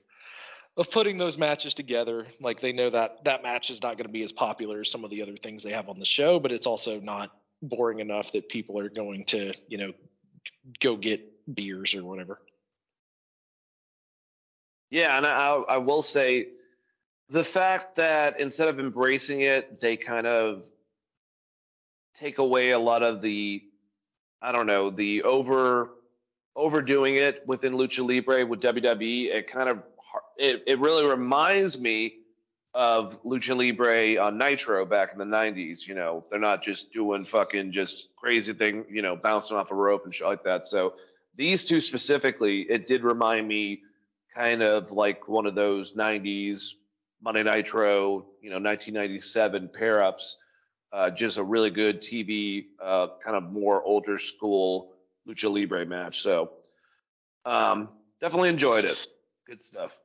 of 0.77 0.91
putting 0.91 1.16
those 1.16 1.39
matches 1.39 1.73
together. 1.73 2.27
Like 2.39 2.61
they 2.61 2.73
know 2.73 2.91
that 2.91 3.25
that 3.25 3.43
match 3.43 3.71
is 3.71 3.83
not 3.83 3.97
going 3.97 4.09
to 4.09 4.12
be 4.12 4.25
as 4.25 4.33
popular 4.33 4.81
as 4.81 4.91
some 4.91 5.05
of 5.05 5.11
the 5.11 5.23
other 5.23 5.37
things 5.37 5.62
they 5.62 5.73
have 5.73 5.89
on 5.89 5.99
the 5.99 6.05
show, 6.05 6.39
but 6.39 6.53
it's 6.53 6.66
also 6.66 7.01
not 7.01 7.35
boring 7.62 8.01
enough 8.01 8.33
that 8.33 8.51
people 8.51 8.79
are 8.79 8.91
going 8.91 9.25
to, 9.27 9.55
you 9.69 9.79
know, 9.79 9.93
go 10.81 10.97
get 10.97 11.23
beers 11.55 11.95
or 11.95 12.05
whatever. 12.05 12.39
Yeah, 14.91 15.16
and 15.16 15.27
I, 15.27 15.55
I 15.69 15.79
will 15.79 16.03
say 16.03 16.49
the 17.31 17.45
fact 17.45 17.97
that 17.97 18.39
instead 18.39 18.69
of 18.69 18.79
embracing 18.79 19.41
it, 19.41 19.81
they 19.81 19.97
kind 19.97 20.27
of 20.27 20.63
take 22.19 22.39
away 22.39 22.71
a 22.71 22.79
lot 22.79 23.03
of 23.03 23.21
the, 23.21 23.63
I 24.43 24.53
don't 24.53 24.67
know, 24.67 24.91
the 24.91 25.23
over 25.23 25.91
overdoing 26.57 27.17
it 27.17 27.43
within 27.47 27.73
lucha 27.73 28.07
libre 28.07 28.47
with 28.47 28.61
WWE. 28.63 29.35
It 29.35 29.51
kind 29.51 29.69
of 29.69 29.83
it, 30.37 30.63
it 30.67 30.79
really 30.79 31.05
reminds 31.05 31.77
me 31.77 32.19
of 32.75 33.21
lucha 33.25 33.57
libre 33.57 34.23
on 34.23 34.39
Nitro 34.39 34.85
back 34.85 35.11
in 35.13 35.19
the 35.19 35.25
'90s. 35.25 35.87
You 35.87 35.95
know, 35.95 36.25
they're 36.31 36.39
not 36.39 36.63
just 36.63 36.93
doing 36.93 37.25
fucking 37.25 37.73
just 37.73 38.09
crazy 38.17 38.53
thing, 38.53 38.85
you 38.91 39.03
know, 39.03 39.17
bouncing 39.17 39.57
off 39.57 39.71
a 39.71 39.75
rope 39.75 40.05
and 40.05 40.15
shit 40.15 40.27
like 40.27 40.45
that. 40.45 40.65
So 40.65 40.95
these 41.37 41.67
two 41.67 41.81
specifically, 41.81 42.63
it 42.63 42.87
did 42.87 43.03
remind 43.03 43.49
me 43.49 43.83
kind 44.35 44.63
of 44.63 44.91
like 44.91 45.29
one 45.29 45.47
of 45.47 45.55
those 45.55 45.93
90s 45.93 46.69
Monday 47.25 47.43
Nitro, 47.43 48.27
you 48.43 48.51
know, 48.51 48.57
1997 48.61 49.71
pair 49.71 50.03
ups. 50.03 50.37
Uh, 50.93 51.11
just 51.11 51.39
a 51.39 51.43
really 51.43 51.71
good 51.71 51.99
TV, 51.99 52.67
uh, 52.81 53.09
kind 53.25 53.37
of 53.37 53.51
more 53.51 53.83
older 53.83 54.17
school 54.17 54.93
lucha 55.27 55.53
libre 55.53 55.85
match. 55.87 56.23
So 56.23 56.51
um, 57.45 57.89
definitely 58.21 58.51
enjoyed 58.51 58.85
it. 58.85 59.07
Good 59.47 59.59
stuff. 59.59 59.97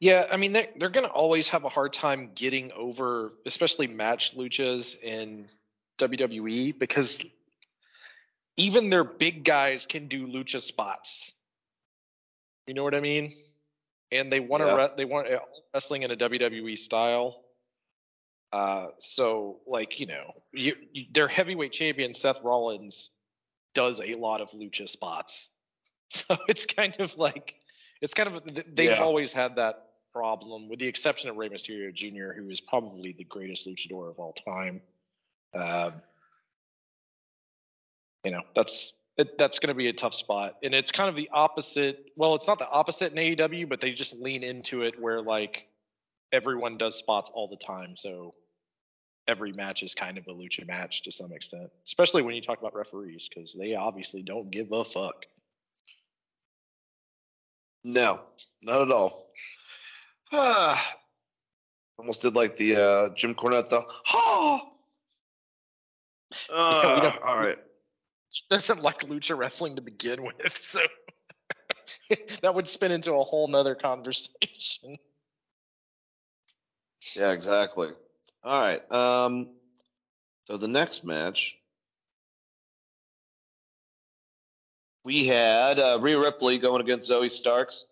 Yeah, 0.00 0.26
I 0.30 0.36
mean 0.36 0.52
they're 0.52 0.66
they're 0.76 0.90
gonna 0.90 1.06
always 1.06 1.50
have 1.50 1.64
a 1.64 1.68
hard 1.68 1.92
time 1.92 2.30
getting 2.34 2.72
over, 2.72 3.32
especially 3.46 3.86
match 3.86 4.36
luchas 4.36 5.00
in 5.00 5.46
WWE 5.98 6.76
because 6.76 7.24
even 8.56 8.90
their 8.90 9.04
big 9.04 9.44
guys 9.44 9.86
can 9.86 10.08
do 10.08 10.26
lucha 10.26 10.60
spots. 10.60 11.32
You 12.66 12.74
know 12.74 12.82
what 12.82 12.94
I 12.94 13.00
mean? 13.00 13.30
And 14.14 14.32
they 14.32 14.40
want 14.40 14.62
to 14.62 14.68
Yeah. 14.68 14.74
re- 14.76 14.90
they 14.96 15.04
want 15.04 15.28
uh, 15.30 15.40
wrestling 15.74 16.02
in 16.04 16.10
a 16.10 16.16
WWE 16.16 16.78
style. 16.78 17.42
Uh, 18.52 18.86
so 18.98 19.60
like 19.66 19.98
you 19.98 20.06
know, 20.06 20.32
you, 20.52 20.76
you, 20.92 21.06
their 21.12 21.26
heavyweight 21.28 21.72
champion 21.72 22.14
Seth 22.14 22.40
Rollins 22.42 23.10
does 23.74 24.00
a 24.00 24.14
lot 24.14 24.40
of 24.40 24.50
lucha 24.52 24.88
spots. 24.88 25.48
So 26.10 26.36
it's 26.48 26.64
kind 26.66 26.94
of 27.00 27.16
like 27.16 27.56
it's 28.00 28.14
kind 28.14 28.28
of 28.28 28.42
they've 28.76 28.90
Yeah. 28.90 29.02
always 29.02 29.32
had 29.32 29.56
that 29.56 29.88
problem, 30.12 30.68
with 30.68 30.78
the 30.78 30.86
exception 30.86 31.28
of 31.28 31.36
Rey 31.36 31.48
Mysterio 31.48 31.92
Jr., 31.92 32.32
who 32.38 32.50
is 32.50 32.60
probably 32.60 33.12
the 33.12 33.24
greatest 33.24 33.66
luchador 33.66 34.10
of 34.10 34.20
all 34.20 34.32
time. 34.32 34.80
Um, 35.54 36.02
you 38.24 38.30
know, 38.30 38.42
that's 38.54 38.92
it, 39.16 39.38
that's 39.38 39.58
going 39.58 39.68
to 39.68 39.74
be 39.74 39.88
a 39.88 39.92
tough 39.92 40.14
spot, 40.14 40.56
and 40.62 40.74
it's 40.74 40.90
kind 40.90 41.08
of 41.08 41.16
the 41.16 41.28
opposite. 41.32 42.10
Well, 42.16 42.34
it's 42.34 42.48
not 42.48 42.58
the 42.58 42.68
opposite 42.68 43.12
in 43.12 43.18
AEW, 43.18 43.68
but 43.68 43.80
they 43.80 43.92
just 43.92 44.16
lean 44.16 44.42
into 44.42 44.82
it 44.82 45.00
where 45.00 45.22
like 45.22 45.68
everyone 46.32 46.78
does 46.78 46.96
spots 46.96 47.30
all 47.32 47.46
the 47.48 47.56
time. 47.56 47.96
So 47.96 48.32
every 49.28 49.52
match 49.52 49.82
is 49.82 49.94
kind 49.94 50.18
of 50.18 50.26
a 50.26 50.32
lucha 50.32 50.66
match 50.66 51.02
to 51.02 51.12
some 51.12 51.32
extent, 51.32 51.70
especially 51.86 52.22
when 52.22 52.34
you 52.34 52.40
talk 52.40 52.58
about 52.58 52.74
referees 52.74 53.28
because 53.28 53.54
they 53.54 53.74
obviously 53.74 54.22
don't 54.22 54.50
give 54.50 54.72
a 54.72 54.84
fuck. 54.84 55.26
No, 57.84 58.20
not 58.62 58.82
at 58.82 58.90
all. 58.90 59.30
Ah, 60.32 60.84
almost 61.98 62.22
did 62.22 62.34
like 62.34 62.56
the 62.56 62.76
uh, 62.76 63.08
Jim 63.14 63.34
Cornette 63.34 63.68
though. 63.70 63.84
Ha! 64.06 64.60
Uh, 66.52 66.80
Yeah, 66.82 67.12
we 67.12 67.28
all 67.28 67.36
right. 67.36 67.58
Doesn't 68.50 68.82
like 68.82 69.00
lucha 69.00 69.36
wrestling 69.36 69.76
to 69.76 69.82
begin 69.82 70.22
with, 70.42 70.56
so 70.56 70.80
that 72.42 72.54
would 72.54 72.66
spin 72.66 72.92
into 72.92 73.14
a 73.14 73.22
whole 73.22 73.48
nother 73.48 73.74
conversation. 73.74 74.96
Yeah, 77.14 77.30
exactly. 77.30 77.88
All 78.42 78.60
right. 78.60 78.92
Um, 78.92 79.48
so 80.46 80.56
the 80.56 80.68
next 80.68 81.04
match, 81.04 81.54
we 85.04 85.26
had 85.26 85.78
uh, 85.78 85.98
Rhea 86.00 86.18
Ripley 86.18 86.58
going 86.58 86.80
against 86.80 87.08
Zoey 87.08 87.30
Starks. 87.30 87.84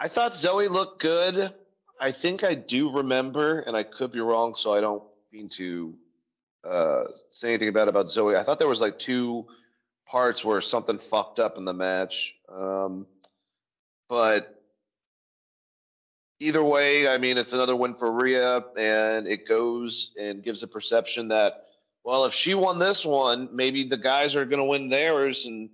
I 0.00 0.08
thought 0.08 0.32
Zoey 0.32 0.68
looked 0.68 1.00
good. 1.00 1.52
I 2.00 2.12
think 2.12 2.44
I 2.44 2.54
do 2.54 2.90
remember, 2.90 3.60
and 3.60 3.76
I 3.76 3.84
could 3.84 4.10
be 4.10 4.20
wrong, 4.20 4.52
so 4.54 4.74
I 4.74 4.80
don't 4.80 5.02
mean 5.32 5.48
to 5.56 5.94
uh, 6.66 7.04
say 7.28 7.48
anything 7.48 7.72
bad 7.72 7.88
about 7.88 8.06
Zoey. 8.06 8.36
I 8.36 8.42
thought 8.42 8.58
there 8.58 8.68
was 8.68 8.80
like 8.80 8.96
two 8.96 9.46
parts 10.06 10.44
where 10.44 10.60
something 10.60 10.98
fucked 10.98 11.38
up 11.38 11.56
in 11.56 11.64
the 11.64 11.72
match. 11.72 12.34
Um, 12.48 13.06
but 14.08 14.62
either 16.40 16.62
way, 16.62 17.08
I 17.08 17.18
mean, 17.18 17.38
it's 17.38 17.52
another 17.52 17.76
win 17.76 17.94
for 17.94 18.10
Rhea, 18.10 18.62
and 18.76 19.26
it 19.26 19.48
goes 19.48 20.10
and 20.20 20.42
gives 20.42 20.60
the 20.60 20.66
perception 20.66 21.28
that, 21.28 21.64
well, 22.04 22.24
if 22.24 22.34
she 22.34 22.54
won 22.54 22.78
this 22.78 23.04
one, 23.04 23.48
maybe 23.52 23.88
the 23.88 23.96
guys 23.96 24.34
are 24.34 24.44
going 24.44 24.58
to 24.58 24.64
win 24.64 24.88
theirs, 24.88 25.44
and 25.46 25.70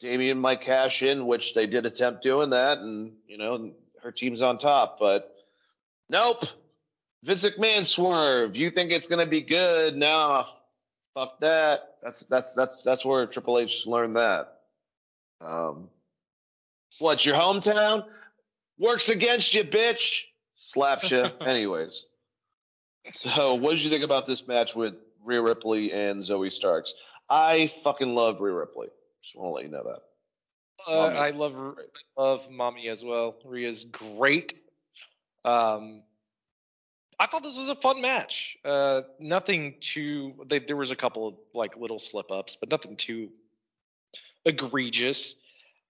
Damian 0.00 0.38
might 0.38 0.60
cash 0.60 1.02
in, 1.02 1.26
which 1.26 1.54
they 1.54 1.66
did 1.66 1.86
attempt 1.86 2.22
doing 2.22 2.50
that, 2.50 2.78
and 2.78 3.12
you 3.26 3.36
know, 3.36 3.72
her 4.02 4.12
team's 4.12 4.40
on 4.40 4.56
top. 4.56 4.98
But 4.98 5.34
nope, 6.08 6.44
Vince 7.22 7.42
McMahon 7.42 7.84
swerve. 7.84 8.56
You 8.56 8.70
think 8.70 8.90
it's 8.90 9.04
going 9.04 9.18
to 9.18 9.30
be 9.30 9.42
good? 9.42 9.96
No, 9.96 10.44
fuck 11.14 11.38
that. 11.40 11.96
That's 12.02 12.20
that's 12.30 12.54
that's 12.54 12.82
that's 12.82 13.04
where 13.04 13.26
Triple 13.26 13.58
H 13.58 13.82
learned 13.86 14.16
that. 14.16 14.60
Um, 15.40 15.88
what's 16.98 17.24
your 17.24 17.34
hometown? 17.34 18.04
Works 18.78 19.08
against 19.08 19.52
you, 19.52 19.64
bitch. 19.64 20.20
Slaps 20.54 21.10
you. 21.10 21.26
Anyways. 21.40 22.04
So, 23.12 23.54
what 23.54 23.70
did 23.72 23.80
you 23.80 23.90
think 23.90 24.04
about 24.04 24.26
this 24.26 24.46
match 24.46 24.74
with 24.74 24.94
Rhea 25.24 25.42
Ripley 25.42 25.92
and 25.92 26.20
Zoey 26.20 26.50
Starks? 26.50 26.92
I 27.28 27.72
fucking 27.84 28.14
love 28.14 28.40
Rhea 28.40 28.54
Ripley. 28.54 28.88
Just 29.22 29.36
want 29.36 29.50
to 29.50 29.54
let 29.54 29.64
you 29.64 29.70
know 29.70 29.84
that. 29.84 30.00
Uh, 30.88 31.08
I 31.08 31.30
love 31.30 31.54
I 32.16 32.20
love 32.20 32.50
mommy 32.50 32.88
as 32.88 33.04
well. 33.04 33.36
Rhea's 33.44 33.84
great. 33.84 34.54
Um, 35.44 36.02
I 37.20 37.26
thought 37.26 37.42
this 37.42 37.58
was 37.58 37.68
a 37.68 37.74
fun 37.74 38.00
match. 38.00 38.56
Uh, 38.64 39.02
nothing 39.18 39.74
too. 39.80 40.32
They, 40.46 40.58
there 40.58 40.76
was 40.76 40.90
a 40.90 40.96
couple 40.96 41.28
of 41.28 41.34
like 41.52 41.76
little 41.76 41.98
slip 41.98 42.30
ups, 42.32 42.56
but 42.58 42.70
nothing 42.70 42.96
too 42.96 43.28
egregious. 44.46 45.34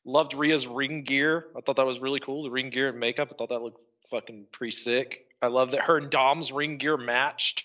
Loved 0.05 0.35
Rhea's 0.35 0.67
ring 0.67 1.05
gear. 1.05 1.47
I 1.57 1.61
thought 1.61 1.77
that 1.77 1.87
was 1.87 2.01
really 2.01 2.19
cool. 2.19 2.43
The 2.43 2.51
ring 2.51 2.71
gear 2.71 2.89
and 2.89 2.99
makeup. 2.99 3.29
I 3.31 3.35
thought 3.37 3.51
that 3.51 3.63
looked 3.63 3.81
fucking 4.11 4.47
pretty 4.51 4.73
sick. 4.73 5.27
I 5.41 5.47
love 5.47 5.71
that 5.71 5.83
her 5.83 5.99
and 5.99 6.11
Dom's 6.11 6.51
ring 6.51 6.79
gear 6.79 6.97
matched. 6.97 7.65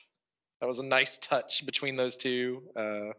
That 0.62 0.68
was 0.68 0.78
a 0.78 0.86
nice 0.86 1.18
touch 1.18 1.66
between 1.66 1.96
those 1.96 2.18
two. 2.18 2.62
Uh, 2.76 3.14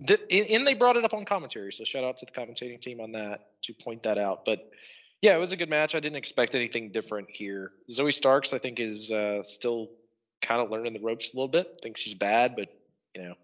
the, 0.00 0.20
and 0.52 0.66
they 0.66 0.74
brought 0.74 0.96
it 0.96 1.04
up 1.04 1.14
on 1.14 1.24
commentary, 1.24 1.72
so 1.72 1.84
shout 1.84 2.04
out 2.04 2.18
to 2.18 2.26
the 2.26 2.32
commentating 2.32 2.80
team 2.80 3.00
on 3.00 3.12
that 3.12 3.46
to 3.62 3.72
point 3.72 4.02
that 4.02 4.18
out. 4.18 4.44
But 4.44 4.70
yeah, 5.24 5.34
it 5.34 5.38
was 5.38 5.52
a 5.52 5.56
good 5.56 5.70
match. 5.70 5.94
I 5.94 6.00
didn't 6.00 6.18
expect 6.18 6.54
anything 6.54 6.92
different 6.92 7.30
here. 7.30 7.72
Zoey 7.90 8.12
Starks, 8.12 8.52
I 8.52 8.58
think, 8.58 8.78
is 8.78 9.10
uh, 9.10 9.42
still 9.42 9.88
kind 10.42 10.62
of 10.62 10.70
learning 10.70 10.92
the 10.92 11.00
ropes 11.00 11.32
a 11.32 11.36
little 11.36 11.48
bit. 11.48 11.66
I 11.66 11.78
think 11.82 11.96
she's 11.96 12.12
bad, 12.12 12.54
but 12.54 12.68
you 13.14 13.22
know, 13.22 13.34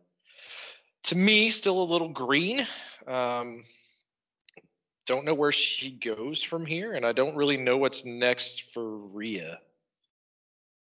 to 1.05 1.16
me, 1.16 1.48
still 1.48 1.82
a 1.82 1.89
little 1.90 2.11
green. 2.11 2.66
Um, 3.07 3.62
don't 5.07 5.24
know 5.24 5.32
where 5.32 5.52
she 5.52 5.90
goes 5.90 6.43
from 6.43 6.66
here, 6.66 6.93
and 6.93 7.07
I 7.07 7.12
don't 7.12 7.35
really 7.35 7.57
know 7.57 7.78
what's 7.78 8.05
next 8.05 8.74
for 8.74 8.86
Rhea. 8.86 9.59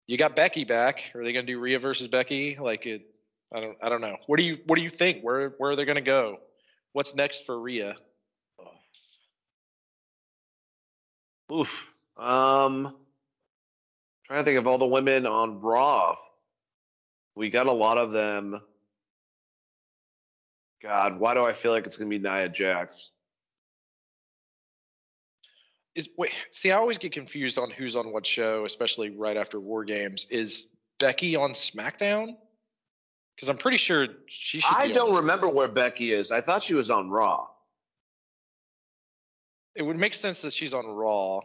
You 0.05 0.17
got 0.17 0.35
Becky 0.35 0.65
back. 0.65 1.13
Are 1.15 1.23
they 1.23 1.31
going 1.31 1.45
to 1.45 1.53
do 1.53 1.61
Rhea 1.61 1.79
versus 1.79 2.09
Becky? 2.09 2.57
Like 2.59 2.85
it, 2.85 3.03
I 3.53 3.61
don't, 3.61 3.77
I 3.81 3.87
don't 3.87 4.01
know. 4.01 4.17
What 4.27 4.35
do 4.35 4.43
you, 4.43 4.57
what 4.65 4.75
do 4.75 4.81
you 4.81 4.89
think? 4.89 5.21
Where, 5.21 5.51
where 5.59 5.71
are 5.71 5.75
they 5.77 5.85
going 5.85 5.95
to 5.95 6.01
go? 6.01 6.39
What's 6.91 7.15
next 7.15 7.45
for 7.45 7.57
Rhea? 7.57 7.95
Oof. 11.51 11.69
Um, 12.17 12.95
trying 14.25 14.39
to 14.39 14.43
think 14.43 14.59
of 14.59 14.67
all 14.67 14.77
the 14.77 14.85
women 14.85 15.25
on 15.25 15.61
Raw. 15.61 16.15
We 17.35 17.49
got 17.49 17.67
a 17.67 17.71
lot 17.71 17.97
of 17.97 18.11
them. 18.11 18.61
God, 20.81 21.19
why 21.19 21.33
do 21.33 21.43
I 21.43 21.53
feel 21.53 21.71
like 21.71 21.85
it's 21.85 21.95
gonna 21.95 22.09
be 22.09 22.19
Nia 22.19 22.49
Jax? 22.49 23.09
Is 25.95 26.09
wait, 26.17 26.31
see, 26.51 26.71
I 26.71 26.77
always 26.77 26.97
get 26.97 27.11
confused 27.11 27.57
on 27.57 27.69
who's 27.69 27.95
on 27.95 28.11
what 28.11 28.25
show, 28.25 28.65
especially 28.65 29.09
right 29.09 29.37
after 29.37 29.59
War 29.59 29.83
Games. 29.83 30.27
Is 30.29 30.67
Becky 30.99 31.35
on 31.35 31.51
SmackDown? 31.51 32.35
Because 33.35 33.49
I'm 33.49 33.57
pretty 33.57 33.77
sure 33.77 34.07
she 34.27 34.59
should. 34.59 34.69
Be 34.69 34.83
I 34.83 34.87
don't 34.87 35.11
on, 35.11 35.15
remember 35.17 35.47
where 35.47 35.67
Becky 35.67 36.13
is. 36.13 36.29
I 36.31 36.41
thought 36.41 36.63
she 36.63 36.73
was 36.73 36.89
on 36.89 37.09
Raw. 37.09 37.47
It 39.79 39.83
would 39.83 39.95
make 39.95 40.13
sense 40.13 40.41
that 40.41 40.51
she's 40.51 40.73
on 40.73 40.85
Raw, 40.85 41.39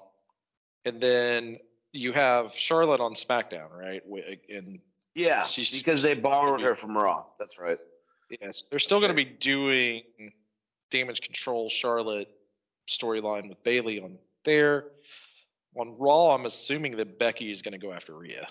and 0.84 0.98
then 0.98 1.58
you 1.92 2.10
have 2.12 2.52
Charlotte 2.52 3.00
on 3.00 3.14
SmackDown, 3.14 3.70
right? 3.72 4.02
And 4.48 4.80
Yeah, 5.14 5.44
She's- 5.44 5.70
because 5.70 6.02
they 6.02 6.14
borrowed 6.14 6.60
her 6.60 6.74
from 6.74 6.98
Raw. 6.98 7.26
That's 7.38 7.56
right. 7.60 7.78
yes, 8.40 8.62
they're 8.68 8.80
still 8.80 8.98
going 8.98 9.12
to 9.12 9.14
be 9.16 9.24
doing 9.24 10.02
Damage 10.90 11.20
Control 11.20 11.68
Charlotte 11.68 12.28
storyline 12.90 13.48
with 13.48 13.62
Bayley 13.62 14.00
on 14.00 14.18
there. 14.42 14.90
On 15.76 15.94
Raw, 15.94 16.34
I'm 16.34 16.44
assuming 16.46 16.96
that 16.96 17.16
Becky 17.20 17.52
is 17.52 17.62
going 17.62 17.72
to 17.72 17.78
go 17.78 17.92
after 17.92 18.14
Rhea. 18.14 18.48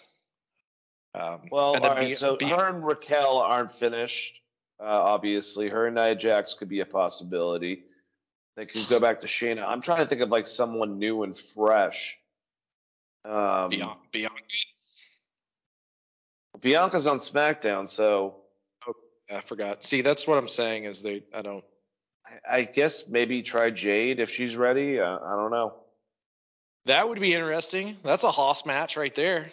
Um, 1.14 1.41
Well, 1.51 1.76
and 1.76 1.84
right. 1.84 1.99
be- 2.07 2.15
so 2.15 2.38
be- 2.38 2.47
her 2.47 2.69
and 2.69 2.85
Raquel 2.85 3.39
aren't 3.39 3.72
finished. 3.76 4.39
Uh, 4.80 4.84
obviously, 4.85 5.68
her 5.68 5.88
and 5.88 5.95
Nia 5.95 6.15
Jax 6.15 6.53
could 6.53 6.69
be 6.69 6.80
a 6.80 6.85
possibility. 6.85 7.84
They 8.55 8.65
could 8.65 8.88
go 8.88 8.99
back 8.99 9.21
to 9.21 9.27
Shayna. 9.27 9.65
I'm 9.67 9.81
trying 9.81 9.99
to 9.99 10.05
think 10.05 10.21
of 10.21 10.30
like 10.30 10.45
someone 10.45 10.99
new 10.99 11.23
and 11.23 11.35
fresh. 11.55 12.15
Um, 13.25 13.69
Bianca, 13.69 14.35
Bianca's 16.61 17.07
on 17.07 17.17
SmackDown, 17.17 17.88
so 17.88 18.35
I 19.31 19.41
forgot. 19.41 19.84
See, 19.84 20.01
that's 20.01 20.27
what 20.27 20.38
I'm 20.38 20.47
saying 20.47 20.85
is 20.85 21.01
they. 21.01 21.23
I 21.34 21.41
don't. 21.41 21.63
I, 22.25 22.59
I 22.59 22.63
guess 22.63 23.03
maybe 23.07 23.41
try 23.41 23.69
Jade 23.69 24.19
if 24.19 24.30
she's 24.30 24.55
ready. 24.55 24.99
Uh, 24.99 25.19
I 25.19 25.31
don't 25.31 25.51
know. 25.51 25.73
That 26.85 27.07
would 27.07 27.19
be 27.19 27.34
interesting. 27.34 27.97
That's 28.03 28.23
a 28.23 28.31
Hoss 28.31 28.65
match 28.65 28.97
right 28.97 29.13
there. 29.15 29.47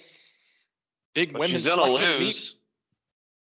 Big 1.15 1.33
But 1.33 1.41
women's 1.41 1.65
she's 1.65 1.77
gonna 1.77 1.93
lose. 1.93 2.55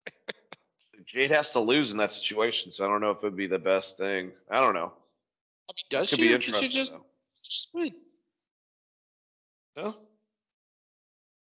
Jade 1.06 1.30
has 1.30 1.50
to 1.52 1.60
lose 1.60 1.90
in 1.90 1.98
that 1.98 2.10
situation, 2.10 2.70
so 2.70 2.84
I 2.84 2.88
don't 2.88 3.00
know 3.00 3.10
if 3.10 3.18
it 3.18 3.24
would 3.24 3.36
be 3.36 3.46
the 3.46 3.58
best 3.58 3.96
thing. 3.96 4.32
I 4.50 4.60
don't 4.60 4.74
know. 4.74 4.92
I 5.68 5.72
mean, 5.76 5.84
does 5.90 6.10
Could 6.10 6.18
she? 6.18 6.22
be 6.28 6.34
or 6.34 6.38
does 6.38 6.46
interesting. 6.46 6.70
she 6.70 6.74
just, 6.74 6.92
though. 6.92 7.04
just 7.44 7.68
win? 7.74 7.92
No? 9.76 9.96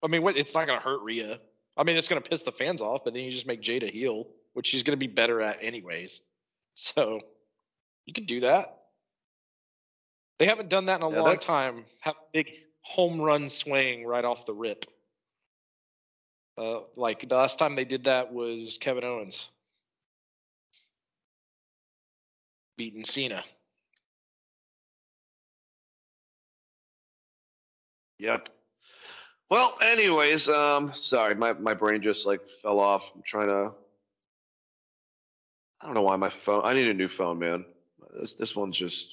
I 0.03 0.07
mean, 0.07 0.21
what? 0.21 0.37
It's 0.37 0.53
not 0.53 0.67
gonna 0.67 0.79
hurt 0.81 1.01
Rhea. 1.01 1.39
I 1.77 1.83
mean, 1.83 1.97
it's 1.97 2.07
gonna 2.07 2.21
piss 2.21 2.43
the 2.43 2.51
fans 2.51 2.81
off, 2.81 3.03
but 3.03 3.13
then 3.13 3.23
you 3.23 3.31
just 3.31 3.47
make 3.47 3.61
Jade 3.61 3.83
a 3.83 3.87
heel, 3.87 4.27
which 4.53 4.67
she's 4.67 4.83
gonna 4.83 4.97
be 4.97 5.07
better 5.07 5.41
at 5.41 5.59
anyways. 5.61 6.21
So 6.75 7.19
you 8.05 8.13
could 8.13 8.27
do 8.27 8.41
that. 8.41 8.83
They 10.39 10.45
haven't 10.45 10.69
done 10.69 10.85
that 10.87 10.99
in 10.99 11.03
a 11.03 11.09
Yeah, 11.09 11.15
long 11.17 11.25
that's- 11.25 11.45
time. 11.45 11.85
Have 12.01 12.15
a 12.15 12.25
big 12.31 12.51
home 12.81 13.19
run 13.19 13.49
swing 13.49 14.05
right 14.05 14.23
off 14.23 14.45
the 14.45 14.53
rip. 14.53 14.85
Uh, 16.57 16.81
like 16.95 17.27
the 17.27 17.35
last 17.35 17.57
time 17.59 17.75
they 17.75 17.85
did 17.85 18.05
that 18.05 18.31
was 18.33 18.77
Kevin 18.79 19.03
Owens 19.03 19.49
beating 22.77 23.03
Cena. 23.03 23.43
Yep. 28.19 28.47
Well, 29.49 29.77
anyways, 29.81 30.47
um, 30.49 30.91
sorry, 30.93 31.35
my, 31.35 31.53
my 31.53 31.73
brain 31.73 32.01
just 32.01 32.25
like 32.25 32.41
fell 32.61 32.79
off. 32.79 33.03
I'm 33.15 33.21
trying 33.25 33.47
to. 33.47 33.71
I 35.79 35.85
don't 35.85 35.93
know 35.93 36.01
why 36.01 36.15
my 36.15 36.31
phone. 36.45 36.61
I 36.65 36.73
need 36.73 36.89
a 36.89 36.93
new 36.93 37.07
phone, 37.07 37.39
man. 37.39 37.65
This 38.19 38.33
this 38.37 38.55
one's 38.55 38.75
just 38.75 39.05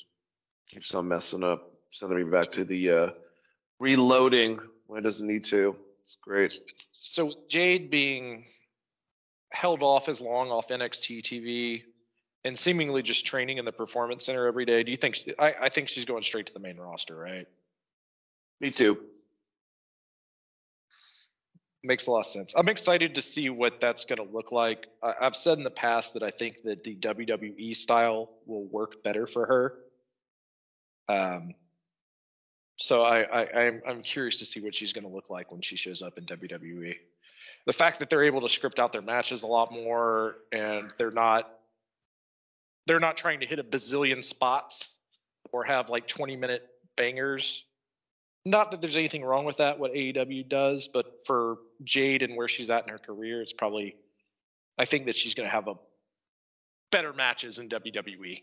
keeps 0.71 0.93
on 0.95 1.07
messing 1.07 1.45
up, 1.45 1.71
sending 1.91 2.19
me 2.19 2.25
back 2.25 2.51
to 2.51 2.65
the 2.65 2.91
uh, 2.91 3.09
reloading 3.79 4.59
when 4.87 4.99
it 4.99 5.03
doesn't 5.03 5.27
need 5.27 5.45
to. 5.45 5.77
It's 6.01 6.17
great. 6.23 6.53
So 6.93 7.31
Jade 7.49 7.91
being 7.91 8.47
held 9.53 9.83
off 9.83 10.09
as 10.09 10.21
long 10.21 10.51
off 10.51 10.69
NXT 10.69 11.23
TV 11.23 11.83
and 12.45 12.59
seemingly 12.59 13.03
just 13.03 13.25
training 13.25 13.59
in 13.59 13.65
the 13.65 13.73
performance 13.73 14.27
center 14.27 14.47
every 14.47 14.65
day, 14.65 14.83
do 14.83 14.91
you 14.91 14.97
think? 14.97 15.31
I, 15.39 15.55
I 15.63 15.69
think 15.69 15.89
she's 15.89 16.05
going 16.05 16.23
straight 16.23 16.47
to 16.47 16.53
the 16.53 16.61
main 16.61 16.77
roster, 16.77 17.17
right? 17.17 17.47
Me 18.65 18.71
too. 18.71 18.97
Makes 21.83 22.07
a 22.07 22.13
lot 22.13 22.21
of 22.21 22.27
sense. 22.27 22.55
I'm 22.57 22.71
excited 22.71 23.17
to 23.17 23.21
see 23.21 23.51
what 23.51 23.79
that's 23.79 24.07
going 24.07 24.27
to 24.27 24.35
look 24.35 24.53
like. 24.53 24.87
I've 25.03 25.37
said 25.37 25.59
in 25.59 25.65
the 25.65 25.71
past 25.71 26.15
that 26.15 26.23
I 26.23 26.31
think 26.31 26.63
that 26.63 26.83
the 26.83 26.97
WWE 26.97 27.77
style 27.77 28.31
will 28.47 28.65
work 28.65 29.03
better 29.03 29.27
for 29.27 29.45
her. 29.45 31.15
Um, 31.15 31.53
so 32.77 33.03
I, 33.03 33.21
I 33.25 33.65
I'm 33.65 33.83
I'm 33.87 34.03
curious 34.03 34.39
to 34.39 34.47
see 34.47 34.61
what 34.61 34.75
she's 34.75 34.95
going 34.95 35.05
to 35.05 35.15
look 35.15 35.29
like 35.29 35.53
when 35.53 35.61
she 35.61 35.77
shows 35.77 36.01
up 36.01 36.17
in 36.17 36.25
WWE. 36.25 36.95
The 37.67 37.73
fact 37.75 37.99
that 37.99 38.09
they're 38.09 38.25
able 38.25 38.41
to 38.41 38.49
script 38.49 38.81
out 38.81 38.93
their 38.93 39.03
matches 39.03 39.43
a 39.43 39.47
lot 39.47 39.73
more 39.73 40.37
and 40.53 40.91
they're 40.97 41.11
not 41.11 41.51
they're 42.87 42.99
not 42.99 43.19
trying 43.19 43.41
to 43.41 43.47
hit 43.47 43.59
a 43.59 43.63
bazillion 43.63 44.25
spots 44.25 44.99
or 45.53 45.65
have 45.65 45.91
like 45.91 46.09
20 46.09 46.37
minute 46.37 46.67
bangers. 46.97 47.67
Not 48.47 48.71
that 48.71 48.81
there's 48.81 48.97
anything 48.97 49.25
wrong 49.25 49.45
with 49.45 49.57
that, 49.57 49.79
what 49.79 49.95
AEW 49.95 50.49
does, 50.49 50.89
but 50.89 51.25
for 51.25 51.59
Jade 51.83 52.23
and 52.23 52.37
where 52.37 52.49
she's 52.49 52.71
at 52.71 52.85
in 52.85 52.91
her 52.91 52.99
career, 52.99 53.41
it's 53.41 53.55
probably, 53.55 53.97
I 54.79 54.85
think 54.85 55.07
that 55.07 55.17
she's 55.17 55.35
going 55.35 55.49
to 55.49 55.53
have 55.53 55.67
a 55.67 55.75
better 56.93 57.13
matches 57.15 57.59
in 57.59 57.69
WWE. 57.71 58.43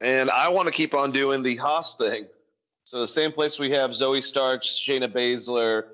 And 0.00 0.30
I 0.30 0.48
want 0.48 0.66
to 0.66 0.72
keep 0.72 0.92
on 0.92 1.10
doing 1.10 1.42
the 1.42 1.56
Hoss 1.56 1.96
thing. 1.96 2.26
So 2.84 2.98
the 2.98 3.06
same 3.06 3.32
place 3.32 3.58
we 3.58 3.70
have 3.70 3.90
Zoey 3.90 4.22
Starks, 4.22 4.66
Shayna 4.86 5.10
Baszler, 5.10 5.84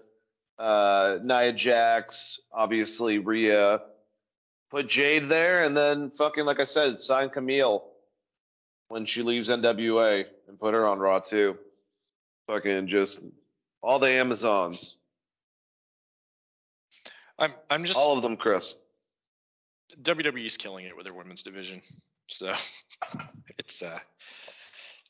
uh, 0.59 1.19
Nia 1.23 1.53
Jax, 1.53 2.41
obviously 2.53 3.19
Rhea. 3.19 3.81
Put 4.71 4.89
Jade 4.89 5.29
there, 5.29 5.65
and 5.65 5.77
then 5.77 6.11
fucking 6.11 6.45
like 6.45 6.59
I 6.59 6.65
said, 6.65 6.99
sign 6.99 7.29
Kamille 7.29 7.83
when 8.89 9.05
she 9.05 9.23
leaves 9.23 9.49
NWA 9.49 10.27
and 10.51 10.59
put 10.59 10.75
her 10.75 10.87
on 10.87 10.99
Raw 10.99 11.21
too. 11.21 11.57
Fucking 12.47 12.89
just 12.89 13.19
all 13.83 13.99
the 13.99 14.11
Amazons, 14.11 14.97
I'm 17.39 17.55
I'm 17.71 17.85
just 17.85 17.99
all 17.99 18.17
of 18.17 18.23
them, 18.23 18.37
Chris. 18.37 18.75
WWE's 20.03 20.57
killing 20.57 20.85
it 20.85 20.97
with 20.97 21.07
their 21.07 21.15
women's 21.15 21.43
division. 21.43 21.81
So 22.27 22.53
it's 23.59 23.83
uh 23.83 23.99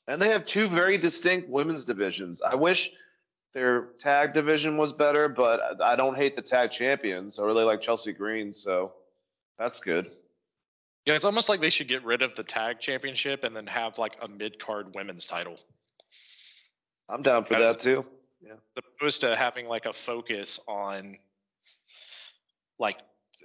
And 0.07 0.21
they 0.21 0.29
have 0.29 0.45
two 0.45 0.69
very 0.69 0.97
distinct 0.97 1.49
women's 1.49 1.83
divisions. 1.83 2.41
I 2.43 2.55
wish 2.55 2.91
their 3.53 3.89
tag 3.97 4.33
division 4.33 4.77
was 4.77 4.93
better, 4.93 5.29
but 5.29 5.83
I 5.83 5.97
don't 5.97 6.17
hate 6.17 6.37
the 6.37 6.43
tag 6.43 6.71
champions. 6.71 7.39
I 7.39 7.43
really 7.43 7.65
like 7.65 7.81
Chelsea 7.81 8.12
Green, 8.12 8.53
so 8.53 8.93
that's 9.59 9.79
good. 9.79 10.12
Yeah, 11.07 11.15
it's 11.15 11.25
almost 11.25 11.49
like 11.49 11.61
they 11.61 11.71
should 11.71 11.89
get 11.89 12.05
rid 12.05 12.23
of 12.23 12.35
the 12.35 12.43
tag 12.43 12.79
championship 12.81 13.45
and 13.45 13.57
then 13.57 13.67
have 13.67 13.99
like 13.99 14.17
a 14.23 14.29
mid 14.29 14.59
card 14.59 14.95
women's 14.95 15.27
title. 15.27 15.57
I'm 17.09 17.23
down 17.23 17.45
for 17.45 17.59
that 17.59 17.79
too. 17.79 18.05
Yeah. 18.41 18.53
As 18.77 18.85
opposed 18.99 19.21
to 19.23 19.37
having 19.37 19.67
like 19.67 19.87
a 19.87 19.93
focus 19.93 20.61
on 20.69 21.17
like 22.79 23.01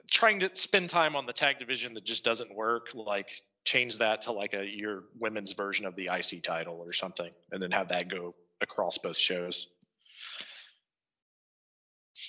trying 0.10 0.40
to 0.42 0.50
spend 0.54 0.90
time 0.90 1.16
on 1.16 1.26
the 1.26 1.34
tag 1.34 1.60
division 1.60 1.94
that 1.94 2.06
just 2.06 2.24
doesn't 2.24 2.54
work 2.54 2.90
like 2.94 3.30
change 3.64 3.98
that 3.98 4.22
to 4.22 4.32
like 4.32 4.54
a 4.54 4.64
your 4.66 5.06
women's 5.20 5.54
version 5.54 5.86
of 5.86 5.96
the 5.96 6.10
IC 6.14 6.44
title 6.44 6.76
or 6.76 6.94
something 6.94 7.32
and 7.52 7.62
then 7.62 7.72
have 7.72 7.88
that 7.88 8.10
go 8.10 8.36
across 8.62 8.98
both 8.98 9.18
shows. 9.18 9.68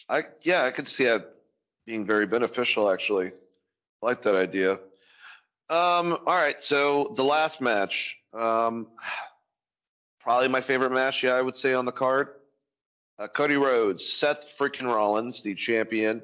I 0.08 0.24
yeah, 0.42 0.64
I 0.64 0.70
could 0.70 0.86
see 0.86 1.04
that 1.04 1.34
being 1.84 2.04
very 2.04 2.26
beneficial 2.26 2.90
actually. 2.90 3.28
I 4.02 4.06
like 4.06 4.20
that 4.22 4.34
idea. 4.34 4.78
Um, 5.68 6.18
all 6.26 6.36
right, 6.36 6.60
so 6.60 7.12
the 7.16 7.24
last 7.24 7.60
match, 7.60 8.14
um, 8.32 8.86
probably 10.20 10.48
my 10.48 10.60
favorite 10.60 10.92
match, 10.92 11.24
yeah, 11.24 11.32
I 11.34 11.42
would 11.42 11.56
say 11.56 11.72
on 11.72 11.84
the 11.84 11.92
card. 11.92 12.28
Uh, 13.18 13.26
Cody 13.26 13.56
Rhodes, 13.56 14.04
Seth 14.04 14.56
freaking 14.58 14.84
Rollins, 14.84 15.42
the 15.42 15.54
champion. 15.54 16.22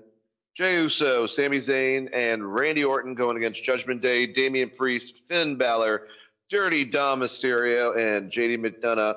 Jey 0.55 0.75
Uso, 0.75 1.25
Sami 1.25 1.57
Zayn, 1.57 2.11
and 2.13 2.55
Randy 2.55 2.85
Orton 2.85 3.15
going 3.15 3.39
against 3.39 3.63
Judgment 3.63 4.03
Day, 4.03 4.27
Damian 4.27 4.71
Priest, 4.71 5.23
Finn 5.29 5.57
Balor, 5.57 6.09
Dirty 6.51 6.85
Dom 6.85 7.21
Mysterio, 7.21 7.97
and 7.97 8.31
JD 8.31 8.59
McDonagh, 8.59 9.17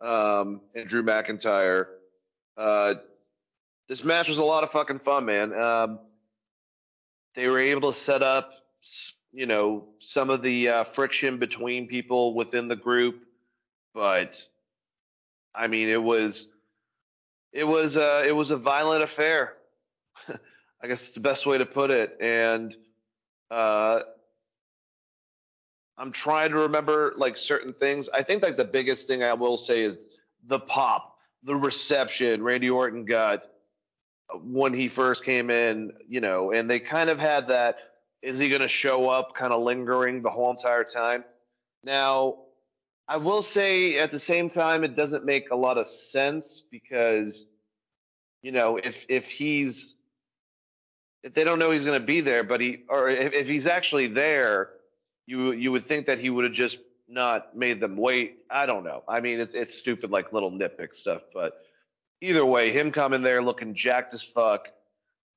um, 0.00 0.62
and 0.74 0.86
Drew 0.86 1.02
McIntyre. 1.02 1.86
Uh, 2.56 2.94
this 3.88 4.02
match 4.02 4.28
was 4.28 4.38
a 4.38 4.42
lot 4.42 4.64
of 4.64 4.70
fucking 4.70 5.00
fun, 5.00 5.26
man. 5.26 5.52
Um, 5.52 5.98
they 7.34 7.48
were 7.48 7.60
able 7.60 7.92
to 7.92 7.98
set 7.98 8.22
up, 8.22 8.50
you 9.32 9.46
know, 9.46 9.84
some 9.98 10.30
of 10.30 10.42
the 10.42 10.68
uh, 10.68 10.84
friction 10.84 11.38
between 11.38 11.86
people 11.86 12.34
within 12.34 12.68
the 12.68 12.76
group, 12.76 13.22
but 13.94 14.34
I 15.54 15.68
mean, 15.68 15.88
it 15.88 16.02
was, 16.02 16.46
it 17.52 17.64
was, 17.64 17.96
uh, 17.96 18.24
it 18.26 18.32
was 18.32 18.50
a 18.50 18.56
violent 18.56 19.02
affair. 19.02 19.54
I 20.82 20.86
guess 20.86 21.04
it's 21.04 21.14
the 21.14 21.20
best 21.20 21.46
way 21.46 21.58
to 21.58 21.66
put 21.66 21.90
it. 21.90 22.16
And 22.20 22.74
uh, 23.50 24.00
I'm 25.98 26.10
trying 26.10 26.50
to 26.50 26.58
remember 26.58 27.12
like 27.16 27.34
certain 27.34 27.72
things. 27.72 28.08
I 28.14 28.22
think 28.22 28.42
like 28.42 28.56
the 28.56 28.64
biggest 28.64 29.06
thing 29.06 29.22
I 29.22 29.34
will 29.34 29.56
say 29.56 29.80
is 29.80 29.96
the 30.46 30.60
pop, 30.60 31.18
the 31.42 31.54
reception 31.54 32.42
Randy 32.42 32.70
Orton 32.70 33.04
got 33.04 33.44
when 34.42 34.72
he 34.72 34.88
first 34.88 35.24
came 35.24 35.50
in, 35.50 35.92
you 36.08 36.20
know, 36.20 36.52
and 36.52 36.70
they 36.70 36.80
kind 36.80 37.10
of 37.10 37.18
had 37.18 37.46
that 37.48 37.89
is 38.22 38.38
he 38.38 38.48
going 38.48 38.60
to 38.60 38.68
show 38.68 39.08
up 39.08 39.34
kind 39.34 39.52
of 39.52 39.62
lingering 39.62 40.22
the 40.22 40.30
whole 40.30 40.50
entire 40.50 40.84
time. 40.84 41.24
Now, 41.82 42.36
I 43.08 43.16
will 43.16 43.42
say 43.42 43.98
at 43.98 44.10
the 44.10 44.18
same 44.18 44.48
time, 44.48 44.84
it 44.84 44.94
doesn't 44.94 45.24
make 45.24 45.50
a 45.50 45.56
lot 45.56 45.78
of 45.78 45.86
sense 45.86 46.62
because, 46.70 47.44
you 48.42 48.52
know, 48.52 48.76
if 48.76 48.94
if 49.08 49.24
he's 49.24 49.94
if 51.22 51.34
they 51.34 51.44
don't 51.44 51.58
know 51.58 51.70
he's 51.70 51.84
going 51.84 51.98
to 52.00 52.06
be 52.06 52.20
there, 52.20 52.44
but 52.44 52.60
he 52.60 52.84
or 52.88 53.08
if, 53.08 53.32
if 53.32 53.46
he's 53.46 53.66
actually 53.66 54.06
there, 54.06 54.70
you 55.26 55.52
you 55.52 55.72
would 55.72 55.86
think 55.86 56.06
that 56.06 56.18
he 56.18 56.30
would 56.30 56.44
have 56.44 56.52
just 56.52 56.78
not 57.08 57.56
made 57.56 57.80
them 57.80 57.96
wait. 57.96 58.38
I 58.50 58.66
don't 58.66 58.84
know. 58.84 59.02
I 59.08 59.20
mean, 59.20 59.40
it's 59.40 59.52
it's 59.52 59.74
stupid 59.74 60.10
like 60.10 60.32
little 60.32 60.52
nitpick 60.52 60.92
stuff, 60.92 61.22
but 61.34 61.64
either 62.20 62.44
way, 62.46 62.70
him 62.70 62.92
coming 62.92 63.22
there 63.22 63.42
looking 63.42 63.74
jacked 63.74 64.14
as 64.14 64.22
fuck. 64.22 64.68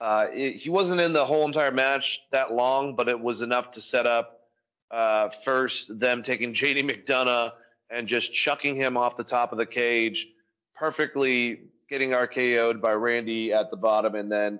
Uh, 0.02 0.28
it, 0.34 0.56
he 0.56 0.70
wasn't 0.70 1.00
in 1.00 1.12
the 1.12 1.26
whole 1.26 1.46
entire 1.46 1.72
match 1.72 2.20
that 2.32 2.54
long, 2.54 2.96
but 2.96 3.08
it 3.08 3.20
was 3.20 3.42
enough 3.42 3.70
to 3.70 3.82
set 3.82 4.06
up 4.06 4.42
uh, 4.92 5.30
first 5.44 5.88
them 6.00 6.22
taking 6.22 6.54
JD 6.54 6.90
McDonagh 6.90 7.52
and 7.90 8.08
just 8.08 8.32
chucking 8.32 8.76
him 8.76 8.98
off 8.98 9.16
the 9.16 9.24
top 9.24 9.52
of 9.52 9.58
the 9.58 9.66
cage, 9.66 10.28
perfectly 10.76 11.62
getting 11.90 12.10
RKO'd 12.12 12.82
by 12.82 12.94
Randy 12.94 13.54
at 13.54 13.70
the 13.70 13.78
bottom, 13.78 14.16
and 14.16 14.32
then 14.32 14.60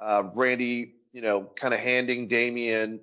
uh, 0.00 0.24
Randy, 0.34 0.94
you 1.12 1.22
know, 1.22 1.48
kind 1.60 1.72
of 1.72 1.80
handing 1.80 2.26
Damian 2.26 3.00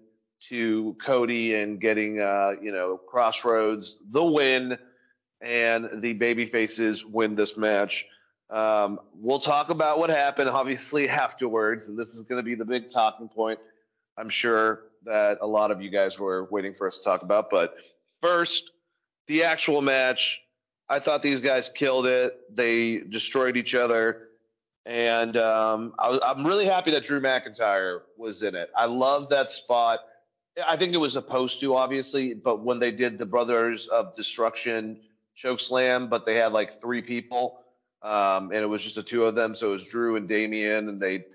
to 0.50 0.96
Cody 1.04 1.56
and 1.56 1.80
getting, 1.80 2.20
uh, 2.20 2.56
you 2.62 2.72
know, 2.72 2.98
Cross 2.98 3.44
Rhodes 3.44 3.98
the 4.12 4.24
win, 4.24 4.78
and 5.42 5.90
the 6.02 6.14
baby 6.14 6.46
faces 6.46 7.06
win 7.06 7.36
this 7.36 7.56
match. 7.58 8.06
Um, 8.50 9.00
we'll 9.14 9.40
talk 9.40 9.70
about 9.70 10.00
what 10.00 10.10
happened, 10.10 10.50
obviously, 10.50 11.08
afterwards, 11.10 11.86
and 11.86 11.98
this 11.98 12.10
is 12.10 12.22
going 12.22 12.40
to 12.40 12.44
be 12.44 12.56
the 12.56 12.66
big 12.66 12.92
talking 12.92 13.28
point. 13.28 13.60
I'm 14.18 14.30
sure 14.30 14.86
that 15.06 15.38
a 15.42 15.48
lot 15.48 15.72
of 15.72 15.82
you 15.82 15.90
guys 15.90 16.20
were 16.20 16.48
waiting 16.52 16.74
for 16.74 16.88
us 16.88 16.98
to 16.98 17.04
talk 17.04 17.22
about. 17.22 17.50
But 17.50 17.76
first, 18.22 18.72
the 19.28 19.44
actual 19.44 19.82
match. 19.82 20.40
I 20.92 21.00
thought 21.00 21.22
these 21.22 21.38
guys 21.38 21.70
killed 21.76 22.08
it. 22.08 22.34
They 22.54 22.98
destroyed 22.98 23.56
each 23.56 23.76
other. 23.76 24.30
And 24.86 25.38
um, 25.38 25.94
I 26.00 26.20
I'm 26.26 26.46
really 26.46 26.66
happy 26.66 26.90
that 26.92 27.04
Drew 27.04 27.22
McIntyre 27.22 28.02
was 28.18 28.42
in 28.42 28.56
it. 28.56 28.72
I 28.76 28.86
love 28.86 29.30
that 29.30 29.48
spot. 29.48 30.00
I 30.68 30.76
think 30.76 30.94
it 30.94 30.98
was 30.98 31.12
supposed 31.12 31.62
to, 31.62 31.76
obviously, 31.76 32.34
but 32.34 32.64
when 32.66 32.80
they 32.80 32.92
did 32.92 33.18
the 33.18 33.26
Brothers 33.26 33.88
of 33.88 34.16
Destruction 34.16 35.00
choke 35.36 35.60
slam, 35.60 36.10
but 36.10 36.26
they 36.26 36.36
had 36.36 36.54
like 36.54 36.82
three 36.82 37.04
people, 37.04 37.60
um, 38.02 38.52
and 38.52 38.62
it 38.62 38.68
was 38.68 38.82
just 38.82 38.96
the 38.96 39.04
two 39.04 39.26
of 39.26 39.36
them. 39.36 39.54
So 39.54 39.68
it 39.68 39.72
was 39.72 39.84
Drew 39.84 40.16
and 40.16 40.28
Damian, 40.28 40.90
and 40.90 41.00
they 41.00 41.26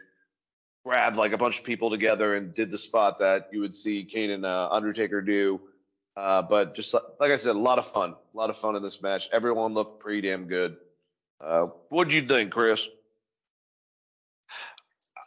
grabbed 0.85 1.17
like 1.17 1.33
a 1.33 1.39
bunch 1.39 1.59
of 1.59 1.65
people 1.65 1.91
together 1.91 2.35
and 2.37 2.53
did 2.53 2.71
the 2.71 2.79
spot 2.79 3.19
that 3.19 3.49
you 3.53 3.61
would 3.61 3.75
see 3.75 4.05
Kane 4.05 4.31
and 4.31 4.45
uh, 4.45 4.69
Undertaker 4.71 5.21
do. 5.21 5.61
Uh, 6.17 6.43
but 6.43 6.75
just 6.77 6.95
li- 6.95 7.01
like 7.19 7.31
I 7.31 7.37
said, 7.37 7.57
a 7.57 7.59
lot 7.59 7.79
of 7.79 7.91
fun, 7.93 8.11
a 8.11 8.37
lot 8.37 8.51
of 8.51 8.57
fun 8.59 8.77
in 8.77 8.83
this 8.83 9.03
match. 9.03 9.29
Everyone 9.33 9.75
looked 9.75 10.01
pretty 10.01 10.29
damn 10.29 10.47
good. 10.47 10.77
Uh, 11.41 11.67
what'd 11.89 12.13
you 12.13 12.27
think, 12.27 12.53
Chris? 12.53 12.81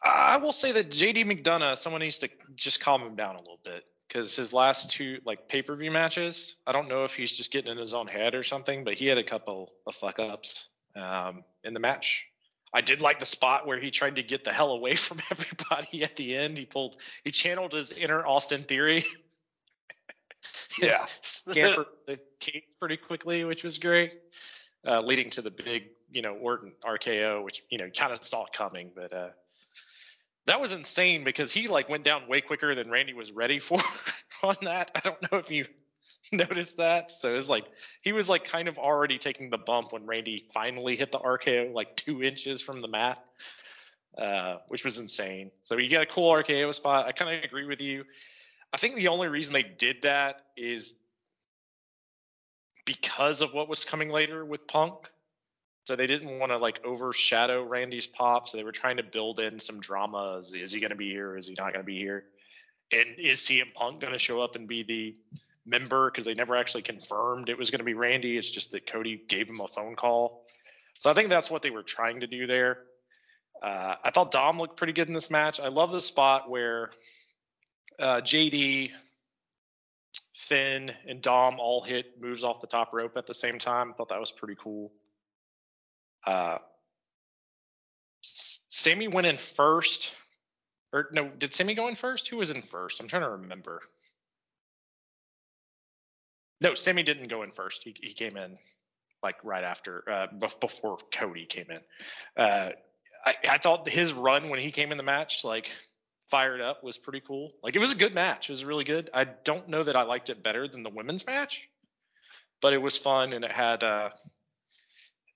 I 0.03 0.37
will 0.37 0.53
say 0.53 0.71
that 0.71 0.89
JD 0.89 1.25
McDonagh, 1.25 1.77
someone 1.77 2.01
needs 2.01 2.19
to 2.19 2.29
just 2.55 2.79
calm 2.79 3.01
him 3.01 3.15
down 3.15 3.35
a 3.35 3.39
little 3.39 3.59
bit 3.63 3.83
because 4.07 4.35
his 4.35 4.53
last 4.53 4.91
two 4.91 5.19
like 5.25 5.49
pay 5.49 5.61
per 5.61 5.75
view 5.75 5.91
matches, 5.91 6.55
I 6.65 6.71
don't 6.71 6.87
know 6.87 7.03
if 7.03 7.15
he's 7.15 7.31
just 7.31 7.51
getting 7.51 7.71
in 7.71 7.77
his 7.77 7.93
own 7.93 8.07
head 8.07 8.33
or 8.33 8.43
something, 8.43 8.83
but 8.83 8.93
he 8.93 9.07
had 9.07 9.17
a 9.17 9.23
couple 9.23 9.73
of 9.85 9.95
fuck 9.95 10.19
ups. 10.19 10.69
Um, 10.97 11.43
in 11.63 11.73
the 11.73 11.79
match. 11.79 12.25
I 12.73 12.81
did 12.81 12.99
like 12.99 13.19
the 13.19 13.25
spot 13.25 13.65
where 13.65 13.79
he 13.79 13.91
tried 13.91 14.17
to 14.17 14.23
get 14.23 14.43
the 14.43 14.51
hell 14.51 14.71
away 14.71 14.95
from 15.07 15.19
everybody 15.31 16.03
at 16.03 16.15
the 16.15 16.35
end. 16.35 16.57
He 16.57 16.65
pulled, 16.65 16.97
he 17.23 17.31
channeled 17.31 17.73
his 17.73 17.91
inner 17.91 18.25
Austin 18.25 18.63
Theory. 18.63 19.05
Yeah. 20.79 21.05
Scampered 21.21 21.87
the 22.05 22.19
cage 22.39 22.63
pretty 22.79 22.97
quickly, 22.97 23.43
which 23.43 23.63
was 23.63 23.79
great, 23.79 24.13
uh, 24.85 24.99
leading 24.99 25.29
to 25.31 25.41
the 25.41 25.49
big, 25.49 25.85
you 26.11 26.21
know, 26.21 26.35
Orton 26.35 26.73
RKO, 26.85 27.43
which 27.43 27.63
you 27.69 27.79
know 27.79 27.89
kind 27.89 28.13
of 28.13 28.23
saw 28.23 28.45
coming, 28.53 28.91
but 28.95 29.11
uh, 29.11 29.29
that 30.45 30.61
was 30.61 30.73
insane 30.73 31.23
because 31.23 31.51
he 31.51 31.67
like 31.67 31.89
went 31.89 32.03
down 32.03 32.27
way 32.27 32.41
quicker 32.41 32.75
than 32.75 32.89
Randy 32.89 33.13
was 33.13 33.31
ready 33.31 33.59
for 33.59 33.79
on 34.43 34.55
that. 34.61 34.91
I 34.95 34.99
don't 34.99 35.31
know 35.31 35.37
if 35.39 35.51
you 35.51 35.65
noticed 36.31 36.77
that. 36.77 37.11
So 37.11 37.31
it 37.31 37.35
was 37.35 37.49
like 37.49 37.65
he 38.01 38.13
was 38.13 38.29
like 38.29 38.45
kind 38.45 38.67
of 38.67 38.77
already 38.77 39.17
taking 39.17 39.49
the 39.49 39.57
bump 39.57 39.93
when 39.93 40.05
Randy 40.05 40.45
finally 40.53 40.95
hit 40.95 41.11
the 41.11 41.19
RKO 41.19 41.73
like 41.73 41.95
two 41.95 42.23
inches 42.23 42.61
from 42.61 42.79
the 42.79 42.87
mat, 42.87 43.23
uh, 44.17 44.57
which 44.67 44.83
was 44.83 44.99
insane. 44.99 45.51
So 45.61 45.77
you 45.77 45.89
got 45.89 46.03
a 46.03 46.07
cool 46.07 46.31
RKO 46.31 46.73
spot. 46.73 47.05
I 47.05 47.11
kind 47.11 47.37
of 47.37 47.43
agree 47.43 47.65
with 47.65 47.81
you. 47.81 48.03
I 48.73 48.77
think 48.77 48.95
the 48.95 49.07
only 49.07 49.27
reason 49.27 49.53
they 49.53 49.63
did 49.63 50.01
that 50.03 50.41
is 50.57 50.93
because 52.85 53.41
of 53.41 53.53
what 53.53 53.69
was 53.69 53.85
coming 53.85 54.09
later 54.09 54.43
with 54.43 54.67
Punk. 54.67 54.95
So 55.85 55.95
they 55.95 56.07
didn't 56.07 56.39
want 56.39 56.51
to 56.51 56.57
like 56.57 56.83
overshadow 56.83 57.63
Randy's 57.63 58.07
pop. 58.07 58.49
So 58.49 58.57
they 58.57 58.63
were 58.65 58.73
trying 58.73 58.97
to 58.97 59.03
build 59.03 59.39
in 59.39 59.57
some 59.57 59.79
drama. 59.79 60.37
Is, 60.39 60.53
is 60.53 60.71
he 60.73 60.81
going 60.81 60.89
to 60.89 60.97
be 60.97 61.09
here? 61.09 61.37
Is 61.37 61.47
he 61.47 61.55
not 61.57 61.71
going 61.71 61.83
to 61.83 61.83
be 61.83 61.97
here? 61.97 62.25
And 62.91 63.17
is 63.17 63.39
CM 63.39 63.73
Punk 63.73 64.01
going 64.01 64.11
to 64.11 64.19
show 64.19 64.41
up 64.41 64.57
and 64.57 64.67
be 64.67 64.83
the 64.83 65.15
member? 65.67 66.09
Because 66.09 66.25
they 66.25 66.33
never 66.33 66.55
actually 66.55 66.83
confirmed 66.83 67.49
it 67.49 67.57
was 67.57 67.69
going 67.69 67.79
to 67.79 67.85
be 67.85 67.93
Randy. 67.93 68.37
It's 68.37 68.49
just 68.49 68.71
that 68.71 68.87
Cody 68.91 69.21
gave 69.27 69.49
him 69.49 69.61
a 69.61 69.67
phone 69.67 69.95
call. 69.95 70.45
So 70.97 71.11
I 71.11 71.13
think 71.13 71.29
that's 71.29 71.51
what 71.51 71.61
they 71.61 71.69
were 71.69 71.83
trying 71.83 72.21
to 72.21 72.27
do 72.27 72.47
there. 72.47 72.79
Uh, 73.61 73.95
I 74.03 74.11
thought 74.11 74.31
Dom 74.31 74.57
looked 74.59 74.77
pretty 74.77 74.93
good 74.93 75.07
in 75.07 75.13
this 75.13 75.29
match. 75.29 75.59
I 75.59 75.67
love 75.67 75.91
the 75.91 76.01
spot 76.01 76.49
where 76.49 76.91
uh, 77.99 78.21
JD, 78.21 78.91
Finn, 80.33 80.91
and 81.07 81.21
Dom 81.21 81.59
all 81.59 81.81
hit 81.81 82.21
moves 82.21 82.43
off 82.43 82.61
the 82.61 82.67
top 82.67 82.93
rope 82.93 83.17
at 83.17 83.27
the 83.27 83.33
same 83.33 83.59
time. 83.59 83.91
I 83.91 83.93
thought 83.93 84.09
that 84.09 84.19
was 84.19 84.31
pretty 84.31 84.55
cool. 84.59 84.91
Uh, 86.25 86.57
Sami 88.21 89.07
went 89.07 89.27
in 89.27 89.37
first. 89.37 90.13
Or 90.93 91.09
no, 91.11 91.29
did 91.29 91.53
Sami 91.53 91.73
go 91.73 91.87
in 91.87 91.95
first? 91.95 92.27
Who 92.27 92.37
was 92.37 92.49
in 92.49 92.61
first? 92.61 92.99
I'm 92.99 93.07
trying 93.07 93.23
to 93.23 93.29
remember. 93.29 93.81
No, 96.61 96.73
Sami 96.73 97.03
didn't 97.03 97.27
go 97.27 97.43
in 97.43 97.51
first. 97.51 97.83
He 97.83 97.95
he 98.01 98.13
came 98.13 98.37
in 98.37 98.55
like 99.23 99.43
right 99.43 99.63
after, 99.63 100.03
uh, 100.09 100.27
before 100.61 100.97
Cody 101.11 101.45
came 101.45 101.65
in. 101.71 101.79
Uh, 102.41 102.69
I, 103.25 103.35
I 103.49 103.57
thought 103.57 103.89
his 103.89 104.13
run 104.13 104.49
when 104.49 104.59
he 104.59 104.71
came 104.71 104.91
in 104.91 104.97
the 104.97 105.03
match, 105.03 105.43
like 105.43 105.71
fired 106.29 106.61
up, 106.61 106.83
was 106.83 106.97
pretty 106.99 107.21
cool. 107.25 107.51
Like 107.63 107.75
it 107.75 107.79
was 107.79 107.91
a 107.91 107.95
good 107.95 108.13
match. 108.13 108.49
It 108.49 108.53
was 108.53 108.63
really 108.63 108.83
good. 108.83 109.09
I 109.13 109.23
don't 109.23 109.69
know 109.69 109.81
that 109.83 109.95
I 109.95 110.03
liked 110.03 110.29
it 110.29 110.43
better 110.43 110.67
than 110.67 110.83
the 110.83 110.91
women's 110.91 111.25
match, 111.25 111.67
but 112.61 112.73
it 112.73 112.77
was 112.77 112.95
fun 112.95 113.33
and 113.33 113.43
it 113.43 113.51
had 113.51 113.83
uh, 113.83 114.09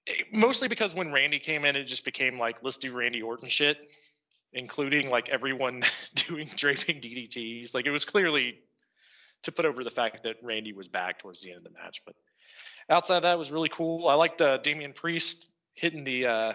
it- 0.05 0.27
mostly 0.31 0.67
because 0.67 0.93
when 0.93 1.11
Randy 1.11 1.39
came 1.39 1.65
in, 1.65 1.75
it 1.75 1.85
just 1.85 2.05
became 2.05 2.37
like 2.37 2.57
let's 2.63 2.77
do 2.77 2.93
Randy 2.95 3.21
Orton 3.23 3.49
shit, 3.49 3.91
including 4.53 5.09
like 5.09 5.29
everyone 5.29 5.83
doing 6.15 6.47
draping 6.55 7.01
DDTs. 7.01 7.73
Like 7.73 7.87
it 7.87 7.91
was 7.91 8.05
clearly 8.05 8.59
to 9.43 9.51
put 9.51 9.65
over 9.65 9.83
the 9.83 9.89
fact 9.89 10.23
that 10.23 10.37
Randy 10.43 10.73
was 10.73 10.87
back 10.87 11.19
towards 11.19 11.41
the 11.41 11.51
end 11.51 11.61
of 11.61 11.63
the 11.63 11.81
match. 11.81 12.01
But 12.05 12.15
outside 12.89 13.17
of 13.17 13.23
that, 13.23 13.37
was 13.37 13.51
really 13.51 13.69
cool. 13.69 14.07
I 14.07 14.13
liked 14.15 14.41
uh, 14.41 14.57
Damian 14.57 14.93
Priest 14.93 15.51
hitting 15.73 16.03
the 16.03 16.27
uh, 16.27 16.53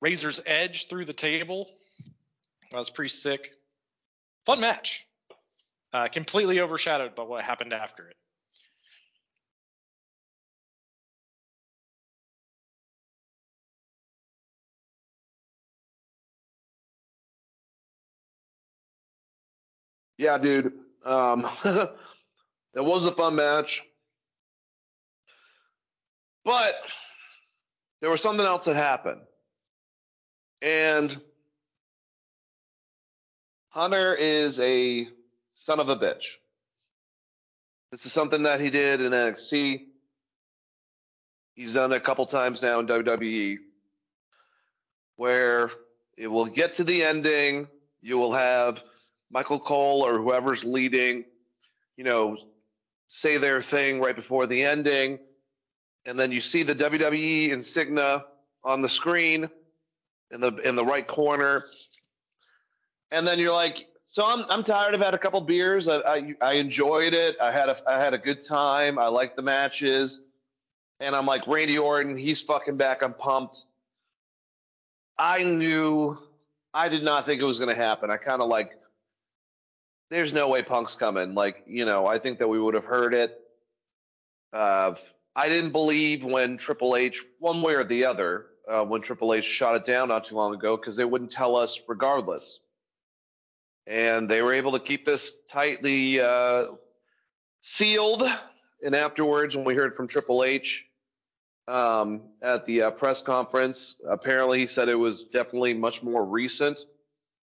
Razor's 0.00 0.40
Edge 0.46 0.88
through 0.88 1.04
the 1.04 1.12
table. 1.12 1.68
That 2.70 2.78
was 2.78 2.90
pretty 2.90 3.10
sick. 3.10 3.52
Fun 4.46 4.60
match. 4.60 5.06
Uh, 5.92 6.06
completely 6.08 6.60
overshadowed 6.60 7.14
by 7.14 7.24
what 7.24 7.44
happened 7.44 7.72
after 7.72 8.08
it. 8.08 8.16
Yeah, 20.16 20.36
dude. 20.36 20.74
Um, 21.04 21.48
it 21.64 22.84
was 22.84 23.06
a 23.06 23.14
fun 23.14 23.36
match, 23.36 23.80
but 26.44 26.74
there 28.00 28.10
was 28.10 28.20
something 28.20 28.44
else 28.44 28.64
that 28.64 28.76
happened, 28.76 29.20
and 30.60 31.20
Hunter 33.70 34.14
is 34.14 34.58
a 34.58 35.08
son 35.50 35.80
of 35.80 35.88
a 35.88 35.96
bitch. 35.96 36.24
This 37.92 38.04
is 38.04 38.12
something 38.12 38.42
that 38.42 38.60
he 38.60 38.68
did 38.68 39.00
in 39.00 39.12
NXT. 39.12 39.86
He's 41.54 41.72
done 41.74 41.92
it 41.92 41.96
a 41.96 42.00
couple 42.00 42.26
times 42.26 42.62
now 42.62 42.80
in 42.80 42.86
WWE, 42.86 43.58
where 45.16 45.70
it 46.16 46.26
will 46.26 46.46
get 46.46 46.72
to 46.72 46.84
the 46.84 47.04
ending. 47.04 47.68
You 48.00 48.16
will 48.18 48.32
have 48.32 48.80
Michael 49.30 49.60
Cole 49.60 50.02
or 50.04 50.18
whoever's 50.18 50.64
leading, 50.64 51.24
you 51.96 52.04
know, 52.04 52.36
say 53.08 53.36
their 53.38 53.62
thing 53.62 54.00
right 54.00 54.16
before 54.16 54.46
the 54.46 54.62
ending, 54.62 55.18
and 56.06 56.18
then 56.18 56.32
you 56.32 56.40
see 56.40 56.62
the 56.62 56.74
WWE 56.74 57.50
insignia 57.50 58.24
on 58.64 58.80
the 58.80 58.88
screen 58.88 59.48
in 60.30 60.40
the 60.40 60.52
in 60.64 60.74
the 60.74 60.84
right 60.84 61.06
corner, 61.06 61.66
and 63.10 63.26
then 63.26 63.38
you're 63.38 63.52
like, 63.52 63.86
so 64.04 64.24
I'm 64.24 64.44
I'm 64.48 64.64
tired. 64.64 64.94
I've 64.94 65.00
had 65.00 65.14
a 65.14 65.18
couple 65.18 65.40
beers. 65.40 65.86
I 65.86 65.98
I, 66.00 66.34
I 66.40 66.52
enjoyed 66.54 67.14
it. 67.14 67.36
I 67.40 67.52
had 67.52 67.68
a 67.68 67.76
I 67.88 68.02
had 68.02 68.14
a 68.14 68.18
good 68.18 68.44
time. 68.46 68.98
I 68.98 69.06
liked 69.06 69.36
the 69.36 69.42
matches, 69.42 70.20
and 70.98 71.14
I'm 71.14 71.26
like 71.26 71.46
Randy 71.46 71.78
Orton. 71.78 72.16
He's 72.16 72.40
fucking 72.40 72.76
back. 72.76 73.02
I'm 73.02 73.14
pumped. 73.14 73.56
I 75.18 75.44
knew. 75.44 76.18
I 76.72 76.88
did 76.88 77.02
not 77.02 77.26
think 77.26 77.42
it 77.42 77.44
was 77.44 77.58
going 77.58 77.68
to 77.68 77.74
happen. 77.74 78.10
I 78.10 78.16
kind 78.16 78.40
of 78.40 78.48
like 78.48 78.70
there's 80.10 80.32
no 80.32 80.48
way 80.48 80.62
Punk's 80.62 80.92
coming. 80.92 81.34
Like, 81.34 81.62
you 81.66 81.84
know, 81.84 82.06
I 82.06 82.18
think 82.18 82.38
that 82.38 82.48
we 82.48 82.60
would 82.60 82.74
have 82.74 82.84
heard 82.84 83.14
it. 83.14 83.38
Uh, 84.52 84.94
I 85.36 85.48
didn't 85.48 85.70
believe 85.70 86.24
when 86.24 86.56
Triple 86.56 86.96
H, 86.96 87.22
one 87.38 87.62
way 87.62 87.74
or 87.74 87.84
the 87.84 88.04
other, 88.04 88.46
uh, 88.68 88.84
when 88.84 89.00
Triple 89.00 89.32
H 89.32 89.44
shot 89.44 89.76
it 89.76 89.84
down 89.84 90.08
not 90.08 90.26
too 90.26 90.34
long 90.34 90.54
ago, 90.54 90.76
because 90.76 90.96
they 90.96 91.04
wouldn't 91.04 91.30
tell 91.30 91.54
us 91.54 91.78
regardless. 91.86 92.58
And 93.86 94.28
they 94.28 94.42
were 94.42 94.52
able 94.52 94.72
to 94.72 94.80
keep 94.80 95.04
this 95.04 95.30
tightly 95.50 96.20
uh, 96.20 96.66
sealed. 97.60 98.28
And 98.84 98.94
afterwards, 98.94 99.54
when 99.54 99.64
we 99.64 99.74
heard 99.74 99.94
from 99.94 100.08
Triple 100.08 100.42
H 100.42 100.84
um, 101.68 102.22
at 102.42 102.64
the 102.66 102.82
uh, 102.82 102.90
press 102.90 103.20
conference, 103.20 103.94
apparently 104.08 104.58
he 104.58 104.66
said 104.66 104.88
it 104.88 104.96
was 104.96 105.24
definitely 105.32 105.74
much 105.74 106.02
more 106.02 106.24
recent 106.24 106.78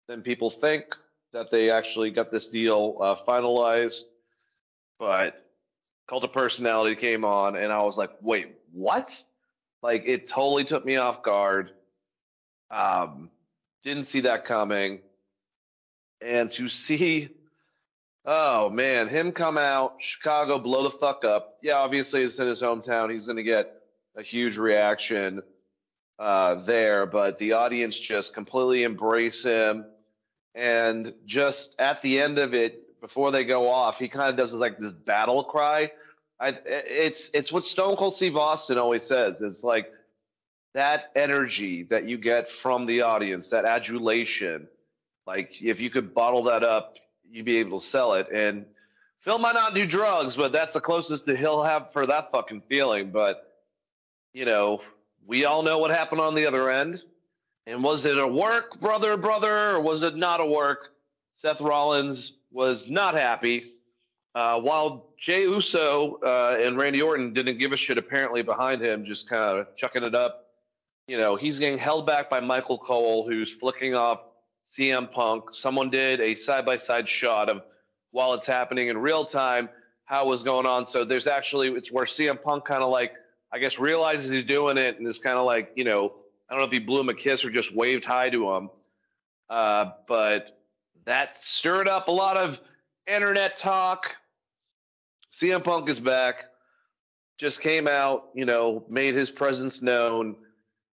than 0.08 0.22
people 0.22 0.50
think 0.50 0.84
that 1.32 1.50
they 1.50 1.70
actually 1.70 2.10
got 2.10 2.30
this 2.30 2.46
deal 2.46 2.96
uh, 3.00 3.16
finalized. 3.26 4.00
But 4.98 5.44
Cult 6.08 6.24
of 6.24 6.32
Personality 6.32 6.96
came 6.96 7.24
on, 7.24 7.56
and 7.56 7.72
I 7.72 7.82
was 7.82 7.96
like, 7.96 8.10
wait, 8.20 8.56
what? 8.72 9.22
Like, 9.82 10.02
it 10.06 10.28
totally 10.28 10.64
took 10.64 10.84
me 10.84 10.96
off 10.96 11.22
guard. 11.22 11.72
Um, 12.70 13.30
didn't 13.82 14.04
see 14.04 14.20
that 14.20 14.44
coming. 14.44 15.00
And 16.20 16.50
to 16.50 16.68
see, 16.68 17.28
oh 18.24 18.68
man, 18.70 19.06
him 19.06 19.30
come 19.30 19.56
out, 19.56 19.94
Chicago 19.98 20.58
blow 20.58 20.82
the 20.82 20.90
fuck 20.90 21.24
up. 21.24 21.58
Yeah, 21.62 21.74
obviously 21.74 22.22
it's 22.22 22.38
in 22.38 22.46
his 22.46 22.60
hometown. 22.60 23.10
He's 23.10 23.24
going 23.24 23.36
to 23.36 23.44
get 23.44 23.82
a 24.16 24.22
huge 24.22 24.56
reaction 24.56 25.42
uh, 26.18 26.56
there, 26.64 27.06
but 27.06 27.38
the 27.38 27.52
audience 27.52 27.96
just 27.96 28.34
completely 28.34 28.82
embrace 28.82 29.42
him 29.42 29.86
and 30.58 31.14
just 31.24 31.74
at 31.78 32.02
the 32.02 32.20
end 32.20 32.36
of 32.36 32.52
it 32.52 33.00
before 33.00 33.30
they 33.30 33.44
go 33.44 33.70
off 33.70 33.96
he 33.96 34.08
kind 34.08 34.28
of 34.28 34.36
does 34.36 34.52
like 34.52 34.76
this 34.78 34.90
battle 34.90 35.44
cry. 35.44 35.90
I, 36.40 36.58
it's 36.66 37.30
it's 37.32 37.50
what 37.52 37.64
stone 37.64 37.96
cold 37.96 38.14
steve 38.14 38.36
austin 38.36 38.78
always 38.78 39.02
says 39.02 39.40
it's 39.40 39.64
like 39.64 39.90
that 40.74 41.10
energy 41.16 41.82
that 41.84 42.04
you 42.04 42.16
get 42.16 42.48
from 42.48 42.86
the 42.86 43.02
audience 43.02 43.48
that 43.48 43.64
adulation 43.64 44.68
like 45.26 45.60
if 45.60 45.80
you 45.80 45.90
could 45.90 46.12
bottle 46.12 46.42
that 46.44 46.62
up 46.62 46.94
you'd 47.30 47.44
be 47.44 47.58
able 47.58 47.78
to 47.78 47.86
sell 47.86 48.14
it. 48.14 48.26
And 48.32 48.64
phil 49.20 49.38
might 49.38 49.54
not 49.54 49.74
do 49.74 49.86
drugs 49.86 50.34
but 50.34 50.52
that's 50.52 50.72
the 50.72 50.80
closest 50.80 51.24
that 51.26 51.38
he'll 51.38 51.62
have 51.62 51.92
for 51.92 52.06
that 52.06 52.30
fucking 52.30 52.62
feeling. 52.68 53.10
But 53.10 53.62
you 54.32 54.44
know 54.44 54.80
we 55.26 55.44
all 55.44 55.62
know 55.62 55.78
what 55.78 55.90
happened 55.90 56.20
on 56.20 56.34
the 56.34 56.46
other 56.46 56.70
end 56.70 57.02
and 57.68 57.84
was 57.84 58.06
it 58.06 58.18
a 58.18 58.26
work, 58.26 58.80
brother, 58.80 59.18
brother, 59.18 59.72
or 59.72 59.80
was 59.80 60.02
it 60.02 60.16
not 60.16 60.40
a 60.40 60.46
work? 60.46 60.94
Seth 61.32 61.60
Rollins 61.60 62.32
was 62.50 62.88
not 62.88 63.14
happy. 63.14 63.74
Uh, 64.34 64.58
while 64.58 65.10
Jey 65.18 65.42
Uso 65.42 66.18
uh, 66.24 66.56
and 66.58 66.78
Randy 66.78 67.02
Orton 67.02 67.32
didn't 67.34 67.58
give 67.58 67.72
a 67.72 67.76
shit 67.76 67.98
apparently 67.98 68.40
behind 68.40 68.80
him, 68.80 69.04
just 69.04 69.28
kind 69.28 69.58
of 69.58 69.74
chucking 69.76 70.02
it 70.02 70.14
up. 70.14 70.46
You 71.08 71.18
know, 71.18 71.36
he's 71.36 71.58
getting 71.58 71.78
held 71.78 72.06
back 72.06 72.30
by 72.30 72.40
Michael 72.40 72.78
Cole, 72.78 73.28
who's 73.28 73.50
flicking 73.50 73.94
off 73.94 74.20
CM 74.64 75.10
Punk. 75.10 75.50
Someone 75.50 75.90
did 75.90 76.20
a 76.20 76.32
side 76.32 76.64
by 76.64 76.74
side 76.74 77.06
shot 77.06 77.50
of 77.50 77.62
while 78.12 78.32
it's 78.32 78.46
happening 78.46 78.88
in 78.88 78.96
real 78.96 79.26
time, 79.26 79.68
how 80.06 80.24
it 80.24 80.28
was 80.28 80.40
going 80.40 80.64
on. 80.64 80.86
So 80.86 81.04
there's 81.04 81.26
actually, 81.26 81.68
it's 81.68 81.92
where 81.92 82.06
CM 82.06 82.42
Punk 82.42 82.64
kind 82.64 82.82
of 82.82 82.90
like, 82.90 83.12
I 83.52 83.58
guess, 83.58 83.78
realizes 83.78 84.30
he's 84.30 84.44
doing 84.44 84.78
it 84.78 84.98
and 84.98 85.06
is 85.06 85.18
kind 85.18 85.36
of 85.36 85.44
like, 85.44 85.72
you 85.74 85.84
know, 85.84 86.14
I 86.48 86.54
don't 86.54 86.60
know 86.60 86.66
if 86.66 86.72
he 86.72 86.78
blew 86.78 87.00
him 87.00 87.08
a 87.08 87.14
kiss 87.14 87.44
or 87.44 87.50
just 87.50 87.74
waved 87.74 88.04
hi 88.04 88.30
to 88.30 88.50
him. 88.52 88.70
Uh, 89.50 89.92
but 90.06 90.58
that 91.04 91.34
stirred 91.34 91.88
up 91.88 92.08
a 92.08 92.12
lot 92.12 92.36
of 92.36 92.58
internet 93.06 93.56
talk. 93.56 94.14
CM 95.40 95.62
Punk 95.62 95.88
is 95.88 95.98
back. 95.98 96.46
Just 97.38 97.60
came 97.60 97.86
out, 97.86 98.30
you 98.34 98.44
know, 98.44 98.84
made 98.88 99.14
his 99.14 99.30
presence 99.30 99.80
known, 99.80 100.36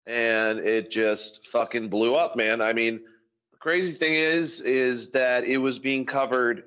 and 0.06 0.60
it 0.60 0.90
just 0.92 1.48
fucking 1.52 1.90
blew 1.90 2.16
up, 2.16 2.36
man. 2.36 2.62
I 2.62 2.72
mean, 2.72 3.02
the 3.52 3.58
crazy 3.58 3.94
thing 3.94 4.14
is, 4.14 4.60
is 4.60 5.10
that 5.10 5.44
it 5.46 5.58
was 5.58 5.80
being 5.80 6.06
covered 6.06 6.66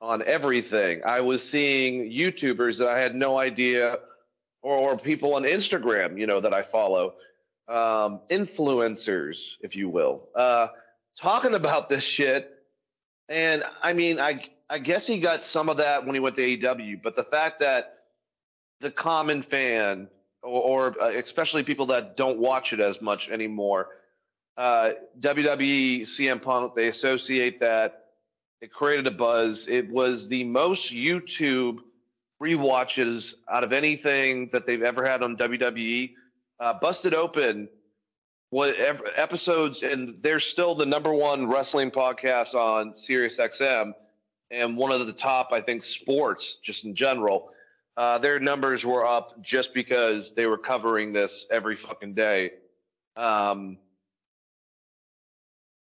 on 0.00 0.22
everything. 0.24 1.00
I 1.04 1.20
was 1.20 1.42
seeing 1.42 2.10
YouTubers 2.10 2.78
that 2.78 2.88
I 2.88 2.98
had 3.00 3.16
no 3.16 3.38
idea, 3.38 3.98
or, 4.62 4.76
or 4.76 4.96
people 4.96 5.34
on 5.34 5.42
Instagram, 5.42 6.18
you 6.18 6.26
know, 6.26 6.40
that 6.40 6.54
I 6.54 6.62
follow, 6.62 7.14
um, 7.68 8.20
influencers, 8.30 9.54
if 9.60 9.76
you 9.76 9.88
will, 9.88 10.28
uh, 10.34 10.68
talking 11.20 11.54
about 11.54 11.88
this 11.88 12.02
shit. 12.02 12.54
And 13.28 13.62
I 13.82 13.92
mean, 13.92 14.18
I 14.18 14.44
I 14.70 14.78
guess 14.78 15.06
he 15.06 15.18
got 15.18 15.42
some 15.42 15.68
of 15.68 15.76
that 15.78 16.04
when 16.04 16.14
he 16.14 16.20
went 16.20 16.36
to 16.36 16.42
AEW, 16.42 17.02
but 17.02 17.16
the 17.16 17.24
fact 17.24 17.58
that 17.60 17.94
the 18.80 18.90
common 18.90 19.42
fan, 19.42 20.08
or, 20.42 20.92
or 20.92 21.02
uh, 21.02 21.10
especially 21.10 21.62
people 21.62 21.86
that 21.86 22.14
don't 22.14 22.38
watch 22.38 22.72
it 22.72 22.80
as 22.80 23.00
much 23.00 23.28
anymore, 23.28 23.88
uh, 24.56 24.90
WWE 25.20 26.00
CM 26.00 26.42
Punk, 26.42 26.74
they 26.74 26.88
associate 26.88 27.60
that. 27.60 28.04
It 28.60 28.72
created 28.72 29.06
a 29.06 29.10
buzz. 29.12 29.64
It 29.68 29.88
was 29.88 30.26
the 30.28 30.42
most 30.44 30.92
YouTube 30.92 31.78
rewatches 32.42 33.34
out 33.50 33.64
of 33.64 33.72
anything 33.72 34.48
that 34.52 34.66
they've 34.66 34.82
ever 34.82 35.04
had 35.04 35.22
on 35.22 35.36
WWE. 35.36 36.10
Uh, 36.60 36.74
Busted 36.80 37.14
Open 37.14 37.68
what 38.50 38.74
episodes 39.16 39.82
and 39.82 40.16
they're 40.22 40.38
still 40.38 40.74
the 40.74 40.86
number 40.86 41.12
one 41.12 41.46
wrestling 41.46 41.90
podcast 41.90 42.54
on 42.54 42.94
Sirius 42.94 43.36
XM 43.36 43.92
and 44.50 44.76
one 44.76 44.90
of 44.90 45.06
the 45.06 45.12
top 45.12 45.50
I 45.52 45.60
think 45.60 45.82
sports 45.82 46.56
just 46.62 46.84
in 46.84 46.94
general. 46.94 47.50
Uh, 47.96 48.16
their 48.16 48.38
numbers 48.38 48.84
were 48.84 49.04
up 49.04 49.42
just 49.42 49.74
because 49.74 50.32
they 50.34 50.46
were 50.46 50.56
covering 50.56 51.12
this 51.12 51.44
every 51.50 51.74
fucking 51.74 52.14
day. 52.14 52.52
Um, 53.16 53.76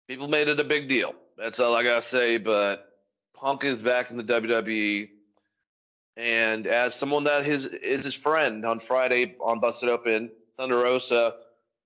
people 0.07 0.29
made 0.29 0.47
it 0.49 0.61
a 0.61 0.65
big 0.65 0.89
deal. 0.89 1.15
That's 1.39 1.59
all 1.59 1.75
I 1.75 1.83
gotta 1.83 2.03
say. 2.03 2.37
But 2.37 2.99
Punk 3.35 3.65
is 3.65 3.77
back 3.77 4.11
in 4.11 4.19
the 4.19 4.23
WWE, 4.25 5.09
and 6.19 6.67
as 6.67 6.95
someone 6.95 7.23
that 7.23 7.47
his 7.47 7.65
is 7.65 8.05
his 8.05 8.15
friend 8.15 8.67
on 8.67 8.79
Friday 8.79 9.35
on 9.41 9.59
Busted 9.59 9.89
Open, 9.89 10.31
Thunder 10.63 10.79
Rosa 10.79 11.35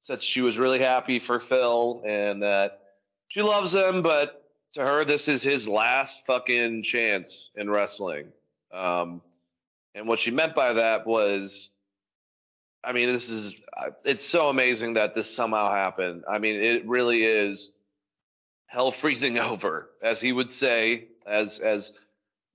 said 0.01 0.21
she 0.21 0.43
was 0.43 0.59
really 0.59 0.79
happy 0.79 1.19
for 1.19 1.39
Phil 1.39 2.03
and 2.05 2.43
that 2.43 2.81
she 3.29 3.41
loves 3.41 3.73
him, 3.73 4.03
but 4.03 4.51
to 4.73 4.83
her 4.83 5.03
this 5.03 5.29
is 5.29 5.41
his 5.41 5.67
last 5.67 6.21
fucking 6.27 6.83
chance 6.83 7.49
in 7.55 7.71
wrestling. 7.71 8.27
Um, 8.75 9.23
and 9.95 10.07
what 10.07 10.19
she 10.19 10.31
meant 10.31 10.55
by 10.55 10.75
that 10.75 11.07
was, 11.07 11.71
I 12.85 12.93
mean, 12.93 13.11
this 13.11 13.31
is 13.31 13.55
it's 14.05 14.21
so 14.21 14.51
amazing 14.51 14.93
that 14.93 15.15
this 15.15 15.35
somehow 15.35 15.73
happened. 15.73 16.25
I 16.31 16.37
mean, 16.37 16.63
it 16.63 16.87
really 16.87 17.25
is 17.25 17.71
hell 18.67 18.91
freezing 18.91 19.39
over, 19.39 19.89
as 20.03 20.21
he 20.21 20.33
would 20.33 20.51
say, 20.51 21.07
as 21.27 21.59
as 21.61 21.93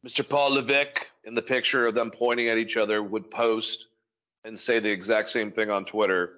Mr. 0.05 0.27
Paul 0.29 0.51
Levesque 0.51 1.07
in 1.23 1.33
the 1.33 1.41
picture 1.41 1.87
of 1.87 1.95
them 1.95 2.11
pointing 2.11 2.47
at 2.47 2.59
each 2.59 2.77
other 2.77 3.01
would 3.01 3.27
post 3.31 3.87
and 4.43 4.57
say 4.57 4.79
the 4.79 4.89
exact 4.89 5.27
same 5.27 5.51
thing 5.51 5.69
on 5.69 5.85
Twitter. 5.85 6.33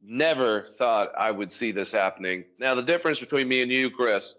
Never 0.00 0.66
thought 0.78 1.12
I 1.16 1.30
would 1.30 1.50
see 1.50 1.70
this 1.70 1.90
happening. 1.90 2.44
Now, 2.58 2.74
the 2.74 2.82
difference 2.82 3.18
between 3.18 3.48
me 3.48 3.62
and 3.62 3.70
you, 3.70 3.90
Chris, 3.90 4.34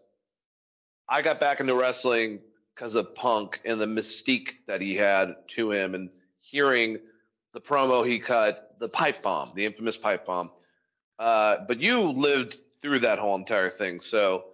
I 1.08 1.22
got 1.22 1.40
back 1.40 1.60
into 1.60 1.76
wrestling 1.76 2.40
because 2.74 2.96
of 2.96 3.14
Punk 3.14 3.60
and 3.66 3.80
the 3.80 3.86
mystique 3.86 4.50
that 4.68 4.82
he 4.82 4.96
had 4.96 5.36
to 5.56 5.72
him 5.72 5.96
and 5.96 6.10
hearing 6.42 6.98
the 7.54 7.62
promo 7.62 8.06
he 8.06 8.20
cut, 8.20 8.76
the 8.80 8.90
pipe 8.90 9.22
bomb, 9.22 9.52
the 9.56 9.66
infamous 9.66 9.96
pipe 9.96 10.26
bomb. 10.26 10.50
Uh, 11.20 11.58
but 11.68 11.80
you 11.80 12.02
lived 12.02 12.56
through 12.82 13.00
that 13.00 13.20
whole 13.20 13.36
entire 13.36 13.70
thing. 13.70 14.00
So 14.00 14.46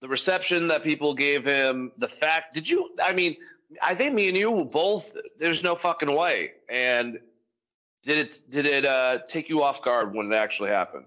the 0.00 0.08
reception 0.08 0.66
that 0.68 0.82
people 0.82 1.14
gave 1.14 1.44
him, 1.44 1.92
the 1.98 2.08
fact, 2.08 2.54
did 2.54 2.68
you, 2.68 2.90
I 3.02 3.12
mean, 3.12 3.36
I 3.82 3.94
think 3.94 4.14
me 4.14 4.28
and 4.28 4.36
you 4.36 4.68
both, 4.72 5.16
there's 5.38 5.62
no 5.62 5.74
fucking 5.74 6.14
way. 6.14 6.52
And 6.68 7.18
did 8.02 8.18
it, 8.18 8.48
did 8.48 8.66
it 8.66 8.86
uh, 8.86 9.18
take 9.26 9.48
you 9.48 9.62
off 9.62 9.82
guard 9.82 10.14
when 10.14 10.32
it 10.32 10.34
actually 10.34 10.70
happened? 10.70 11.06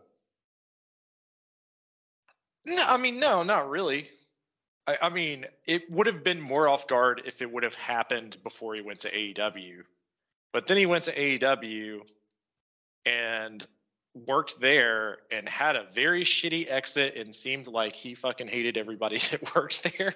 No, 2.66 2.84
I 2.88 2.98
mean, 2.98 3.20
no, 3.20 3.44
not 3.44 3.70
really. 3.70 4.08
I, 4.88 4.98
I 5.04 5.10
mean, 5.10 5.46
it 5.66 5.90
would 5.90 6.08
have 6.08 6.24
been 6.24 6.40
more 6.40 6.68
off 6.68 6.88
guard 6.88 7.24
if 7.26 7.42
it 7.42 7.52
would 7.52 7.64
have 7.64 7.76
happened 7.76 8.38
before 8.44 8.76
he 8.76 8.82
went 8.82 9.02
to 9.02 9.12
AEW. 9.12 9.82
But 10.54 10.68
then 10.68 10.78
he 10.78 10.86
went 10.86 11.06
to 11.06 11.16
AEW 11.16 12.02
and 13.06 13.66
worked 14.28 14.60
there 14.60 15.20
and 15.32 15.48
had 15.48 15.76
a 15.76 15.86
very 15.94 16.24
shitty 16.24 16.70
exit 16.70 17.16
and 17.16 17.34
seemed 17.34 17.68
like 17.68 17.94
he 17.94 18.14
fucking 18.14 18.48
hated 18.48 18.78
everybody 18.78 19.18
that 19.32 19.56
worked 19.56 19.84
there. 19.98 20.14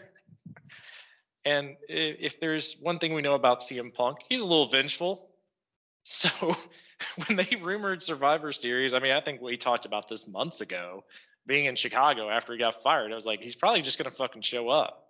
And 1.45 1.75
if 1.87 2.39
there's 2.39 2.77
one 2.81 2.97
thing 2.97 3.13
we 3.13 3.21
know 3.21 3.35
about 3.35 3.61
CM 3.61 3.93
Punk, 3.93 4.17
he's 4.27 4.41
a 4.41 4.45
little 4.45 4.67
vengeful. 4.67 5.29
So 6.07 6.55
when 7.25 7.35
they 7.35 7.57
rumored 7.63 8.03
Survivor 8.03 8.51
Series, 8.51 8.93
I 8.93 8.99
mean, 8.99 9.11
I 9.11 9.21
think 9.21 9.41
we 9.41 9.57
talked 9.57 9.85
about 9.85 10.07
this 10.07 10.27
months 10.27 10.61
ago, 10.61 11.03
being 11.47 11.65
in 11.65 11.75
Chicago 11.75 12.29
after 12.29 12.53
he 12.53 12.59
got 12.59 12.83
fired. 12.83 13.11
I 13.11 13.15
was 13.15 13.25
like, 13.25 13.41
he's 13.41 13.55
probably 13.55 13.81
just 13.81 13.97
gonna 13.97 14.11
fucking 14.11 14.43
show 14.43 14.69
up. 14.69 15.05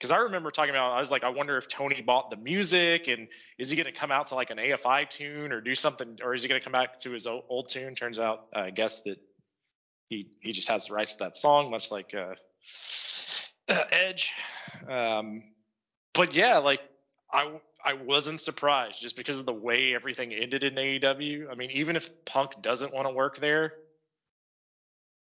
Because 0.00 0.12
I 0.12 0.16
remember 0.16 0.50
talking 0.50 0.70
about, 0.70 0.92
I 0.92 0.98
was 0.98 1.10
like, 1.10 1.24
I 1.24 1.28
wonder 1.28 1.58
if 1.58 1.68
Tony 1.68 2.00
bought 2.00 2.30
the 2.30 2.36
music 2.36 3.06
and 3.06 3.28
is 3.58 3.68
he 3.68 3.76
going 3.76 3.92
to 3.92 3.92
come 3.92 4.10
out 4.10 4.28
to 4.28 4.34
like 4.34 4.48
an 4.48 4.56
AFI 4.56 5.08
tune 5.10 5.52
or 5.52 5.60
do 5.60 5.74
something, 5.74 6.18
or 6.22 6.32
is 6.32 6.42
he 6.42 6.48
going 6.48 6.58
to 6.58 6.64
come 6.64 6.72
back 6.72 6.98
to 7.00 7.10
his 7.10 7.26
old, 7.26 7.44
old 7.50 7.68
tune? 7.68 7.94
Turns 7.94 8.18
out, 8.18 8.48
uh, 8.56 8.60
I 8.60 8.70
guess 8.70 9.02
that 9.02 9.18
he 10.08 10.30
he 10.40 10.52
just 10.52 10.68
has 10.68 10.86
the 10.86 10.94
rights 10.94 11.16
to 11.16 11.24
that 11.24 11.36
song, 11.36 11.70
much 11.70 11.90
like 11.90 12.14
uh, 12.14 12.34
uh, 13.68 13.82
Edge. 13.92 14.32
Um, 14.88 15.42
but 16.14 16.34
yeah, 16.34 16.58
like 16.58 16.80
I 17.32 17.60
I 17.84 17.94
wasn't 17.94 18.40
surprised 18.40 19.00
just 19.00 19.16
because 19.16 19.38
of 19.38 19.46
the 19.46 19.52
way 19.52 19.94
everything 19.94 20.32
ended 20.32 20.64
in 20.64 20.74
AEW. 20.74 21.50
I 21.50 21.54
mean, 21.54 21.70
even 21.70 21.96
if 21.96 22.10
Punk 22.24 22.62
doesn't 22.62 22.92
want 22.92 23.08
to 23.08 23.14
work 23.14 23.38
there, 23.38 23.74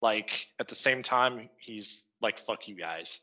like 0.02 0.48
at 0.58 0.68
the 0.68 0.74
same 0.74 1.02
time, 1.02 1.48
he's 1.58 2.06
like, 2.20 2.38
"Fuck 2.38 2.68
you 2.68 2.74
guys." 2.74 3.20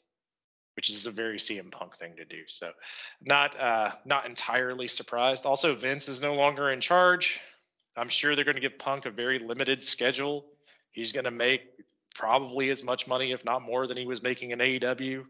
which 0.78 0.92
is 0.92 1.08
a 1.08 1.12
very 1.12 1.40
CM 1.40 1.72
Punk 1.72 1.98
thing 1.98 2.16
to 2.18 2.24
do. 2.24 2.44
So, 2.46 2.72
not 3.20 3.60
uh, 3.60 3.94
not 4.06 4.28
entirely 4.28 4.88
surprised. 4.88 5.48
Also, 5.48 5.74
Vince 5.74 6.08
is 6.08 6.22
no 6.22 6.36
longer 6.36 6.70
in 6.70 6.80
charge. 6.80 7.42
I'm 7.98 8.10
sure 8.10 8.36
they're 8.36 8.46
going 8.46 8.56
to 8.56 8.62
give 8.62 8.78
Punk 8.78 9.08
a 9.08 9.10
very 9.10 9.40
limited 9.40 9.84
schedule. 9.84 10.46
He's 10.92 11.12
going 11.12 11.24
to 11.26 11.32
make 11.32 11.68
probably 12.14 12.70
as 12.70 12.84
much 12.84 13.08
money, 13.08 13.32
if 13.32 13.44
not 13.44 13.64
more, 13.64 13.88
than 13.88 13.98
he 13.98 14.06
was 14.06 14.22
making 14.22 14.52
in 14.52 14.60
AEW. 14.60 15.26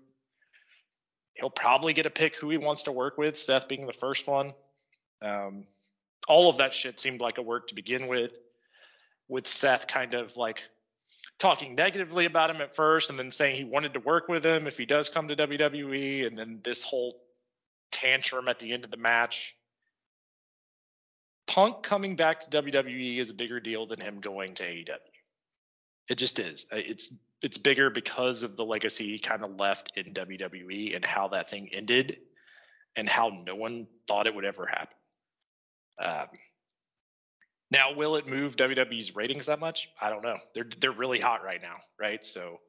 He'll 1.38 1.50
probably 1.50 1.94
get 1.94 2.04
to 2.04 2.10
pick 2.10 2.36
who 2.36 2.50
he 2.50 2.58
wants 2.58 2.84
to 2.84 2.92
work 2.92 3.18
with. 3.18 3.38
Seth 3.38 3.68
being 3.68 3.86
the 3.86 3.94
first 3.94 4.28
one. 4.28 4.54
Um, 5.22 5.66
all 6.28 6.50
of 6.50 6.58
that 6.58 6.74
shit 6.74 7.00
seemed 7.00 7.22
like 7.22 7.38
a 7.38 7.42
work 7.42 7.68
to 7.68 7.76
begin 7.76 8.08
with. 8.08 8.38
With 9.28 9.48
Seth 9.48 9.88
kind 9.88 10.14
of 10.14 10.36
like 10.38 10.64
talking 11.38 11.76
negatively 11.76 12.26
about 12.26 12.50
him 12.50 12.62
at 12.62 12.76
first 12.76 13.10
and 13.10 13.20
then 13.20 13.30
saying 13.30 13.56
he 13.56 13.64
wanted 13.64 13.94
to 13.94 14.00
work 14.00 14.28
with 14.28 14.46
him 14.46 14.68
if 14.68 14.78
he 14.78 14.86
does 14.86 15.10
come 15.10 15.28
to 15.28 15.36
WWE 15.36 16.26
and 16.26 16.38
then 16.38 16.60
this 16.64 16.84
whole 16.84 17.14
tantrum 17.92 18.48
at 18.48 18.60
the 18.60 18.74
end 18.74 18.84
of 18.84 18.92
the 18.92 18.98
match. 18.98 19.56
Punk 21.46 21.84
coming 21.84 22.16
back 22.16 22.42
to 22.42 22.62
WWE 22.62 23.20
is 23.20 23.30
a 23.30 23.34
bigger 23.34 23.60
deal 23.60 23.86
than 23.86 24.02
him 24.02 24.20
going 24.20 24.56
to 24.56 24.64
AEW. 24.64 24.98
It 26.10 26.18
just 26.18 26.40
is. 26.40 26.66
It's 26.72 27.18
it's 27.42 27.58
bigger 27.58 27.90
because 27.90 28.44
of 28.44 28.56
the 28.56 28.66
legacy 28.66 29.06
he 29.06 29.20
kind 29.20 29.44
of 29.44 29.60
left 29.60 29.92
in 29.96 30.14
WWE 30.14 30.96
and 30.96 31.06
how 31.06 31.28
that 31.30 31.50
thing 31.50 31.70
ended 31.72 32.18
and 32.96 33.08
how 33.08 33.30
no 33.46 33.56
one 33.56 33.88
thought 34.08 34.26
it 34.26 34.34
would 34.34 34.46
ever 34.46 34.66
happen. 34.66 34.98
Um, 36.00 36.28
now, 37.70 37.94
will 37.94 38.16
it 38.16 38.28
move 38.28 38.56
WWE's 38.56 39.16
ratings 39.16 39.48
that 39.48 39.60
much? 39.60 39.90
I 40.02 40.10
don't 40.10 40.24
know. 40.24 40.38
They're 40.54 40.68
they're 40.80 40.92
really 40.92 41.20
hot 41.20 41.44
right 41.44 41.62
now, 41.62 41.76
right? 42.00 42.24
So 42.24 42.60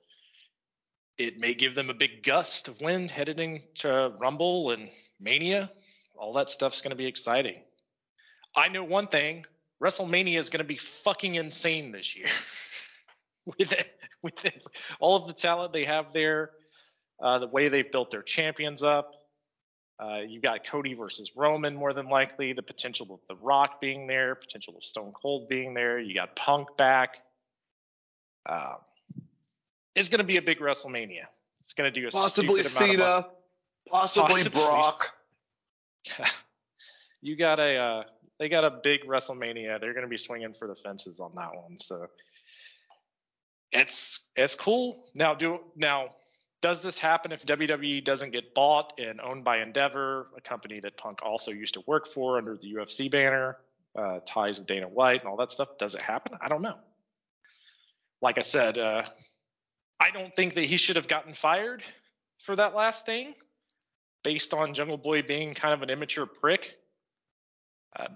it 1.16 1.38
may 1.38 1.54
give 1.54 1.74
them 1.74 1.90
a 1.90 1.94
big 1.94 2.22
gust 2.22 2.68
of 2.68 2.80
wind 2.80 3.10
heading 3.10 3.62
to 3.76 4.12
Rumble 4.20 4.70
and 4.70 4.88
Mania. 5.20 5.70
All 6.16 6.32
that 6.34 6.50
stuff's 6.50 6.80
going 6.80 6.90
to 6.90 6.96
be 6.96 7.06
exciting. 7.06 7.62
I 8.56 8.68
know 8.68 8.82
one 8.82 9.06
thing: 9.06 9.46
WrestleMania 9.80 10.38
is 10.38 10.50
going 10.50 10.58
to 10.58 10.64
be 10.64 10.78
fucking 10.78 11.36
insane 11.36 11.92
this 11.92 12.16
year. 12.16 12.26
with 13.58 13.72
it, 13.72 13.98
with 14.22 14.44
it, 14.44 14.66
all 15.00 15.16
of 15.16 15.26
the 15.26 15.32
talent 15.32 15.72
they 15.72 15.84
have 15.84 16.12
there, 16.12 16.50
uh, 17.20 17.38
the 17.38 17.46
way 17.46 17.68
they've 17.68 17.90
built 17.90 18.10
their 18.10 18.22
champions 18.22 18.82
up. 18.82 19.12
Uh, 20.00 20.18
you 20.18 20.40
got 20.40 20.64
Cody 20.64 20.94
versus 20.94 21.32
Roman 21.34 21.74
more 21.74 21.92
than 21.92 22.08
likely. 22.08 22.52
The 22.52 22.62
potential 22.62 23.14
of 23.14 23.20
The 23.28 23.34
Rock 23.42 23.80
being 23.80 24.06
there, 24.06 24.36
potential 24.36 24.76
of 24.76 24.84
Stone 24.84 25.12
Cold 25.12 25.48
being 25.48 25.74
there. 25.74 25.98
You 25.98 26.14
got 26.14 26.36
Punk 26.36 26.76
back. 26.76 27.18
Um, 28.48 28.76
it's 29.96 30.08
going 30.08 30.18
to 30.18 30.24
be 30.24 30.36
a 30.36 30.42
big 30.42 30.60
WrestleMania. 30.60 31.24
It's 31.60 31.72
going 31.72 31.92
to 31.92 32.00
do 32.00 32.06
a 32.06 32.10
Possibly 32.10 32.62
stupid 32.62 32.78
amount 32.78 32.92
of 32.92 32.98
money. 32.98 33.22
Cena, 33.22 33.26
possibly, 33.88 34.34
Possibly 34.34 34.62
Brock. 34.62 35.08
you 37.20 37.36
got 37.36 37.58
a 37.58 37.76
uh, 37.76 38.02
they 38.38 38.48
got 38.48 38.64
a 38.64 38.70
big 38.70 39.04
WrestleMania. 39.04 39.80
They're 39.80 39.92
going 39.92 40.04
to 40.04 40.08
be 40.08 40.16
swinging 40.16 40.52
for 40.52 40.68
the 40.68 40.76
fences 40.76 41.18
on 41.18 41.32
that 41.34 41.54
one. 41.54 41.76
So 41.76 42.06
it's 43.72 44.20
it's 44.36 44.54
cool. 44.54 45.04
Now 45.14 45.34
do 45.34 45.60
now 45.76 46.08
does 46.60 46.82
this 46.82 46.98
happen 46.98 47.32
if 47.32 47.46
WWE 47.46 48.04
doesn't 48.04 48.30
get 48.30 48.54
bought 48.54 48.98
and 48.98 49.20
owned 49.20 49.44
by 49.44 49.58
Endeavor, 49.58 50.28
a 50.36 50.40
company 50.40 50.80
that 50.80 50.96
Punk 50.96 51.20
also 51.22 51.52
used 51.52 51.74
to 51.74 51.82
work 51.86 52.08
for 52.08 52.36
under 52.36 52.56
the 52.56 52.74
UFC 52.74 53.10
banner, 53.10 53.58
uh, 53.96 54.18
ties 54.26 54.58
with 54.58 54.66
Dana 54.66 54.88
White 54.88 55.20
and 55.20 55.28
all 55.28 55.36
that 55.36 55.52
stuff? 55.52 55.78
Does 55.78 55.94
it 55.94 56.02
happen? 56.02 56.36
I 56.40 56.48
don't 56.48 56.62
know. 56.62 56.76
Like 58.20 58.38
I 58.38 58.40
said, 58.40 58.76
uh, 58.76 59.02
I 60.00 60.10
don't 60.10 60.34
think 60.34 60.54
that 60.54 60.64
he 60.64 60.76
should 60.76 60.96
have 60.96 61.06
gotten 61.06 61.32
fired 61.32 61.84
for 62.38 62.56
that 62.56 62.74
last 62.74 63.06
thing, 63.06 63.34
based 64.24 64.52
on 64.52 64.74
Jungle 64.74 64.96
Boy 64.96 65.22
being 65.22 65.54
kind 65.54 65.74
of 65.74 65.82
an 65.82 65.90
immature 65.90 66.26
prick. 66.26 66.76
Uh, 67.94 68.08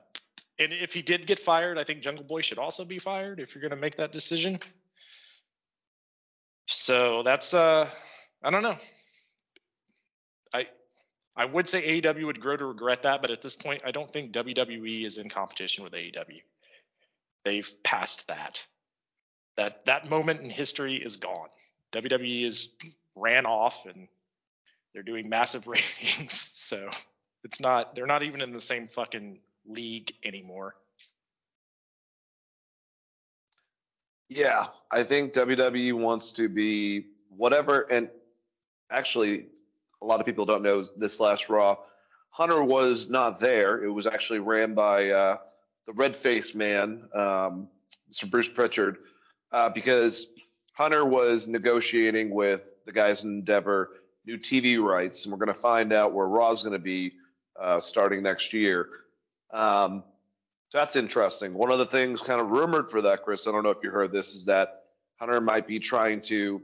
and 0.58 0.72
if 0.72 0.92
he 0.92 1.02
did 1.02 1.26
get 1.26 1.38
fired, 1.38 1.78
I 1.78 1.84
think 1.84 2.00
Jungle 2.00 2.24
Boy 2.24 2.40
should 2.40 2.58
also 2.58 2.84
be 2.84 2.98
fired 2.98 3.38
if 3.38 3.54
you're 3.54 3.62
going 3.62 3.70
to 3.70 3.76
make 3.76 3.96
that 3.96 4.10
decision. 4.10 4.58
So 6.72 7.22
that's 7.22 7.54
uh 7.54 7.88
I 8.42 8.50
don't 8.50 8.62
know. 8.62 8.76
I 10.54 10.66
I 11.36 11.44
would 11.44 11.68
say 11.68 12.00
AEW 12.00 12.26
would 12.26 12.40
grow 12.40 12.56
to 12.56 12.66
regret 12.66 13.04
that, 13.04 13.22
but 13.22 13.30
at 13.30 13.42
this 13.42 13.54
point, 13.54 13.82
I 13.84 13.90
don't 13.90 14.10
think 14.10 14.32
WWE 14.32 15.04
is 15.04 15.18
in 15.18 15.28
competition 15.28 15.84
with 15.84 15.92
AEW. 15.92 16.40
They've 17.44 17.82
passed 17.82 18.26
that. 18.28 18.66
That 19.56 19.84
that 19.84 20.08
moment 20.08 20.40
in 20.40 20.50
history 20.50 20.96
is 20.96 21.16
gone. 21.16 21.48
WWE 21.92 22.46
is 22.46 22.70
ran 23.14 23.44
off 23.44 23.84
and 23.86 24.08
they're 24.94 25.02
doing 25.02 25.28
massive 25.28 25.66
ratings, 25.68 26.52
so 26.54 26.88
it's 27.44 27.60
not 27.60 27.94
they're 27.94 28.06
not 28.06 28.22
even 28.22 28.40
in 28.40 28.52
the 28.52 28.60
same 28.60 28.86
fucking 28.86 29.40
league 29.66 30.12
anymore. 30.24 30.74
Yeah, 34.34 34.68
I 34.90 35.02
think 35.02 35.34
WWE 35.34 35.92
wants 35.92 36.30
to 36.30 36.48
be 36.48 37.06
whatever. 37.28 37.82
And 37.90 38.08
actually, 38.90 39.46
a 40.00 40.06
lot 40.06 40.20
of 40.20 40.26
people 40.26 40.46
don't 40.46 40.62
know 40.62 40.82
this 40.96 41.20
last 41.20 41.50
Raw. 41.50 41.76
Hunter 42.30 42.64
was 42.64 43.10
not 43.10 43.40
there. 43.40 43.84
It 43.84 43.90
was 43.90 44.06
actually 44.06 44.38
ran 44.38 44.72
by 44.72 45.10
uh, 45.10 45.36
the 45.86 45.92
red 45.92 46.16
faced 46.16 46.54
man, 46.54 47.08
um. 47.14 47.68
Bruce 48.30 48.46
Pritchard, 48.46 48.98
uh, 49.52 49.70
because 49.70 50.26
Hunter 50.74 51.06
was 51.06 51.46
negotiating 51.46 52.28
with 52.28 52.72
the 52.84 52.92
guys 52.92 53.22
in 53.22 53.28
Endeavor 53.30 54.02
new 54.26 54.36
TV 54.36 54.82
rights, 54.82 55.22
and 55.22 55.32
we're 55.32 55.38
going 55.38 55.54
to 55.54 55.60
find 55.60 55.92
out 55.94 56.12
where 56.12 56.26
Raw's 56.26 56.60
going 56.60 56.74
to 56.74 56.78
be 56.78 57.12
uh, 57.58 57.78
starting 57.78 58.22
next 58.22 58.52
year. 58.52 58.86
Um, 59.50 60.04
that's 60.72 60.96
interesting. 60.96 61.52
One 61.54 61.70
of 61.70 61.78
the 61.78 61.86
things 61.86 62.18
kind 62.20 62.40
of 62.40 62.50
rumored 62.50 62.88
for 62.88 63.02
that, 63.02 63.22
Chris, 63.22 63.46
I 63.46 63.52
don't 63.52 63.62
know 63.62 63.70
if 63.70 63.78
you 63.82 63.90
heard 63.90 64.10
this, 64.10 64.34
is 64.34 64.44
that 64.44 64.84
Hunter 65.18 65.40
might 65.40 65.66
be 65.66 65.78
trying 65.78 66.20
to, 66.20 66.62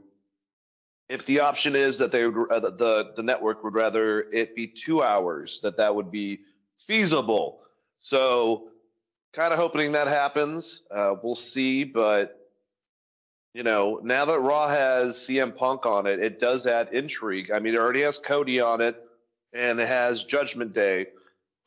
if 1.09 1.25
the 1.25 1.39
option 1.39 1.75
is 1.75 1.97
that 1.99 2.11
they 2.11 2.27
would, 2.27 2.51
uh, 2.51 2.59
the 2.59 3.11
the 3.15 3.23
network 3.23 3.63
would 3.63 3.73
rather 3.75 4.21
it 4.31 4.55
be 4.55 4.67
two 4.67 5.03
hours, 5.03 5.59
that 5.63 5.77
that 5.77 5.93
would 5.93 6.11
be 6.11 6.39
feasible. 6.87 7.61
So, 7.97 8.69
kind 9.33 9.53
of 9.53 9.59
hoping 9.59 9.91
that 9.91 10.07
happens. 10.07 10.81
Uh, 10.89 11.15
we'll 11.21 11.35
see, 11.35 11.83
but 11.83 12.49
you 13.53 13.63
know, 13.63 13.99
now 14.03 14.25
that 14.25 14.39
Raw 14.39 14.67
has 14.67 15.17
CM 15.27 15.55
Punk 15.55 15.85
on 15.85 16.05
it, 16.05 16.19
it 16.19 16.39
does 16.39 16.65
add 16.65 16.89
intrigue. 16.93 17.51
I 17.51 17.59
mean, 17.59 17.73
it 17.73 17.79
already 17.79 18.01
has 18.01 18.17
Cody 18.17 18.59
on 18.59 18.81
it, 18.81 18.95
and 19.53 19.79
it 19.79 19.87
has 19.87 20.23
Judgment 20.23 20.73
Day 20.73 21.07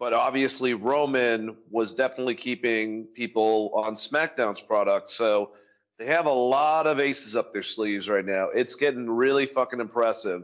but 0.03 0.13
obviously 0.13 0.75
Roman 0.75 1.57
was 1.71 1.93
definitely 1.93 2.35
keeping 2.35 3.05
people 3.15 3.71
on 3.73 3.93
SmackDown's 3.95 4.59
product. 4.59 5.07
So 5.07 5.53
they 5.97 6.07
have 6.07 6.27
a 6.27 6.33
lot 6.33 6.89
of 6.89 6.99
aces 6.99 7.37
up 7.37 7.53
their 7.53 7.63
sleeves 7.63 8.09
right 8.09 8.25
now. 8.25 8.49
It's 8.49 8.75
getting 8.75 9.09
really 9.09 9.47
fucking 9.47 9.79
impressive. 9.79 10.43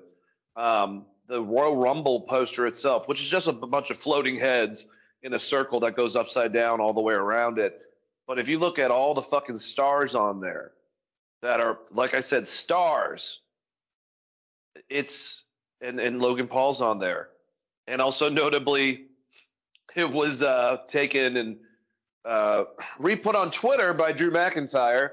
Um, 0.54 1.06
the 1.26 1.42
Royal 1.42 1.76
Rumble 1.76 2.20
poster 2.20 2.68
itself, 2.68 3.08
which 3.08 3.20
is 3.20 3.28
just 3.28 3.48
a 3.48 3.52
bunch 3.52 3.90
of 3.90 3.98
floating 3.98 4.38
heads 4.38 4.84
in 5.24 5.34
a 5.34 5.38
circle 5.40 5.80
that 5.80 5.96
goes 5.96 6.14
upside 6.14 6.52
down 6.52 6.80
all 6.80 6.92
the 6.92 7.00
way 7.00 7.14
around 7.14 7.58
it. 7.58 7.80
But 8.28 8.38
if 8.38 8.46
you 8.46 8.60
look 8.60 8.78
at 8.78 8.92
all 8.92 9.12
the 9.12 9.22
fucking 9.22 9.56
stars 9.56 10.14
on 10.14 10.38
there 10.38 10.70
that 11.42 11.58
are, 11.58 11.80
like 11.90 12.14
I 12.14 12.20
said, 12.20 12.46
stars, 12.46 13.40
it's, 14.88 15.42
and, 15.80 15.98
and 15.98 16.20
Logan 16.20 16.46
Paul's 16.46 16.80
on 16.80 17.00
there. 17.00 17.30
And 17.88 18.00
also 18.00 18.28
notably, 18.28 19.07
it 19.98 20.10
was 20.10 20.42
uh, 20.42 20.78
taken 20.86 21.36
and 21.36 21.56
uh, 22.24 22.64
re-put 22.98 23.34
on 23.34 23.50
Twitter 23.50 23.92
by 23.94 24.12
Drew 24.12 24.30
McIntyre 24.30 25.10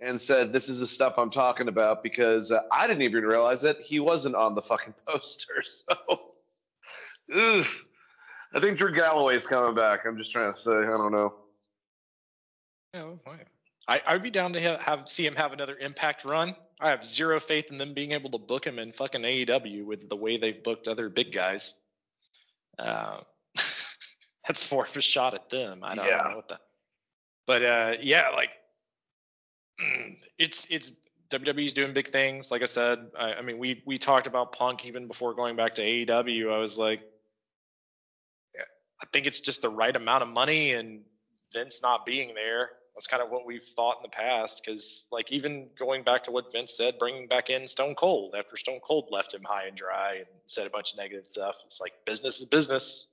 and 0.00 0.18
said, 0.18 0.52
"This 0.52 0.68
is 0.68 0.78
the 0.78 0.86
stuff 0.86 1.14
I'm 1.18 1.30
talking 1.30 1.68
about," 1.68 2.02
because 2.02 2.50
uh, 2.50 2.60
I 2.72 2.86
didn't 2.86 3.02
even 3.02 3.24
realize 3.24 3.60
that 3.62 3.80
he 3.80 4.00
wasn't 4.00 4.34
on 4.34 4.54
the 4.54 4.62
fucking 4.62 4.94
poster. 5.06 5.62
So. 5.62 6.20
I 8.52 8.58
think 8.60 8.78
Drew 8.78 8.92
Galloway's 8.92 9.46
coming 9.46 9.74
back. 9.74 10.00
I'm 10.06 10.18
just 10.18 10.32
trying 10.32 10.52
to 10.52 10.58
say, 10.58 10.70
I 10.70 10.96
don't 10.96 11.12
know. 11.12 11.34
Yeah. 12.92 13.12
I, 13.88 14.02
I'd 14.06 14.22
be 14.22 14.30
down 14.30 14.52
to 14.52 14.60
have, 14.60 14.82
have 14.82 15.08
see 15.08 15.24
him 15.24 15.36
have 15.36 15.52
another 15.52 15.76
Impact 15.78 16.24
run. 16.24 16.56
I 16.80 16.90
have 16.90 17.04
zero 17.04 17.38
faith 17.38 17.70
in 17.70 17.78
them 17.78 17.94
being 17.94 18.12
able 18.12 18.30
to 18.30 18.38
book 18.38 18.66
him 18.66 18.78
in 18.78 18.92
fucking 18.92 19.22
AEW 19.22 19.84
with 19.84 20.08
the 20.08 20.16
way 20.16 20.36
they've 20.36 20.62
booked 20.62 20.88
other 20.88 21.08
big 21.08 21.32
guys. 21.32 21.74
Uh, 22.78 23.20
that's 24.50 24.72
more 24.72 24.84
of 24.84 24.96
a 24.96 25.00
shot 25.00 25.32
at 25.34 25.48
them. 25.48 25.84
I 25.84 25.94
don't, 25.94 26.06
I 26.06 26.08
don't 26.08 26.30
know 26.30 26.36
what 26.36 26.48
the. 26.48 26.58
But 27.46 27.62
uh, 27.62 27.92
yeah, 28.02 28.30
like 28.34 28.56
it's 30.38 30.66
it's 30.70 30.90
WWE's 31.30 31.72
doing 31.72 31.92
big 31.92 32.08
things. 32.08 32.50
Like 32.50 32.62
I 32.62 32.64
said, 32.64 32.98
I, 33.16 33.34
I 33.34 33.42
mean 33.42 33.58
we 33.58 33.80
we 33.86 33.96
talked 33.96 34.26
about 34.26 34.50
Punk 34.50 34.84
even 34.84 35.06
before 35.06 35.34
going 35.34 35.54
back 35.54 35.74
to 35.74 35.82
AEW. 35.82 36.52
I 36.52 36.58
was 36.58 36.78
like, 36.78 37.00
yeah, 38.56 38.62
I 39.00 39.06
think 39.12 39.26
it's 39.26 39.38
just 39.38 39.62
the 39.62 39.68
right 39.68 39.94
amount 39.94 40.24
of 40.24 40.28
money 40.28 40.72
and 40.72 41.02
Vince 41.52 41.80
not 41.80 42.04
being 42.04 42.34
there. 42.34 42.70
That's 42.96 43.06
kind 43.06 43.22
of 43.22 43.30
what 43.30 43.46
we've 43.46 43.62
thought 43.62 43.98
in 43.98 44.02
the 44.02 44.08
past. 44.08 44.62
Because 44.64 45.06
like 45.12 45.30
even 45.30 45.68
going 45.78 46.02
back 46.02 46.24
to 46.24 46.32
what 46.32 46.50
Vince 46.50 46.76
said, 46.76 46.98
bringing 46.98 47.28
back 47.28 47.50
in 47.50 47.68
Stone 47.68 47.94
Cold 47.94 48.34
after 48.36 48.56
Stone 48.56 48.80
Cold 48.82 49.10
left 49.12 49.32
him 49.32 49.44
high 49.44 49.68
and 49.68 49.76
dry 49.76 50.16
and 50.16 50.26
said 50.46 50.66
a 50.66 50.70
bunch 50.70 50.92
of 50.92 50.98
negative 50.98 51.24
stuff. 51.24 51.62
It's 51.66 51.80
like 51.80 51.92
business 52.04 52.40
is 52.40 52.46
business. 52.46 53.06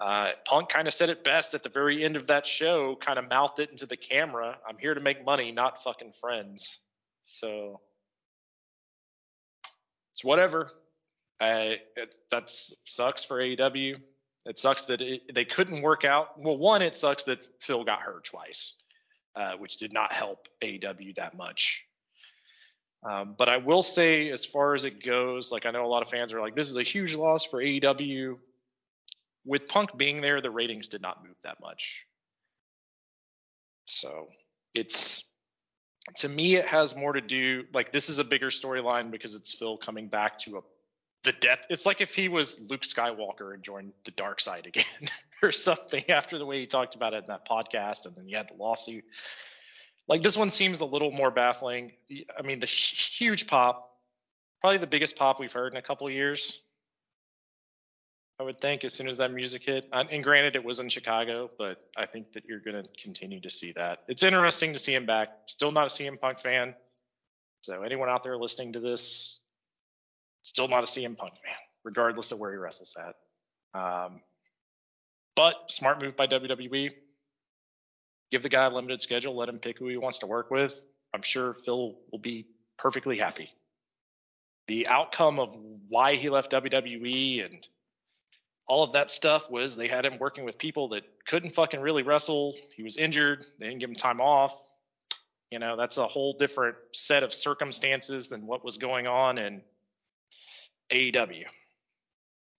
Uh, 0.00 0.30
Punk 0.44 0.68
kind 0.68 0.88
of 0.88 0.94
said 0.94 1.08
it 1.08 1.22
best 1.22 1.54
at 1.54 1.62
the 1.62 1.68
very 1.68 2.04
end 2.04 2.16
of 2.16 2.26
that 2.26 2.46
show, 2.46 2.96
kind 2.96 3.18
of 3.18 3.28
mouthed 3.28 3.60
it 3.60 3.70
into 3.70 3.86
the 3.86 3.96
camera. 3.96 4.58
I'm 4.68 4.76
here 4.76 4.94
to 4.94 5.00
make 5.00 5.24
money, 5.24 5.52
not 5.52 5.82
fucking 5.82 6.12
friends. 6.12 6.78
So 7.22 7.80
it's 10.12 10.24
whatever. 10.24 10.68
It, 11.40 12.16
that 12.30 12.50
sucks 12.50 13.24
for 13.24 13.38
AEW. 13.38 13.96
It 14.46 14.58
sucks 14.58 14.86
that 14.86 15.00
it, 15.00 15.34
they 15.34 15.44
couldn't 15.44 15.82
work 15.82 16.04
out. 16.04 16.40
Well, 16.40 16.56
one, 16.56 16.82
it 16.82 16.96
sucks 16.96 17.24
that 17.24 17.46
Phil 17.60 17.84
got 17.84 18.00
hurt 18.00 18.24
twice, 18.24 18.74
uh, 19.36 19.52
which 19.58 19.76
did 19.76 19.92
not 19.92 20.12
help 20.12 20.48
AEW 20.62 21.14
that 21.16 21.36
much. 21.36 21.84
Um, 23.08 23.34
but 23.36 23.48
I 23.48 23.58
will 23.58 23.82
say, 23.82 24.30
as 24.30 24.44
far 24.44 24.74
as 24.74 24.84
it 24.84 25.04
goes, 25.04 25.52
like 25.52 25.66
I 25.66 25.70
know 25.70 25.84
a 25.84 25.88
lot 25.88 26.02
of 26.02 26.08
fans 26.08 26.32
are 26.32 26.40
like, 26.40 26.56
this 26.56 26.70
is 26.70 26.76
a 26.76 26.82
huge 26.82 27.14
loss 27.14 27.44
for 27.44 27.62
AEW 27.62 28.38
with 29.44 29.68
Punk 29.68 29.96
being 29.96 30.20
there, 30.20 30.40
the 30.40 30.50
ratings 30.50 30.88
did 30.88 31.02
not 31.02 31.24
move 31.24 31.36
that 31.42 31.60
much. 31.60 32.06
So 33.86 34.28
it's 34.74 35.24
to 36.16 36.28
me, 36.28 36.56
it 36.56 36.66
has 36.66 36.94
more 36.94 37.12
to 37.12 37.20
do 37.20 37.64
like 37.72 37.92
this 37.92 38.08
is 38.08 38.18
a 38.18 38.24
bigger 38.24 38.48
storyline 38.48 39.10
because 39.10 39.34
it's 39.34 39.54
Phil 39.54 39.76
coming 39.76 40.08
back 40.08 40.38
to 40.40 40.58
a 40.58 40.60
the 41.22 41.32
death. 41.32 41.66
It's 41.70 41.86
like 41.86 42.02
if 42.02 42.14
he 42.14 42.28
was 42.28 42.68
Luke 42.68 42.82
Skywalker 42.82 43.54
and 43.54 43.62
joined 43.62 43.92
the 44.04 44.10
dark 44.10 44.40
side 44.40 44.66
again 44.66 45.08
or 45.42 45.50
something 45.52 46.04
after 46.10 46.38
the 46.38 46.44
way 46.44 46.60
he 46.60 46.66
talked 46.66 46.94
about 46.94 47.14
it 47.14 47.24
in 47.24 47.28
that 47.28 47.48
podcast, 47.48 48.04
and 48.04 48.14
then 48.14 48.28
you 48.28 48.36
had 48.36 48.48
the 48.48 48.62
lawsuit. 48.62 49.04
Like 50.06 50.22
this 50.22 50.36
one 50.36 50.50
seems 50.50 50.82
a 50.82 50.84
little 50.84 51.10
more 51.10 51.30
baffling. 51.30 51.92
I 52.38 52.42
mean, 52.42 52.60
the 52.60 52.66
huge 52.66 53.46
pop 53.46 53.90
probably 54.64 54.78
the 54.78 54.86
biggest 54.86 55.16
pop 55.16 55.38
we've 55.38 55.52
heard 55.52 55.74
in 55.74 55.76
a 55.76 55.82
couple 55.82 56.08
years. 56.08 56.60
I 58.40 58.42
would 58.42 58.60
think 58.60 58.84
as 58.84 58.92
soon 58.92 59.08
as 59.08 59.18
that 59.18 59.32
music 59.32 59.64
hit, 59.64 59.86
and 59.92 60.24
granted 60.24 60.56
it 60.56 60.64
was 60.64 60.80
in 60.80 60.88
Chicago, 60.88 61.48
but 61.56 61.78
I 61.96 62.04
think 62.06 62.32
that 62.32 62.44
you're 62.46 62.58
going 62.58 62.82
to 62.82 62.88
continue 63.00 63.40
to 63.40 63.50
see 63.50 63.72
that. 63.72 64.00
It's 64.08 64.24
interesting 64.24 64.72
to 64.72 64.78
see 64.78 64.94
him 64.94 65.06
back. 65.06 65.28
Still 65.46 65.70
not 65.70 65.86
a 65.86 65.90
CM 65.90 66.20
Punk 66.20 66.38
fan, 66.40 66.74
so 67.62 67.82
anyone 67.82 68.08
out 68.08 68.24
there 68.24 68.36
listening 68.36 68.72
to 68.72 68.80
this, 68.80 69.40
still 70.42 70.66
not 70.66 70.82
a 70.82 70.86
CM 70.86 71.16
Punk 71.16 71.34
fan, 71.34 71.56
regardless 71.84 72.32
of 72.32 72.40
where 72.40 72.50
he 72.50 72.58
wrestles 72.58 72.96
at. 72.98 73.80
Um, 73.80 74.20
but 75.36 75.70
smart 75.70 76.02
move 76.02 76.16
by 76.16 76.26
WWE. 76.26 76.90
Give 78.32 78.42
the 78.42 78.48
guy 78.48 78.64
a 78.64 78.70
limited 78.70 79.00
schedule. 79.00 79.36
Let 79.36 79.48
him 79.48 79.60
pick 79.60 79.78
who 79.78 79.86
he 79.86 79.96
wants 79.96 80.18
to 80.18 80.26
work 80.26 80.50
with. 80.50 80.80
I'm 81.12 81.22
sure 81.22 81.54
Phil 81.54 81.94
will 82.10 82.18
be 82.18 82.46
perfectly 82.78 83.16
happy. 83.16 83.50
The 84.66 84.88
outcome 84.88 85.38
of 85.38 85.54
why 85.88 86.16
he 86.16 86.30
left 86.30 86.50
WWE 86.50 87.44
and 87.44 87.68
all 88.66 88.82
of 88.82 88.92
that 88.92 89.10
stuff 89.10 89.50
was 89.50 89.76
they 89.76 89.88
had 89.88 90.06
him 90.06 90.18
working 90.18 90.44
with 90.44 90.58
people 90.58 90.88
that 90.88 91.04
couldn't 91.26 91.54
fucking 91.54 91.80
really 91.80 92.02
wrestle. 92.02 92.54
He 92.76 92.82
was 92.82 92.96
injured. 92.96 93.44
They 93.58 93.66
didn't 93.66 93.80
give 93.80 93.90
him 93.90 93.96
time 93.96 94.20
off. 94.20 94.58
You 95.50 95.58
know, 95.58 95.76
that's 95.76 95.98
a 95.98 96.06
whole 96.06 96.36
different 96.38 96.76
set 96.92 97.22
of 97.22 97.32
circumstances 97.32 98.28
than 98.28 98.46
what 98.46 98.64
was 98.64 98.78
going 98.78 99.06
on 99.06 99.38
in 99.38 99.60
AEW. 100.90 101.44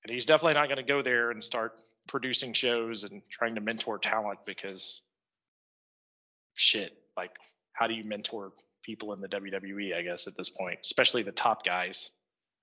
And 0.04 0.14
he's 0.14 0.26
definitely 0.26 0.54
not 0.54 0.68
going 0.68 0.78
to 0.78 0.84
go 0.84 1.02
there 1.02 1.32
and 1.32 1.44
start 1.44 1.80
producing 2.08 2.54
shows 2.54 3.04
and 3.04 3.24
trying 3.30 3.56
to 3.56 3.62
mentor 3.62 3.98
talent 3.98 4.40
because 4.46 5.02
shit, 6.54 6.94
like 7.18 7.32
how 7.74 7.88
do 7.88 7.96
you 7.96 8.04
mentor 8.04 8.52
people 8.84 9.14
in 9.14 9.22
the 9.22 9.28
WWE, 9.28 9.96
I 9.96 10.04
guess, 10.04 10.28
at 10.28 10.38
this 10.38 10.50
point, 10.50 10.80
especially 10.84 11.24
the 11.24 11.32
top 11.32 11.66
guys? 11.66 12.12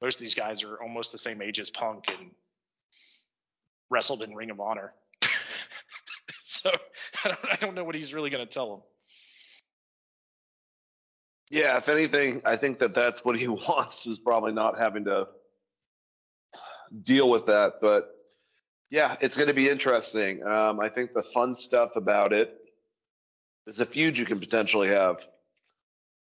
Most 0.00 0.16
of 0.16 0.20
these 0.20 0.34
guys 0.34 0.62
are 0.62 0.80
almost 0.80 1.10
the 1.10 1.18
same 1.18 1.42
age 1.42 1.58
as 1.58 1.70
Punk 1.70 2.04
and 2.18 2.30
wrestled 3.92 4.22
in 4.22 4.34
Ring 4.34 4.50
of 4.50 4.60
Honor. 4.60 4.92
so 6.42 6.70
I 7.24 7.28
don't, 7.28 7.38
I 7.52 7.56
don't 7.56 7.74
know 7.74 7.84
what 7.84 7.94
he's 7.94 8.14
really 8.14 8.30
going 8.30 8.44
to 8.44 8.52
tell 8.52 8.70
them. 8.70 8.80
Yeah, 11.50 11.76
if 11.76 11.90
anything, 11.90 12.40
I 12.46 12.56
think 12.56 12.78
that 12.78 12.94
that's 12.94 13.24
what 13.24 13.38
he 13.38 13.46
wants 13.68 14.06
is 14.06 14.18
probably 14.18 14.52
not 14.52 14.78
having 14.78 15.04
to 15.04 15.28
deal 17.02 17.28
with 17.28 17.46
that. 17.46 17.74
But 17.80 18.08
yeah, 18.90 19.16
it's 19.20 19.34
going 19.34 19.48
to 19.48 19.54
be 19.54 19.68
interesting. 19.68 20.42
Um, 20.46 20.80
I 20.80 20.88
think 20.88 21.12
the 21.12 21.22
fun 21.22 21.52
stuff 21.52 21.90
about 21.94 22.32
it 22.32 22.56
is 23.66 23.78
a 23.80 23.86
feud 23.86 24.16
you 24.16 24.24
can 24.24 24.40
potentially 24.40 24.88
have. 24.88 25.18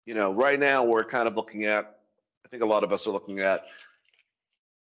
You 0.07 0.15
know, 0.15 0.33
right 0.33 0.59
now 0.59 0.85
we're 0.85 1.05
kind 1.05 1.27
of 1.27 1.37
looking 1.37 1.65
at, 1.65 1.99
I 2.45 2.49
think 2.49 2.63
a 2.63 2.67
lot 2.67 2.85
of 2.85 2.93
us 2.93 3.07
are 3.07 3.11
looking 3.11 3.41
at 3.41 3.63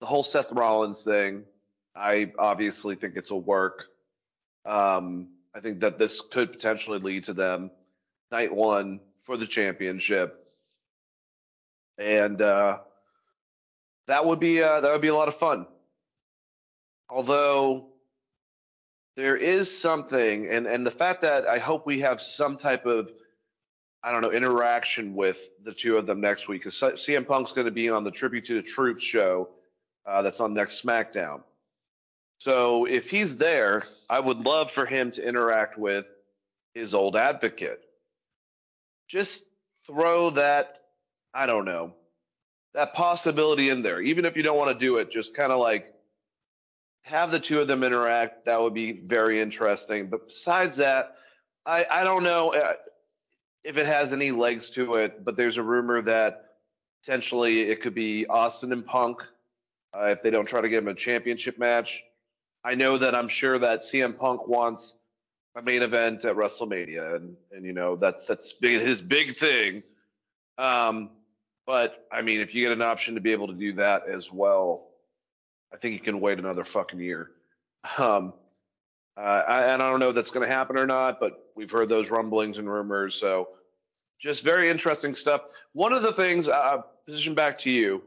the 0.01 0.05
whole 0.05 0.23
Seth 0.23 0.51
Rollins 0.51 1.01
thing. 1.01 1.43
I 1.97 2.31
obviously 2.37 2.95
think 2.95 3.15
it's 3.15 3.31
a 3.31 3.35
work. 3.35 3.87
Um, 4.65 5.29
I 5.55 5.59
think 5.59 5.79
that 5.79 5.97
this 5.97 6.21
could 6.31 6.51
potentially 6.51 6.99
lead 6.99 7.23
to 7.23 7.33
them 7.33 7.71
night 8.31 8.53
one 8.53 8.99
for 9.25 9.37
the 9.37 9.45
championship, 9.45 10.45
and 11.97 12.39
uh, 12.39 12.79
that 14.07 14.23
would 14.25 14.39
be 14.39 14.61
uh, 14.61 14.81
that 14.81 14.91
would 14.91 15.01
be 15.01 15.07
a 15.07 15.15
lot 15.15 15.27
of 15.27 15.37
fun. 15.39 15.65
Although 17.09 17.87
there 19.15 19.35
is 19.35 19.75
something, 19.75 20.47
and 20.49 20.67
and 20.67 20.85
the 20.85 20.91
fact 20.91 21.21
that 21.21 21.47
I 21.47 21.57
hope 21.57 21.87
we 21.87 21.99
have 22.01 22.21
some 22.21 22.55
type 22.55 22.85
of 22.85 23.09
I 24.03 24.11
don't 24.11 24.21
know 24.21 24.31
interaction 24.31 25.15
with 25.15 25.37
the 25.63 25.73
two 25.73 25.97
of 25.97 26.05
them 26.05 26.21
next 26.21 26.47
week, 26.47 26.61
because 26.63 26.79
CM 26.79 27.25
Punk's 27.25 27.49
going 27.51 27.65
to 27.65 27.71
be 27.71 27.89
on 27.89 28.03
the 28.03 28.11
Tribute 28.11 28.43
to 28.45 28.61
the 28.61 28.61
Troops 28.61 29.01
show 29.01 29.49
uh, 30.05 30.21
that's 30.21 30.39
on 30.39 30.53
next 30.53 30.83
SmackDown. 30.83 31.41
So 32.39 32.85
if 32.85 33.07
he's 33.07 33.35
there, 33.35 33.85
I 34.09 34.19
would 34.19 34.37
love 34.37 34.71
for 34.71 34.85
him 34.85 35.11
to 35.11 35.27
interact 35.27 35.77
with 35.77 36.05
his 36.73 36.93
old 36.93 37.15
advocate. 37.15 37.81
Just 39.09 39.41
throw 39.85 40.29
that, 40.31 40.81
I 41.33 41.45
don't 41.45 41.65
know, 41.65 41.93
that 42.73 42.93
possibility 42.93 43.69
in 43.69 43.81
there. 43.81 44.01
Even 44.01 44.25
if 44.25 44.35
you 44.35 44.43
don't 44.43 44.57
want 44.57 44.77
to 44.77 44.85
do 44.85 44.97
it, 44.97 45.09
just 45.09 45.35
kind 45.35 45.51
of 45.51 45.59
like 45.59 45.93
have 47.03 47.31
the 47.31 47.39
two 47.39 47.59
of 47.59 47.67
them 47.67 47.83
interact. 47.83 48.45
That 48.45 48.61
would 48.61 48.73
be 48.73 49.01
very 49.05 49.41
interesting. 49.41 50.07
But 50.07 50.27
besides 50.27 50.75
that, 50.75 51.15
I, 51.65 51.85
I 51.89 52.03
don't 52.03 52.23
know 52.23 52.49
uh, 52.49 52.73
if 53.63 53.77
it 53.77 53.85
has 53.85 54.13
any 54.13 54.31
legs 54.31 54.69
to 54.69 54.95
it, 54.95 55.23
but 55.25 55.35
there's 55.35 55.57
a 55.57 55.63
rumor 55.63 56.01
that 56.03 56.55
potentially 57.03 57.61
it 57.61 57.81
could 57.81 57.95
be 57.95 58.25
Austin 58.27 58.71
and 58.71 58.85
Punk 58.85 59.21
uh, 59.97 60.05
if 60.05 60.21
they 60.21 60.29
don't 60.29 60.47
try 60.47 60.61
to 60.61 60.69
get 60.69 60.79
him 60.79 60.87
a 60.87 60.93
championship 60.93 61.57
match. 61.57 62.03
I 62.63 62.75
know 62.75 62.97
that 62.97 63.15
I'm 63.15 63.27
sure 63.27 63.59
that 63.59 63.79
CM 63.79 64.17
Punk 64.17 64.47
wants 64.47 64.93
a 65.55 65.61
main 65.61 65.81
event 65.81 66.23
at 66.25 66.35
WrestleMania, 66.35 67.15
and 67.15 67.35
and 67.51 67.65
you 67.65 67.73
know 67.73 67.95
that's 67.95 68.25
that's 68.25 68.53
big, 68.53 68.81
his 68.81 68.99
big 68.99 69.37
thing. 69.37 69.83
Um, 70.57 71.11
but 71.65 72.07
I 72.11 72.21
mean, 72.21 72.39
if 72.39 72.53
you 72.53 72.63
get 72.63 72.71
an 72.71 72.81
option 72.81 73.15
to 73.15 73.21
be 73.21 73.31
able 73.31 73.47
to 73.47 73.53
do 73.53 73.73
that 73.73 74.03
as 74.07 74.31
well, 74.31 74.89
I 75.73 75.77
think 75.77 75.93
you 75.93 75.99
can 75.99 76.19
wait 76.19 76.39
another 76.39 76.63
fucking 76.63 76.99
year. 76.99 77.31
Um, 77.97 78.33
uh, 79.17 79.43
I, 79.47 79.73
and 79.73 79.81
I 79.81 79.89
don't 79.89 79.99
know 79.99 80.09
if 80.09 80.15
that's 80.15 80.29
going 80.29 80.47
to 80.47 80.53
happen 80.53 80.77
or 80.77 80.85
not, 80.85 81.19
but 81.19 81.51
we've 81.55 81.71
heard 81.71 81.89
those 81.89 82.09
rumblings 82.09 82.57
and 82.57 82.69
rumors. 82.69 83.15
So 83.15 83.49
just 84.19 84.43
very 84.43 84.69
interesting 84.69 85.11
stuff. 85.11 85.41
One 85.73 85.93
of 85.93 86.03
the 86.03 86.13
things, 86.13 86.47
uh, 86.47 86.81
position 87.05 87.33
back 87.33 87.57
to 87.59 87.71
you. 87.71 88.03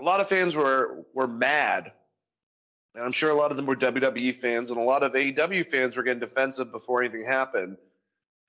A 0.00 0.04
lot 0.04 0.20
of 0.20 0.28
fans 0.28 0.54
were 0.54 1.04
were 1.14 1.26
mad 1.26 1.92
and 2.96 3.04
I'm 3.04 3.12
sure 3.12 3.28
a 3.28 3.34
lot 3.34 3.50
of 3.50 3.58
them 3.58 3.66
were 3.66 3.76
WWE 3.76 4.40
fans, 4.40 4.70
and 4.70 4.78
a 4.78 4.82
lot 4.82 5.02
of 5.02 5.12
AEW 5.12 5.68
fans 5.70 5.94
were 5.96 6.02
getting 6.02 6.18
defensive 6.18 6.72
before 6.72 7.02
anything 7.02 7.26
happened 7.26 7.76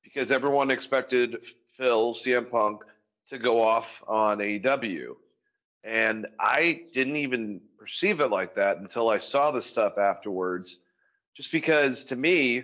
because 0.03 0.31
everyone 0.31 0.71
expected 0.71 1.43
Phil, 1.75 2.13
CM 2.13 2.49
Punk, 2.49 2.81
to 3.29 3.37
go 3.37 3.61
off 3.61 3.85
on 4.07 4.37
AEW. 4.37 5.15
And 5.83 6.27
I 6.39 6.83
didn't 6.93 7.17
even 7.17 7.59
perceive 7.77 8.21
it 8.21 8.29
like 8.31 8.55
that 8.55 8.77
until 8.77 9.09
I 9.09 9.17
saw 9.17 9.51
the 9.51 9.61
stuff 9.61 9.97
afterwards. 9.97 10.77
Just 11.35 11.51
because 11.51 12.01
to 12.03 12.15
me, 12.15 12.63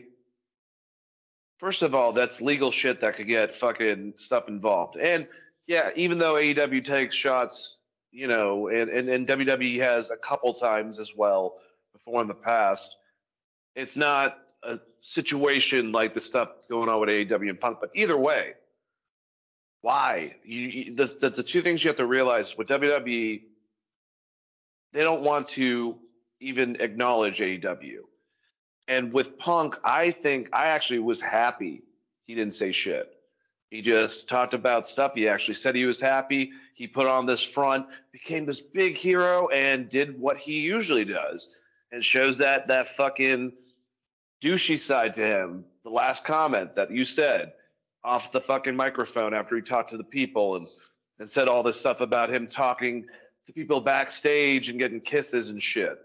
first 1.59 1.81
of 1.81 1.93
all, 1.93 2.13
that's 2.13 2.39
legal 2.39 2.71
shit 2.71 2.99
that 3.01 3.17
could 3.17 3.27
get 3.27 3.55
fucking 3.55 4.13
stuff 4.15 4.47
involved. 4.47 4.95
And 4.95 5.27
yeah, 5.67 5.89
even 5.97 6.17
though 6.17 6.35
AEW 6.35 6.81
takes 6.81 7.13
shots, 7.13 7.75
you 8.11 8.27
know, 8.27 8.69
and, 8.69 8.89
and, 8.89 9.09
and 9.09 9.27
WWE 9.27 9.79
has 9.81 10.09
a 10.09 10.17
couple 10.17 10.53
times 10.53 10.97
as 10.97 11.09
well 11.15 11.55
before 11.93 12.21
in 12.21 12.27
the 12.27 12.33
past. 12.33 12.95
It's 13.75 13.95
not 13.95 14.39
a 14.63 14.79
situation 14.99 15.91
like 15.91 16.13
the 16.13 16.19
stuff 16.19 16.49
going 16.69 16.89
on 16.89 16.99
with 16.99 17.09
AEW 17.09 17.49
and 17.49 17.59
Punk, 17.59 17.77
but 17.79 17.89
either 17.93 18.17
way, 18.17 18.53
why? 19.81 20.35
You, 20.43 20.59
you, 20.59 20.95
the, 20.95 21.05
the, 21.05 21.29
the 21.29 21.43
two 21.43 21.61
things 21.61 21.83
you 21.83 21.89
have 21.89 21.97
to 21.97 22.05
realize 22.05 22.57
with 22.57 22.67
WWE, 22.69 23.41
they 24.93 25.01
don't 25.01 25.21
want 25.21 25.47
to 25.47 25.97
even 26.39 26.77
acknowledge 26.79 27.39
AEW. 27.39 27.99
And 28.87 29.13
with 29.13 29.37
Punk, 29.37 29.75
I 29.83 30.11
think 30.11 30.49
I 30.53 30.67
actually 30.67 30.99
was 30.99 31.19
happy 31.19 31.83
he 32.25 32.35
didn't 32.35 32.53
say 32.53 32.71
shit. 32.71 33.13
He 33.69 33.81
just 33.81 34.27
talked 34.27 34.53
about 34.53 34.85
stuff. 34.85 35.13
He 35.15 35.27
actually 35.27 35.55
said 35.55 35.75
he 35.75 35.85
was 35.85 35.99
happy. 35.99 36.51
He 36.75 36.87
put 36.87 37.07
on 37.07 37.25
this 37.25 37.41
front, 37.41 37.87
became 38.11 38.45
this 38.45 38.61
big 38.61 38.95
hero, 38.95 39.47
and 39.49 39.87
did 39.87 40.19
what 40.19 40.37
he 40.37 40.59
usually 40.59 41.05
does 41.05 41.47
and 41.93 42.03
shows 42.03 42.37
that 42.39 42.67
that 42.67 42.87
fucking 42.97 43.53
douchey 44.43 44.77
side 44.77 45.13
to 45.13 45.21
him. 45.21 45.63
The 45.85 45.89
last 45.89 46.25
comment 46.25 46.75
that 46.75 46.91
you 46.91 47.03
said 47.03 47.53
off 48.03 48.31
the 48.33 48.41
fucking 48.41 48.75
microphone 48.75 49.33
after 49.33 49.55
he 49.55 49.61
talked 49.61 49.91
to 49.91 49.97
the 49.97 50.03
people 50.03 50.57
and 50.57 50.67
and 51.19 51.29
said 51.29 51.47
all 51.47 51.61
this 51.63 51.77
stuff 51.77 52.01
about 52.01 52.33
him 52.33 52.47
talking 52.47 53.05
to 53.45 53.53
people 53.53 53.79
backstage 53.79 54.67
and 54.67 54.79
getting 54.79 54.99
kisses 54.99 55.47
and 55.47 55.61
shit. 55.61 55.99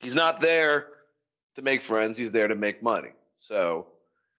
He's 0.00 0.12
not 0.12 0.40
there 0.40 0.86
to 1.56 1.62
make 1.62 1.80
friends. 1.80 2.16
He's 2.16 2.30
there 2.30 2.46
to 2.46 2.54
make 2.54 2.82
money. 2.82 3.10
So 3.38 3.86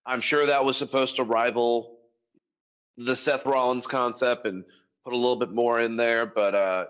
I'm 0.05 0.19
sure 0.19 0.45
that 0.45 0.63
was 0.63 0.77
supposed 0.77 1.15
to 1.15 1.23
rival 1.23 1.97
the 2.97 3.15
Seth 3.15 3.45
Rollins 3.47 3.85
concept 3.85 4.45
and 4.45 4.63
put 5.03 5.13
a 5.13 5.17
little 5.17 5.35
bit 5.35 5.51
more 5.51 5.79
in 5.79 5.95
there, 5.97 6.27
but 6.27 6.53
uh, 6.53 6.85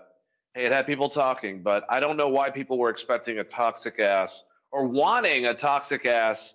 it 0.54 0.72
had 0.72 0.86
people 0.86 1.08
talking, 1.08 1.62
but 1.62 1.84
I 1.88 2.00
don't 2.00 2.16
know 2.16 2.28
why 2.28 2.50
people 2.50 2.78
were 2.78 2.90
expecting 2.90 3.38
a 3.38 3.44
toxic 3.44 3.98
ass 3.98 4.42
or 4.70 4.86
wanting 4.86 5.46
a 5.46 5.54
toxic 5.54 6.06
ass 6.06 6.52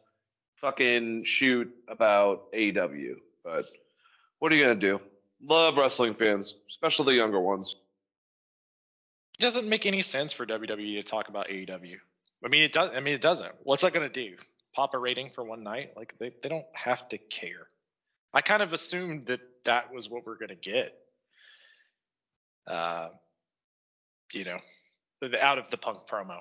fucking 0.61 1.23
shoot 1.23 1.73
about 1.87 2.51
AEW. 2.53 3.15
But 3.43 3.65
what 4.39 4.51
are 4.51 4.55
you 4.55 4.63
gonna 4.63 4.75
do? 4.75 4.99
Love 5.41 5.77
wrestling 5.77 6.13
fans, 6.13 6.53
especially 6.67 7.13
the 7.13 7.17
younger 7.17 7.39
ones. 7.39 7.75
It 9.39 9.41
doesn't 9.41 9.67
make 9.67 9.85
any 9.85 10.01
sense 10.01 10.33
for 10.33 10.45
WWE 10.45 11.01
to 11.01 11.03
talk 11.03 11.29
about 11.29 11.47
AEW. 11.47 11.97
I 12.43 12.47
mean, 12.47 12.63
it 12.63 12.71
does. 12.71 12.91
I 12.95 12.99
mean, 12.99 13.13
it 13.13 13.21
doesn't. 13.21 13.51
What's 13.63 13.83
that 13.83 13.93
going 13.93 14.09
to 14.09 14.13
do? 14.13 14.35
Pop 14.73 14.93
a 14.93 14.97
rating 14.97 15.29
for 15.29 15.43
one 15.43 15.63
night? 15.63 15.91
Like 15.95 16.15
they, 16.19 16.31
they 16.41 16.49
don't 16.49 16.65
have 16.73 17.07
to 17.09 17.17
care. 17.17 17.67
I 18.33 18.41
kind 18.41 18.61
of 18.61 18.73
assumed 18.73 19.25
that 19.25 19.41
that 19.65 19.93
was 19.93 20.09
what 20.09 20.25
we're 20.25 20.37
going 20.37 20.49
to 20.49 20.55
get. 20.55 20.93
Uh, 22.67 23.09
you 24.33 24.45
know, 24.45 24.57
out 25.39 25.57
of 25.57 25.69
the 25.69 25.77
Punk 25.77 25.99
promo. 26.07 26.39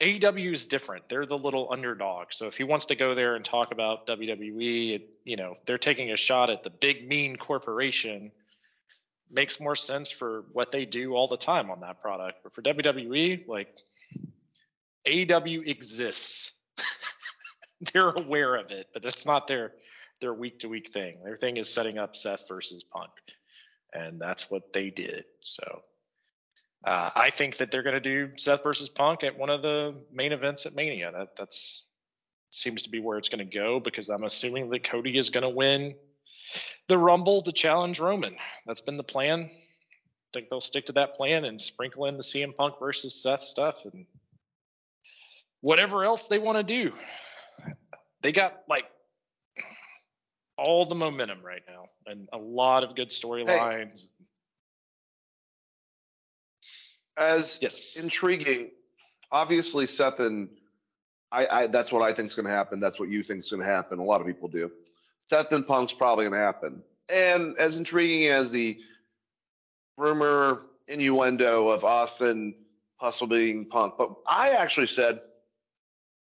AEW 0.00 0.52
is 0.52 0.64
different. 0.64 1.08
They're 1.08 1.26
the 1.26 1.36
little 1.36 1.68
underdog. 1.70 2.28
So 2.30 2.46
if 2.46 2.56
he 2.56 2.64
wants 2.64 2.86
to 2.86 2.96
go 2.96 3.14
there 3.14 3.34
and 3.36 3.44
talk 3.44 3.70
about 3.70 4.06
WWE, 4.06 5.02
you 5.24 5.36
know, 5.36 5.56
they're 5.66 5.78
taking 5.78 6.10
a 6.10 6.16
shot 6.16 6.48
at 6.48 6.64
the 6.64 6.70
big 6.70 7.06
mean 7.06 7.36
corporation. 7.36 8.32
Makes 9.30 9.60
more 9.60 9.76
sense 9.76 10.10
for 10.10 10.44
what 10.52 10.72
they 10.72 10.86
do 10.86 11.14
all 11.14 11.28
the 11.28 11.36
time 11.36 11.70
on 11.70 11.80
that 11.80 12.00
product. 12.00 12.38
But 12.42 12.54
for 12.54 12.62
WWE, 12.62 13.46
like 13.46 13.74
AEW 15.06 15.68
exists. 15.68 16.52
they're 17.92 18.10
aware 18.10 18.56
of 18.56 18.70
it, 18.70 18.88
but 18.92 19.02
that's 19.02 19.26
not 19.26 19.46
their 19.46 19.72
their 20.20 20.34
week 20.34 20.60
to 20.60 20.68
week 20.68 20.92
thing. 20.92 21.18
Their 21.24 21.36
thing 21.36 21.56
is 21.56 21.72
setting 21.72 21.98
up 21.98 22.14
Seth 22.14 22.48
versus 22.48 22.82
Punk, 22.82 23.10
and 23.92 24.20
that's 24.20 24.50
what 24.50 24.72
they 24.72 24.90
did. 24.90 25.24
So 25.40 25.82
uh, 26.84 27.10
I 27.14 27.30
think 27.30 27.58
that 27.58 27.70
they're 27.70 27.82
going 27.82 27.94
to 27.94 28.00
do 28.00 28.30
Seth 28.36 28.62
versus 28.62 28.88
Punk 28.88 29.22
at 29.22 29.38
one 29.38 29.50
of 29.50 29.62
the 29.62 30.02
main 30.12 30.32
events 30.32 30.66
at 30.66 30.74
Mania. 30.74 31.12
That 31.12 31.36
that's 31.36 31.86
seems 32.50 32.82
to 32.82 32.90
be 32.90 33.00
where 33.00 33.18
it's 33.18 33.28
going 33.28 33.46
to 33.46 33.58
go 33.58 33.80
because 33.80 34.08
I'm 34.08 34.24
assuming 34.24 34.70
that 34.70 34.84
Cody 34.84 35.16
is 35.16 35.30
going 35.30 35.42
to 35.42 35.48
win 35.48 35.94
the 36.88 36.98
Rumble 36.98 37.42
to 37.42 37.52
challenge 37.52 38.00
Roman. 38.00 38.36
That's 38.66 38.80
been 38.80 38.96
the 38.96 39.04
plan. 39.04 39.42
I 39.44 40.30
think 40.32 40.48
they'll 40.48 40.60
stick 40.60 40.86
to 40.86 40.92
that 40.92 41.14
plan 41.14 41.44
and 41.44 41.60
sprinkle 41.60 42.06
in 42.06 42.16
the 42.16 42.22
CM 42.22 42.54
Punk 42.54 42.74
versus 42.80 43.22
Seth 43.22 43.42
stuff 43.42 43.84
and 43.84 44.06
whatever 45.60 46.04
else 46.04 46.26
they 46.26 46.38
want 46.38 46.58
to 46.58 46.64
do. 46.64 46.92
They 48.22 48.32
got 48.32 48.62
like 48.68 48.84
all 50.56 50.84
the 50.86 50.94
momentum 50.94 51.40
right 51.42 51.62
now 51.68 51.86
and 52.06 52.28
a 52.32 52.38
lot 52.38 52.84
of 52.84 52.94
good 52.94 53.08
storylines. 53.08 54.08
As 57.20 57.58
Yes. 57.60 58.02
intriguing, 58.02 58.70
obviously 59.30 59.84
Seth 59.84 60.20
and 60.20 60.48
I, 61.30 61.46
I 61.46 61.66
that's 61.68 61.92
what 61.92 62.02
I 62.02 62.12
think 62.12 62.26
is 62.26 62.32
going 62.32 62.46
to 62.46 62.52
happen. 62.52 62.80
That's 62.80 62.98
what 62.98 63.08
you 63.08 63.22
think 63.22 63.38
is 63.38 63.48
going 63.48 63.60
to 63.60 63.66
happen. 63.66 63.98
A 63.98 64.02
lot 64.02 64.20
of 64.20 64.26
people 64.26 64.48
do. 64.48 64.70
Seth 65.18 65.52
and 65.52 65.64
Punk's 65.66 65.92
probably 65.92 66.24
going 66.24 66.32
to 66.32 66.38
happen. 66.38 66.82
And 67.08 67.56
as 67.58 67.76
intriguing 67.76 68.28
as 68.28 68.50
the 68.50 68.78
rumor 69.96 70.62
innuendo 70.88 71.68
of 71.68 71.84
Austin 71.84 72.54
possibly 72.98 73.52
being 73.52 73.64
Punk, 73.66 73.94
but 73.96 74.14
I 74.26 74.50
actually 74.50 74.86
said 74.86 75.20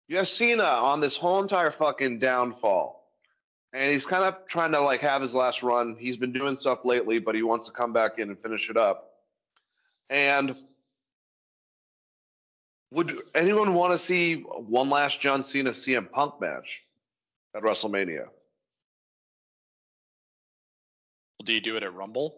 you 0.07 0.17
have 0.17 0.27
Cena 0.27 0.63
on 0.63 0.99
this 0.99 1.15
whole 1.15 1.41
entire 1.41 1.71
fucking 1.71 2.19
downfall. 2.19 2.99
And 3.73 3.89
he's 3.89 4.03
kind 4.03 4.25
of 4.25 4.45
trying 4.45 4.73
to 4.73 4.81
like 4.81 4.99
have 4.99 5.21
his 5.21 5.33
last 5.33 5.63
run. 5.63 5.95
He's 5.97 6.17
been 6.17 6.33
doing 6.33 6.53
stuff 6.53 6.79
lately, 6.83 7.17
but 7.19 7.33
he 7.33 7.43
wants 7.43 7.65
to 7.65 7.71
come 7.71 7.93
back 7.93 8.19
in 8.19 8.29
and 8.29 8.37
finish 8.37 8.69
it 8.69 8.75
up. 8.75 9.11
And 10.09 10.57
would 12.91 13.17
anyone 13.35 13.73
want 13.73 13.91
to 13.91 13.97
see 13.97 14.41
one 14.41 14.89
last 14.89 15.19
John 15.19 15.41
Cena 15.41 15.69
CM 15.69 16.11
Punk 16.11 16.39
match 16.41 16.81
at 17.55 17.63
WrestleMania? 17.63 18.25
Do 21.43 21.53
you 21.53 21.61
do 21.61 21.75
it 21.77 21.83
at 21.83 21.93
Rumble? 21.93 22.37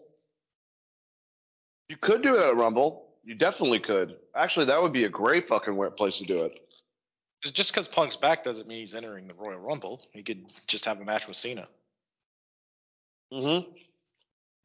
You 1.88 1.96
could 1.96 2.22
do 2.22 2.36
it 2.36 2.44
at 2.44 2.56
Rumble. 2.56 3.08
You 3.24 3.34
definitely 3.34 3.80
could. 3.80 4.16
Actually, 4.34 4.66
that 4.66 4.80
would 4.80 4.92
be 4.92 5.04
a 5.04 5.08
great 5.08 5.46
fucking 5.46 5.76
place 5.96 6.16
to 6.16 6.24
do 6.24 6.44
it. 6.44 6.60
just 7.42 7.72
because 7.72 7.88
Punk's 7.88 8.16
back 8.16 8.42
doesn't 8.42 8.68
mean 8.68 8.80
he's 8.80 8.94
entering 8.94 9.26
the 9.28 9.34
Royal 9.34 9.58
Rumble. 9.58 10.02
He 10.12 10.22
could 10.22 10.46
just 10.66 10.84
have 10.84 11.00
a 11.00 11.04
match 11.04 11.26
with 11.26 11.36
Cena. 11.36 11.66
Mm-hmm. 13.32 13.70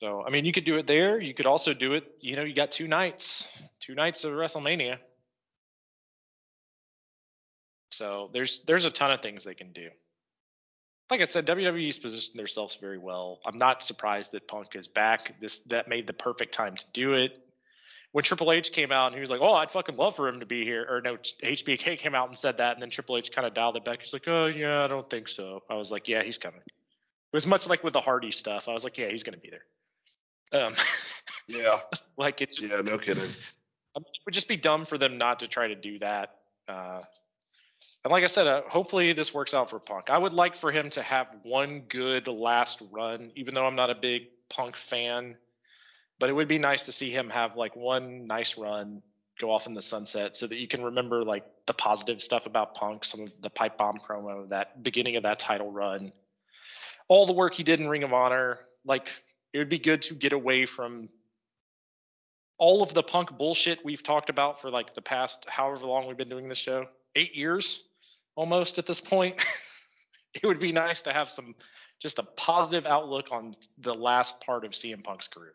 So 0.01 0.23
I 0.25 0.29
mean, 0.29 0.45
you 0.45 0.51
could 0.51 0.65
do 0.65 0.77
it 0.77 0.87
there. 0.87 1.19
You 1.19 1.33
could 1.33 1.45
also 1.45 1.73
do 1.73 1.93
it. 1.93 2.15
You 2.21 2.35
know, 2.35 2.43
you 2.43 2.53
got 2.53 2.71
two 2.71 2.87
nights, 2.87 3.47
two 3.81 3.95
nights 3.95 4.23
of 4.23 4.31
WrestleMania. 4.31 4.99
So 7.99 8.29
there's 8.31 8.61
there's 8.61 8.85
a 8.85 8.89
ton 8.89 9.11
of 9.11 9.21
things 9.21 9.43
they 9.43 9.53
can 9.53 9.73
do. 9.73 9.89
Like 11.11 11.19
I 11.19 11.25
said, 11.25 11.45
WWE's 11.45 11.99
positioned 11.99 12.39
themselves 12.39 12.77
very 12.77 12.97
well. 12.97 13.39
I'm 13.45 13.57
not 13.57 13.83
surprised 13.83 14.31
that 14.31 14.47
Punk 14.47 14.73
is 14.75 14.87
back. 14.87 15.37
This 15.41 15.59
that 15.67 15.89
made 15.89 16.07
the 16.07 16.13
perfect 16.13 16.53
time 16.53 16.77
to 16.77 16.85
do 16.93 17.13
it. 17.13 17.37
When 18.13 18.23
Triple 18.23 18.53
H 18.53 18.71
came 18.71 18.93
out 18.93 19.07
and 19.07 19.15
he 19.15 19.19
was 19.19 19.29
like, 19.29 19.41
"Oh, 19.41 19.53
I'd 19.53 19.69
fucking 19.69 19.97
love 19.97 20.15
for 20.15 20.29
him 20.29 20.39
to 20.39 20.45
be 20.45 20.63
here," 20.63 20.85
or 20.89 21.01
no, 21.01 21.17
HBK 21.17 21.97
came 21.99 22.15
out 22.15 22.29
and 22.29 22.37
said 22.37 22.57
that, 22.57 22.71
and 22.73 22.81
then 22.81 22.89
Triple 22.89 23.17
H 23.17 23.33
kind 23.33 23.45
of 23.45 23.53
dialed 23.53 23.75
it 23.75 23.83
back. 23.83 23.99
He's 24.01 24.13
like, 24.13 24.29
"Oh 24.29 24.45
yeah, 24.45 24.81
I 24.85 24.87
don't 24.87 25.09
think 25.09 25.27
so." 25.27 25.63
I 25.69 25.75
was 25.75 25.91
like, 25.91 26.07
"Yeah, 26.07 26.23
he's 26.23 26.37
coming." 26.37 26.61
It 26.61 27.35
was 27.35 27.45
much 27.45 27.67
like 27.67 27.83
with 27.83 27.91
the 27.91 28.01
Hardy 28.01 28.31
stuff. 28.31 28.69
I 28.69 28.73
was 28.73 28.85
like, 28.85 28.97
"Yeah, 28.97 29.09
he's 29.09 29.23
gonna 29.23 29.37
be 29.37 29.49
there." 29.51 30.61
Um, 30.61 30.73
Yeah. 31.47 31.81
like 32.15 32.39
it's 32.41 32.55
just 32.55 32.73
Yeah. 32.73 32.79
No 32.81 32.97
kidding. 32.97 33.23
it 33.23 34.03
would 34.25 34.33
just 34.33 34.47
be 34.47 34.55
dumb 34.55 34.85
for 34.85 34.97
them 34.97 35.17
not 35.17 35.41
to 35.41 35.49
try 35.49 35.67
to 35.67 35.75
do 35.75 35.99
that. 35.99 36.35
Uh, 36.65 37.01
and 38.03 38.11
like 38.11 38.23
I 38.23 38.27
said, 38.27 38.47
uh, 38.47 38.61
hopefully 38.67 39.11
this 39.11 39.33
works 39.33 39.53
out 39.53 39.69
for 39.69 39.79
Punk. 39.79 40.09
I 40.09 40.17
would 40.17 40.31
like 40.31 40.55
for 40.55 40.71
him 40.71 40.89
to 40.91 41.01
have 41.01 41.35
one 41.43 41.81
good 41.89 42.27
last 42.27 42.81
run, 42.91 43.31
even 43.35 43.53
though 43.53 43.65
I'm 43.65 43.75
not 43.75 43.89
a 43.89 43.95
big 43.95 44.27
Punk 44.49 44.77
fan. 44.77 45.35
But 46.17 46.29
it 46.29 46.33
would 46.33 46.47
be 46.47 46.57
nice 46.57 46.83
to 46.83 46.91
see 46.91 47.11
him 47.11 47.29
have 47.29 47.55
like 47.55 47.75
one 47.75 48.25
nice 48.25 48.57
run, 48.57 49.01
go 49.39 49.51
off 49.51 49.67
in 49.67 49.73
the 49.73 49.81
sunset, 49.81 50.35
so 50.35 50.47
that 50.47 50.57
you 50.57 50.67
can 50.67 50.83
remember 50.83 51.23
like 51.23 51.45
the 51.65 51.73
positive 51.73 52.21
stuff 52.21 52.45
about 52.45 52.73
Punk, 52.73 53.03
some 53.03 53.21
of 53.21 53.33
the 53.41 53.49
pipe 53.49 53.77
bomb 53.77 53.99
promo, 53.99 54.47
that 54.49 54.81
beginning 54.81 55.17
of 55.17 55.23
that 55.23 55.39
title 55.39 55.71
run, 55.71 56.11
all 57.09 57.25
the 57.25 57.33
work 57.33 57.53
he 57.53 57.63
did 57.63 57.81
in 57.81 57.89
Ring 57.89 58.03
of 58.03 58.13
Honor. 58.13 58.59
Like 58.85 59.11
it 59.51 59.57
would 59.57 59.69
be 59.69 59.79
good 59.79 60.01
to 60.03 60.13
get 60.13 60.31
away 60.31 60.65
from 60.65 61.09
all 62.57 62.81
of 62.81 62.93
the 62.93 63.03
punk 63.03 63.37
bullshit 63.37 63.83
we've 63.83 64.03
talked 64.03 64.29
about 64.29 64.61
for 64.61 64.69
like 64.69 64.93
the 64.93 65.01
past 65.01 65.45
however 65.49 65.85
long 65.85 66.07
we've 66.07 66.17
been 66.17 66.29
doing 66.29 66.47
this 66.49 66.57
show 66.57 66.85
eight 67.15 67.33
years 67.33 67.83
almost 68.39 68.77
at 68.77 68.85
this 68.85 69.01
point 69.01 69.35
it 70.33 70.45
would 70.45 70.59
be 70.59 70.71
nice 70.71 71.01
to 71.01 71.11
have 71.11 71.29
some 71.29 71.53
just 71.99 72.19
a 72.19 72.23
positive 72.23 72.85
outlook 72.85 73.27
on 73.31 73.53
the 73.79 73.93
last 73.93 74.39
part 74.41 74.63
of 74.63 74.71
cm 74.71 75.03
punk's 75.03 75.27
career 75.27 75.53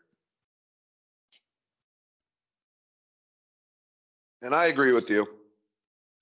And 4.45 4.53
I 4.53 4.65
agree 4.65 4.91
with 4.91 5.09
you. 5.09 5.27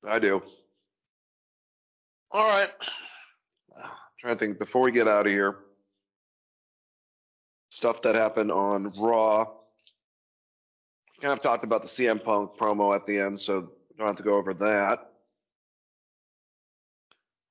I 0.07 0.17
do. 0.17 0.41
All 2.31 2.47
right. 2.47 2.69
trying 4.17 4.35
to 4.35 4.39
think 4.39 4.59
before 4.59 4.81
we 4.81 4.93
get 4.93 5.09
out 5.09 5.27
of 5.27 5.31
here. 5.33 5.57
Stuff 7.69 8.01
that 8.03 8.15
happened 8.15 8.49
on 8.49 8.93
Raw. 8.97 9.45
Kind 11.21 11.33
of 11.33 11.39
talked 11.39 11.63
about 11.63 11.81
the 11.81 11.87
CM 11.87 12.23
Punk 12.23 12.51
promo 12.57 12.95
at 12.95 13.05
the 13.05 13.19
end, 13.19 13.37
so 13.37 13.69
don't 13.97 14.07
have 14.07 14.17
to 14.17 14.23
go 14.23 14.35
over 14.35 14.53
that. 14.53 15.12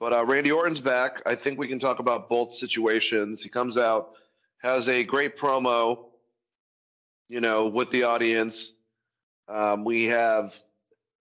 But 0.02 0.12
uh, 0.12 0.24
Randy 0.24 0.50
Orton's 0.50 0.80
back. 0.80 1.22
I 1.26 1.36
think 1.36 1.60
we 1.60 1.68
can 1.68 1.78
talk 1.78 2.00
about 2.00 2.28
both 2.28 2.50
situations. 2.50 3.40
He 3.40 3.48
comes 3.48 3.78
out, 3.78 4.14
has 4.58 4.88
a 4.88 5.04
great 5.04 5.38
promo, 5.38 6.06
you 7.28 7.40
know, 7.40 7.68
with 7.68 7.88
the 7.90 8.02
audience. 8.02 8.72
Um, 9.46 9.84
we 9.84 10.06
have 10.06 10.54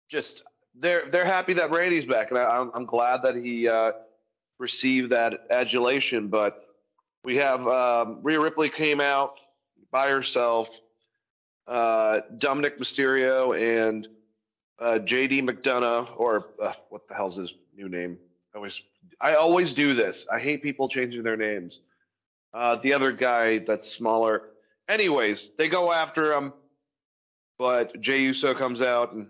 just 0.10 0.44
they're 0.76 1.10
they're 1.10 1.26
happy 1.26 1.52
that 1.52 1.72
Randy's 1.72 2.06
back, 2.06 2.30
and 2.30 2.40
I, 2.40 2.46
I'm 2.46 2.72
I'm 2.74 2.86
glad 2.86 3.22
that 3.24 3.36
he 3.36 3.68
uh, 3.68 3.92
received 4.60 5.10
that 5.10 5.42
adulation. 5.50 6.30
But 6.30 6.66
we 7.26 7.36
have 7.36 7.68
um, 7.68 8.20
Rhea 8.24 8.40
Ripley 8.40 8.70
came 8.70 9.02
out 9.02 9.34
by 9.92 10.10
herself, 10.10 10.70
uh, 11.68 12.22
Dominik 12.42 12.78
Mysterio 12.78 13.60
and 13.60 14.08
uh, 14.80 15.00
JD 15.04 15.50
McDonagh, 15.50 16.08
or 16.16 16.46
uh, 16.62 16.72
what 16.88 17.06
the 17.10 17.14
hell's 17.14 17.36
his 17.36 17.52
new 17.76 17.90
name? 17.90 18.18
I 18.54 18.58
always 18.58 18.82
I 19.20 19.36
always 19.36 19.72
do 19.72 19.94
this. 19.94 20.26
I 20.32 20.40
hate 20.40 20.62
people 20.62 20.88
changing 20.88 21.24
their 21.24 21.38
names. 21.38 21.80
Uh, 22.54 22.76
the 22.76 22.94
other 22.94 23.12
guy 23.12 23.60
that's 23.60 23.88
smaller. 23.88 24.50
Anyways, 24.88 25.50
they 25.58 25.68
go 25.68 25.92
after 25.92 26.34
him, 26.34 26.54
but 27.58 28.00
Jey 28.00 28.22
Uso 28.22 28.54
comes 28.54 28.82
out 28.82 29.14
and 29.14 29.28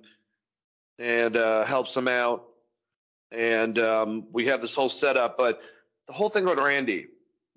and 1.00 1.38
uh, 1.38 1.64
helps 1.66 1.95
him 1.95 2.08
out, 2.08 2.43
and 3.32 3.80
um, 3.80 4.26
we 4.32 4.45
have 4.45 4.61
this 4.61 4.74
whole 4.74 4.90
setup. 4.90 5.38
But 5.38 5.61
the 6.08 6.14
whole 6.14 6.30
thing 6.30 6.45
with 6.45 6.60
Randy, 6.60 7.08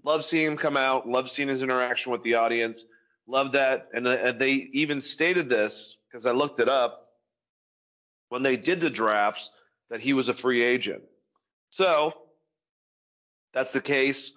love 0.05 0.25
seeing 0.25 0.47
him 0.47 0.57
come 0.57 0.77
out, 0.77 1.09
love 1.09 1.29
seeing 1.29 1.49
his 1.49 1.63
interaction 1.63 2.13
with 2.13 2.23
the 2.23 2.35
audience, 2.35 2.85
love 3.27 3.53
that, 3.53 3.89
and, 3.93 4.07
uh, 4.07 4.11
and 4.11 4.39
they 4.39 4.69
even 4.73 5.01
stated 5.01 5.49
this 5.49 5.97
because 6.09 6.25
I 6.27 6.31
looked 6.31 6.61
it 6.61 6.69
up 6.69 7.09
when 8.29 8.43
they 8.43 8.57
did 8.57 8.81
the 8.81 8.91
drafts 8.91 9.51
that 9.91 10.01
he 10.01 10.13
was 10.13 10.29
a 10.29 10.35
free 10.35 10.63
agent. 10.63 11.03
So 11.77 12.15
that's 13.53 13.71
the 13.71 13.83
case. 13.83 14.31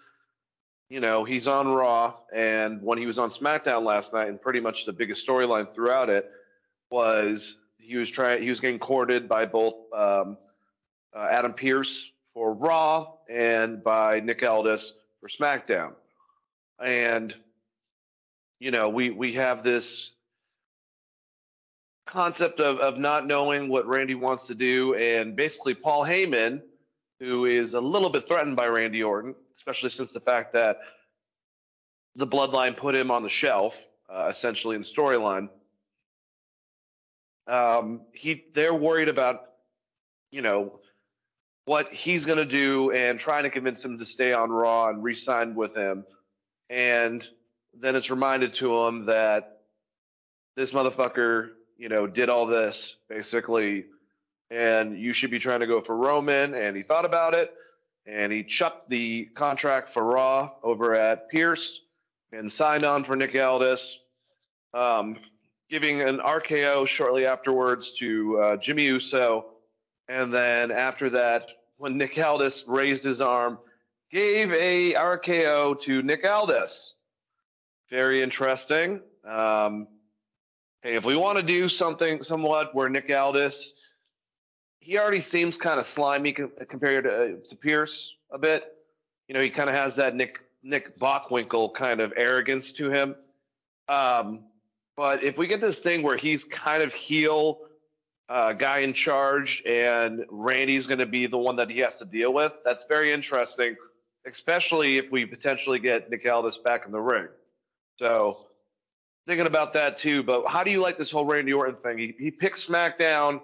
You 0.90 1.00
know, 1.00 1.24
he's 1.24 1.48
on 1.48 1.69
Raw, 1.69 2.16
and 2.34 2.82
when 2.82 2.98
he 2.98 3.06
was 3.06 3.18
on 3.18 3.30
SmackDown 3.30 3.85
last 3.85 4.11
night, 4.11 4.27
and 4.27 4.42
pretty 4.42 4.59
much 4.59 4.85
the 4.85 4.92
biggest 4.92 5.26
storyline 5.26 5.74
throughout 5.74 6.09
it 6.09 6.30
was 6.92 7.56
he 7.77 7.95
was 7.95 8.09
trying, 8.09 8.42
he 8.43 8.50
was 8.50 8.59
getting 8.59 8.77
courted 8.77 9.30
by 9.30 9.45
both 9.45 9.76
um, 9.95 10.35
uh, 11.16 11.27
Adam 11.32 11.53
Pearce 11.53 12.11
for 12.34 12.53
Raw 12.53 13.14
and 13.30 13.82
by 13.82 14.19
Nick 14.19 14.43
Aldis 14.43 14.92
for 15.22 15.30
SmackDown. 15.30 15.93
And 16.84 17.34
you 18.59 18.72
know, 18.72 18.90
we 18.90 19.11
we 19.11 19.32
have 19.35 19.64
this 19.64 20.09
concept 22.06 22.59
of 22.59 22.80
of 22.80 22.98
not 22.98 23.27
knowing 23.27 23.69
what 23.69 23.88
Randy 23.88 24.16
wants 24.16 24.45
to 24.48 24.56
do, 24.56 24.93
and 24.95 25.38
basically 25.38 25.74
Paul 25.74 26.03
Heyman, 26.03 26.64
who 27.19 27.45
is 27.45 27.73
a 27.73 27.81
little 27.81 28.09
bit 28.09 28.25
threatened 28.25 28.56
by 28.56 28.67
Randy 28.67 29.03
Orton, 29.03 29.35
especially 29.53 29.89
since 29.89 30.11
the 30.11 30.19
fact 30.19 30.53
that 30.53 30.80
the 32.15 32.25
Bloodline 32.25 32.75
put 32.75 32.95
him 32.95 33.11
on 33.11 33.23
the 33.23 33.30
shelf, 33.30 33.75
uh, 34.09 34.27
essentially 34.30 34.75
in 34.75 34.81
storyline. 34.81 35.49
Um, 37.48 38.01
he 38.14 38.45
they're 38.53 38.73
worried 38.73 39.09
about, 39.09 39.49
you 40.31 40.41
know, 40.41 40.80
what 41.65 41.91
he's 41.91 42.23
going 42.23 42.38
to 42.38 42.45
do 42.45 42.91
and 42.91 43.19
trying 43.19 43.43
to 43.43 43.49
convince 43.49 43.83
him 43.83 43.98
to 43.98 44.06
stay 44.06 44.33
on 44.33 44.49
Raw 44.49 44.89
and 44.89 45.03
re-sign 45.03 45.56
with 45.56 45.75
him. 45.75 46.06
And 46.69 47.25
then 47.73 47.95
it's 47.95 48.09
reminded 48.09 48.51
to 48.53 48.75
him 48.85 49.06
that 49.06 49.61
this 50.56 50.72
motherfucker, 50.72 51.49
you 51.77 51.89
know, 51.89 52.07
did 52.07 52.30
all 52.30 52.45
this 52.45 52.95
basically, 53.07 53.85
and 54.52 54.98
you 54.98 55.11
should 55.11 55.32
be 55.32 55.40
trying 55.40 55.60
to 55.60 55.68
go 55.68 55.82
for 55.82 55.95
Roman. 55.95 56.53
And 56.53 56.76
he 56.76 56.84
thought 56.84 57.06
about 57.06 57.34
it, 57.34 57.53
and 58.06 58.32
he 58.32 58.44
chucked 58.44 58.90
the 58.90 59.26
contract 59.36 59.94
for 59.94 60.03
Raw 60.03 60.52
over 60.64 60.95
at 60.95 61.30
Pearce 61.30 61.82
and 62.32 62.50
signed 62.50 62.84
on 62.84 63.03
for 63.03 63.16
Nick 63.16 63.36
Aldis, 63.36 63.98
um, 64.74 65.18
giving 65.69 66.02
an 66.02 66.19
RKO 66.19 66.88
shortly 66.88 67.26
afterwards 67.26 67.98
to 67.98 68.40
uh, 68.40 68.58
Jimmy 68.58 68.84
Uso. 68.84 69.45
And 70.08 70.34
then 70.34 70.72
after 70.72 71.10
that, 71.10 71.48
when 71.78 71.98
Nick 71.98 72.18
Aldis 72.18 72.64
raised 72.68 73.03
his 73.03 73.22
arm, 73.22 73.60
gave 74.11 74.52
a 74.52 74.94
RKO 74.94 75.80
to 75.82 76.02
Nick 76.02 76.26
Aldis. 76.26 76.94
Very 77.90 78.22
interesting. 78.22 79.02
Um, 79.28 79.88
hey, 80.82 80.95
if 80.95 81.03
we 81.03 81.16
want 81.16 81.38
to 81.38 81.44
do 81.44 81.68
something 81.68 82.19
somewhat 82.19 82.74
where 82.74 82.90
Nick 82.90 83.10
Aldis, 83.10 83.72
he 84.80 84.98
already 84.98 85.19
seems 85.19 85.56
kind 85.56 85.80
of 85.80 85.85
slimy 85.85 86.32
compared 86.32 87.03
to, 87.03 87.11
uh, 87.11 87.27
to 87.48 87.56
Pearce 87.56 88.16
a 88.32 88.38
bit. 88.38 88.75
You 89.27 89.35
know, 89.35 89.41
he 89.41 89.49
kind 89.49 89.69
of 89.69 89.75
has 89.75 89.95
that 89.95 90.16
Nick 90.16 90.40
Nick 90.64 90.98
Bockwinkel 90.99 91.74
kind 91.74 92.01
of 92.01 92.14
arrogance 92.17 92.72
to 92.72 92.90
him. 92.90 93.16
Um, 93.88 94.45
but 94.98 95.24
if 95.24 95.38
we 95.38 95.48
get 95.48 95.61
this 95.61 95.80
thing 95.80 96.03
where 96.03 96.17
he's 96.17 96.43
kind 96.43 96.83
of 96.83 96.91
heel 96.91 97.59
uh, 98.27 98.53
guy 98.53 98.80
in 98.80 98.91
charge 98.93 99.64
and 99.66 100.25
Randy's 100.30 100.85
going 100.85 100.99
to 100.99 101.06
be 101.06 101.25
the 101.27 101.38
one 101.38 101.56
that 101.56 101.69
he 101.69 101.80
has 101.80 101.98
to 101.99 102.06
deal 102.06 102.33
with, 102.33 102.53
that's 102.66 102.83
very 102.90 103.14
interesting, 103.14 103.75
especially 104.27 104.98
if 104.98 105.09
we 105.11 105.25
potentially 105.25 105.80
get 105.80 106.09
Nick 106.09 106.30
Aldis 106.30 106.58
back 106.58 106.85
in 106.85 106.91
the 106.91 106.99
ring. 106.99 107.27
So 107.98 108.48
thinking 109.25 109.48
about 109.48 109.72
that 109.74 109.95
too. 109.95 110.24
But 110.24 110.45
how 110.48 110.64
do 110.64 110.72
you 110.72 110.82
like 110.82 110.98
this 110.98 111.09
whole 111.09 111.25
Randy 111.25 111.53
Orton 111.53 111.75
thing? 111.75 111.98
He, 111.98 112.16
he 112.19 112.32
picked 112.32 112.67
SmackDown. 112.67 113.41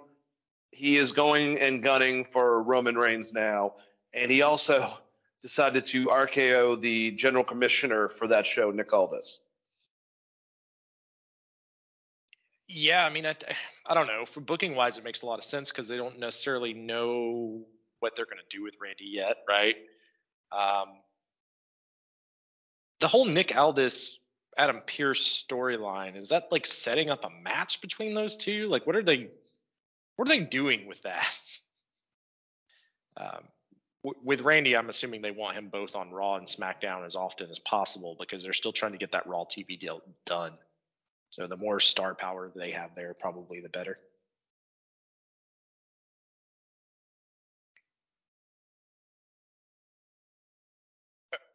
He 0.75 0.97
is 0.97 1.09
going 1.09 1.57
and 1.61 1.81
gunning 1.81 2.25
for 2.25 2.61
Roman 2.61 2.97
Reigns 2.97 3.31
now, 3.31 3.75
and 4.13 4.29
he 4.29 4.41
also 4.41 4.97
decided 5.41 5.85
to 5.85 6.07
RKO 6.07 6.79
the 6.79 7.11
general 7.11 7.45
commissioner 7.45 8.09
for 8.09 8.27
that 8.27 8.45
show, 8.45 8.71
Nick 8.71 8.91
Aldis. 8.91 9.37
Yeah, 12.67 13.05
I 13.05 13.09
mean, 13.09 13.25
I, 13.25 13.35
I 13.87 13.93
don't 13.93 14.07
know. 14.07 14.25
For 14.25 14.41
booking 14.41 14.75
wise, 14.75 14.97
it 14.97 15.05
makes 15.05 15.21
a 15.21 15.27
lot 15.27 15.39
of 15.39 15.45
sense 15.45 15.71
because 15.71 15.87
they 15.87 15.95
don't 15.95 16.19
necessarily 16.19 16.73
know 16.73 17.63
what 17.99 18.17
they're 18.17 18.25
going 18.25 18.39
to 18.39 18.57
do 18.57 18.61
with 18.61 18.75
Randy 18.81 19.05
yet, 19.05 19.37
right? 19.47 19.75
Um, 20.51 20.89
the 22.99 23.07
whole 23.07 23.25
Nick 23.25 23.55
Aldis 23.55 24.19
Adam 24.57 24.81
Pearce 24.85 25.45
storyline 25.47 26.17
is 26.17 26.29
that 26.29 26.51
like 26.51 26.65
setting 26.65 27.09
up 27.09 27.23
a 27.23 27.29
match 27.29 27.79
between 27.81 28.13
those 28.13 28.35
two? 28.35 28.67
Like, 28.67 28.85
what 28.85 28.95
are 28.95 29.03
they? 29.03 29.29
What 30.15 30.29
are 30.29 30.35
they 30.37 30.45
doing 30.45 30.87
with 30.87 31.01
that? 31.03 31.25
Um, 33.17 33.47
w- 34.03 34.21
with 34.25 34.41
Randy, 34.41 34.75
I'm 34.75 34.89
assuming 34.89 35.21
they 35.21 35.31
want 35.31 35.55
him 35.55 35.69
both 35.69 35.95
on 35.95 36.11
Raw 36.11 36.35
and 36.35 36.45
SmackDown 36.45 37.05
as 37.05 37.15
often 37.15 37.49
as 37.49 37.59
possible 37.59 38.17
because 38.19 38.43
they're 38.43 38.51
still 38.51 38.73
trying 38.73 38.91
to 38.91 38.97
get 38.97 39.13
that 39.13 39.25
Raw 39.25 39.45
TV 39.45 39.79
deal 39.79 40.01
done. 40.25 40.51
So 41.29 41.47
the 41.47 41.55
more 41.55 41.79
star 41.79 42.13
power 42.13 42.51
they 42.53 42.71
have 42.71 42.93
there, 42.93 43.13
probably 43.13 43.61
the 43.61 43.69
better. 43.69 43.95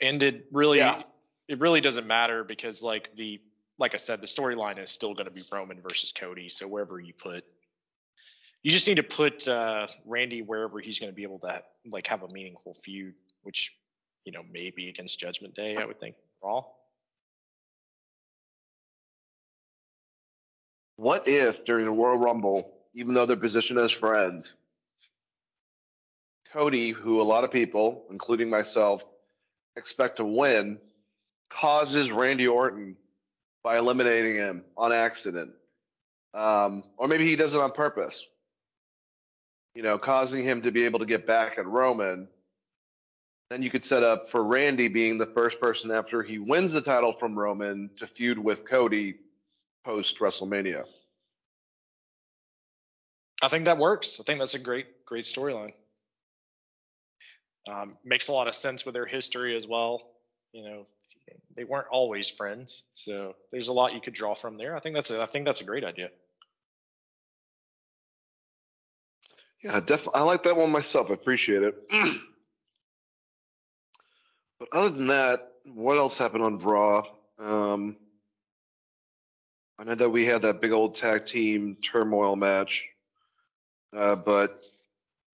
And 0.01 0.23
it 0.23 0.47
really, 0.53 0.79
Yeah. 0.79 1.03
it 1.49 1.59
really 1.59 1.81
doesn't 1.81 2.07
matter 2.07 2.45
because 2.45 2.83
like 2.83 3.15
the, 3.17 3.41
like 3.79 3.95
I 3.95 3.99
said, 3.99 4.21
the 4.21 4.27
storyline 4.27 4.79
is 4.79 4.91
still 4.91 5.15
going 5.15 5.27
to 5.27 5.31
be 5.31 5.43
Roman 5.51 5.81
versus 5.81 6.13
Cody. 6.13 6.49
So 6.49 6.67
wherever 6.67 7.01
you 7.01 7.13
put, 7.15 7.45
you 8.63 8.71
just 8.71 8.87
need 8.87 8.97
to 8.97 9.03
put 9.03 9.49
uh, 9.49 9.87
Randy 10.07 10.43
wherever 10.43 10.81
he's 10.81 10.99
going 10.99 11.11
to 11.11 11.17
be 11.17 11.23
able 11.23 11.39
to 11.41 11.63
like 11.91 12.07
have 12.09 12.23
a 12.23 12.29
meaningful 12.29 12.75
feud, 12.75 13.15
which 13.43 13.75
you 14.25 14.33
know 14.33 14.43
maybe 14.51 14.89
against 14.89 15.19
Judgment 15.19 15.55
Day, 15.55 15.77
I 15.77 15.85
would 15.85 15.99
think 15.99 16.17
Raw. 16.43 16.65
What 20.97 21.27
if 21.27 21.65
during 21.65 21.87
the 21.87 21.91
Royal 21.91 22.19
Rumble, 22.19 22.75
even 22.93 23.15
though 23.15 23.25
they're 23.25 23.37
positioned 23.37 23.79
as 23.79 23.91
friends, 23.91 24.53
Cody, 26.53 26.91
who 26.91 27.21
a 27.21 27.23
lot 27.23 27.45
of 27.45 27.51
people, 27.51 28.05
including 28.11 28.51
myself, 28.51 29.03
expect 29.77 30.17
to 30.17 30.25
win, 30.25 30.79
causes 31.49 32.11
Randy 32.11 32.47
Orton 32.47 32.97
by 33.63 33.79
eliminating 33.79 34.37
him 34.37 34.65
on 34.77 34.93
accident. 34.93 35.53
Um, 36.35 36.85
or 36.97 37.09
maybe 37.09 37.27
he 37.27 37.37
does 37.37 37.55
it 37.55 37.61
on 37.61 37.73
purpose, 37.73 38.25
you 39.75 39.83
know, 39.83 39.99
causing 39.99 40.45
him 40.45 40.63
to 40.63 40.71
be 40.71 40.85
able 40.85 40.99
to 40.99 41.07
get 41.07 41.27
back 41.27 41.59
at 41.59 41.67
Roman. 41.67 42.29
Then 43.51 43.63
you 43.63 43.71
could 43.71 43.83
set 43.83 44.03
up 44.03 44.31
for 44.31 44.45
Randy 44.45 44.89
being 44.89 45.17
the 45.17 45.27
first 45.27 45.61
person 45.61 45.91
after 45.91 46.23
he 46.23 46.39
wins 46.39 46.71
the 46.71 46.81
title 46.81 47.13
from 47.13 47.39
Roman 47.39 47.91
to 47.99 48.07
feud 48.07 48.39
with 48.39 48.65
Cody 48.65 49.17
post 49.85 50.19
WrestleMania. 50.21 50.85
I 53.43 53.49
think 53.49 53.65
that 53.65 53.79
works. 53.79 54.21
I 54.21 54.25
think 54.25 54.39
that's 54.39 54.55
a 54.55 54.59
great, 54.59 55.05
great 55.07 55.25
storyline. 55.25 55.73
Um, 57.71 57.97
makes 58.05 58.29
a 58.29 58.33
lot 58.33 58.49
of 58.49 58.55
sense 58.55 58.85
with 58.85 58.95
their 58.95 59.07
history 59.07 59.57
as 59.57 59.67
well. 59.67 60.03
You 60.53 60.65
know, 60.65 60.87
they 61.55 61.65
weren't 61.65 61.87
always 61.91 62.29
friends, 62.29 62.83
so 62.93 63.35
there's 63.53 63.69
a 63.69 63.73
lot 63.73 63.95
you 63.95 64.01
could 64.01 64.15
draw 64.15 64.35
from 64.35 64.57
there. 64.57 64.77
I 64.77 64.81
think 64.81 64.95
that's 64.95 65.11
a, 65.11 65.23
I 65.23 65.27
think 65.27 65.45
that's 65.45 65.61
a 65.61 65.65
great 65.65 65.85
idea. 65.85 66.11
Yeah, 69.63 69.79
definitely. 69.81 70.15
I 70.15 70.23
like 70.23 70.43
that 70.45 70.57
one 70.57 70.71
myself. 70.71 71.11
I 71.11 71.15
appreciate 71.15 71.63
it. 71.63 71.75
but 74.59 74.69
other 74.73 74.91
than 74.91 75.09
that, 75.09 75.53
what 75.65 75.99
else 75.99 76.15
happened 76.15 76.43
on 76.43 76.59
Raw? 76.59 77.05
Um, 77.39 77.97
I 79.79 79.85
know 79.85 79.95
that 79.95 80.09
we 80.11 80.25
had 80.25 80.43
that 80.43 80.61
big 80.61 80.73
old 80.73 80.95
tag 80.95 81.25
team 81.25 81.77
turmoil 81.77 82.37
match, 82.37 82.85
uh, 83.95 84.17
but 84.17 84.65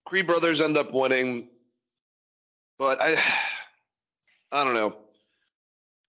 Creed 0.05 0.27
Brothers 0.27 0.59
end 0.59 0.77
up 0.77 0.93
winning. 0.93 1.47
But 2.77 3.01
I, 3.01 3.15
I 4.51 4.63
don't 4.63 4.73
know. 4.73 4.95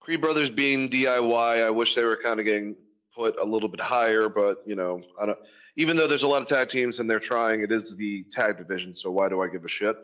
Creed 0.01 0.21
Brothers 0.21 0.49
being 0.49 0.89
DIY, 0.89 1.63
I 1.63 1.69
wish 1.69 1.95
they 1.95 2.03
were 2.03 2.17
kind 2.17 2.39
of 2.39 2.45
getting 2.45 2.75
put 3.19 3.37
a 3.37 3.43
little 3.43 3.67
bit 3.67 3.81
higher. 3.81 4.29
But 4.29 4.63
you 4.65 4.75
know, 4.75 5.01
I 5.21 5.25
don't. 5.25 5.37
Even 5.75 5.95
though 5.95 6.07
there's 6.07 6.23
a 6.23 6.27
lot 6.27 6.41
of 6.41 6.47
tag 6.47 6.67
teams 6.67 6.99
and 6.99 7.09
they're 7.09 7.19
trying, 7.19 7.61
it 7.61 7.71
is 7.71 7.95
the 7.95 8.25
tag 8.33 8.57
division. 8.57 8.93
So 8.93 9.11
why 9.11 9.29
do 9.29 9.41
I 9.41 9.47
give 9.47 9.63
a 9.63 9.67
shit? 9.67 9.95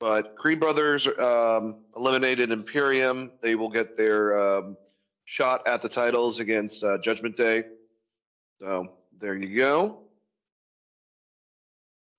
But 0.00 0.36
Creed 0.36 0.60
Brothers 0.60 1.06
um, 1.18 1.76
eliminated 1.96 2.50
Imperium. 2.50 3.30
They 3.40 3.54
will 3.54 3.68
get 3.68 3.96
their 3.96 4.38
um, 4.38 4.76
shot 5.24 5.66
at 5.66 5.82
the 5.82 5.88
titles 5.88 6.40
against 6.40 6.84
uh, 6.84 6.98
Judgment 6.98 7.36
Day. 7.36 7.64
So 8.60 8.92
there 9.20 9.36
you 9.36 9.56
go. 9.56 9.98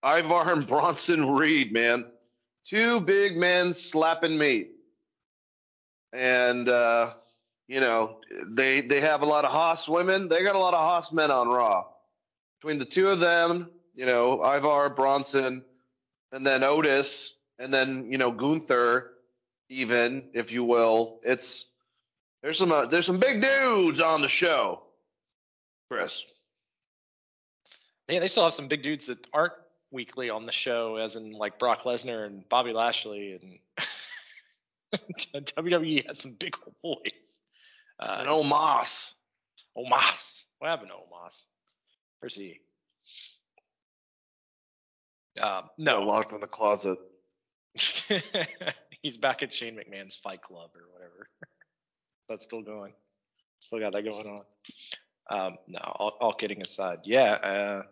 Ivar 0.04 0.54
and 0.54 0.68
Bronson 0.68 1.30
Reed, 1.30 1.72
man. 1.72 2.06
Two 2.68 3.00
big 3.00 3.38
men 3.38 3.72
slapping 3.72 4.38
meat. 4.38 4.72
And 6.12 6.68
uh, 6.68 7.14
you 7.70 7.80
know, 7.80 8.18
they 8.48 8.82
they 8.82 9.00
have 9.00 9.22
a 9.22 9.26
lot 9.26 9.46
of 9.46 9.52
Hoss 9.52 9.88
women. 9.88 10.28
They 10.28 10.42
got 10.42 10.56
a 10.56 10.60
lot 10.60 10.74
of 10.74 10.80
Hoss 10.80 11.12
men 11.14 11.30
on 11.30 11.48
Raw. 11.48 11.86
Between 12.60 12.80
the 12.80 12.86
two 12.86 13.10
of 13.10 13.20
them, 13.20 13.70
you 13.94 14.08
know, 14.08 14.44
Ivar, 14.44 14.90
Bronson, 14.90 15.64
and 16.32 16.46
then 16.46 16.64
Otis, 16.64 17.34
and 17.60 17.72
then, 17.72 18.12
you 18.12 18.18
know, 18.18 18.32
Gunther, 18.32 19.12
even, 19.70 20.24
if 20.34 20.52
you 20.52 20.64
will. 20.64 21.20
It's 21.24 21.66
there's 22.42 22.58
some 22.58 22.72
uh, 22.72 22.88
there's 22.88 23.06
some 23.06 23.20
big 23.20 23.40
dudes 23.40 24.02
on 24.02 24.22
the 24.22 24.28
show. 24.28 24.82
Chris. 25.92 26.24
Yeah, 28.10 28.20
they 28.20 28.28
still 28.28 28.44
have 28.46 28.54
some 28.54 28.68
big 28.68 28.82
dudes 28.82 29.06
that 29.06 29.28
aren't 29.32 29.54
weekly 29.92 30.32
on 30.32 30.48
the 30.48 30.52
show, 30.52 30.96
as 30.96 31.16
in 31.16 31.34
like 31.34 31.60
Brock 31.60 31.84
Lesnar 31.84 32.26
and 32.26 32.48
Bobby 32.50 32.74
Lashley, 32.74 33.40
and 33.40 33.60
WWE 35.36 36.08
has 36.08 36.18
some 36.18 36.32
big 36.32 36.56
old 36.66 37.04
boys. 37.04 37.39
Uh, 38.00 38.18
And 38.20 38.30
Omos. 38.30 39.08
Omas. 39.78 40.46
What 40.60 40.70
happened 40.70 40.92
to 40.92 40.96
Omos? 40.96 41.46
Where's 42.20 42.36
he? 42.36 42.60
Um, 45.42 45.70
No, 45.78 46.00
no, 46.00 46.06
locked 46.06 46.32
in 46.32 46.40
the 46.40 46.48
closet. 46.48 46.98
he's 49.02 49.18
back 49.18 49.44
at 49.44 49.54
Shane 49.54 49.76
McMahon's 49.78 50.16
Fight 50.16 50.42
Club 50.42 50.72
or 50.76 50.92
whatever. 50.94 51.26
That's 52.30 52.46
still 52.46 52.62
going. 52.62 52.94
Still 53.60 53.80
got 53.80 53.94
that 53.94 54.04
going 54.04 54.28
on. 54.28 54.42
Um, 55.30 55.58
no, 55.68 55.80
all, 55.80 56.18
all 56.20 56.34
kidding 56.34 56.62
aside, 56.62 57.02
yeah, 57.06 57.34
uh, 57.34 57.84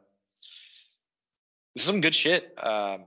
this 1.76 1.84
is 1.84 1.90
some 1.90 2.02
good 2.02 2.16
shit. 2.16 2.52
Um, 2.58 3.04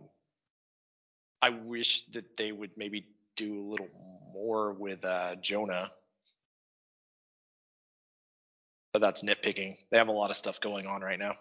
I 1.42 1.50
wish 1.50 2.06
that 2.12 2.36
they 2.36 2.52
would 2.52 2.70
maybe 2.76 3.06
do 3.36 3.58
a 3.58 3.66
little 3.68 3.88
more 4.32 4.72
with 4.72 5.04
uh, 5.04 5.34
Jonah, 5.36 5.90
but 8.92 9.00
that's 9.00 9.22
nitpicking. 9.22 9.76
They 9.90 9.98
have 9.98 10.08
a 10.08 10.12
lot 10.12 10.30
of 10.30 10.36
stuff 10.36 10.60
going 10.60 10.86
on 10.86 11.00
right 11.02 11.18
now. 11.18 11.34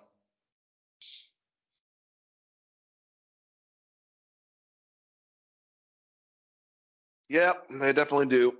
Yeah, 7.29 7.53
they 7.69 7.93
definitely 7.93 8.27
do. 8.27 8.53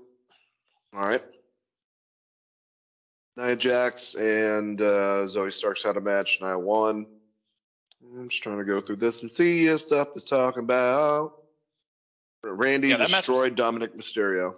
All 0.94 1.02
right. 1.02 1.24
Nia 3.38 3.56
Jax 3.56 4.16
and 4.16 4.80
uh, 4.82 5.26
Zoey 5.26 5.52
Starks 5.52 5.82
had 5.84 5.98
a 5.98 6.02
match, 6.02 6.38
and 6.40 6.50
I 6.50 6.56
won. 6.56 7.06
I'm 8.04 8.30
just 8.30 8.42
trying 8.42 8.58
to 8.60 8.64
go 8.66 8.82
through 8.82 8.98
this 8.98 9.22
and 9.22 9.30
see 9.30 9.68
if 9.68 9.82
stuff 9.82 10.14
to 10.14 10.22
talk 10.22 10.58
about. 10.58 11.34
Randy 12.44 12.90
Yeah, 12.90 12.98
match 12.98 13.10
was- 13.28 13.42
destroyed 13.42 13.58
Dominik 13.58 13.96
Mysterio. 13.96 14.56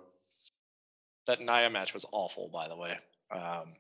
That 1.28 1.40
Nia 1.40 1.70
match 1.70 1.94
was 1.94 2.06
awful, 2.12 2.50
by 2.50 2.68
the 2.68 2.76
way. 2.76 2.98
Um, 3.32 3.76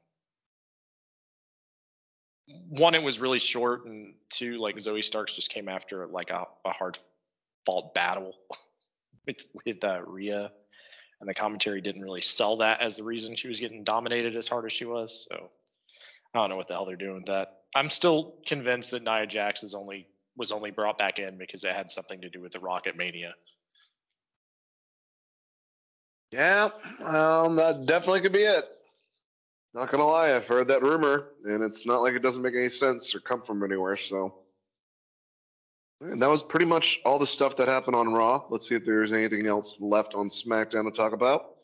one, 2.70 2.96
it 2.96 3.04
was 3.04 3.20
really 3.20 3.40
short, 3.40 3.86
and 3.86 4.14
two, 4.30 4.58
like 4.58 4.76
Zoey 4.78 5.04
Starks 5.04 5.36
just 5.36 5.50
came 5.50 5.70
after 5.70 6.08
like 6.08 6.30
a, 6.30 6.46
a 6.66 6.72
hard 6.72 6.98
fought 7.66 7.94
battle 7.94 8.34
with 9.28 9.46
with 9.66 9.84
uh, 9.84 10.02
Rhea, 10.06 10.52
and 11.20 11.30
the 11.30 11.34
commentary 11.34 11.82
didn't 11.82 12.02
really 12.02 12.22
sell 12.22 12.58
that 12.58 12.82
as 12.82 12.96
the 12.96 13.04
reason 13.04 13.36
she 13.36 13.48
was 13.48 13.60
getting 13.60 13.84
dominated 13.84 14.36
as 14.36 14.48
hard 14.48 14.66
as 14.66 14.74
she 14.74 14.86
was. 14.86 15.28
So 15.30 15.50
I 16.34 16.40
don't 16.40 16.50
know 16.50 16.58
what 16.58 16.68
the 16.68 16.74
hell 16.74 16.86
they're 16.86 16.96
doing 16.96 17.16
with 17.16 17.26
that. 17.26 17.60
I'm 17.76 17.90
still 17.90 18.36
convinced 18.46 18.92
that 18.92 19.04
Nia 19.04 19.28
Jax 19.28 19.64
is 19.64 19.74
only 19.74 20.08
was 20.38 20.52
only 20.52 20.72
brought 20.72 20.98
back 20.98 21.20
in 21.20 21.38
because 21.38 21.64
it 21.64 21.76
had 21.76 21.92
something 21.92 22.22
to 22.22 22.30
do 22.30 22.42
with 22.42 22.54
the 22.54 22.60
Rocket 22.60 22.96
Mania. 22.96 23.34
Yeah, 26.32 26.70
um, 27.04 27.58
that 27.58 27.86
definitely 27.86 28.22
could 28.22 28.32
be 28.32 28.44
it. 28.44 28.66
Not 29.74 29.90
gonna 29.90 30.06
lie, 30.06 30.36
I've 30.36 30.46
heard 30.46 30.68
that 30.68 30.82
rumor, 30.82 31.30
and 31.46 31.64
it's 31.64 31.86
not 31.86 32.02
like 32.02 32.14
it 32.14 32.22
doesn't 32.22 32.42
make 32.42 32.56
any 32.56 32.68
sense 32.68 33.16
or 33.16 33.22
come 33.22 33.42
from 33.42 33.64
anywhere. 33.64 33.96
So, 33.96 34.34
and 36.02 36.22
that 36.22 36.30
was 36.30 36.42
pretty 36.42 36.66
much 36.66 37.00
all 37.06 37.18
the 37.18 37.26
stuff 37.26 37.56
that 37.56 37.70
happened 37.70 37.96
on 37.96 38.12
Raw. 38.12 38.44
Let's 38.50 38.68
see 38.68 38.76
if 38.76 38.86
there's 38.86 39.14
anything 39.14 39.48
else 39.48 39.76
left 39.80 40.14
on 40.14 40.28
SmackDown 40.28 40.92
to 40.92 40.96
talk 40.96 41.14
about 41.14 41.56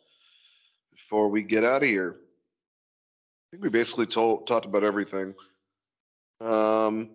before 0.94 1.28
we 1.28 1.42
get 1.42 1.66
out 1.66 1.84
of 1.84 1.90
here. 1.90 2.16
I 2.16 3.46
think 3.52 3.64
we 3.64 3.70
basically 3.70 4.06
told, 4.06 4.48
talked 4.48 4.66
about 4.66 4.86
everything. 4.86 5.34
Um, 6.40 7.10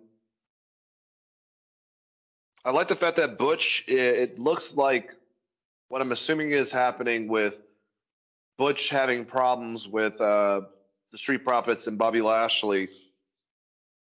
I 2.65 2.71
like 2.71 2.87
the 2.87 2.95
fact 2.95 3.17
that 3.17 3.37
Butch. 3.37 3.83
It, 3.87 3.97
it 3.97 4.39
looks 4.39 4.73
like 4.75 5.11
what 5.89 6.01
I'm 6.01 6.11
assuming 6.11 6.51
is 6.51 6.69
happening 6.69 7.27
with 7.27 7.57
Butch 8.57 8.89
having 8.89 9.25
problems 9.25 9.87
with 9.87 10.19
uh, 10.21 10.61
the 11.13 11.17
Street 11.19 11.45
Profits 11.45 11.85
and 11.85 11.97
Bobby 11.97 12.21
Lashley. 12.21 12.89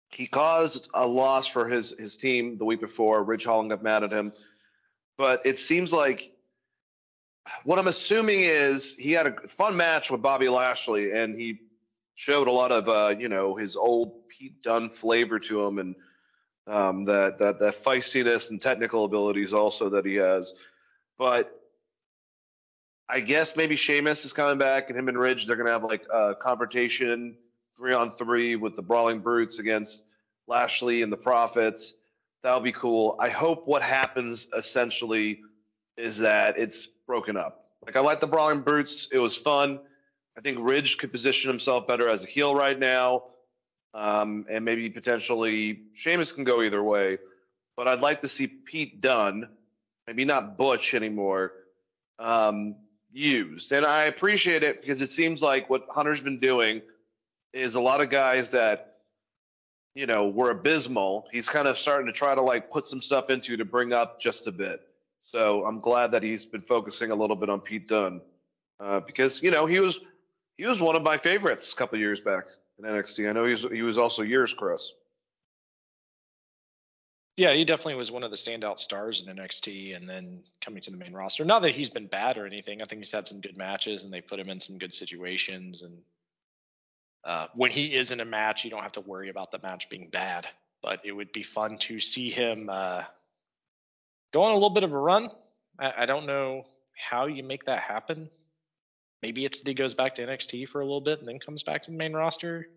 He 0.10 0.28
caused 0.28 0.88
a 0.94 1.08
loss 1.08 1.48
for 1.48 1.68
his 1.68 1.94
his 1.98 2.14
team 2.14 2.58
the 2.58 2.66
week 2.66 2.82
before. 2.82 3.24
Ridge 3.24 3.46
Holland 3.46 3.70
got 3.70 3.82
mad 3.82 4.04
at 4.04 4.12
him, 4.12 4.34
but 5.18 5.44
it 5.46 5.58
seems 5.58 5.94
like 5.94 6.32
what 7.64 7.80
I'm 7.80 7.88
assuming 7.88 8.42
is 8.42 8.96
he 8.98 9.14
had 9.14 9.28
a 9.28 9.48
fun 9.48 9.78
match 9.78 10.12
with 10.12 10.22
Bobby 10.22 10.50
Lashley, 10.50 11.14
and 11.14 11.40
he 11.40 11.60
showed 12.16 12.50
a 12.50 12.52
lot 12.52 12.72
of 12.72 12.90
uh, 12.90 13.16
you 13.18 13.30
know 13.30 13.56
his 13.56 13.78
old 13.78 14.28
Pete 14.28 14.62
Dunne 14.62 14.90
flavor 14.90 15.40
to 15.40 15.64
him, 15.64 15.80
and 15.80 15.96
um, 16.68 17.06
that 17.06 17.38
that 17.38 17.60
that 17.60 17.82
feistiness 17.82 18.50
and 18.50 18.60
technical 18.60 19.06
abilities 19.06 19.54
also 19.54 19.88
that 19.88 20.06
he 20.06 20.16
has. 20.16 20.52
But 21.18 21.59
I 23.12 23.20
guess 23.20 23.56
maybe 23.56 23.76
Sheamus 23.76 24.24
is 24.24 24.32
coming 24.32 24.60
back, 24.60 24.90
and 24.90 25.00
him 25.00 25.08
and 25.08 25.18
Ridge 25.18 25.48
they're 25.48 25.56
gonna 25.56 25.72
have 25.72 25.84
like 25.84 26.04
a 26.14 26.36
confrontation 26.36 27.36
three 27.76 27.94
on 27.94 28.12
three 28.12 28.56
with 28.56 28.76
the 28.76 28.84
Brawling 28.84 29.20
Brutes 29.20 29.58
against 29.58 30.02
Lashley 30.48 31.02
and 31.02 31.12
the 31.12 31.18
Profits. 31.18 31.94
That'll 32.44 32.60
be 32.60 32.72
cool. 32.72 33.16
I 33.20 33.30
hope 33.30 33.68
what 33.68 33.82
happens 33.82 34.46
essentially 34.56 35.42
is 35.98 36.18
that 36.18 36.58
it's 36.58 36.88
broken 37.08 37.36
up. 37.36 37.72
Like 37.84 37.96
I 37.96 38.00
like 38.00 38.20
the 38.20 38.28
Brawling 38.28 38.62
Brutes. 38.62 39.08
It 39.12 39.20
was 39.20 39.36
fun. 39.36 39.80
I 40.38 40.42
think 40.42 40.60
Ridge 40.62 40.98
could 40.98 41.12
position 41.12 41.50
himself 41.50 41.88
better 41.88 42.08
as 42.08 42.22
a 42.22 42.28
heel 42.28 42.54
right 42.54 42.78
now. 42.78 43.24
Um, 43.96 44.46
and 44.50 44.64
maybe 44.64 44.88
potentially 44.90 45.82
Sheamus 45.94 46.32
can 46.32 46.44
go 46.44 46.62
either 46.62 46.84
way. 46.84 47.18
But 47.76 47.88
I'd 47.88 48.02
like 48.02 48.22
to 48.22 48.28
see 48.28 48.46
Pete 48.46 49.02
Dunne, 49.02 49.48
maybe 50.06 50.26
not 50.26 50.58
Butch 50.58 50.94
anymore, 50.94 51.54
um, 52.20 52.76
used. 53.12 53.72
And 53.72 53.86
I 53.86 54.04
appreciate 54.04 54.64
it 54.64 54.82
because 54.82 55.02
it 55.02 55.10
seems 55.10 55.42
like 55.42 55.70
what 55.70 55.86
Hunter's 55.90 56.20
been 56.20 56.40
doing 56.40 56.82
is 57.54 57.76
a 57.76 57.80
lot 57.80 58.02
of 58.02 58.10
guys 58.10 58.52
that, 58.52 58.98
you 59.96 60.06
know, 60.06 60.30
were 60.30 60.52
abysmal. 60.52 61.28
He's 61.32 61.48
kind 61.48 61.68
of 61.68 61.78
starting 61.78 62.06
to 62.08 62.14
try 62.14 62.36
to 62.36 62.42
like 62.42 62.70
put 62.70 62.86
some 62.86 63.00
stuff 63.00 63.30
into 63.30 63.58
to 63.58 63.66
bring 63.66 63.94
up 63.94 64.20
just 64.20 64.48
a 64.48 64.52
bit. 64.52 64.82
So 65.20 65.66
I'm 65.66 65.80
glad 65.80 66.12
that 66.12 66.24
he's 66.24 66.44
been 66.44 66.62
focusing 66.62 67.12
a 67.12 67.16
little 67.16 67.36
bit 67.36 67.50
on 67.50 67.60
Pete 67.60 67.88
Dunne 67.88 68.22
uh, 68.80 69.02
because 69.02 69.42
you 69.42 69.52
know 69.52 69.66
he 69.66 69.80
was 69.80 70.00
he 70.58 70.66
was 70.66 70.80
one 70.80 70.96
of 70.96 71.04
my 71.04 71.18
favorites 71.18 71.72
a 71.72 71.76
couple 71.76 72.00
years 72.00 72.20
back 72.20 72.46
in 72.78 72.86
NXT. 72.86 73.30
I 73.30 73.34
know 73.34 73.46
he's 73.46 73.62
he 73.72 73.82
was 73.82 73.98
also 73.98 74.22
yours, 74.22 74.54
Chris. 74.58 74.92
Yeah, 77.40 77.54
he 77.54 77.64
definitely 77.64 77.96
was 77.96 78.12
one 78.12 78.24
of 78.24 78.32
the 78.32 78.36
standout 78.36 78.80
stars 78.80 79.26
in 79.26 79.34
NXT 79.34 79.96
and 79.96 80.10
then 80.10 80.44
coming 80.60 80.82
to 80.82 80.92
the 80.92 80.98
main 80.98 81.14
roster. 81.14 81.46
Not 81.46 81.62
that 81.62 81.72
he's 81.72 81.90
been 81.90 82.08
bad 82.08 82.38
or 82.38 82.46
anything. 82.46 82.82
I 82.82 82.86
think 82.86 83.00
he's 83.00 83.14
had 83.14 83.28
some 83.28 83.40
good 83.40 83.56
matches 83.56 84.04
and 84.04 84.12
they 84.12 84.20
put 84.20 84.42
him 84.42 84.50
in 84.50 84.60
some 84.60 84.78
good 84.78 84.94
situations. 84.94 85.82
And 85.82 86.00
uh, 87.24 87.48
when 87.56 87.72
he 87.72 87.96
is 87.96 88.12
in 88.12 88.20
a 88.20 88.26
match, 88.26 88.66
you 88.66 88.70
don't 88.70 88.84
have 88.84 88.92
to 88.92 89.02
worry 89.02 89.30
about 89.30 89.52
the 89.52 89.60
match 89.64 89.88
being 89.88 90.10
bad. 90.10 90.48
But 90.84 91.00
it 91.06 91.14
would 91.14 91.32
be 91.32 91.44
fun 91.44 91.78
to 91.78 91.98
see 91.98 92.30
him 92.30 92.68
uh, 92.70 93.04
go 94.34 94.44
on 94.44 94.52
a 94.52 94.56
little 94.56 94.70
bit 94.70 94.84
of 94.84 94.92
a 94.92 95.00
run. 95.00 95.30
I, 95.80 95.94
I 96.00 96.06
don't 96.08 96.26
know 96.26 96.66
how 96.94 97.28
you 97.28 97.46
make 97.46 97.64
that 97.66 97.80
happen. 97.80 98.30
Maybe 99.22 99.46
it's 99.46 99.60
that 99.60 99.68
he 99.70 99.76
goes 99.76 99.94
back 99.96 100.16
to 100.16 100.28
NXT 100.28 100.68
for 100.68 100.82
a 100.82 100.86
little 100.86 101.00
bit 101.00 101.20
and 101.20 101.28
then 101.28 101.40
comes 101.40 101.64
back 101.64 101.84
to 101.84 101.92
the 101.92 101.98
main 101.98 102.12
roster. 102.12 102.68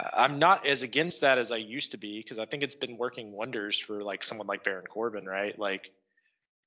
I'm 0.00 0.38
not 0.38 0.66
as 0.66 0.82
against 0.82 1.22
that 1.22 1.38
as 1.38 1.50
I 1.50 1.56
used 1.56 1.90
to 1.92 1.96
be 1.98 2.18
because 2.20 2.38
I 2.38 2.44
think 2.44 2.62
it's 2.62 2.76
been 2.76 2.96
working 2.96 3.32
wonders 3.32 3.78
for 3.78 4.02
like 4.02 4.22
someone 4.22 4.46
like 4.46 4.62
Baron 4.62 4.86
Corbin, 4.86 5.26
right? 5.26 5.58
Like 5.58 5.90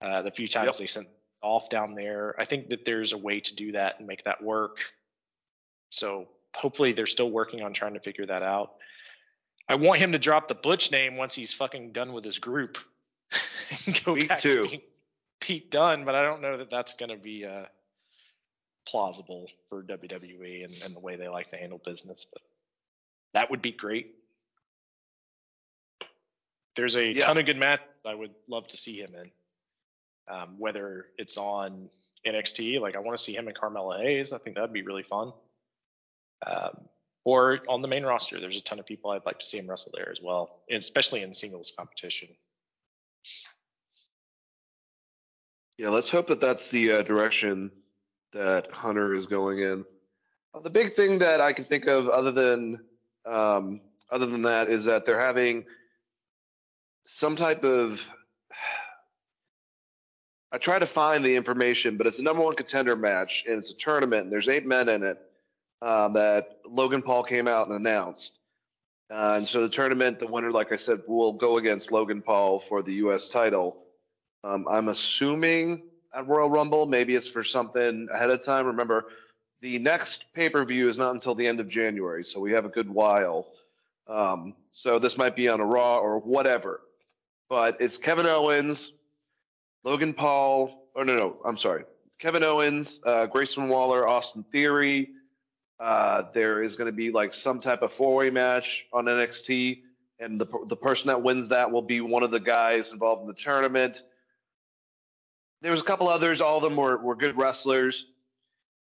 uh, 0.02 0.22
the 0.22 0.32
few 0.32 0.48
times 0.48 0.66
Yep. 0.68 0.76
they 0.76 0.86
sent 0.88 1.08
off 1.42 1.70
down 1.70 1.96
there. 1.96 2.36
I 2.40 2.46
think 2.46 2.70
that 2.70 2.84
there's 2.86 3.14
a 3.14 3.18
way 3.18 3.40
to 3.40 3.56
do 3.56 3.72
that 3.72 4.00
and 4.00 4.08
make 4.08 4.26
that 4.26 4.44
work. 4.44 4.80
So 5.90 6.28
hopefully 6.56 6.92
they're 6.92 7.06
still 7.06 7.30
working 7.32 7.62
on 7.62 7.74
trying 7.74 7.94
to 7.94 8.00
figure 8.00 8.26
that 8.26 8.44
out. 8.44 8.74
I 9.70 9.76
want 9.76 10.00
him 10.02 10.12
to 10.12 10.20
drop 10.20 10.48
the 10.50 10.56
Butch 10.56 10.92
name 10.92 11.16
once 11.16 11.34
he's 11.34 11.54
fucking 11.54 11.92
done 11.94 12.12
with 12.14 12.26
his 12.26 12.40
group 12.40 12.78
and 13.86 14.04
go 14.04 14.16
Me 14.16 14.26
back 14.26 14.40
too. 14.42 14.64
to 14.64 14.68
being 14.68 14.82
Pete 15.40 15.72
Dunne, 15.72 16.04
but 16.04 16.16
I 16.16 16.24
don't 16.24 16.42
know 16.42 16.58
that 16.58 16.70
that's 16.70 16.96
going 16.96 17.10
to 17.10 17.18
be 17.18 17.46
uh, 17.46 17.66
plausible 18.86 19.48
for 19.70 19.84
WWE 19.84 20.66
and, 20.66 20.78
and 20.84 20.96
the 20.96 21.00
way 21.00 21.16
they 21.16 21.30
like 21.30 21.50
to 21.50 21.58
handle 21.58 21.78
business. 21.84 22.26
But 22.32 22.42
that 23.34 23.50
would 23.50 23.62
be 23.62 23.72
great. 23.72 24.16
There's 26.76 26.96
a 26.96 27.06
Yeah. 27.06 27.26
ton 27.26 27.38
of 27.38 27.46
good 27.46 27.58
matches 27.58 27.88
I 28.06 28.16
would 28.16 28.34
love 28.48 28.68
to 28.70 28.78
see 28.78 29.00
him 29.00 29.16
in. 29.16 29.32
Um, 30.28 30.58
whether 30.58 31.12
it's 31.18 31.38
on 31.38 31.90
NXT, 32.26 32.80
like 32.80 32.96
I 32.96 33.00
want 33.00 33.18
to 33.18 33.24
see 33.24 33.36
him 33.36 33.48
and 33.48 33.58
Carmelo 33.58 33.98
Hayes. 33.98 34.32
I 34.32 34.38
think 34.38 34.56
that'd 34.56 34.72
be 34.72 34.84
really 34.84 35.04
fun. 35.04 35.34
Um, 36.46 36.88
or 37.24 37.60
on 37.68 37.82
the 37.82 37.88
main 37.88 38.04
roster, 38.04 38.40
there's 38.40 38.58
a 38.58 38.64
ton 38.64 38.80
of 38.80 38.86
people 38.86 39.12
I'd 39.12 39.26
like 39.26 39.40
to 39.40 39.46
see 39.46 39.58
him 39.58 39.70
wrestle 39.70 39.92
there 39.96 40.10
as 40.10 40.22
well, 40.22 40.64
especially 40.70 41.22
in 41.22 41.34
singles 41.34 41.72
competition. 41.76 42.30
Yeah, 45.78 45.90
let's 45.90 46.08
hope 46.08 46.28
that 46.28 46.40
that's 46.40 46.68
the 46.68 46.92
uh, 46.94 47.02
direction 47.02 47.72
that 48.34 48.72
Hunter 48.72 49.14
is 49.14 49.26
going 49.26 49.60
in. 49.60 49.86
The 50.62 50.70
big 50.70 50.96
thing 50.96 51.18
that 51.18 51.42
I 51.42 51.54
can 51.54 51.66
think 51.66 51.88
of, 51.88 52.08
other 52.08 52.32
than 52.32 52.80
um, 53.26 53.82
other 54.12 54.26
than 54.26 54.42
that, 54.44 54.70
is 54.70 54.84
that 54.86 55.06
they're 55.06 55.20
having 55.20 55.66
some 57.04 57.36
type 57.36 57.64
of. 57.64 58.00
I 60.52 60.58
try 60.58 60.80
to 60.80 60.88
find 60.88 61.24
the 61.24 61.36
information, 61.36 61.98
but 61.98 62.08
it's 62.08 62.20
a 62.20 62.22
number 62.22 62.44
one 62.44 62.56
contender 62.56 62.96
match, 62.96 63.44
and 63.48 63.58
it's 63.58 63.72
a 63.72 63.76
tournament, 63.76 64.24
and 64.24 64.32
there's 64.32 64.50
eight 64.50 64.66
men 64.66 64.90
in 64.90 65.04
it. 65.04 65.18
uh, 65.82 66.08
that 66.10 66.60
Logan 66.70 67.02
Paul 67.02 67.24
came 67.24 67.48
out 67.48 67.68
and 67.68 67.76
announced. 67.76 68.32
Uh, 69.10 69.34
and 69.38 69.46
so 69.46 69.62
the 69.62 69.70
tournament, 69.70 70.18
the 70.20 70.28
winner, 70.28 70.52
like 70.52 70.72
I 70.72 70.76
said, 70.76 71.02
will 71.08 71.34
go 71.34 71.58
against 71.58 71.92
Logan 71.92 72.22
Paul 72.22 72.60
for 72.60 72.82
the 72.82 72.94
U.S. 72.96 73.28
title. 73.28 73.78
Um, 74.44 74.66
I'm 74.70 74.88
assuming 74.88 75.84
at 76.16 76.28
Royal 76.28 76.50
Rumble, 76.50 76.86
maybe 76.86 77.16
it's 77.16 77.28
for 77.28 77.44
something 77.44 78.08
ahead 78.14 78.30
of 78.30 78.44
time. 78.44 78.66
Remember, 78.66 79.06
the 79.62 79.78
next 79.78 80.26
pay 80.34 80.50
per 80.50 80.66
view 80.66 80.88
is 80.88 80.98
not 80.98 81.14
until 81.14 81.36
the 81.36 81.48
end 81.48 81.60
of 81.60 81.68
January, 81.68 82.24
so 82.24 82.40
we 82.40 82.52
have 82.52 82.66
a 82.66 82.70
good 82.70 82.90
while. 82.90 83.48
Um, 84.08 84.56
so 84.72 85.00
this 85.00 85.18
might 85.18 85.36
be 85.36 85.48
on 85.48 85.60
a 85.60 85.66
Raw 85.66 86.00
or 86.00 86.20
whatever. 86.20 86.82
But 87.48 87.80
it's 87.80 87.96
Kevin 87.96 88.26
Owens, 88.26 88.94
Logan 89.84 90.14
Paul, 90.14 90.88
or 90.96 91.06
no, 91.06 91.16
no, 91.16 91.38
I'm 91.46 91.56
sorry. 91.56 91.84
Kevin 92.20 92.44
Owens, 92.44 93.00
uh, 93.06 93.28
Grayson 93.28 93.70
Waller, 93.70 94.08
Austin 94.08 94.44
Theory. 94.52 95.10
Uh, 95.80 96.24
there 96.34 96.62
is 96.62 96.74
going 96.74 96.86
to 96.86 96.92
be 96.92 97.12
like 97.12 97.32
some 97.32 97.60
type 97.60 97.82
of 97.82 97.92
four 97.94 98.16
way 98.16 98.30
match 98.30 98.86
on 98.94 99.06
NXT, 99.06 99.82
and 100.20 100.40
the, 100.40 100.46
the 100.68 100.76
person 100.76 101.08
that 101.08 101.22
wins 101.22 101.48
that 101.50 101.72
will 101.72 101.82
be 101.82 102.02
one 102.02 102.24
of 102.24 102.32
the 102.32 102.40
guys 102.40 102.90
involved 102.90 103.22
in 103.22 103.28
the 103.28 103.34
tournament. 103.34 104.02
There 105.62 105.72
was 105.72 105.80
a 105.80 105.84
couple 105.84 106.08
others. 106.08 106.42
All 106.42 106.58
of 106.58 106.64
them 106.64 106.76
were, 106.76 106.98
were 106.98 107.16
good 107.16 107.38
wrestlers. 107.38 108.06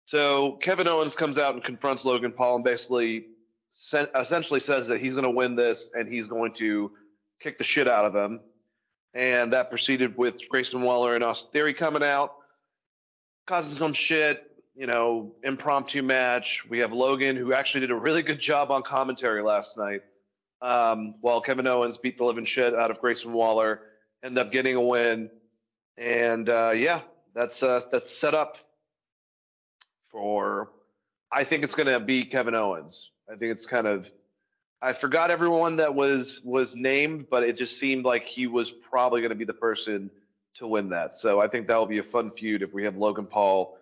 So 0.07 0.53
Kevin 0.61 0.87
Owens 0.87 1.13
comes 1.13 1.37
out 1.37 1.53
and 1.53 1.63
confronts 1.63 2.05
Logan 2.05 2.31
Paul 2.31 2.55
and 2.55 2.63
basically 2.63 3.25
essentially 4.15 4.61
says 4.61 4.87
that 4.87 5.01
he's 5.01 5.11
going 5.11 5.25
to 5.25 5.29
win 5.29 5.53
this 5.53 5.89
and 5.93 6.07
he's 6.07 6.25
going 6.25 6.53
to 6.53 6.91
kick 7.41 7.57
the 7.57 7.63
shit 7.65 7.89
out 7.89 8.05
of 8.05 8.15
him. 8.15 8.39
And 9.13 9.51
that 9.51 9.69
proceeded 9.69 10.17
with 10.17 10.37
Grayson 10.47 10.81
Waller 10.81 11.15
and 11.15 11.23
Austin 11.25 11.49
Theory 11.51 11.73
coming 11.73 12.03
out, 12.03 12.35
causing 13.47 13.77
some 13.77 13.91
shit, 13.91 14.49
you 14.75 14.87
know, 14.87 15.35
impromptu 15.43 16.01
match. 16.01 16.63
We 16.69 16.77
have 16.79 16.93
Logan, 16.93 17.35
who 17.35 17.51
actually 17.51 17.81
did 17.81 17.91
a 17.91 17.95
really 17.95 18.21
good 18.21 18.39
job 18.39 18.71
on 18.71 18.83
commentary 18.83 19.41
last 19.41 19.75
night, 19.75 20.03
um, 20.61 21.15
while 21.19 21.41
Kevin 21.41 21.67
Owens 21.67 21.97
beat 21.97 22.17
the 22.17 22.23
living 22.23 22.45
shit 22.45 22.73
out 22.73 22.91
of 22.91 22.99
Grayson 23.01 23.33
Waller, 23.33 23.81
ended 24.23 24.37
up 24.37 24.53
getting 24.53 24.75
a 24.75 24.81
win. 24.81 25.29
And 25.97 26.47
uh, 26.47 26.71
yeah, 26.73 27.01
that's 27.33 27.61
uh, 27.61 27.81
that's 27.91 28.09
set 28.09 28.33
up 28.33 28.55
for. 30.11 30.71
I 31.31 31.43
think 31.43 31.63
it's 31.63 31.73
going 31.73 31.87
to 31.87 31.99
be 31.99 32.25
Kevin 32.25 32.55
Owens. 32.55 33.09
I 33.31 33.35
think 33.35 33.51
it's 33.51 33.65
kind 33.65 33.87
of. 33.87 34.07
I 34.81 34.93
forgot 34.93 35.31
everyone 35.31 35.75
that 35.77 35.95
was 35.95 36.39
was 36.43 36.75
named, 36.75 37.27
but 37.29 37.43
it 37.43 37.57
just 37.57 37.77
seemed 37.77 38.05
like 38.05 38.23
he 38.23 38.47
was 38.47 38.69
probably 38.69 39.21
going 39.21 39.29
to 39.29 39.35
be 39.35 39.45
the 39.45 39.53
person 39.53 40.11
to 40.55 40.67
win 40.67 40.89
that. 40.89 41.13
So 41.13 41.41
I 41.41 41.47
think 41.47 41.67
that 41.67 41.77
will 41.77 41.87
be 41.87 41.97
a 41.97 42.03
fun 42.03 42.31
feud 42.31 42.61
if 42.61 42.73
we 42.73 42.83
have 42.83 42.95
Logan 42.95 43.25
Paul 43.25 43.77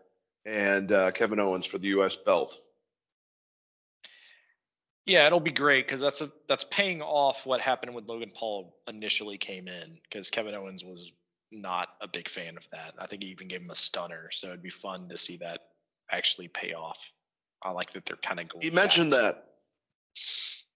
and 0.46 0.92
uh, 0.92 1.12
Kevin 1.12 1.40
Owens 1.40 1.66
for 1.66 1.78
the 1.78 1.88
U.S. 1.88 2.16
belt. 2.26 2.56
Yeah, 5.06 5.28
it'll 5.28 5.40
be 5.40 5.52
great 5.52 5.86
because 5.86 6.02
that's 6.02 6.22
a 6.22 6.32
that's 6.48 6.64
paying 6.64 7.02
off 7.02 7.46
what 7.46 7.62
happened 7.62 7.94
when 7.94 8.08
Logan 8.08 8.32
Paul 8.34 8.76
initially 8.88 9.38
came 9.38 9.68
in 9.68 10.00
because 10.04 10.32
Kevin 10.32 10.56
Owens 10.56 10.84
was 10.84 11.12
not 11.52 11.90
a 12.02 12.08
big 12.08 12.28
fan 12.28 12.58
of 12.58 12.68
that. 12.72 12.96
I 12.98 13.06
think 13.06 13.24
he 13.24 13.30
even 13.30 13.48
gave 13.48 13.62
him 13.62 13.70
a 13.70 13.76
stunner, 13.76 14.30
so 14.32 14.48
it'd 14.48 14.64
be 14.64 14.72
fun 14.72 15.10
to 15.10 15.18
see 15.18 15.38
that 15.38 15.60
actually 16.12 16.48
pay 16.48 16.74
off. 16.74 17.12
I 17.64 17.72
like 17.72 17.94
that 17.94 18.06
they're 18.06 18.18
kind 18.18 18.40
of 18.40 18.50
going. 18.50 18.64
He 18.64 18.70
mentioned 18.70 19.12
that. 19.12 19.44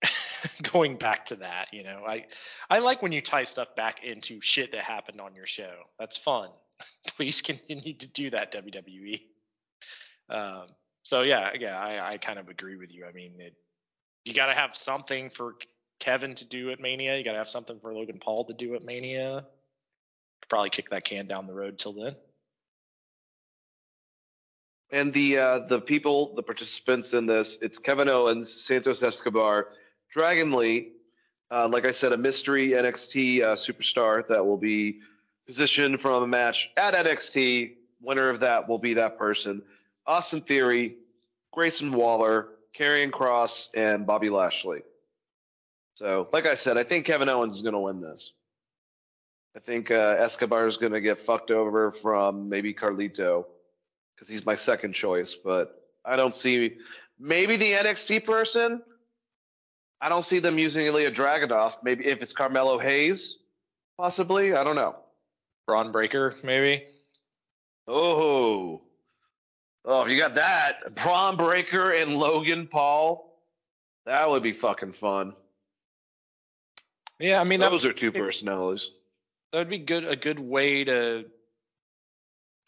going 0.72 0.95
back 0.95 1.25
to 1.25 1.35
that, 1.38 1.67
you 1.74 1.83
know, 1.83 2.03
I 2.08 2.25
I 2.69 2.80
like 2.80 3.01
when 3.01 3.11
you 3.11 3.22
tie 3.22 3.43
stuff 3.43 3.75
back 3.75 4.03
into 4.03 4.40
shit 4.41 4.72
that 4.72 4.82
happened 4.83 5.19
on 5.19 5.35
your 5.35 5.45
show. 5.45 5.74
That's 5.99 6.17
fun. 6.17 6.49
Please 7.16 7.41
continue 7.41 7.93
to 7.93 8.08
do 8.08 8.30
that, 8.30 8.53
WWE. 8.53 9.22
Um, 10.30 10.67
so 11.03 11.22
yeah, 11.22 11.51
yeah, 11.59 11.80
I, 11.80 12.14
I 12.14 12.17
kind 12.17 12.40
of 12.40 12.49
agree 12.49 12.75
with 12.75 12.93
you. 12.93 13.06
I 13.06 13.11
mean, 13.11 13.33
it, 13.40 13.56
you 14.25 14.33
got 14.33 14.48
to 14.48 14.53
have 14.53 14.75
something 14.75 15.30
for 15.30 15.56
Kevin 15.99 16.35
to 16.35 16.45
do 16.45 16.72
at 16.72 16.80
Mania. 16.80 17.17
You 17.17 17.24
got 17.24 17.33
to 17.33 17.40
have 17.40 17.49
something 17.49 17.80
for 17.80 17.93
Logan 17.93 18.19
Paul 18.19 18.45
to 18.45 18.53
do 18.53 18.75
at 18.75 18.83
Mania. 18.83 19.45
Probably 20.49 20.69
kick 20.69 20.90
that 20.90 21.03
can 21.03 21.25
down 21.25 21.48
the 21.48 21.53
road 21.53 21.77
till 21.77 21.93
then. 21.93 22.16
And 24.92 25.14
the 25.14 25.38
uh, 25.38 25.59
the 25.59 25.80
people, 25.80 26.34
the 26.35 26.43
participants 26.43 27.14
in 27.14 27.26
this, 27.26 27.58
it's 27.61 27.77
Kevin 27.77 28.09
Owens, 28.09 28.51
Santos 28.51 29.03
Escobar, 29.03 29.68
Dragon 30.11 30.51
Lee, 30.51 30.93
uh, 31.51 31.68
like 31.68 31.85
I 31.85 31.92
said, 31.92 32.11
a 32.14 32.18
mystery 32.18 32.72
NXT 32.72 33.43
uh, 33.43 33.56
superstar 33.56 34.27
that 34.27 34.45
will 34.45 34.58
be 34.58 35.00
positioned 35.45 36.00
from 36.00 36.24
a 36.24 36.27
match 36.27 36.69
at 36.77 36.93
NXT. 36.93 37.74
Winner 38.01 38.30
of 38.30 38.40
that 38.40 38.68
will 38.68 38.80
be 38.80 38.93
that 38.93 39.18
person. 39.18 39.61
Austin 40.08 40.42
Theory, 40.42 40.95
Grayson 41.51 41.92
Waller, 41.92 42.50
Karrion 42.77 43.11
Kross, 43.11 43.68
and 43.76 44.06
Bobby 44.06 44.30
Lashley. 44.30 44.82
So, 45.95 46.30
like 46.32 46.45
I 46.45 46.53
said, 46.53 46.77
I 46.77 46.84
think 46.84 47.06
Kevin 47.06 47.30
Owens 47.30 47.53
is 47.53 47.59
going 47.59 47.74
to 47.74 47.80
win 47.80 48.00
this. 48.00 48.32
I 49.56 49.59
think 49.59 49.92
uh, 49.92 50.16
Escobar 50.18 50.66
is 50.66 50.77
going 50.77 50.93
to 50.93 51.01
get 51.01 51.18
fucked 51.18 51.51
over 51.51 51.92
from 51.92 52.48
maybe 52.48 52.74
Carlito 52.74 53.45
because 54.19 54.27
he's 54.27 54.45
my 54.45 54.53
second 54.53 54.91
choice, 54.91 55.33
but 55.43 55.88
I 56.03 56.17
don't 56.17 56.33
see 56.33 56.75
maybe 57.19 57.56
the 57.56 57.72
NXT 57.72 58.25
person. 58.25 58.81
I 60.01 60.09
don't 60.09 60.23
see 60.23 60.39
them 60.39 60.57
using 60.57 60.85
Ilja 60.85 61.14
Dragunov. 61.14 61.75
Maybe 61.83 62.06
if 62.06 62.22
it's 62.22 62.31
Carmelo 62.33 62.77
Hayes, 62.77 63.38
possibly. 63.98 64.53
I 64.53 64.64
don't 64.64 64.75
know. 64.75 64.98
Bron 65.67 65.91
Breakker, 65.91 66.33
maybe. 66.43 66.83
Oh, 67.88 68.81
oh, 69.85 70.06
you 70.06 70.17
got 70.17 70.35
that 70.35 70.93
Bron 70.95 71.38
Breakker 71.38 71.91
and 71.91 72.17
Logan 72.17 72.67
Paul. 72.67 73.39
That 74.06 74.30
would 74.30 74.43
be 74.43 74.51
fucking 74.51 74.93
fun. 74.93 75.33
Yeah, 77.19 77.39
I 77.41 77.43
mean 77.43 77.59
that 77.59 77.69
Those 77.72 77.83
are 77.85 77.93
two 77.93 78.07
it- 78.07 78.15
personalities. 78.15 78.89
that 79.51 79.59
would 79.59 79.69
be 79.69 79.77
good 79.80 80.06
a 80.06 80.15
good 80.15 80.39
way 80.39 80.83
to 80.85 81.25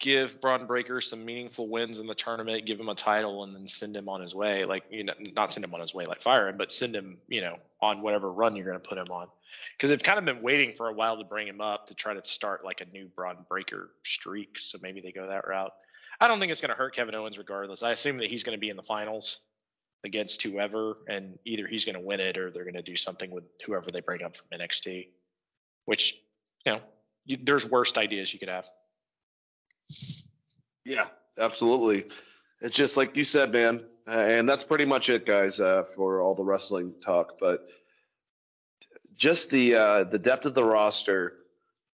give 0.02 0.40
Bron 0.40 0.66
Breakker 0.66 1.00
some 1.00 1.24
meaningful 1.24 1.68
wins 1.68 2.00
in 2.00 2.06
the 2.06 2.14
tournament, 2.14 2.66
give 2.66 2.78
him 2.78 2.88
a 2.88 2.94
title, 2.94 3.44
and 3.44 3.54
then 3.54 3.68
send 3.68 3.96
him 3.96 4.08
on 4.08 4.20
his 4.20 4.34
way. 4.34 4.64
Like 4.64 4.84
you 4.90 5.04
know, 5.04 5.14
not 5.34 5.52
send 5.52 5.64
him 5.64 5.72
on 5.72 5.80
his 5.80 5.94
way 5.94 6.04
like 6.04 6.20
fire 6.20 6.48
him, 6.48 6.58
but 6.58 6.70
send 6.70 6.94
him 6.94 7.16
you 7.28 7.40
know 7.40 7.56
on 7.80 8.02
whatever 8.02 8.30
run 8.30 8.54
you're 8.54 8.66
going 8.66 8.78
to 8.78 8.86
put 8.86 8.98
him 8.98 9.06
on. 9.10 9.28
Because 9.76 9.90
they've 9.90 10.02
kind 10.02 10.18
of 10.18 10.24
been 10.24 10.42
waiting 10.42 10.74
for 10.74 10.88
a 10.88 10.92
while 10.92 11.16
to 11.16 11.24
bring 11.24 11.46
him 11.46 11.60
up 11.60 11.86
to 11.86 11.94
try 11.94 12.12
to 12.12 12.24
start 12.24 12.64
like 12.64 12.80
a 12.80 12.84
new 12.86 13.06
Bron 13.06 13.46
Breakker 13.48 13.90
streak. 14.02 14.58
So 14.58 14.78
maybe 14.82 15.00
they 15.00 15.12
go 15.12 15.28
that 15.28 15.46
route. 15.46 15.72
I 16.20 16.28
don't 16.28 16.40
think 16.40 16.52
it's 16.52 16.60
going 16.60 16.70
to 16.70 16.76
hurt 16.76 16.94
Kevin 16.94 17.14
Owens 17.14 17.38
regardless. 17.38 17.82
I 17.82 17.92
assume 17.92 18.18
that 18.18 18.28
he's 18.30 18.42
going 18.42 18.56
to 18.56 18.60
be 18.60 18.70
in 18.70 18.76
the 18.76 18.82
finals 18.82 19.38
against 20.04 20.42
whoever, 20.42 20.96
and 21.08 21.38
either 21.44 21.66
he's 21.66 21.84
going 21.84 21.94
to 21.94 22.04
win 22.04 22.20
it 22.20 22.38
or 22.38 22.50
they're 22.50 22.64
going 22.64 22.74
to 22.74 22.82
do 22.82 22.96
something 22.96 23.30
with 23.30 23.44
whoever 23.64 23.90
they 23.90 24.00
bring 24.00 24.22
up 24.22 24.36
from 24.36 24.58
NXT. 24.58 25.08
Which 25.84 26.18
you 26.66 26.72
know, 26.72 26.80
you, 27.24 27.36
there's 27.40 27.68
worst 27.68 27.98
ideas 27.98 28.32
you 28.32 28.38
could 28.38 28.48
have. 28.48 28.66
Yeah, 30.84 31.06
absolutely. 31.38 32.06
It's 32.60 32.76
just 32.76 32.96
like 32.96 33.16
you 33.16 33.24
said, 33.24 33.52
man. 33.52 33.82
Uh, 34.06 34.12
and 34.12 34.48
that's 34.48 34.62
pretty 34.62 34.84
much 34.84 35.08
it, 35.08 35.24
guys, 35.24 35.60
uh, 35.60 35.84
for 35.94 36.20
all 36.20 36.34
the 36.34 36.42
wrestling 36.42 36.92
talk. 37.04 37.34
But 37.38 37.68
just 39.14 39.48
the 39.50 39.74
uh, 39.76 40.04
the 40.04 40.18
depth 40.18 40.44
of 40.44 40.54
the 40.54 40.64
roster 40.64 41.34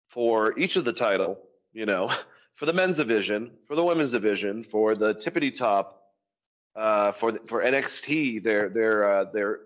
for 0.10 0.58
each 0.58 0.76
of 0.76 0.86
the 0.86 0.94
title, 0.94 1.40
you 1.74 1.86
know, 1.86 2.12
for 2.56 2.66
the 2.66 2.74
men's 2.74 2.96
division, 2.96 3.52
for 3.68 3.76
the 3.76 3.84
women's 3.84 4.12
division, 4.12 4.64
for 4.64 4.96
the 4.96 5.14
tippity 5.16 5.56
top, 5.56 6.12
uh, 6.76 7.12
for 7.12 7.32
the, 7.32 7.40
for 7.48 7.64
NXT, 7.64 8.44
their 8.44 8.70
their 8.70 9.10
uh, 9.12 9.26
their 9.26 9.60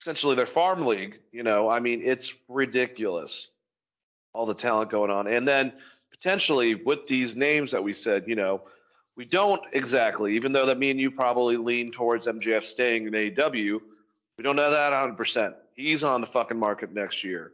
essentially 0.00 0.36
their 0.36 0.46
farm 0.46 0.86
league. 0.86 1.18
You 1.32 1.42
know, 1.42 1.68
I 1.68 1.80
mean, 1.80 2.02
it's 2.04 2.32
ridiculous, 2.48 3.48
all 4.32 4.46
the 4.46 4.54
talent 4.54 4.90
going 4.90 5.10
on, 5.10 5.26
and 5.26 5.46
then 5.46 5.72
potentially 6.18 6.74
with 6.74 7.04
these 7.06 7.36
names 7.36 7.70
that 7.70 7.82
we 7.82 7.92
said, 7.92 8.24
you 8.26 8.34
know, 8.34 8.62
we 9.16 9.24
don't 9.24 9.60
exactly, 9.72 10.34
even 10.34 10.52
though 10.52 10.66
that 10.66 10.78
me 10.78 10.90
and 10.90 11.00
you 11.00 11.10
probably 11.10 11.56
lean 11.56 11.90
towards 11.90 12.24
MJF 12.24 12.62
staying 12.62 13.06
in 13.06 13.12
AEW, 13.12 13.80
we 14.36 14.44
don't 14.44 14.56
know 14.56 14.70
that 14.70 14.92
100%. 14.92 15.54
He's 15.74 16.02
on 16.02 16.20
the 16.20 16.26
fucking 16.26 16.58
market 16.58 16.92
next 16.92 17.24
year. 17.24 17.52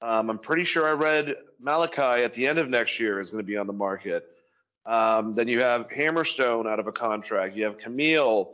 Um, 0.00 0.30
I'm 0.30 0.38
pretty 0.38 0.64
sure 0.64 0.88
I 0.88 0.92
read 0.92 1.34
Malakai 1.62 2.24
at 2.24 2.32
the 2.32 2.46
end 2.46 2.58
of 2.58 2.68
next 2.68 2.98
year 2.98 3.18
is 3.18 3.28
going 3.28 3.42
to 3.42 3.46
be 3.46 3.56
on 3.56 3.66
the 3.66 3.72
market. 3.72 4.26
Um, 4.84 5.34
then 5.34 5.48
you 5.48 5.60
have 5.60 5.86
Hammerstone 5.88 6.66
out 6.66 6.80
of 6.80 6.86
a 6.86 6.92
contract. 6.92 7.54
You 7.54 7.64
have 7.64 7.76
Kamille. 7.76 8.48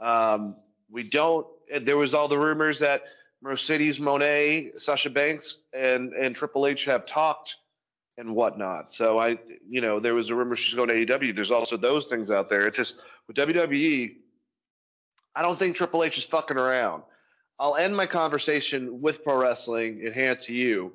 Um, 0.00 0.56
we 0.90 1.02
don't. 1.02 1.46
There 1.82 1.98
was 1.98 2.14
all 2.14 2.28
the 2.28 2.38
rumors 2.38 2.78
that 2.78 3.02
Mercedes 3.42 3.98
Moné, 3.98 4.76
Sasha 4.78 5.10
Banks, 5.10 5.58
and 5.74 6.14
and 6.14 6.34
Triple 6.34 6.66
H 6.66 6.84
have 6.84 7.04
talked 7.04 7.56
and 8.18 8.34
whatnot. 8.34 8.90
So 8.90 9.18
I, 9.18 9.38
you 9.68 9.80
know, 9.80 10.00
there 10.00 10.14
was 10.14 10.28
a 10.28 10.34
rumor 10.34 10.54
she's 10.54 10.74
going 10.74 10.88
to 10.88 10.94
AEW. 10.94 11.34
There's 11.34 11.50
also 11.50 11.76
those 11.76 12.08
things 12.08 12.30
out 12.30 12.48
there. 12.48 12.66
It's 12.66 12.76
just 12.76 12.94
with 13.26 13.36
WWE, 13.36 14.16
I 15.34 15.42
don't 15.42 15.58
think 15.58 15.76
Triple 15.76 16.02
H 16.02 16.16
is 16.16 16.24
fucking 16.24 16.56
around. 16.56 17.02
I'll 17.58 17.76
end 17.76 17.96
my 17.96 18.06
conversation 18.06 19.00
with 19.00 19.22
pro 19.22 19.36
wrestling 19.36 20.02
and 20.04 20.14
hand 20.14 20.38
to 20.40 20.52
you 20.52 20.92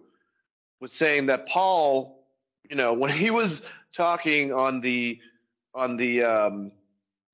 with 0.79 0.91
saying 0.91 1.27
that 1.27 1.47
Paul, 1.47 2.25
you 2.69 2.75
know, 2.75 2.93
when 2.93 3.11
he 3.11 3.29
was 3.29 3.61
talking 3.95 4.53
on 4.53 4.79
the 4.79 5.19
on 5.73 5.95
the 5.95 6.23
um, 6.23 6.71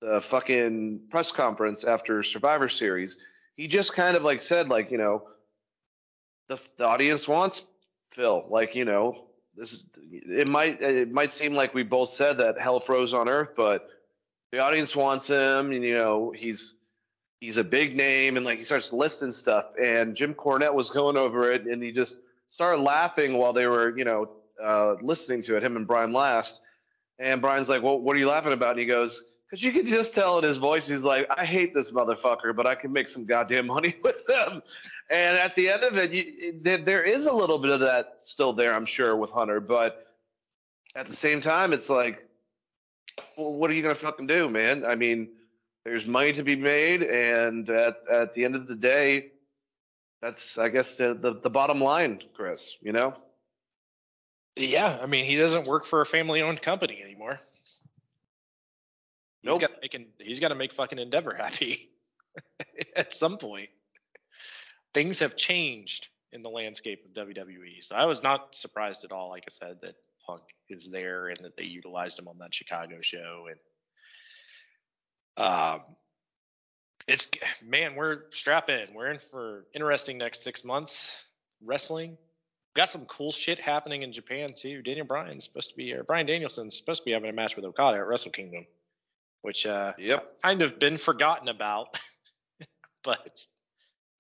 the 0.02 0.22
fucking 0.22 1.02
press 1.10 1.30
conference 1.30 1.84
after 1.84 2.22
Survivor 2.22 2.68
Series, 2.68 3.16
he 3.56 3.68
just 3.68 3.94
kind 3.94 4.16
of 4.16 4.24
like 4.24 4.40
said 4.40 4.70
like 4.70 4.92
you 4.92 4.98
know 4.98 5.24
the 6.48 6.60
the 6.78 6.86
audience 6.86 7.28
wants 7.28 7.62
Phil 8.12 8.46
like 8.50 8.76
you 8.76 8.86
know 8.86 9.27
this 9.58 9.84
it 10.04 10.48
might 10.48 10.82
it 10.82 11.12
might 11.12 11.32
seem 11.32 11.54
like 11.54 11.74
we 11.74 11.84
both 11.84 12.10
said 12.10 12.38
that 12.38 12.60
hell 12.60 12.80
froze 12.80 13.12
on 13.14 13.28
earth, 13.28 13.50
but 13.58 13.90
the 14.52 14.60
audience 14.60 14.96
wants 14.96 15.26
him 15.26 15.72
and 15.72 15.84
you 15.84 15.98
know 15.98 16.32
he's 16.36 16.74
he's 17.42 17.58
a 17.58 17.64
big 17.64 17.96
name 17.96 18.38
and 18.38 18.46
like 18.46 18.60
he 18.60 18.64
starts 18.64 18.94
listing 18.94 19.32
stuff 19.32 19.66
and 19.82 20.16
Jim 20.16 20.34
Cornette 20.34 20.74
was 20.74 20.90
going 20.90 21.18
over 21.18 21.52
it 21.52 21.64
and 21.64 21.82
he 21.82 21.92
just 21.92 22.18
started 22.46 22.82
laughing 22.82 23.38
while 23.38 23.52
they 23.52 23.66
were 23.66 23.98
you 23.98 24.06
know 24.06 24.30
uh, 24.64 24.96
listening 25.02 25.42
to 25.42 25.56
it 25.58 25.64
him 25.64 25.76
and 25.76 25.88
Brian 25.88 26.14
Last. 26.14 26.60
And 27.20 27.42
Brian's 27.42 27.68
like 27.68 27.82
well 27.82 28.00
what 28.00 28.16
are 28.16 28.20
you 28.20 28.30
laughing 28.30 28.54
about? 28.54 28.72
And 28.72 28.80
he 28.80 28.86
goes 28.86 29.24
because 29.50 29.64
you 29.64 29.72
could 29.72 29.88
just 29.88 30.14
tell 30.14 30.38
in 30.38 30.44
his 30.44 30.58
voice 30.58 30.86
he's 30.86 31.02
like 31.02 31.26
I 31.36 31.46
hate 31.46 31.74
this 31.74 31.90
motherfucker 31.90 32.56
but 32.56 32.68
I 32.68 32.76
can 32.76 32.94
make 32.94 33.08
some 33.08 33.26
goddamn 33.26 33.66
money 33.66 33.96
with 34.04 34.22
him 34.30 34.62
and 35.10 35.38
at 35.38 35.56
the 35.56 35.70
end 35.70 35.84
of 35.84 35.98
it 35.98 36.12
you, 36.12 36.60
there, 36.62 36.78
there 36.78 37.04
is 37.04 37.26
a 37.26 37.32
little 37.34 37.58
bit 37.60 37.72
of 37.72 37.80
that 37.80 38.16
still 38.18 38.54
there 38.54 38.74
I'm 38.74 38.86
sure 38.86 39.16
with 39.16 39.30
Hunter 39.32 39.60
but 39.60 40.08
at 40.96 41.08
the 41.08 41.16
same 41.16 41.40
time 41.40 41.74
it's 41.74 41.90
like 41.90 42.28
well, 43.38 43.54
what 43.54 43.70
are 43.72 43.74
you 43.74 43.82
gonna 43.84 43.96
fucking 43.96 44.28
do 44.28 44.50
man 44.50 44.86
I 44.86 44.96
mean 44.96 45.30
there's 45.86 46.06
money 46.06 46.34
to 46.34 46.44
be 46.44 46.56
made 46.56 47.04
and 47.04 47.70
at, 47.70 47.98
at 48.12 48.34
the 48.34 48.44
end 48.46 48.56
of 48.56 48.68
the 48.68 48.76
day 48.76 49.32
that's 50.22 50.58
i 50.58 50.68
guess 50.68 50.96
the, 50.96 51.14
the, 51.14 51.34
the 51.40 51.50
bottom 51.50 51.80
line 51.80 52.22
chris 52.34 52.76
you 52.82 52.92
know 52.92 53.16
Yeah, 54.56 54.98
I 55.02 55.06
mean, 55.06 55.26
he 55.26 55.38
doesn't 55.38 55.68
work 55.68 55.86
for 55.86 56.02
a 56.02 56.06
family-owned 56.06 56.62
company 56.62 57.02
anymore. 57.04 57.40
He's 59.42 59.52
Nope. 59.52 59.62
got 59.62 59.72
to 59.76 59.80
make 59.82 60.10
he's 60.20 60.40
got 60.40 60.48
to 60.50 60.56
make 60.56 60.74
fucking 60.74 61.00
Endeavor 61.00 61.34
happy 61.34 61.90
at 62.96 63.14
some 63.14 63.38
point. 63.38 63.70
Things 64.98 65.20
have 65.20 65.38
changed 65.38 66.08
in 66.32 66.42
the 66.42 66.50
landscape 66.50 67.06
of 67.06 67.28
WWE, 67.28 67.84
so 67.84 67.96
I 67.96 68.06
was 68.06 68.24
not 68.24 68.56
surprised 68.56 69.04
at 69.04 69.12
all. 69.12 69.30
Like 69.30 69.44
I 69.44 69.52
said, 69.52 69.78
that 69.82 69.94
Punk 70.26 70.42
is 70.70 70.90
there 70.90 71.28
and 71.28 71.38
that 71.44 71.56
they 71.56 71.66
utilized 71.66 72.18
him 72.18 72.28
on 72.28 72.40
that 72.40 72.54
Chicago 72.54 72.98
show, 73.02 73.48
and 75.38 75.46
um, 75.46 75.82
it's 77.08 77.30
man, 77.64 77.96
we're 77.96 78.24
strap 78.32 78.70
in. 78.70 78.96
We're 78.96 79.12
in 79.12 79.20
for 79.20 79.66
interesting 79.76 80.18
next 80.18 80.42
six 80.44 80.66
months 80.66 81.24
wrestling 81.64 82.18
got 82.78 82.90
some 82.92 83.06
cool 83.06 83.32
shit 83.32 83.60
happening 83.60 84.04
in 84.04 84.12
Japan 84.14 84.50
too. 84.56 84.84
Daniel 84.84 85.06
Bryan's 85.06 85.44
supposed 85.46 85.72
to 85.72 85.76
be, 85.76 85.94
or 85.96 86.04
Bryan 86.04 86.28
Danielson's 86.28 86.78
supposed 86.78 87.02
to 87.02 87.06
be 87.06 87.12
having 87.12 87.30
a 87.30 87.34
match 87.34 87.56
with 87.56 87.66
Okada 87.66 87.98
at 87.98 88.08
Wrestle 88.08 88.32
Kingdom, 88.32 88.68
which 89.42 89.66
uh, 89.66 89.94
yep 89.98 90.30
kind 90.44 90.62
of 90.62 90.80
been 90.80 90.98
forgotten 90.98 91.50
about, 91.50 92.00
but 93.04 93.46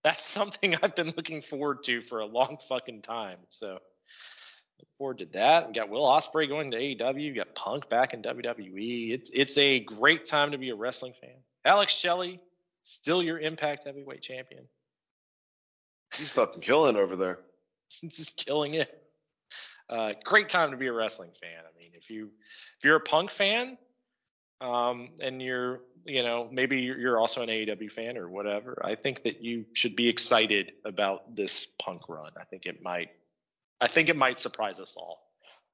that's 0.03 0.25
something 0.25 0.75
I've 0.81 0.95
been 0.95 1.13
looking 1.15 1.41
forward 1.41 1.83
to 1.83 2.01
for 2.01 2.19
a 2.19 2.25
long 2.25 2.57
fucking 2.69 3.01
time. 3.01 3.37
So 3.49 3.73
look 3.73 4.89
forward 4.97 5.19
to 5.19 5.25
that. 5.27 5.67
We 5.67 5.73
got 5.73 5.89
Will 5.89 6.05
Ospreay 6.05 6.47
going 6.47 6.71
to 6.71 6.77
AEW. 6.77 7.21
You 7.21 7.33
got 7.33 7.55
Punk 7.55 7.89
back 7.89 8.13
in 8.13 8.21
WWE. 8.21 9.11
It's 9.11 9.29
it's 9.33 9.57
a 9.57 9.79
great 9.79 10.25
time 10.25 10.51
to 10.51 10.57
be 10.57 10.69
a 10.69 10.75
wrestling 10.75 11.13
fan. 11.13 11.35
Alex 11.65 11.93
Shelley, 11.93 12.39
still 12.83 13.21
your 13.21 13.39
Impact 13.39 13.85
Heavyweight 13.85 14.21
Champion. 14.21 14.63
he's 16.15 16.29
fucking 16.29 16.61
killing 16.61 16.95
over 16.95 17.15
there 17.15 17.39
He's 18.01 18.17
just 18.17 18.37
killing 18.37 18.75
it. 18.75 19.03
Uh, 19.89 20.13
great 20.23 20.49
time 20.49 20.71
to 20.71 20.77
be 20.77 20.87
a 20.87 20.93
wrestling 20.93 21.31
fan. 21.31 21.59
I 21.59 21.81
mean, 21.81 21.91
if 21.93 22.09
you 22.09 22.31
if 22.77 22.83
you're 22.83 22.97
a 22.97 23.01
punk 23.01 23.31
fan, 23.31 23.77
um, 24.59 25.09
and 25.21 25.41
you're 25.41 25.81
you 26.07 26.23
know 26.23 26.49
maybe 26.51 26.79
you're 26.81 27.19
also 27.19 27.41
an 27.41 27.49
AEW 27.49 27.91
fan 27.91 28.17
or 28.17 28.29
whatever, 28.29 28.81
I 28.83 28.95
think 28.95 29.23
that 29.23 29.43
you 29.43 29.65
should 29.73 29.95
be 29.95 30.09
excited 30.09 30.71
about 30.85 31.35
this 31.35 31.67
punk 31.81 32.09
run. 32.09 32.31
I 32.39 32.45
think 32.45 32.65
it 32.65 32.81
might, 32.81 33.09
I 33.79 33.87
think 33.87 34.09
it 34.09 34.15
might 34.15 34.39
surprise 34.39 34.79
us 34.79 34.95
all, 34.97 35.21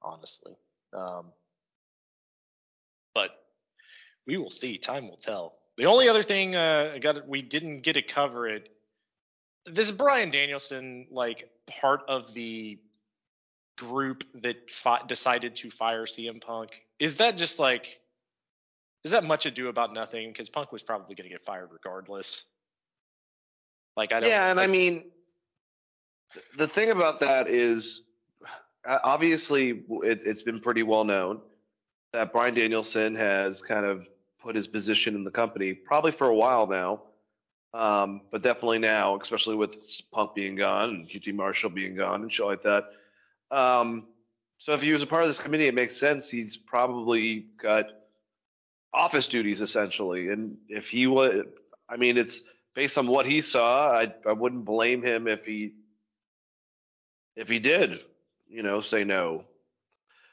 honestly. 0.02 0.56
Um, 0.92 1.32
but 3.14 3.30
we 4.26 4.36
will 4.36 4.50
see. 4.50 4.78
Time 4.78 5.08
will 5.08 5.16
tell. 5.16 5.54
The 5.76 5.86
only 5.86 6.08
other 6.08 6.22
thing 6.22 6.54
uh, 6.54 6.92
I 6.94 6.98
got 6.98 7.26
we 7.26 7.42
didn't 7.42 7.78
get 7.78 7.94
to 7.94 8.02
cover 8.02 8.48
it 8.48 8.68
this 9.66 9.90
Bryan 9.90 10.30
Danielson 10.30 11.06
like 11.10 11.48
part 11.66 12.02
of 12.08 12.34
the 12.34 12.78
group 13.78 14.24
that 14.42 14.70
fi- 14.70 15.02
decided 15.06 15.56
to 15.56 15.70
fire 15.70 16.04
CM 16.04 16.40
Punk? 16.40 16.82
Is 16.98 17.16
that 17.16 17.36
just 17.36 17.58
like 17.58 18.00
is 19.04 19.10
that 19.12 19.24
much 19.24 19.46
ado 19.46 19.68
about 19.68 19.92
nothing? 19.92 20.30
Because 20.30 20.48
Punk 20.48 20.72
was 20.72 20.82
probably 20.82 21.14
going 21.14 21.28
to 21.28 21.34
get 21.34 21.44
fired 21.44 21.68
regardless. 21.72 22.44
Like 23.96 24.12
I 24.12 24.20
don't. 24.20 24.28
yeah 24.28 24.50
and 24.50 24.58
i 24.58 24.66
mean 24.66 25.04
the 26.56 26.66
thing 26.66 26.90
about 26.90 27.20
that 27.20 27.46
is 27.46 28.00
uh, 28.88 28.98
obviously 29.04 29.84
it, 30.02 30.22
it's 30.24 30.42
been 30.42 30.60
pretty 30.60 30.82
well 30.82 31.04
known 31.04 31.40
that 32.12 32.32
bryan 32.32 32.54
danielson 32.54 33.14
has 33.14 33.60
kind 33.60 33.86
of 33.86 34.08
put 34.42 34.56
his 34.56 34.66
position 34.66 35.14
in 35.14 35.22
the 35.22 35.30
company 35.30 35.72
probably 35.72 36.10
for 36.10 36.26
a 36.28 36.34
while 36.34 36.66
now 36.66 37.02
um, 37.72 38.20
but 38.30 38.42
definitely 38.42 38.78
now 38.78 39.16
especially 39.16 39.54
with 39.54 39.74
punk 40.10 40.34
being 40.34 40.56
gone 40.56 40.90
and 40.90 41.08
qt 41.08 41.32
marshall 41.32 41.70
being 41.70 41.94
gone 41.94 42.22
and 42.22 42.32
shit 42.32 42.44
like 42.44 42.62
that 42.62 42.84
um, 43.52 44.04
so 44.58 44.72
if 44.72 44.80
he 44.80 44.90
was 44.90 45.02
a 45.02 45.06
part 45.06 45.22
of 45.22 45.28
this 45.28 45.36
committee 45.36 45.66
it 45.66 45.74
makes 45.74 45.96
sense 45.96 46.28
he's 46.28 46.56
probably 46.56 47.46
got 47.62 47.86
office 48.94 49.26
duties 49.26 49.60
essentially. 49.60 50.28
And 50.28 50.56
if 50.68 50.88
he 50.88 51.06
would 51.06 51.52
i 51.88 51.96
mean 51.96 52.16
it's 52.16 52.38
based 52.74 52.96
on 52.96 53.06
what 53.06 53.26
he 53.26 53.40
saw 53.40 53.90
i 53.90 54.12
i 54.26 54.32
wouldn't 54.32 54.64
blame 54.64 55.02
him 55.02 55.28
if 55.28 55.44
he 55.44 55.72
if 57.36 57.48
he 57.48 57.58
did 57.58 58.00
you 58.48 58.62
know 58.62 58.80
say 58.80 59.04
no. 59.04 59.44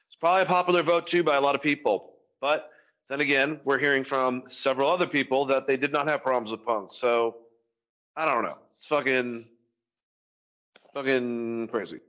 It's 0.07 0.15
probably 0.15 0.43
a 0.43 0.45
popular 0.45 0.83
vote 0.83 1.05
too 1.05 1.23
by 1.23 1.37
a 1.37 1.41
lot 1.41 1.55
of 1.55 1.61
people. 1.61 2.13
But 2.39 2.69
then 3.09 3.21
again 3.21 3.59
we're 3.65 3.79
hearing 3.79 4.03
from 4.03 4.43
several 4.47 4.89
other 4.89 5.07
people 5.07 5.45
that 5.45 5.65
they 5.65 5.77
did 5.77 5.91
not 5.91 6.07
have 6.07 6.21
problems 6.21 6.51
with 6.51 6.65
punk. 6.65 6.89
So 6.91 7.37
i 8.15 8.25
don't 8.25 8.43
know. 8.43 8.57
It's 8.73 8.85
fucking 8.85 9.45
fucking 10.93 11.67
crazy. 11.69 11.99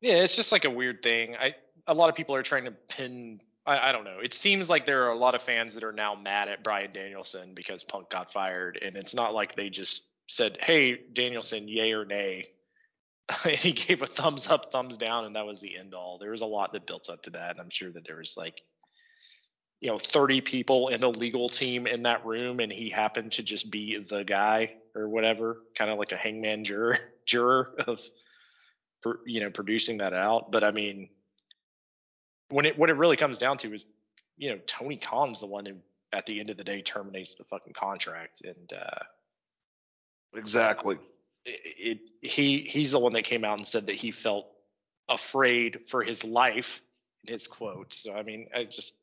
Yeah, 0.00 0.22
it's 0.22 0.36
just 0.36 0.52
like 0.52 0.64
a 0.64 0.70
weird 0.70 1.02
thing. 1.02 1.36
I 1.36 1.54
a 1.86 1.94
lot 1.94 2.08
of 2.08 2.14
people 2.14 2.34
are 2.34 2.42
trying 2.42 2.64
to 2.64 2.72
pin. 2.72 3.40
I, 3.66 3.88
I 3.88 3.92
don't 3.92 4.04
know. 4.04 4.18
It 4.22 4.32
seems 4.32 4.70
like 4.70 4.86
there 4.86 5.04
are 5.04 5.10
a 5.10 5.18
lot 5.18 5.34
of 5.34 5.42
fans 5.42 5.74
that 5.74 5.84
are 5.84 5.92
now 5.92 6.14
mad 6.14 6.48
at 6.48 6.62
Bryan 6.62 6.90
Danielson 6.92 7.52
because 7.54 7.84
Punk 7.84 8.10
got 8.10 8.32
fired, 8.32 8.78
and 8.80 8.94
it's 8.94 9.14
not 9.14 9.34
like 9.34 9.54
they 9.54 9.70
just 9.70 10.04
said, 10.28 10.58
"Hey, 10.60 10.98
Danielson, 11.12 11.68
yay 11.68 11.92
or 11.92 12.04
nay," 12.04 12.46
and 13.44 13.56
he 13.56 13.72
gave 13.72 14.02
a 14.02 14.06
thumbs 14.06 14.46
up, 14.48 14.72
thumbs 14.72 14.96
down, 14.96 15.24
and 15.24 15.36
that 15.36 15.46
was 15.46 15.60
the 15.60 15.76
end 15.76 15.94
all. 15.94 16.18
There 16.18 16.30
was 16.30 16.42
a 16.42 16.46
lot 16.46 16.72
that 16.72 16.86
built 16.86 17.10
up 17.10 17.22
to 17.24 17.30
that, 17.30 17.52
and 17.52 17.60
I'm 17.60 17.70
sure 17.70 17.90
that 17.90 18.04
there 18.04 18.18
was 18.18 18.36
like, 18.36 18.62
you 19.80 19.90
know, 19.90 19.98
30 19.98 20.40
people 20.42 20.88
in 20.88 21.02
a 21.02 21.08
legal 21.08 21.48
team 21.48 21.86
in 21.86 22.04
that 22.04 22.24
room, 22.24 22.60
and 22.60 22.72
he 22.72 22.88
happened 22.88 23.32
to 23.32 23.42
just 23.42 23.70
be 23.70 23.98
the 23.98 24.24
guy 24.24 24.74
or 24.94 25.08
whatever, 25.08 25.62
kind 25.74 25.90
of 25.90 25.98
like 25.98 26.12
a 26.12 26.16
hangman 26.16 26.64
juror, 26.64 26.98
juror 27.26 27.74
of 27.86 28.00
you 29.24 29.40
know 29.40 29.50
producing 29.50 29.98
that 29.98 30.12
out. 30.12 30.50
But 30.50 30.64
I 30.64 30.70
mean, 30.70 31.10
when 32.48 32.66
it 32.66 32.78
what 32.78 32.90
it 32.90 32.96
really 32.96 33.16
comes 33.16 33.38
down 33.38 33.58
to 33.58 33.74
is, 33.74 33.86
you 34.36 34.50
know, 34.50 34.58
Tony 34.66 34.96
Khan's 34.96 35.40
the 35.40 35.46
one 35.46 35.66
who 35.66 35.76
at 36.12 36.26
the 36.26 36.40
end 36.40 36.50
of 36.50 36.56
the 36.56 36.64
day 36.64 36.82
terminates 36.82 37.34
the 37.34 37.44
fucking 37.44 37.72
contract, 37.72 38.42
and 38.42 38.72
uh, 38.72 39.04
exactly 40.34 40.98
it, 41.46 42.00
it 42.22 42.28
he 42.28 42.60
he's 42.60 42.92
the 42.92 42.98
one 42.98 43.12
that 43.14 43.22
came 43.22 43.44
out 43.44 43.58
and 43.58 43.66
said 43.66 43.86
that 43.86 43.94
he 43.94 44.10
felt 44.10 44.46
afraid 45.08 45.88
for 45.88 46.02
his 46.02 46.24
life 46.24 46.82
in 47.24 47.32
his 47.32 47.46
quotes. 47.46 47.96
So 47.96 48.14
I 48.14 48.22
mean, 48.22 48.48
I 48.54 48.64
just 48.64 48.96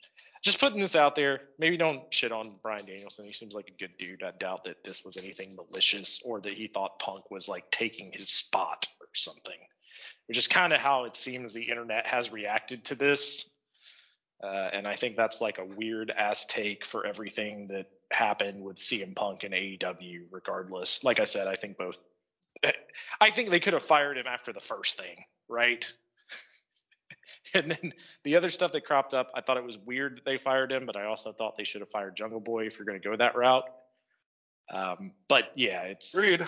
just 0.44 0.60
putting 0.60 0.82
this 0.82 0.96
out 0.96 1.16
there. 1.16 1.42
Maybe 1.58 1.78
don't 1.78 2.14
shit 2.14 2.34
on 2.34 2.56
Bryan 2.62 2.86
Danielson. 2.86 3.26
He 3.26 3.34
seems 3.34 3.56
like 3.56 3.70
a 3.70 3.80
good 3.80 3.98
dude. 3.98 4.24
I 4.24 4.32
doubt 4.32 4.66
that 4.66 4.84
this 4.84 5.04
was 5.06 5.18
anything 5.18 5.56
malicious 5.56 6.22
or 6.26 6.42
that 6.42 6.54
he 6.54 6.68
thought 6.68 7.00
Punk 7.00 7.32
was 7.32 7.48
like 7.48 7.72
taking 7.72 8.12
his 8.12 8.30
spot 8.30 8.86
or 9.00 9.08
something. 9.14 9.58
Which 10.28 10.38
is 10.38 10.48
kind 10.48 10.74
of 10.74 10.80
how 10.80 11.04
it 11.06 11.16
seems 11.16 11.54
the 11.54 11.64
internet 11.64 12.08
has 12.08 12.32
reacted 12.32 12.86
to 12.86 12.96
this. 12.96 13.50
Uh, 14.42 14.70
and 14.74 14.88
I 14.88 14.96
think 14.96 15.16
that's 15.16 15.42
like 15.42 15.58
a 15.58 15.66
weird 15.66 16.12
ass 16.12 16.46
take 16.46 16.86
for 16.86 17.06
everything 17.06 17.68
that 17.68 17.88
happened 18.12 18.64
with 18.64 18.78
CM 18.78 19.16
Punk 19.16 19.44
and 19.44 19.54
AEW, 19.54 20.24
regardless. 20.32 21.04
Like 21.04 21.20
I 21.20 21.26
said, 21.26 21.48
I 21.48 21.56
think 21.56 21.78
both. 21.78 21.98
I 23.22 23.32
think 23.32 23.50
they 23.50 23.60
could 23.60 23.74
have 23.74 23.84
fired 23.84 24.18
him 24.18 24.28
after 24.28 24.54
the 24.54 24.60
first 24.60 25.00
thing, 25.00 25.26
right? 25.50 25.90
and 27.54 27.72
then 27.72 27.94
the 28.24 28.36
other 28.36 28.50
stuff 28.50 28.72
that 28.74 28.86
cropped 28.86 29.14
up, 29.14 29.32
I 29.34 29.42
thought 29.42 29.58
it 29.58 29.64
was 29.64 29.78
weird 29.78 30.18
that 30.18 30.26
they 30.26 30.38
fired 30.38 30.72
him, 30.72 30.86
but 30.86 30.96
I 30.96 31.06
also 31.06 31.32
thought 31.32 31.58
they 31.58 31.64
should 31.64 31.82
have 31.82 31.90
fired 31.90 32.16
Jungle 32.16 32.40
Boy 32.40 32.66
if 32.66 32.78
you're 32.78 32.86
going 32.86 33.02
to 33.02 33.10
go 33.10 33.16
that 33.16 33.36
route. 33.36 33.66
Um, 34.74 35.12
but 35.28 35.52
yeah, 35.56 35.82
it's 35.84 36.14
agreed 36.14 36.48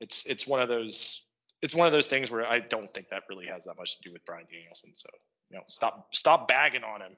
it's 0.00 0.26
it's 0.26 0.46
one 0.46 0.60
of 0.60 0.68
those 0.68 1.25
it's 1.62 1.74
one 1.74 1.86
of 1.86 1.92
those 1.92 2.06
things 2.06 2.30
where 2.30 2.46
I 2.46 2.60
don't 2.60 2.88
think 2.90 3.08
that 3.10 3.22
really 3.28 3.46
has 3.46 3.64
that 3.64 3.76
much 3.76 3.96
to 3.96 4.02
do 4.08 4.12
with 4.12 4.24
Bryan 4.24 4.46
Danielson. 4.50 4.90
So 4.94 5.08
you 5.50 5.56
know, 5.56 5.62
stop 5.66 6.14
stop 6.14 6.48
bagging 6.48 6.84
on 6.84 7.00
him. 7.02 7.16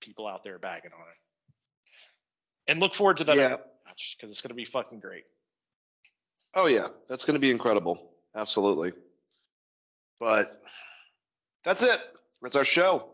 People 0.00 0.26
out 0.26 0.42
there 0.42 0.58
bagging 0.58 0.90
on 0.92 1.00
him. 1.00 1.16
And 2.68 2.78
look 2.80 2.94
forward 2.94 3.18
to 3.18 3.24
that 3.24 3.36
Yeah. 3.36 3.56
match 3.86 4.16
because 4.16 4.30
it's 4.30 4.40
going 4.40 4.50
to 4.50 4.54
be 4.54 4.64
fucking 4.64 5.00
great. 5.00 5.24
Oh 6.54 6.66
yeah, 6.66 6.88
that's 7.08 7.22
going 7.22 7.34
to 7.34 7.40
be 7.40 7.50
incredible. 7.50 8.10
Absolutely. 8.34 8.92
But 10.20 10.62
that's 11.64 11.82
it. 11.82 12.00
That's 12.42 12.54
our 12.54 12.64
show. 12.64 13.10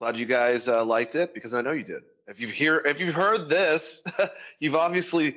Glad 0.00 0.16
you 0.16 0.26
guys 0.26 0.66
uh, 0.66 0.84
liked 0.84 1.14
it 1.14 1.34
because 1.34 1.54
I 1.54 1.60
know 1.60 1.72
you 1.72 1.84
did. 1.84 2.02
If 2.26 2.40
you've 2.40 2.50
hear 2.50 2.78
if 2.78 2.98
you've 3.00 3.14
heard 3.14 3.48
this, 3.48 4.02
you've 4.58 4.74
obviously 4.76 5.36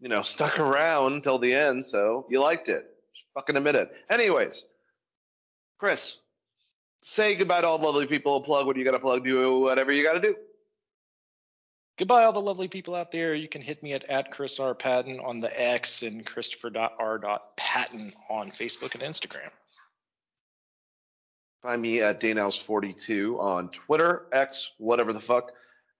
you 0.00 0.08
know 0.08 0.22
stuck 0.22 0.58
around 0.58 1.14
until 1.14 1.38
the 1.38 1.52
end, 1.54 1.84
so 1.84 2.26
you 2.30 2.40
liked 2.40 2.68
it. 2.68 2.86
Fucking 3.36 3.54
admit 3.54 3.74
it. 3.74 3.92
Anyways, 4.08 4.62
Chris, 5.78 6.14
say 7.02 7.34
goodbye 7.34 7.60
to 7.60 7.66
all 7.66 7.76
the 7.76 7.84
lovely 7.84 8.06
people. 8.06 8.42
Plug 8.42 8.64
what 8.64 8.76
you 8.76 8.84
got 8.84 8.92
to 8.92 8.98
plug. 8.98 9.22
Do 9.24 9.60
whatever 9.60 9.92
you 9.92 10.02
got 10.02 10.14
to 10.14 10.20
do. 10.20 10.34
Goodbye, 11.98 12.24
all 12.24 12.32
the 12.32 12.40
lovely 12.40 12.66
people 12.66 12.94
out 12.94 13.12
there. 13.12 13.34
You 13.34 13.46
can 13.46 13.60
hit 13.60 13.82
me 13.82 13.92
at, 13.92 14.04
at 14.04 14.30
Chris 14.30 14.58
R. 14.58 14.74
Patton 14.74 15.20
on 15.20 15.40
the 15.40 15.50
X 15.60 16.02
and 16.02 16.24
Christopher.R. 16.24 17.20
on 17.28 18.50
Facebook 18.50 18.94
and 18.94 19.02
Instagram. 19.02 19.50
Find 21.62 21.82
me 21.82 22.00
at 22.00 22.18
DaneAlves42 22.20 23.38
on 23.38 23.68
Twitter, 23.68 24.28
X, 24.32 24.70
whatever 24.78 25.12
the 25.12 25.20
fuck, 25.20 25.52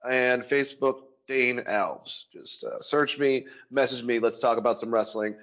and 0.08 0.42
Facebook, 0.42 1.00
Dane 1.28 1.62
Alves. 1.68 2.20
Just 2.32 2.64
uh, 2.64 2.78
search 2.78 3.18
me, 3.18 3.46
message 3.70 4.02
me. 4.04 4.18
Let's 4.18 4.38
talk 4.38 4.56
about 4.56 4.78
some 4.78 4.92
wrestling. 4.92 5.34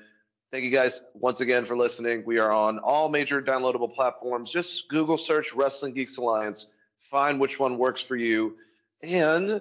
Thank 0.53 0.65
you 0.65 0.69
guys 0.69 0.99
once 1.15 1.39
again 1.39 1.65
for 1.65 1.75
listening. 1.75 2.21
We 2.27 2.37
are 2.37 2.51
on 2.51 2.77
all 2.77 3.09
major 3.09 3.41
downloadable 3.41 3.91
platforms. 3.91 4.51
Just 4.51 4.87
Google 4.87 5.17
search 5.17 5.51
Wrestling 5.51 5.93
Geeks 5.93 6.17
Alliance, 6.17 6.67
find 7.09 7.39
which 7.39 7.57
one 7.57 7.79
works 7.79 8.01
for 8.01 8.15
you, 8.15 8.55
and 9.01 9.59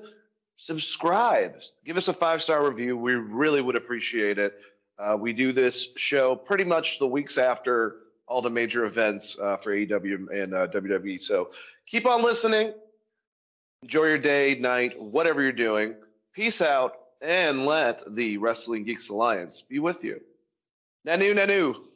subscribe. 0.55 1.55
Give 1.87 1.97
us 1.97 2.09
a 2.09 2.13
five 2.13 2.43
star 2.43 2.69
review. 2.69 2.99
We 2.99 3.15
really 3.15 3.63
would 3.63 3.75
appreciate 3.75 4.37
it. 4.37 4.53
Uh, 4.99 5.17
we 5.19 5.33
do 5.33 5.51
this 5.51 5.87
show 5.97 6.37
pretty 6.37 6.65
much 6.65 6.99
the 6.99 7.07
weeks 7.07 7.39
after 7.39 7.97
all 8.29 8.43
the 8.43 8.51
major 8.51 8.85
events 8.85 9.35
uh, 9.41 9.57
for 9.57 9.75
AEW 9.75 10.43
and 10.43 10.53
uh, 10.53 10.67
WWE. 10.67 11.19
So 11.19 11.49
keep 11.87 12.05
on 12.05 12.21
listening. 12.21 12.75
Enjoy 13.83 14.05
your 14.05 14.19
day, 14.19 14.57
night, 14.57 15.01
whatever 15.01 15.41
you're 15.41 15.53
doing. 15.53 15.95
Peace 16.35 16.61
out, 16.61 16.99
and 17.23 17.65
let 17.65 18.15
the 18.15 18.37
Wrestling 18.37 18.85
Geeks 18.85 19.09
Alliance 19.09 19.63
be 19.67 19.79
with 19.79 20.05
you. 20.05 20.21
Nanu, 21.05 21.35
nanu. 21.35 21.92